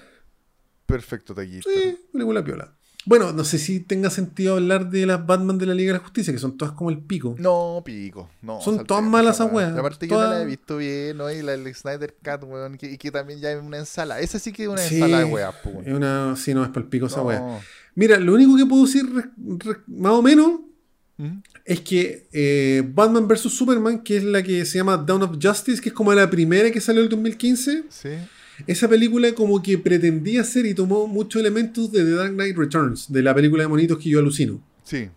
Perfecto, 0.85 1.33
Taquito. 1.33 1.67
Sí, 1.69 1.97
película 2.13 2.43
piola. 2.43 2.73
Bueno, 3.07 3.31
no 3.31 3.43
sé 3.43 3.57
si 3.57 3.79
tenga 3.79 4.09
sentido 4.09 4.55
hablar 4.55 4.89
de 4.89 5.05
las 5.05 5.25
Batman 5.25 5.57
de 5.57 5.65
la 5.65 5.73
Liga 5.73 5.93
de 5.93 5.99
la 5.99 6.03
Justicia, 6.03 6.33
que 6.33 6.39
son 6.39 6.57
todas 6.57 6.73
como 6.75 6.89
el 6.89 6.99
pico. 6.99 7.35
No, 7.39 7.81
pico. 7.85 8.29
No, 8.41 8.59
Son 8.61 8.85
todas 8.85 9.03
malas 9.03 9.35
esa 9.35 9.45
esas 9.45 9.55
weas. 9.55 9.75
Y 9.75 9.79
Aparte 9.79 10.07
yo 10.07 10.15
Todas- 10.15 10.29
no 10.29 10.35
la 10.35 10.41
he 10.41 10.45
visto 10.45 10.77
bien, 10.77 11.17
¿no? 11.17 11.31
Y 11.31 11.41
la 11.41 11.53
del 11.53 11.73
Snyder 11.73 12.15
Cat, 12.21 12.43
weón. 12.43 12.77
y 12.81 12.97
que 12.97 13.09
también 13.11 13.39
ya 13.39 13.51
es 13.51 13.63
una 13.63 13.77
ensalada. 13.77 14.19
Esa 14.19 14.37
sí 14.39 14.51
que 14.51 14.63
es 14.63 14.69
una 14.69 14.81
Sí, 14.81 14.95
ensalada 14.95 15.23
de 15.23 15.31
weas. 15.31 15.55
Es 15.85 15.93
una, 15.93 16.35
sí, 16.35 16.53
no 16.53 16.63
es 16.63 16.69
para 16.69 16.81
el 16.81 16.87
pico 16.89 17.05
esa 17.07 17.21
wea. 17.21 17.59
Mira, 17.95 18.19
lo 18.19 18.33
único 18.33 18.55
que 18.57 18.65
puedo 18.65 18.85
decir 18.85 19.05
re- 19.11 19.29
re- 19.37 19.79
más 19.87 20.11
o 20.11 20.21
menos 20.21 20.59
¿Mm? 21.17 21.37
es 21.65 21.81
que 21.81 22.27
eh, 22.31 22.83
Batman 22.93 23.27
vs. 23.27 23.41
Superman, 23.51 24.03
que 24.03 24.17
es 24.17 24.23
la 24.23 24.43
que 24.43 24.65
se 24.65 24.77
llama 24.77 24.97
Dawn 24.97 25.23
of 25.23 25.37
Justice, 25.41 25.81
que 25.81 25.89
es 25.89 25.95
como 25.95 26.13
la 26.13 26.29
primera 26.29 26.69
que 26.71 26.79
salió 26.81 27.01
en 27.01 27.05
el 27.05 27.09
2015, 27.09 27.85
Sí. 27.89 28.09
Esa 28.65 28.87
película 28.87 29.31
como 29.33 29.61
que 29.61 29.77
pretendía 29.77 30.43
ser 30.43 30.65
y 30.65 30.73
tomó 30.73 31.07
muchos 31.07 31.39
elementos 31.39 31.91
de 31.91 32.03
The 32.03 32.11
Dark 32.11 32.33
Knight 32.33 32.57
Returns, 32.57 33.11
de 33.11 33.21
la 33.21 33.35
película 33.35 33.63
de 33.63 33.69
monitos 33.69 33.97
que 33.99 34.09
yo 34.09 34.19
alucino. 34.19 34.59
Sí. 34.83 35.09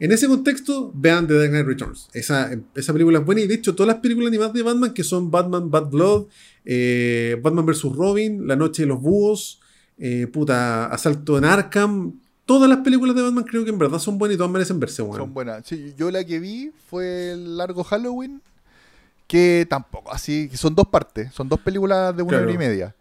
En 0.00 0.12
ese 0.12 0.28
contexto, 0.28 0.92
vean 0.94 1.26
The 1.26 1.34
Dark 1.34 1.50
Knight 1.50 1.66
Returns. 1.66 2.08
Esa, 2.12 2.50
esa 2.74 2.92
película 2.92 3.18
es 3.18 3.24
buena 3.24 3.42
y 3.42 3.46
de 3.46 3.54
hecho 3.54 3.74
todas 3.74 3.88
las 3.88 4.00
películas 4.00 4.28
animadas 4.28 4.54
de 4.54 4.62
Batman, 4.62 4.94
que 4.94 5.04
son 5.04 5.30
Batman 5.30 5.70
Bad 5.70 5.90
Blood, 5.90 6.26
eh, 6.64 7.38
Batman 7.42 7.66
vs. 7.66 7.82
Robin, 7.94 8.46
La 8.46 8.56
Noche 8.56 8.82
de 8.82 8.88
los 8.88 9.00
Búhos, 9.00 9.60
eh, 9.98 10.26
puta, 10.26 10.86
Asalto 10.86 11.38
en 11.38 11.44
Arkham, 11.44 12.20
todas 12.48 12.68
las 12.68 12.78
películas 12.78 13.14
de 13.14 13.22
Batman 13.22 13.44
creo 13.44 13.64
que 13.64 13.70
en 13.70 13.78
verdad 13.78 13.98
son 13.98 14.18
buenas 14.18 14.36
y 14.36 14.38
todas 14.38 14.50
merecen 14.50 14.80
verse, 14.80 15.02
weón. 15.02 15.16
Son 15.16 15.34
buenas. 15.34 15.66
Sí, 15.66 15.92
yo 15.98 16.10
la 16.10 16.24
que 16.24 16.38
vi 16.38 16.70
fue 16.88 17.32
el 17.32 17.56
largo 17.56 17.84
Halloween, 17.84 18.40
que 19.28 19.66
tampoco, 19.70 20.10
así, 20.12 20.50
son 20.54 20.74
dos 20.74 20.88
partes, 20.88 21.32
son 21.32 21.48
dos 21.48 21.60
películas 21.60 22.16
de 22.16 22.22
una 22.22 22.30
Claro. 22.30 22.44
hora 22.44 22.52
y 22.54 22.58
media. 22.58 22.96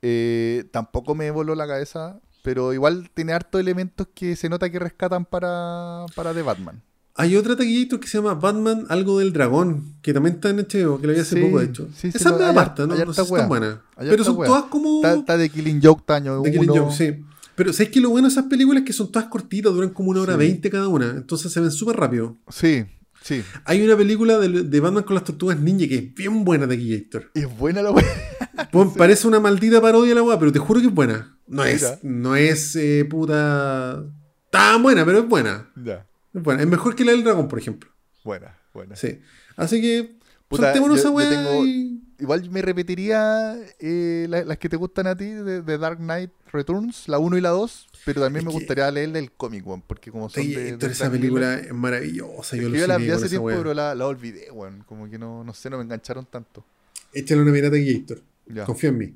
Eh, 0.00 0.64
tampoco 0.70 1.14
me 1.14 1.30
voló 1.30 1.54
la 1.54 1.66
cabeza, 1.66 2.18
pero 2.42 2.72
igual 2.72 3.10
tiene 3.12 3.32
hartos 3.32 3.60
elementos 3.60 4.06
que 4.14 4.36
se 4.36 4.48
nota 4.48 4.70
que 4.70 4.78
rescatan 4.78 5.24
para, 5.24 6.06
para 6.14 6.32
The 6.32 6.42
Batman. 6.42 6.82
Hay 7.16 7.36
otra 7.36 7.54
taquillator 7.56 8.00
que 8.00 8.08
se 8.08 8.18
llama 8.18 8.34
Batman 8.34 8.86
Algo 8.88 9.20
del 9.20 9.32
Dragón, 9.32 9.94
que 10.02 10.12
también 10.12 10.34
está 10.36 10.50
en 10.50 10.56
HBO, 10.58 11.00
que 11.00 11.06
la 11.06 11.12
vi 11.12 11.20
hace 11.20 11.36
Sí, 11.36 11.42
poco, 11.42 11.60
de 11.60 11.66
hecho. 11.66 11.88
sí, 11.94 12.10
sí, 12.10 12.18
Esa 12.18 12.30
no, 12.30 12.36
es 12.36 12.42
hay 12.42 12.50
aparta, 12.50 12.86
¿no? 12.86 12.94
No 12.96 13.12
sé 13.12 13.24
si. 13.24 13.34
Hay 13.34 14.08
Pero 14.10 14.24
son 14.24 14.36
wea. 14.36 14.48
todas 14.48 14.64
como... 14.64 14.96
Está, 14.96 15.14
está 15.14 15.36
de 15.36 15.48
Killing 15.48 15.80
Joke, 15.82 16.12
año 16.12 16.42
de 16.42 16.50
Killing. 16.50 16.68
Joke, 16.70 16.92
sí. 16.92 17.24
Pero 17.54 17.72
¿sabes 17.72 17.90
que 17.90 18.00
lo 18.00 18.10
bueno 18.10 18.26
de 18.26 18.32
esas 18.32 18.46
películas 18.46 18.82
es 18.82 18.86
que 18.88 18.92
son 18.92 19.12
todas 19.12 19.28
cortitas, 19.28 19.72
duran 19.72 19.90
como 19.90 20.10
una 20.10 20.22
hora 20.22 20.34
veinte 20.36 20.68
cada 20.70 20.88
una, 20.88 21.10
entonces 21.10 21.52
se 21.52 21.60
ven 21.60 21.70
súper 21.70 21.96
rápido. 21.96 22.36
Sí, 22.48 22.84
sí. 23.24 23.42
Hay 23.64 23.82
una 23.82 23.96
película 23.96 24.38
de, 24.38 24.48
de 24.64 24.80
Batman 24.80 25.02
con 25.02 25.14
las 25.14 25.24
tortugas 25.24 25.58
ninja 25.58 25.88
que 25.88 25.96
es 25.96 26.14
bien 26.14 26.44
buena 26.44 26.66
de 26.66 26.76
Gator. 26.76 27.30
Es 27.34 27.56
buena 27.58 27.82
la 27.82 27.90
wea. 27.90 28.04
Parece 28.96 29.26
una 29.26 29.40
maldita 29.40 29.80
parodia 29.80 30.10
de 30.10 30.14
la 30.16 30.22
weá, 30.22 30.38
pero 30.38 30.52
te 30.52 30.58
juro 30.58 30.80
que 30.80 30.86
es 30.88 30.94
buena. 30.94 31.36
No 31.46 31.64
es, 31.64 31.98
no 32.02 32.36
es 32.36 32.76
eh, 32.76 33.04
puta 33.08 34.04
tan 34.50 34.82
buena, 34.82 35.04
pero 35.04 35.18
es 35.20 35.28
buena. 35.28 35.70
Ya. 35.76 36.06
Es 36.32 36.42
buena. 36.42 36.62
Es 36.62 36.68
mejor 36.68 36.94
que 36.94 37.04
la 37.04 37.12
del 37.12 37.24
dragón, 37.24 37.48
por 37.48 37.58
ejemplo. 37.58 37.90
Buena, 38.24 38.56
buena. 38.72 38.96
Sí. 38.96 39.18
Así 39.56 39.80
que 39.80 40.16
Puta, 40.48 40.74
yo- 40.74 40.94
esa 40.94 41.04
yo 41.08 41.12
weá 41.12 41.28
tengo- 41.30 41.66
y- 41.66 42.00
Igual 42.20 42.48
me 42.50 42.62
repetiría 42.62 43.56
eh, 43.80 44.26
la- 44.28 44.44
las 44.44 44.56
que 44.58 44.68
te 44.68 44.76
gustan 44.76 45.08
a 45.08 45.16
ti 45.16 45.26
de, 45.26 45.62
de 45.62 45.78
Dark 45.78 45.98
Knight 45.98 46.30
Returns, 46.52 47.08
la 47.08 47.18
1 47.18 47.36
y 47.36 47.40
la 47.40 47.48
2, 47.50 47.88
pero 48.04 48.20
también 48.22 48.46
Es 48.46 48.46
me 48.46 48.52
gustaría 48.58 48.90
leerle 48.90 49.18
el 49.18 49.32
cómic, 49.32 49.66
weón, 49.66 49.82
porque 49.82 50.10
como 50.10 50.28
son 50.28 50.46
de, 50.46 50.72
Gator, 50.72 50.78
de 50.88 50.92
esa 50.92 51.10
película 51.10 51.54
es 51.58 51.72
maravillosa. 51.72 52.56
Yo 52.56 52.68
yo 52.68 52.86
la 52.86 52.98
vi 52.98 53.10
hace 53.10 53.28
tiempo, 53.28 53.48
pero 53.48 53.72
la, 53.74 53.94
la 53.94 54.06
olvidé, 54.06 54.50
weón, 54.50 54.82
como 54.86 55.08
que 55.08 55.18
no, 55.18 55.42
no 55.44 55.54
sé, 55.54 55.70
no 55.70 55.78
me 55.78 55.84
engancharon 55.84 56.26
tanto. 56.26 56.64
Échale 57.12 57.42
una 57.42 57.52
mirada 57.52 57.76
a 57.76 57.80
Gator. 57.80 58.22
Confía 58.66 58.90
en 58.90 58.98
mí. 58.98 59.14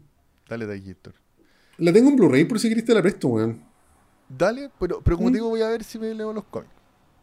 dale, 0.48 0.66
Dagitor. 0.66 1.14
La 1.78 1.92
tengo 1.92 2.08
en 2.08 2.16
Blu-ray 2.16 2.44
por 2.44 2.58
si 2.58 2.68
querés 2.68 2.84
te 2.84 2.94
la 2.94 3.02
presto, 3.02 3.28
weón. 3.28 3.62
Dale, 4.28 4.70
pero, 4.80 5.00
pero 5.02 5.16
como 5.16 5.28
Mm. 5.28 5.32
te 5.32 5.38
digo, 5.38 5.48
voy 5.48 5.62
a 5.62 5.68
ver 5.68 5.84
si 5.84 5.98
me 5.98 6.12
leo 6.14 6.32
los 6.32 6.44
cómics. 6.44 6.72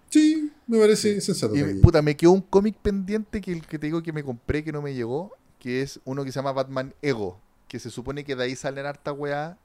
Sí, 0.10 0.52
me 0.68 0.78
parece 0.80 1.20
sensato. 1.22 1.56
Y 1.56 1.62
Gator. 1.62 1.82
puta, 1.82 2.02
me 2.02 2.16
quedó 2.16 2.32
un 2.32 2.42
cómic 2.42 2.76
pendiente 2.82 3.42
que 3.42 3.52
el 3.52 3.66
que 3.66 3.80
te 3.80 3.88
digo 3.88 4.02
que 4.04 4.14
me 4.14 4.24
compré 4.24 4.64
que 4.64 4.72
no 4.72 4.82
me 4.82 4.94
llegó, 4.94 5.32
que 5.60 5.82
es 5.82 6.00
uno 6.06 6.24
que 6.24 6.32
se 6.32 6.36
llama 6.40 6.52
Batman 6.54 6.94
Ego, 7.02 7.40
que 7.68 7.80
se 7.80 7.90
supone 7.90 8.24
que 8.24 8.36
de 8.36 8.44
ahí 8.44 8.56
salen 8.56 8.86
harta 8.86 9.12
weá 9.12 9.58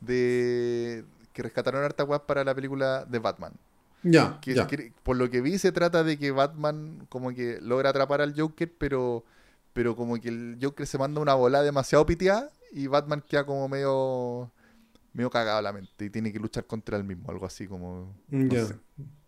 de 0.00 1.04
que 1.32 1.42
rescataron 1.42 1.82
harta 1.84 2.04
weá 2.04 2.26
para 2.26 2.44
la 2.44 2.54
película 2.54 3.04
de 3.04 3.18
Batman. 3.18 3.52
Ya, 4.04 4.38
Que, 4.40 4.54
ya. 4.54 4.66
que- 4.66 4.92
por 5.04 5.16
lo 5.16 5.30
que 5.30 5.40
vi 5.40 5.58
se 5.58 5.70
trata 5.72 6.02
de 6.02 6.18
que 6.18 6.30
Batman 6.32 7.06
como 7.08 7.32
que 7.32 7.58
logra 7.62 7.90
atrapar 7.90 8.20
al 8.20 8.34
Joker, 8.38 8.72
pero 8.78 9.24
pero 9.74 9.96
como 9.96 10.20
que 10.20 10.28
el 10.28 10.58
Joker 10.60 10.86
se 10.86 10.98
manda 10.98 11.20
una 11.20 11.32
bola 11.34 11.62
demasiado 11.62 12.04
piteada 12.04 12.50
y 12.72 12.88
Batman 12.88 13.22
queda 13.26 13.46
como 13.46 13.68
medio 13.68 14.50
medio 15.14 15.30
cagado 15.30 15.58
a 15.58 15.62
la 15.62 15.72
mente 15.72 16.04
y 16.06 16.10
tiene 16.10 16.32
que 16.32 16.38
luchar 16.38 16.66
contra 16.66 16.96
él 16.96 17.04
mismo, 17.04 17.30
algo 17.30 17.46
así 17.46 17.66
como 17.66 18.14
no 18.28 18.52
Ya. 18.54 18.66
sé. 18.66 18.74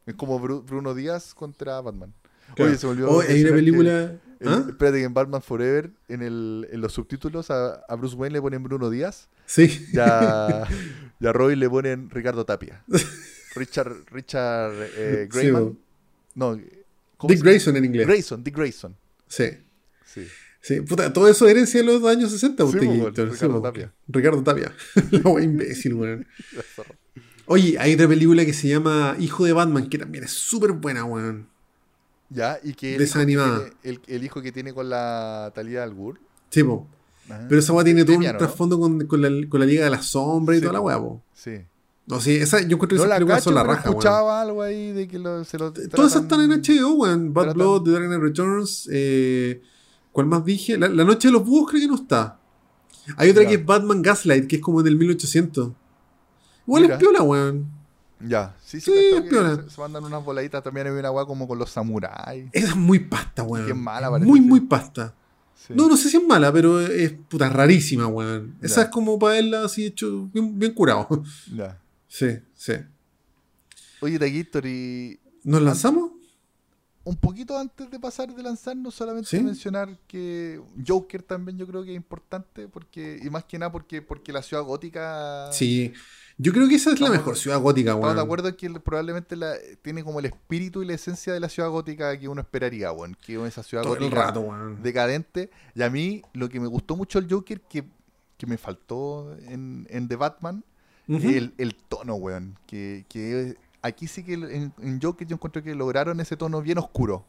Es 0.07 0.15
como 0.17 0.39
Bru- 0.41 0.63
Bruno 0.65 0.93
Díaz 0.95 1.35
contra 1.35 1.81
Batman. 1.81 2.13
Claro. 2.55 2.71
Oye, 2.71 2.79
se 2.79 2.87
me 2.87 2.93
olvidó 2.93 3.11
Oh, 3.11 3.21
hay 3.21 3.41
una 3.41 3.51
que 3.51 3.55
película. 3.57 4.01
el- 4.03 4.21
¿Ah? 4.49 4.65
espérate 4.69 4.99
que 4.99 5.05
en 5.05 5.15
Batman 5.15 5.41
Forever, 5.41 5.91
en, 6.09 6.21
el, 6.23 6.69
en 6.71 6.81
los 6.83 6.93
subtítulos, 6.93 7.51
a, 7.51 7.77
a 7.89 7.95
Bruce 7.97 8.15
Wayne 8.17 8.35
le 8.35 8.43
ponen 8.43 8.63
Bruno 8.63 8.91
Díaz 8.91 9.29
Sí. 9.47 9.87
y 9.93 9.99
a, 9.99 10.67
y 11.21 11.27
a 11.27 11.33
Robin 11.33 11.59
le 11.61 11.69
ponen 11.71 12.11
Ricardo 12.11 12.45
Tapia. 12.45 12.83
Richard, 13.57 13.95
Richard 14.11 14.73
eh, 14.97 15.29
Sí, 15.31 15.39
Grayman. 15.39 15.65
bo. 15.65 15.77
no, 16.35 16.61
¿cómo 17.17 17.33
Dick 17.33 17.43
Grayson 17.43 17.77
en 17.77 17.85
inglés. 17.85 18.07
Grayson, 18.07 18.43
Dick 18.43 18.57
Grayson. 18.57 18.97
Sí. 19.29 19.45
Sí. 20.05 20.27
Sí, 20.61 20.81
puta, 20.81 21.13
todo 21.13 21.29
eso 21.29 21.45
es 21.45 21.51
herencia 21.53 21.81
de 21.81 21.87
los 21.87 22.03
años 22.05 22.31
60, 22.33 22.63
Sí, 22.67 22.69
usted, 22.79 23.05
Gator. 23.05 23.31
Ricardo. 23.31 23.61
Tapia. 23.63 23.93
Ricardo 24.09 24.43
Tapia. 24.43 24.73
La 25.11 25.21
wea 25.31 25.45
imbécil, 25.45 25.95
weón. 25.95 26.27
Oye, 27.47 27.79
hay 27.79 27.95
otra 27.95 28.09
película 28.09 28.45
que 28.47 28.55
se 28.55 28.69
llama 28.69 29.17
Hijo 29.19 29.45
de 29.45 29.53
Batman, 29.53 29.89
que 29.91 29.99
también 29.99 30.25
es 30.25 30.31
súper 30.31 30.73
buena, 30.73 31.05
weón. 31.05 31.47
Ya, 32.31 32.59
y 32.63 32.73
que 32.73 32.93
el, 32.95 32.99
De 32.99 33.05
hijo 33.05 33.11
esa 33.11 33.19
que 33.19 33.23
animada. 33.23 33.59
tiene- 33.59 33.75
el, 33.83 34.01
el 34.17 34.25
hijo 34.25 34.41
que 34.41 34.51
tiene 34.53 34.73
con 34.73 34.89
la 34.89 35.53
Talía 35.55 35.83
al 35.83 35.93
Ghul. 35.95 36.19
Sí, 36.51 36.65
po. 36.65 36.89
Ajá. 37.29 37.47
Pero 37.49 37.59
esa 37.59 37.73
weá 37.73 37.85
tiene 37.85 38.05
todo 38.05 38.17
un 38.17 38.23
trasfondo 38.23 38.79
con, 38.79 39.07
con 39.07 39.23
la, 39.23 39.49
con 39.49 39.61
la 39.61 39.67
Liga 39.67 39.85
de 39.85 39.91
la 39.91 40.03
Sombra 40.03 40.55
y 40.55 40.59
Sí, 40.59 40.63
toda 40.63 40.75
la 40.75 40.81
weá, 40.81 40.99
po. 40.99 41.23
Sí. 41.33 41.53
No, 42.07 42.21
sí, 42.21 42.37
esa, 42.37 42.59
yo 42.61 42.75
encuentro 42.77 42.89
que 42.89 42.95
No 42.97 43.05
esas 43.15 43.27
la 43.29 43.41
son 43.41 43.55
la 43.55 43.63
raja, 43.63 43.85
weón. 43.85 43.93
escuchaba 43.95 44.43
algo 44.43 44.63
ahí 44.63 44.93
de 44.93 45.09
que 45.09 45.19
lo, 45.19 45.43
se 45.45 45.57
lo 45.59 45.73
Todas 45.73 46.13
esas 46.13 46.25
están 46.25 46.41
en 46.43 46.51
HBO, 46.61 46.93
weón. 46.97 47.33
Bad 47.33 47.45
tratan- 47.45 47.55
Blood, 47.55 47.83
The 47.85 47.91
Dark 47.93 48.05
Knight 48.07 48.21
Returns. 48.23 48.89
Eh, 48.93 49.63
¿Cuál 50.13 50.27
más 50.27 50.45
dije? 50.45 50.77
La, 50.77 50.89
La 50.89 51.05
Noche 51.05 51.29
de 51.29 51.33
los 51.33 51.45
Búhos 51.47 51.71
creo 51.71 51.81
que 51.81 51.89
no 51.89 51.95
está. 51.95 52.39
Hay 53.17 53.31
otra 53.31 53.43
Ya. 53.45 53.49
que 53.49 53.55
es 53.57 53.65
Batman 53.65 54.03
Gaslight, 54.03 54.47
que 54.47 54.57
es 54.57 54.63
como 54.63 54.83
del 54.83 54.97
1800. 54.97 55.73
Igual 56.67 56.83
Mira. 56.83 56.95
es 56.95 57.01
piola, 57.01 57.23
weón. 57.23 57.71
Ya, 58.21 58.55
sí, 58.65 58.81
sí, 58.81 58.91
Sí, 58.93 59.21
piola. 59.29 59.57
se, 59.57 59.71
se 59.71 59.81
mandan 59.81 60.05
unas 60.05 60.25
voladitas. 60.25 60.63
También 60.63 60.87
hay 60.87 60.93
una 60.93 61.11
weá 61.11 61.25
como 61.27 61.49
con 61.49 61.59
los 61.59 61.71
samuráis. 61.71 62.49
Esa 62.53 62.69
es 62.69 62.77
muy 62.77 62.99
pasta, 63.01 63.43
weón. 63.43 63.69
es 63.69 63.75
mala, 63.77 64.11
parece, 64.11 64.29
Muy, 64.31 64.41
muy 64.41 64.61
pasta. 64.61 65.15
Sí. 65.55 65.73
No, 65.75 65.89
no 65.89 65.97
sé 65.97 66.11
si 66.11 66.17
es 66.19 66.25
mala, 66.25 66.53
pero 66.53 66.81
es 66.81 67.13
puta 67.13 67.49
rarísima, 67.49 68.07
weón. 68.07 68.57
Esa 68.61 68.83
es 68.83 68.89
como 68.89 69.19
para 69.19 69.35
verla 69.35 69.65
así 69.65 69.87
hecho, 69.87 70.29
bien, 70.33 70.59
bien 70.59 70.75
curado. 70.75 71.09
Ya. 71.55 71.81
Sí, 72.07 72.39
sí. 72.55 72.75
Oye, 74.01 74.19
Taquitor, 74.19 74.67
y 74.67 75.19
¿Nos 75.45 75.63
lanzamos? 75.63 76.11
un 77.07 77.17
poquito 77.17 77.59
antes 77.59 77.91
de 77.91 78.01
pasar 78.01 78.35
de 78.35 78.43
lanzarnos, 78.43 78.95
solamente 78.95 79.29
Sí. 79.29 79.43
mencionar 79.43 79.99
que 80.07 80.59
Joker 80.87 81.23
también 81.23 81.59
yo 81.59 81.67
creo 81.67 81.85
que 81.85 81.91
es 81.91 81.97
importante, 81.97 82.67
porque 82.67 83.21
y 83.23 83.29
más 83.29 83.45
que 83.45 83.59
nada 83.59 83.71
porque, 83.71 84.01
porque 84.01 84.33
la 84.33 84.43
ciudad 84.43 84.63
gótica... 84.63 85.51
Sí. 85.53 85.93
Yo 86.37 86.53
creo 86.53 86.69
que 86.69 86.75
esa 86.75 86.91
es 86.93 87.01
la 87.01 87.11
mejor 87.11 87.37
ciudad 87.37 87.61
gótica, 87.61 87.95
weón. 87.95 88.17
de 88.17 88.23
acuerdo 88.23 88.57
que 88.57 88.67
el- 88.67 88.81
probablemente 88.81 89.37
la, 89.37 89.55
tiene 89.83 90.03
como 90.03 90.19
el 90.19 90.27
espíritu 90.27 90.83
y 90.83 90.87
la 90.87 90.95
esencia 90.95 91.33
de 91.33 91.39
la 91.39 91.49
ciudad 91.49 91.69
gótica 91.71 92.19
que 92.19 92.27
uno 92.29 92.41
esperaría, 92.41 92.91
weón. 92.91 93.17
Que 93.25 93.35
es 93.37 93.49
esa 93.49 93.63
ciudad 93.63 93.85
Todo 93.85 93.95
el 93.95 94.01
gótica 94.01 94.23
rato, 94.27 94.41
weón. 94.41 94.83
decadente. 94.83 95.51
Y 95.77 95.83
a 95.83 95.91
mí 95.91 96.23
lo 96.33 96.49
que 96.49 96.59
me 96.59 96.67
gustó 96.67 96.97
mucho 96.97 97.21
el 97.21 97.31
Joker, 97.31 97.61
que, 97.61 97.85
que 98.37 98.47
me 98.47 98.59
faltó 98.59 99.33
en, 99.47 99.87
en 99.91 100.09
The 100.09 100.17
Batman, 100.17 100.65
Ujú. 101.07 101.29
el, 101.29 101.55
el 101.59 101.77
tono, 101.77 102.17
weón. 102.17 102.59
Que, 102.67 103.05
que 103.09 103.57
aquí 103.83 104.09
sí 104.09 104.25
que 104.25 104.35
en, 104.35 104.73
en 104.81 105.01
Joker 105.01 105.29
yo 105.29 105.35
encuentro 105.37 105.63
que 105.63 105.75
lograron 105.77 106.19
ese 106.21 106.37
tono 106.37 106.61
bien 106.63 106.79
oscuro. 106.79 107.25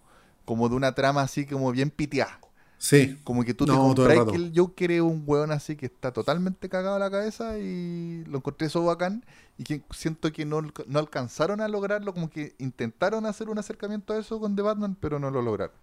Como 0.46 0.68
de 0.70 0.76
una 0.76 0.94
trama 0.96 1.22
así 1.22 1.46
como 1.46 1.72
bien 1.72 1.92
piteada. 1.92 2.40
Sí. 2.88 3.18
Como 3.24 3.44
que 3.44 3.54
tú 3.56 3.66
No, 3.66 3.74
te 3.96 4.04
compras 4.04 4.26
que 4.30 4.36
el 4.36 4.52
Joker 4.56 4.92
es 4.92 5.02
un 5.02 5.24
weón 5.26 5.52
así 5.52 5.76
que 5.76 5.88
está 5.88 6.12
totalmente 6.14 6.70
cagado 6.70 6.98
a 6.98 7.00
la 7.00 7.10
cabeza 7.10 7.58
y 7.58 8.24
lo 8.26 8.38
encontré 8.38 8.68
eso 8.68 8.84
bacán 8.84 9.26
y 9.58 9.64
que 9.64 9.82
siento 9.92 10.32
que 10.32 10.46
no, 10.46 10.62
no 10.62 11.00
alcanzaron 11.00 11.62
a 11.62 11.68
lograrlo, 11.68 12.14
como 12.14 12.30
que 12.30 12.54
intentaron 12.60 13.26
hacer 13.26 13.50
un 13.50 13.58
acercamiento 13.58 14.14
a 14.14 14.20
eso 14.20 14.40
con 14.40 14.56
The 14.56 14.62
Batman, 14.62 14.96
pero 15.00 15.18
no 15.20 15.32
lo 15.32 15.42
lograron. 15.42 15.74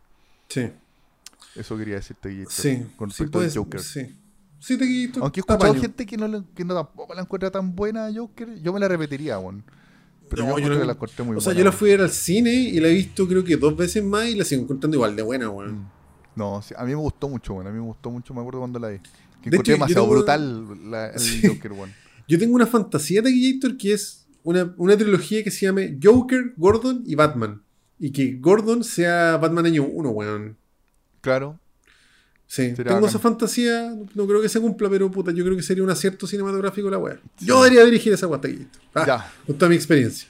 Sí. 0.48 0.70
Eso 1.56 1.76
quería 1.76 1.96
decirte, 1.96 2.28
Guillermo, 2.28 2.50
Sí. 2.52 2.86
con 2.96 3.10
sí, 3.10 3.24
respecto 3.24 3.38
al 3.38 3.42
puedes- 3.46 3.56
Joker. 3.56 3.80
Sí. 3.80 4.16
Sí, 4.60 4.78
te 4.78 4.86
quito. 4.86 5.22
Aunque 5.22 5.40
he 5.40 5.42
escuchado 5.42 5.74
gente 5.74 6.06
que 6.06 6.16
no, 6.16 6.28
le- 6.28 6.44
que 6.54 6.64
no 6.64 6.72
tampoco 6.74 7.14
la 7.14 7.22
encuentra 7.22 7.50
tan 7.50 7.74
buena 7.74 8.06
a 8.06 8.12
Joker, 8.14 8.62
yo 8.62 8.72
me 8.72 8.78
la 8.78 8.86
repetiría, 8.86 9.40
weón. 9.40 9.64
Pero 10.30 10.44
No, 10.46 10.50
yo, 10.58 10.66
yo 10.68 10.72
no- 10.74 10.78
que 10.80 10.86
la 10.86 10.92
encontré 10.92 11.24
muy 11.24 11.36
O 11.36 11.40
sea, 11.40 11.48
buena. 11.52 11.58
yo 11.58 11.64
la 11.64 11.72
fui 11.72 11.88
a 11.90 11.92
ver 11.94 12.02
al 12.02 12.10
cine 12.10 12.52
y 12.52 12.78
la 12.78 12.86
he 12.88 12.92
visto 12.94 13.26
creo 13.26 13.42
que 13.42 13.56
dos 13.56 13.76
veces 13.76 14.04
más 14.04 14.28
y 14.28 14.36
la 14.36 14.44
sigo 14.44 14.62
encontrando 14.62 14.96
igual 14.96 15.16
de 15.16 15.22
buena, 15.22 15.50
weón. 15.50 15.72
Mm. 15.80 15.90
No, 16.34 16.62
sí, 16.62 16.74
a 16.76 16.82
mí 16.84 16.90
me 16.90 16.96
gustó 16.96 17.28
mucho, 17.28 17.54
weón. 17.54 17.66
A 17.66 17.70
mí 17.70 17.76
me 17.78 17.84
gustó 17.84 18.10
mucho, 18.10 18.32
me 18.34 18.40
acuerdo 18.40 18.60
cuando 18.60 18.78
la 18.78 18.88
vi. 18.88 18.98
Que 19.42 19.50
De 19.50 19.56
encontré 19.56 19.59
hecho, 19.59 19.64
yo 19.64 19.72
demasiado 19.74 20.02
tengo- 20.04 20.14
brutal 20.16 20.90
la- 20.90 21.06
el 21.10 21.18
Sí. 21.20 21.46
Joker, 21.46 21.72
weón. 21.72 21.92
Yo 22.28 22.38
tengo 22.38 22.54
una 22.54 22.66
fantasía 22.66 23.20
de 23.22 23.32
Gator 23.32 23.76
que 23.76 23.92
es 23.92 24.26
una, 24.44 24.72
una 24.76 24.96
trilogía 24.96 25.42
que 25.44 25.50
se 25.50 25.66
llame 25.66 25.98
Joker, 26.02 26.54
Gordon 26.56 27.02
y 27.06 27.14
Batman. 27.14 27.62
Y 27.98 28.10
que 28.10 28.36
Gordon 28.40 28.82
sea 28.82 29.36
Batman 29.36 29.66
año 29.66 29.84
1, 29.84 30.10
weón. 30.10 30.56
Claro, 31.20 31.59
Sí, 32.46 32.64
Sería 32.64 32.76
tengo 32.84 32.96
bacán. 32.96 33.09
esa 33.09 33.18
fantasía, 33.18 33.96
no 34.14 34.26
creo 34.26 34.42
que 34.42 34.48
se 34.50 34.60
cumpla, 34.60 34.90
pero 34.90 35.10
puta, 35.10 35.32
yo 35.32 35.42
creo 35.42 35.56
que 35.56 35.62
sería 35.62 35.82
un 35.82 35.88
acierto 35.88 36.26
cinematográfico 36.26 36.90
la 36.90 36.98
weá. 36.98 37.18
Yo 37.40 37.62
debería 37.62 37.82
dirigir 37.84 38.12
esa 38.12 38.26
weá, 38.26 38.38
Gator. 38.42 38.66
Ah, 38.94 39.04
Ya. 39.06 39.32
Con 39.46 39.56
toda 39.56 39.70
mi 39.70 39.76
experiencia. 39.76 40.28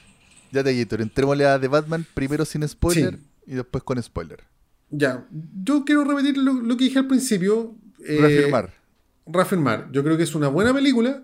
Ya 0.52 0.62
Gator, 0.62 1.00
entrémosle 1.00 1.46
a 1.46 1.58
The 1.58 1.66
Batman 1.66 2.06
primero 2.14 2.44
sin 2.44 2.66
spoiler 2.68 3.18
y 3.44 3.54
después 3.54 3.82
con 3.82 4.00
spoiler. 4.00 4.38
Ya, 4.92 5.26
yo 5.64 5.84
quiero 5.84 6.04
repetir 6.04 6.36
lo, 6.38 6.52
lo 6.52 6.76
que 6.76 6.84
dije 6.84 6.98
al 7.00 7.06
principio. 7.08 7.74
eh, 8.06 8.18
Reafirmar. 8.20 8.72
reafirmar. 9.26 9.88
Yo 9.90 10.04
creo 10.04 10.16
que 10.16 10.22
es 10.22 10.34
una 10.34 10.48
buena 10.48 10.72
película. 10.74 11.22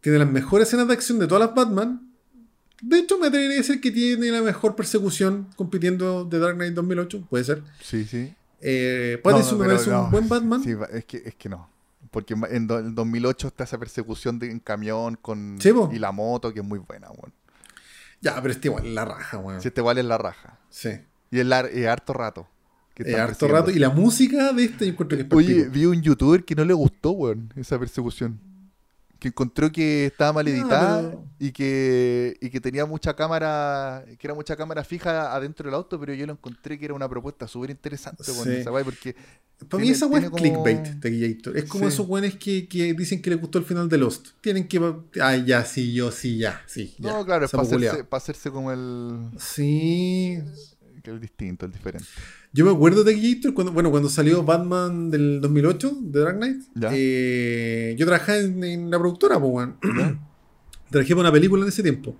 Tiene 0.00 0.18
las 0.18 0.30
mejores 0.30 0.68
escenas 0.68 0.86
de 0.86 0.94
acción 0.94 1.18
de 1.18 1.26
todas 1.26 1.46
las 1.46 1.54
Batman. 1.54 2.06
De 2.82 2.98
hecho, 2.98 3.18
me 3.18 3.26
atrevería 3.26 3.56
a 3.56 3.58
decir 3.58 3.80
que 3.80 3.90
tiene 3.90 4.30
la 4.30 4.40
mejor 4.42 4.74
persecución 4.76 5.48
compitiendo 5.56 6.24
de 6.24 6.38
Dark 6.38 6.56
Knight 6.56 6.74
2008. 6.74 7.26
Puede 7.28 7.44
ser. 7.44 7.62
Sí, 7.82 8.04
sí. 8.04 8.34
Eh, 8.62 9.18
Pattinson 9.24 9.58
No, 9.58 9.58
me 9.58 9.64
pero 9.66 9.76
parece 9.76 9.90
no. 9.90 10.04
un 10.04 10.10
buen 10.10 10.28
Batman. 10.28 10.62
Sí, 10.62 10.74
es 10.92 11.04
que, 11.06 11.22
es 11.24 11.34
que 11.34 11.48
no. 11.48 11.68
Porque 12.10 12.34
en, 12.50 12.66
do- 12.66 12.78
en 12.78 12.94
2008 12.94 13.48
está 13.48 13.64
esa 13.64 13.78
persecución 13.78 14.38
de, 14.38 14.50
en 14.50 14.58
camión 14.60 15.16
con 15.16 15.58
Sí, 15.60 15.70
y 15.92 15.98
la 15.98 16.12
moto, 16.12 16.52
que 16.52 16.60
es 16.60 16.66
muy 16.66 16.78
buena, 16.78 17.08
weón. 17.10 17.32
Ya, 18.20 18.34
pero 18.42 18.52
este 18.52 18.68
igual 18.68 18.94
la 18.94 19.04
raja, 19.04 19.38
weón. 19.38 19.60
Si 19.62 19.68
este 19.68 19.80
vale 19.80 20.02
la 20.02 20.18
raja. 20.18 20.58
Sí. 20.70 20.90
Y 21.30 21.38
es 21.40 21.86
harto 21.86 22.12
rato. 22.12 22.48
Que 22.94 23.04
Eh, 23.10 23.16
harto 23.16 23.48
rato. 23.48 23.70
Y 23.70 23.78
la 23.78 23.90
música 23.90 24.52
de 24.52 24.64
este 24.64 24.86
yo 24.86 24.92
encuentro 24.92 25.16
que 25.16 25.24
es 25.24 25.32
Oye, 25.32 25.68
vi 25.68 25.84
un 25.86 26.02
youtuber 26.02 26.44
que 26.44 26.54
no 26.54 26.64
le 26.64 26.74
gustó, 26.74 27.12
weón, 27.12 27.52
esa 27.56 27.78
persecución. 27.78 28.38
Que 29.18 29.28
encontró 29.28 29.70
que 29.70 30.06
estaba 30.06 30.32
mal 30.32 30.46
Ah, 30.46 30.50
editada 30.50 31.02
pero- 31.10 31.24
y, 31.38 31.52
que, 31.52 32.38
y 32.40 32.48
que 32.48 32.58
tenía 32.58 32.86
mucha 32.86 33.14
cámara, 33.14 34.02
que 34.18 34.26
era 34.26 34.32
mucha 34.34 34.56
cámara 34.56 34.82
fija 34.82 35.34
adentro 35.34 35.66
del 35.66 35.74
auto, 35.74 36.00
pero 36.00 36.14
yo 36.14 36.24
lo 36.26 36.32
encontré 36.32 36.78
que 36.78 36.86
era 36.86 36.94
una 36.94 37.06
propuesta 37.06 37.46
súper 37.46 37.68
interesante, 37.68 38.24
weón, 38.32 38.50
esa 38.52 38.72
weá, 38.72 38.82
porque 38.82 39.14
Para 39.68 39.82
mí 39.82 39.90
esa 39.90 40.06
weá 40.06 40.22
es 40.22 40.30
como- 40.30 40.42
clickbait 40.42 40.86
de 40.86 41.34
Gator. 41.34 41.54
Es 41.58 41.64
como 41.66 41.84
Sí. 41.84 41.92
esos 41.92 42.08
weones 42.08 42.36
que, 42.36 42.66
que 42.66 42.94
dicen 42.94 43.20
que 43.20 43.28
les 43.28 43.38
gustó 43.38 43.58
el 43.58 43.66
final 43.66 43.90
de 43.90 43.98
Lost. 43.98 44.28
Tienen 44.40 44.66
que. 44.66 44.80
Ay, 45.20 45.44
ya, 45.44 45.66
sí, 45.66 45.92
yo 45.92 46.10
sí, 46.10 46.38
ya. 46.38 46.62
Sí, 46.66 46.94
ya. 46.98 47.12
No, 47.12 47.26
claro, 47.26 47.44
es 47.44 47.50
para 47.50 48.16
hacerse 48.16 48.50
como 48.50 48.72
el, 48.72 49.28
Sí. 49.38 50.38
Que 51.02 51.10
el 51.10 51.20
distinto, 51.20 51.66
el 51.66 51.72
diferente. 51.72 52.06
Yo 52.52 52.64
me 52.64 52.70
acuerdo 52.70 53.04
de 53.04 53.14
Gator 53.20 53.54
cuando, 53.54 53.72
bueno, 53.72 53.90
cuando 53.90 54.08
salió 54.08 54.42
Batman 54.44 55.10
del 55.10 55.40
2008, 55.40 55.98
de 56.00 56.20
Dark 56.20 56.36
Knight. 56.36 56.62
Eh, 56.92 57.94
yo 57.98 58.06
trabajaba 58.06 58.38
en, 58.38 58.62
en 58.64 58.90
la 58.90 58.98
productora, 58.98 59.40
pues. 59.40 59.68
Trabajé 60.90 61.14
para 61.14 61.28
una 61.28 61.32
película 61.32 61.62
en 61.62 61.68
ese 61.68 61.82
tiempo. 61.82 62.16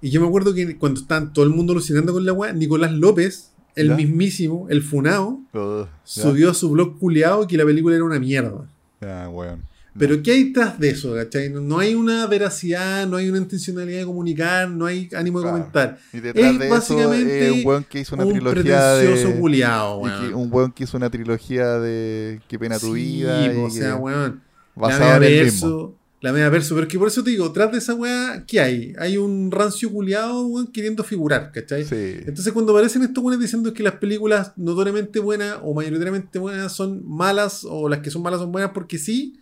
Y 0.00 0.10
yo 0.10 0.20
me 0.20 0.28
acuerdo 0.28 0.54
que 0.54 0.76
cuando 0.78 1.00
estaban 1.00 1.32
todo 1.32 1.44
el 1.44 1.50
mundo 1.50 1.72
alucinando 1.72 2.12
con 2.12 2.24
la 2.24 2.32
weá, 2.32 2.52
Nicolás 2.52 2.92
López, 2.92 3.50
el 3.74 3.88
Ya. 3.88 3.96
mismísimo, 3.96 4.66
el 4.70 4.82
Funao, 4.82 5.40
ya. 5.52 5.88
subió 6.04 6.50
a 6.50 6.54
su 6.54 6.70
blog 6.70 6.98
culiado 6.98 7.46
que 7.48 7.56
la 7.56 7.64
película 7.64 7.96
era 7.96 8.04
una 8.04 8.20
mierda. 8.20 8.70
Ya, 9.00 9.28
weón. 9.28 9.62
Pero 9.98 10.22
¿qué 10.22 10.30
hay 10.32 10.52
tras 10.52 10.78
de 10.78 10.90
eso? 10.90 11.14
¿cachai? 11.14 11.50
No, 11.50 11.60
no 11.60 11.78
hay 11.78 11.94
una 11.94 12.26
veracidad, 12.26 13.06
no 13.06 13.16
hay 13.16 13.28
una 13.28 13.38
intencionalidad 13.38 13.98
de 14.00 14.04
comunicar, 14.06 14.70
no 14.70 14.86
hay 14.86 15.08
ánimo 15.16 15.40
de 15.40 15.42
Claro. 15.44 15.58
comentar. 15.58 15.98
Y 16.12 16.20
detrás 16.20 16.52
Es 16.52 16.58
de 16.58 16.64
eso 16.66 16.74
básicamente 16.74 17.46
es 17.48 17.52
un 17.52 17.66
weón 17.66 17.84
que 17.84 18.00
hizo 18.00 18.14
una 18.14 18.24
un 18.24 18.32
trilogía 18.32 18.94
de... 18.94 19.36
culiao, 19.38 19.98
weón. 19.98 20.28
que- 20.28 20.34
un 20.34 20.52
weón 20.52 20.72
que 20.72 20.84
hizo 20.84 20.96
una 20.96 21.10
trilogía 21.10 21.78
de 21.80 22.40
Qué 22.48 22.58
pena 22.58 22.78
tu 22.78 22.94
Sí, 22.94 23.02
vida. 23.02 23.52
po, 23.52 23.60
y 23.60 23.64
o 23.64 23.70
sea, 23.70 23.96
weón. 23.96 24.42
La 24.76 24.82
basado 24.82 25.16
en 25.16 25.22
el 25.24 25.44
mismo. 25.44 25.68
verso, 25.68 25.94
la 26.20 26.32
media 26.32 26.48
verso, 26.48 26.74
pero 26.74 26.86
es 26.86 26.92
que 26.92 26.98
por 26.98 27.08
eso 27.08 27.22
te 27.24 27.30
digo, 27.30 27.50
tras 27.52 27.72
de 27.72 27.78
esa 27.78 27.94
weá, 27.94 28.44
¿qué 28.46 28.60
hay? 28.60 28.92
Hay 28.98 29.16
un 29.16 29.50
rancio 29.50 29.90
culiado, 29.90 30.46
weón, 30.46 30.68
queriendo 30.68 31.02
figurar, 31.02 31.50
¿cachai? 31.52 31.84
Sí. 31.84 32.16
Entonces 32.26 32.52
cuando 32.52 32.72
aparecen 32.72 33.02
estos 33.02 33.22
weones 33.24 33.40
diciendo 33.40 33.72
que 33.74 33.82
las 33.82 33.94
películas 33.94 34.52
notoriamente 34.56 35.18
buenas 35.18 35.58
o 35.62 35.74
mayoritariamente 35.74 36.38
buenas 36.38 36.72
son 36.72 37.02
malas 37.08 37.64
o 37.68 37.88
las 37.88 38.00
que 38.00 38.10
son 38.10 38.22
malas 38.22 38.38
son 38.40 38.52
buenas 38.52 38.70
porque 38.72 38.98
sí, 38.98 39.40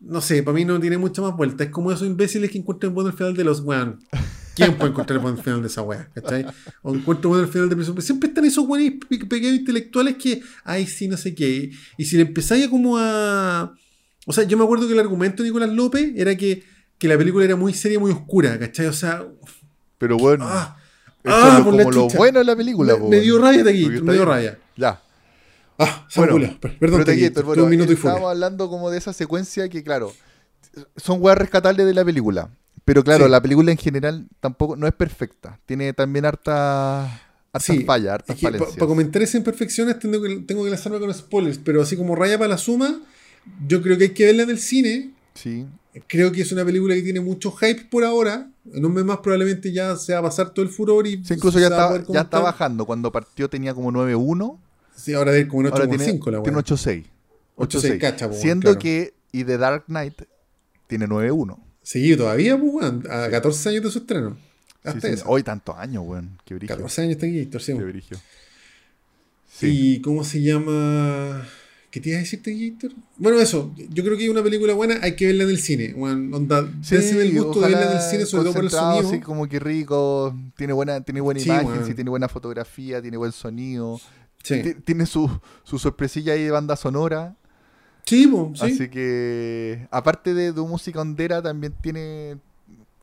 no 0.00 0.20
sé, 0.20 0.42
para 0.42 0.54
mí 0.54 0.64
no 0.64 0.80
tiene 0.80 0.98
mucha 0.98 1.22
más 1.22 1.36
vuelta. 1.36 1.64
Es 1.64 1.70
como 1.70 1.92
esos 1.92 2.06
imbéciles 2.06 2.50
que 2.50 2.58
encuentran 2.58 2.94
bueno 2.94 3.10
el 3.10 3.16
final 3.16 3.34
de 3.36 3.44
los 3.44 3.60
weón. 3.60 4.00
¿Quién 4.54 4.74
puede 4.76 4.90
encontrar 4.90 5.16
el 5.18 5.22
buen 5.22 5.38
final 5.38 5.62
de 5.62 5.68
esa 5.68 5.80
weá? 5.82 6.08
¿Cachai? 6.14 6.44
O 6.82 6.94
encuentro 6.94 7.30
bueno 7.30 7.44
el 7.44 7.50
final 7.50 7.68
de 7.68 7.76
Break. 7.76 8.00
Siempre 8.00 8.28
están 8.28 8.44
esos 8.44 8.66
weones 8.66 8.94
pe- 9.08 9.24
pequeños 9.24 9.60
intelectuales 9.60 10.16
que, 10.16 10.42
ay, 10.64 10.86
sí, 10.86 11.08
no 11.08 11.16
sé 11.16 11.34
qué. 11.34 11.70
Y 11.96 12.04
si 12.04 12.16
le 12.16 12.22
empezáis 12.22 12.66
a 12.66 12.70
como 12.70 12.96
a... 12.98 13.72
O 14.26 14.32
sea, 14.32 14.44
yo 14.44 14.58
me 14.58 14.64
acuerdo 14.64 14.86
que 14.86 14.92
el 14.92 14.98
argumento 15.00 15.42
de 15.42 15.48
Nicolás 15.48 15.70
López 15.70 16.12
era 16.16 16.36
que, 16.36 16.62
que 16.98 17.08
la 17.08 17.16
película 17.16 17.44
era 17.44 17.56
muy 17.56 17.72
seria, 17.72 17.98
muy 17.98 18.10
oscura, 18.12 18.58
¿cachai? 18.58 18.86
O 18.86 18.92
sea, 18.92 19.24
Pero 19.98 20.18
bueno, 20.18 20.44
ah, 20.46 20.76
ah, 21.24 21.48
es 21.52 21.58
lo- 21.58 21.64
por 21.64 21.74
la 21.74 21.84
como 21.84 21.92
lo 21.92 22.08
bueno 22.08 22.38
de 22.40 22.44
la 22.44 22.56
película. 22.56 22.94
me, 22.94 22.98
po, 23.00 23.08
me 23.08 23.20
dio 23.20 23.38
rabia 23.38 23.62
de 23.64 23.70
aquí, 23.70 23.88
me 24.02 24.12
dio 24.12 24.24
rabia. 24.24 24.58
Ya. 24.76 25.00
Ah, 25.82 26.06
Bueno, 26.14 26.34
perdón, 26.78 27.04
te 27.04 27.30
tuve 27.30 27.42
bueno, 27.42 27.64
un 27.64 27.70
minuto 27.70 27.92
y 27.92 27.96
fuera. 27.96 28.16
estábamos 28.16 28.30
hablando 28.34 28.68
como 28.68 28.90
de 28.90 28.98
esa 28.98 29.12
secuencia 29.14 29.68
que, 29.68 29.82
claro, 29.82 30.12
son 30.96 31.22
weas 31.22 31.38
rescatables 31.38 31.86
de 31.86 31.94
la 31.94 32.04
película. 32.04 32.50
Pero 32.84 33.02
claro, 33.04 33.24
Sí. 33.26 33.30
la 33.30 33.40
película 33.40 33.72
en 33.72 33.78
general 33.78 34.26
tampoco 34.40 34.76
no 34.76 34.86
es 34.86 34.92
perfecta. 34.92 35.58
Tiene 35.66 35.92
también 35.92 36.24
harta 36.26 37.04
hartas 37.52 37.64
Sí, 37.64 37.84
fallas, 37.84 38.12
hartas 38.14 38.36
Para 38.40 38.58
falencias. 38.58 38.86
comentar 38.86 39.22
esas 39.22 39.36
imperfecciones 39.36 39.98
tengo 39.98 40.20
que, 40.22 40.36
tengo 40.46 40.64
que 40.64 40.70
lanzarme 40.70 41.00
con 41.00 41.12
spoilers, 41.12 41.58
pero 41.58 41.82
así 41.82 41.96
como 41.96 42.14
raya 42.14 42.36
para 42.38 42.48
la 42.50 42.58
suma, 42.58 43.00
yo 43.66 43.82
creo 43.82 43.96
que 43.98 44.04
hay 44.04 44.10
que 44.10 44.26
verla 44.26 44.42
en 44.44 44.50
el 44.50 44.58
cine. 44.58 45.10
Sí, 45.34 45.66
Creo 46.06 46.30
que 46.30 46.42
es 46.42 46.52
una 46.52 46.64
película 46.64 46.94
que 46.94 47.02
tiene 47.02 47.18
mucho 47.20 47.50
hype 47.50 47.86
por 47.90 48.04
ahora. 48.04 48.48
En 48.72 48.84
un 48.84 48.94
mes 48.94 49.04
más 49.04 49.18
probablemente 49.18 49.72
ya 49.72 49.96
se 49.96 50.12
va 50.12 50.20
a 50.20 50.22
pasar 50.22 50.50
todo 50.50 50.64
el 50.64 50.70
furor 50.70 51.04
y 51.08 51.24
Sí, 51.24 51.34
incluso 51.34 51.58
ya 51.58 51.66
está, 51.66 52.04
ya 52.08 52.20
está 52.20 52.38
bajando. 52.38 52.86
Cuando 52.86 53.10
partió 53.10 53.50
tenía 53.50 53.74
como 53.74 53.90
9.1. 53.90 54.60
Sí, 55.00 55.14
ahora 55.14 55.36
es 55.36 55.46
como 55.46 55.60
un 55.60 55.66
Ahora 55.66 55.88
tiene, 55.88 56.04
8,5 56.04 56.30
la 56.30 56.42
tiene 56.42 56.56
weá. 56.58 56.64
8.6. 56.64 57.04
8,6, 57.56 57.98
cacha, 57.98 58.28
po, 58.28 58.34
Siendo 58.34 58.62
claro. 58.70 58.78
que 58.78 59.14
y 59.32 59.44
The 59.44 59.58
Dark 59.58 59.84
Knight 59.86 60.22
tiene 60.86 61.06
9.1. 61.06 61.58
Sí, 61.82 62.16
todavía, 62.16 62.58
pues, 62.58 62.72
weón, 62.74 63.04
a 63.10 63.28
14 63.30 63.68
años 63.70 63.84
de 63.84 63.90
su 63.90 63.98
estreno. 64.00 64.36
Sí, 64.82 64.88
Hasta 64.88 65.00
sí. 65.08 65.14
eso. 65.14 65.24
Hoy 65.28 65.42
tantos 65.42 65.76
años, 65.76 66.04
weón. 66.06 66.38
Qué 66.44 66.54
brillo. 66.54 66.74
14 66.74 67.02
años 67.02 67.12
está 67.12 67.26
aquí, 67.26 67.44
sí. 67.58 67.72
Qué 67.72 67.84
brillo. 67.84 68.16
Sí. 69.52 69.66
¿Y 69.96 70.00
cómo 70.00 70.24
se 70.24 70.40
llama? 70.42 71.46
¿Qué 71.90 72.00
te 72.00 72.10
iba 72.10 72.18
a 72.18 72.20
decirte, 72.20 72.52
Héctor? 72.52 72.92
Bueno, 73.16 73.40
eso. 73.40 73.74
Yo 73.90 74.04
creo 74.04 74.16
que 74.16 74.24
es 74.24 74.30
una 74.30 74.42
película 74.44 74.74
buena, 74.74 74.98
hay 75.02 75.16
que 75.16 75.26
verla 75.26 75.42
en 75.44 75.50
el 75.50 75.58
cine. 75.58 75.92
weón. 75.96 76.32
onda, 76.32 76.68
Sí, 76.82 76.94
el 76.94 77.32
gusto 77.36 77.60
de 77.60 77.68
verla 77.68 77.90
en 77.90 77.96
el 77.98 78.02
cine, 78.02 78.26
sobre 78.26 78.44
todo 78.44 78.54
por 78.54 78.64
el 78.64 78.70
sonido. 78.70 79.08
así 79.08 79.20
como 79.20 79.48
que 79.48 79.58
rico, 79.58 80.34
tiene 80.56 80.72
buena, 80.72 81.00
tiene 81.00 81.20
buena 81.20 81.40
Sí, 81.40 81.48
imagen, 81.48 81.66
weón. 81.66 81.86
sí, 81.86 81.94
tiene 81.94 82.10
buena 82.10 82.28
fotografía, 82.28 83.02
tiene 83.02 83.16
buen 83.16 83.32
sonido, 83.32 84.00
Sí, 84.42 84.74
tiene 84.84 85.06
su, 85.06 85.30
su 85.64 85.78
sorpresilla 85.78 86.32
ahí 86.32 86.44
de 86.44 86.50
banda 86.50 86.74
sonora, 86.76 87.36
sí, 88.04 88.24
sí. 88.54 88.62
así 88.64 88.88
que 88.88 89.86
aparte 89.90 90.32
de, 90.34 90.52
de 90.52 90.60
música 90.62 91.00
hondera 91.00 91.42
también 91.42 91.74
tiene 91.82 92.38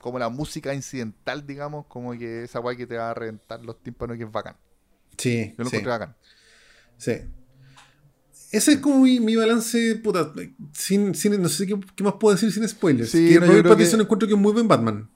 como 0.02 0.20
la 0.20 0.30
música 0.30 0.74
incidental, 0.74 1.46
digamos, 1.46 1.86
como 1.88 2.12
que 2.18 2.44
esa 2.44 2.60
guay 2.60 2.76
que 2.78 2.88
te 2.88 2.98
va 2.98 3.12
a 3.12 3.14
reventar 3.14 3.64
los 3.64 3.82
tímpanos 3.84 4.18
que 4.18 4.24
es 4.24 4.32
bacán. 4.32 4.56
sí, 5.18 5.54
Yo 5.58 5.64
lo 5.64 5.70
sí, 5.70 5.76
encontré 5.76 5.92
bacán. 5.92 6.16
sí. 6.98 7.12
Ese 8.50 8.72
es 8.74 8.78
como 8.80 9.02
mi, 9.02 9.20
mi 9.20 9.36
balance, 9.36 9.96
puta, 10.02 10.32
sin, 10.72 11.14
sin, 11.14 11.42
no 11.42 11.50
sé 11.50 11.68
qué, 11.68 11.78
qué 11.96 12.04
más 12.04 12.14
puedo 12.14 12.34
decir 12.34 12.50
sin 12.52 12.68
spoilers. 12.68 13.10
Sí, 13.12 13.28
que 13.34 13.40
no, 13.42 13.46
Robert 13.48 13.68
Pattinson 13.68 14.00
que- 14.00 14.04
encuentro 14.04 14.28
que 14.28 14.34
es 14.36 14.40
muy 14.40 14.54
buen 14.54 14.68
Batman. 14.70 15.10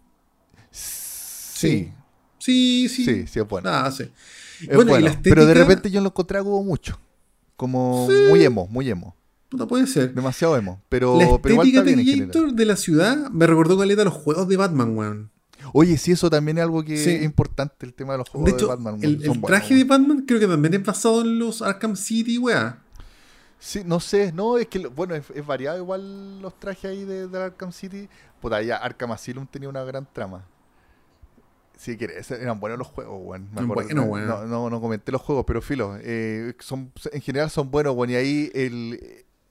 Sí, 0.70 1.92
Sí, 2.40 2.90
sí. 2.90 3.06
sí, 3.06 3.28
sí 3.28 3.40
es 3.40 3.48
bueno. 3.48 3.70
Ah, 3.70 3.90
sí. 3.92 4.12
Es 4.68 4.76
bueno, 4.76 4.94
pero 5.24 5.46
de 5.46 5.54
repente 5.54 5.90
yo 5.92 6.02
lo 6.02 6.08
encontré 6.08 6.38
algo 6.38 6.64
mucho. 6.64 7.00
Como 7.56 8.08
Sí. 8.10 8.16
muy 8.30 8.44
emo, 8.44 8.68
muy 8.68 8.90
emo. 8.90 9.16
Puta, 9.50 9.68
puede 9.68 9.86
ser. 9.88 10.14
Demasiado 10.14 10.56
emo. 10.58 10.82
Pero, 10.90 11.18
la 11.20 11.38
pero 11.42 11.54
igual 11.54 11.68
estética 11.68 11.82
bien 11.84 12.00
en 12.00 12.06
de. 12.06 12.26
Gator 12.26 12.54
de 12.54 12.66
la 12.66 12.76
ciudad 12.76 13.30
me 13.30 13.46
recordó 13.48 13.78
caleta 13.78 14.02
a 14.02 14.06
los 14.06 14.14
juegos 14.14 14.48
de 14.48 14.58
Batman, 14.58 14.98
weón. 14.98 15.32
Oye, 15.74 15.98
sí, 15.98 16.12
eso 16.14 16.30
también 16.30 16.58
es 16.58 16.64
algo 16.64 16.84
que 16.84 16.98
Sí. 16.98 17.12
es 17.12 17.24
importante, 17.24 17.86
el 17.86 17.94
tema 17.94 18.14
de 18.14 18.20
los 18.20 18.30
juegos 18.30 18.46
De 18.48 18.52
de, 18.54 18.58
hecho, 18.58 18.68
Batman. 18.68 18.98
el, 19.02 19.24
el 19.24 19.42
traje 19.42 19.76
de 19.76 19.84
Batman 19.84 20.24
creo 20.28 20.40
que 20.40 20.48
también 20.48 20.74
es 20.74 20.84
basado 20.84 21.22
en 21.22 21.38
los 21.38 21.62
Arkham 21.62 21.96
City, 21.96 22.38
weá. 22.40 22.80
Sí, 23.60 23.84
no 23.86 24.00
sé, 24.00 24.32
no, 24.32 24.58
es 24.58 24.66
que, 24.68 24.80
bueno, 24.88 25.14
es, 25.14 25.26
es 25.36 25.46
variado 25.46 25.78
igual 25.78 26.42
los 26.42 26.60
trajes 26.60 26.86
ahí 26.86 27.04
de, 27.06 27.28
de 27.28 27.38
Arkham 27.44 27.72
City. 27.72 28.10
Puta, 28.42 28.60
ya 28.64 28.78
Arkham 28.78 29.12
Asylum 29.12 29.46
tenía 29.46 29.70
una 29.70 29.84
gran 29.84 30.08
trama. 30.12 30.44
Sí, 31.82 31.98
que 31.98 32.08
eran 32.40 32.60
buenos 32.60 32.78
los 32.78 32.88
juegos, 32.90 33.20
weón. 33.24 33.50
Acuerdo. 33.56 34.06
buenos, 34.06 34.48
no, 34.48 34.70
no, 34.70 34.80
comenté 34.80 35.12
los 35.12 35.20
juegos, 35.20 35.46
pero 35.48 35.64
filo. 35.64 35.98
eh, 36.00 36.54
son, 36.60 36.92
en 37.12 37.22
general 37.22 37.50
son 37.50 37.72
buenos, 37.72 37.96
weón. 37.96 38.12
Y 38.12 38.16
ahí 38.16 38.52
el, 38.54 39.00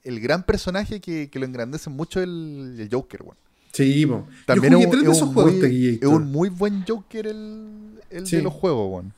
el 0.05 0.19
gran 0.21 0.43
personaje 0.43 1.01
que, 1.01 1.29
que 1.29 1.39
lo 1.39 1.45
engrandece 1.45 1.89
mucho 1.89 2.21
es 2.21 2.27
el, 2.27 2.77
el 2.79 2.89
Joker, 2.89 3.21
weón. 3.23 3.35
Sí, 3.73 4.05
po. 4.05 4.25
También 4.45 4.71
Yo 4.71 4.79
es 4.79 4.85
jugué 4.85 4.85
un, 4.85 4.91
tres 4.91 5.03
de 5.03 5.11
es 5.11 5.17
esos 5.17 5.27
un 5.27 5.33
juegos 5.33 5.53
muy, 5.55 5.99
es 6.01 6.07
un 6.07 6.31
muy 6.31 6.47
buen 6.49 6.85
Joker 6.87 7.27
el, 7.27 7.99
el 8.09 8.25
Sí. 8.25 8.37
de 8.37 8.43
los 8.43 8.53
juegos, 8.53 8.89
weón. 8.93 9.13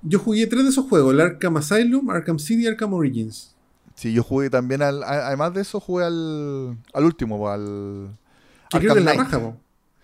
Yo 0.00 0.18
jugué 0.18 0.46
tres 0.46 0.62
de 0.64 0.70
esos 0.70 0.88
juegos, 0.88 1.12
el 1.12 1.20
Arkham 1.20 1.58
Asylum, 1.58 2.08
Arkham 2.08 2.38
City 2.38 2.62
y 2.62 2.66
Arkham 2.68 2.94
Origins. 2.94 3.54
Sí, 3.96 4.14
yo 4.14 4.22
jugué 4.22 4.48
también 4.48 4.80
al. 4.80 5.02
Además 5.02 5.52
de 5.52 5.60
eso, 5.60 5.78
jugué 5.78 6.04
al, 6.06 6.78
al 6.94 7.04
último, 7.04 7.36
po, 7.36 7.50
al. 7.50 8.16
Que 8.70 8.78
creo 8.78 8.94
que 8.94 9.00
es 9.00 9.04
la 9.04 9.12
raja, 9.12 9.38
po. 9.40 9.56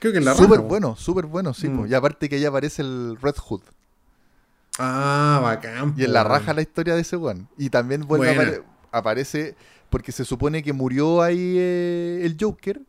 Creo 0.02 0.12
que 0.12 0.18
es 0.18 0.24
la 0.24 0.34
Súper 0.34 0.58
bueno, 0.58 0.96
súper 0.96 1.26
bueno, 1.26 1.54
sí. 1.54 1.68
Mm. 1.68 1.86
Y 1.86 1.94
aparte 1.94 2.28
que 2.28 2.40
ya 2.40 2.48
aparece 2.48 2.82
el 2.82 3.16
Red 3.22 3.36
Hood. 3.36 3.62
Ah, 4.78 5.38
bacán. 5.42 5.94
Y 5.96 6.02
en 6.04 6.12
la 6.12 6.24
raja 6.24 6.52
la 6.54 6.62
historia 6.62 6.94
de 6.96 7.02
ese 7.02 7.16
weón. 7.16 7.48
Y 7.56 7.70
también 7.70 8.06
vuelve 8.06 8.30
a 8.30 8.34
Buena. 8.34 8.50
apare- 8.50 8.62
aparece. 8.90 9.54
Porque 9.90 10.10
se 10.10 10.24
supone 10.24 10.62
que 10.62 10.72
murió 10.72 11.22
ahí 11.22 11.54
eh, 11.56 12.22
el 12.24 12.36
Joker. 12.40 12.80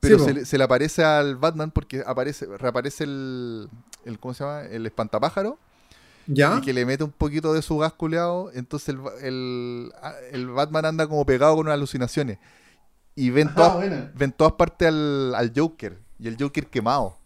Pero 0.00 0.18
Sí, 0.18 0.24
se, 0.24 0.34
le- 0.34 0.44
se 0.44 0.58
le 0.58 0.64
aparece 0.64 1.04
al 1.04 1.36
Batman 1.36 1.70
porque 1.70 2.02
aparece, 2.04 2.46
reaparece 2.56 3.04
el, 3.04 3.68
el. 4.04 4.18
¿Cómo 4.18 4.34
se 4.34 4.42
llama? 4.44 4.62
El 4.62 4.86
espantapájaro. 4.86 5.58
¿Ya? 6.26 6.56
Y 6.58 6.62
que 6.62 6.72
le 6.72 6.84
mete 6.86 7.04
un 7.04 7.12
poquito 7.12 7.52
de 7.52 7.60
su 7.62 7.76
gas 7.78 7.92
culeado. 7.92 8.50
Entonces 8.54 8.88
el, 8.88 8.96
ba- 8.98 9.12
el, 9.20 10.48
Batman 10.48 10.86
anda 10.86 11.06
como 11.06 11.24
pegado 11.26 11.54
con 11.56 11.66
unas 11.66 11.74
alucinaciones. 11.74 12.38
Y 13.14 13.30
ven 13.30 13.48
Ah, 13.50 13.54
todas, 13.54 13.74
buena. 13.74 14.10
ven 14.16 14.32
todas 14.32 14.54
partes 14.54 14.88
al, 14.88 15.34
al 15.34 15.52
Joker. 15.54 15.98
Y 16.20 16.28
el 16.28 16.36
Joker 16.38 16.66
quemado. 16.66 17.16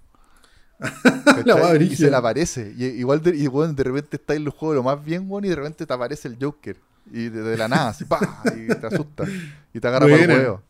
La 1.44 1.76
y 1.76 1.96
se 1.96 2.10
le 2.10 2.16
aparece. 2.16 2.74
Y, 2.76 2.84
igual 2.84 3.22
de, 3.22 3.36
y, 3.36 3.46
weón, 3.48 3.74
de 3.74 3.84
repente 3.84 4.16
está 4.16 4.34
en 4.34 4.42
el 4.42 4.50
juego 4.50 4.74
lo 4.74 4.82
más 4.82 5.04
bien, 5.04 5.30
weón, 5.30 5.44
y 5.44 5.48
de 5.48 5.56
repente 5.56 5.86
te 5.86 5.92
aparece 5.92 6.28
el 6.28 6.36
Joker. 6.40 6.76
Y 7.10 7.28
de, 7.28 7.42
de 7.42 7.56
la 7.56 7.68
nada, 7.68 7.88
así, 7.90 8.04
¡pah! 8.08 8.42
Y 8.56 8.66
te 8.68 8.86
asusta. 8.86 9.24
Y 9.72 9.80
te 9.80 9.88
agarra 9.88 10.06
por 10.06 10.12
el 10.18 10.26
Buena. 10.26 10.34
huevo. 10.34 10.62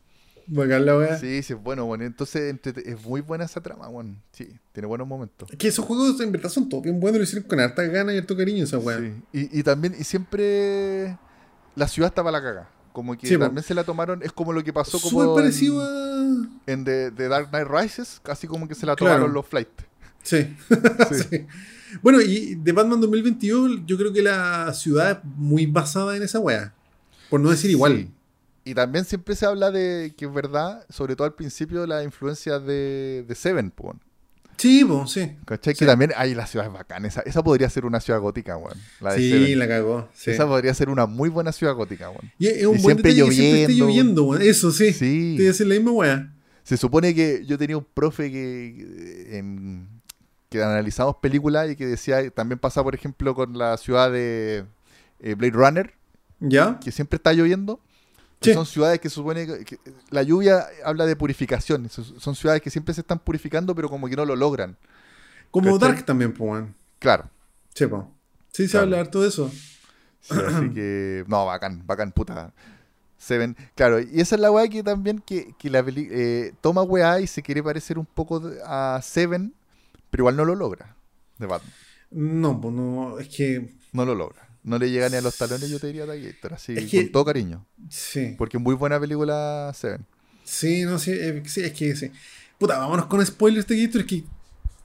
Bacán 0.47 0.85
la 0.85 0.99
weá. 0.99 1.19
Sí, 1.19 1.43
sí, 1.43 1.55
bueno, 1.55 1.85
weón. 1.87 2.03
Entonces 2.03 2.55
es 2.65 3.03
muy 3.05 3.23
buena 3.23 3.45
esa 3.45 3.63
trama, 3.63 3.89
weón. 3.89 4.23
Sí, 4.33 4.49
tiene 4.73 4.87
buenos 4.87 5.07
momentos. 5.07 5.51
Es 5.51 5.57
que 5.57 5.69
esos 5.69 5.85
juegos 5.85 6.21
en 6.21 6.33
verdad 6.33 6.51
son 6.51 6.69
todos 6.69 6.83
bien 6.83 7.01
buenos, 7.01 7.19
lo 7.19 7.25
hicieron 7.25 7.49
con 7.49 7.61
harta 7.61 7.83
gana 7.85 8.13
y 8.13 8.19
harto 8.19 8.37
cariño 8.37 8.65
esa 8.65 8.79
weá. 8.79 8.99
Sí. 8.99 9.15
Y, 9.33 9.61
y 9.61 9.63
también, 9.63 9.95
y 9.99 10.05
siempre 10.05 11.17
la 11.77 11.89
ciudad 11.89 12.09
está 12.09 12.23
para 12.23 12.39
la 12.39 12.43
caga. 12.45 12.69
Como 12.95 13.19
que 13.19 13.27
Sí, 13.27 13.35
po. 13.37 13.41
también 13.45 13.65
se 13.65 13.75
la 13.75 13.83
tomaron, 13.83 14.23
es 14.23 14.31
como 14.33 14.53
lo 14.53 14.63
que 14.63 14.73
pasó 14.73 15.01
como 15.01 15.35
parecido 15.35 15.83
en, 15.85 16.45
a. 16.45 16.73
en 16.73 16.85
The, 16.85 17.11
The 17.11 17.27
Dark 17.29 17.51
Knight 17.51 17.67
Rises, 17.69 18.21
casi 18.23 18.47
como 18.47 18.69
que 18.69 18.77
se 18.77 18.87
la 18.87 18.95
Claro. 18.95 19.15
tomaron 19.17 19.35
los 19.35 19.45
flights. 19.47 19.85
Sí. 20.23 20.57
Sí. 21.11 21.25
Sí. 21.29 21.47
Bueno, 22.03 22.21
y 22.21 22.55
de 22.55 22.71
Batman 22.73 23.01
2022, 23.01 23.81
yo 23.85 23.97
creo 23.99 24.13
que 24.13 24.23
la 24.23 24.73
ciudad 24.75 25.11
es 25.11 25.19
muy 25.37 25.67
basada 25.67 26.17
en 26.17 26.23
esa 26.23 26.39
weá. 26.39 26.73
Por 27.31 27.41
no 27.41 27.51
decir 27.51 27.71
igual. 27.71 28.09
Y 28.65 28.75
también 28.75 29.05
siempre 29.05 29.35
se 29.37 29.45
habla 29.45 29.71
de 29.73 30.15
que 30.17 30.25
es 30.27 30.33
verdad, 30.33 30.87
sobre 30.89 31.17
todo 31.17 31.27
al 31.27 31.35
principio, 31.35 31.87
la 31.89 32.03
influencia 32.05 32.59
de, 32.61 33.25
de 33.27 33.35
Seven, 33.35 33.71
po. 33.73 33.97
Sí, 34.57 34.85
pues, 34.85 35.11
sí. 35.11 35.33
¿Cachai? 35.45 35.75
Sí. 35.75 35.79
Que 35.81 35.87
también, 35.87 36.13
ay, 36.17 36.35
la 36.35 36.47
ciudad 36.47 36.67
es 36.67 36.73
bacana. 36.73 37.09
Esa, 37.09 37.21
esa 37.23 37.43
podría 37.43 37.69
ser 37.71 37.85
una 37.85 38.01
ciudad 38.01 38.21
gótica, 38.21 38.57
weón. 38.57 38.79
La 39.01 39.13
de 39.15 39.19
Sí, 39.19 39.31
Seven. 39.31 39.59
la 39.59 39.69
cagó. 39.69 40.09
sí. 40.15 40.31
Esa 40.31 40.47
podría 40.47 40.73
ser 40.75 40.89
una 40.89 41.07
muy 41.07 41.29
buena 41.29 41.53
ciudad 41.53 41.75
gótica, 41.75 42.11
weón. 42.11 42.31
Y 42.39 42.47
es 42.47 42.67
un 42.67 42.79
y 42.79 42.83
buen 42.83 42.97
siempre 42.97 43.15
detalle 43.15 43.29
que 43.29 43.35
siempre 43.35 43.61
esté 43.63 43.73
lloviendo. 43.75 43.87
lloviendo, 43.87 44.25
weón. 44.25 44.43
Eso 44.43 44.71
sí. 44.73 44.93
Sí. 44.93 45.35
Te 45.37 45.43
voy 45.43 45.45
a 45.45 45.49
decir 45.49 45.67
la 45.67 45.75
misma 45.75 45.91
weá. 45.93 46.35
Se 46.63 46.77
supone 46.77 47.15
que 47.15 47.45
yo 47.47 47.59
tenía 47.59 47.77
un 47.77 47.85
profe 47.93 48.31
que, 48.33 49.39
en- 49.39 49.89
que 50.49 50.63
analizamos 50.63 51.17
películas 51.17 51.71
y 51.71 51.77
que 51.77 51.85
decía, 51.87 52.31
también 52.31 52.59
pasa, 52.59 52.83
por 52.83 52.95
ejemplo, 52.95 53.35
con 53.35 53.59
la 53.59 53.77
ciudad 53.77 54.11
de 54.13 54.65
eh, 55.21 55.35
Blade 55.35 55.53
Runner, 55.53 55.95
¿Ya? 56.41 56.79
que 56.83 56.93
siempre 56.93 57.17
está 57.17 57.33
lloviendo. 57.33 57.81
Sí. 58.45 58.55
Son 58.55 58.67
ciudades 58.67 59.01
que 59.01 59.09
supone 59.11 59.47
que, 59.65 59.79
la 60.11 60.23
lluvia 60.23 60.67
habla 60.85 61.07
de 61.07 61.17
purificación. 61.17 61.89
Son- 61.89 62.35
ciudades 62.35 62.63
que 62.63 62.71
siempre 62.71 62.95
se 62.95 63.01
están 63.03 63.19
purificando, 63.19 63.75
pero 63.75 63.89
como 63.89 64.09
que 64.09 64.17
no 64.17 64.25
lo 64.25 64.37
logran. 64.37 64.77
Como 65.51 65.75
¿Cachai? 65.79 65.93
Dark 65.95 66.05
también, 66.07 66.33
pues. 66.33 66.65
Claro. 66.99 67.29
Sí. 67.75 67.85
Sí, 68.53 68.65
se 68.67 68.71
Claro. 68.73 68.85
habla 68.85 69.01
harto 69.01 69.21
de 69.23 69.29
eso. 69.29 69.51
Sí, 70.21 70.35
así 70.47 70.71
que, 70.71 71.25
no, 71.29 71.47
bacán, 71.47 71.83
bacán, 71.87 72.13
puta. 72.13 72.53
Seven, 73.19 73.57
claro, 73.75 74.01
y 74.01 74.21
esa 74.21 74.35
es 74.35 74.41
la 74.41 74.51
weá 74.51 74.69
que 74.69 74.83
también 74.83 75.19
que, 75.19 75.55
que 75.59 75.71
la 75.71 75.83
peli- 75.83 76.09
eh, 76.11 76.53
toma 76.61 76.83
weá 76.83 77.21
y 77.21 77.27
se 77.27 77.43
quiere 77.43 77.63
parecer 77.63 77.99
un 77.99 78.05
poco 78.05 78.43
a 78.67 79.01
Seven, 79.03 79.55
pero 80.11 80.23
igual 80.23 80.37
no 80.37 80.45
lo 80.45 80.55
logra. 80.55 80.95
De 81.39 81.47
Batman. 81.47 81.73
No, 82.11 82.61
pues 82.61 82.75
no, 82.75 83.19
es 83.19 83.29
que. 83.29 83.73
No 83.93 84.05
lo 84.05 84.15
logra. 84.15 84.44
No 84.65 84.79
le 84.79 84.91
llega 84.91 85.09
ni 85.11 85.17
a 85.17 85.21
los 85.21 85.37
talones, 85.37 85.69
yo 85.69 85.79
te 85.79 85.87
diría 85.89 86.07
Gator, 86.07 86.55
así, 86.55 86.73
Es 86.77 86.91
que- 86.91 87.03
con 87.05 87.13
todo 87.13 87.25
cariño. 87.27 87.65
Sí. 87.91 88.35
Porque 88.37 88.57
es 88.57 88.63
muy 88.63 88.75
buena 88.75 88.99
película 88.99 89.71
Seven. 89.75 90.05
Sí, 90.43 90.83
no, 90.85 90.99
sí, 90.99 91.11
eh, 91.13 91.43
sí, 91.47 91.61
es 91.61 91.73
que 91.73 91.95
sí. 91.95 92.11
Puta, 92.59 92.79
vámonos 92.79 93.07
con 93.07 93.25
spoilers 93.25 93.67
de 93.67 93.85
Gator. 93.87 94.01
Es 94.03 94.07
que. 94.07 94.25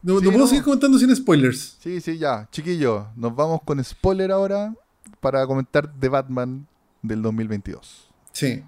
No, 0.01 0.19
Sí, 0.19 0.25
no 0.25 0.31
puedo 0.31 0.43
no. 0.45 0.47
seguir 0.47 0.63
comentando 0.63 0.97
sin 0.99 1.13
spoilers. 1.15 1.77
Sí, 1.81 1.99
sí, 2.01 2.17
ya. 2.17 2.47
Chiquillos, 2.51 3.05
nos 3.15 3.35
vamos 3.35 3.61
con 3.65 3.83
spoiler 3.83 4.31
ahora 4.31 4.73
para 5.19 5.45
comentar 5.47 5.91
The 5.99 6.07
Batman 6.09 6.67
del 7.01 7.21
2022. 7.21 8.09
Sí. 8.31 8.63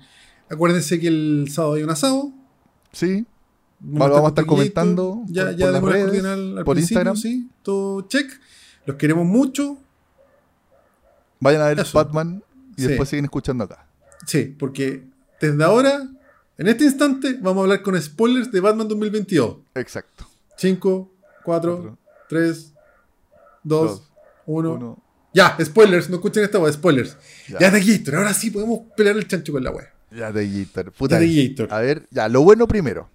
Acuérdense 0.49 0.99
que 0.99 1.07
el 1.07 1.47
sábado 1.49 1.75
hay 1.75 1.83
un 1.83 1.89
asado. 1.89 2.31
Sí, 2.91 3.25
Vamos, 3.83 4.09
vamos 4.11 4.25
a 4.25 4.29
estar 4.29 4.45
comentando 4.45 5.23
Ya, 5.27 5.45
por- 5.45 5.55
ya 5.55 5.65
por 5.65 5.73
las 5.73 5.83
redes, 5.83 6.03
coordenada 6.05 6.33
al 6.35 6.63
por 6.65 6.75
principio, 6.75 6.99
Instagram. 7.01 7.15
sí. 7.17 7.49
Todo 7.63 8.01
check. 8.07 8.29
Los 8.85 8.97
queremos 8.97 9.25
mucho. 9.25 9.77
Vayan 11.41 11.61
a 11.61 11.67
ver 11.67 11.79
Eso. 11.81 11.97
Batman 11.97 12.41
y 12.77 12.83
Sí. 12.83 12.87
después 12.87 13.09
siguen 13.09 13.25
escuchando 13.25 13.65
acá. 13.65 13.85
Sí, 14.25 14.55
porque 14.57 15.03
desde 15.41 15.61
ahora, 15.63 16.07
en 16.57 16.67
este 16.67 16.85
instante, 16.85 17.37
vamos 17.41 17.61
a 17.61 17.63
hablar 17.63 17.81
con 17.81 18.01
spoilers 18.01 18.49
de 18.51 18.59
Batman 18.61 18.87
2022. 18.87 19.57
Exacto. 19.75 20.25
5, 20.55 21.11
4, 21.43 21.75
Cuatro, 21.77 21.97
3, 22.29 22.73
2, 23.63 23.89
dos, 23.91 24.03
Uno. 24.45 24.73
Uno. 24.75 25.03
Ya, 25.33 25.57
spoilers, 25.63 26.09
no 26.09 26.15
escuchen 26.17 26.43
esta 26.43 26.59
wea, 26.59 26.71
spoilers. 26.73 27.17
Ya. 27.47 27.59
Ya, 27.59 27.71
de 27.71 27.79
Gator, 27.83 28.15
ahora 28.15 28.33
sí 28.33 28.51
podemos 28.51 28.81
pelear 28.95 29.15
el 29.17 29.27
chancho 29.27 29.51
con 29.53 29.63
la 29.63 29.71
wea. 29.71 29.91
Ya 30.11 30.31
de 30.31 30.47
Gator. 30.65 30.91
Puta, 30.91 31.15
Ya 31.15 31.21
de 31.21 31.47
Gator. 31.49 31.73
A 31.73 31.79
ver, 31.79 32.07
ya, 32.11 32.27
lo 32.27 32.41
bueno 32.43 32.67
primero. 32.67 33.09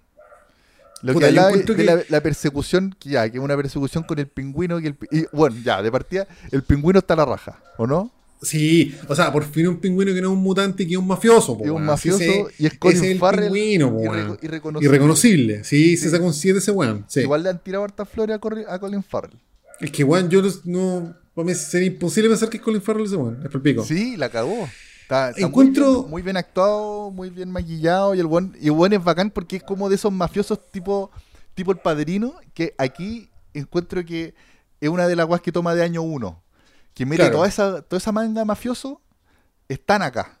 Lo 1.03 1.13
Puta, 1.13 1.25
que 1.27 1.29
hablaba 1.29 1.51
de, 1.55 1.63
que- 1.63 1.83
la, 1.83 2.01
la 2.09 2.21
persecución, 2.21 2.95
que 2.99 3.09
ya, 3.09 3.29
que 3.29 3.37
es 3.37 3.43
una 3.43 3.55
persecución 3.55 4.03
con 4.03 4.17
el 4.17 4.27
pingüino. 4.27 4.79
Que 4.79 4.87
el, 4.87 4.97
y, 5.11 5.25
bueno, 5.31 5.55
ya, 5.63 5.81
de 5.83 5.91
partida, 5.91 6.27
el 6.51 6.63
pingüino 6.63 6.97
está 6.99 7.13
a 7.13 7.17
la 7.17 7.25
raja, 7.25 7.61
¿o 7.77 7.85
no? 7.85 8.11
Sí, 8.41 8.95
o 9.07 9.15
sea, 9.15 9.31
por 9.31 9.43
fin 9.45 9.67
un 9.67 9.77
pingüino 9.77 10.13
que 10.13 10.21
no 10.21 10.27
es 10.29 10.33
un 10.33 10.43
mutante, 10.43 10.85
que 10.85 10.93
es 10.93 10.97
un 10.99 11.07
mafioso. 11.07 11.57
po, 11.57 11.65
Es 11.65 11.71
un 11.71 11.83
mafioso 11.85 12.19
Ese- 12.23 12.45
y 12.59 12.67
es 12.67 12.77
Colin 12.77 13.03
el 13.05 13.17
Farrell 13.17 13.51
pingüino, 13.51 13.91
po, 13.91 13.99
irre- 14.01 14.39
irreconocible. 14.43 14.87
Irreconocible. 14.89 15.63
Sí, 15.63 15.97
se 15.97 16.05
Sí. 16.05 16.11
saca 16.11 16.23
un 16.23 16.33
7 16.33 16.59
ese 16.59 16.71
weón. 16.71 17.05
Sí. 17.07 17.21
Igual 17.21 17.43
le 17.43 17.49
han 17.49 17.63
tirado 17.63 17.83
hartas 17.83 18.07
flores 18.07 18.35
a, 18.69 18.79
Colin 18.79 19.03
Farrell. 19.03 19.39
Es 19.79 19.91
que 19.91 20.03
weón, 20.03 20.29
yo 20.29 20.41
no. 20.41 20.49
no 20.65 21.15
para 21.33 21.45
mí 21.47 21.53
sería 21.55 21.87
imposible 21.87 22.29
pensar 22.29 22.49
que 22.49 22.57
es 22.57 22.63
Colin 22.63 22.81
Farrell 22.81 23.05
ese 23.05 23.15
weón. 23.15 23.39
Es 23.43 23.49
por 23.49 23.61
pico. 23.61 23.83
Sí, 23.83 24.15
la 24.17 24.29
cagó. 24.29 24.67
Está, 25.01 25.29
está 25.29 25.41
Encuentro- 25.41 25.85
muy, 25.93 25.95
bien, 26.01 26.09
muy 26.11 26.21
bien 26.21 26.37
actuado, 26.37 27.11
muy 27.11 27.29
bien 27.29 27.49
maquillado. 27.51 28.13
Y 28.13 28.19
el 28.19 28.25
buen, 28.27 28.53
y 28.59 28.65
el 28.65 28.71
buen 28.73 28.91
es 28.93 29.03
bacán 29.03 29.31
porque 29.31 29.55
es 29.57 29.63
como 29.63 29.87
de 29.89 29.95
esos 29.95 30.11
mafiosos 30.11 30.59
tipo, 30.71 31.09
tipo 31.55 31.71
el 31.71 31.77
padrino. 31.77 32.35
Que 32.53 32.73
aquí 32.77 33.29
encuentro 33.53 34.03
que 34.05 34.33
es 34.81 34.89
una 34.89 35.07
de 35.07 35.15
las 35.15 35.25
guas 35.25 35.41
que 35.41 35.51
toma 35.51 35.73
de 35.75 35.81
año 35.83 36.01
uno. 36.01 36.43
Que 36.97 37.05
mire, 37.05 37.17
Claro. 37.23 37.35
toda 37.35 37.47
esa, 37.47 37.81
toda 37.83 37.97
esa 37.99 38.11
manga 38.11 38.43
mafioso 38.43 38.99
están 39.69 40.01
acá. 40.01 40.39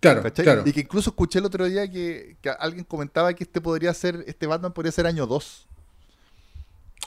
Claro, 0.00 0.22
claro. 0.32 0.62
Y 0.64 0.72
que 0.72 0.80
incluso 0.80 1.10
escuché 1.10 1.38
el 1.40 1.44
otro 1.44 1.66
día 1.66 1.90
que, 1.90 2.36
que 2.40 2.48
alguien 2.50 2.84
comentaba 2.84 3.34
que 3.34 3.44
este 3.44 3.60
podría 3.60 3.92
ser, 3.92 4.24
este 4.26 4.46
Batman 4.46 4.72
podría 4.72 4.92
ser 4.92 5.06
año 5.06 5.26
2. 5.26 5.66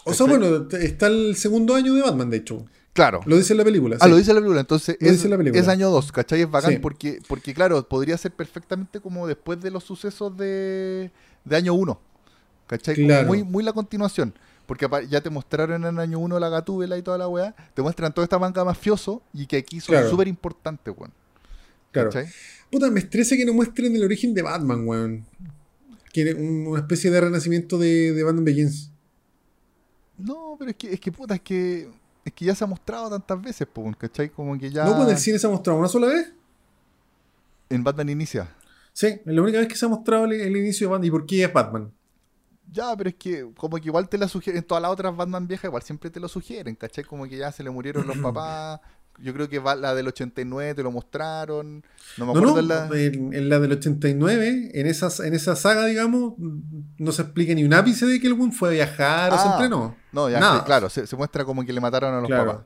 O 0.03 0.13
sea, 0.13 0.25
bueno, 0.27 0.67
está 0.77 1.07
el 1.07 1.35
segundo 1.35 1.73
año 1.75 1.93
de 1.93 2.01
Batman, 2.01 2.29
de 2.29 2.37
hecho. 2.37 2.65
Claro. 2.93 3.21
Lo 3.25 3.37
dice 3.37 3.53
en 3.53 3.57
la 3.57 3.63
película. 3.63 3.95
Ah, 3.99 4.05
sí. 4.05 4.09
lo 4.11 4.17
dice 4.17 4.33
la 4.33 4.39
película, 4.41 4.59
entonces 4.59 4.97
Lo 4.99 5.07
es, 5.07 5.13
dice 5.13 5.29
la 5.29 5.37
película. 5.37 5.61
es 5.61 5.67
año 5.67 5.89
2, 5.89 6.11
¿cachai? 6.11 6.41
Es 6.41 6.51
bacán 6.51 6.73
Sí. 6.73 6.77
porque, 6.79 7.19
porque, 7.27 7.53
claro, 7.53 7.87
podría 7.87 8.17
ser 8.17 8.31
perfectamente 8.33 8.99
como 8.99 9.25
después 9.25 9.61
de 9.61 9.71
los 9.71 9.83
sucesos 9.83 10.35
de, 10.37 11.09
de 11.45 11.55
año 11.55 11.73
1, 11.73 11.99
¿cachai? 12.67 12.95
Como 12.95 13.07
Claro. 13.07 13.27
muy, 13.27 13.43
muy 13.43 13.63
la 13.63 13.71
continuación. 13.73 14.33
Porque 14.71 14.87
ya 15.09 15.19
te 15.19 15.29
mostraron 15.29 15.83
en 15.83 15.99
año 15.99 16.17
1 16.19 16.39
la 16.39 16.47
gatúbela 16.47 16.97
y 16.97 17.01
toda 17.01 17.17
la 17.17 17.27
weá, 17.27 17.53
te 17.73 17.81
muestran 17.81 18.13
toda 18.13 18.23
esta 18.23 18.39
manga 18.39 18.63
mafioso 18.63 19.21
y 19.33 19.45
que 19.45 19.57
aquí 19.57 19.81
son 19.81 19.95
Claro. 19.95 20.09
súper 20.09 20.29
importantes, 20.29 20.93
weón. 20.97 21.11
Claro. 21.91 22.09
¿cachai? 22.09 22.31
Puta, 22.71 22.89
me 22.89 23.01
estresa 23.01 23.35
que 23.35 23.43
no 23.45 23.53
muestren 23.53 23.93
el 23.93 24.01
origen 24.05 24.33
de 24.33 24.41
Batman, 24.41 24.87
weón. 24.87 25.25
Que 26.13 26.33
una 26.33 26.79
especie 26.79 27.11
de 27.11 27.19
renacimiento 27.19 27.77
de, 27.77 28.13
de 28.13 28.23
Batman 28.23 28.45
Begins. 28.45 28.91
No, 30.17 30.55
pero 30.57 30.71
es 30.71 30.77
que, 30.77 30.93
es 30.93 31.01
que 31.01 31.11
puta, 31.11 31.35
es 31.35 31.41
que, 31.41 31.89
es 32.23 32.31
que 32.31 32.45
ya 32.45 32.55
se 32.55 32.63
ha 32.63 32.67
mostrado 32.67 33.09
tantas 33.09 33.41
veces, 33.41 33.67
po, 33.67 33.91
¿cachai? 33.97 34.29
Como 34.29 34.57
que 34.57 34.69
ya 34.71 34.85
¿No? 34.85 34.95
Pues 34.95 35.03
en 35.09 35.13
el 35.15 35.19
cine 35.19 35.37
se 35.37 35.47
ha 35.47 35.49
mostrado 35.49 35.79
una 35.79 35.89
sola 35.89 36.07
vez. 36.07 36.31
en 37.69 37.83
Batman 37.83 38.07
inicia. 38.07 38.55
Sí, 38.93 39.07
es 39.07 39.21
la 39.25 39.41
única 39.41 39.57
vez 39.59 39.67
que 39.67 39.75
se 39.75 39.85
ha 39.85 39.89
mostrado 39.89 40.23
el, 40.25 40.31
el 40.33 40.55
inicio 40.55 40.87
de 40.87 40.91
Batman. 40.91 41.07
¿Y 41.07 41.11
por 41.11 41.25
qué 41.25 41.43
es 41.43 41.51
Batman? 41.51 41.91
Ya, 42.71 42.95
pero 42.95 43.09
es 43.09 43.15
que 43.15 43.45
como 43.57 43.77
que 43.77 43.87
igual 43.87 44.07
te 44.07 44.17
la 44.17 44.27
sugieren, 44.29 44.59
en 44.61 44.67
todas 44.67 44.81
las 44.81 44.91
otras 44.91 45.15
Batman 45.15 45.45
viejas 45.47 45.65
igual 45.65 45.83
siempre 45.83 46.09
te 46.09 46.19
lo 46.21 46.27
sugieren, 46.29 46.75
¿cachai? 46.75 47.03
Como 47.03 47.27
que 47.27 47.37
ya 47.37 47.51
se 47.51 47.63
le 47.63 47.69
murieron 47.69 48.07
los 48.07 48.17
papás. 48.23 48.79
Yo 49.19 49.33
creo 49.33 49.49
que 49.49 49.59
va- 49.59 49.75
la 49.75 49.93
del 49.93 50.07
89 50.07 50.73
te 50.73 50.81
lo 50.83 50.89
mostraron. 50.89 51.83
No 52.17 52.25
me 52.25 52.31
acuerdo 52.31 52.53
no, 52.53 52.59
en 52.59 52.67
la... 52.69 52.89
en, 52.97 53.33
en 53.33 53.49
la 53.49 53.59
del 53.59 53.73
89, 53.73 54.71
en, 54.73 54.87
esas, 54.87 55.19
en 55.19 55.33
esa 55.33 55.55
saga, 55.57 55.85
digamos, 55.85 56.33
no 56.97 57.11
se 57.11 57.21
explica 57.23 57.53
ni 57.53 57.63
un 57.65 57.73
ápice 57.73 58.05
de 58.05 58.19
que 58.21 58.27
el 58.27 58.33
weón 58.33 58.53
fue 58.53 58.69
a 58.69 58.71
viajar 58.71 59.33
o 59.33 59.37
se 59.37 59.47
Ah, 59.47 59.51
entrenó. 59.51 59.95
No, 60.13 60.29
ya 60.29 60.39
Nada. 60.39 60.63
claro, 60.63 60.89
se, 60.89 61.05
se 61.05 61.15
muestra 61.17 61.43
como 61.43 61.63
que 61.65 61.73
le 61.73 61.81
mataron 61.81 62.13
a 62.15 62.21
los 62.21 62.29
papás. 62.29 62.63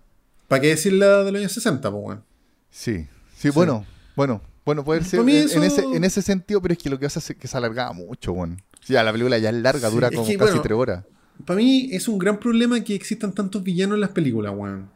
¿Para 0.48 0.62
qué 0.62 0.68
decir 0.68 0.94
la 0.94 1.24
de 1.24 1.32
los 1.32 1.40
años 1.40 1.52
60, 1.52 1.92
pues, 1.92 2.04
weón? 2.06 2.24
Sí, 2.70 3.08
sí, 3.36 3.50
bueno, 3.50 3.84
bueno, 4.16 4.40
bueno, 4.66 4.84
puede 4.86 5.04
ser 5.04 5.22
en, 5.22 5.30
ese, 5.30 5.82
en 5.84 6.04
ese 6.04 6.22
sentido, 6.22 6.62
pero 6.62 6.74
es 6.74 6.78
que 6.78 6.90
lo 6.92 7.00
que 7.00 7.08
hace 7.08 7.20
es 7.20 7.38
que 7.38 7.48
se 7.48 7.58
alargaba 7.58 7.92
mucho, 7.94 8.34
bueno. 8.34 8.56
Sí, 8.86 8.94
la 8.94 9.12
película 9.12 9.38
ya 9.40 9.50
es 9.50 9.56
larga, 9.56 9.90
Sí, 9.90 9.94
dura 9.96 10.08
es 10.10 10.16
como 10.16 10.28
que, 10.28 10.38
casi 10.38 10.50
bueno, 10.52 10.62
tres 10.62 10.78
horas. 10.78 11.04
Para 11.46 11.58
mí 11.58 11.90
es 11.92 12.08
un 12.08 12.18
gran 12.18 12.40
problema 12.40 12.80
que 12.84 12.96
existan 12.96 13.34
tantos 13.34 13.62
villanos 13.64 13.96
en 13.96 14.02
las 14.02 14.12
películas, 14.12 14.54
weón. 14.56 14.90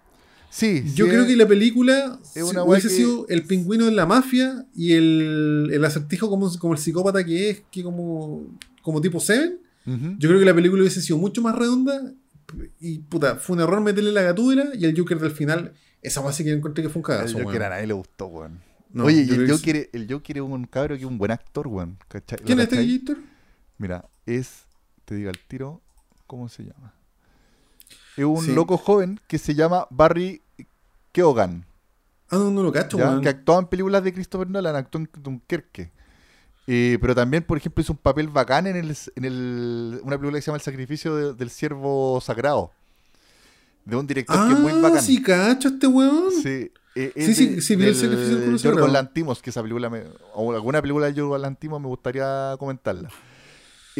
Sí, 0.51 0.83
Yo 0.95 1.05
sí, 1.05 1.11
creo 1.11 1.27
que 1.27 1.35
la 1.35 1.47
película 1.47 2.19
es 2.33 2.47
si 2.47 2.55
hubiese 2.57 2.87
que- 2.87 2.93
sido 2.93 3.27
el 3.29 3.43
pingüino 3.43 3.85
de 3.85 3.91
la 3.91 4.05
mafia 4.07 4.65
y 4.75 4.93
el, 4.93 5.69
el 5.71 5.85
acertijo 5.85 6.27
como, 6.29 6.51
como 6.57 6.73
el 6.73 6.79
psicópata 6.79 7.23
que 7.23 7.49
es, 7.51 7.61
que 7.71 7.83
como, 7.83 8.47
como 8.81 8.99
tipo 9.01 9.19
Seven. 9.19 9.59
Yo 10.19 10.29
creo 10.29 10.39
que 10.39 10.45
la 10.45 10.53
película 10.53 10.81
hubiese 10.83 11.01
sido 11.01 11.17
mucho 11.17 11.41
más 11.41 11.55
redonda. 11.55 12.13
Y 12.79 12.99
puta, 12.99 13.35
fue 13.37 13.55
un 13.55 13.61
error 13.63 13.81
meterle 13.81 14.11
la 14.11 14.21
gatúbela 14.21 14.69
y 14.75 14.85
el 14.85 14.95
Joker 14.97 15.19
del 15.19 15.31
final. 15.31 15.73
Esa 16.01 16.21
base 16.21 16.43
que 16.43 16.51
yo 16.51 16.55
encontré 16.55 16.83
que 16.83 16.89
fue 16.89 16.99
un 17.01 17.05
El 17.11 17.17
cagazo. 17.17 17.33
Joker 17.33 17.45
weón. 17.47 17.63
a 17.63 17.69
nadie 17.69 17.87
le 17.87 17.93
gustó, 17.93 18.27
weón. 18.27 18.59
No, 18.93 19.05
Oye, 19.05 19.23
y 19.27 19.29
el 19.31 19.49
Joker, 19.51 19.89
el 19.93 20.07
Joker 20.11 20.37
es 20.37 20.43
un 20.43 20.65
cabro 20.65 20.95
que 20.95 21.01
es 21.01 21.07
un 21.07 21.17
buen 21.17 21.31
actor, 21.31 21.67
weón. 21.67 21.97
¿cachai? 22.07 22.39
¿Lo 22.39 22.45
¿Quién 22.45 22.59
es 22.59 22.63
este 22.65 22.75
cachai? 22.77 22.87
Mira, 23.79 24.05
es, 24.27 24.65
te 25.05 25.15
digo 25.15 25.29
al 25.31 25.39
tiro, 25.39 25.81
¿cómo 26.27 26.47
se 26.49 26.63
llama? 26.63 26.93
Es 28.15 28.25
un 28.25 28.45
Sí. 28.45 28.53
loco 28.53 28.77
joven 28.77 29.19
que 29.27 29.37
se 29.39 29.55
llama 29.55 29.87
Barry 29.89 30.41
Keoghan, 31.11 31.65
Ah, 32.31 32.35
no, 32.37 32.51
no 32.51 32.61
lo 32.61 32.71
cacho, 32.71 32.97
weón. 32.97 33.21
que 33.21 33.29
actuaba 33.29 33.61
en 33.61 33.65
películas 33.67 34.03
de 34.03 34.13
Christopher 34.13 34.47
Nolan, 34.47 34.75
actuó 34.75 35.01
en 35.01 35.09
Dunkerque. 35.23 35.91
Eh, 36.67 36.99
pero 37.01 37.15
también, 37.15 37.41
por 37.43 37.57
ejemplo, 37.57 37.81
hizo 37.81 37.93
un 37.93 37.97
papel 37.97 38.27
bacán 38.27 38.67
en, 38.67 38.75
el, 38.75 38.95
en 39.15 39.25
el, 39.25 39.99
una 40.03 40.15
película 40.19 40.37
que 40.37 40.41
se 40.43 40.47
llama 40.47 40.57
El 40.57 40.61
sacrificio 40.61 41.15
de- 41.15 41.33
del 41.33 41.49
siervo 41.49 42.21
sagrado. 42.21 42.71
De 43.85 43.95
un 43.95 44.05
director 44.05 44.45
que 44.47 44.53
es 44.53 44.59
muy 44.59 44.73
Ah, 44.73 44.79
bacán. 44.83 45.01
sí, 45.01 45.19
cacho 45.23 45.69
este 45.69 45.87
weón. 45.87 46.31
Sí, 46.43 46.71
eh, 46.93 47.11
Sí, 47.15 47.33
sí, 47.33 47.45
de- 47.47 47.61
sí, 47.61 47.75
vi 47.75 47.85
el 47.85 47.95
sacrificio 47.95 48.37
del 48.37 48.59
Sagrado. 48.59 48.87
Lantimos, 48.87 49.41
que 49.41 49.49
esa 49.49 49.63
película, 49.63 49.89
me, 49.89 50.03
o 50.35 50.51
alguna 50.53 50.79
película 50.83 51.07
de 51.07 51.15
Yorgos 51.15 51.41
Lantimos 51.41 51.81
me 51.81 51.87
gustaría 51.87 52.55
comentarla. 52.59 53.09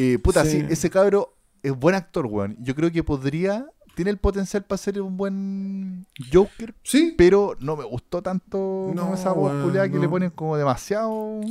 Eh, 0.02 0.18
puta, 0.20 0.46
Sí. 0.46 0.62
sí, 0.62 0.66
ese 0.70 0.90
cabro 0.90 1.36
es 1.62 1.74
buen 1.78 1.94
actor, 1.96 2.26
weón. 2.26 2.56
Yo 2.62 2.74
creo 2.74 2.90
que 2.92 3.04
podría, 3.04 3.66
tiene 3.96 4.12
el 4.12 4.18
potencial 4.18 4.64
para 4.64 4.78
ser 4.78 5.02
un 5.02 5.18
buen 5.18 6.06
Joker, 6.32 6.74
Sí, 6.84 7.14
pero 7.18 7.58
no 7.60 7.76
me 7.76 7.84
gustó 7.84 8.22
tanto 8.22 8.92
No, 8.96 9.14
esa 9.14 9.34
voz 9.34 9.52
culiada 9.64 9.90
que 9.90 9.96
no. 9.96 10.02
le 10.02 10.08
ponen 10.10 10.30
como 10.30 10.56
demasiado... 10.56 11.42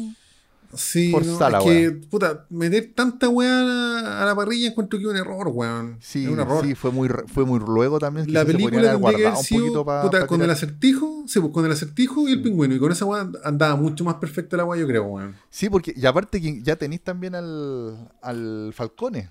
sí. 0.75 1.11
forzá 1.11 1.51
no, 1.51 1.59
es 1.59 1.65
que, 1.65 1.91
puta, 2.09 2.47
meter 2.51 2.93
tanta 2.95 3.29
weá 3.29 3.61
a 3.61 3.65
la, 3.65 4.23
a 4.23 4.27
la 4.27 4.35
parrilla 4.35 4.69
encuentro 4.69 4.99
que 4.99 5.05
es 5.05 5.11
un 5.11 5.17
error, 5.17 5.49
weón. 5.49 5.97
Sí, 6.01 6.25
es 6.25 6.31
un 6.31 6.41
error. 6.41 6.65
sí, 6.65 6.75
fue 6.75 6.91
muy, 6.91 7.09
fue 7.27 7.45
muy 7.45 7.61
luego 7.61 7.99
también. 7.99 8.33
La 8.33 8.41
se 8.41 8.47
película 8.47 8.95
guardado 8.95 9.39
un 9.39 9.45
sido 9.45 9.61
poquito 9.61 10.03
puta, 10.03 10.21
pa 10.21 10.27
con 10.27 10.43
el 10.43 10.51
acertijo, 10.51 11.25
sí, 11.27 11.41
pues 11.41 11.53
con 11.53 11.65
el 11.65 11.73
acertijo 11.73 12.29
y 12.29 12.33
el 12.33 12.43
pingüino. 12.43 12.75
Y 12.75 12.79
con 12.79 12.93
esa 12.93 13.05
weá 13.05 13.31
andaba 13.45 13.77
mucho 13.77 14.05
más 14.05 14.17
perfecta 14.17 14.57
la 14.57 14.65
weá, 14.65 14.81
yo 14.81 14.87
creo, 14.87 15.05
weón. 15.05 15.37
Sí, 15.51 15.69
porque, 15.71 15.93
y 15.97 16.07
aparte 16.07 16.41
que 16.41 16.63
ya 16.63 16.77
tenéis 16.77 17.03
también 17.03 17.35
al, 17.35 18.11
al 18.23 18.73
Falcone. 18.75 19.31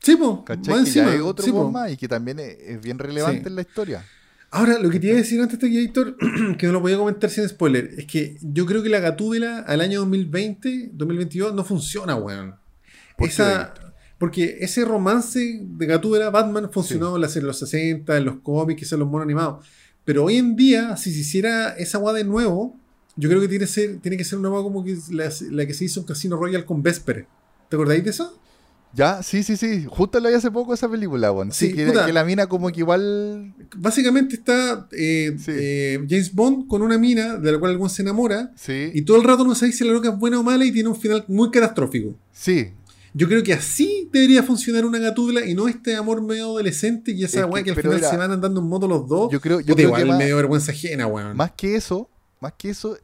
Sí, 0.00 0.14
pues, 0.16 0.38
¿Cachai? 0.44 0.74
más 0.74 0.86
encima. 0.86 1.14
es 1.14 1.20
otro 1.20 1.44
sí, 1.44 1.50
po. 1.52 1.70
más 1.70 1.90
y 1.90 1.96
que 1.96 2.06
también 2.06 2.38
es, 2.38 2.56
es 2.60 2.80
bien 2.80 2.98
relevante 2.98 3.42
Sí. 3.42 3.48
en 3.48 3.56
la 3.56 3.62
historia. 3.62 4.04
Ahora, 4.56 4.78
lo 4.78 4.88
que 4.88 4.98
te 4.98 5.08
iba 5.08 5.16
a 5.16 5.18
decir 5.18 5.38
antes 5.38 5.58
de 5.58 5.82
Héctor, 5.82 6.16
que 6.58 6.66
no 6.66 6.72
lo 6.72 6.80
podía 6.80 6.96
comentar 6.96 7.28
sin 7.28 7.46
spoiler, 7.46 7.90
es 7.98 8.06
que 8.06 8.38
yo 8.40 8.64
creo 8.64 8.82
que 8.82 8.88
la 8.88 9.00
gatúbela 9.00 9.58
al 9.58 9.82
año 9.82 10.00
2020, 10.00 10.92
2022 10.94 11.54
no 11.54 11.62
funciona, 11.62 12.16
weón. 12.16 12.54
¿Por 13.18 13.28
qué, 13.28 13.34
Esa, 13.34 13.74
porque 14.16 14.56
ese 14.60 14.86
romance 14.86 15.60
de 15.62 15.86
gatúbela 15.86 16.30
Batman 16.30 16.70
funcionó 16.72 17.16
en 17.16 17.28
serie 17.28 17.42
de 17.42 17.48
los 17.48 17.58
60, 17.58 18.16
en 18.16 18.24
los 18.24 18.36
cómics, 18.36 18.90
en 18.90 19.00
los 19.00 19.08
monos 19.08 19.26
animados. 19.26 19.66
Pero 20.06 20.24
hoy 20.24 20.36
en 20.38 20.56
día, 20.56 20.96
si 20.96 21.12
se 21.12 21.20
hiciera 21.20 21.76
esa 21.76 21.98
weá 21.98 22.14
de 22.14 22.24
nuevo, 22.24 22.80
yo 23.14 23.28
creo 23.28 23.42
que 23.42 23.48
tiene, 23.48 23.66
que 23.66 23.70
ser, 23.70 23.98
tiene 23.98 24.16
que 24.16 24.24
ser 24.24 24.38
una 24.38 24.48
weá 24.48 24.62
como 24.62 24.82
que 24.82 24.96
la, 25.10 25.30
la 25.50 25.66
que 25.66 25.74
se 25.74 25.84
hizo 25.84 26.00
en 26.00 26.06
Casino 26.06 26.38
Royale 26.38 26.64
con 26.64 26.82
Vesper. 26.82 27.26
¿Te 27.68 27.76
acordáis 27.76 28.02
de 28.02 28.08
eso? 28.08 28.40
Ya, 28.92 29.22
sí, 29.22 29.42
sí, 29.42 29.56
sí. 29.58 29.84
Justo 29.88 30.18
la 30.20 30.30
vi 30.30 30.36
hace 30.36 30.50
poco 30.50 30.72
esa 30.72 30.88
película, 30.90 31.30
weón. 31.30 31.52
Sí, 31.52 31.68
Sí, 31.68 31.74
que, 31.74 31.84
la 32.12 32.24
mina 32.24 32.46
como 32.46 32.68
que 32.70 32.80
igual. 32.80 33.52
Básicamente 33.76 34.36
está 34.36 34.88
eh, 34.92 35.36
Sí. 35.38 35.52
eh, 35.54 36.06
James 36.08 36.34
Bond 36.34 36.66
con 36.66 36.80
una 36.82 36.96
mina 36.96 37.36
de 37.36 37.52
la 37.52 37.58
cual 37.58 37.72
algún 37.72 37.90
se 37.90 38.00
enamora. 38.02 38.52
Sí. 38.56 38.90
Y 38.94 39.02
todo 39.02 39.18
el 39.18 39.24
rato 39.24 39.44
no 39.44 39.54
sabéis 39.54 39.76
si 39.76 39.84
la 39.84 39.92
loca 39.92 40.08
es 40.10 40.18
buena 40.18 40.40
o 40.40 40.42
mala 40.42 40.64
y 40.64 40.72
tiene 40.72 40.88
un 40.88 40.96
final 40.96 41.24
muy 41.28 41.50
catastrófico. 41.50 42.14
sí. 42.32 42.72
Yo 43.18 43.26
creo 43.28 43.42
que 43.42 43.54
así 43.54 44.10
debería 44.12 44.42
funcionar 44.42 44.84
una 44.84 44.98
gatúbela 44.98 45.46
y 45.46 45.54
no 45.54 45.68
este 45.68 45.96
amor 45.96 46.20
medio 46.20 46.44
adolescente 46.44 47.12
y 47.12 47.24
esa 47.24 47.40
Es 47.40 47.46
weá 47.46 47.62
que- 47.62 47.64
que, 47.64 47.70
al 47.70 47.76
final 47.82 47.96
era- 47.98 48.10
se 48.10 48.16
van 48.18 48.30
andando 48.30 48.60
en 48.60 48.66
moto 48.66 48.86
los 48.86 49.08
dos. 49.08 49.32
Yo 49.32 49.40
creo, 49.40 49.60
yo 49.60 49.68
Puta, 49.68 49.76
creo 49.76 49.86
igual 49.88 50.02
que 50.02 50.08
más, 50.08 50.18
medio 50.18 50.36
vergüenza 50.36 50.72
ajena, 50.72 51.06
weón. 51.06 51.34
más 51.34 51.52
que 51.52 51.76
eso, 51.76 52.10
más 52.42 52.52
que 52.58 52.68
eso, 52.68 52.98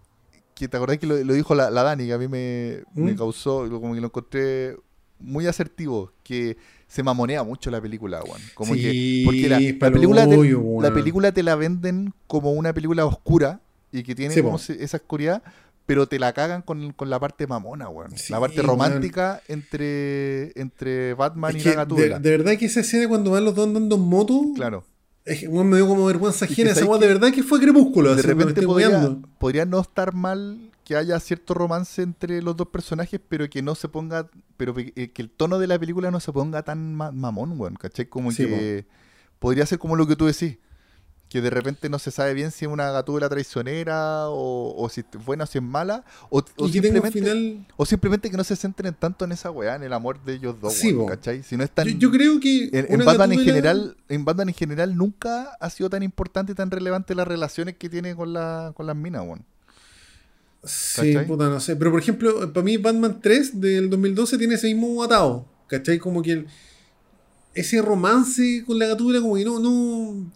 que 0.55 0.69
te 0.69 0.77
acordás 0.77 0.99
que 0.99 1.07
lo, 1.07 1.17
lo 1.25 1.33
dijo 1.33 1.55
la, 1.55 1.71
la 1.71 1.83
Dani, 1.83 2.05
que 2.05 2.13
a 2.13 2.19
mí 2.19 2.29
me, 2.29 2.83
me 2.95 3.13
¿Mm? 3.13 3.17
causó, 3.17 3.65
lo- 3.65 3.81
como 3.81 3.95
que 3.95 4.03
lo 4.03 4.09
encontré 4.09 4.77
muy 5.23 5.47
asertivo, 5.47 6.13
que 6.23 6.57
se 6.87 7.03
mamonea 7.03 7.43
mucho 7.43 7.71
la 7.71 7.81
película, 7.81 8.23
weón. 8.23 8.41
Como 8.55 8.75
que, 8.75 8.91
Sí, 8.91 9.23
porque 9.25 9.49
la, 9.49 9.61
la 9.61 9.93
película 9.93 10.29
te, 10.29 10.37
obvio, 10.37 10.63
la 10.81 10.93
película 10.93 11.33
te 11.33 11.43
la 11.43 11.57
venden 11.57 12.13
como 12.27 12.53
una 12.53 12.73
película 12.73 13.07
oscura 13.07 13.61
y 13.91 14.03
que 14.03 14.15
tiene 14.15 14.35
Sí, 14.35 14.43
como 14.43 14.57
esa 14.57 14.97
oscuridad, 14.97 15.43
pero 15.87 16.07
te 16.07 16.19
la 16.19 16.33
cagan 16.33 16.63
con, 16.63 16.93
con 16.93 17.11
la 17.11 17.19
parte 17.19 17.47
mamona, 17.47 17.89
weón. 17.89 18.17
Sí, 18.17 18.33
la 18.33 18.41
parte 18.41 18.63
romántica 18.63 19.43
entre, 19.49 20.59
entre 20.61 21.15
Batman 21.15 21.57
Es 21.57 21.63
y 21.67 21.71
que 21.71 21.77
la 21.77 21.85
de, 21.87 22.19
de 22.19 22.31
verdad 22.31 22.57
que 22.59 22.67
esa 22.67 22.81
escena 22.81 23.09
cuando 23.09 23.31
van 23.31 23.45
los 23.45 23.55
dos 23.55 23.67
andando 23.67 23.97
en 23.97 24.03
moto, 24.03 24.43
Claro. 24.55 24.85
Es 25.25 25.39
que, 25.39 25.49
weón, 25.49 25.69
me 25.69 25.77
dio 25.77 25.87
como 25.87 26.05
vergüenza 26.07 26.47
que 26.47 26.55
ajena. 26.55 26.73
Esa 26.73 26.85
que 26.85 26.99
de 26.99 27.07
verdad 27.07 27.33
que 27.33 27.45
fue 27.45 27.61
crepúsculo. 27.61 28.17
De 28.17 28.23
repente 28.23 28.63
podría, 28.63 29.17
podría 29.39 29.65
no 29.65 29.81
estar 29.81 30.13
mal 30.13 30.72
que 30.93 30.97
haya 30.99 31.19
cierto 31.21 31.55
romance 31.55 32.03
entre 32.03 32.43
los 32.43 32.55
dos 32.57 32.69
personajes, 32.69 33.19
pero 33.29 33.49
que 33.49 33.63
no 33.63 33.75
se 33.75 33.89
ponga, 33.89 34.29
pero 34.57 34.75
que, 34.75 34.93
eh, 34.97 35.11
que 35.11 35.23
el 35.23 35.31
tono 35.31 35.59
de 35.59 35.67
la 35.67 35.79
película 35.79 36.11
no 36.11 36.21
se 36.21 36.33
ponga 36.33 36.63
tan 36.63 36.95
ma- 36.95 37.11
mamón, 37.13 37.59
weón, 37.59 37.77
¿cachai? 37.77 38.07
Como 38.07 38.31
Sí, 38.31 38.45
que 38.47 38.87
podría 39.39 39.65
ser 39.67 39.79
como 39.79 39.97
lo 39.97 40.07
que 40.07 40.17
tú 40.17 40.27
decís, 40.27 40.59
que 41.31 41.41
de 41.41 41.49
repente 41.49 41.89
no 41.89 41.99
se 41.99 42.11
sabe 42.11 42.35
bien 42.35 42.51
si 42.51 42.67
es 42.67 42.71
una 42.71 42.91
gatúbela 42.91 43.27
traicionera 43.31 44.29
o, 44.29 44.75
o 44.77 44.89
si 44.91 45.01
es 45.01 45.07
buena 45.25 45.45
o 45.45 45.47
si 45.47 45.57
es 45.57 45.65
mala, 45.65 46.05
o, 46.29 46.45
simplemente, 46.71 47.11
final. 47.11 47.67
o 47.79 47.87
simplemente 47.87 48.31
que 48.31 48.37
no 48.37 48.45
se 48.45 48.55
centren 48.55 48.93
tanto 48.93 49.25
en 49.25 49.33
esa 49.33 49.51
weá, 49.51 49.77
en 49.77 49.83
el 49.83 49.95
amor 49.95 50.23
de 50.23 50.35
ellos 50.35 50.61
dos, 50.61 50.75
Sí, 50.75 50.93
weón. 50.93 51.09
¿cachai? 51.09 51.43
Si 51.43 51.57
no 51.57 51.65
es 51.65 51.71
tan... 51.71 51.89
Yo, 51.89 51.95
yo 51.97 52.11
creo 52.11 52.39
que. 52.39 52.65
En, 52.71 53.01
en 53.01 53.05
Batman 53.07 53.33
en 53.33 53.41
general, 53.41 53.97
en 54.11 54.25
Batman 54.27 54.51
en 54.51 54.55
general 54.55 54.95
nunca 54.95 55.57
ha 55.59 55.71
sido 55.71 55.89
tan 55.89 56.03
importante 56.03 56.53
y 56.53 56.55
tan 56.55 56.71
relevante 56.71 57.15
las 57.15 57.27
relaciones 57.27 57.77
que 57.79 57.89
tiene 57.89 58.15
con, 58.15 58.35
la, 58.35 58.73
con 58.77 58.87
las 58.87 58.95
minas, 58.97 59.23
weón. 59.23 59.47
Sí, 60.65 61.13
¿Cachai? 61.13 61.27
puta, 61.27 61.49
no 61.49 61.59
sé. 61.61 61.75
Pero 61.77 61.91
por 61.91 62.01
ejemplo, 62.01 62.53
para 62.53 62.65
mí 62.65 62.77
Batman 62.77 63.19
3 63.21 63.61
del 63.61 63.91
2012 63.91 64.39
tiene 64.39 64.55
ese 64.55 64.69
mismo 64.69 65.03
atado. 65.03 65.47
¿Cachai? 65.67 65.99
Como 65.99 66.23
que 66.23 66.33
el- 66.33 66.47
ese 67.55 67.83
romance 67.83 68.63
con 68.67 68.79
la 68.79 68.87
gatúbela, 68.87 69.21
como 69.21 69.35
que 69.37 69.45
no, 69.45 69.59
no. 69.59 70.31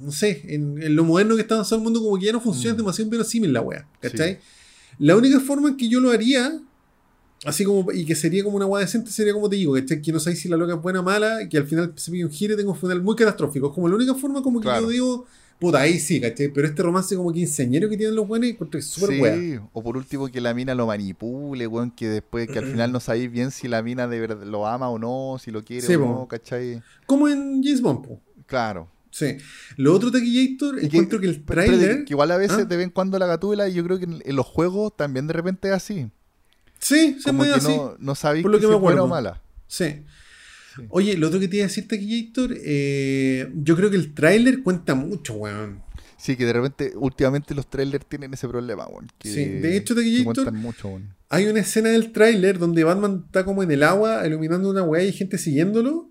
No 0.00 0.10
sé, 0.10 0.42
en, 0.48 0.82
en 0.82 0.96
lo 0.96 1.04
moderno 1.04 1.36
que 1.36 1.42
está 1.42 1.54
avanzando 1.54 1.76
el 1.82 1.84
mundo, 1.84 2.02
como 2.02 2.18
que 2.18 2.26
ya 2.26 2.32
no 2.32 2.40
funciona, 2.40 2.70
es 2.70 2.74
Mm. 2.74 2.78
demasiado 2.82 3.10
verosímil 3.10 3.52
la 3.52 3.60
wea. 3.60 3.86
¿Cachai? 4.00 4.34
Sí. 4.34 4.38
La 4.98 5.16
única 5.16 5.38
forma 5.38 5.68
en 5.68 5.76
que 5.76 5.88
yo 5.88 6.00
lo 6.00 6.10
haría, 6.10 6.60
así 7.44 7.62
como, 7.64 7.92
y 7.92 8.04
que 8.04 8.16
sería 8.16 8.42
como 8.42 8.56
una 8.56 8.66
wea 8.66 8.84
decente, 8.84 9.12
sería 9.12 9.32
como 9.32 9.48
te 9.48 9.56
digo, 9.56 9.74
¿cachai? 9.74 10.02
Que 10.02 10.10
no 10.12 10.18
sabéis 10.18 10.40
si 10.40 10.48
la 10.48 10.56
loca 10.56 10.74
es 10.74 10.82
buena 10.82 11.00
o 11.00 11.02
mala, 11.04 11.48
que 11.48 11.56
al 11.56 11.66
final 11.68 11.92
se 11.94 12.10
pide 12.10 12.24
un 12.24 12.32
giro 12.32 12.54
y 12.54 12.56
tenga 12.56 12.70
un 12.72 12.76
final 12.76 13.00
muy 13.00 13.14
catastrófico. 13.14 13.68
Es 13.68 13.74
como 13.74 13.88
la 13.88 13.94
única 13.94 14.14
forma 14.16 14.42
como 14.42 14.58
que 14.60 14.64
Claro. 14.64 14.82
yo 14.82 14.88
digo, 14.88 15.26
puta, 15.62 15.80
ahí 15.80 15.98
sí, 15.98 16.20
¿cachai? 16.20 16.48
Pero 16.48 16.66
este 16.66 16.82
romance 16.82 17.16
como 17.16 17.32
quinceañero 17.32 17.88
que 17.88 17.96
tienen 17.96 18.16
los 18.16 18.26
buenos, 18.28 18.48
es 18.50 18.84
súper 18.86 19.38
Sí, 19.38 19.58
o 19.72 19.82
por 19.82 19.96
último 19.96 20.28
que 20.28 20.40
la 20.40 20.52
mina 20.52 20.74
lo 20.74 20.86
manipule, 20.86 21.66
weón, 21.66 21.90
que 21.90 22.08
después 22.08 22.48
que 22.48 22.58
al 22.58 22.66
final 22.66 22.92
no 22.92 23.00
sabéis 23.00 23.30
bien 23.30 23.50
si 23.50 23.68
la 23.68 23.82
mina 23.82 24.06
de 24.08 24.20
verdad 24.20 24.44
lo 24.44 24.66
ama 24.66 24.88
o 24.90 24.98
no, 24.98 25.38
si 25.42 25.50
lo 25.50 25.64
quiere 25.64 25.86
Sí, 25.86 25.94
o 25.94 26.00
po. 26.00 26.06
no, 26.06 26.28
¿cachai? 26.28 26.82
Como 27.06 27.28
en 27.28 27.62
James 27.62 27.80
Bond, 27.80 28.06
po. 28.06 28.20
Claro. 28.46 28.88
Sí. 29.10 29.36
Lo 29.76 29.94
otro 29.94 30.10
Taquillator, 30.10 30.76
Y 30.78 30.80
que- 30.80 30.86
encuentro 30.86 31.20
que, 31.20 31.26
el 31.26 31.44
trailer. 31.44 32.04
que 32.04 32.12
igual 32.14 32.30
a 32.30 32.36
veces 32.38 32.58
¿Ah? 32.60 32.64
de 32.64 32.76
vez 32.76 32.84
en 32.84 32.90
cuando 32.90 33.18
la 33.18 33.26
gatúbela, 33.26 33.68
y 33.68 33.74
yo 33.74 33.84
creo 33.84 33.98
que 33.98 34.04
en, 34.04 34.22
en 34.24 34.36
los 34.36 34.46
juegos 34.46 34.96
también 34.96 35.26
de 35.26 35.32
repente 35.34 35.68
es 35.68 35.74
así. 35.74 36.08
Sí, 36.78 37.16
se 37.20 37.30
que 37.30 37.50
así. 37.52 37.68
no, 37.68 37.94
no 37.98 38.14
sabéis 38.14 38.42
Por 38.42 38.50
lo 38.50 38.58
que 38.58 38.62
que 38.62 38.66
si 38.66 38.70
me 38.70 38.76
es 38.76 38.80
buena 38.82 39.02
o 39.04 39.06
mala. 39.06 39.40
Sí. 39.68 40.02
Sí. 40.74 40.82
Oye, 40.88 41.16
lo 41.16 41.28
otro 41.28 41.38
que 41.40 41.48
te 41.48 41.56
iba 41.56 41.64
a 41.64 41.68
decir, 41.68 41.86
Taquillator, 41.88 42.54
eh, 42.64 43.50
yo 43.54 43.76
creo 43.76 43.90
que 43.90 43.96
el 43.96 44.14
tráiler 44.14 44.62
cuenta 44.62 44.94
mucho, 44.94 45.34
weón. 45.34 45.82
Sí, 46.16 46.36
que 46.36 46.46
de 46.46 46.52
repente, 46.52 46.92
últimamente 46.96 47.54
los 47.54 47.68
trailers 47.68 48.06
tienen 48.06 48.32
ese 48.32 48.48
problema, 48.48 48.86
weón. 48.86 49.08
Sí, 49.20 49.44
de 49.44 49.76
hecho, 49.76 49.94
que 49.94 50.02
Taquillator, 50.02 50.34
cuentan 50.34 50.56
mucho, 50.56 50.88
weón. 50.88 51.14
hay 51.28 51.46
una 51.46 51.60
escena 51.60 51.90
del 51.90 52.12
tráiler 52.12 52.58
donde 52.58 52.84
Batman 52.84 53.24
está 53.26 53.44
como 53.44 53.62
en 53.62 53.70
el 53.70 53.82
agua 53.82 54.26
iluminando 54.26 54.70
una 54.70 54.82
weá 54.82 55.02
y 55.02 55.06
hay 55.06 55.12
gente 55.12 55.38
siguiéndolo. 55.38 56.08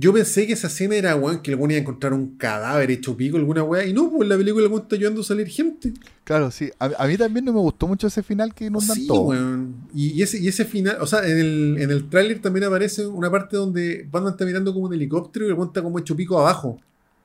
Yo 0.00 0.12
pensé 0.12 0.46
que 0.46 0.52
esa 0.52 0.68
escena 0.68 0.94
era, 0.94 1.16
weón, 1.16 1.40
que 1.42 1.50
el 1.50 1.56
weón 1.56 1.72
iba 1.72 1.78
a 1.78 1.80
encontrar 1.80 2.12
un 2.12 2.36
cadáver 2.36 2.90
hecho 2.92 3.16
pico, 3.16 3.36
alguna 3.36 3.64
weá. 3.64 3.84
Y 3.84 3.92
no, 3.92 4.08
pues 4.10 4.22
en 4.22 4.28
la 4.28 4.36
película 4.36 4.64
el 4.66 4.70
weón 4.70 4.82
está 4.84 4.94
ayudando 4.94 5.22
a 5.22 5.24
salir 5.24 5.48
gente. 5.48 5.92
Claro, 6.22 6.52
sí. 6.52 6.70
A, 6.78 6.84
a 6.98 7.06
mí 7.08 7.16
también 7.16 7.44
no 7.44 7.52
me 7.52 7.58
gustó 7.58 7.88
mucho 7.88 8.06
ese 8.06 8.22
final 8.22 8.54
que 8.54 8.66
inundan 8.66 8.96
Sí, 8.96 9.08
todo. 9.08 9.22
weón. 9.22 9.74
Y, 9.92 10.10
y 10.10 10.22
ese, 10.22 10.38
y 10.38 10.46
ese 10.46 10.64
final, 10.64 10.98
o 11.00 11.06
sea, 11.06 11.26
en 11.26 11.38
el, 11.38 11.76
en 11.80 11.90
el 11.90 12.08
tráiler 12.08 12.40
también 12.40 12.64
aparece 12.64 13.06
una 13.06 13.28
parte 13.28 13.56
donde 13.56 14.06
Batman 14.08 14.34
está 14.34 14.44
mirando 14.44 14.72
como 14.72 14.86
un 14.86 14.94
helicóptero 14.94 15.46
y 15.46 15.48
el 15.48 15.54
weón 15.54 15.68
está 15.68 15.82
como 15.82 15.98
hecho 15.98 16.14
pico 16.14 16.38
abajo. 16.38 16.78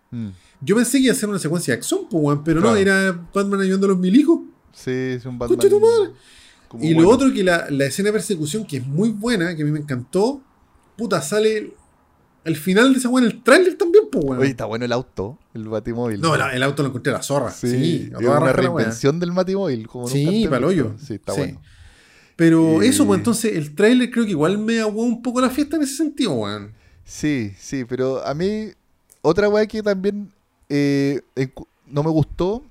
Mm. 0.09 0.29
Yo 0.61 0.75
pensé 0.75 0.97
que 0.97 1.03
iba 1.05 1.13
a 1.13 1.15
ser 1.17 1.29
una 1.29 1.39
secuencia 1.39 1.73
de 1.73 1.77
acción, 1.77 2.07
pues, 2.09 2.23
weón, 2.23 2.43
pero 2.43 2.59
no, 2.59 2.75
era 2.75 3.27
Batman 3.33 3.61
ayudando 3.61 3.85
a 3.85 3.89
los 3.89 3.99
milicos. 3.99 4.39
Sí, 4.73 4.89
es 4.89 5.25
un 5.25 5.37
Batman. 5.37 5.59
Tu 5.59 5.79
madre. 5.79 6.11
Y 6.81 6.95
bueno. 6.95 7.01
lo 7.09 7.15
otro 7.15 7.31
que 7.31 7.43
la, 7.43 7.69
la 7.69 7.85
escena 7.85 8.07
de 8.07 8.13
persecución, 8.13 8.65
que 8.65 8.77
es 8.77 8.87
muy 8.87 9.09
buena, 9.09 9.55
que 9.55 9.61
a 9.61 9.65
mí 9.65 9.71
me 9.71 9.79
encantó, 9.79 10.41
puta, 10.97 11.21
sale 11.21 11.75
el 12.45 12.55
final 12.55 12.93
de 12.93 12.99
esa 12.99 13.09
weá 13.09 13.25
en 13.25 13.31
el 13.31 13.43
tráiler 13.43 13.75
también, 13.77 14.05
pues, 14.11 14.23
weón. 14.25 14.39
Oye, 14.39 14.49
está 14.49 14.65
bueno 14.65 14.85
el 14.85 14.91
auto, 14.91 15.39
el 15.53 15.67
Batimóvil. 15.67 16.19
no, 16.21 16.35
el 16.35 16.63
auto 16.63 16.83
lo 16.83 16.89
encontré 16.89 17.11
a 17.13 17.17
la 17.17 17.23
zorra. 17.23 17.51
Sí, 17.51 17.69
Sí, 17.69 18.11
es 18.13 18.19
una 18.27 18.51
reinvención 18.53 19.19
del 19.19 19.31
Batimóvil. 19.31 19.87
Como 19.87 20.07
Sí, 20.07 20.25
antes 20.25 20.47
pa'l 20.49 20.63
hoyo. 20.63 20.93
Sí, 20.97 21.13
está 21.15 21.33
Sí. 21.33 21.39
bueno. 21.39 21.61
Pero 22.35 22.83
Y- 22.83 22.87
eso, 22.87 23.05
pues 23.05 23.19
entonces 23.19 23.55
el 23.55 23.75
tráiler 23.75 24.09
creo 24.11 24.25
que 24.25 24.31
igual 24.31 24.57
me 24.57 24.79
aguó 24.79 25.03
un 25.03 25.21
poco 25.21 25.39
la 25.39 25.49
fiesta 25.49 25.75
en 25.77 25.83
ese 25.83 25.95
sentido, 25.95 26.33
weón. 26.33 26.73
Sí, 27.05 27.53
sí, 27.59 27.85
pero 27.85 28.25
a 28.25 28.33
mí, 28.33 28.69
otra 29.21 29.47
weá 29.49 29.65
que 29.67 29.83
también 29.83 30.31
eh, 30.69 31.21
no 31.87 32.01
me 32.03 32.09
gustó, 32.09 32.63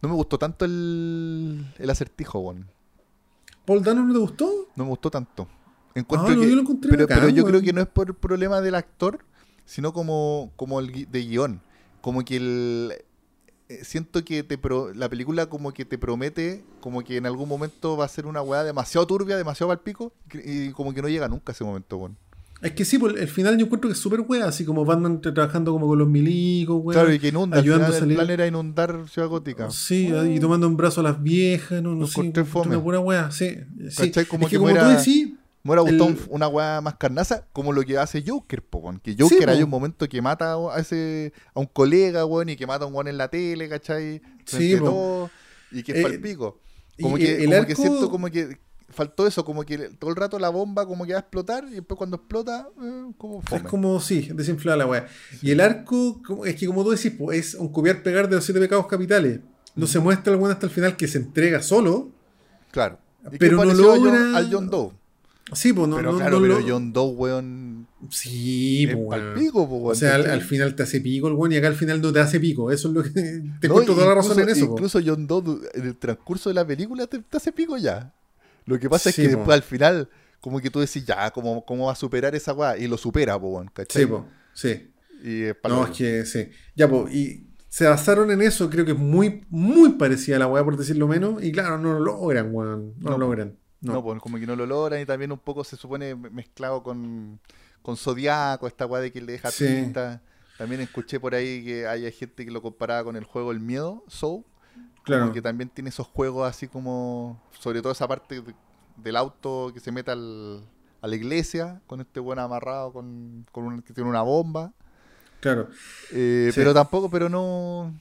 no 0.00 0.08
me 0.08 0.14
gustó 0.14 0.38
tanto 0.38 0.64
el, 0.64 1.64
el 1.78 1.90
acertijo, 1.90 2.38
weón. 2.38 2.66
¿Paul 3.64 3.82
Dano 3.82 4.04
no 4.04 4.12
te 4.12 4.18
gustó? 4.18 4.68
No 4.76 4.84
me 4.84 4.90
gustó 4.90 5.10
tanto. 5.10 5.48
Encuentro 5.94 6.32
Ah, 6.32 6.34
no, 6.36 6.42
que, 6.42 6.48
yo 6.48 6.54
lo 6.56 6.62
encontré 6.62 6.90
pero, 6.90 7.06
pero 7.06 7.28
yo 7.28 7.44
creo 7.44 7.60
que 7.62 7.72
no 7.72 7.80
es 7.80 7.86
por 7.88 8.14
problema 8.14 8.60
del 8.60 8.74
actor, 8.74 9.24
sino 9.64 9.92
como, 9.92 10.52
como 10.56 10.80
el 10.80 11.10
de 11.10 11.20
guion. 11.26 11.60
Como 12.00 12.24
que 12.24 12.36
el 12.36 12.92
eh, 13.68 13.80
siento 13.84 14.24
que 14.24 14.42
te 14.42 14.58
pro- 14.58 14.92
la 14.94 15.08
película 15.08 15.46
como 15.46 15.72
que 15.72 15.84
te 15.84 15.98
promete 15.98 16.64
como 16.80 17.02
que 17.04 17.16
en 17.16 17.26
algún 17.26 17.48
momento 17.48 17.96
va 17.96 18.04
a 18.06 18.08
ser 18.08 18.26
una 18.26 18.42
weá 18.42 18.64
demasiado 18.64 19.06
turbia, 19.06 19.36
demasiado 19.36 19.68
palpico, 19.68 20.12
y 20.44 20.70
como 20.70 20.92
que 20.92 21.00
no 21.02 21.08
llega 21.08 21.28
nunca 21.28 21.52
a 21.52 21.54
ese 21.54 21.64
momento, 21.64 21.96
weón. 21.98 22.16
Es 22.60 22.72
que 22.72 22.84
sí, 22.84 22.96
pues 22.96 23.16
el 23.16 23.26
final 23.28 23.58
yo 23.58 23.64
encuentro 23.66 23.88
que 23.88 23.94
es 23.94 23.98
súper 23.98 24.20
weá, 24.20 24.44
así 24.46 24.64
como 24.64 24.84
Batman 24.84 25.20
tra- 25.20 25.34
trabajando 25.34 25.72
como 25.72 25.88
con 25.88 25.98
los 25.98 26.08
milicos, 26.08 26.76
weón. 26.82 26.92
Claro, 26.92 27.12
y 27.12 27.18
que 27.18 27.28
inunda, 27.28 27.56
al 27.56 27.62
ayudando 27.62 27.86
final 27.86 27.92
a 27.92 27.96
el 27.96 28.00
salir. 28.02 28.16
plan 28.18 28.30
era 28.30 28.46
inundar 28.46 29.08
Ciudad 29.08 29.28
Gótica. 29.28 29.70
Sí, 29.70 30.12
y 30.30 30.38
tomando 30.38 30.66
en 30.68 30.76
brazo 30.76 31.00
a 31.00 31.04
las 31.04 31.22
viejas, 31.22 31.82
no, 31.82 31.94
no 31.96 32.06
sé, 32.06 32.20
una 32.20 32.80
pura 32.82 33.00
weá, 33.00 33.30
sí. 33.32 33.56
sí. 33.90 34.12
Como 34.28 34.44
es 34.46 34.50
que 34.50 34.56
que 34.56 34.58
como 34.58 34.74
tú 34.78 34.84
decís, 34.96 35.32
Me 35.64 35.70
hubiera 35.70 35.82
gustado 35.82 36.10
El- 36.10 36.16
un- 36.16 36.26
una 36.30 36.48
weá 36.48 36.80
más 36.80 36.96
carnaza, 36.96 37.46
como 37.52 37.72
lo 37.72 37.82
que 37.82 37.96
hace 37.98 38.22
Joker, 38.26 38.62
po, 38.64 38.78
weón. 38.78 38.98
Que 39.00 39.12
Joker 39.18 39.38
Sí, 39.38 39.44
po. 39.44 39.50
hay 39.50 39.62
un 39.62 39.70
momento 39.70 40.08
que 40.08 40.20
mata 40.20 40.54
a 40.54 40.78
ese 40.80 41.32
a 41.54 41.60
un 41.60 41.66
colega, 41.66 42.24
weón, 42.26 42.48
y 42.48 42.56
que 42.56 42.66
mata 42.66 42.84
a 42.84 42.88
un 42.88 42.94
weón 42.94 43.08
en 43.08 43.16
la 43.18 43.28
tele, 43.28 43.68
¿cachai? 43.68 44.20
Sí, 44.44 44.76
po. 44.76 44.84
todo, 44.86 45.30
y 45.70 45.82
que 45.82 45.92
es 45.92 45.98
Eh, 45.98 46.02
palpico. 46.02 46.58
Como 47.00 47.16
y 47.16 47.20
que, 47.20 47.44
el 47.44 47.50
como 47.50 47.66
que 47.66 47.72
arco- 47.74 47.82
siento 47.82 48.10
como 48.10 48.26
que 48.30 48.58
faltó 48.88 49.26
eso, 49.26 49.44
como 49.44 49.62
que 49.64 49.78
todo 49.98 50.10
el 50.10 50.16
rato 50.16 50.38
la 50.38 50.50
bomba 50.50 50.84
como 50.84 51.06
que 51.06 51.12
va 51.12 51.18
a 51.18 51.20
explotar, 51.20 51.64
y 51.70 51.76
después 51.76 51.96
cuando 51.96 52.16
explota, 52.16 52.68
eh, 52.82 53.04
como 53.16 53.38
es 53.40 53.48
fome. 53.48 53.62
como, 53.70 54.00
sí, 54.00 54.28
desinflada 54.34 54.76
la 54.78 54.86
weá. 54.86 55.06
Y 55.40 55.52
el 55.52 55.60
arco, 55.60 56.20
es 56.44 56.56
que 56.56 56.66
como 56.66 56.82
tú 56.84 56.90
decís, 56.90 57.12
pues, 57.16 57.38
es 57.38 57.54
un 57.54 57.72
copiar 57.72 58.02
pegar 58.02 58.28
de 58.28 58.34
los 58.36 58.44
siete 58.44 58.60
pecados 58.60 58.86
capitales. 58.88 59.40
No 59.76 59.86
se 59.86 59.98
muestra 60.00 60.32
el 60.34 60.38
weón 60.40 60.52
hasta 60.52 60.66
el 60.66 60.72
final 60.72 60.96
que 60.96 61.08
se 61.08 61.18
entrega 61.18 61.62
solo. 61.62 62.10
Claro. 62.72 62.98
Y 63.26 63.30
que 63.30 63.38
Pero 63.38 63.64
no 63.64 63.72
logra- 63.72 64.36
al 64.36 64.52
John 64.52 64.68
Doe. 64.68 64.90
Sí, 65.54 65.72
pues 65.72 65.88
no, 65.88 65.96
pero 65.96 66.12
no- 66.12 66.18
claro, 66.18 66.36
no 66.40 66.42
pero 66.42 66.60
lo- 66.60 66.66
John 66.68 66.92
Doe, 66.92 67.12
weón, 67.14 67.86
Sí, 68.10 68.84
es 68.84 68.94
pues, 68.96 69.06
weón. 69.06 69.10
palpico, 69.34 69.68
po, 69.68 69.82
O 69.84 69.94
sea, 69.94 70.14
al, 70.16 70.40
final 70.42 70.74
te 70.74 70.82
hace 70.82 71.00
pico 71.00 71.28
el 71.28 71.34
weón 71.34 71.52
y 71.52 71.56
acá 71.56 71.68
al 71.68 71.74
final 71.74 72.00
no 72.00 72.12
te 72.12 72.20
hace 72.20 72.40
pico. 72.40 72.70
Eso 72.70 72.88
es 72.88 72.94
lo 72.94 73.02
que. 73.02 73.10
Te 73.60 73.68
No, 73.68 73.74
encuentro 73.74 73.94
toda 73.94 74.06
la 74.08 74.14
razón 74.14 74.38
en 74.40 74.48
eso. 74.48 74.66
po. 74.66 74.72
Incluso 74.72 75.00
John 75.04 75.26
Doe, 75.26 75.60
en 75.74 75.86
el 75.86 75.96
transcurso 75.96 76.50
de 76.50 76.54
la 76.54 76.66
película, 76.66 77.06
te, 77.06 77.18
te 77.20 77.36
hace 77.36 77.52
pico 77.52 77.76
ya. 77.76 78.12
Lo 78.66 78.78
que 78.78 78.88
pasa 78.88 79.10
Sí, 79.12 79.22
es 79.22 79.28
que 79.28 79.32
po. 79.34 79.38
después 79.40 79.56
al 79.56 79.62
final, 79.62 80.08
como 80.40 80.60
que 80.60 80.70
tú 80.70 80.80
decís, 80.80 81.04
ya, 81.04 81.30
¿cómo, 81.30 81.64
cómo 81.64 81.86
va 81.86 81.92
a 81.92 81.96
superar 81.96 82.34
esa 82.34 82.52
weá? 82.52 82.76
Y 82.78 82.88
lo 82.88 82.96
supera, 82.96 83.36
weón, 83.36 83.70
¿cachai? 83.72 84.02
Sí, 84.02 84.08
pues. 84.08 84.22
Sí. 84.54 84.88
Y 85.24 85.42
No, 85.68 85.86
es 85.86 85.96
que 85.96 86.24
sí. 86.26 86.48
Ya, 86.74 86.88
pues, 86.88 87.14
y 87.14 87.46
se 87.68 87.86
basaron 87.86 88.30
en 88.32 88.42
eso, 88.42 88.68
creo 88.68 88.84
que 88.84 88.92
es 88.92 88.98
muy, 88.98 89.44
muy 89.48 89.90
parecida 89.92 90.36
a 90.36 90.38
la 90.40 90.46
weá, 90.48 90.64
por 90.64 90.76
decirlo 90.76 91.06
menos. 91.08 91.42
Y 91.42 91.52
claro, 91.52 91.78
no 91.78 91.92
lo 91.94 92.00
logran, 92.00 92.52
weón. 92.52 92.94
No, 92.98 93.10
No, 93.10 93.18
lo 93.18 93.18
logran. 93.26 93.56
No, 93.82 93.92
No. 93.94 94.02
pues 94.02 94.20
como 94.20 94.38
que 94.38 94.46
no 94.46 94.56
lo 94.56 94.64
logran 94.64 95.00
y 95.00 95.06
también 95.06 95.32
un 95.32 95.38
poco 95.38 95.64
se 95.64 95.76
supone 95.76 96.14
me- 96.14 96.30
mezclado 96.30 96.82
con, 96.82 97.38
con 97.82 97.96
Zodiaco, 97.96 98.66
esta 98.66 98.86
weá 98.86 99.02
de 99.02 99.12
que 99.12 99.20
le 99.20 99.32
deja 99.32 99.50
Sí. 99.50 99.66
pistas. 99.66 100.20
También 100.56 100.80
escuché 100.80 101.18
por 101.18 101.34
ahí 101.34 101.64
que 101.64 101.86
hay 101.86 102.10
gente 102.12 102.44
que 102.44 102.50
lo 102.50 102.62
comparaba 102.62 103.02
con 103.04 103.16
el 103.16 103.24
juego 103.24 103.50
El 103.52 103.60
Miedo, 103.60 104.04
Soul. 104.06 104.44
Claro. 105.02 105.22
Como 105.22 105.34
que 105.34 105.42
también 105.42 105.68
tiene 105.68 105.90
esos 105.90 106.06
juegos 106.06 106.48
así 106.48 106.68
como, 106.68 107.42
sobre 107.58 107.82
todo 107.82 107.90
esa 107.92 108.06
parte 108.06 108.40
de- 108.40 108.54
del 108.96 109.16
auto 109.16 109.72
que 109.74 109.80
se 109.80 109.90
mete 109.90 110.12
al, 110.12 110.64
a 111.00 111.08
la 111.08 111.16
iglesia, 111.16 111.80
con 111.88 112.00
este 112.00 112.20
buen 112.20 112.38
amarrado, 112.38 112.92
con, 112.92 113.44
con 113.50 113.64
un, 113.64 113.82
que 113.82 113.92
tiene 113.92 114.08
una 114.08 114.22
bomba. 114.22 114.72
Claro. 115.40 115.68
Eh, 116.12 116.50
Sí. 116.52 116.60
Pero 116.60 116.72
tampoco, 116.72 117.10
pero 117.10 117.28
no... 117.28 117.92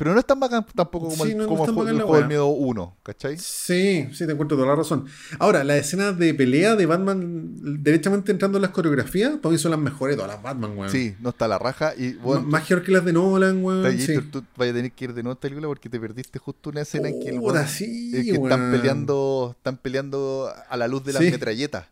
Pero 0.00 0.14
no 0.14 0.18
es 0.20 0.26
tan 0.26 0.40
bacán 0.40 0.66
tampoco 0.74 1.10
como 1.10 1.24
Sí, 1.24 1.30
el, 1.32 1.36
no- 1.36 1.42
no 1.44 1.48
como 1.50 1.64
el, 1.86 1.94
juego 1.96 2.16
del 2.16 2.26
miedo 2.26 2.46
1, 2.48 2.96
¿cachai? 3.02 3.36
Sí, 3.38 4.08
sí, 4.12 4.26
te 4.26 4.32
encuentro 4.32 4.56
toda 4.56 4.68
la 4.68 4.74
razón. 4.74 5.04
Ahora, 5.38 5.62
las 5.62 5.76
escenas 5.78 6.18
de 6.18 6.32
pelea 6.34 6.74
de 6.74 6.86
Batman, 6.86 7.82
derechamente 7.82 8.32
entrando 8.32 8.58
en 8.58 8.62
las 8.62 8.70
coreografías, 8.70 9.36
para 9.42 9.52
mí 9.52 9.58
son 9.58 9.70
las 9.72 9.80
mejores 9.80 10.16
de 10.16 10.22
todas 10.22 10.34
las 10.34 10.42
Batman, 10.42 10.76
weón. 10.76 10.90
Sí, 10.90 11.14
no 11.20 11.30
está 11.30 11.46
la 11.46 11.58
raja 11.58 11.92
y 11.96 12.14
bueno, 12.14 12.40
M- 12.42 12.50
Más 12.50 12.62
mejor 12.62 12.82
que 12.84 12.92
las 12.92 13.04
de 13.04 13.12
Nolan, 13.12 13.62
weón. 13.62 13.98
Sí. 14.00 14.18
tú 14.32 14.42
vayas 14.56 14.72
a 14.72 14.76
tener 14.78 14.92
que 14.92 15.04
ir 15.04 15.14
de 15.14 15.22
nuevo 15.22 15.32
a 15.32 15.34
esta 15.34 15.42
película 15.42 15.68
porque 15.68 15.88
te 15.88 16.00
perdiste 16.00 16.38
justo 16.38 16.70
una 16.70 16.80
escena 16.80 17.08
en 17.08 17.20
que, 17.20 17.28
el 17.28 17.38
Puta, 17.38 17.60
weón- 17.62 17.66
sí, 17.68 18.12
es 18.16 18.24
que 18.24 18.32
están 18.32 18.70
peleando 18.72 19.54
están 19.56 19.76
peleando 19.76 20.50
a 20.68 20.76
la 20.76 20.88
luz 20.88 21.04
de 21.04 21.12
las 21.12 21.22
metralletas. 21.22 21.84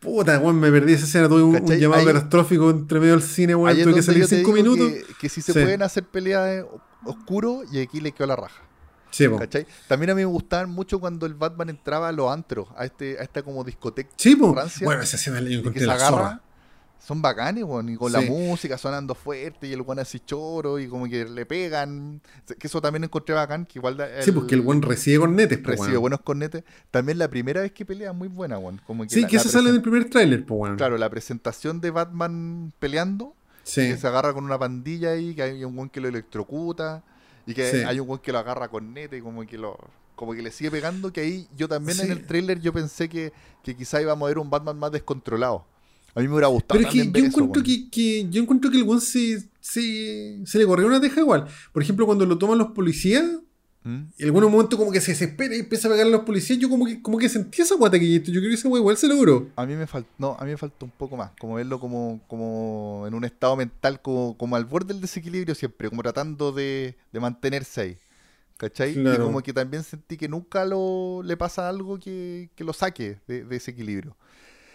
Puta, 0.00 0.38
weón, 0.38 0.58
me 0.58 0.70
perdí 0.72 0.94
esa 0.94 1.04
escena. 1.04 1.28
Tuve 1.28 1.42
un, 1.42 1.66
llamado 1.78 2.00
Ahí- 2.00 2.06
catastrófico 2.06 2.70
entre 2.70 2.98
medio 3.00 3.12
del 3.12 3.22
cine, 3.22 3.54
weón. 3.54 3.76
Tuve 3.82 3.94
que 3.94 4.02
salir 4.02 4.26
cinco 4.26 4.52
minutos. 4.52 4.90
Que, 4.90 5.04
que 5.20 5.28
sí 5.28 5.42
se 5.42 5.52
Sí. 5.52 5.60
pueden 5.60 5.82
hacer 5.82 6.04
peleas 6.04 6.64
oscuro 7.04 7.62
y 7.70 7.80
aquí 7.80 8.00
le 8.00 8.12
quedó 8.12 8.26
la 8.26 8.36
raja. 8.36 8.62
Sí. 9.10 9.26
¿Cachai? 9.28 9.66
También 9.88 10.10
a 10.10 10.14
mí 10.14 10.20
me 10.22 10.26
gustaban 10.26 10.70
mucho 10.70 11.00
cuando 11.00 11.26
el 11.26 11.34
Batman 11.34 11.68
entraba 11.68 12.08
a 12.08 12.12
los 12.12 12.30
antros, 12.30 12.68
a, 12.76 12.84
este, 12.84 13.18
a 13.18 13.22
esta 13.22 13.42
como 13.42 13.62
discoteca. 13.64 14.08
Sí, 14.16 14.36
po. 14.36 14.54
rancia, 14.54 14.84
Bueno, 14.84 15.02
esa 15.02 15.16
escena 15.16 15.40
yo 15.40 15.46
y 15.46 15.48
que 15.50 15.54
encontré 15.58 15.80
se 15.80 15.86
la 15.86 15.94
agarra. 15.94 16.10
zorra. 16.16 16.42
Son 17.02 17.22
bacanes, 17.22 17.64
weón, 17.64 17.88
y 17.88 17.96
con 17.96 18.12
Sí. 18.12 18.18
la 18.18 18.30
música 18.30 18.76
sonando 18.76 19.14
fuerte 19.14 19.66
y 19.66 19.72
el 19.72 19.80
weón 19.80 19.98
así 19.98 20.20
choro 20.20 20.78
y 20.78 20.86
como 20.86 21.06
que 21.08 21.24
le 21.24 21.46
pegan. 21.46 22.20
Que 22.58 22.66
eso 22.66 22.80
también 22.80 23.04
encontré 23.04 23.34
bacán, 23.34 23.64
que 23.64 23.78
igual 23.78 23.96
da- 23.96 24.22
Sí, 24.22 24.30
porque 24.32 24.54
el 24.54 24.60
weón 24.60 24.82
recibe 24.82 25.18
cornetes, 25.20 25.58
po, 25.58 25.70
recibe 25.70 25.96
buenos 25.96 26.20
cornetes. 26.20 26.62
También 26.90 27.18
la 27.18 27.28
primera 27.28 27.62
vez 27.62 27.72
que 27.72 27.84
pelea 27.86 28.12
muy 28.12 28.28
buena, 28.28 28.58
weón. 28.58 28.80
Como 28.86 29.04
que 29.04 29.10
Sí, 29.10 29.22
la- 29.22 29.28
que 29.28 29.36
la 29.36 29.40
eso 29.40 29.48
sale 29.50 29.70
presen- 29.70 29.72
del 29.72 29.82
primer 29.82 30.10
tráiler, 30.10 30.44
po, 30.44 30.54
weón. 30.56 30.76
Claro, 30.76 30.98
la 30.98 31.08
presentación 31.08 31.80
de 31.80 31.90
Batman 31.90 32.72
peleando 32.78 33.34
Sí. 33.62 33.80
que 33.82 33.96
se 33.96 34.06
agarra 34.06 34.32
con 34.34 34.44
una 34.44 34.58
pandilla 34.58 35.12
ahí, 35.12 35.34
que 35.34 35.42
hay 35.42 35.64
un 35.64 35.76
weón 35.76 35.88
que 35.88 36.00
lo 36.00 36.08
electrocuta 36.08 37.02
y 37.46 37.54
que 37.54 37.70
Sí. 37.70 37.76
hay 37.78 37.98
un 37.98 38.08
weón 38.08 38.20
que 38.20 38.30
lo 38.32 38.38
agarra 38.38 38.68
con 38.68 38.92
nete 38.92 39.16
y 39.16 39.20
como 39.20 39.44
que 39.46 39.56
lo 39.58 39.78
como 40.16 40.34
que 40.34 40.42
le 40.42 40.50
sigue 40.50 40.70
pegando, 40.70 41.10
que 41.14 41.22
ahí 41.22 41.48
yo 41.56 41.66
también 41.66 41.96
Sí. 41.96 42.04
en 42.04 42.12
el 42.12 42.26
tráiler 42.26 42.60
yo 42.60 42.74
pensé 42.74 43.08
que, 43.08 43.32
que 43.62 43.74
quizá 43.74 44.02
íbamos 44.02 44.26
a 44.26 44.28
ver 44.28 44.36
un 44.38 44.50
Batman 44.50 44.78
más 44.78 44.92
descontrolado. 44.92 45.64
A 46.14 46.20
mí 46.20 46.26
me 46.26 46.34
hubiera 46.34 46.48
gustado 46.48 46.78
Pero 46.78 46.88
es 46.88 46.94
que 46.94 47.10
yo 47.20 47.26
encuentro 47.26 47.62
que, 47.62 47.90
que- 47.90 48.26
yo 48.30 48.42
encuentro 48.42 48.70
que 48.70 48.76
el 48.78 48.82
weón 48.84 49.00
se, 49.00 49.48
se, 49.60 50.40
se 50.44 50.58
le 50.58 50.66
corrió 50.66 50.86
una 50.86 51.00
teja 51.00 51.20
igual. 51.20 51.46
Por 51.72 51.82
ejemplo, 51.82 52.06
cuando 52.06 52.26
lo 52.26 52.36
toman 52.38 52.58
los 52.58 52.68
policías, 52.72 53.24
¿Mm? 53.82 54.02
en 54.18 54.26
algún 54.26 54.50
momento 54.50 54.76
como 54.76 54.92
que 54.92 55.00
se 55.00 55.12
desespera 55.12 55.56
y 55.56 55.60
empieza 55.60 55.88
a 55.88 55.92
pegar 55.92 56.06
a 56.06 56.10
los 56.10 56.22
policías, 56.22 56.58
yo 56.58 56.68
como 56.68 56.84
que, 56.84 57.00
como 57.00 57.16
que 57.16 57.28
sentí 57.28 57.62
esa 57.62 57.76
guata 57.76 57.98
que 57.98 58.10
yo 58.12 58.22
creo 58.22 58.42
que 58.42 58.54
ese 58.54 58.68
weón 58.68 58.80
igual 58.82 58.96
se 58.96 59.08
logró. 59.08 59.48
A 59.56 59.64
mí 59.64 59.74
me 59.74 59.86
faltó, 59.86 60.10
no, 60.18 60.36
a 60.38 60.44
mí 60.44 60.50
me 60.50 60.56
faltó 60.56 60.84
un 60.84 60.92
poco 60.92 61.16
más, 61.16 61.30
como 61.38 61.54
verlo 61.54 61.80
como, 61.80 62.20
como 62.26 63.04
en 63.06 63.14
un 63.14 63.24
estado 63.24 63.56
mental, 63.56 64.02
como, 64.02 64.36
como 64.36 64.56
al 64.56 64.64
borde 64.66 64.92
del 64.92 65.00
desequilibrio 65.00 65.54
siempre, 65.54 65.88
como 65.88 66.02
tratando 66.02 66.52
de, 66.52 66.96
de 67.12 67.20
mantenerse 67.20 67.80
ahí. 67.80 67.96
¿Cachai? 68.58 68.90
Y 68.90 69.16
como 69.16 69.40
que 69.42 69.54
también 69.54 69.82
sentí 69.82 70.18
que 70.18 70.28
nunca 70.28 70.66
lo, 70.66 71.22
le 71.24 71.34
pasa 71.38 71.66
algo 71.66 71.98
que, 71.98 72.50
que 72.54 72.62
lo 72.62 72.74
saque 72.74 73.18
de, 73.26 73.44
de 73.44 73.56
ese 73.56 73.70
equilibrio. 73.70 74.14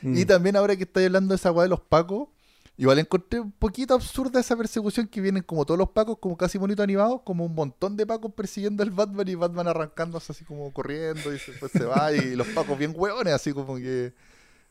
Mm. 0.01 0.17
Y 0.17 0.25
también 0.25 0.55
ahora 0.55 0.75
que 0.75 0.83
estáis 0.83 1.07
hablando 1.07 1.29
de 1.33 1.35
esa 1.37 1.51
weá 1.51 1.63
de 1.63 1.69
los 1.69 1.79
pacos, 1.81 2.29
igual 2.77 2.99
encontré 2.99 3.39
un 3.39 3.51
poquito 3.51 3.93
absurda 3.93 4.39
esa 4.41 4.55
persecución 4.57 5.07
que 5.07 5.21
vienen 5.21 5.43
como 5.43 5.65
todos 5.65 5.77
los 5.77 5.89
pacos, 5.89 6.17
como 6.19 6.35
casi 6.37 6.57
bonito 6.57 6.83
animados, 6.83 7.21
como 7.23 7.45
un 7.45 7.55
montón 7.55 7.95
de 7.97 8.05
pacos 8.05 8.33
persiguiendo 8.33 8.83
al 8.83 8.91
Batman 8.91 9.27
y 9.27 9.35
Batman 9.35 9.67
arrancándose 9.69 10.31
así 10.33 10.43
como 10.43 10.71
corriendo 10.73 11.29
y 11.29 11.33
después 11.33 11.71
se 11.71 11.85
va 11.85 12.11
y 12.11 12.35
los 12.35 12.47
pacos 12.47 12.77
bien 12.77 12.93
hueones, 12.95 13.33
así 13.33 13.53
como 13.53 13.75
que, 13.77 14.13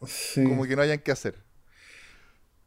Sí. 0.06 0.44
como 0.44 0.64
que 0.64 0.76
no 0.76 0.82
hayan 0.82 0.98
que 0.98 1.12
hacer. 1.12 1.42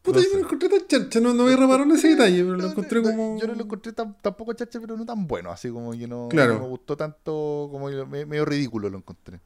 Puta, 0.01 0.19
no 0.19 0.23
yo 0.25 0.29
me 0.35 0.39
lo 0.39 0.45
encontré 0.45 0.69
tan 0.69 0.87
charcha, 0.87 1.19
no, 1.19 1.33
no 1.33 1.43
había 1.43 1.57
reparado 1.57 1.83
en 1.83 1.91
ese 1.91 2.07
detalle, 2.09 2.37
pero 2.41 2.55
lo 2.55 2.63
No, 2.63 2.69
encontré 2.69 3.01
no, 3.01 3.09
como... 3.09 3.37
Yo 3.39 3.45
no 3.47 3.53
lo 3.55 3.63
encontré 3.63 3.91
tan, 3.91 4.17
tampoco 4.21 4.53
chacha, 4.53 4.79
pero 4.79 4.95
no 4.95 5.05
tan 5.05 5.27
bueno, 5.27 5.51
así 5.51 5.69
como 5.69 5.91
que 5.91 6.07
no, 6.07 6.29
Claro. 6.29 6.53
no 6.55 6.61
me 6.61 6.67
gustó 6.67 6.95
tanto, 6.95 7.67
como 7.71 7.89
me- 8.07 8.25
medio 8.25 8.45
ridículo 8.45 8.89
lo 8.89 8.97
encontré. 8.99 9.39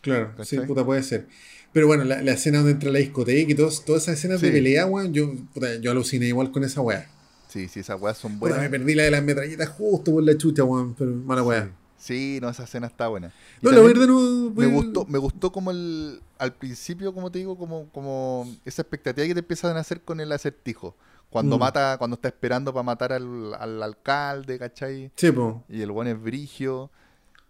Claro, 0.00 0.32
sí, 0.44 0.58
puta, 0.60 0.82
puede 0.86 1.02
ser. 1.02 1.28
Pero 1.72 1.86
bueno, 1.86 2.04
la, 2.04 2.20
la 2.22 2.32
escena 2.32 2.58
donde 2.58 2.72
entra 2.72 2.90
la 2.90 2.98
discoteca 2.98 3.50
y 3.52 3.54
todos, 3.54 3.84
todas 3.84 4.02
esas 4.02 4.18
escenas 4.18 4.40
de 4.40 4.50
pelea, 4.50 4.86
weón, 4.86 5.12
yo, 5.12 5.32
puta, 5.54 5.76
yo 5.76 5.90
aluciné 5.92 6.26
igual 6.26 6.50
con 6.50 6.64
esa 6.64 6.80
weá. 6.80 7.08
Sí, 7.48 7.68
sí, 7.68 7.80
esas 7.80 8.00
weas 8.00 8.18
son 8.18 8.32
Puta, 8.38 8.54
buenas. 8.54 8.60
me 8.60 8.70
perdí 8.78 8.94
la 8.94 9.04
de 9.04 9.10
las 9.10 9.22
metralletas 9.22 9.68
justo 9.70 10.12
por 10.12 10.22
la 10.22 10.36
chucha, 10.36 10.64
weón, 10.64 10.94
pero 10.94 11.10
mala 11.12 11.42
weá. 11.42 11.70
Sí, 11.96 12.38
no, 12.40 12.48
esa 12.48 12.64
escena 12.64 12.86
está 12.86 13.08
buena. 13.08 13.32
Y 13.60 13.66
No, 13.66 13.72
la 13.72 13.80
verdad 13.82 14.06
no... 14.06 14.50
me 14.56 14.66
gustó, 14.66 15.04
me 15.06 15.18
gustó 15.18 15.52
como 15.52 15.70
el 15.70 16.20
al 16.38 16.54
principio, 16.54 17.12
como 17.12 17.30
te 17.30 17.38
digo, 17.40 17.58
como, 17.58 17.88
como 17.90 18.50
esa 18.64 18.80
expectativa 18.82 19.26
que 19.26 19.34
te 19.34 19.40
empiezan 19.40 19.76
a 19.76 19.80
hacer 19.80 20.00
con 20.00 20.18
el 20.20 20.32
acertijo. 20.32 20.96
Cuando 21.28 21.56
Mm. 21.56 21.60
mata, 21.60 21.96
cuando 21.98 22.14
está 22.14 22.28
esperando 22.28 22.72
para 22.72 22.82
matar 22.82 23.12
al, 23.12 23.54
al 23.54 23.82
alcalde, 23.82 24.58
¿cachai? 24.58 25.12
Sí, 25.14 25.30
po. 25.30 25.62
Y 25.68 25.82
el 25.82 25.90
buen 25.92 26.08
es 26.08 26.20
brigio. 26.20 26.90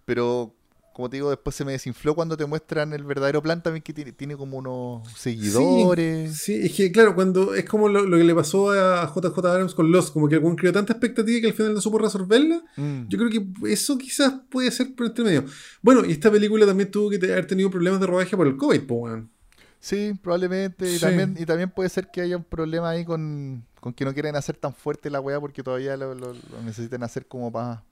Pero, 0.05 0.53
como 0.93 1.09
te 1.09 1.17
digo, 1.17 1.31
después 1.31 1.55
se 1.57 1.65
me 1.65 1.73
desinfló 1.73 2.15
cuando 2.15 2.37
te 2.37 2.45
muestran 2.47 2.93
el 2.93 3.05
verdadero 3.05 3.41
plan 3.43 3.63
también 3.63 3.83
que 3.83 3.93
tiene, 3.93 4.13
tiene 4.13 4.37
como 4.37 4.59
unos 4.59 5.09
seguidores. 5.17 6.37
Sí, 6.37 6.55
es 6.55 6.73
que 6.75 6.91
claro, 6.93 7.15
cuando 7.15 7.55
es 7.55 7.65
como 7.65 7.89
lo, 7.89 8.03
lo 8.05 8.17
que 8.17 8.25
le 8.25 8.35
pasó 8.35 8.71
a 8.73 9.07
JJ 9.15 9.39
Abrams 9.47 9.75
con 9.75 9.91
Lost, 9.91 10.13
como 10.13 10.29
que 10.29 10.39
weón 10.39 10.57
creó 10.57 10.73
tanta 10.73 10.93
expectativa 10.93 11.41
que 11.41 11.47
al 11.49 11.53
final 11.55 11.75
no 11.75 11.81
supo 11.81 11.99
resolverla. 11.99 12.63
Mm. 12.77 13.09
Yo 13.09 13.19
creo 13.19 13.31
que 13.31 13.73
eso 13.73 13.97
quizás 13.99 14.35
puede 14.51 14.71
ser 14.71 14.95
por 14.95 15.07
entre 15.07 15.25
medio. 15.25 15.45
Bueno, 15.83 16.05
y 16.05 16.13
esta 16.13 16.31
película 16.31 16.67
también 16.67 16.91
tuvo 16.91 17.11
que 17.11 17.17
haber 17.17 17.47
tenido 17.47 17.71
problemas 17.71 18.01
de 18.01 18.07
rodaje 18.07 18.37
por 18.37 18.47
el 18.47 18.57
COVID, 18.57 18.81
po, 18.87 18.95
weón. 18.97 19.31
Sí, 19.79 20.13
probablemente. 20.23 20.87
Y, 20.91 20.95
Sí. 20.97 21.01
también, 21.01 21.37
y 21.39 21.47
también 21.47 21.71
puede 21.71 21.89
ser 21.89 22.11
que 22.11 22.21
haya 22.21 22.37
un 22.37 22.45
problema 22.45 22.91
ahí 22.91 23.05
con, 23.05 23.65
con 23.81 23.95
que 23.95 24.05
no 24.05 24.13
quieren 24.13 24.37
hacer 24.37 24.57
tan 24.57 24.75
fuerte 24.75 25.09
la 25.09 25.21
weá 25.21 25.41
porque 25.41 25.63
todavía 25.63 25.97
lo, 25.97 26.15
lo- 26.15 26.35
lo 26.35 26.63
necesitan 26.65 27.03
hacer 27.03 27.27
como 27.27 27.51
para 27.51 27.83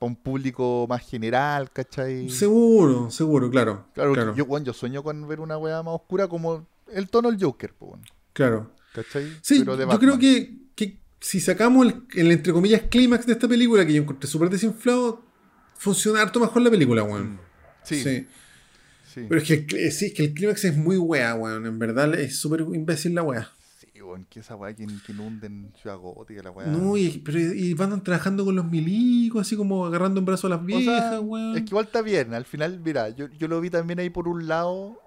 un 0.00 0.16
público 0.16 0.86
más 0.88 1.06
general, 1.08 1.70
¿cachai? 1.72 2.28
Seguro, 2.28 3.10
seguro, 3.10 3.50
claro. 3.50 3.86
Claro, 3.94 4.12
claro. 4.12 4.34
Yo, 4.34 4.46
bueno, 4.46 4.66
yo 4.66 4.72
sueño 4.72 5.02
con 5.02 5.26
ver 5.26 5.40
una 5.40 5.56
weá 5.56 5.82
más 5.82 5.94
oscura 5.94 6.28
como 6.28 6.66
el 6.92 7.08
tono 7.08 7.30
del 7.30 7.42
Joker, 7.42 7.74
weón, 7.80 8.02
claro. 8.32 8.72
¿cachai? 8.94 9.38
Sí, 9.40 9.60
Pero 9.60 9.76
de 9.76 9.86
yo 9.86 9.98
creo 9.98 10.18
que, 10.18 10.54
que 10.74 10.98
si 11.20 11.40
sacamos 11.40 11.86
el, 11.86 12.04
el, 12.14 12.30
entre 12.32 12.52
comillas 12.52 12.82
clímax 12.90 13.26
de 13.26 13.32
esta 13.32 13.48
película, 13.48 13.86
que 13.86 13.94
yo 13.94 14.02
encontré 14.02 14.28
súper 14.28 14.50
desinflado, 14.50 15.22
funciona 15.76 16.20
harto 16.20 16.40
mejor 16.40 16.62
la 16.62 16.70
película, 16.70 17.02
weón. 17.02 17.34
Mm. 17.34 17.38
Sí, 17.82 18.02
sí. 18.02 18.26
sí. 19.14 19.26
Pero 19.28 19.40
es 19.40 19.48
que, 19.48 19.90
sí, 19.90 20.06
es 20.06 20.14
que 20.14 20.24
el 20.24 20.34
clímax 20.34 20.64
es 20.64 20.76
muy 20.76 20.98
wea, 20.98 21.34
weón. 21.34 21.64
En 21.64 21.78
verdad 21.78 22.14
es 22.14 22.38
súper 22.38 22.60
imbécil 22.60 23.14
la 23.14 23.22
wea. 23.22 23.50
Weón, 24.10 24.26
que 24.28 24.40
esa 24.40 24.56
weá 24.56 24.74
que, 24.74 24.86
que 25.06 25.12
inunden 25.12 25.72
Ciudad 25.80 25.96
Gótica, 25.98 26.42
la 26.42 26.50
weá. 26.50 26.66
No, 26.68 26.96
y, 26.96 27.18
pero, 27.24 27.38
y 27.38 27.74
van 27.74 28.02
trabajando 28.02 28.44
con 28.44 28.54
los 28.56 28.64
milicos, 28.64 29.40
así 29.42 29.56
como 29.56 29.86
agarrando 29.86 30.18
en 30.20 30.26
brazos 30.26 30.46
a 30.46 30.54
las 30.56 30.60
O 30.60 30.64
viejas, 30.66 31.10
sea, 31.10 31.20
weón. 31.20 31.56
Es 31.56 31.62
que 31.62 31.68
igual 31.70 31.86
está 31.86 32.02
bien, 32.02 32.34
al 32.34 32.44
final, 32.44 32.80
mira, 32.84 33.08
yo, 33.10 33.28
yo 33.28 33.48
lo 33.48 33.60
vi 33.60 33.70
también 33.70 33.98
ahí 34.00 34.10
por 34.10 34.28
un 34.28 34.46
lado. 34.48 34.98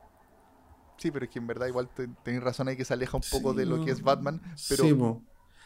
Sí, 0.97 1.11
pero 1.11 1.25
es 1.25 1.31
que 1.31 1.39
en 1.39 1.47
verdad 1.47 1.67
igual 1.67 1.89
te- 1.89 2.07
tenés 2.23 2.41
razón 2.43 2.67
ahí 2.67 2.77
que 2.77 2.85
se 2.85 2.93
aleja 2.93 3.17
un 3.17 3.23
poco 3.29 3.51
Sí, 3.51 3.57
de 3.59 3.65
lo 3.65 3.83
que 3.83 3.91
es 3.91 4.01
Batman. 4.01 4.41
Pero 4.69 4.83
Sí, 4.85 4.95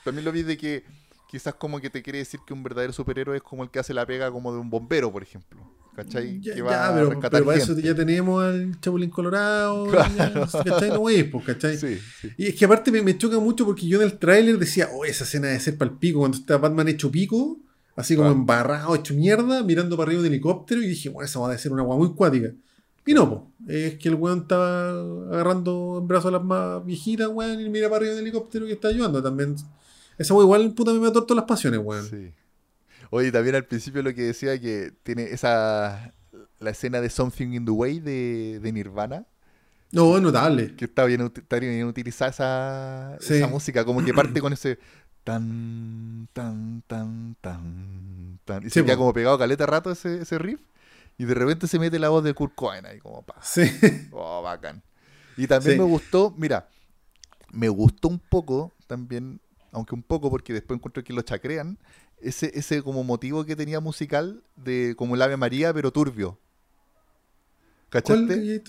también 0.03 0.25
lo 0.25 0.31
vi 0.31 0.41
de 0.43 0.57
que 0.57 0.83
quizás 1.29 1.53
como 1.55 1.79
que 1.79 1.89
te 1.89 2.01
quiere 2.01 2.19
decir 2.19 2.39
que 2.47 2.53
un 2.53 2.63
verdadero 2.63 2.93
superhéroe 2.93 3.37
es 3.37 3.43
como 3.43 3.63
el 3.63 3.69
que 3.69 3.79
hace 3.79 3.93
la 3.93 4.05
pega 4.05 4.31
como 4.31 4.51
de 4.53 4.59
un 4.59 4.69
bombero, 4.69 5.11
por 5.11 5.21
ejemplo. 5.21 5.59
¿Cachai? 5.97 6.39
Ya, 6.41 6.53
que 6.53 6.59
ya, 6.59 6.63
va 6.63 6.89
a 6.89 6.93
pero, 6.93 7.09
rescatar 7.09 7.31
pero 7.31 7.45
para 7.45 7.57
eso 7.57 7.75
ya 7.79 7.95
tenemos 7.95 8.43
al 8.43 8.79
Chapulín 8.79 9.09
Colorado. 9.09 9.87
Claro. 9.91 10.47
ya, 10.47 10.63
¿Cachai? 10.63 10.89
No 10.91 11.09
es, 11.09 11.23
pues, 11.23 11.43
¿cachai? 11.43 11.75
Sí, 11.75 11.97
sí. 12.21 12.29
Y 12.37 12.45
es 12.45 12.55
que 12.55 12.65
aparte 12.65 12.91
me, 12.91 13.01
me 13.01 13.17
choca 13.17 13.39
mucho 13.39 13.65
porque 13.65 13.87
yo 13.87 13.99
en 13.99 14.05
el 14.05 14.19
tráiler 14.19 14.59
decía, 14.59 14.89
oh, 14.93 15.05
esa 15.05 15.23
escena 15.23 15.47
debe 15.47 15.59
ser 15.59 15.75
para 15.75 15.89
el 15.89 15.97
pico, 15.97 16.19
cuando 16.19 16.37
está 16.37 16.59
Batman 16.59 16.87
hecho 16.87 17.09
pico, 17.09 17.57
así 17.95 18.15
como 18.15 18.27
Claro. 18.27 18.39
embarrado, 18.39 18.93
hecho 18.93 19.15
mierda, 19.15 19.63
mirando 19.63 19.97
para 19.97 20.09
arriba 20.09 20.21
un 20.21 20.27
helicóptero, 20.27 20.83
y 20.83 20.87
dije, 20.87 21.09
bueno, 21.09 21.25
esa 21.25 21.39
va 21.39 21.51
a 21.51 21.57
ser 21.57 21.71
una 21.71 21.81
agua 21.81 21.97
muy 21.97 22.13
cuática. 22.13 22.51
Y 23.03 23.13
no, 23.15 23.27
po. 23.27 23.51
es 23.67 23.97
que 23.97 24.09
el 24.09 24.15
weón 24.15 24.41
estaba 24.41 24.89
agarrando 25.31 25.97
en 25.99 26.07
brazos 26.07 26.27
a 26.27 26.31
las 26.37 26.43
más 26.43 26.85
viejitas, 26.85 27.27
weón, 27.29 27.59
y 27.59 27.69
mira 27.69 27.87
para 27.89 28.01
arriba 28.01 28.13
un 28.13 28.19
helicóptero 28.19 28.67
y 28.67 28.73
está 28.73 28.89
ayudando 28.89 29.23
también. 29.23 29.55
Esa 30.19 30.35
weón 30.35 30.45
igual, 30.45 30.73
puta, 30.75 30.93
me 30.93 30.99
mató 30.99 31.23
todas 31.23 31.37
las 31.41 31.47
pasiones, 31.47 31.79
weón. 31.83 32.05
Sí. 32.07 32.31
Oye, 33.09 33.31
también 33.31 33.55
al 33.55 33.65
principio 33.65 34.01
lo 34.03 34.13
que 34.13 34.23
decía 34.23 34.59
que 34.59 34.91
tiene 35.03 35.23
esa 35.23 36.13
la 36.59 36.69
escena 36.71 37.01
de 37.01 37.09
Something 37.09 37.53
in 37.53 37.65
the 37.65 37.71
Way 37.71 37.99
de, 37.99 38.59
de 38.61 38.71
Nirvana, 38.71 39.25
No, 39.91 40.15
es 40.17 40.23
notable. 40.23 40.75
que 40.75 40.85
está 40.85 41.05
bien, 41.05 41.21
está 41.35 41.59
bien 41.59 41.85
utilizada 41.85 42.31
esa, 42.31 43.17
Sí. 43.21 43.35
esa 43.35 43.47
música, 43.47 43.85
como 43.85 44.03
que 44.03 44.13
parte 44.13 44.41
con 44.41 44.53
ese 44.53 44.79
tan, 45.23 46.27
tan, 46.33 46.83
tan, 46.87 47.35
tan, 47.41 48.39
tan. 48.45 48.61
Y 48.63 48.69
Sí, 48.69 48.79
se 48.79 48.85
queda 48.85 48.95
po. 48.95 49.01
como 49.01 49.13
pegado 49.13 49.37
caleta 49.37 49.65
rato 49.65 49.91
ese, 49.91 50.21
ese 50.21 50.37
riff. 50.39 50.61
Y 51.17 51.25
de 51.25 51.33
repente 51.33 51.67
se 51.67 51.79
mete 51.79 51.99
la 51.99 52.09
voz 52.09 52.23
de 52.23 52.33
Kurt 52.33 52.53
Cobain 52.55 52.85
ahí, 52.85 52.99
como 52.99 53.21
pa. 53.23 53.35
Sí. 53.43 53.61
Oh, 54.11 54.41
bacán. 54.41 54.81
Y 55.35 55.45
también 55.47 55.73
Sí. 55.75 55.79
me 55.79 55.85
gustó, 55.85 56.33
mira, 56.37 56.67
me 57.51 57.69
gustó 57.69 58.07
un 58.07 58.19
poco 58.19 58.73
también, 58.87 59.39
aunque 59.71 59.93
un 59.95 60.03
poco 60.03 60.29
porque 60.31 60.53
después 60.53 60.77
encuentro 60.77 61.03
que 61.03 61.13
lo 61.13 61.21
chacrean, 61.21 61.77
ese, 62.21 62.51
ese 62.57 62.81
como 62.81 63.03
motivo 63.03 63.45
que 63.45 63.55
tenía 63.55 63.79
musical 63.79 64.43
de 64.55 64.95
como 64.97 65.15
el 65.15 65.21
Ave 65.21 65.37
María, 65.37 65.73
pero 65.73 65.91
turbio. 65.91 66.37
¿Cuál 67.91 68.03
¿Cachaste? 68.03 68.61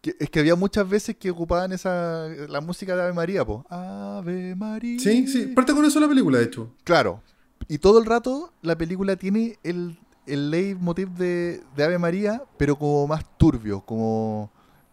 Que- 0.00 0.16
es 0.18 0.30
que 0.30 0.40
había 0.40 0.54
muchas 0.56 0.88
veces 0.88 1.16
que 1.16 1.30
ocupaban 1.30 1.72
esa 1.72 2.26
la 2.48 2.60
música 2.60 2.96
de 2.96 3.02
Ave 3.02 3.12
María, 3.12 3.44
po. 3.44 3.66
Ave 3.68 4.54
María. 4.54 4.98
Sí, 4.98 5.26
sí. 5.28 5.46
Parte 5.48 5.74
con 5.74 5.84
eso 5.84 6.00
la 6.00 6.08
película, 6.08 6.38
de 6.38 6.44
hecho. 6.44 6.72
Claro. 6.84 7.22
Y 7.68 7.78
todo 7.78 7.98
el 7.98 8.06
rato 8.06 8.52
la 8.62 8.76
película 8.78 9.16
tiene 9.16 9.58
el, 9.62 9.98
el 10.26 10.50
leitmotiv 10.50 11.10
de, 11.10 11.62
de 11.76 11.84
Ave 11.84 11.98
María, 11.98 12.42
pero 12.56 12.76
como 12.78 13.06
más 13.06 13.24
turbio, 13.38 13.82
como, 13.82 14.50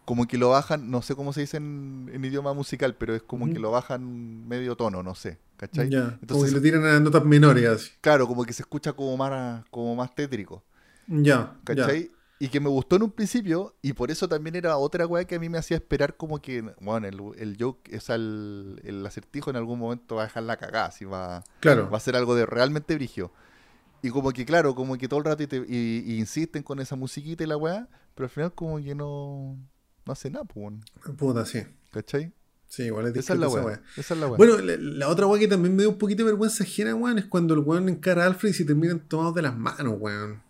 como 0.08 0.26
que 0.26 0.38
lo 0.38 0.48
bajan, 0.48 0.90
no 0.90 1.02
sé 1.02 1.14
cómo 1.14 1.34
se 1.34 1.42
dice 1.42 1.58
en, 1.58 2.10
en 2.14 2.24
idioma 2.24 2.54
musical, 2.54 2.94
pero 2.96 3.14
es 3.14 3.22
como 3.22 3.44
que 3.46 3.58
lo 3.58 3.70
bajan 3.70 4.48
medio 4.48 4.74
tono, 4.74 5.02
no 5.02 5.14
sé. 5.14 5.36
¿Cachai? 5.58 5.90
Ya. 5.90 6.00
como 6.04 6.18
Entonces, 6.22 6.48
que 6.50 6.56
lo 6.56 6.62
tiran 6.62 6.84
a 6.86 6.98
notas 6.98 7.24
menores, 7.26 7.92
claro, 8.00 8.26
como 8.26 8.44
que 8.46 8.54
se 8.54 8.62
escucha 8.62 8.94
como 8.94 9.18
más, 9.18 9.66
como 9.70 9.94
más 9.94 10.14
tétrico. 10.14 10.64
Ya. 11.06 11.58
¿Cachai? 11.62 12.10
y 12.40 12.48
que 12.48 12.58
me 12.60 12.68
gustó 12.70 12.96
en 12.96 13.02
un 13.02 13.10
principio, 13.10 13.74
y 13.82 13.92
por 13.92 14.10
eso 14.12 14.28
también 14.28 14.54
era 14.56 14.76
otra 14.78 15.06
weá 15.06 15.24
que 15.26 15.34
a 15.34 15.40
mí 15.40 15.48
me 15.50 15.58
hacía 15.58 15.76
esperar 15.76 16.16
como 16.16 16.40
que, 16.40 16.62
bueno, 16.80 17.06
el, 17.08 17.20
el 17.36 17.56
joke, 17.60 17.90
o 17.94 18.00
sea, 18.00 18.14
el, 18.14 18.80
el 18.84 19.04
acertijo 19.04 19.50
en 19.50 19.56
algún 19.56 19.78
momento 19.80 20.14
va 20.14 20.22
a 20.22 20.26
dejar 20.26 20.44
la 20.44 20.56
cagada, 20.56 20.86
así 20.86 21.04
va, 21.04 21.42
Claro. 21.60 21.90
va 21.90 21.96
a 21.98 22.00
ser 22.00 22.14
algo 22.16 22.34
de 22.36 22.46
realmente 22.46 22.94
brigio. 22.94 23.32
Y 24.02 24.10
como 24.10 24.30
que, 24.30 24.46
claro, 24.46 24.74
como 24.76 24.96
que 24.96 25.08
todo 25.08 25.18
el 25.18 25.24
rato 25.26 25.42
y, 25.42 25.48
te- 25.48 25.66
y- 25.68 26.04
y 26.06 26.18
insisten 26.18 26.62
con 26.62 26.78
esa 26.78 26.94
musiquita 26.96 27.42
y 27.42 27.48
la 27.48 27.56
weá, 27.56 27.88
pero 28.14 28.26
al 28.26 28.30
final 28.30 28.52
como 28.54 28.78
que 28.78 28.94
no, 28.94 29.56
no 30.08 30.12
hace 30.12 30.30
nada, 30.30 30.46
pues, 30.46 30.56
weón, 30.56 30.80
Puta, 31.16 31.44
sí. 31.44 31.62
¿cachai? 31.90 32.32
Sí, 32.66 32.84
igual 32.84 33.06
es 33.08 33.16
Esa 33.16 33.34
es 33.34 33.38
la 33.38 33.48
weá. 33.48 33.82
esa 33.96 34.14
es 34.14 34.20
la 34.20 34.26
weá. 34.26 34.36
Bueno, 34.38 34.58
la, 34.58 34.76
la 34.78 35.08
otra 35.08 35.26
weá 35.26 35.38
que 35.38 35.48
también 35.48 35.76
me 35.76 35.82
dio 35.82 35.90
un 35.90 35.98
poquito 35.98 36.24
de 36.24 36.30
vergüenza 36.30 36.64
ajena, 36.64 36.94
weón, 36.94 37.18
es 37.18 37.26
cuando 37.26 37.52
el 37.52 37.60
weón 37.60 37.88
encara 37.90 38.24
a 38.24 38.26
Alfred 38.26 38.50
y 38.50 38.54
se 38.54 38.64
terminan 38.64 39.00
tomados 39.00 39.34
de 39.34 39.42
las 39.42 39.56
manos, 39.56 39.94
weón. 39.98 40.42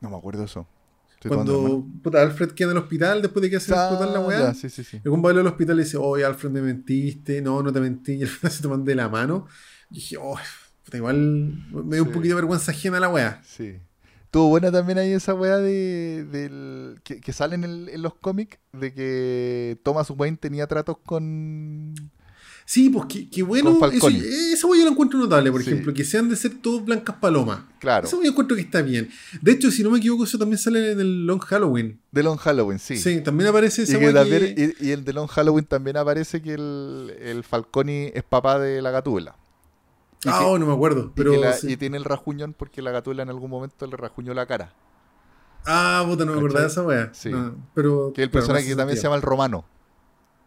no 0.00 0.10
me 0.10 0.16
acuerdo 0.16 0.40
de 0.40 0.46
eso. 0.46 0.68
Estoy 1.14 1.30
Cuando 1.30 1.84
puta, 2.00 2.22
Alfred 2.22 2.52
queda 2.52 2.70
en 2.70 2.76
el 2.76 2.82
hospital 2.84 3.22
después 3.22 3.42
de 3.42 3.50
que 3.50 3.56
hace 3.56 3.72
explotar 3.72 4.08
la 4.08 4.20
weá. 4.20 4.54
sí, 4.54 4.70
sí, 4.70 4.84
sí. 4.84 5.00
El 5.04 5.10
va 5.12 5.30
al 5.30 5.46
hospital 5.48 5.80
y 5.80 5.82
dice, 5.82 5.96
oye, 5.96 6.24
Alfred, 6.24 6.50
me 6.50 6.62
mentiste. 6.62 7.42
No, 7.42 7.60
no 7.60 7.72
te 7.72 7.80
mentí. 7.80 8.12
Y 8.12 8.22
el 8.22 8.28
final 8.28 8.52
se 8.52 8.62
toman 8.62 8.84
de 8.84 8.94
la 8.94 9.08
mano. 9.08 9.48
Y 9.90 9.96
dije, 9.96 10.16
oh, 10.16 10.38
puta, 10.84 10.96
igual 10.96 11.16
me 11.72 11.96
dio 11.96 12.04
un 12.04 12.12
poquito 12.12 12.36
de 12.36 12.40
vergüenza 12.42 12.70
ajena 12.70 13.00
la 13.00 13.08
weá. 13.08 13.42
Sí. 13.44 13.80
Tuvo 14.30 14.48
buena 14.50 14.70
también 14.70 14.98
ahí 14.98 15.12
esa 15.12 15.32
weá 15.34 15.56
de, 15.56 16.24
del, 16.30 17.00
que, 17.02 17.20
que 17.20 17.32
sale 17.32 17.54
en, 17.54 17.64
el- 17.64 17.88
en 17.88 18.02
los 18.02 18.14
cómics 18.14 18.58
de 18.72 18.92
que 18.92 19.78
Thomas 19.82 20.10
Wayne 20.10 20.36
tenía 20.36 20.66
tratos 20.66 20.98
con... 21.04 21.94
Sí, 22.66 22.90
pues 22.90 23.06
qué, 23.08 23.30
qué 23.30 23.42
bueno. 23.42 23.78
Eso, 23.90 24.74
yo 24.74 24.84
la 24.84 24.90
encuentro 24.90 25.18
notable, 25.18 25.50
por 25.50 25.62
Sí. 25.64 25.70
ejemplo, 25.70 25.94
que 25.94 26.04
sean 26.04 26.28
de 26.28 26.36
ser 26.36 26.58
todos 26.60 26.84
blancas 26.84 27.16
palomas. 27.16 27.60
Claro, 27.78 28.06
Eso 28.06 28.22
yo 28.22 28.28
encuentro 28.30 28.54
que 28.54 28.60
está 28.62 28.82
bien. 28.82 29.08
De 29.40 29.52
hecho, 29.52 29.70
si 29.70 29.82
no 29.82 29.88
me 29.90 29.96
equivoco, 29.96 30.24
eso 30.24 30.36
también 30.36 30.58
sale 30.58 30.92
en 30.92 31.00
el 31.00 31.24
Long 31.26 31.40
Halloween. 31.40 31.98
de 32.12 32.22
Long 32.22 32.36
Halloween, 32.36 32.78
sí. 32.78 32.98
Sí, 32.98 33.22
también 33.22 33.48
aparece 33.48 33.80
Y, 33.80 33.84
esa 33.84 33.98
que 33.98 34.04
weá 34.04 34.12
también- 34.12 34.54
que- 34.54 34.74
y, 34.80 34.88
y 34.88 34.90
el 34.90 35.02
de 35.02 35.12
Long 35.14 35.28
Halloween 35.28 35.64
también 35.64 35.96
aparece 35.96 36.42
que 36.42 36.52
el, 36.52 37.14
el 37.22 37.42
Falcone 37.42 38.12
es 38.14 38.22
papá 38.24 38.58
de 38.58 38.82
la 38.82 38.90
gatúbela. 38.90 39.34
Ah, 40.26 40.46
oh, 40.46 40.58
no 40.58 40.66
me 40.66 40.72
acuerdo. 40.72 41.06
y, 41.06 41.12
Pero 41.14 41.32
que 41.32 41.38
la- 41.38 41.52
sí. 41.52 41.72
y 41.72 41.76
tiene 41.76 41.96
el 41.96 42.04
rajuñón 42.04 42.52
porque 42.52 42.82
la 42.82 42.90
gatúbela 42.90 43.22
en 43.22 43.28
algún 43.30 43.50
momento 43.50 43.86
le 43.86 43.96
rajuñó 43.96 44.34
la 44.34 44.46
cara. 44.46 44.72
Ah, 45.66 46.04
puta, 46.06 46.24
no 46.24 46.32
me 46.32 46.38
acordaba 46.38 46.62
de 46.62 46.66
esa 46.68 46.82
weá. 46.82 47.10
Sí. 47.12 47.30
No, 47.30 47.54
pero, 47.74 48.12
Que 48.14 48.22
el 48.22 48.30
personaje 48.30 48.64
no 48.64 48.70
que 48.70 48.76
también 48.76 48.96
se 48.96 49.02
llama 49.04 49.16
el 49.16 49.22
Romano. 49.22 49.64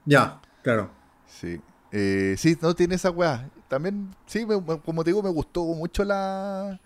Ya, 0.06 0.41
claro. 0.64 0.89
Sí. 1.27 1.61
Eh, 1.91 2.35
sí, 2.38 2.57
no 2.61 2.73
tiene 2.76 2.95
esa 2.95 3.11
weá. 3.11 3.49
También, 3.68 4.15
sí, 4.26 4.45
me- 4.45 4.61
como 4.80 5.03
te 5.03 5.11
digo, 5.11 5.22
me 5.22 5.30
gustó 5.30 5.64
mucho 5.65 6.03
la, 6.03 6.80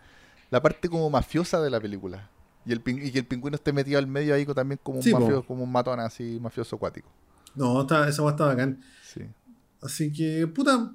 la 0.49 0.62
parte 0.62 0.90
como 0.90 1.10
mafiosa 1.10 1.62
de 1.62 1.70
la 1.70 1.80
película. 1.80 2.30
Y, 2.66 2.74
el 2.74 2.82
y 2.86 3.12
que 3.12 3.20
el 3.20 3.26
pingüino 3.28 3.56
esté 3.56 3.72
metido 3.72 3.99
al 3.99 4.07
medio 4.07 4.34
ahí 4.34 4.45
también 4.45 4.80
como 4.82 4.98
un 4.98 5.03
Sí, 5.03 5.14
mafioso, 5.14 5.44
como 5.45 5.64
un 5.64 5.72
matón 5.72 5.99
así, 5.99 6.40
mafioso 6.41 6.76
acuático. 6.76 7.07
No, 7.53 7.82
está, 7.82 8.07
esa 8.10 8.22
weá 8.24 8.32
está 8.32 8.45
bacán. 8.45 8.82
Sí. 9.03 9.22
Así 9.82 10.12
que, 10.12 10.48
puta, 10.48 10.91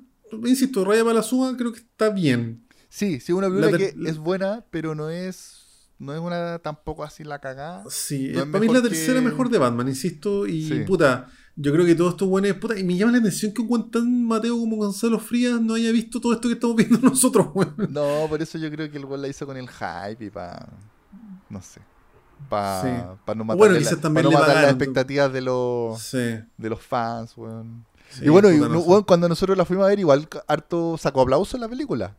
insisto, 0.47 0.85
Raya 0.85 1.03
para 1.03 1.15
la 1.17 1.23
suma 1.23 1.57
creo 1.57 1.73
que 1.73 1.81
está 1.81 2.11
bien. 2.11 2.65
Sí, 2.89 3.21
sí, 3.21 3.33
una 3.33 3.49
película 3.49 3.71
La 3.71 3.79
que 3.79 3.95
es 4.07 4.19
buena, 4.19 4.65
pero 4.71 4.95
no 4.95 5.11
es 5.11 5.57
no 5.99 6.15
es 6.15 6.21
una 6.21 6.59
tampoco 6.61 7.05
así 7.05 7.25
la 7.25 7.41
cagada. 7.41 7.85
Sí, 7.91 8.31
No 8.33 8.41
es 8.41 8.47
para 8.47 8.61
mí 8.61 8.67
es 8.69 8.73
la 8.73 8.83
tercera 8.83 9.21
que- 9.21 9.27
mejor 9.27 9.51
de 9.51 9.59
Batman, 9.59 9.87
insisto. 9.89 10.47
Y 10.47 10.67
Sí. 10.67 10.81
puta, 10.87 11.29
yo 11.57 11.73
creo 11.73 11.85
que 11.85 11.95
todo 11.95 12.09
esto 12.09 12.27
bueno 12.27 12.47
es 12.47 12.55
puta. 12.55 12.79
Y 12.79 12.85
me 12.85 12.97
llama 12.97 13.13
la 13.13 13.19
atención 13.19 13.53
que 13.53 13.61
un 13.61 13.69
weón 13.71 13.91
tan 13.91 14.25
Mateo 14.25 14.57
como 14.59 14.77
Gonzalo 14.77 15.19
Frías 15.19 15.61
no 15.61 15.75
haya 15.75 15.93
visto 15.93 16.19
todo 16.19 16.33
esto 16.33 16.49
que 16.49 16.55
estamos 16.55 16.75
viendo 16.77 16.99
nosotros, 17.03 17.49
weón. 17.55 17.75
No, 17.91 18.27
por 18.31 18.41
eso 18.41 18.57
yo 18.57 18.71
creo 18.71 18.91
que 18.91 18.97
el 18.97 19.05
gol 19.05 19.21
la 19.21 19.29
hizo 19.29 19.45
con 19.47 19.59
el 19.59 19.69
hype 19.69 20.25
y 20.25 20.31
para 20.31 20.69
no 21.51 21.61
sé. 21.61 21.81
Para 22.49 22.81
Sí. 22.83 22.89
no 23.37 23.45
matar, 23.45 23.59
Bueno, 23.59 23.75
la- 23.79 23.91
pa' 24.01 24.09
no 24.23 24.31
matar 24.31 24.55
las 24.57 24.71
expectativas 24.71 25.31
de 25.35 25.41
los 25.43 26.01
Sí. 26.03 26.17
de 26.57 26.69
los 26.71 26.81
fans, 26.81 27.37
weón. 27.37 27.85
Sí, 28.11 28.25
y 28.25 28.29
bueno, 28.29 28.51
y, 28.51 28.59
cuando 29.05 29.29
nosotros 29.29 29.57
la 29.57 29.65
fuimos 29.65 29.85
a 29.87 29.89
ver, 29.89 29.99
igual 30.01 30.29
harto 30.47 30.97
sacó 30.99 31.23
aplauso 31.23 31.57
en 31.57 31.61
la 31.63 31.69
película. 31.69 32.17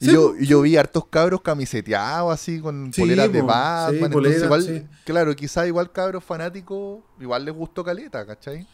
Y, 0.00 0.06
Sí, 0.06 0.12
yo, 0.12 0.30
po, 0.30 0.36
y 0.38 0.46
yo 0.46 0.60
vi 0.62 0.76
hartos 0.76 1.06
cabros 1.08 1.40
camiseteados 1.42 2.32
así, 2.32 2.60
con 2.60 2.92
Sí, 2.92 3.00
poleras 3.00 3.32
de 3.32 3.40
po, 3.40 3.46
Batman. 3.46 3.98
sí, 3.98 4.04
entonces 4.04 4.42
igual, 4.44 4.88
claro, 5.04 5.34
quizás 5.34 5.66
igual 5.66 5.90
cabros 5.90 6.22
fanáticos, 6.22 7.00
igual 7.20 7.44
les 7.44 7.54
gustó 7.54 7.82
Caleta, 7.82 8.24
¿cachai? 8.24 8.66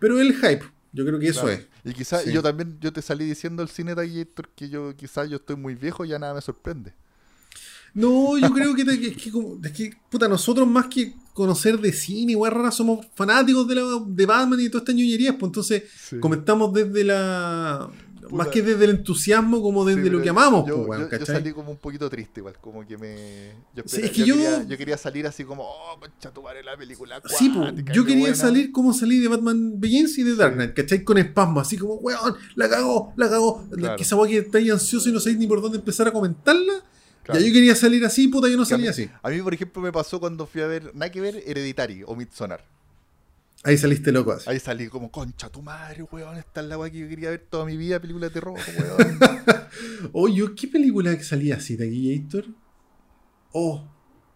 Pero 0.00 0.20
el 0.20 0.34
hype, 0.34 0.64
yo 0.92 1.04
creo 1.06 1.18
que 1.20 1.28
eso 1.28 1.42
Claro. 1.42 1.56
es. 1.56 1.68
Y 1.84 1.92
quizás, 1.92 2.24
yo 2.24 2.42
también, 2.42 2.78
yo 2.80 2.92
te 2.92 3.00
salí 3.00 3.24
diciendo 3.24 3.62
el 3.62 3.68
cine 3.68 3.94
Taquillator 3.94 4.48
que 4.48 4.68
yo 4.68 4.96
quizás 4.96 5.28
yo 5.30 5.36
estoy 5.36 5.54
muy 5.56 5.74
viejo 5.76 6.04
y 6.04 6.08
ya 6.08 6.18
nada 6.18 6.34
me 6.34 6.40
sorprende. 6.40 6.94
No, 7.94 8.38
yo 8.38 8.50
creo 8.52 8.74
que, 8.74 8.84
que, 8.84 9.12
que 9.14 9.30
es 9.64 9.72
que, 9.72 9.90
puta, 10.10 10.26
nosotros 10.28 10.66
más 10.66 10.86
que 10.86 11.14
conocer 11.34 11.78
de 11.80 11.92
cine, 11.92 12.34
weón, 12.36 12.54
rara, 12.54 12.70
somos 12.70 13.06
fanáticos 13.14 13.66
de, 13.68 13.74
la, 13.76 13.82
de 14.06 14.26
Batman 14.26 14.60
y 14.60 14.64
de 14.64 14.70
todas 14.70 14.82
estas 14.82 14.94
ñoñerías, 14.94 15.34
pues 15.38 15.48
entonces 15.50 15.82
Sí. 16.08 16.18
comentamos 16.20 16.72
desde 16.72 17.04
la. 17.04 17.88
Puta. 18.22 18.36
Más 18.36 18.48
que 18.48 18.62
desde 18.62 18.84
el 18.84 18.90
entusiasmo, 18.92 19.60
como 19.60 19.84
desde 19.84 20.04
Sí, 20.04 20.08
lo 20.10 20.22
que 20.22 20.28
amamos, 20.30 20.64
yo, 20.66 20.86
pues, 20.86 21.00
yo- 21.10 21.18
yo 21.18 21.26
salí 21.26 21.52
como 21.52 21.72
un 21.72 21.76
poquito 21.76 22.08
triste 22.08 22.38
igual, 22.40 22.54
como 22.60 22.86
que 22.86 22.96
me... 22.96 23.48
Yo, 23.74 23.82
Sí, 23.84 23.96
espera- 23.96 24.06
es 24.06 24.12
que 24.12 24.24
yo- 24.24 24.34
Quería, 24.36 24.62
yo 24.62 24.78
quería 24.78 24.96
salir 24.96 25.26
así 25.26 25.44
como, 25.44 25.64
oh, 25.64 25.98
concha 26.00 26.30
tu 26.32 26.40
madre, 26.40 26.62
la 26.62 26.76
película 26.76 27.20
Sí, 27.36 27.50
pues, 27.50 27.74
yo 27.92 28.04
quería 28.04 28.20
buena". 28.20 28.34
salir 28.36 28.70
como 28.72 28.94
salí 28.94 29.18
de 29.18 29.26
Batman 29.28 29.72
Begins 29.80 30.16
y 30.18 30.22
de 30.22 30.36
Dark 30.36 30.54
Knight, 30.54 30.72
¿cachai? 30.72 31.02
Con 31.02 31.18
espasmo, 31.18 31.58
así 31.60 31.76
como, 31.76 31.94
weón, 31.96 32.34
la 32.54 32.70
cagó, 32.70 33.12
la 33.16 33.28
cagó. 33.28 33.66
Claro. 33.72 33.96
Que 33.96 34.02
esa 34.04 34.14
weá 34.16 34.30
que 34.30 34.38
estáis 34.38 34.70
ansioso 34.70 35.08
y 35.08 35.12
no 35.12 35.18
sabéis 35.18 35.38
ni 35.38 35.46
por 35.48 35.60
dónde 35.60 35.78
empezar 35.78 36.06
a 36.06 36.12
comentarla. 36.12 36.74
Claro. 37.22 37.40
Ya 37.40 37.46
yo 37.46 37.52
quería 37.52 37.76
salir 37.76 38.04
así, 38.04 38.28
puta, 38.28 38.48
yo 38.48 38.56
no 38.56 38.66
Que 38.66 38.74
a 38.74 38.78
mí- 38.78 38.84
salí 38.86 39.04
así. 39.04 39.10
A 39.22 39.28
mí, 39.30 39.40
por 39.42 39.54
ejemplo, 39.54 39.80
me 39.80 39.92
pasó 39.92 40.18
cuando 40.18 40.46
fui 40.46 40.60
a 40.60 40.66
ver, 40.66 40.92
nada 40.94 41.10
que 41.10 41.20
ver, 41.20 41.42
Hereditary 41.46 42.02
o 42.06 42.16
Midsonar. 42.16 42.64
Ahí 43.64 43.78
saliste 43.78 44.10
loco 44.10 44.32
así. 44.32 44.50
Ahí 44.50 44.58
salí 44.58 44.88
como, 44.88 45.08
concha 45.10 45.48
tu 45.48 45.62
madre, 45.62 46.02
weón, 46.10 46.36
esta 46.36 46.60
es 46.62 46.66
la 46.66 46.76
weá 46.78 46.90
que 46.90 46.98
yo 46.98 47.08
quería 47.08 47.30
ver 47.30 47.46
toda 47.48 47.64
mi 47.64 47.76
vida, 47.76 48.00
película 48.00 48.26
de 48.26 48.32
terror, 48.32 48.58
weón. 48.58 49.18
Oye, 50.12 50.42
¿qué 50.56 50.66
película 50.66 51.16
que 51.16 51.22
salía 51.22 51.56
así, 51.56 51.76
Taquillator? 51.76 52.46
Oh, 53.52 53.84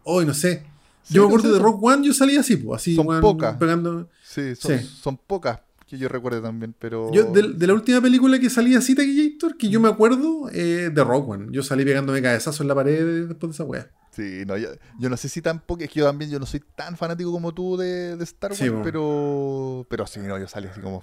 oh, 0.04 0.22
no 0.22 0.32
sé. 0.34 0.64
Sí, 1.02 1.14
yo 1.14 1.22
me 1.22 1.28
no 1.28 1.34
acuerdo 1.34 1.48
sé, 1.48 1.54
de 1.54 1.58
Rock 1.64 1.82
One, 1.82 2.06
yo 2.06 2.14
salía 2.14 2.40
así, 2.40 2.56
pues, 2.56 2.82
así, 2.82 2.94
Son 2.94 3.06
weón, 3.06 3.20
pocas. 3.20 3.56
pegando. 3.56 4.08
Sí, 4.22 4.54
son, 4.54 4.78
Sí. 4.78 4.84
son 5.02 5.16
pocas 5.16 5.60
que 5.86 5.98
yo 5.98 6.08
recuerde 6.08 6.40
también, 6.40 6.74
pero... 6.78 7.12
Yo, 7.12 7.24
de, 7.30 7.52
de 7.54 7.66
la 7.66 7.74
última 7.74 8.00
película 8.00 8.38
que 8.38 8.50
salía 8.50 8.78
así, 8.78 8.94
Taquillator, 8.94 9.56
que 9.56 9.68
yo 9.68 9.80
me 9.80 9.88
acuerdo, 9.88 10.48
eh, 10.52 10.90
de 10.92 11.04
Rock 11.04 11.28
One. 11.28 11.46
Yo 11.52 11.62
salí 11.62 11.84
pegándome 11.84 12.20
cabezazos 12.20 12.60
en 12.60 12.68
la 12.68 12.74
pared 12.74 13.28
después 13.28 13.50
de 13.50 13.54
esa 13.54 13.64
wea. 13.64 13.90
Sí, 14.10 14.44
no, 14.46 14.56
yo, 14.56 14.68
yo 14.98 15.08
no 15.10 15.16
sé 15.16 15.28
si 15.28 15.42
tampoco, 15.42 15.82
es 15.84 15.90
que 15.90 16.00
yo 16.00 16.06
también, 16.06 16.30
yo 16.30 16.40
no 16.40 16.46
soy 16.46 16.62
tan 16.74 16.96
fanático 16.96 17.30
como 17.30 17.52
tú 17.54 17.76
de, 17.76 18.16
de 18.16 18.24
Star 18.24 18.50
Wars, 18.50 18.58
Sí, 18.58 18.70
po. 18.70 18.80
pero, 18.82 19.86
pero 19.88 20.06
sí, 20.06 20.20
no, 20.20 20.38
yo 20.38 20.48
salí 20.48 20.66
así 20.68 20.80
como 20.80 21.02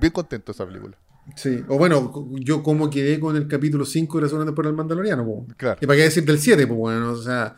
bien 0.00 0.12
contento 0.12 0.46
de 0.50 0.56
esa 0.56 0.66
película. 0.66 0.96
Sí. 1.36 1.62
O 1.68 1.78
bueno, 1.78 2.12
yo 2.40 2.62
como 2.62 2.90
quedé 2.90 3.20
con 3.20 3.36
el 3.36 3.46
capítulo 3.48 3.84
5 3.84 4.18
de 4.18 4.22
la 4.22 4.28
segunda 4.28 4.46
temporada 4.46 4.70
del 4.70 4.76
Mandaloriano, 4.76 5.24
pues. 5.24 5.56
Claro. 5.56 5.78
¿Y 5.80 5.86
para 5.86 5.96
qué 5.96 6.02
decir 6.04 6.24
del 6.24 6.38
7, 6.38 6.66
pues, 6.66 6.78
bueno? 6.78 7.12
O 7.12 7.16
sea, 7.16 7.54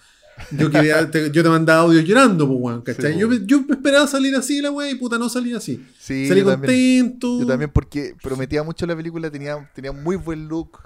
yo, 0.51 0.71
quería, 0.71 1.11
te, 1.11 1.31
yo 1.31 1.43
te 1.43 1.49
mandaba 1.49 1.83
audio 1.83 2.01
llorando, 2.01 2.47
pues, 2.47 2.59
weón, 2.61 2.83
¿cachai? 2.83 3.15
Sí, 3.15 3.19
yo, 3.19 3.29
pues. 3.29 3.47
yo 3.47 3.65
esperaba 3.69 4.07
salir 4.07 4.35
así 4.35 4.61
la 4.61 4.71
wea 4.71 4.91
y 4.91 4.95
puta, 4.95 5.19
no 5.19 5.29
salí 5.29 5.55
así. 5.55 5.85
Sí, 5.99 6.29
salí 6.29 6.41
yo 6.41 6.47
también, 6.47 7.03
contento. 7.05 7.41
yo 7.41 7.47
también 7.47 7.71
porque 7.73 8.15
prometía 8.23 8.63
mucho 8.63 8.87
la 8.87 8.97
película, 8.97 9.31
tenía, 9.31 9.71
tenía 9.75 9.93
muy 9.93 10.17
buen 10.17 10.49
look, 10.49 10.79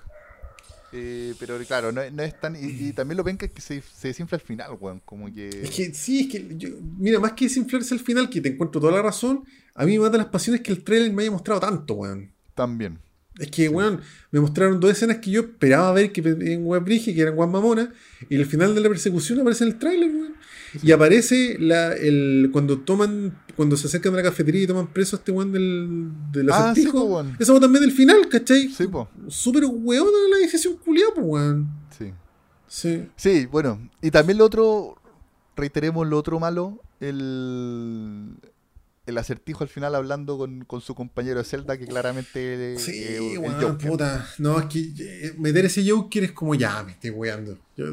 eh, 0.93 1.35
pero 1.39 1.57
claro, 1.59 1.93
no, 1.93 2.01
no 2.11 2.23
es 2.23 2.39
tan... 2.41 2.57
Y, 2.57 2.89
y 2.89 2.93
también 2.93 3.17
lo 3.17 3.23
ven 3.23 3.39
que 3.39 3.47
es 3.47 3.53
que 3.53 3.61
se, 3.61 3.81
se 3.81 4.09
desinfla 4.09 4.37
al 4.37 4.43
final, 4.43 4.77
weón, 4.81 5.01
como 5.05 5.33
que... 5.33 5.49
Es 5.49 5.71
que 5.71 5.95
sí, 5.95 6.21
es 6.21 6.27
que 6.29 6.57
yo, 6.57 6.71
mira, 6.99 7.21
más 7.21 7.33
que 7.33 7.45
desinflarse 7.45 7.95
al 7.95 8.01
final, 8.01 8.29
que 8.29 8.41
te 8.41 8.49
encuentro 8.49 8.81
toda 8.81 8.93
la 8.93 9.03
razón, 9.03 9.45
a 9.75 9.85
mí 9.85 9.93
me 9.99 10.05
mata 10.05 10.17
las 10.19 10.27
pasiones 10.27 10.63
que 10.63 10.73
el 10.73 10.83
trailer 10.83 11.13
me 11.13 11.23
haya 11.23 11.31
mostrado 11.31 11.61
tanto, 11.61 11.95
weón. 11.95 12.33
También. 12.55 12.99
Es 13.39 13.51
que, 13.51 13.69
weón, 13.69 14.01
me 14.33 14.41
mostraron 14.41 14.81
dos 14.81 14.91
escenas 14.91 15.19
que 15.19 15.31
yo 15.31 15.41
esperaba 15.43 15.93
ver 15.93 16.13
que 16.13 16.21
en 16.21 16.65
Web 16.67 16.85
Brige, 16.85 17.15
que 17.15 17.21
eran 17.23 17.37
Juan 17.37 17.51
Mamona, 17.51 17.93
y 18.29 18.37
al 18.37 18.45
final 18.47 18.75
de 18.75 18.81
la 18.81 18.89
persecución 18.89 19.41
aparece 19.41 19.65
en 19.65 19.71
el 19.71 19.79
tráiler, 19.79 20.11
weón. 20.15 20.35
Y 20.83 20.93
aparece 20.93 21.57
la, 21.59 21.93
el, 21.95 22.51
cuando 22.53 22.79
toman, 22.81 23.37
cuando 23.57 23.77
se 23.77 23.87
acercan 23.89 24.13
a 24.15 24.19
la 24.19 24.23
cafetería 24.25 24.63
y 24.63 24.67
toman 24.67 24.93
preso 24.93 25.17
a 25.17 25.19
este 25.19 25.33
weón 25.33 25.53
del, 25.53 26.11
del 26.33 26.51
Ah, 26.51 26.73
sí, 26.75 26.83
acertijo. 26.83 26.93
po, 26.99 27.05
weón. 27.15 27.37
Esa 27.39 27.53
weón 27.53 27.63
también 27.63 27.83
del 27.83 27.93
final, 27.93 28.29
¿cachai? 28.29 28.69
Sí, 28.69 28.87
po. 28.87 29.09
Súper 29.29 29.65
weón 29.65 30.09
la 30.31 30.39
decisión 30.39 30.77
culiada, 30.77 31.13
pues, 31.15 31.27
weón. 31.27 31.69
Sí. 31.99 32.13
Sí. 32.69 33.09
Sí, 33.17 33.47
bueno. 33.47 33.91
Y 34.03 34.11
también 34.11 34.39
lo 34.39 34.45
otro, 34.45 34.97
reiteremos 35.57 36.07
lo 36.07 36.19
otro 36.19 36.39
malo, 36.39 36.79
el, 37.01 38.35
el 39.07 39.19
acertijo 39.19 39.65
al 39.65 39.69
final 39.69 39.95
hablando 39.95 40.39
con, 40.39 40.65
con 40.65 40.81
su 40.81 40.95
compañero 40.95 41.39
de 41.39 41.45
celda 41.45 41.77
que 41.79 41.87
claramente 41.87 42.77
Sí, 42.79 42.93
eh, 42.93 43.33
el 43.33 43.39
weón, 43.39 43.61
Joker. 43.61 43.91
puta. 43.91 44.29
No, 44.39 44.59
es 44.61 44.67
que 44.67 44.81
eh, 44.99 45.35
meter 45.39 45.65
ese 45.65 45.89
Joker 45.89 46.25
es 46.25 46.33
como 46.33 46.55
ya, 46.55 46.83
me 46.83 46.93
estoy 46.93 47.11
weando. 47.11 47.59
Yo- 47.77 47.87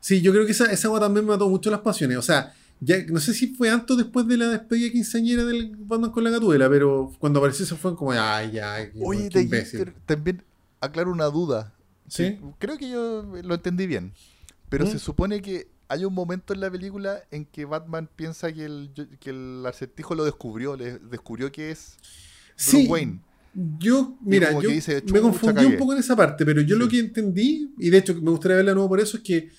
sí, 0.00 0.20
yo 0.22 0.32
creo 0.32 0.46
que 0.46 0.52
esa, 0.52 0.70
esa 0.72 0.88
weá 0.88 1.00
también 1.00 1.26
me 1.26 1.32
mató 1.32 1.48
mucho 1.48 1.70
las 1.70 1.80
pasiones. 1.80 2.16
O 2.16 2.22
sea, 2.22 2.54
ya 2.80 2.96
no 3.08 3.20
sé 3.20 3.34
si 3.34 3.48
fue 3.54 3.70
antes 3.70 3.96
después 3.96 4.26
de 4.26 4.36
la 4.36 4.48
despedida 4.48 4.90
quinceañera 4.90 5.44
del 5.44 5.74
Batman 5.76 6.10
con 6.10 6.24
la 6.24 6.30
gatuela, 6.30 6.68
pero 6.70 7.12
cuando 7.18 7.38
apareció 7.40 7.64
eso 7.64 7.76
fue 7.76 7.94
como, 7.96 8.12
ay, 8.12 8.52
ya, 8.52 8.76
Oye, 9.02 9.28
qué. 9.30 9.64
Joker, 9.70 9.94
también 10.06 10.42
aclaro 10.80 11.10
una 11.12 11.26
duda. 11.26 11.74
¿Sí? 12.08 12.38
Creo 12.58 12.76
que 12.78 12.88
yo 12.90 13.22
lo 13.42 13.54
entendí 13.54 13.86
bien. 13.86 14.12
Pero 14.68 14.84
¿Mm? 14.86 14.88
se 14.90 14.98
supone 14.98 15.40
que 15.42 15.68
hay 15.92 16.04
un 16.04 16.14
momento 16.14 16.54
en 16.54 16.60
la 16.60 16.70
película 16.70 17.22
en 17.30 17.44
que 17.44 17.64
Batman 17.64 18.08
piensa 18.16 18.52
que 18.52 18.64
el, 18.64 18.90
que 19.20 19.30
el 19.30 19.64
acertijo 19.66 20.14
lo 20.14 20.24
descubrió, 20.24 20.76
le 20.76 20.98
descubrió 20.98 21.52
que 21.52 21.70
es 21.70 21.96
Bruce 22.70 22.88
Wayne. 22.88 23.20
Yo, 23.78 24.16
mira, 24.22 24.52
yo 24.52 24.70
dice, 24.70 24.94
me 24.94 25.02
"Chucha, 25.02 25.20
confundí 25.20 25.54
cagué". 25.56 25.66
un 25.66 25.76
poco 25.76 25.92
en 25.92 25.98
esa 25.98 26.16
parte, 26.16 26.44
pero 26.46 26.62
yo 26.62 26.76
lo 26.76 26.88
que 26.88 26.98
entendí, 26.98 27.74
y 27.78 27.90
de 27.90 27.98
hecho 27.98 28.14
me 28.14 28.30
gustaría 28.30 28.56
verla 28.56 28.70
de 28.70 28.74
nuevo 28.76 28.88
por 28.88 29.00
eso, 29.00 29.18
es 29.18 29.22
que 29.22 29.50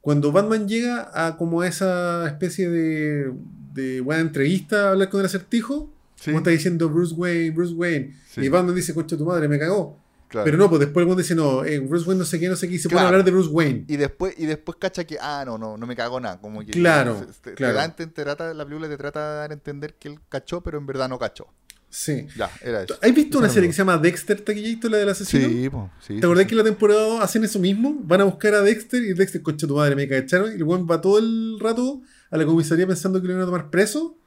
cuando 0.00 0.32
Batman 0.32 0.66
llega 0.66 1.10
a 1.14 1.36
como 1.36 1.62
esa 1.62 2.26
especie 2.26 2.68
de, 2.68 3.32
de 3.72 4.00
buena 4.00 4.22
entrevista 4.22 4.88
a 4.88 4.90
hablar 4.90 5.08
con 5.10 5.20
el 5.20 5.26
acertijo, 5.26 5.92
Sí, 6.16 6.26
como 6.30 6.38
está 6.38 6.50
diciendo 6.50 6.88
Bruce 6.88 7.14
Wayne, 7.14 7.50
Bruce 7.50 7.74
Wayne, 7.74 8.16
y 8.36 8.48
Batman 8.48 8.74
dice, 8.74 8.94
concha 8.94 9.16
tu 9.16 9.24
madre, 9.26 9.46
me 9.48 9.58
cagó. 9.58 9.98
Claro. 10.28 10.44
Pero 10.44 10.56
no, 10.58 10.68
pues 10.68 10.80
después 10.80 11.06
el 11.06 11.16
dice, 11.16 11.34
no, 11.34 11.64
eh, 11.64 11.78
Bruce 11.80 12.06
Wayne 12.06 12.18
no 12.20 12.24
sé 12.24 12.38
qué, 12.40 12.48
no 12.48 12.56
sé 12.56 12.68
qué, 12.68 12.74
y 12.74 12.78
se 12.78 12.88
Claro. 12.88 13.08
hablar 13.08 13.24
de 13.24 13.30
Bruce 13.30 13.50
Wayne. 13.50 13.84
Y 13.88 13.96
después, 13.96 14.34
y 14.38 14.46
después 14.46 14.76
cacha 14.80 15.04
que, 15.04 15.16
ah, 15.20 15.44
no, 15.46 15.56
no, 15.58 15.76
no 15.76 15.86
me 15.86 15.94
cago 15.96 16.18
nada. 16.20 16.40
Como 16.40 16.60
que 16.60 16.72
Claro, 16.72 17.18
se- 17.20 17.26
te- 17.26 17.50
te 17.50 17.54
claro. 17.54 17.94
trata, 18.14 18.54
la 18.54 18.64
película 18.64 18.88
te 18.88 18.96
trata 18.96 19.30
de 19.32 19.36
dar 19.38 19.50
a 19.50 19.54
entender 19.54 19.94
que 19.94 20.08
él 20.08 20.18
cachó, 20.28 20.62
pero 20.62 20.78
en 20.78 20.86
verdad 20.86 21.08
no 21.08 21.18
cachó. 21.18 21.46
Sí. 21.88 22.26
Ya, 22.36 22.50
era 22.60 22.82
eso. 22.82 22.98
¿Has 23.00 23.14
visto 23.14 23.38
Eso 23.38 23.38
una 23.38 23.48
serie 23.48 23.68
que 23.68 23.72
se 23.72 23.78
llama 23.78 23.96
Dexter 23.96 24.40
Taquillito, 24.40 24.88
la 24.88 24.98
del 24.98 25.08
asesino? 25.08 25.48
Sí, 25.48 25.68
po, 25.70 25.90
sí. 26.00 26.18
¿Te 26.20 26.26
acordás 26.26 26.44
que 26.46 26.50
en 26.52 26.58
la 26.58 26.64
temporada 26.64 27.00
2 27.00 27.20
hacen 27.22 27.44
eso 27.44 27.58
mismo? 27.58 27.96
Van 28.02 28.20
a 28.20 28.24
buscar 28.24 28.54
a 28.54 28.60
Dexter 28.60 29.02
y 29.02 29.14
Dexter, 29.14 29.40
concha 29.40 29.66
tu 29.66 29.76
madre, 29.76 29.94
me 29.96 30.06
cacharon. 30.08 30.50
Y 30.52 30.56
el 30.56 30.64
weón 30.64 30.86
va 30.90 31.00
todo 31.00 31.18
el 31.18 31.58
rato 31.60 32.02
a 32.30 32.36
la 32.36 32.44
comisaría 32.44 32.86
pensando 32.86 33.20
que 33.22 33.28
lo 33.28 33.34
iban 33.34 33.44
a 33.44 33.46
tomar 33.46 33.70
preso. 33.70 34.18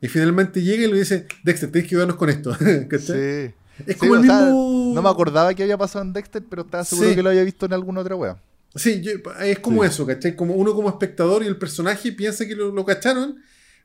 Y 0.00 0.08
finalmente 0.08 0.62
llega 0.62 0.84
y 0.84 0.90
le 0.92 0.98
dice, 0.98 1.26
Dexter, 1.42 1.72
tienes 1.72 1.88
que 1.88 1.94
ayudarnos 1.96 2.16
con 2.16 2.28
esto. 2.28 2.54
¿Cachai? 2.88 3.46
Sí. 3.48 3.54
Es 3.86 3.94
Sí, 3.94 4.00
como 4.00 4.14
el 4.16 4.22
sea, 4.24 4.40
mismo. 4.40 4.92
no 4.94 5.02
me 5.02 5.08
acordaba 5.08 5.52
que 5.54 5.62
había 5.62 5.76
pasado 5.76 6.04
en 6.04 6.12
Dexter, 6.12 6.42
pero 6.48 6.62
estaba 6.62 6.84
seguro 6.84 7.10
Sí. 7.10 7.14
que 7.16 7.22
lo 7.22 7.28
había 7.30 7.44
visto 7.44 7.66
en 7.66 7.72
alguna 7.74 8.00
otra 8.00 8.14
wea. 8.16 8.36
Sí, 8.74 9.00
yo- 9.02 9.12
es 9.42 9.58
como 9.58 9.82
Sí. 9.82 9.88
eso, 9.90 10.06
¿cachai? 10.06 10.36
Como 10.36 10.54
uno 10.54 10.74
como 10.74 10.88
espectador 10.88 11.42
y 11.42 11.46
el 11.46 11.56
personaje 11.56 12.12
piensa 12.12 12.46
que 12.46 12.54
lo, 12.54 12.70
lo 12.72 12.84
cacharon, 12.84 13.36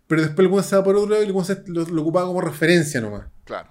pero 0.07 0.21
después 0.21 0.45
el 0.45 0.51
weón 0.51 0.63
se 0.63 0.75
va 0.75 0.83
por 0.83 0.95
otro 0.95 1.09
lado 1.09 1.23
y 1.23 1.27
el 1.27 1.45
se- 1.45 1.63
lo, 1.67 1.85
lo 1.85 2.01
ocupaba 2.01 2.27
como 2.27 2.41
referencia 2.41 3.01
nomás. 3.01 3.25
Claro. 3.45 3.69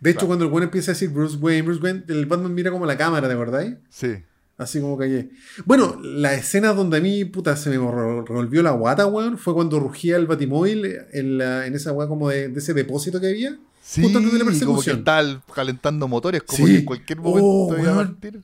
De 0.00 0.10
hecho, 0.10 0.20
Claro. 0.20 0.28
cuando 0.28 0.44
el 0.46 0.50
weón 0.50 0.64
empieza 0.64 0.90
a 0.90 0.94
decir 0.94 1.08
Bruce 1.10 1.36
Wayne, 1.36 1.62
Bruce 1.62 1.80
Wayne, 1.82 2.04
el 2.08 2.26
Batman 2.26 2.52
mira 2.54 2.70
como 2.70 2.84
la 2.86 2.96
cámara, 2.96 3.26
¿te 3.28 3.34
acordáis? 3.34 3.74
Sí. 3.90 4.16
Así 4.56 4.80
como 4.80 4.96
callé. 4.96 5.30
Bueno, 5.64 5.98
la 6.02 6.34
escena 6.34 6.72
donde 6.74 6.98
a 6.98 7.00
mí, 7.00 7.24
puta, 7.24 7.56
se 7.56 7.70
me 7.70 7.76
re- 7.76 8.22
revolvió 8.26 8.62
la 8.62 8.70
guata, 8.70 9.06
weón, 9.06 9.36
fue 9.38 9.52
cuando 9.54 9.80
rugía 9.80 10.16
el 10.16 10.26
batimóvil 10.26 10.96
en, 11.12 11.38
la, 11.38 11.66
en 11.66 11.74
esa 11.74 11.92
weá 11.92 12.06
como 12.06 12.28
de, 12.28 12.48
de 12.48 12.58
ese 12.60 12.72
depósito 12.74 13.20
que 13.20 13.28
había. 13.28 13.56
Sí, 13.86 14.00
Justo 14.02 14.16
antes 14.18 14.32
de 14.32 14.38
la 14.38 14.44
como 14.44 14.54
que 14.56 14.60
persecución. 14.60 14.98
está 15.00 15.42
calentando 15.54 16.08
motores, 16.08 16.42
como 16.42 16.66
Sí. 16.66 16.72
que 16.72 16.78
en 16.78 16.84
cualquier 16.86 17.20
momento 17.20 17.46
Oh, 17.46 17.68
iba 17.78 17.90
a 17.90 17.96
weón. 17.96 18.06
partir. 18.14 18.40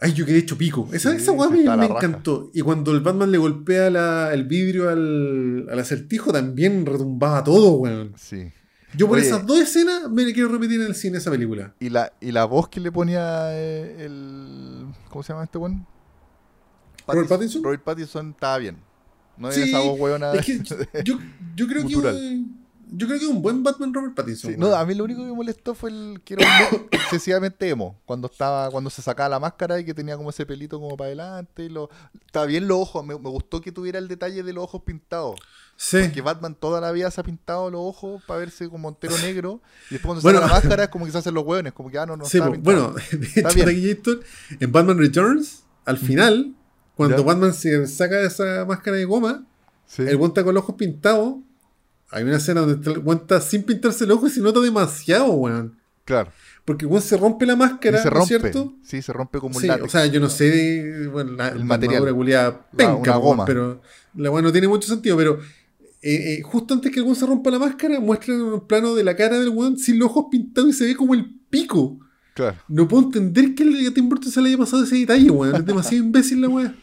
Ay, 0.00 0.14
yo 0.14 0.24
quedé 0.24 0.38
hecho 0.38 0.56
pico. 0.56 0.88
Esa, 0.90 1.10
Sí, 1.10 1.18
esa 1.18 1.32
weá 1.32 1.50
me, 1.50 1.60
encantó. 1.84 2.50
Y 2.54 2.62
cuando 2.62 2.90
el 2.92 3.00
Batman 3.00 3.30
le 3.30 3.36
golpea 3.36 3.90
la- 3.90 4.32
el 4.32 4.44
vidrio 4.44 4.88
al, 4.88 5.68
al 5.70 5.78
acertijo, 5.78 6.32
también 6.32 6.86
retumbaba 6.86 7.44
todo, 7.44 7.72
weón. 7.72 8.14
Sí. 8.16 8.50
Yo 8.96 9.06
por 9.06 9.18
Oye. 9.18 9.26
esas 9.26 9.44
dos 9.46 9.58
escenas 9.60 10.10
me 10.10 10.32
quiero 10.32 10.48
repetir 10.48 10.80
en 10.80 10.86
el 10.86 10.94
cine 10.94 11.18
esa 11.18 11.30
película. 11.30 11.74
Y 11.78 11.90
la, 11.90 12.14
y 12.18 12.32
la 12.32 12.46
voz 12.46 12.68
que 12.70 12.80
le 12.80 12.90
ponía 12.90 13.50
eh, 13.52 14.06
el. 14.06 14.86
¿Cómo 15.10 15.22
se 15.22 15.34
llama 15.34 15.44
este 15.44 15.58
buen? 15.58 15.84
¿Robert 17.06 17.28
Pattinson? 17.28 17.62
Robert 17.62 17.82
Pattinson 17.84 18.30
estaba 18.30 18.56
bien. 18.58 18.78
No 19.36 19.52
Sí, 19.52 19.62
esa 19.62 19.80
voz 19.80 20.00
weona. 20.00 20.32
Es 20.32 20.46
que 20.46 20.60
yo, 21.04 21.18
yo 21.54 21.66
creo 21.68 21.86
que. 21.86 22.42
Yo 22.92 23.06
creo 23.06 23.18
que 23.18 23.26
un 23.26 23.40
buen 23.42 23.62
Batman 23.62 23.92
Robert 23.94 24.14
Pattinson. 24.14 24.52
Sí, 24.52 24.56
no, 24.58 24.74
a 24.74 24.84
mí 24.86 24.94
lo 24.94 25.04
único 25.04 25.20
que 25.20 25.26
me 25.28 25.34
molestó 25.34 25.74
fue 25.74 25.90
el 25.90 26.20
que 26.24 26.34
era 26.34 26.46
un 26.72 26.86
excesivamente 26.90 27.68
emo. 27.68 28.00
Cuando 28.06 28.28
estaba, 28.30 28.70
cuando 28.70 28.90
se 28.90 29.02
sacaba 29.02 29.28
la 29.28 29.40
máscara 29.40 29.78
y 29.80 29.84
que 29.84 29.94
tenía 29.94 30.16
como 30.16 30.30
ese 30.30 30.44
pelito 30.46 30.80
como 30.80 30.96
para 30.96 31.08
adelante. 31.08 31.64
Y 31.64 31.68
lo, 31.68 31.88
estaba 32.26 32.46
bien 32.46 32.66
los 32.68 32.78
ojos. 32.78 33.04
Me, 33.04 33.14
me 33.18 33.28
gustó 33.30 33.60
que 33.60 33.72
tuviera 33.72 33.98
el 33.98 34.08
detalle 34.08 34.42
de 34.42 34.52
los 34.52 34.64
ojos 34.64 34.82
pintados. 34.84 35.38
sí. 35.76 36.10
Que 36.12 36.20
Batman 36.20 36.54
toda 36.54 36.80
la 36.80 36.92
vida 36.92 37.10
se 37.10 37.20
ha 37.20 37.24
pintado 37.24 37.70
los 37.70 37.80
ojos 37.82 38.22
para 38.26 38.40
verse 38.40 38.68
como 38.68 38.88
entero 38.88 39.16
negro. 39.22 39.60
Y 39.90 39.94
después 39.94 40.02
cuando 40.06 40.20
se 40.20 40.26
Bueno. 40.26 40.40
saca 40.40 40.48
la 40.48 40.54
máscara 40.60 40.82
es 40.84 40.88
como 40.90 41.04
que 41.06 41.12
se 41.12 41.18
hacen 41.18 41.34
los 41.34 41.44
hueones. 41.44 41.72
Como 41.72 41.90
que 41.90 41.98
ah, 41.98 42.06
no, 42.06 42.16
no 42.16 42.24
Sí, 42.24 42.38
pintado. 42.40 42.60
bueno, 42.62 42.94
de 43.12 43.90
hecho, 43.90 44.20
en 44.60 44.72
Batman 44.72 44.98
Returns, 44.98 45.64
al 45.84 45.98
final, 45.98 46.54
cuando 46.96 47.16
Ya. 47.18 47.22
Batman 47.24 47.54
se 47.54 47.86
saca 47.86 48.20
esa 48.20 48.64
máscara 48.66 48.96
de 48.96 49.04
goma, 49.04 49.46
Sí. 49.86 50.02
el 50.02 50.16
buen 50.18 50.30
está 50.30 50.44
con 50.44 50.54
los 50.54 50.62
ojos 50.62 50.76
pintados. 50.76 51.36
Hay 52.12 52.24
una 52.24 52.36
escena 52.36 52.62
donde 52.62 52.90
el 52.90 52.98
buen 53.00 53.18
está 53.18 53.40
sin 53.40 53.62
pintarse 53.62 54.04
el 54.04 54.10
ojo 54.12 54.26
y 54.26 54.30
se 54.30 54.40
nota 54.40 54.60
demasiado, 54.60 55.30
weón. 55.32 55.78
Claro. 56.04 56.30
Porque 56.64 56.84
el 56.84 56.88
buen 56.88 57.02
se 57.02 57.16
rompe 57.16 57.46
la 57.46 57.52
Y 57.52 57.56
máscara, 57.56 57.98
se 57.98 58.04
¿no 58.04 58.10
es 58.10 58.14
rompe. 58.18 58.38
cierto? 58.40 58.74
Sí, 58.82 59.00
se 59.02 59.12
rompe 59.12 59.38
como 59.38 59.56
un 59.56 59.60
Sí, 59.62 59.68
látex. 59.68 59.86
o 59.86 59.88
sea, 59.90 60.06
yo 60.06 60.20
no 60.20 60.28
sé 60.28 60.50
de, 60.50 61.06
bueno, 61.08 61.32
la, 61.32 61.48
El 61.48 61.60
la 61.60 61.64
material. 61.64 62.12
culiada 62.14 62.50
La- 62.50 62.76
penca, 62.76 62.92
una 62.96 63.12
weón, 63.18 63.22
goma. 63.22 63.44
pero 63.44 63.80
la 64.14 64.30
weá 64.30 64.42
no 64.42 64.50
tiene 64.52 64.66
mucho 64.68 64.88
sentido, 64.88 65.16
pero 65.16 65.38
eh, 66.02 66.38
eh, 66.38 66.42
justo 66.42 66.74
antes 66.74 66.90
que 66.90 66.98
el 66.98 67.04
weón 67.04 67.16
se 67.16 67.26
rompa 67.26 67.50
la 67.50 67.58
máscara, 67.58 68.00
muestran 68.00 68.40
un 68.40 68.66
plano 68.66 68.94
de 68.94 69.04
la 69.04 69.14
cara 69.14 69.38
del 69.38 69.50
weón 69.50 69.78
sin 69.78 69.98
los 69.98 70.08
ojos 70.10 70.26
pintados 70.30 70.70
y 70.70 70.72
se 70.72 70.84
ve 70.86 70.96
como 70.96 71.14
el 71.14 71.32
pico. 71.48 71.98
Claro. 72.34 72.56
No 72.68 72.88
puedo 72.88 73.04
entender 73.04 73.54
que 73.54 73.62
a 73.88 73.94
Tim 73.94 74.08
Burton 74.08 74.30
se 74.32 74.40
le 74.40 74.48
haya 74.48 74.58
pasado 74.58 74.82
ese 74.84 74.96
detalle, 74.96 75.30
weón. 75.30 75.54
Es 75.54 75.64
demasiado 75.64 76.04
imbécil 76.04 76.40
la 76.40 76.48
weá. 76.48 76.74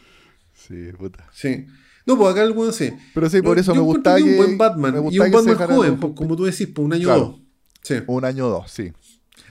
Sí, 0.54 0.90
puta. 0.98 1.28
Sí. 1.32 1.66
No, 2.08 2.16
pues 2.18 2.32
acá 2.32 2.42
el 2.42 2.50
weón 2.52 2.72
sí. 2.72 2.90
Pero 3.14 3.28
sí, 3.30 3.40
por 3.42 3.54
No, 3.56 3.60
eso 3.60 3.72
yo 3.74 3.80
me 3.82 3.86
gustaba 3.86 4.16
que 4.16 4.22
un 4.24 4.36
buen 4.38 4.58
Batman. 4.58 4.92
me 4.94 4.98
Y 5.12 5.18
un 5.20 5.26
que 5.26 5.30
Batman 5.36 5.56
joven, 5.68 6.00
pues, 6.00 6.12
como 6.16 6.34
tú 6.34 6.44
decís, 6.46 6.66
por 6.66 6.84
un 6.84 6.94
año 6.94 7.12
o 7.14 7.18
dos. 7.18 7.36
Sí. 7.82 7.94
Un 8.06 8.24
año 8.24 8.46
o 8.46 8.50
dos, 8.50 8.70
sí. 8.70 8.92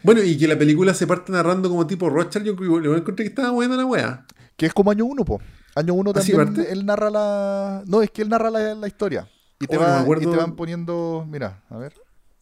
Bueno, 0.03 0.21
y 0.23 0.37
que 0.37 0.47
la 0.47 0.57
película 0.57 0.93
se 0.93 1.07
parte 1.07 1.31
narrando 1.31 1.69
como 1.69 1.87
tipo 1.87 2.09
Rothschild, 2.09 2.45
yo 2.45 2.55
creo 2.55 2.81
que 2.81 2.87
encontré 2.99 3.23
que 3.25 3.29
estaba 3.29 3.51
buena 3.51 3.75
la 3.77 3.85
weá. 3.85 4.25
Que 4.57 4.65
es 4.65 4.73
como 4.73 4.91
año 4.91 5.05
uno, 5.05 5.23
po. 5.23 5.39
Año 5.75 5.93
uno 5.93 6.11
¿Así 6.15 6.31
también. 6.33 6.55
parte? 6.55 6.71
Él 6.71 6.85
narra 6.85 7.09
la. 7.11 7.83
No, 7.85 8.01
es 8.01 8.09
que 8.11 8.23
él 8.23 8.29
narra 8.29 8.49
la, 8.49 8.73
la 8.75 8.87
historia. 8.87 9.29
Y 9.59 9.67
te, 9.67 9.77
Oh, 9.77 9.79
va- 9.81 10.03
y 10.19 10.25
te 10.25 10.35
van 10.35 10.55
poniendo. 10.55 11.25
Mira, 11.29 11.63
a 11.69 11.77
ver. 11.77 11.93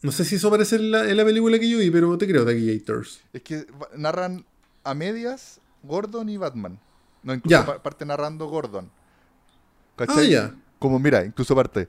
No 0.02 0.12
sé 0.12 0.24
si 0.24 0.36
eso 0.36 0.48
aparece 0.48 0.76
en 0.78 0.92
la, 0.92 1.10
en 1.10 1.18
la 1.18 1.26
película 1.26 1.58
que 1.60 1.70
yo 1.70 1.78
vi, 1.80 1.90
pero 1.92 2.18
te 2.18 2.28
creo, 2.28 2.46
Taquillators. 2.46 3.22
Es 3.34 3.42
que 3.42 3.66
narran 3.98 4.46
a 4.84 4.94
medias 4.94 5.60
Gordon 5.84 6.30
y 6.30 6.38
Batman. 6.38 6.80
No, 7.24 7.34
incluso 7.34 7.58
Ya. 7.58 7.66
pa- 7.66 7.82
parte 7.84 8.06
narrando 8.06 8.48
Gordon. 8.48 8.90
Ah, 9.98 10.06
¿Cachai? 10.06 10.30
ya. 10.30 10.54
Como 10.80 11.00
mira, 11.00 11.24
incluso 11.26 11.56
parte. 11.56 11.88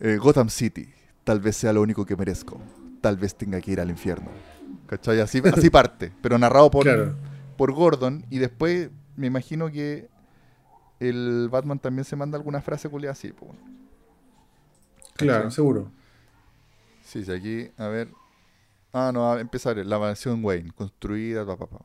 eh, 0.00 0.16
Gotham 0.16 0.48
City. 0.48 0.88
Tal 1.24 1.40
vez 1.40 1.56
sea 1.56 1.72
lo 1.72 1.82
único 1.82 2.04
que 2.04 2.16
merezco. 2.16 2.60
Tal 3.00 3.16
vez 3.16 3.34
tenga 3.34 3.60
que 3.60 3.70
ir 3.72 3.80
al 3.80 3.90
infierno. 3.90 4.30
¿Cachai? 4.86 5.20
Así, 5.20 5.40
así 5.52 5.70
parte. 5.70 6.12
Pero 6.22 6.38
narrado 6.38 6.70
por, 6.70 6.82
Claro. 6.84 7.14
por 7.56 7.72
Gordon. 7.72 8.24
Y 8.30 8.38
después 8.38 8.90
me 9.16 9.26
imagino 9.28 9.70
que 9.70 10.08
el 11.00 11.48
Batman 11.50 11.78
también 11.78 12.04
se 12.04 12.16
manda 12.16 12.36
alguna 12.38 12.60
frase 12.62 12.88
culiada 12.88 13.12
así. 13.12 13.32
po. 13.32 13.54
Claro, 15.16 15.50
seguro. 15.50 15.90
Sí, 17.04 17.24
sí, 17.24 17.30
aquí, 17.32 17.70
a 17.76 17.88
ver. 17.88 18.08
Ah, 18.92 19.10
no, 19.12 19.30
a 19.32 19.40
empezar. 19.40 19.76
La 19.78 19.98
mansión 19.98 20.44
Wayne, 20.44 20.72
construida, 20.72 21.44
pa, 21.46 21.56
pa, 21.56 21.66
pa. 21.66 21.84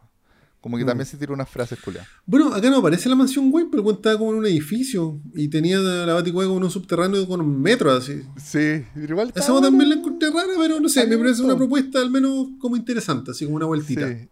Como 0.61 0.77
que 0.77 0.83
Mm. 0.83 0.87
también 0.87 1.05
se 1.05 1.15
tira 1.17 1.31
unas 1.33 1.47
frases 1.49 1.79
culiadas. 1.79 2.09
Bueno, 2.25 2.53
acá 2.53 2.69
no 2.69 2.77
aparece 2.77 3.07
la 3.07 3.15
mansión 3.15 3.49
Wayne, 3.51 3.69
pero 3.71 3.89
estaba 3.91 4.17
como 4.17 4.31
en 4.33 4.39
un 4.39 4.45
edificio 4.45 5.21
y 5.33 5.47
tenía 5.47 5.79
la 5.79 6.13
Baticueva 6.13 6.49
como 6.49 6.57
en 6.59 6.65
un 6.65 6.71
subterráneo 6.71 7.25
con 7.27 7.39
un 7.39 7.61
metro 7.61 7.91
así. 7.91 8.23
Sí, 8.37 8.83
igual 8.95 9.31
Esa 9.35 9.53
bueno. 9.53 9.67
también 9.67 9.89
la 9.89 9.95
encontré 9.95 10.29
rara, 10.29 10.53
pero 10.57 10.79
no 10.81 10.89
sé, 10.89 11.07
me 11.07 11.17
parece 11.17 11.41
una 11.43 11.55
propuesta 11.55 11.99
al 11.99 12.11
menos 12.11 12.47
como 12.59 12.75
interesante, 12.75 13.31
así 13.31 13.45
como 13.45 13.55
una 13.55 13.67
vueltita. 13.67 14.07
Sí. 14.09 14.27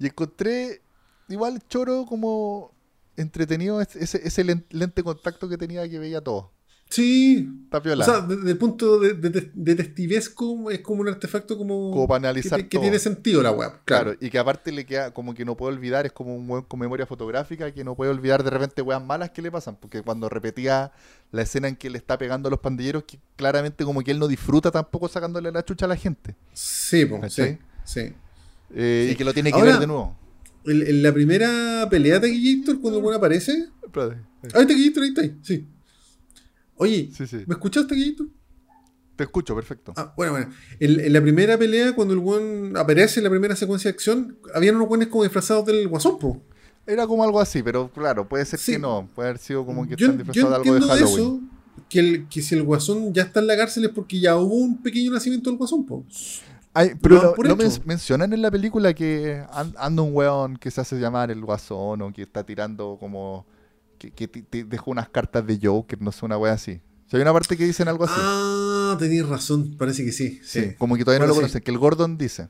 Y 0.00 0.06
encontré 0.06 0.82
igual 1.30 1.62
choro 1.68 2.04
como 2.06 2.74
entretenido 3.16 3.80
ese, 3.80 4.02
ese- 4.04 4.20
ese 4.26 4.44
len- 4.44 4.66
lente 4.70 5.02
contacto 5.02 5.48
que 5.48 5.56
tenía 5.56 5.88
que 5.88 5.98
veía 5.98 6.20
todo. 6.20 6.52
Sí. 6.90 7.48
Está 7.64 7.78
O 7.78 7.82
piola. 7.82 8.04
sea, 8.04 8.20
desde 8.22 8.50
el 8.50 8.58
punto 8.58 8.98
de, 8.98 9.14
de, 9.14 9.30
de- 9.30 9.50
detectivesco 9.54 10.70
es 10.72 10.80
como 10.80 11.02
un 11.02 11.08
artefacto 11.08 11.56
como, 11.56 11.92
Como 11.92 12.08
para 12.08 12.20
que, 12.20 12.26
analizar 12.26 12.60
que 12.62 12.68
todo. 12.68 12.82
tiene 12.82 12.98
sentido 12.98 13.42
la 13.42 13.52
web. 13.52 13.70
claro. 13.84 14.04
Claro. 14.10 14.18
y 14.20 14.28
que 14.28 14.38
aparte 14.38 14.72
le 14.72 14.84
queda 14.84 15.12
como 15.14 15.32
que 15.32 15.44
no 15.44 15.56
puede 15.56 15.74
olvidar, 15.74 16.04
es 16.04 16.12
como 16.12 16.34
un 16.34 16.46
buen 16.48 16.62
con 16.64 16.80
memoria 16.80 17.06
fotográfica 17.06 17.72
que 17.72 17.84
no 17.84 17.94
puede 17.94 18.10
olvidar 18.10 18.42
de 18.42 18.50
repente 18.50 18.82
weas 18.82 19.02
malas 19.04 19.30
que 19.30 19.40
le 19.40 19.52
pasan, 19.52 19.76
porque 19.80 20.02
cuando 20.02 20.28
repetía 20.28 20.90
la 21.30 21.42
escena 21.42 21.68
en 21.68 21.76
que 21.76 21.90
le 21.90 21.98
está 21.98 22.18
pegando 22.18 22.48
a 22.48 22.50
los 22.50 22.58
pandilleros, 22.58 23.04
que 23.04 23.20
claramente 23.36 23.84
como 23.84 24.02
que 24.02 24.10
él 24.10 24.18
no 24.18 24.26
disfruta 24.26 24.72
tampoco 24.72 25.06
sacándole 25.08 25.52
la 25.52 25.64
chucha 25.64 25.86
a 25.86 25.88
la 25.88 25.96
gente, 25.96 26.34
Sí, 26.52 27.06
po, 27.06 27.20
sí, 27.28 27.56
sí. 27.84 28.00
Eh, 28.74 29.06
Sí. 29.06 29.12
y 29.12 29.16
que 29.16 29.24
lo 29.24 29.32
tiene 29.32 29.50
que 29.52 29.58
Ahora- 29.58 29.72
ver 29.72 29.80
de 29.80 29.86
nuevo. 29.86 30.16
En, 30.66 30.86
en 30.86 31.02
la 31.04 31.12
primera 31.14 31.86
pelea 31.88 32.18
de 32.18 32.28
Taquillator, 32.28 32.80
cuando 32.80 32.98
el 32.98 33.04
weón 33.04 33.16
aparece. 33.16 33.68
Ahí 34.54 34.66
Taquillator, 34.66 35.02
ahí 35.04 35.08
está, 35.08 35.20
ahí, 35.22 35.36
sí. 35.42 35.66
Oye, 36.80 37.10
Sí, 37.16 37.26
sí. 37.26 37.44
¿me 37.46 37.54
escuchaste, 37.54 37.88
Taquillator? 37.90 38.26
Te 39.16 39.24
escucho, 39.24 39.54
perfecto. 39.54 39.92
Ah, 39.96 40.14
bueno, 40.16 40.32
bueno. 40.32 40.50
En, 40.78 40.98
en 40.98 41.12
la 41.12 41.20
primera 41.20 41.58
pelea, 41.58 41.94
cuando 41.94 42.14
el 42.14 42.20
weón 42.20 42.74
aparece 42.76 43.20
en 43.20 43.24
la 43.24 43.30
primera 43.30 43.54
secuencia 43.54 43.90
de 43.90 43.94
acción, 43.94 44.38
habían 44.54 44.76
unos 44.76 44.88
weones 44.88 45.08
como 45.08 45.24
disfrazados 45.24 45.66
del 45.66 45.86
guasón, 45.88 46.18
po. 46.18 46.40
Era 46.86 47.06
como 47.06 47.22
algo 47.22 47.38
así, 47.38 47.62
pero 47.62 47.90
claro, 47.92 48.26
puede 48.28 48.44
ser 48.46 48.58
Sí. 48.58 48.72
que 48.72 48.78
no. 48.78 49.08
Puede 49.14 49.28
haber 49.28 49.38
sido 49.40 49.66
como 49.66 49.86
que 49.86 49.94
yo, 49.96 50.06
están 50.06 50.18
disfrazados 50.18 50.64
de 50.64 50.70
algo 50.70 50.86
de 50.86 50.92
Halloween. 50.92 51.14
eso, 51.18 51.40
que, 51.90 51.98
el, 52.00 52.28
que 52.28 52.40
si 52.40 52.54
el 52.54 52.62
guasón 52.62 53.12
ya 53.12 53.22
está 53.24 53.40
en 53.40 53.46
la 53.48 53.56
cárcel 53.58 53.84
es 53.84 53.90
porque 53.90 54.18
ya 54.18 54.36
hubo 54.36 54.54
un 54.54 54.82
pequeño 54.82 55.12
nacimiento 55.12 55.50
del 55.50 55.58
guasón, 55.58 55.84
po. 55.84 56.04
Ay, 56.72 56.92
pero 57.02 57.34
no, 57.36 57.56
men- 57.56 57.70
mencionan 57.84 58.32
en 58.32 58.40
la 58.42 58.50
película 58.50 58.94
que 58.94 59.44
an- 59.52 59.74
anda 59.76 60.02
un 60.02 60.14
weón 60.14 60.56
que 60.56 60.70
se 60.70 60.80
hace 60.80 60.96
llamar 60.98 61.30
el 61.30 61.44
guasón 61.44 62.00
o 62.00 62.12
que 62.12 62.22
está 62.22 62.44
tirando 62.44 62.96
como 62.98 63.44
que, 64.00 64.10
que 64.10 64.26
te, 64.26 64.42
te 64.42 64.64
dejó 64.64 64.90
unas 64.90 65.10
cartas 65.10 65.46
de 65.46 65.60
Joker, 65.62 66.00
no 66.00 66.10
sé, 66.10 66.24
una 66.24 66.38
wea 66.38 66.54
así. 66.54 66.80
Si 67.06 67.16
hay 67.16 67.22
una 67.22 67.32
parte 67.32 67.56
que 67.56 67.66
dicen 67.66 67.86
algo 67.86 68.04
así. 68.04 68.14
Ah, 68.16 68.96
tenías 68.98 69.28
razón, 69.28 69.76
parece 69.76 70.04
que 70.04 70.12
sí. 70.12 70.40
Sí, 70.42 70.60
sí, 70.62 70.74
como 70.78 70.96
que 70.96 71.04
todavía 71.04 71.20
no 71.20 71.26
lo 71.26 71.34
sí. 71.34 71.40
conocen, 71.40 71.60
que 71.60 71.70
el 71.70 71.78
Gordon 71.78 72.16
dice. 72.16 72.48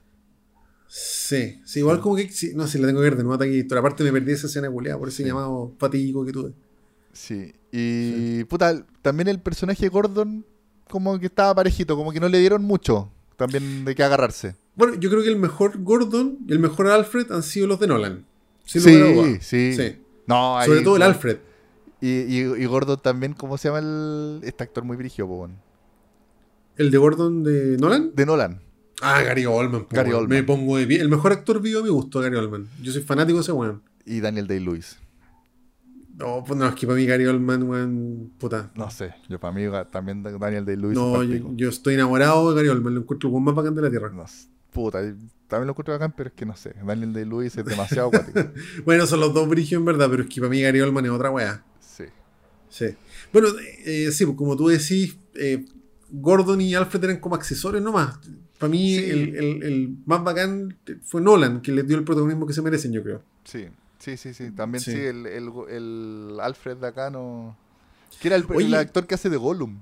Sí, 0.86 1.60
sí, 1.64 1.80
igual 1.80 2.00
como 2.00 2.16
que. 2.16 2.28
sí, 2.28 2.52
no 2.54 2.66
sé, 2.66 2.78
la 2.78 2.86
tengo 2.86 3.00
que 3.00 3.04
ver 3.04 3.16
de 3.16 3.24
nuevo 3.24 3.42
aquí. 3.42 3.64
Pero 3.64 3.80
aparte 3.80 4.04
me 4.04 4.12
perdí 4.12 4.32
esa 4.32 4.46
escena 4.46 4.70
culeada 4.70 4.98
por 4.98 5.08
ese 5.08 5.24
llamado 5.24 5.74
fatídico 5.78 6.24
que 6.24 6.32
tuve. 6.32 6.52
Sí. 7.12 7.52
Y 7.72 8.44
puta, 8.44 8.84
también 9.02 9.28
el 9.28 9.40
personaje 9.40 9.88
Gordon 9.88 10.44
como 10.88 11.18
que 11.18 11.26
estaba 11.26 11.54
parejito, 11.54 11.96
como 11.96 12.12
que 12.12 12.20
no 12.20 12.28
le 12.28 12.38
dieron 12.38 12.62
mucho 12.62 13.10
también 13.36 13.84
de 13.84 13.94
qué 13.94 14.02
agarrarse. 14.02 14.56
Bueno, 14.76 14.94
yo 14.96 15.10
creo 15.10 15.22
que 15.22 15.28
el 15.28 15.36
mejor 15.36 15.82
Gordon 15.82 16.38
y 16.46 16.52
el 16.52 16.58
mejor 16.58 16.88
Alfred 16.88 17.32
han 17.32 17.42
sido 17.42 17.66
los 17.66 17.80
de 17.80 17.86
Nolan. 17.86 18.26
Sí, 18.64 18.80
sí. 19.40 19.72
Sí. 19.74 19.96
No, 20.30 20.58
ahí- 20.58 20.66
Sobre 20.68 20.82
todo 20.82 20.96
el 20.96 21.02
Alfred. 21.02 21.38
Y, 22.00 22.08
y, 22.08 22.38
y 22.40 22.64
Gordon 22.66 22.98
también, 23.02 23.34
¿cómo 23.34 23.58
se 23.58 23.68
llama 23.68 23.80
el 23.80 24.40
este 24.42 24.64
actor 24.64 24.84
muy 24.84 24.96
brígido, 24.96 25.28
po, 25.28 25.34
weón? 25.40 25.56
¿El 26.76 26.90
de 26.90 26.96
Gordon 26.98 27.42
de 27.44 27.76
Nolan? 27.78 28.12
De 28.14 28.24
Nolan. 28.24 28.62
Ah, 29.02 29.20
Gary 29.22 29.44
Oldman. 29.46 29.82
po, 29.84 29.96
Gary. 29.96 30.12
Oldman. 30.12 30.28
Me 30.38 30.42
pongo 30.42 30.76
de 30.78 30.86
pie. 30.86 31.00
El 31.00 31.08
mejor 31.10 31.32
actor 31.32 31.60
vivo 31.60 31.80
a 31.80 31.82
mi 31.82 31.88
gusto, 31.90 32.20
Gary 32.20 32.36
Oldman. 32.36 32.68
Yo 32.82 32.90
soy 32.92 33.02
fanático 33.02 33.36
de 33.38 33.42
ese 33.42 33.52
weón. 33.52 33.82
Y 34.06 34.20
Daniel 34.20 34.46
Day-Lewis. 34.46 34.98
No, 36.16 36.44
pues 36.46 36.58
no, 36.58 36.66
es 36.66 36.74
que 36.74 36.86
para 36.86 36.98
mí 36.98 37.06
Gary 37.06 37.26
Oldman, 37.26 37.62
weón, 37.62 38.32
puta. 38.38 38.70
No 38.74 38.90
sé, 38.90 39.14
yo 39.28 39.38
para 39.40 39.54
mí 39.54 39.62
también 39.90 40.22
Da- 40.22 40.36
Daniel 40.38 40.64
Day-Lewis. 40.66 40.94
No, 40.96 41.22
yo, 41.22 41.68
estoy 41.68 41.94
enamorado 41.94 42.50
de 42.50 42.56
Gary 42.56 42.68
Oldman. 42.68 42.94
Lo 42.94 43.00
encuentro 43.02 43.28
el 43.28 43.32
weón 43.34 43.44
más 43.44 43.54
bacán 43.54 43.74
de 43.74 43.82
la 43.82 43.90
tierra. 43.90 44.10
No 44.10 44.24
puta, 44.70 45.00
también 45.50 45.66
lo 45.66 45.72
encuentro 45.72 45.92
bacán, 45.92 46.14
pero 46.16 46.28
es 46.30 46.34
que 46.34 46.46
no 46.46 46.56
sé. 46.56 46.74
Daniel 46.82 47.12
Day-Lewis 47.12 47.56
es 47.58 47.64
demasiado 47.66 48.08
acuático. 48.08 48.40
Bueno, 48.86 49.06
son 49.06 49.20
los 49.20 49.34
dos 49.34 49.46
brigios 49.48 49.78
en 49.80 49.84
verdad, 49.84 50.08
pero 50.10 50.22
es 50.22 50.28
que 50.30 50.40
para 50.40 50.48
mí 50.50 50.62
Gary 50.62 50.80
Oldman 50.80 51.04
es 51.04 51.10
otra 51.10 51.30
weá. 51.30 51.62
Sí. 51.80 52.04
Sí. 52.70 52.86
Bueno, 53.32 53.48
eh, 53.84 54.10
sí, 54.12 54.24
pues 54.24 54.38
como 54.38 54.56
tú 54.56 54.68
decís, 54.68 55.18
eh, 55.34 55.66
Gordon 56.10 56.60
y 56.60 56.74
Alfred 56.74 57.04
eran 57.04 57.18
como 57.18 57.34
accesorios 57.34 57.82
nomás. 57.82 58.18
Para 58.58 58.70
mí 58.70 58.96
Sí. 58.96 59.10
el, 59.10 59.36
el- 59.36 59.62
el 59.62 59.96
más 60.06 60.22
bacán 60.24 60.76
fue 61.04 61.20
Nolan, 61.20 61.60
que 61.62 61.72
les 61.72 61.86
dio 61.86 61.96
el 61.98 62.04
protagonismo 62.04 62.46
que 62.46 62.52
se 62.52 62.62
merecen, 62.62 62.92
yo 62.92 63.02
creo. 63.02 63.22
Sí, 63.44 63.66
sí, 63.98 64.16
sí, 64.16 64.32
sí. 64.34 64.50
También 64.50 64.82
sí, 64.82 64.92
Sí. 64.92 64.98
el, 64.98 65.26
el, 65.26 66.38
Alfred 66.40 66.76
de 66.78 66.86
acá 66.86 67.10
no. 67.10 67.56
Que 68.20 68.28
era 68.28 68.36
el, 68.36 68.44
el 68.50 68.56
Oye. 68.56 68.76
actor 68.76 69.06
que 69.06 69.14
hace 69.14 69.30
de 69.30 69.36
Gollum. 69.36 69.80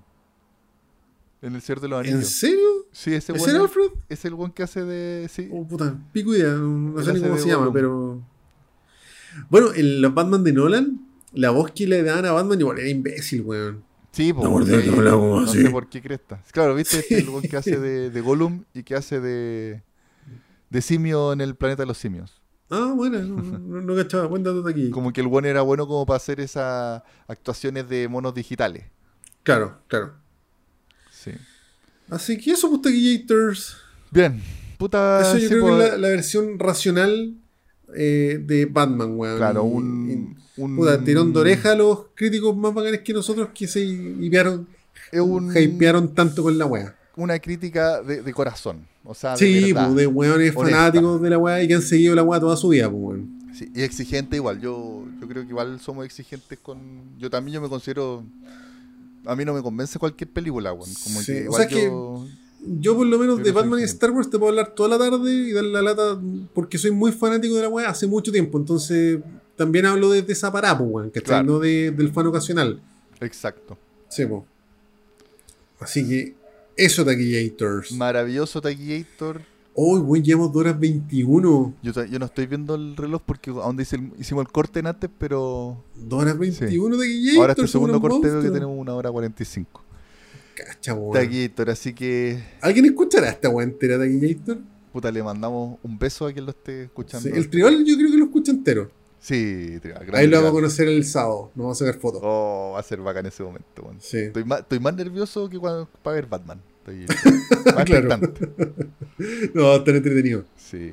En 1.41 1.55
el 1.55 1.62
Señor 1.62 1.81
de 1.81 1.89
los 1.89 2.05
¿En 2.07 2.15
Anillos. 2.15 2.31
serio? 2.31 2.86
Sí, 2.91 3.15
ese 3.15 3.33
¿Ese 3.33 3.33
weón 3.33 3.49
era 3.50 3.58
es- 3.58 3.65
Alfred? 3.65 3.91
Es 4.08 4.25
el 4.25 4.34
buen 4.34 4.50
que 4.52 4.62
hace 4.62 4.84
de. 4.84 5.28
Sí. 5.28 5.49
Oh, 5.52 5.67
puta, 5.67 5.97
pico 6.12 6.34
idea, 6.34 6.52
no, 6.52 7.00
sé 7.02 7.12
ni 7.12 7.20
cómo 7.20 7.39
se 7.39 7.47
llama, 7.49 7.67
Gollum. 7.67 7.73
pero... 7.75 8.23
Bueno, 9.50 9.73
en 9.75 10.00
los 10.02 10.15
Batman 10.15 10.42
de 10.42 10.52
Nolan, 10.52 11.07
la 11.33 11.50
voz 11.50 11.70
que 11.70 11.86
le 11.86 12.02
daban 12.02 12.25
a 12.26 12.33
Batman 12.33 12.58
igual 12.60 12.78
era 12.78 12.89
imbécil, 12.89 13.42
weón. 13.42 13.84
Sí, 14.10 14.33
porque 14.33 14.49
no 14.86 15.02
no 15.36 15.41
así. 15.41 15.62
sé 15.62 15.70
por 15.70 15.89
qué 15.89 16.02
cresta. 16.02 16.42
Claro, 16.50 16.75
viste, 16.75 16.99
este 16.99 17.18
el 17.18 17.31
buen 17.31 17.42
que 17.49 17.57
hace 17.57 17.78
de, 17.81 18.10
de 18.10 18.20
Gollum 18.20 18.65
y 18.75 18.83
que 18.83 18.97
hace 18.97 19.20
de. 19.20 19.83
de 20.70 20.83
simio 20.83 21.33
en 21.33 21.41
el 21.41 21.55
planeta 21.55 21.83
de 21.83 21.86
los 21.86 21.99
simios. 21.99 22.41
Ah, 22.70 22.92
bueno, 22.97 23.20
no, 23.23 23.58
no, 23.58 23.81
no 23.81 23.97
cachaba, 23.97 24.28
de 24.28 24.70
aquí. 24.70 24.91
Como 24.91 25.12
que 25.12 25.20
el 25.20 25.26
buen 25.28 25.44
era 25.44 25.62
bueno 25.62 25.86
como 25.86 26.05
para 26.05 26.17
hacer 26.17 26.41
esas 26.41 27.02
actuaciones 27.26 27.89
de 27.89 28.08
monos 28.08 28.34
digitales. 28.34 28.84
Claro, 29.42 29.78
claro. 29.86 30.15
Sí. 31.23 31.33
Así 32.11 32.39
que 32.39 32.53
eso, 32.53 32.69
pues, 32.71 32.83
taquillators. 32.83 33.77
Bien. 34.11 34.41
Puta. 34.79 35.21
Eso 35.23 35.35
yo 35.39 35.41
sí, 35.41 35.49
creo 35.49 35.67
que 35.67 35.73
es 35.73 35.79
la, 35.93 35.97
la 35.99 36.09
versión 36.09 36.59
racional 36.59 37.35
eh, 37.97 38.41
de 38.45 38.67
Batman, 38.67 39.13
weón. 39.17 39.37
Claro, 39.39 39.65
un. 39.65 40.35
y- 40.37 40.39
un 40.61 40.75
puta, 40.77 41.03
tirón 41.05 41.33
de 41.33 41.39
oreja 41.39 41.71
a 41.73 41.75
los 41.77 42.07
críticos 42.17 42.57
más 42.57 42.75
bacanes 42.75 43.01
que 43.03 43.13
nosotros 43.13 43.51
que 43.55 43.69
se 43.69 43.81
hipearon, 43.81 44.67
Es 45.13 45.21
un, 45.21 45.57
hypearon 45.57 46.13
tanto 46.17 46.43
con 46.43 46.59
la 46.59 46.67
wea. 46.67 46.97
una 47.15 47.39
crítica 47.39 48.03
de, 48.03 48.23
de 48.23 48.33
corazón. 48.35 48.85
O 49.05 49.15
sea, 49.15 49.33
de 49.33 49.39
Sí, 49.39 49.73
verdad. 49.73 49.87
pues, 49.87 49.97
de 49.99 50.07
weones 50.09 50.57
honesta. 50.57 50.77
fanáticos 50.79 51.23
de 51.23 51.31
la 51.31 51.39
wea 51.39 51.63
y 51.63 51.69
que 51.69 51.75
han 51.75 51.83
seguido 51.83 52.15
la 52.17 52.25
wea 52.25 52.41
toda 52.41 52.57
su 52.57 52.69
vida, 52.71 52.91
pues, 52.91 53.01
weón. 53.03 53.39
Sí, 53.55 53.71
y 53.75 53.83
exigente 53.83 54.35
igual. 54.37 54.61
Yo, 54.61 55.05
yo 55.21 55.29
creo 55.29 55.43
que 55.45 55.49
igual 55.51 55.79
somos 55.81 56.05
exigentes 56.05 56.59
con. 56.59 57.17
Yo 57.19 57.31
también 57.31 57.55
yo 57.55 57.61
me 57.61 57.69
considero. 57.69 58.25
A 59.31 59.36
mí 59.36 59.44
no 59.44 59.52
me 59.55 59.62
convence 59.62 59.98
cualquier 59.98 60.31
película, 60.31 60.73
weón. 60.73 60.90
Como 61.05 61.20
Sí, 61.20 61.32
que 61.32 61.48
o 61.48 61.52
sea, 61.52 61.68
yo. 61.68 62.26
Yo, 62.81 62.97
por 62.97 63.07
lo 63.07 63.18
menos, 63.18 63.39
Yo 63.39 63.44
de 63.44 63.50
no 63.52 63.57
Batman 63.60 63.81
y. 63.81 63.84
Star 63.84 64.10
Wars 64.10 64.28
te 64.31 64.39
puedo 64.39 64.50
hablar 64.50 64.74
toda 64.74 64.89
la 64.89 64.98
tarde 64.98 65.32
y 65.32 65.52
darle 65.52 65.70
la 65.70 65.82
lata 65.82 66.20
porque 66.55 66.76
soy 66.78 66.90
muy 66.90 67.12
fanático 67.12 67.55
de 67.55 67.62
la 67.62 67.68
wea 67.68 67.89
hace 67.90 68.07
mucho 68.07 68.32
tiempo. 68.32 68.58
Entonces, 68.58 69.20
también 69.57 69.86
hablo 69.86 70.10
desde 70.10 70.32
esa 70.32 70.50
parada, 70.50 70.78
pues, 70.78 70.90
weón, 70.90 71.10
¿cachai? 71.10 71.23
Claro. 71.26 71.44
No 71.47 71.58
de- 71.60 71.90
del 71.92 72.12
fan 72.12 72.26
ocasional. 72.26 72.81
Exacto. 73.20 73.76
Sí, 74.08 74.26
po. 74.26 74.44
Así 75.81 76.08
que, 76.08 76.34
eso, 76.76 77.05
taquillators. 77.05 77.92
Maravilloso 77.92 78.60
Taquillator. 78.60 79.42
Hoy, 79.81 80.00
weón, 80.00 80.24
llevamos 80.24 80.52
2 80.52 80.60
horas 80.60 80.81
21. 80.81 81.74
Yo, 81.82 82.18
no 82.18 82.26
estoy 82.26 82.47
viendo 82.48 82.74
el 82.74 82.97
reloj 82.97 83.23
porque 83.24 83.50
aún 83.50 83.81
hicimos 83.81 84.44
el 84.44 84.50
corte 84.50 84.81
en 84.81 84.89
antes, 84.89 85.08
pero 85.18 85.84
2 85.94 86.20
horas 86.20 86.36
21 86.36 86.97
taquillators. 86.97 87.39
ahora 87.39 87.52
este 87.52 87.68
segundo 87.68 88.00
corte 88.00 88.28
veo 88.28 88.42
que 88.42 88.50
tenemos 88.50 88.76
una 88.76 88.92
hora 88.94 89.12
45. 89.12 89.81
Cacha, 90.57 90.94
weón. 90.94 91.12
Taquillator, 91.12 91.70
así 91.70 91.94
que 91.94 92.42
¿Alguien 92.60 92.86
escuchará 92.86 93.28
esta 93.28 93.50
weá 93.50 93.65
entera, 93.65 93.97
taquillator? 93.98 94.58
puta 94.92 95.12
le 95.12 95.23
mandamos 95.23 95.78
un 95.84 95.97
beso 95.97 96.26
a 96.26 96.32
quien 96.32 96.44
lo 96.44 96.50
esté 96.50 96.82
escuchando. 96.82 97.28
Sí, 97.28 97.36
el 97.36 97.48
tribal 97.48 97.84
yo 97.84 97.94
creo 97.97 98.10
que 98.10 98.16
lo 98.16 98.24
escucha 98.24 98.50
entero. 98.50 98.90
Sí, 99.20 99.78
Tribal, 99.81 100.00
grande 100.00 100.18
Ahí 100.18 100.26
lo 100.26 100.39
vamos 100.39 100.50
a 100.50 100.55
conocer 100.55 100.89
el 100.89 101.05
sábado. 101.05 101.52
Nos 101.55 101.65
vamos 101.65 101.81
a 101.81 101.86
sacar 101.86 102.00
fotos. 102.00 102.20
Oh, 102.24 102.73
va 102.74 102.81
a 102.81 102.82
ser 102.82 103.00
bacán 103.00 103.26
ese 103.26 103.44
momento, 103.44 103.82
weón. 103.82 103.98
Sí. 104.00 104.18
Estoy 104.18 104.42
más, 104.42 104.58
estoy 104.58 104.81
más 104.81 104.97
nervioso 104.97 105.48
que 105.48 105.57
cuando, 105.57 105.89
para 106.02 106.16
ver 106.16 106.26
Batman. 106.26 106.60
Estoy 106.91 107.33
más 107.75 107.84
Claro. 107.84 108.15
expectante. 108.15 108.89
No, 109.55 109.75
estar 109.75 109.94
entretenido. 109.97 110.44
Sí. 110.57 110.92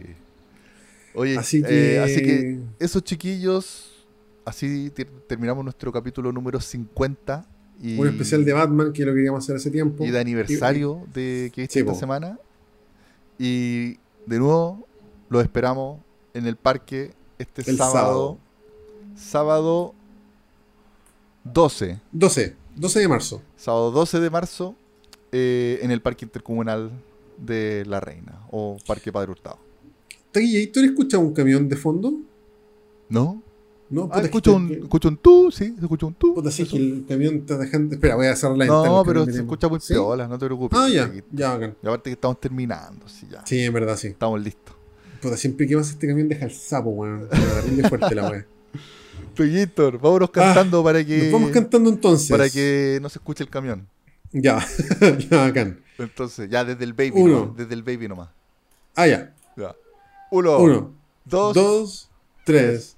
Oye, 1.13 1.37
Así 1.37 1.57
eh, 1.57 1.67
que. 1.67 1.99
así 1.99 2.21
que 2.23 2.59
esos 2.79 3.03
chiquillos, 3.03 4.05
así 4.45 4.89
ter- 4.89 5.09
terminamos 5.27 5.63
nuestro 5.63 5.91
capítulo 5.91 6.31
número 6.31 6.59
50. 6.59 7.45
Y, 7.81 7.97
Un 7.99 8.07
especial 8.07 8.43
de 8.45 8.53
Batman 8.53 8.91
que 8.93 9.05
lo 9.05 9.13
queríamos 9.13 9.43
hacer 9.43 9.55
hace 9.57 9.69
tiempo. 9.69 10.05
y 10.05 10.09
de 10.11 10.19
aniversario 10.19 11.05
de 11.13 11.51
que 11.53 11.67
Sí, 11.69 11.79
esta 11.79 11.91
po. 11.91 11.97
semana. 11.99 12.39
Y 13.37 13.95
de 14.25 14.39
nuevo, 14.39 14.87
los 15.29 15.43
esperamos 15.43 15.99
en 16.33 16.47
el 16.47 16.55
parque 16.55 17.11
este 17.37 17.69
El 17.69 17.77
sábado. 17.77 18.37
Sábado 19.15 19.93
12. 21.43 21.99
12. 22.11 22.55
12 22.75 22.99
de 22.99 23.07
marzo. 23.07 23.41
Sábado 23.55 23.91
12 23.91 24.19
de 24.19 24.29
marzo 24.29 24.75
eh, 25.37 25.79
en 25.81 25.91
el 25.91 26.01
Parque 26.01 26.23
Intercomunal 26.23 26.91
de 27.37 27.83
La 27.85 27.99
Reina 27.99 28.39
o 28.51 28.77
Parque 28.87 29.11
Padre 29.11 29.31
Hurtado. 29.31 29.59
¿Taquillator 30.31 30.85
escucha 30.85 31.17
un 31.17 31.33
camión 31.33 31.67
de 31.67 31.75
fondo? 31.75 32.13
¿No? 33.09 33.41
No, 33.89 34.09
Ah, 34.11 34.21
escucho 34.21 34.51
es 34.51 34.55
un, 34.57 34.71
escucho 34.71 35.09
un 35.09 35.17
tú, 35.17 35.51
sí, 35.51 35.75
se 35.77 35.81
escucha 35.81 36.05
un 36.07 36.13
tú. 36.15 36.33
Puta, 36.35 36.49
sí, 36.51 36.65
que 36.65 36.77
el 36.77 37.05
camión 37.07 37.35
está 37.35 37.57
dejando. 37.57 37.93
Espera, 37.95 38.15
voy 38.15 38.27
a 38.27 38.35
cerrar 38.35 38.57
la 38.57 38.63
ventana. 38.65 38.87
No, 38.87 39.03
pero 39.05 39.25
se 39.25 39.31
escucha 39.31 39.67
muy 39.67 39.79
¿Sí? 39.81 39.93
piola, 39.93 40.27
no 40.27 40.39
te 40.39 40.45
preocupes. 40.45 40.79
Ah, 40.79 40.87
ya. 40.89 41.11
Ya, 41.31 41.49
bacán. 41.53 41.75
Y 41.83 41.87
aparte 41.87 42.09
que 42.09 42.13
estamos 42.13 42.39
terminando, 42.39 43.07
sí, 43.07 43.27
ya. 43.29 43.45
Sí, 43.45 43.59
en 43.59 43.73
verdad, 43.73 43.95
sí. 43.97 44.07
Estamos 44.07 44.41
listos. 44.41 44.73
Puta, 45.21 45.37
siempre 45.37 45.67
que 45.67 45.75
pasa 45.75 45.91
este 45.91 46.07
camión 46.07 46.27
deja 46.29 46.45
el 46.45 46.51
sapo, 46.51 46.89
weón. 46.91 47.27
Terrible 47.29 47.87
fuerte 47.89 48.15
la 48.15 48.29
weá. 48.31 48.45
Víctor, 49.37 49.99
vámonos 49.99 50.29
cantando 50.31 50.83
para 50.83 51.03
que 51.05 51.15
Ah, 51.19 51.23
Nos 51.25 51.33
vamos 51.33 51.51
cantando 51.51 51.89
entonces. 51.89 52.29
para 52.29 52.49
que 52.49 52.99
no 53.01 53.09
se 53.09 53.19
escuche 53.19 53.43
el 53.43 53.49
camión. 53.49 53.87
Ya, 54.35 54.59
ya, 55.31 55.47
bacán. 55.47 55.79
Entonces, 55.97 56.49
ya 56.49 56.65
desde 56.65 56.83
el 56.83 56.91
baby, 56.93 57.11
Uno. 57.15 57.39
nomás, 57.39 57.55
desde 57.57 57.73
el 57.73 57.83
baby 57.83 58.07
nomás. 58.09 58.27
Ah, 58.95 59.07
ya. 59.07 59.33
Ya. 59.55 59.73
Uno, 60.29 60.57
Uno, 60.59 60.93
dos, 61.23 61.55
dos, 61.55 62.09
tres. 62.43 62.97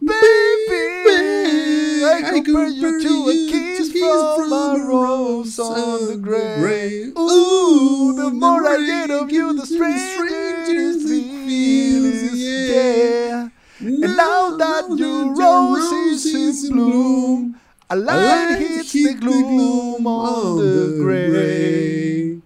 Baby, 0.00 2.04
I 2.04 2.22
compare 2.32 2.68
you 2.68 3.00
to 3.00 3.30
a 3.30 3.34
kiss 3.50 3.92
from 3.92 4.52
a 4.52 4.84
rose 4.88 5.58
on 5.60 6.06
the 6.08 6.16
grave. 6.16 7.12
Ooh, 7.16 8.14
the 8.16 8.30
more 8.30 8.66
I 8.66 8.84
get 8.84 9.10
of 9.10 9.30
you, 9.30 9.52
the 9.52 9.66
stranger 9.66 10.26
it 10.26 11.02
feels. 11.02 12.32
Yeah. 12.34 13.48
And 13.78 14.16
now 14.16 14.56
that 14.56 14.88
your 14.96 15.34
rose 15.34 15.92
is 15.92 16.64
in 16.64 16.72
bloom, 16.74 17.60
a 17.92 17.94
light 17.94 18.58
hits 18.60 18.92
the 18.92 19.14
gloom 19.20 20.06
on 20.06 20.58
the 20.58 20.96
grave. 21.02 22.40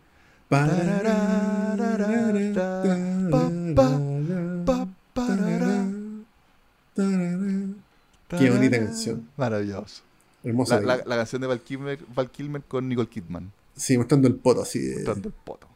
Qué 8.28 8.50
bonita 8.50 8.78
canción. 8.78 9.28
Maravilloso. 9.36 10.02
Hermosa. 10.44 10.80
La, 10.80 10.96
la- 10.96 11.04
la 11.04 11.16
canción 11.16 11.40
de 11.40 11.46
Val 11.48 11.60
Kilmer, 11.60 11.98
Val 12.14 12.30
Kilmer 12.30 12.62
con 12.62 12.88
Nicole 12.88 13.08
Kidman. 13.08 13.52
Sí, 13.76 13.96
mostrando 13.98 14.28
el 14.28 14.34
poto 14.36 14.62
así. 14.62 14.80
de- 14.80 14.94
Mostrando 14.96 15.28
el 15.28 15.34
poto. 15.44 15.68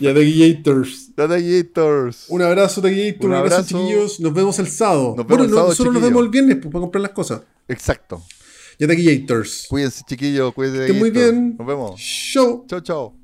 Ya 0.00 0.14
Taquillators. 0.14 1.10
The 1.16 1.26
Gators. 1.26 2.26
Un 2.28 2.42
abrazo, 2.42 2.80
Taquillator. 2.80 3.26
Un 3.26 3.32
Un 3.32 3.38
abrazo, 3.38 3.62
chiquillos. 3.66 4.20
Nos 4.20 4.32
vemos 4.32 4.58
el 4.58 4.68
sábado. 4.68 5.14
Nos 5.16 5.26
vemos 5.26 5.28
bueno, 5.28 5.44
el 5.44 5.50
sábado, 5.50 5.68
nosotros 5.70 5.94
nos 5.94 6.02
vemos 6.02 6.22
el 6.24 6.28
viernes 6.30 6.56
pues, 6.62 6.72
para 6.72 6.80
comprar 6.80 7.02
las 7.02 7.12
cosas. 7.12 7.42
Exacto. 7.68 8.22
Ya 8.78 8.86
Taquillators. 8.86 9.66
Cuídense, 9.68 10.02
chiquillos. 10.06 10.54
Cuídense. 10.54 10.82
Estén 10.82 10.98
muy 10.98 11.10
Gators. 11.10 11.32
bien. 11.32 11.56
Nos 11.58 11.66
vemos. 11.66 12.00
Show. 12.00 12.64
Chao, 12.68 12.80
chao. 12.80 13.21